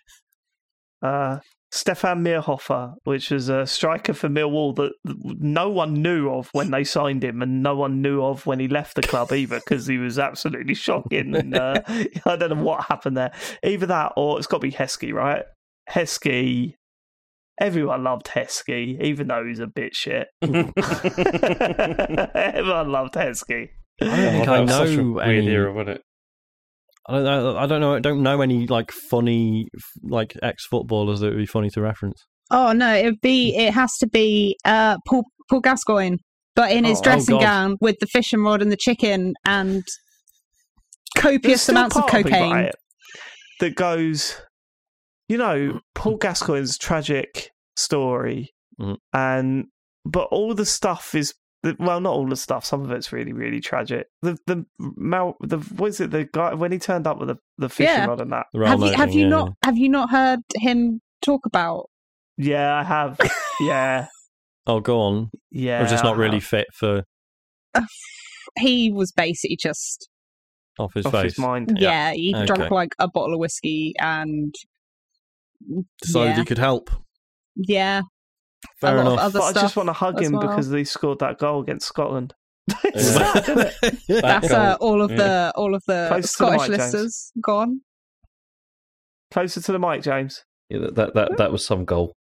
uh, 1.02 1.40
Stefan 1.72 2.24
Maierhofer, 2.24 2.96
which 3.04 3.32
is 3.32 3.48
a 3.48 3.66
striker 3.68 4.14
for 4.14 4.28
Millwall 4.28 4.76
that 4.76 4.92
no 5.06 5.70
one 5.70 6.02
knew 6.02 6.28
of 6.30 6.50
when 6.52 6.72
they 6.72 6.84
signed 6.84 7.24
him, 7.24 7.42
and 7.44 7.62
no 7.62 7.76
one 7.76 8.02
knew 8.02 8.24
of 8.24 8.46
when 8.48 8.60
he 8.60 8.68
left 8.68 8.96
the 8.96 9.04
club 9.04 9.32
either, 9.32 9.60
because 9.60 9.86
he 9.86 9.98
was 10.00 10.18
absolutely 10.18 10.74
shocking. 10.74 11.36
And 11.36 11.56
uh, 11.56 11.82
I 12.26 12.36
don't 12.36 12.50
know 12.50 12.64
what 12.64 12.86
happened 12.86 13.18
there. 13.18 13.32
Either 13.64 13.86
that, 13.86 14.14
or 14.18 14.40
it's 14.40 14.48
got 14.48 14.58
to 14.58 14.68
be 14.68 14.72
Heskey, 14.72 15.14
right? 15.14 15.44
Heskey. 15.90 16.74
Everyone 17.60 18.04
loved 18.04 18.28
Heskey, 18.28 19.02
even 19.04 19.28
though 19.28 19.44
he's 19.46 19.60
a 19.60 19.68
bit 19.68 19.96
shit. 19.96 20.28
Everyone 20.44 20.72
loved 22.92 23.16
Heskey. 23.16 23.70
I 24.02 24.06
don't 24.06 24.16
think 24.32 24.48
Oh, 24.48 24.54
I 24.54 24.58
that 24.58 24.62
was 24.62 24.72
such 24.72 24.90
a 24.90 24.96
know 25.04 25.18
any. 25.20 25.48
era, 25.48 25.74
wasn't 25.74 25.98
it? 25.98 26.02
I 27.08 27.14
don't 27.14 27.24
know. 27.26 27.58
I 27.58 27.66
don't 27.66 27.82
know. 27.82 27.96
I 27.96 28.00
don't 28.00 28.24
know 28.24 28.42
any 28.42 28.68
like 28.68 28.92
funny 28.92 29.68
like 30.04 30.36
ex 30.44 30.66
footballers 30.68 31.20
that 31.22 31.30
would 31.30 31.38
be 31.38 31.46
funny 31.46 31.70
to 31.72 31.82
reference. 31.82 32.24
Oh 32.52 32.72
no, 32.72 32.94
it'd 32.96 33.20
be 33.22 33.56
it 33.56 33.74
has 33.74 33.98
to 33.98 34.08
be 34.08 34.58
uh 34.64 34.98
Paul 35.08 35.24
Paul 35.50 35.60
Gascoigne, 35.62 36.18
but 36.56 36.72
in 36.72 36.84
his 36.86 36.98
Oh, 36.98 37.02
oh, 37.02 37.04
dressing 37.04 37.36
God. 37.36 37.42
gown 37.42 37.76
with 37.82 37.96
the 38.00 38.06
fishing 38.08 38.44
rod 38.44 38.62
and 38.62 38.72
the 38.72 38.78
chicken 38.78 39.34
and 39.46 39.84
copious 41.18 41.68
amounts 41.68 41.96
of 41.98 42.06
cocaine. 42.08 42.52
right, 42.52 42.74
that 43.60 43.76
goes, 43.76 44.40
you 45.30 45.38
know, 45.38 45.80
Paul 45.96 46.18
Gascoigne's 46.18 46.78
tragic 46.78 47.52
story, 47.78 48.50
Mhm. 48.82 48.98
and 49.14 49.66
but 50.06 50.28
all 50.32 50.54
the 50.54 50.66
stuff 50.66 51.16
is 51.16 51.34
well, 51.78 52.00
not 52.00 52.14
all 52.14 52.26
the 52.28 52.38
stuff. 52.38 52.64
Some 52.64 52.84
of 52.84 52.92
it's 52.92 53.12
really, 53.12 53.34
really 53.34 53.60
tragic. 53.60 54.08
The 54.22 54.38
the 54.48 54.66
Mal, 54.80 55.36
the 55.42 55.58
what 55.58 55.88
is 55.88 56.00
it? 56.00 56.12
The 56.12 56.24
guy 56.32 56.54
when 56.54 56.72
he 56.72 56.80
turned 56.80 57.06
up 57.06 57.20
with 57.20 57.28
the 57.30 57.36
the 57.58 57.68
fishing 57.70 57.94
Yeah. 57.96 58.06
rod 58.06 58.22
and 58.22 58.32
that. 58.32 58.46
Have 58.54 58.56
you 58.56 58.62
Raoul 58.62 58.78
Moat 58.78 58.96
have 58.96 59.14
you 59.14 59.22
yeah. 59.24 59.28
not 59.30 59.54
have 59.64 59.78
you 59.78 59.90
not 59.90 60.10
heard 60.10 60.40
him 60.56 61.02
talk 61.22 61.46
about? 61.46 61.90
Yeah, 62.38 62.74
I 62.76 62.84
have. 62.84 63.20
yeah, 63.60 64.08
Oh, 64.68 64.80
go 64.80 65.02
on. 65.02 65.30
yeah. 65.52 65.82
or 65.82 65.86
is 65.86 65.92
this 65.92 66.02
not 66.04 66.16
really 66.16 66.40
fit 66.40 66.68
for 66.74 67.04
He 68.58 68.92
was 68.92 69.12
basically 69.12 69.58
just 69.58 70.10
off 70.80 70.94
his 70.94 71.06
off 71.06 71.12
face? 71.12 71.24
his 71.36 71.40
mind? 71.40 71.78
yeah, 71.80 72.14
he 72.14 72.34
Okay. 72.36 72.46
drank 72.46 72.72
like 72.72 72.96
a 73.00 73.08
bottle 73.10 73.34
of 73.34 73.40
whiskey 73.40 73.94
and 74.00 74.54
Decided 76.02 76.30
yeah, 76.32 76.36
he 76.38 76.46
could 76.46 76.58
help. 76.58 76.90
yeah. 77.56 78.02
Fair 78.82 78.96
lot 78.98 79.08
of 79.08 79.14
enough. 79.14 79.20
other 79.26 79.40
But 79.40 79.58
I 79.58 79.62
just 79.62 79.76
want 79.78 79.88
to 79.88 79.94
hug 79.94 80.22
him 80.22 80.34
well. 80.34 80.42
because 80.42 80.70
he 80.70 80.84
scored 80.84 81.20
that 81.20 81.38
goal 81.38 81.62
against 81.62 81.88
Scotland. 81.88 82.34
Yeah. 82.84 82.92
It's 82.94 83.08
sad, 83.08 83.50
isn't 83.50 83.60
it? 83.84 84.00
Yeah. 84.08 84.22
That's 84.22 84.52
uh, 84.52 84.78
all 84.80 85.02
of 85.02 85.12
Yeah. 85.12 85.18
the 85.18 85.54
all 85.56 85.74
of 85.76 85.84
the 85.88 86.08
Close 86.10 86.18
to 86.18 86.22
the 86.22 86.28
Scottish 86.28 86.70
mic, 86.70 86.80
James. 86.80 86.94
listers 86.94 87.32
gone. 87.44 87.82
Closer 89.32 89.62
to 89.62 89.72
the 89.72 89.80
mic, 89.80 90.02
James. 90.02 90.44
Yeah, 90.70 90.80
that, 90.80 90.96
that 90.96 91.14
that 91.14 91.38
that 91.38 91.52
was 91.52 91.66
some 91.66 91.86
goal. 91.86 92.14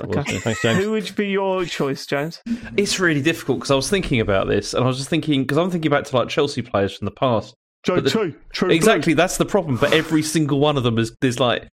Okay. 0.00 0.38
Thanks, 0.38 0.62
James. 0.62 0.82
Who 0.82 0.92
would 0.92 1.14
be 1.16 1.28
your 1.28 1.64
choice, 1.64 2.06
James? 2.06 2.40
It's 2.76 3.00
really 3.00 3.20
difficult 3.22 3.58
because 3.58 3.70
I 3.70 3.74
was 3.74 3.90
thinking 3.90 4.20
about 4.20 4.46
this, 4.48 4.72
and 4.74 4.84
I 4.84 4.86
was 4.86 4.96
just 4.96 5.10
thinking 5.10 5.42
because 5.42 5.58
I'm 5.58 5.70
thinking 5.70 5.90
back 5.90 6.04
to 6.04 6.16
like 6.16 6.28
Chelsea 6.28 6.62
players 6.62 6.96
from 6.96 7.04
the 7.06 7.10
past. 7.12 7.54
Joe, 7.84 8.00
the- 8.00 8.10
true, 8.10 8.34
true. 8.52 8.70
Exactly, 8.70 9.14
that's 9.14 9.36
the 9.38 9.44
problem. 9.46 9.76
But 9.76 9.92
every 9.92 10.22
single 10.22 10.60
one 10.60 10.76
of 10.76 10.82
them 10.84 10.98
is 10.98 11.14
there's 11.20 11.40
like 11.40 11.68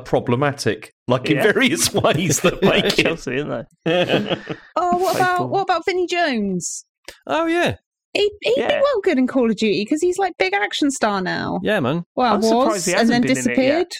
are 0.00 0.02
problematic, 0.02 0.92
like 1.06 1.28
in 1.30 1.38
various 1.38 1.92
ways 1.94 2.40
that 2.40 2.62
make 2.62 2.84
it. 2.98 3.02
Chelsea, 3.02 3.36
isn't 3.36 3.66
they? 3.84 4.36
Oh, 4.76 4.96
what 4.98 5.16
about 5.16 5.48
what 5.50 5.62
about 5.62 5.84
Vinnie 5.84 6.06
Jones? 6.06 6.84
Oh 7.26 7.46
yeah, 7.46 7.76
He 8.14 8.30
he'd 8.42 8.54
be 8.56 8.60
well 8.62 9.00
good 9.02 9.18
in 9.18 9.26
Call 9.26 9.50
of 9.50 9.56
Duty 9.56 9.82
because 9.84 10.00
he's 10.00 10.18
like 10.18 10.32
big 10.38 10.54
action 10.54 10.90
star 10.90 11.20
now. 11.20 11.58
yeah, 11.62 11.80
man. 11.80 12.04
Well, 12.14 12.34
I'm 12.34 12.40
was 12.40 12.48
surprised 12.48 12.86
he 12.86 12.92
and 12.92 13.00
hasn't 13.00 13.12
then 13.12 13.22
been 13.22 13.30
in 13.30 13.36
it 13.36 13.36
yet. 13.36 13.54
disappeared. 13.56 13.92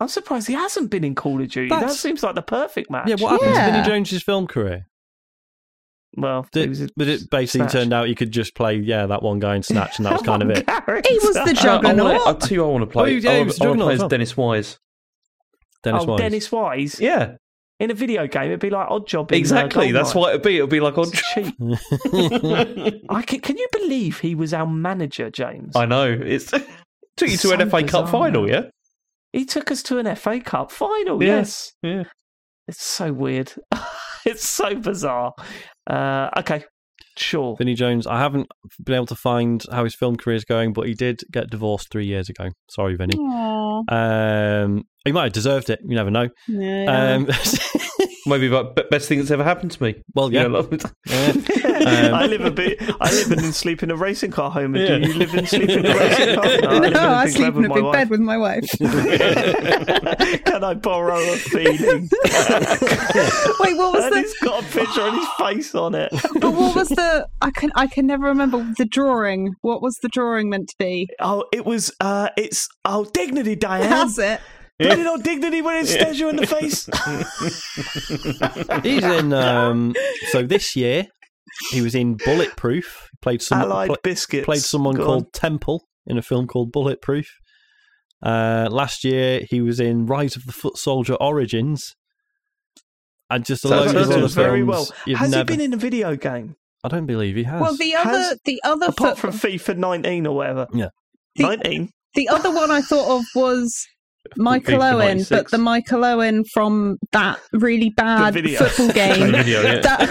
I'm 0.00 0.08
surprised 0.08 0.46
he 0.46 0.54
hasn't 0.54 0.90
been 0.90 1.02
in 1.04 1.14
Call 1.14 1.40
of 1.40 1.48
Duty. 1.48 1.68
That 1.68 1.90
seems 1.90 2.22
like 2.22 2.34
the 2.36 2.42
perfect 2.42 2.90
match. 2.90 3.08
Yeah, 3.08 3.16
what 3.18 3.32
happened 3.32 3.54
to 3.54 3.60
Yeah. 3.60 3.70
Vinnie 3.72 3.84
Jones's 3.88 4.22
film 4.22 4.46
career? 4.46 4.86
Well, 6.16 6.44
he 6.52 6.60
Did, 6.60 6.68
was 6.70 6.90
but 6.96 7.06
it 7.08 7.28
basically 7.30 7.68
Snatch. 7.68 7.72
turned 7.72 7.92
out 7.92 8.08
you 8.08 8.14
could 8.14 8.30
just 8.32 8.54
play, 8.54 8.76
yeah, 8.76 9.06
that 9.06 9.22
one 9.22 9.38
guy 9.40 9.54
in 9.56 9.62
Snatch, 9.62 9.98
and 9.98 10.06
that 10.06 10.12
was 10.14 10.22
kind 10.26 10.42
of 10.42 10.50
it. 10.50 10.58
He 11.06 11.18
was 11.18 11.34
the 11.34 11.42
I 11.42 11.52
juggernaut. 11.52 11.98
Oh, 12.00 12.04
wanna, 12.04 12.18
I'll 12.24 12.34
tell 12.36 12.64
I 12.64 12.68
want 12.68 12.82
to 12.82 12.86
play. 12.86 13.02
Oh, 13.02 13.06
yeah, 13.06 13.30
I 13.30 13.32
he 13.34 13.38
want 13.40 13.46
was 13.48 13.54
to 13.56 13.60
play 13.60 13.66
Juggernaut 13.68 13.88
as 13.90 13.94
as 13.94 14.00
well. 14.00 14.08
Dennis 14.08 14.36
Wise. 14.36 14.78
Dennis 15.82 16.02
oh, 16.02 16.06
Wise. 16.06 16.18
Dennis 16.18 16.52
Wise. 16.52 17.00
Yeah, 17.00 17.36
In 17.80 17.90
a 17.90 17.94
video 17.94 18.26
game, 18.26 18.46
it'd 18.46 18.60
be 18.60 18.70
like 18.70 18.88
Odd 18.90 19.06
Job. 19.06 19.32
Exactly. 19.32 19.92
That's 19.92 20.14
what 20.14 20.30
it'd 20.30 20.42
be. 20.42 20.56
It'd 20.56 20.70
be 20.70 20.80
like. 20.80 20.94
It's 20.96 21.34
cheap. 21.34 21.54
I 23.08 23.22
can, 23.22 23.40
can 23.40 23.56
you 23.56 23.68
believe 23.72 24.18
he 24.20 24.34
was 24.34 24.52
our 24.52 24.66
manager, 24.66 25.30
James? 25.30 25.76
I 25.76 25.86
know. 25.86 26.10
It's 26.10 26.50
took 27.16 27.28
you 27.28 27.36
to 27.36 27.48
So 27.48 27.52
an 27.52 27.70
FA 27.70 27.84
Cup 27.84 28.08
final. 28.08 28.48
Yeah. 28.48 28.62
He 29.32 29.44
took 29.44 29.70
us 29.70 29.82
to 29.84 29.98
an 29.98 30.14
FA 30.16 30.40
Cup 30.40 30.72
final. 30.72 31.22
Yeah. 31.22 31.36
Yes. 31.36 31.72
Yeah. 31.82 32.04
It's 32.66 32.82
so 32.82 33.12
weird. 33.12 33.52
it's 34.26 34.46
so 34.46 34.74
bizarre. 34.74 35.32
Uh, 35.88 36.28
okay, 36.38 36.64
sure. 37.18 37.56
Vinnie 37.56 37.74
Jones. 37.74 38.06
I 38.06 38.18
haven't 38.18 38.48
been 38.84 38.94
able 38.94 39.06
to 39.06 39.14
find 39.14 39.62
how 39.70 39.84
his 39.84 39.94
film 39.94 40.16
career 40.16 40.36
is 40.36 40.44
going, 40.44 40.72
but 40.72 40.86
he 40.86 40.94
did 40.94 41.20
get 41.32 41.50
divorced 41.50 41.90
three 41.90 42.06
years 42.06 42.28
ago. 42.28 42.50
Sorry, 42.70 42.96
Vinny. 42.96 43.16
Aw, 43.18 43.82
Um, 44.64 44.84
he 45.04 45.12
might 45.12 45.24
have 45.24 45.32
deserved 45.32 45.70
it. 45.70 45.80
You 45.86 45.94
never 45.96 46.10
know. 46.10 46.28
yeah. 46.46 47.14
Um, 47.16 47.26
Maybe 48.28 48.48
the 48.48 48.86
best 48.90 49.08
thing 49.08 49.18
that's 49.18 49.30
ever 49.30 49.44
happened 49.44 49.72
to 49.72 49.82
me. 49.82 50.02
well, 50.14 50.32
yeah. 50.32 50.42
You 50.44 50.48
know, 50.50 50.68
yeah. 51.06 51.26
Um, 51.28 51.44
I 52.14 52.26
live 52.26 52.42
a 52.42 52.50
bit. 52.50 52.78
I 53.00 53.10
live 53.12 53.32
in 53.32 53.38
and 53.44 53.54
sleep 53.54 53.82
in 53.82 53.90
a 53.90 53.96
racing 53.96 54.30
car 54.30 54.50
home. 54.50 54.74
And 54.74 54.84
Yeah. 54.88 54.98
Do 54.98 55.08
you 55.12 55.14
live 55.18 55.34
and 55.34 55.48
sleep 55.48 55.70
in 55.70 55.86
a 55.86 55.94
racing 55.98 56.34
car? 56.34 56.44
no, 56.44 56.68
live 56.78 56.84
in 56.84 56.96
a 56.96 56.98
I 57.00 57.24
big 57.24 57.34
sleep 57.34 57.54
in 57.56 57.64
a 57.64 57.74
big 57.74 57.82
my 57.84 57.92
bed 57.92 58.10
with 58.10 58.20
my 58.20 58.36
wife. 58.36 58.64
wife. 58.80 60.44
Can 60.44 60.64
I 60.64 60.74
borrow 60.74 61.18
a 61.20 61.36
feeling? 61.36 62.08
Wait, 63.60 63.76
what 63.76 63.94
was 63.94 64.04
and 64.04 64.14
the? 64.14 64.20
he's 64.20 64.34
got 64.40 64.62
a 64.62 64.66
picture 64.66 65.00
and 65.02 65.16
his 65.16 65.28
face 65.38 65.74
on 65.74 65.94
it. 65.94 66.10
But 66.40 66.52
what 66.52 66.74
was 66.76 66.88
the? 66.88 67.26
I 67.40 67.50
can 67.50 67.70
I 67.74 67.86
can 67.86 68.06
never 68.06 68.26
remember 68.26 68.72
the 68.76 68.84
drawing. 68.84 69.54
What 69.62 69.82
was 69.82 69.96
the 70.02 70.08
drawing 70.08 70.48
meant 70.50 70.68
to 70.70 70.74
be? 70.78 71.08
Oh, 71.20 71.44
it 71.52 71.64
was. 71.64 71.92
Uh, 72.00 72.28
it's 72.36 72.68
oh, 72.84 73.04
dignity, 73.04 73.56
Diane. 73.56 73.88
That's 73.90 74.18
it. 74.18 74.40
Put 74.80 74.98
it 74.98 75.06
on 75.06 75.20
dignity 75.22 75.60
when 75.62 75.76
it 75.76 75.86
stares 75.88 76.20
you 76.20 76.28
in 76.28 76.36
the 76.36 76.46
face. 76.46 76.86
He's 78.84 79.02
in. 79.04 79.32
Um, 79.32 79.94
so 80.30 80.42
this 80.42 80.76
year, 80.76 81.06
he 81.72 81.80
was 81.80 81.94
in 81.94 82.16
Bulletproof. 82.24 83.08
He 83.10 83.16
played 83.20 83.42
some 83.42 83.60
Allied 83.60 83.88
pla- 83.88 83.96
biscuits. 84.02 84.44
played 84.44 84.60
someone 84.62 84.94
Go 84.94 85.04
called 85.06 85.24
on. 85.24 85.30
Temple 85.32 85.84
in 86.06 86.16
a 86.18 86.22
film 86.22 86.46
called 86.46 86.70
Bulletproof. 86.72 87.28
Uh, 88.24 88.68
last 88.70 89.04
year, 89.04 89.42
he 89.50 89.60
was 89.60 89.80
in 89.80 90.06
Rise 90.06 90.36
of 90.36 90.44
the 90.46 90.52
Foot 90.52 90.76
Soldier 90.76 91.14
Origins. 91.14 91.94
And 93.30 93.44
just 93.44 93.64
a 93.64 93.68
Sounds 93.68 93.92
load 93.92 94.02
of 94.02 94.08
he 94.08 94.14
other 94.14 94.28
very 94.28 94.60
films 94.60 94.68
well. 95.06 95.16
Has 95.18 95.30
never- 95.30 95.52
he 95.52 95.56
been 95.58 95.64
in 95.64 95.74
a 95.74 95.76
video 95.76 96.16
game 96.16 96.56
I 96.84 96.88
don't 96.88 97.06
believe 97.06 97.34
he 97.36 97.42
has. 97.42 97.60
Well, 97.60 97.76
the 97.76 97.94
other 97.96 98.08
Has- 98.10 98.38
the 98.44 98.60
other 98.64 98.86
apart 98.86 99.18
foot, 99.18 99.32
from 99.32 99.50
FIFA 99.50 99.76
19 99.76 100.26
or 100.28 100.36
whatever? 100.36 100.66
Yeah. 100.72 100.88
The- 101.34 101.42
19. 101.42 101.90
the 102.14 102.28
other 102.28 102.50
one 102.52 102.70
I 102.70 102.80
thought 102.80 103.18
of 103.18 103.24
was 103.34 103.86
Michael 104.36 104.82
Owen, 104.82 105.24
but 105.30 105.50
the 105.50 105.58
Michael 105.58 106.04
Owen 106.04 106.44
from 106.52 106.98
that 107.12 107.38
really 107.52 107.90
bad 107.90 108.34
football 108.34 108.88
game. 108.92 109.32
video, 109.32 109.62
yeah. 109.62 109.80
that 109.80 110.08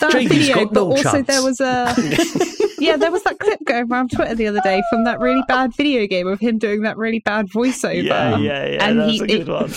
that 0.00 0.12
Jamie's 0.12 0.28
video, 0.28 0.64
but 0.66 0.72
no 0.74 0.90
also 0.90 1.02
chance. 1.02 1.26
there 1.26 1.42
was 1.42 1.60
a 1.60 1.94
yeah, 2.78 2.96
there 2.96 3.10
was 3.10 3.22
that 3.24 3.38
clip 3.38 3.58
going 3.66 3.90
around 3.90 4.10
Twitter 4.12 4.34
the 4.34 4.46
other 4.46 4.60
day 4.62 4.82
from 4.90 5.04
that 5.04 5.18
really 5.20 5.42
bad 5.48 5.74
video 5.76 6.06
game 6.06 6.28
of 6.28 6.38
him 6.40 6.58
doing 6.58 6.82
that 6.82 6.96
really 6.96 7.20
bad 7.24 7.46
voiceover. 7.48 8.02
Yeah, 8.04 8.36
yeah, 8.38 8.66
yeah. 8.66 8.84
And 8.88 9.00
that's 9.00 9.10
he- 9.12 9.20
a 9.20 9.26
good 9.26 9.40
it- 9.40 9.48
one. 9.48 9.72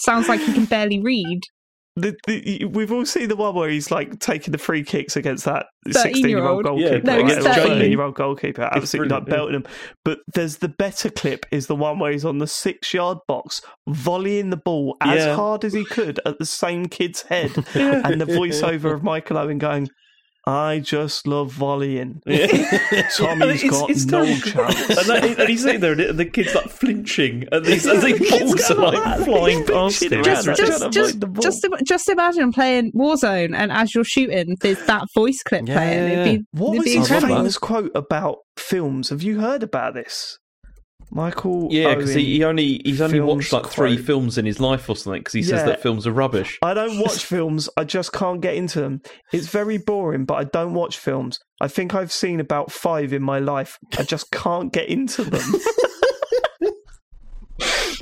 Sounds 0.00 0.28
like 0.28 0.40
he 0.40 0.52
can 0.54 0.64
barely 0.64 0.98
read. 1.00 1.40
The, 1.96 2.16
the, 2.26 2.64
we've 2.66 2.92
all 2.92 3.04
seen 3.04 3.28
the 3.28 3.36
one 3.36 3.54
where 3.54 3.68
he's 3.68 3.90
like 3.90 4.20
taking 4.20 4.52
the 4.52 4.58
free 4.58 4.84
kicks 4.84 5.16
against 5.16 5.44
that 5.44 5.66
16 5.90 6.14
year 6.28 6.38
13-year-old. 6.38 6.64
goalkeeper. 6.64 6.94
Yeah, 6.94 7.00
No, 7.02 7.16
right? 7.22 7.26
he's 7.28 7.38
Or 7.38 7.42
13. 7.52 7.62
13 7.68 7.90
year 7.90 8.00
old 8.02 8.14
goalkeeper. 8.14 8.62
Absolutely 8.72 9.14
like 9.16 9.26
belting 9.26 9.54
him. 9.56 9.64
But 10.04 10.18
there's 10.32 10.58
the 10.58 10.68
better 10.68 11.10
clip 11.10 11.44
is 11.50 11.66
the 11.66 11.76
one 11.76 11.98
where 11.98 12.12
he's 12.12 12.24
on 12.24 12.38
the 12.38 12.46
six 12.46 12.94
yard 12.94 13.18
box, 13.26 13.60
volleying 13.88 14.50
the 14.50 14.56
ball 14.56 14.96
as 15.00 15.24
Yeah. 15.24 15.34
hard 15.34 15.64
as 15.64 15.72
he 15.72 15.84
could 15.84 16.20
at 16.24 16.38
the 16.38 16.46
same 16.46 16.86
kid's 16.86 17.22
head. 17.22 17.50
and 17.74 18.20
the 18.20 18.26
voiceover 18.26 18.94
of 18.94 19.02
Michael 19.02 19.36
Owen 19.38 19.58
going, 19.58 19.88
I 20.46 20.80
just 20.80 21.26
love 21.26 21.52
volleying. 21.52 22.22
Tommy's 23.16 23.62
It's- 23.64 23.70
got 23.70 23.90
it's 23.90 24.06
no 24.06 24.24
terrible. 24.24 24.40
chance. 24.74 24.88
and, 24.88 25.06
that, 25.08 25.38
and 25.38 25.48
he's 25.48 25.62
sitting 25.62 25.80
there, 25.80 25.92
and 25.92 26.18
the 26.18 26.24
kid's 26.24 26.54
like 26.54 26.70
flinching, 26.70 27.46
and 27.52 27.64
these 27.64 27.86
as 27.86 28.02
the 28.02 28.18
balls 28.30 28.70
are 28.70 28.74
like 28.92 29.24
flying 29.24 29.66
past 29.66 30.02
him. 30.02 30.22
Just- 30.24 30.46
just- 30.46 30.92
Just, 30.92 31.18
just, 31.42 31.66
just, 31.84 32.08
imagine 32.08 32.52
playing 32.52 32.92
Warzone, 32.92 33.54
and 33.54 33.70
as 33.70 33.94
you're 33.94 34.04
shooting, 34.04 34.56
there's 34.60 34.82
that 34.86 35.04
voice 35.14 35.42
clip 35.44 35.68
Yeah, 35.68 35.74
playing. 35.76 35.92
yeah, 36.12 36.24
It'd 36.24 36.38
be, 36.40 36.46
What 36.52 36.68
it'd 36.70 36.78
was 36.78 36.84
be 36.84 36.90
his 36.98 37.10
incredible. 37.10 37.36
famous 37.36 37.58
quote 37.58 37.92
about 37.94 38.38
films? 38.56 39.10
Have 39.10 39.22
you 39.22 39.40
heard 39.40 39.62
about 39.62 39.94
this? 39.94 40.38
Michael. 41.12 41.68
yeah, 41.70 41.94
because 41.94 42.14
he, 42.14 42.36
he 42.36 42.44
only 42.44 42.80
he's 42.84 43.00
only 43.00 43.20
watched 43.20 43.52
like 43.52 43.66
three 43.66 43.96
quote. 43.96 44.06
films 44.06 44.38
in 44.38 44.46
his 44.46 44.60
life 44.60 44.88
or 44.88 44.94
something 44.96 45.20
because 45.20 45.34
he 45.34 45.42
says 45.42 45.60
Yeah. 45.60 45.66
that 45.66 45.82
films 45.82 46.06
are 46.06 46.12
rubbish. 46.12 46.58
I 46.62 46.72
don't 46.74 47.00
watch 47.00 47.24
films. 47.24 47.68
I 47.76 47.84
just 47.84 48.12
can't 48.12 48.40
get 48.40 48.54
into 48.54 48.80
them. 48.80 49.02
It's 49.32 49.48
very 49.48 49.76
boring, 49.78 50.24
but 50.24 50.34
I 50.34 50.44
don't 50.44 50.74
watch 50.74 50.98
films. 50.98 51.40
I 51.60 51.66
think 51.68 51.94
I've 51.94 52.12
seen 52.12 52.38
about 52.40 52.70
five 52.70 53.12
in 53.12 53.22
my 53.22 53.38
life. 53.40 53.78
I 53.98 54.04
just 54.04 54.30
can't 54.30 54.72
get 54.72 54.88
into 54.88 55.24
them. 55.24 55.42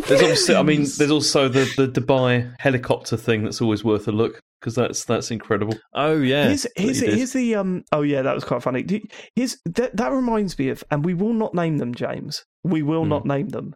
There's 0.07 0.23
also, 0.23 0.59
I 0.59 0.63
mean, 0.63 0.87
there's 0.97 1.11
also 1.11 1.49
the, 1.49 1.71
the 1.77 1.87
Dubai 1.89 2.55
helicopter 2.61 3.17
thing 3.17 3.43
that's 3.45 3.61
always 3.61 3.85
worth 3.85 4.09
a 4.09 4.13
look 4.13 4.41
because 4.61 4.75
that's 4.75 5.05
that's 5.05 5.31
incredible. 5.31 5.75
oh 5.93 6.17
yeah. 6.17 6.47
here's, 6.47 6.67
here's, 6.77 7.01
here's 7.01 7.33
the 7.35 7.57
um. 7.57 7.85
Oh 7.93 8.01
yeah, 8.03 8.23
that 8.23 8.35
was 8.35 8.45
quite 8.45 8.63
funny. 8.63 8.83
Do- 8.85 9.03
Here's 9.35 9.59
that, 9.67 9.95
that 9.97 10.13
reminds 10.13 10.59
me 10.59 10.71
of, 10.71 10.83
and 10.91 11.05
we 11.05 11.13
will 11.13 11.35
not 11.35 11.53
name 11.55 11.77
them, 11.79 11.95
James. 11.95 12.45
We 12.65 12.83
will 12.83 13.05
Hmm. 13.05 13.09
not 13.11 13.27
name 13.27 13.49
them. 13.51 13.75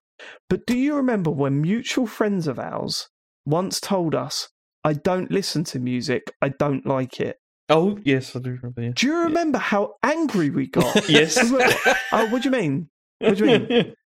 But 0.48 0.66
do 0.66 0.76
you 0.76 0.94
remember 0.94 1.30
when 1.30 1.60
mutual 1.60 2.06
friends 2.06 2.46
of 2.46 2.58
ours 2.58 3.08
once 3.44 3.80
told 3.80 4.14
us, 4.14 4.48
"I 4.84 4.92
don't 4.92 5.30
listen 5.30 5.64
to 5.64 5.78
music. 5.78 6.32
I 6.40 6.50
don't 6.50 6.86
like 6.86 7.20
it." 7.20 7.36
Oh 7.68 7.98
yes, 8.04 8.36
I 8.36 8.40
do 8.40 8.50
remember. 8.50 8.82
Yeah. 8.82 8.90
Do 8.94 9.06
you 9.06 9.16
remember 9.16 9.58
how 9.58 9.94
angry 10.02 10.50
we 10.50 10.66
got? 10.68 10.84
Yes. 11.08 11.38
oh, 12.12 12.26
what 12.30 12.42
do 12.42 12.48
you 12.48 12.50
mean? 12.50 12.88
What 13.18 13.36
do 13.38 13.44
you 13.46 13.58
mean? 13.58 13.94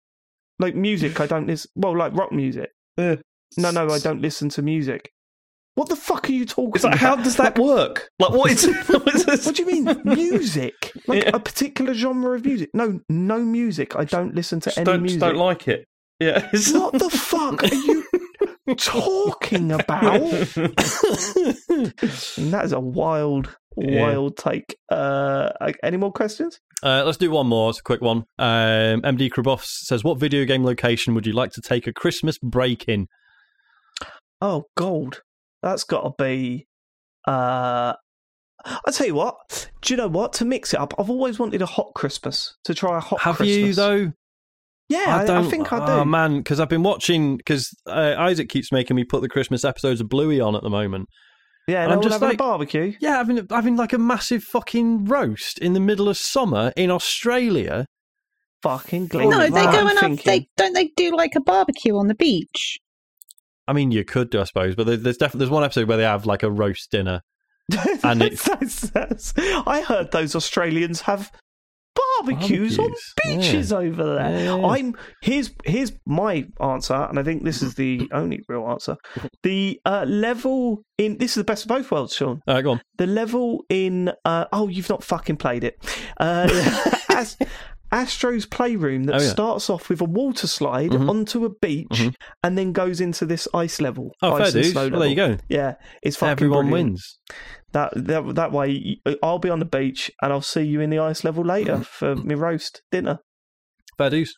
Like 0.59 0.75
music, 0.75 1.21
I 1.21 1.27
don't 1.27 1.47
listen. 1.47 1.71
Well, 1.75 1.95
like 1.99 2.15
rock 2.15 2.33
music. 2.33 2.71
Yeah. 2.97 3.17
No, 3.59 3.71
no, 3.73 3.89
I 3.91 3.99
don't 3.99 4.23
listen 4.23 4.49
to 4.51 4.63
music. 4.63 5.11
What 5.77 5.89
the 5.91 5.95
fuck 5.97 6.29
are 6.29 6.33
you 6.33 6.45
talking 6.47 6.73
It's 6.75 6.85
like, 6.85 6.97
how 6.99 7.15
does 7.17 7.37
that 7.37 7.59
work? 7.59 8.11
Like, 8.19 8.31
what 8.33 8.51
is? 8.51 8.65
what 8.89 9.15
is 9.15 9.25
this? 9.27 9.47
What 9.47 9.55
do 9.57 9.63
you 9.63 9.69
mean 9.85 10.01
music? 10.05 10.93
Like 11.07 11.23
Yeah. 11.25 11.31
a 11.35 11.39
particular 11.39 11.95
genre 11.95 12.35
of 12.35 12.45
music? 12.45 12.71
No, 12.75 12.99
no 13.09 13.39
music. 13.39 13.95
I 13.95 14.05
don't 14.05 14.35
listen 14.35 14.59
to 14.61 14.71
Just 14.71 14.79
any 14.79 14.85
don't, 14.87 15.03
music. 15.03 15.21
just 15.21 15.31
don't 15.33 15.39
like 15.39 15.69
it. 15.69 15.87
Yeah. 16.19 16.39
It's- 16.53 16.73
what 16.73 16.95
the 16.95 17.11
fuck 17.11 17.63
are 17.63 17.75
you 17.75 18.05
talking 18.77 19.71
about? 19.71 20.23
And 22.39 22.53
that 22.53 22.63
is 22.65 22.73
a 22.73 22.81
wild, 22.81 23.55
Yeah. 23.77 24.01
wild 24.01 24.37
take. 24.37 24.77
Uh, 24.91 25.51
any 25.83 25.97
more 25.99 26.13
questions? 26.13 26.59
Uh, 26.83 27.03
let's 27.05 27.19
do 27.19 27.31
one 27.31 27.47
more. 27.47 27.71
It's 27.71 27.81
a 27.81 27.83
quick 27.83 28.01
one. 28.01 28.25
Um, 28.39 29.03
MD 29.03 29.31
Krabuffs 29.31 29.67
says, 29.85 30.03
"What 30.05 30.19
video 30.19 30.45
game 30.45 30.65
location 30.65 31.15
would 31.15 31.27
you 31.27 31.33
like 31.33 31.53
to 31.53 31.61
take 31.61 31.87
a 31.87 31.93
Christmas 31.93 32.39
break 32.39 32.85
in?" 32.89 33.09
Oh, 34.41 34.65
gold. 34.77 35.23
That's 35.67 35.83
got 35.85 36.03
to 36.03 36.13
be. 36.23 36.67
Uh, 37.27 37.95
I'll 38.65 38.93
tell 38.93 39.07
you 39.07 39.15
what. 39.17 39.69
Do 39.83 39.93
you 39.93 39.97
know 39.99 40.07
what? 40.09 40.33
To 40.35 40.45
mix 40.45 40.73
it 40.73 40.79
up, 40.81 40.95
I've 40.99 41.11
always 41.11 41.39
wanted 41.41 41.61
a 41.61 41.67
hot 41.67 41.93
Christmas. 41.97 42.55
To 42.65 42.75
try 42.75 42.97
a 42.99 43.01
hot 43.01 43.21
Have 43.23 43.37
Christmas. 43.37 43.57
you 43.57 43.75
though? 43.75 44.13
Yeah, 44.89 45.17
I, 45.17 45.23
I 45.23 45.27
don't- 45.27 45.51
think 45.51 45.73
I 45.73 45.85
do. 45.85 45.93
Oh 45.93 46.05
man, 46.05 46.39
because 46.39 46.61
I've 46.61 46.69
been 46.69 46.85
watching. 46.85 47.37
Because 47.37 47.69
uh, 47.89 48.15
Isaac 48.17 48.49
keeps 48.49 48.71
making 48.71 48.95
me 48.95 49.03
put 49.03 49.23
the 49.23 49.29
Christmas 49.29 49.65
episodes 49.65 50.01
of 50.01 50.09
Bluey 50.09 50.41
on 50.41 50.55
at 50.55 50.63
the 50.63 50.71
moment. 50.71 51.09
yeah, 51.67 51.79
I'm 51.81 51.85
and 51.87 51.93
I'm 51.95 51.99
just 51.99 52.13
just 52.13 52.15
having 52.23 52.29
like- 52.29 52.35
a 52.35 52.43
barbecue. 52.45 52.93
Yeah, 53.01 53.17
having 53.17 53.45
having 53.51 53.77
like 53.77 53.93
a 53.93 53.99
massive 53.99 54.45
fucking 54.45 55.07
roast 55.07 55.59
in 55.59 55.73
the 55.73 55.81
middle 55.81 56.09
of 56.09 56.17
summer 56.17 56.73
in 56.77 56.93
Australia. 56.93 57.87
Fucking 58.63 59.09
gleaming. 59.09 59.31
No, 59.31 59.39
they 59.41 59.51
Right, 59.51 59.73
go 59.75 59.81
I'm 59.81 59.89
and 59.89 59.99
have, 60.19 60.25
they 60.25 60.49
don't 60.57 60.73
they 60.75 60.93
do 60.97 61.15
like 61.17 61.35
a 61.35 61.41
barbecue 61.41 61.97
on 61.97 62.07
the 62.07 62.15
beach? 62.15 62.79
I 63.69 63.73
mean, 63.73 63.91
you 63.91 64.05
could 64.05 64.31
do, 64.31 64.41
I 64.41 64.45
suppose, 64.45 64.75
but 64.75 64.87
there- 64.87 64.97
there's 64.97 65.17
definitely 65.17 65.41
there's 65.41 65.51
one 65.51 65.65
episode 65.65 65.89
where 65.89 65.97
they 65.97 66.05
have 66.05 66.27
like 66.27 66.43
a 66.43 66.51
roast 66.51 66.91
dinner. 66.91 67.23
And 68.05 68.23
it- 68.23 68.39
That's- 68.39 68.91
that's- 68.91 69.35
I 69.67 69.83
heard 69.83 70.13
those 70.13 70.35
Australians 70.37 71.01
have 71.03 71.33
barbecues, 72.21 72.79
on 72.79 72.87
Barbecues, 72.89 73.15
beaches 73.25 73.73
over 73.73 74.05
there. 74.17 74.31
Yeah, 74.31 74.57
yeah. 74.57 74.67
I'm 74.67 74.95
here's 75.23 75.51
here's 75.65 75.93
my 76.07 76.47
answer, 76.61 76.95
and 76.95 77.19
I 77.19 77.23
think 77.23 77.43
this 77.45 77.63
is 77.63 77.75
the 77.75 78.09
only 78.13 78.43
real 78.49 78.69
answer. 78.69 78.97
The 79.43 79.81
uh, 79.85 80.05
level 80.07 80.83
in 80.99 81.19
this 81.19 81.33
is 81.33 81.37
the 81.37 81.45
best 81.45 81.65
of 81.65 81.69
both 81.69 81.91
worlds, 81.91 82.15
Sean. 82.15 82.41
All 82.47 82.55
right, 82.55 82.63
go 82.63 82.73
on. 82.73 82.83
The 82.99 83.07
level 83.07 83.65
in 83.69 84.13
uh, 84.25 84.45
oh, 84.53 84.69
you've 84.69 84.89
not 84.91 85.03
fucking 85.03 85.37
played 85.39 85.65
it. 85.65 85.79
Uh, 86.19 86.49
As, 87.11 87.37
Astro's 87.93 88.47
playroom 88.47 89.05
that 89.05 89.17
Oh, 89.17 89.23
yeah. 89.23 89.29
starts 89.31 89.71
off 89.71 89.89
with 89.89 90.01
a 90.01 90.05
water 90.05 90.47
slide 90.47 90.91
Mhm. 90.91 91.09
onto 91.09 91.45
a 91.45 91.51
beach 91.51 91.87
Mhm. 91.91 92.15
and 92.43 92.59
then 92.59 92.73
goes 92.73 93.01
into 93.01 93.25
this 93.27 93.47
ice 93.55 93.81
level. 93.81 94.13
Oh, 94.23 94.37
fair 94.37 94.47
ice 94.47 94.55
and 94.55 94.63
dues. 94.65 94.75
Well, 94.75 94.91
there 95.01 95.09
you 95.09 95.15
go. 95.17 95.37
Yeah, 95.49 95.75
it's 96.03 96.17
fucking 96.17 96.33
Everyone 96.33 96.67
brilliant. 96.69 96.89
wins. 96.93 97.19
That, 97.73 97.93
that 97.95 98.35
that 98.37 98.53
way, 98.53 99.01
I'll 99.23 99.39
be 99.39 99.51
on 99.51 99.59
the 99.59 99.65
beach 99.67 100.11
and 100.23 100.33
I'll 100.33 100.41
see 100.43 100.63
you 100.63 100.81
in 100.81 100.91
the 100.91 100.99
ice 100.99 101.25
level 101.25 101.45
later 101.45 101.83
for 101.83 102.17
my 102.17 102.35
roast 102.35 102.83
dinner. 102.91 103.19
Fair 103.99 104.11
dues. 104.11 104.35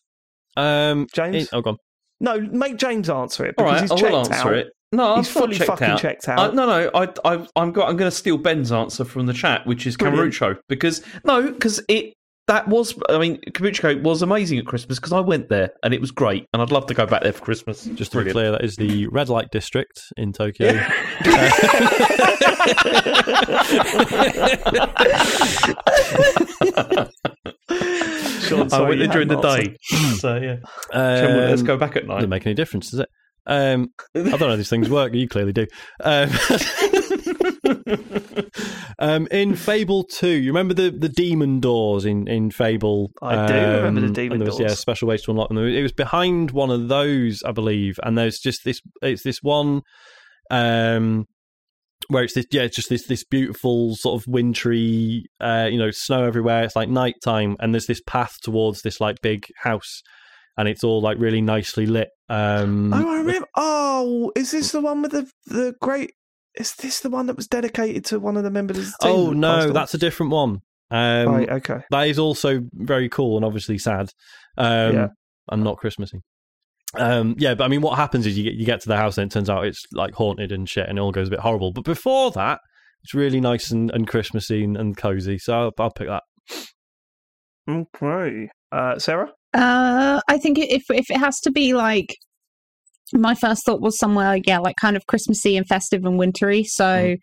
Um, 0.57 1.07
James? 1.15 1.37
in- 1.37 1.49
oh, 1.53 1.61
go 1.63 1.71
on. 1.71 1.77
No, 2.21 2.41
make 2.41 2.77
James 2.79 3.09
answer 3.09 3.45
it 3.47 3.55
All 3.59 3.65
because 3.65 3.73
right, 3.73 3.83
he's 3.83 3.91
I 3.93 3.97
checked 4.25 4.33
out. 4.45 4.53
it. 4.55 4.67
No, 4.91 5.17
He's 5.17 5.29
fully 5.29 5.55
checked 5.57 5.69
fucking 5.69 5.87
out. 5.87 6.01
checked 6.01 6.29
out. 6.29 6.39
I, 6.39 6.55
no, 6.55 6.67
no, 6.67 6.91
I, 6.95 7.09
I, 7.25 7.47
I'm 7.57 7.73
got. 7.73 7.91
I'm 7.91 7.97
going 7.99 8.11
to 8.11 8.17
steal 8.17 8.39
Ben's 8.39 8.73
answer 8.73 9.05
from 9.05 9.27
the 9.27 9.35
chat, 9.35 9.67
which 9.67 9.87
is 9.87 9.97
Brilliant. 9.99 10.33
Kamurocho, 10.35 10.57
because 10.69 11.03
no, 11.25 11.51
because 11.53 11.81
it 11.89 12.15
that 12.49 12.67
was. 12.67 12.99
I 13.09 13.19
mean, 13.19 13.39
Kamurocho 13.51 14.03
was 14.03 14.23
amazing 14.23 14.59
at 14.59 14.67
Christmas 14.67 14.99
because 14.99 15.13
I 15.13 15.21
went 15.21 15.49
there 15.49 15.71
and 15.83 15.95
it 15.95 16.01
was 16.01 16.11
great, 16.11 16.47
and 16.53 16.61
I'd 16.61 16.73
love 16.73 16.87
to 16.87 16.95
go 16.95 17.07
back 17.07 17.23
there 17.23 17.33
for 17.33 17.45
Christmas. 17.45 17.85
Just 17.85 18.13
to 18.13 18.25
be 18.25 18.31
clear, 18.33 18.51
that 18.51 18.65
is 18.65 18.77
the 18.77 19.07
red 19.09 19.29
light 19.29 19.51
district 19.53 20.01
in 20.17 20.33
Tokyo. 20.33 20.73
Sean, 28.41 28.73
I 28.73 28.81
went 28.81 28.99
there 28.99 29.09
during 29.09 29.29
the 29.29 29.41
day, 29.41 29.77
so 30.17 30.37
yeah. 30.37 30.57
Um, 30.93 31.37
Let's 31.37 31.63
go 31.63 31.77
back 31.77 31.97
at 31.97 32.07
night. 32.07 32.17
Doesn't 32.17 32.31
make 32.31 32.47
any 32.47 32.55
difference, 32.55 32.91
does 32.91 33.01
it? 33.01 33.09
Um, 33.47 33.89
I 34.15 34.21
don't 34.23 34.41
know 34.41 34.49
how 34.51 34.57
these 34.57 34.71
things 34.71 34.91
work. 34.91 35.15
You 35.15 35.29
clearly 35.29 35.53
do. 35.53 35.67
Um, 36.03 36.31
um, 38.99 39.27
in 39.31 39.55
Fable 39.57 40.05
Two, 40.05 40.29
you 40.29 40.51
remember 40.51 40.75
the, 40.75 40.91
the 40.91 41.09
demon 41.09 41.61
doors 41.61 42.05
in 42.05 42.27
in 42.29 42.51
Fable? 42.51 43.11
I 43.23 43.47
do 43.47 43.55
remember 43.55 44.01
the 44.01 44.07
Um, 44.09 44.13
demon 44.13 44.41
was, 44.45 44.59
Yeah, 44.59 44.69
doors. 44.69 44.79
special 44.79 45.09
ways 45.09 45.23
to 45.23 45.31
unlock 45.31 45.49
them. 45.49 45.59
It 45.59 45.83
was 45.83 45.93
behind 45.93 46.51
one 46.53 46.71
of 46.71 46.89
those, 46.89 47.43
I 47.43 47.53
believe. 47.53 47.99
And 48.03 48.17
there's 48.17 48.39
just 48.39 48.65
this. 48.65 48.81
It's 49.03 49.23
this 49.23 49.39
one. 49.43 49.83
Um, 50.51 51.27
where 52.09 52.23
it's 52.25 52.35
this, 52.35 52.47
yeah, 52.51 52.63
it's 52.63 52.77
just 52.77 52.89
this 52.89 53.07
this 53.07 53.25
beautiful 53.25 53.95
sort 53.97 54.21
of 54.21 54.27
wintry, 54.27 55.25
uh, 55.41 55.69
you 55.71 55.79
know, 55.79 55.91
snow 55.91 56.25
everywhere. 56.25 56.65
It's 56.65 56.77
like 56.77 56.89
nighttime, 56.89 57.57
and 57.61 57.75
there's 57.75 57.87
this 57.87 58.01
path 58.07 58.37
towards 58.43 58.83
this 58.83 59.01
like 59.01 59.17
big 59.21 59.47
house, 59.63 60.03
and 60.57 60.69
it's 60.69 60.83
all 60.85 61.03
like 61.03 61.19
really 61.19 61.43
nicely 61.43 61.87
lit. 61.87 62.09
Um, 62.31 62.95
Oh, 62.95 63.11
I 63.11 63.19
remember. 63.19 63.47
Oh, 63.57 64.33
is 64.37 64.53
this 64.53 64.73
the 64.73 64.81
one 64.81 65.03
with 65.03 65.11
the 65.11 65.31
the 65.47 65.75
great? 65.83 66.13
Is 66.59 66.75
this 66.75 67.01
the 67.01 67.11
one 67.11 67.27
that 67.27 67.37
was 67.37 67.47
dedicated 67.47 68.05
to 68.07 68.19
one 68.21 68.37
of 68.37 68.43
the 68.43 68.51
members 68.51 68.79
of 68.79 68.85
the 68.85 68.97
team? 69.01 69.13
oh 69.13 69.31
no, 69.33 69.71
that's 69.73 69.95
a 69.95 69.99
different 69.99 70.33
one. 70.33 70.59
Um, 70.91 71.29
right. 71.29 71.49
Okay. 71.51 71.81
That 71.91 72.09
is 72.09 72.19
also 72.19 72.61
very 72.73 73.09
cool 73.09 73.37
and 73.37 73.45
obviously 73.45 73.79
sad, 73.79 74.11
um, 74.57 74.95
Yeah. 74.95 75.07
and 75.51 75.63
not 75.63 75.77
Christmassy. 75.77 76.21
Um, 76.95 77.35
yeah, 77.39 77.55
but 77.55 77.65
I 77.65 77.69
mean, 77.69 77.83
what 77.83 77.97
happens 77.99 78.27
is 78.27 78.37
you 78.39 78.45
get 78.45 78.55
you 78.55 78.65
get 78.65 78.81
to 78.81 78.89
the 78.89 78.97
house 78.97 79.19
and 79.19 79.31
it 79.31 79.35
turns 79.35 79.51
out 79.51 79.67
it's 79.67 79.85
like 79.93 80.15
haunted 80.15 80.51
and 80.53 80.69
shit, 80.69 80.89
and 80.89 80.99
it 80.99 81.01
all 81.03 81.13
goes 81.13 81.29
a 81.29 81.31
bit 81.31 81.41
horrible. 81.41 81.73
But 81.73 81.85
before 81.85 82.31
that, 82.33 82.61
it's 83.05 83.13
really 83.15 83.41
nice 83.41 83.71
and, 83.71 83.91
and 83.91 84.09
Christmassy 84.09 84.65
and, 84.65 84.77
and 84.77 84.97
cozy. 84.97 85.39
So 85.39 85.53
I'll, 85.53 85.73
I'll 85.79 85.91
pick 85.91 86.09
that. 86.09 86.23
Okay. 87.69 88.49
Uh, 88.73 88.99
Sarah. 88.99 89.31
Uh, 89.55 90.21
I 90.29 90.39
think 90.39 90.59
if 90.59 90.85
if 90.91 91.11
it 91.11 91.19
has 91.19 91.41
to 91.41 91.51
be 91.51 91.75
like, 91.75 92.17
my 93.13 93.35
first 93.35 93.65
thought 93.65 93.81
was 93.81 93.99
somewhere, 93.99 94.39
yeah, 94.47 94.59
like 94.59 94.77
kind 94.81 94.97
of 94.97 95.07
Christmassy 95.07 95.57
and 95.57 95.67
festive 95.67 96.05
and 96.05 96.19
wintry. 96.19 96.65
So, 96.65 96.85
Mm. 96.85 97.17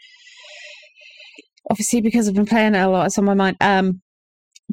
obviously, 1.70 2.02
because 2.02 2.28
I've 2.28 2.36
been 2.36 2.46
playing 2.46 2.76
it 2.76 2.80
a 2.80 2.88
lot, 2.88 3.08
it's 3.08 3.18
on 3.18 3.26
my 3.26 3.34
mind. 3.34 3.58
Um, 3.62 4.02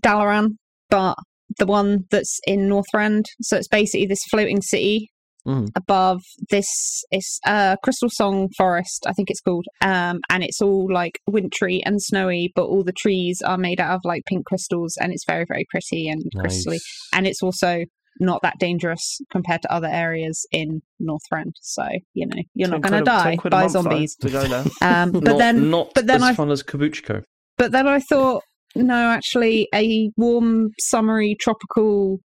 Dalaran, 0.01 0.51
but 0.91 1.17
the 1.59 1.67
one 1.67 2.05
that's 2.11 2.39
in 2.47 2.69
Northrend. 2.69 3.25
So 3.43 3.57
it's 3.57 3.69
basically 3.69 4.07
this 4.07 4.23
floating 4.31 4.63
city 4.63 5.09
Mhm. 5.47 5.69
above 5.77 6.21
this. 6.51 6.67
It's 7.11 7.39
uh 7.45 7.77
Crystal 7.85 8.09
Song 8.11 8.49
Forest, 8.57 9.05
I 9.07 9.13
think 9.13 9.29
it's 9.31 9.41
called. 9.41 9.67
Um, 9.83 10.21
and 10.31 10.43
it's 10.43 10.63
all 10.63 10.91
like 10.91 11.19
wintry 11.27 11.83
and 11.85 12.01
snowy, 12.01 12.53
but 12.55 12.67
all 12.67 12.83
the 12.85 12.93
trees 12.93 13.43
are 13.45 13.59
made 13.59 13.81
out 13.81 13.97
of 13.97 14.01
like 14.05 14.23
pink 14.27 14.47
crystals, 14.47 14.97
and 15.01 15.13
it's 15.13 15.25
very 15.27 15.45
very 15.47 15.67
pretty 15.71 16.09
and 16.09 16.23
crystally 16.37 16.79
and 17.13 17.27
it's 17.27 17.43
also 17.43 17.85
not 18.21 18.43
that 18.43 18.59
dangerous 18.59 19.21
compared 19.31 19.63
to 19.63 19.73
other 19.73 19.89
areas 19.89 20.47
in 20.53 20.83
Northrend. 21.01 21.53
So 21.61 21.85
you 22.15 22.27
know 22.27 22.43
you're 22.55 22.69
not 22.69 22.81
going 22.83 23.05
to 23.05 23.11
quid 23.11 23.15
a- 23.15 23.23
ten 23.23 23.37
die 23.37 23.49
by 23.49 23.61
month, 23.63 23.73
though, 23.73 23.83
zombies. 23.83 24.17
to 24.17 24.31
go 24.31 24.45
there. 24.47 24.65
Um, 24.83 25.13
but 25.13 25.25
not, 25.25 25.39
then, 25.39 25.71
not 25.71 25.93
but 25.95 26.07
then 26.07 26.17
as 26.17 26.23
I- 26.23 26.35
fun 26.35 26.51
as 26.51 26.63
Kabuchiko. 26.63 27.23
but 27.59 27.73
then 27.73 27.87
I 27.89 28.01
thought, 28.01 28.43
no, 28.75 28.95
actually, 29.11 29.69
a 29.75 30.11
warm, 30.17 30.71
summery, 30.81 31.37
tropical 31.41 32.21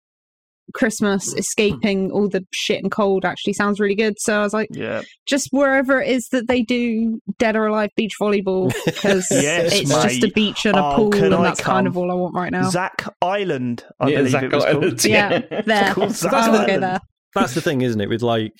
Christmas, 0.75 1.33
hmm. 1.33 1.39
escaping 1.39 2.11
all 2.11 2.29
the 2.29 2.45
shit 2.53 2.83
and 2.83 2.91
cold, 2.91 3.25
actually 3.25 3.53
sounds 3.53 3.81
really 3.81 3.95
good. 3.95 4.15
So 4.19 4.39
I 4.41 4.43
was 4.43 4.53
like, 4.53 4.69
Yeah. 4.73 5.03
just 5.27 5.49
wherever 5.51 6.01
it 6.01 6.09
is 6.09 6.29
that 6.33 6.47
they 6.49 6.63
do 6.63 7.21
dead 7.39 7.57
or 7.57 7.67
alive 7.67 7.91
beach 7.97 8.13
volleyball, 8.21 8.73
because 8.85 9.27
Yes, 9.31 9.73
it's 9.75 9.91
just 9.91 10.25
a 10.25 10.29
beach 10.35 10.65
and 10.65 10.77
a 10.77 10.85
Oh, 10.85 10.95
pool, 10.97 11.15
and 11.15 11.35
I 11.35 11.43
that's 11.43 11.61
kind 11.61 11.87
of 11.87 11.97
all 11.97 12.11
I 12.11 12.15
want 12.15 12.35
right 12.35 12.53
now. 12.53 12.71
Zack 12.71 13.07
Island. 13.21 13.85
I 14.01 14.09
yeah, 14.09 14.17
believe 14.19 14.33
Zack 14.33 14.43
it 14.45 14.53
was 14.53 14.65
called. 14.65 15.05
Yeah, 15.05 15.39
there. 15.67 15.93
called 15.95 16.11
I 16.11 16.13
Zack 16.13 16.31
go 16.31 16.37
Island. 16.39 16.83
there. 16.83 17.01
That's 17.35 17.55
the 17.55 17.61
thing, 17.61 17.81
isn't 17.83 18.01
it? 18.01 18.09
With 18.09 18.23
like 18.23 18.53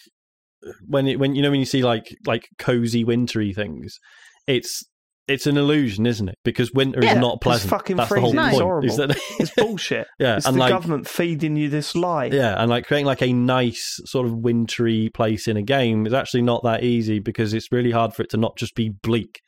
when 0.87 1.07
it, 1.09 1.19
when 1.19 1.35
you 1.35 1.43
know 1.43 1.51
when 1.51 1.61
you 1.61 1.67
see 1.67 1.83
like 1.83 2.07
like 2.27 2.47
cozy 2.59 3.05
wintry 3.05 3.53
things, 3.53 3.99
it's 4.47 4.83
it's 5.29 5.47
an 5.47 5.57
illusion, 5.57 6.05
isn't 6.07 6.29
it? 6.29 6.35
Because 6.45 6.73
winter 6.73 7.03
Yeah, 7.03 7.15
is 7.15 7.19
not 7.21 7.35
it's 7.35 7.43
pleasant. 7.43 7.71
fucking 7.71 7.97
That's 7.97 8.09
the 8.13 8.21
whole 8.21 8.33
freezing. 8.33 8.45
It's 8.47 8.55
point. 8.55 8.63
horrible. 8.63 8.97
That 8.97 9.21
It's 9.39 9.51
bullshit. 9.55 10.07
yeah, 10.19 10.37
It's 10.37 10.47
and 10.47 10.57
the 10.57 10.61
like 10.61 10.71
government 10.71 11.09
feeding 11.09 11.57
you 11.57 11.69
this 11.69 11.95
lie. 11.95 12.27
yeah, 12.27 12.55
and 12.61 12.69
like 12.71 12.87
creating 12.87 13.07
like 13.07 13.23
a 13.23 13.33
nice 13.33 14.01
sort 14.05 14.27
of 14.27 14.35
wintry 14.35 15.11
place 15.15 15.47
in 15.49 15.57
a 15.57 15.63
game 15.63 16.07
is 16.07 16.13
actually 16.13 16.43
not 16.43 16.63
that 16.65 16.83
easy 16.83 17.19
because 17.21 17.55
it's 17.55 17.71
really 17.71 17.91
hard 17.93 18.15
for 18.15 18.23
it 18.23 18.31
to 18.31 18.37
not 18.37 18.57
just 18.57 18.75
be 18.75 18.91
bleak. 19.03 19.41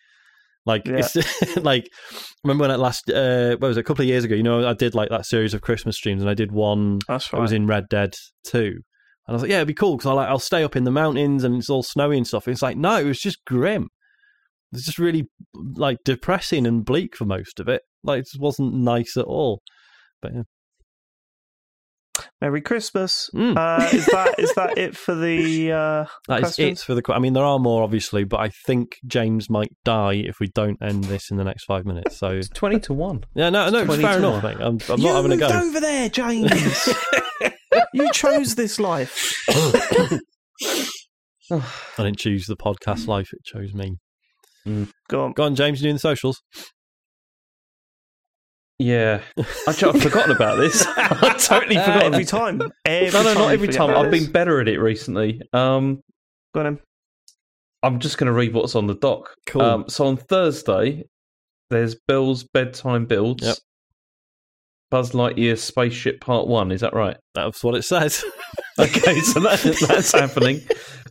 Like 0.66 0.86
Yeah. 0.86 1.06
it's 1.14 1.56
like 1.59 1.88
remember 2.42 2.62
when 2.62 2.70
at 2.70 2.80
last 2.80 3.10
uh 3.10 3.51
what 3.59 3.68
was 3.68 3.76
it, 3.76 3.80
a 3.80 3.84
couple 3.84 4.02
of 4.02 4.09
years 4.09 4.24
ago, 4.24 4.34
you 4.34 4.42
know, 4.42 4.66
I 4.66 4.72
did 4.74 4.94
like 4.94 5.10
that 5.10 5.26
series 5.26 5.52
of 5.55 5.60
Christmas 5.60 5.96
streams 5.96 6.22
and 6.22 6.30
I 6.30 6.35
did 6.35 6.53
one 6.53 7.01
That's 7.09 7.32
I 7.35 7.36
right. 7.36 7.43
was 7.43 7.53
in 7.53 7.66
Red 7.66 7.88
Dead 7.90 8.14
2. 8.44 8.59
And 8.59 8.74
I 9.27 9.32
was 9.32 9.43
like, 9.43 9.51
yeah, 9.51 9.56
it'd 9.56 9.69
be 9.69 9.74
cool 9.74 9.96
because 9.96 10.06
I'll, 10.11 10.16
like, 10.16 10.28
I'll 10.28 10.38
stay 10.38 10.62
up 10.62 10.77
in 10.77 10.85
the 10.85 10.90
mountains 10.90 11.44
and 11.44 11.56
it's 11.56 11.70
all 11.70 11.82
snowy 11.82 12.16
and 12.19 12.27
stuff. 12.27 12.46
And 12.46 12.53
it's 12.53 12.61
like, 12.62 12.77
no, 12.77 12.96
it 12.98 13.04
was 13.04 13.19
just 13.19 13.43
grim. 13.46 13.88
It's 14.74 14.85
just 14.86 14.98
really 14.98 15.28
like 15.54 15.98
depressing 16.04 16.66
and 16.66 16.85
bleak 16.85 17.16
for 17.16 17.24
most 17.24 17.61
of 17.61 17.69
it. 17.69 17.82
Like, 18.03 18.20
it 18.20 18.27
just 18.27 18.40
wasn't 18.40 18.74
nice 18.74 19.16
at 19.16 19.24
all. 19.24 19.62
But 20.22 20.32
yeah. 20.35 20.43
Merry 22.40 22.61
Christmas. 22.61 23.28
Mm. 23.35 23.56
Uh, 23.56 23.88
is 23.93 24.06
that 24.06 24.35
is 24.38 24.54
that 24.54 24.78
it 24.78 24.96
for 24.96 25.14
the? 25.16 25.72
Uh, 25.72 26.04
That 26.28 26.36
is 26.36 26.40
questions? 26.54 26.80
it 26.80 26.85
for 26.85 26.94
the. 26.94 27.03
I 27.12 27.19
mean, 27.19 27.32
there 27.32 27.44
are 27.44 27.59
more 27.59 27.82
obviously, 27.82 28.22
but 28.24 28.38
I 28.38 28.51
think 28.66 28.96
James 29.06 29.51
might 29.51 29.72
die 29.85 30.14
if 30.14 30.38
we 30.38 30.46
don't 30.54 30.80
end 30.80 31.04
this 31.04 31.30
in 31.30 31.38
the 31.38 31.44
next 31.44 31.64
five 31.64 31.85
minutes. 31.85 32.16
So 32.16 32.28
It's 32.28 32.48
twenty 32.51 32.78
to 32.80 32.94
one. 32.94 33.24
yeah, 33.35 33.51
no, 33.51 33.69
no, 33.70 33.78
it's 33.80 33.96
fair 33.96 34.19
enough, 34.19 34.43
one. 34.44 34.54
mate. 34.59 34.64
I'm, 34.64 34.78
I'm 34.88 35.01
you 35.01 35.06
not 35.09 35.16
having 35.16 35.32
a 35.32 35.36
moved 35.36 35.53
go. 35.53 35.61
over 35.61 35.80
there, 35.80 36.09
James. 36.09 36.88
you 37.94 38.12
chose 38.12 38.54
this 38.54 38.78
life. 38.78 39.32
I 41.51 41.61
didn't 41.98 42.19
choose 42.19 42.46
the 42.46 42.56
podcast 42.56 43.06
life; 43.09 43.30
it 43.32 43.44
chose 43.44 43.74
me. 43.74 43.96
Go 45.09 45.24
on. 45.24 45.32
Go 45.32 45.43
on, 45.44 45.54
James. 45.54 45.80
you're 45.80 45.86
doing 45.86 45.96
the 45.96 46.01
socials? 46.01 46.40
Yeah, 48.78 49.20
Actually, 49.68 49.93
I've 49.94 50.02
forgotten 50.02 50.32
about 50.34 50.59
this. 50.59 50.84
I 50.96 51.36
totally 51.38 51.76
Uh, 51.76 51.84
forgot. 51.84 52.02
every 52.02 52.24
time. 52.24 52.60
Every 52.84 53.10
no, 53.12 53.22
no, 53.22 53.34
time 53.34 53.38
not 53.43 53.52
every 53.52 53.68
time. 53.68 53.90
I've 53.96 54.10
this. 54.10 54.24
been 54.24 54.32
better 54.32 54.60
at 54.60 54.68
it 54.68 54.78
recently. 54.78 55.40
Um, 55.52 56.01
Go 56.54 56.60
on. 56.60 56.66
Em. 56.66 56.80
I'm 57.82 58.01
just 58.01 58.18
going 58.18 58.26
to 58.26 58.32
read 58.32 58.52
what's 58.54 58.74
on 58.74 58.86
the 58.86 58.94
doc. 58.94 59.32
Cool. 59.46 59.62
Um, 59.62 59.84
so 59.88 60.06
on 60.06 60.16
Thursday, 60.16 61.04
there's 61.70 61.94
Bill's 62.09 62.44
bedtime 62.44 63.04
builds. 63.06 63.44
Yep. 63.46 63.56
Buzz 64.95 65.11
Lightyear 65.11 65.59
Spaceship 65.59 66.21
Part 66.21 66.47
One. 66.47 66.71
Is 66.71 66.82
that 66.82 66.95
right? 66.95 67.16
That's 67.35 67.64
what 67.64 67.74
it 67.74 67.82
says. 67.82 68.24
Okay, 68.77 69.21
so 69.21 69.39
that, 69.39 69.61
that's 69.89 70.11
happening. 70.11 70.61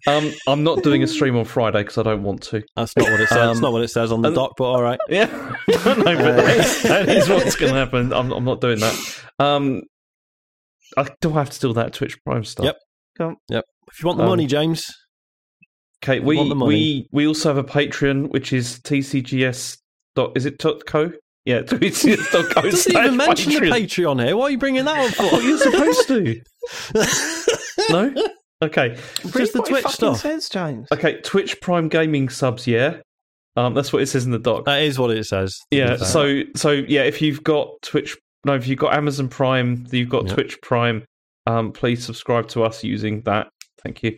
Um, 0.05 0.33
I'm 0.49 0.63
not 0.65 0.83
doing 0.83 1.01
a 1.01 1.07
stream 1.07 1.37
on 1.37 1.45
Friday 1.45 1.79
because 1.81 1.97
I 1.97 2.03
don't 2.03 2.21
want 2.23 2.41
to. 2.43 2.61
That's 2.75 2.93
not 2.97 3.09
what 3.09 3.21
it 3.21 3.29
says. 3.29 3.37
Um, 3.37 3.47
That's 3.47 3.59
not 3.61 3.71
what 3.71 3.81
it 3.83 3.87
says 3.87 4.11
on 4.11 4.21
the 4.21 4.27
and- 4.27 4.35
doc, 4.35 4.55
but 4.57 4.65
all 4.65 4.81
right. 4.83 4.99
Yeah, 5.09 5.27
no, 5.69 5.75
but 6.03 6.03
that, 6.05 6.79
that 6.83 7.09
is 7.09 7.29
what's 7.29 7.55
going 7.55 7.71
to 7.71 7.79
happen. 7.79 8.11
I'm, 8.11 8.33
I'm 8.33 8.43
not 8.43 8.59
doing 8.59 8.79
that. 8.79 9.21
Um, 9.39 9.81
I 10.97 11.07
do 11.21 11.29
have 11.31 11.51
to 11.51 11.59
do 11.61 11.71
that 11.75 11.93
Twitch 11.93 12.17
Prime 12.25 12.43
stuff. 12.43 12.75
Yep. 13.17 13.35
Yep. 13.49 13.63
If 13.93 14.01
you 14.03 14.07
want 14.07 14.17
the 14.17 14.23
Um, 14.25 14.29
money, 14.31 14.45
James, 14.45 14.85
Okay, 16.03 16.19
we 16.19 16.35
want 16.35 16.49
the 16.49 16.55
money. 16.55 16.75
we 16.75 17.07
we 17.13 17.27
also 17.27 17.53
have 17.53 17.57
a 17.57 17.63
Patreon, 17.63 18.29
which 18.31 18.51
is 18.51 18.79
tcgs. 18.81 19.77
Dot, 20.17 20.33
is 20.35 20.45
it 20.45 20.59
co? 20.59 21.13
Yeah, 21.45 21.61
twitch.co 21.63 22.43
Doesn't 22.61 22.95
even 22.95 23.17
mention 23.17 23.51
the 23.53 23.59
Patreon. 23.59 23.71
Patreon 24.17 24.25
here. 24.25 24.37
Why 24.37 24.43
are 24.45 24.51
you 24.51 24.57
bringing 24.57 24.85
that 24.85 25.09
up 25.09 25.15
for? 25.15 25.23
Oh, 25.35 25.39
you're 25.39 25.57
supposed 25.57 26.07
to. 26.07 26.41
no? 27.89 28.13
Okay. 28.63 28.89
Read 29.25 29.33
Just 29.33 29.53
the 29.53 29.59
what 29.59 29.67
Twitch 29.67 29.83
fucking 29.83 29.93
stuff. 29.95 30.19
says, 30.19 30.47
James. 30.47 30.87
Okay, 30.93 31.19
Twitch 31.21 31.59
Prime 31.59 31.89
Gaming 31.89 32.29
subs, 32.29 32.65
yeah. 32.65 32.97
Um, 33.57 33.73
that's 33.73 33.91
what 33.91 34.01
it 34.01 34.05
says 34.07 34.25
in 34.25 34.31
the 34.31 34.39
doc. 34.39 34.65
That 34.65 34.81
is 34.83 34.97
what 34.97 35.11
it 35.11 35.25
says. 35.25 35.59
yeah. 35.69 35.97
So, 35.97 36.43
so 36.55 36.71
yeah, 36.71 37.03
if 37.03 37.21
you've 37.21 37.43
got 37.43 37.69
Twitch, 37.81 38.17
no, 38.45 38.53
if 38.53 38.67
you've 38.67 38.79
got 38.79 38.93
Amazon 38.93 39.27
Prime, 39.27 39.85
you've 39.91 40.09
got 40.09 40.27
Yeah. 40.27 40.33
Twitch 40.33 40.61
Prime. 40.61 41.03
Um, 41.45 41.71
please 41.73 42.03
subscribe 42.05 42.47
to 42.49 42.63
us 42.63 42.83
using 42.85 43.21
that. 43.23 43.49
Thank 43.83 44.01
you. 44.01 44.17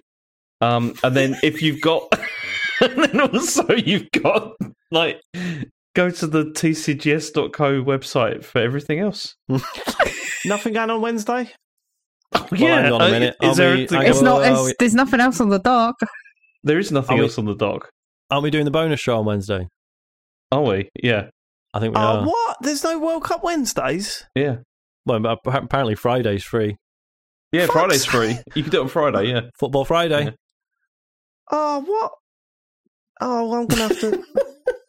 Um, 0.62 0.94
and 1.04 1.16
then 1.16 1.36
if 1.44 1.62
you've 1.64 1.82
got, 1.82 2.04
and 2.82 3.04
then 3.04 3.20
also 3.20 3.68
you've 3.76 4.10
got 4.12 4.54
like, 4.92 5.20
go 5.96 6.10
to 6.12 6.28
the 6.28 6.46
tcgs.co 6.46 7.84
website 7.84 8.44
for 8.44 8.60
everything 8.60 9.00
else. 9.00 9.36
Nothing 10.46 10.74
going 10.74 10.90
on 10.92 11.02
Wednesday? 11.02 11.50
Oh, 12.34 12.48
hang 12.52 12.92
on 12.94 13.02
a 13.02 13.06
uh, 13.06 13.10
minute. 13.10 13.36
Is 13.42 13.58
there 13.58 13.74
we- 13.74 13.80
anything 13.82 14.02
It's 14.02 14.10
else? 14.18 14.22
Well, 14.22 14.34
not. 14.40 14.42
well, 14.42 14.66
It's, 14.68 14.76
there's 14.80 14.94
nothing 14.96 15.20
else 15.22 15.40
on 15.40 15.50
the 15.50 15.60
dock. 15.60 15.96
There 16.64 16.78
is 16.80 16.92
nothing 16.92 17.16
Are 17.18 17.20
we- 17.20 17.26
else 17.26 17.38
on 17.38 17.46
the 17.46 17.56
dock. 17.56 17.90
aren't 18.30 18.44
we 18.44 18.52
doing 18.52 18.66
the 18.66 18.72
bonus 18.72 19.00
show 19.00 19.18
on 19.18 19.26
Wednesday? 19.26 19.68
Are 20.52 20.62
we? 20.62 20.90
Yeah. 21.02 21.30
I 21.74 21.80
think 21.80 21.96
we 21.96 22.02
Oh, 22.02 22.04
are. 22.04 22.26
what? 22.26 22.58
There's 22.62 22.84
no 22.84 23.00
World 23.00 23.24
Cup 23.24 23.44
Wednesdays? 23.44 24.26
Yeah. 24.36 24.58
Well, 25.06 25.24
apparently 25.46 25.96
Friday's 25.96 26.44
free. 26.44 26.78
Yeah, 27.52 27.68
Fuck's 27.68 27.74
Friday's 27.74 28.06
free. 28.06 28.38
You 28.56 28.64
can 28.64 28.72
do 28.72 28.80
it 28.80 28.84
on 28.84 28.88
Friday, 28.90 29.30
yeah. 29.30 29.42
Football 29.60 29.86
Friday. 29.86 30.26
Yeah. 30.26 30.30
Oh, 31.52 31.80
what? 31.82 32.12
Oh, 33.22 33.54
I'm 33.54 33.68
going 33.68 33.88
to 33.90 33.96
have 33.96 34.00
to. 34.02 34.24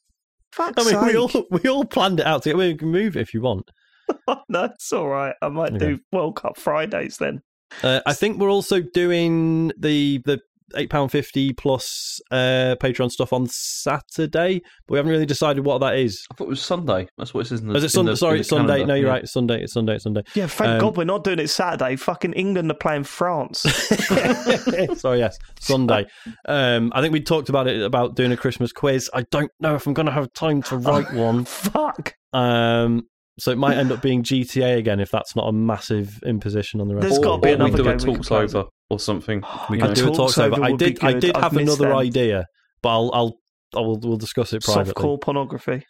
Fuck's 0.57 0.86
I 0.86 0.91
mean, 0.93 1.07
we 1.07 1.17
all 1.17 1.31
we 1.51 1.68
all 1.68 1.85
planned 1.85 2.20
it 2.20 2.26
out 2.26 2.43
together. 2.44 2.59
We 2.59 2.75
can 2.75 2.89
move 2.89 3.17
it 3.17 3.20
if 3.20 3.35
you 3.35 3.43
want. 3.43 3.70
no, 4.49 4.65
it's 4.65 4.93
all 4.93 5.09
right. 5.09 5.35
I 5.43 5.49
might 5.49 5.75
Okay. 5.75 5.78
do 5.97 5.99
World 6.12 6.36
Cup 6.36 6.57
Fridays 6.57 7.18
then. 7.18 7.43
Uh, 7.83 8.01
I 8.07 8.15
think 8.15 8.39
we're 8.39 8.51
also 8.51 8.81
doing 8.81 9.73
the 9.78 10.23
the 10.25 10.41
eight 10.75 10.91
pound 10.91 11.12
fifty 11.12 11.53
plus 11.53 12.20
uh, 12.31 12.75
Patreon 12.81 13.11
stuff 13.11 13.33
on 13.33 13.47
Saturday, 13.49 14.61
but 14.86 14.93
we 14.93 14.97
haven't 14.99 15.12
really 15.12 15.27
decided 15.27 15.65
what 15.65 15.78
that 15.78 15.97
is. 15.97 16.25
I 16.31 16.35
thought 16.35 16.45
it 16.47 16.51
was 16.51 16.62
Sunday. 16.62 17.07
That's 17.19 17.33
what 17.33 17.47
it 17.47 17.49
says 17.49 17.61
in 17.61 17.69
the. 17.69 17.75
Is 17.77 17.85
it 17.85 17.86
in 17.86 17.91
Sunday? 17.91 18.11
the- 18.12 18.17
Sorry, 18.17 18.31
in 18.33 18.36
the 18.36 18.41
it's 18.41 18.49
Sunday. 18.49 18.67
calendar. 18.73 18.86
No, 18.86 18.95
you're 18.95 19.07
Yeah. 19.07 19.12
right. 19.12 19.23
It's 19.23 19.33
Sunday. 19.33 19.62
It's 19.62 19.73
Sunday. 19.73 19.95
It's 19.95 20.05
Sunday. 20.05 20.23
Yeah, 20.35 20.47
thank 20.47 20.70
Um, 20.70 20.78
God 20.81 20.97
we're 20.97 21.05
not 21.05 21.25
doing 21.25 21.39
it 21.39 21.49
Saturday. 21.49 21.97
Fucking 21.97 22.33
England 22.33 22.70
are 22.70 22.75
playing 22.75 23.05
France. 23.05 23.61
Sorry, 25.01 25.19
yes, 25.19 25.39
Sunday. 25.61 26.07
Um, 26.49 26.93
I 26.95 27.01
think 27.01 27.12
we 27.12 27.20
talked 27.20 27.49
about 27.49 27.67
it 27.69 27.81
about 27.83 28.17
doing 28.17 28.33
a 28.33 28.36
Christmas 28.36 28.73
quiz. 28.73 29.11
I 29.15 29.23
don't 29.31 29.51
know 29.61 29.75
if 29.75 29.86
I'm 29.86 29.95
going 29.95 30.07
to 30.07 30.12
have 30.12 30.33
time 30.33 30.62
to 30.65 30.77
write 30.77 31.12
one. 31.15 31.45
Fuck. 31.45 32.15
Um, 32.33 33.03
so 33.39 33.51
it 33.51 33.59
might 33.59 33.77
end 33.77 33.93
up 33.93 34.01
being 34.01 34.23
GTA 34.23 34.78
again 34.78 34.99
if 34.99 35.11
that's 35.11 35.36
not 35.36 35.47
a 35.49 35.53
massive 35.53 36.19
imposition 36.25 36.81
on 36.81 36.89
the 36.89 36.95
rest. 36.95 37.03
There's 37.07 37.19
of 37.19 37.25
gotta 37.25 37.43
be 37.43 37.49
Or 37.49 37.51
we 37.51 37.55
another 37.67 37.77
do 37.77 37.85
game 37.85 37.99
we 37.99 38.15
talks 38.15 38.28
play. 38.28 38.39
over 38.43 38.65
or 38.91 38.99
something. 39.01 39.43
We 39.71 39.77
you 39.79 39.83
could 39.83 39.91
know. 39.91 39.95
do 40.07 40.13
a 40.13 40.15
talks 40.15 40.39
over. 40.39 40.63
I 40.63 40.73
did. 40.73 41.03
I 41.03 41.13
did 41.15 41.35
I've 41.37 41.43
have 41.43 41.57
another 41.57 41.89
them. 41.89 41.97
idea, 41.97 42.47
but 42.83 42.89
I'll. 42.91 43.11
I'll. 43.15 43.39
I 43.75 43.81
will. 43.81 43.99
We'll 44.01 44.17
discuss 44.17 44.53
it 44.53 44.63
privately. 44.63 44.93
Softcore 44.95 45.21
pornography. 45.21 45.83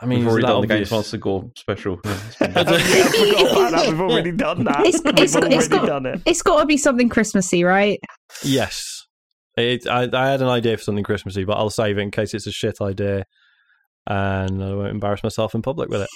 I 0.00 0.06
mean, 0.06 0.20
We've 0.20 0.28
already 0.28 0.46
that 0.46 0.52
done 0.52 0.60
the 0.60 0.66
Games 0.68 0.92
obvious? 0.92 1.12
Master 1.12 1.16
Gore 1.18 1.50
special. 1.56 1.98
Yeah, 2.04 2.18
it's 2.28 2.36
been 2.38 2.52
yeah, 2.52 2.62
done. 2.62 2.74
I 2.74 3.08
forgot 3.08 3.50
about 3.50 3.70
that. 3.72 3.88
We've 3.90 4.00
already 4.00 4.30
done 4.32 4.64
that. 4.64 4.80
It's- 4.86 5.02
We've 5.04 5.12
it's- 5.14 5.34
already 5.36 5.56
it's 5.56 5.66
got- 5.68 5.86
done 5.86 6.06
it. 6.06 6.22
It's 6.24 6.42
got 6.42 6.60
to 6.60 6.66
be 6.66 6.76
something 6.76 7.08
Christmassy, 7.08 7.64
right? 7.64 7.98
Yes. 8.44 8.84
It, 9.56 9.88
I, 9.88 10.08
I 10.12 10.28
had 10.30 10.40
an 10.40 10.46
idea 10.46 10.76
for 10.76 10.84
something 10.84 11.02
Christmassy, 11.02 11.42
but 11.44 11.54
I'll 11.54 11.68
save 11.70 11.98
it 11.98 12.02
in 12.02 12.12
case 12.12 12.32
it's 12.32 12.46
a 12.46 12.52
shit 12.52 12.76
idea, 12.80 13.24
and 14.06 14.62
I 14.62 14.72
won't 14.74 14.90
embarrass 14.90 15.24
myself 15.24 15.52
in 15.56 15.62
public 15.62 15.88
with 15.88 16.02
it. 16.02 16.08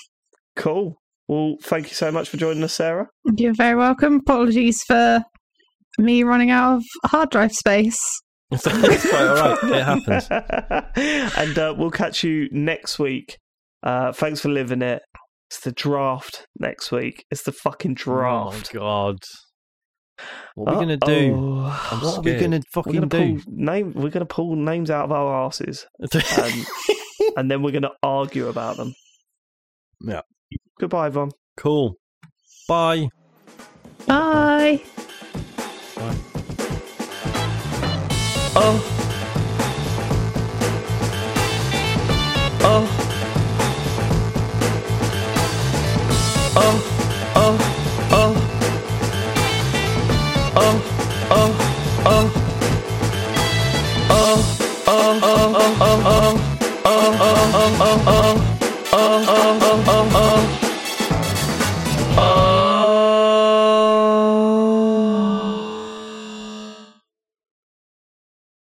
Cool. 0.55 0.95
Well, 1.27 1.57
thank 1.63 1.89
you 1.89 1.95
so 1.95 2.13
much 2.13 2.29
for 2.29 2.37
joining 2.37 2.63
us, 2.63 2.75
Sarah. 2.75 3.09
You're 3.37 3.55
very 3.55 3.75
welcome. 3.75 4.17
Apologies 4.17 4.85
for 4.85 5.25
me 5.99 6.23
running 6.25 6.51
out 6.51 6.77
of 6.79 6.85
hard 7.07 7.31
drive 7.31 7.53
space. 7.53 7.99
It's 8.53 8.63
quite 9.09 9.27
all 9.27 9.35
right. 9.35 9.59
It 9.65 9.83
happens. 9.83 11.33
and 11.39 11.59
uh, 11.59 11.75
we'll 11.77 11.91
catch 11.91 12.23
you 12.23 12.49
next 12.53 12.99
week. 12.99 13.39
Uh, 13.83 14.13
thanks 14.13 14.41
for 14.41 14.51
living 14.51 14.83
it. 14.83 15.01
It's 15.51 15.61
the 15.61 15.73
draft 15.73 16.47
next 16.59 16.93
week. 16.93 17.25
It's 17.31 17.45
the 17.45 17.53
fucking 17.53 17.95
draft. 17.95 18.71
Oh 18.75 18.79
god! 18.79 19.19
What 20.55 20.69
are 20.69 20.75
we 20.79 20.81
gonna 20.85 20.97
do? 20.99 21.35
Uh-oh. 21.35 21.89
I'm 21.91 22.01
What 22.01 22.19
are 22.19 22.21
we 22.21 22.31
scared. 22.33 22.41
gonna 22.43 22.57
We're 22.59 22.83
fucking 22.83 22.93
gonna 22.93 23.07
do? 23.07 23.41
pull- 23.43 23.53
name. 23.55 23.93
We're 23.95 24.11
gonna 24.11 24.27
pull 24.27 24.55
names 24.57 24.91
out 24.91 25.05
of 25.07 25.13
our 25.13 25.47
asses, 25.47 25.87
um, 26.03 26.65
and 27.37 27.51
then 27.51 27.63
we're 27.63 27.73
gonna 27.73 27.93
argue 28.03 28.49
about 28.49 28.77
them. 28.77 28.95
Yeah. 30.01 30.21
Goodbye, 30.79 31.09
Von. 31.09 31.31
cool. 31.57 31.95
Bye. 32.69 33.09
Bye. 34.07 34.83
Oh, 38.55 39.02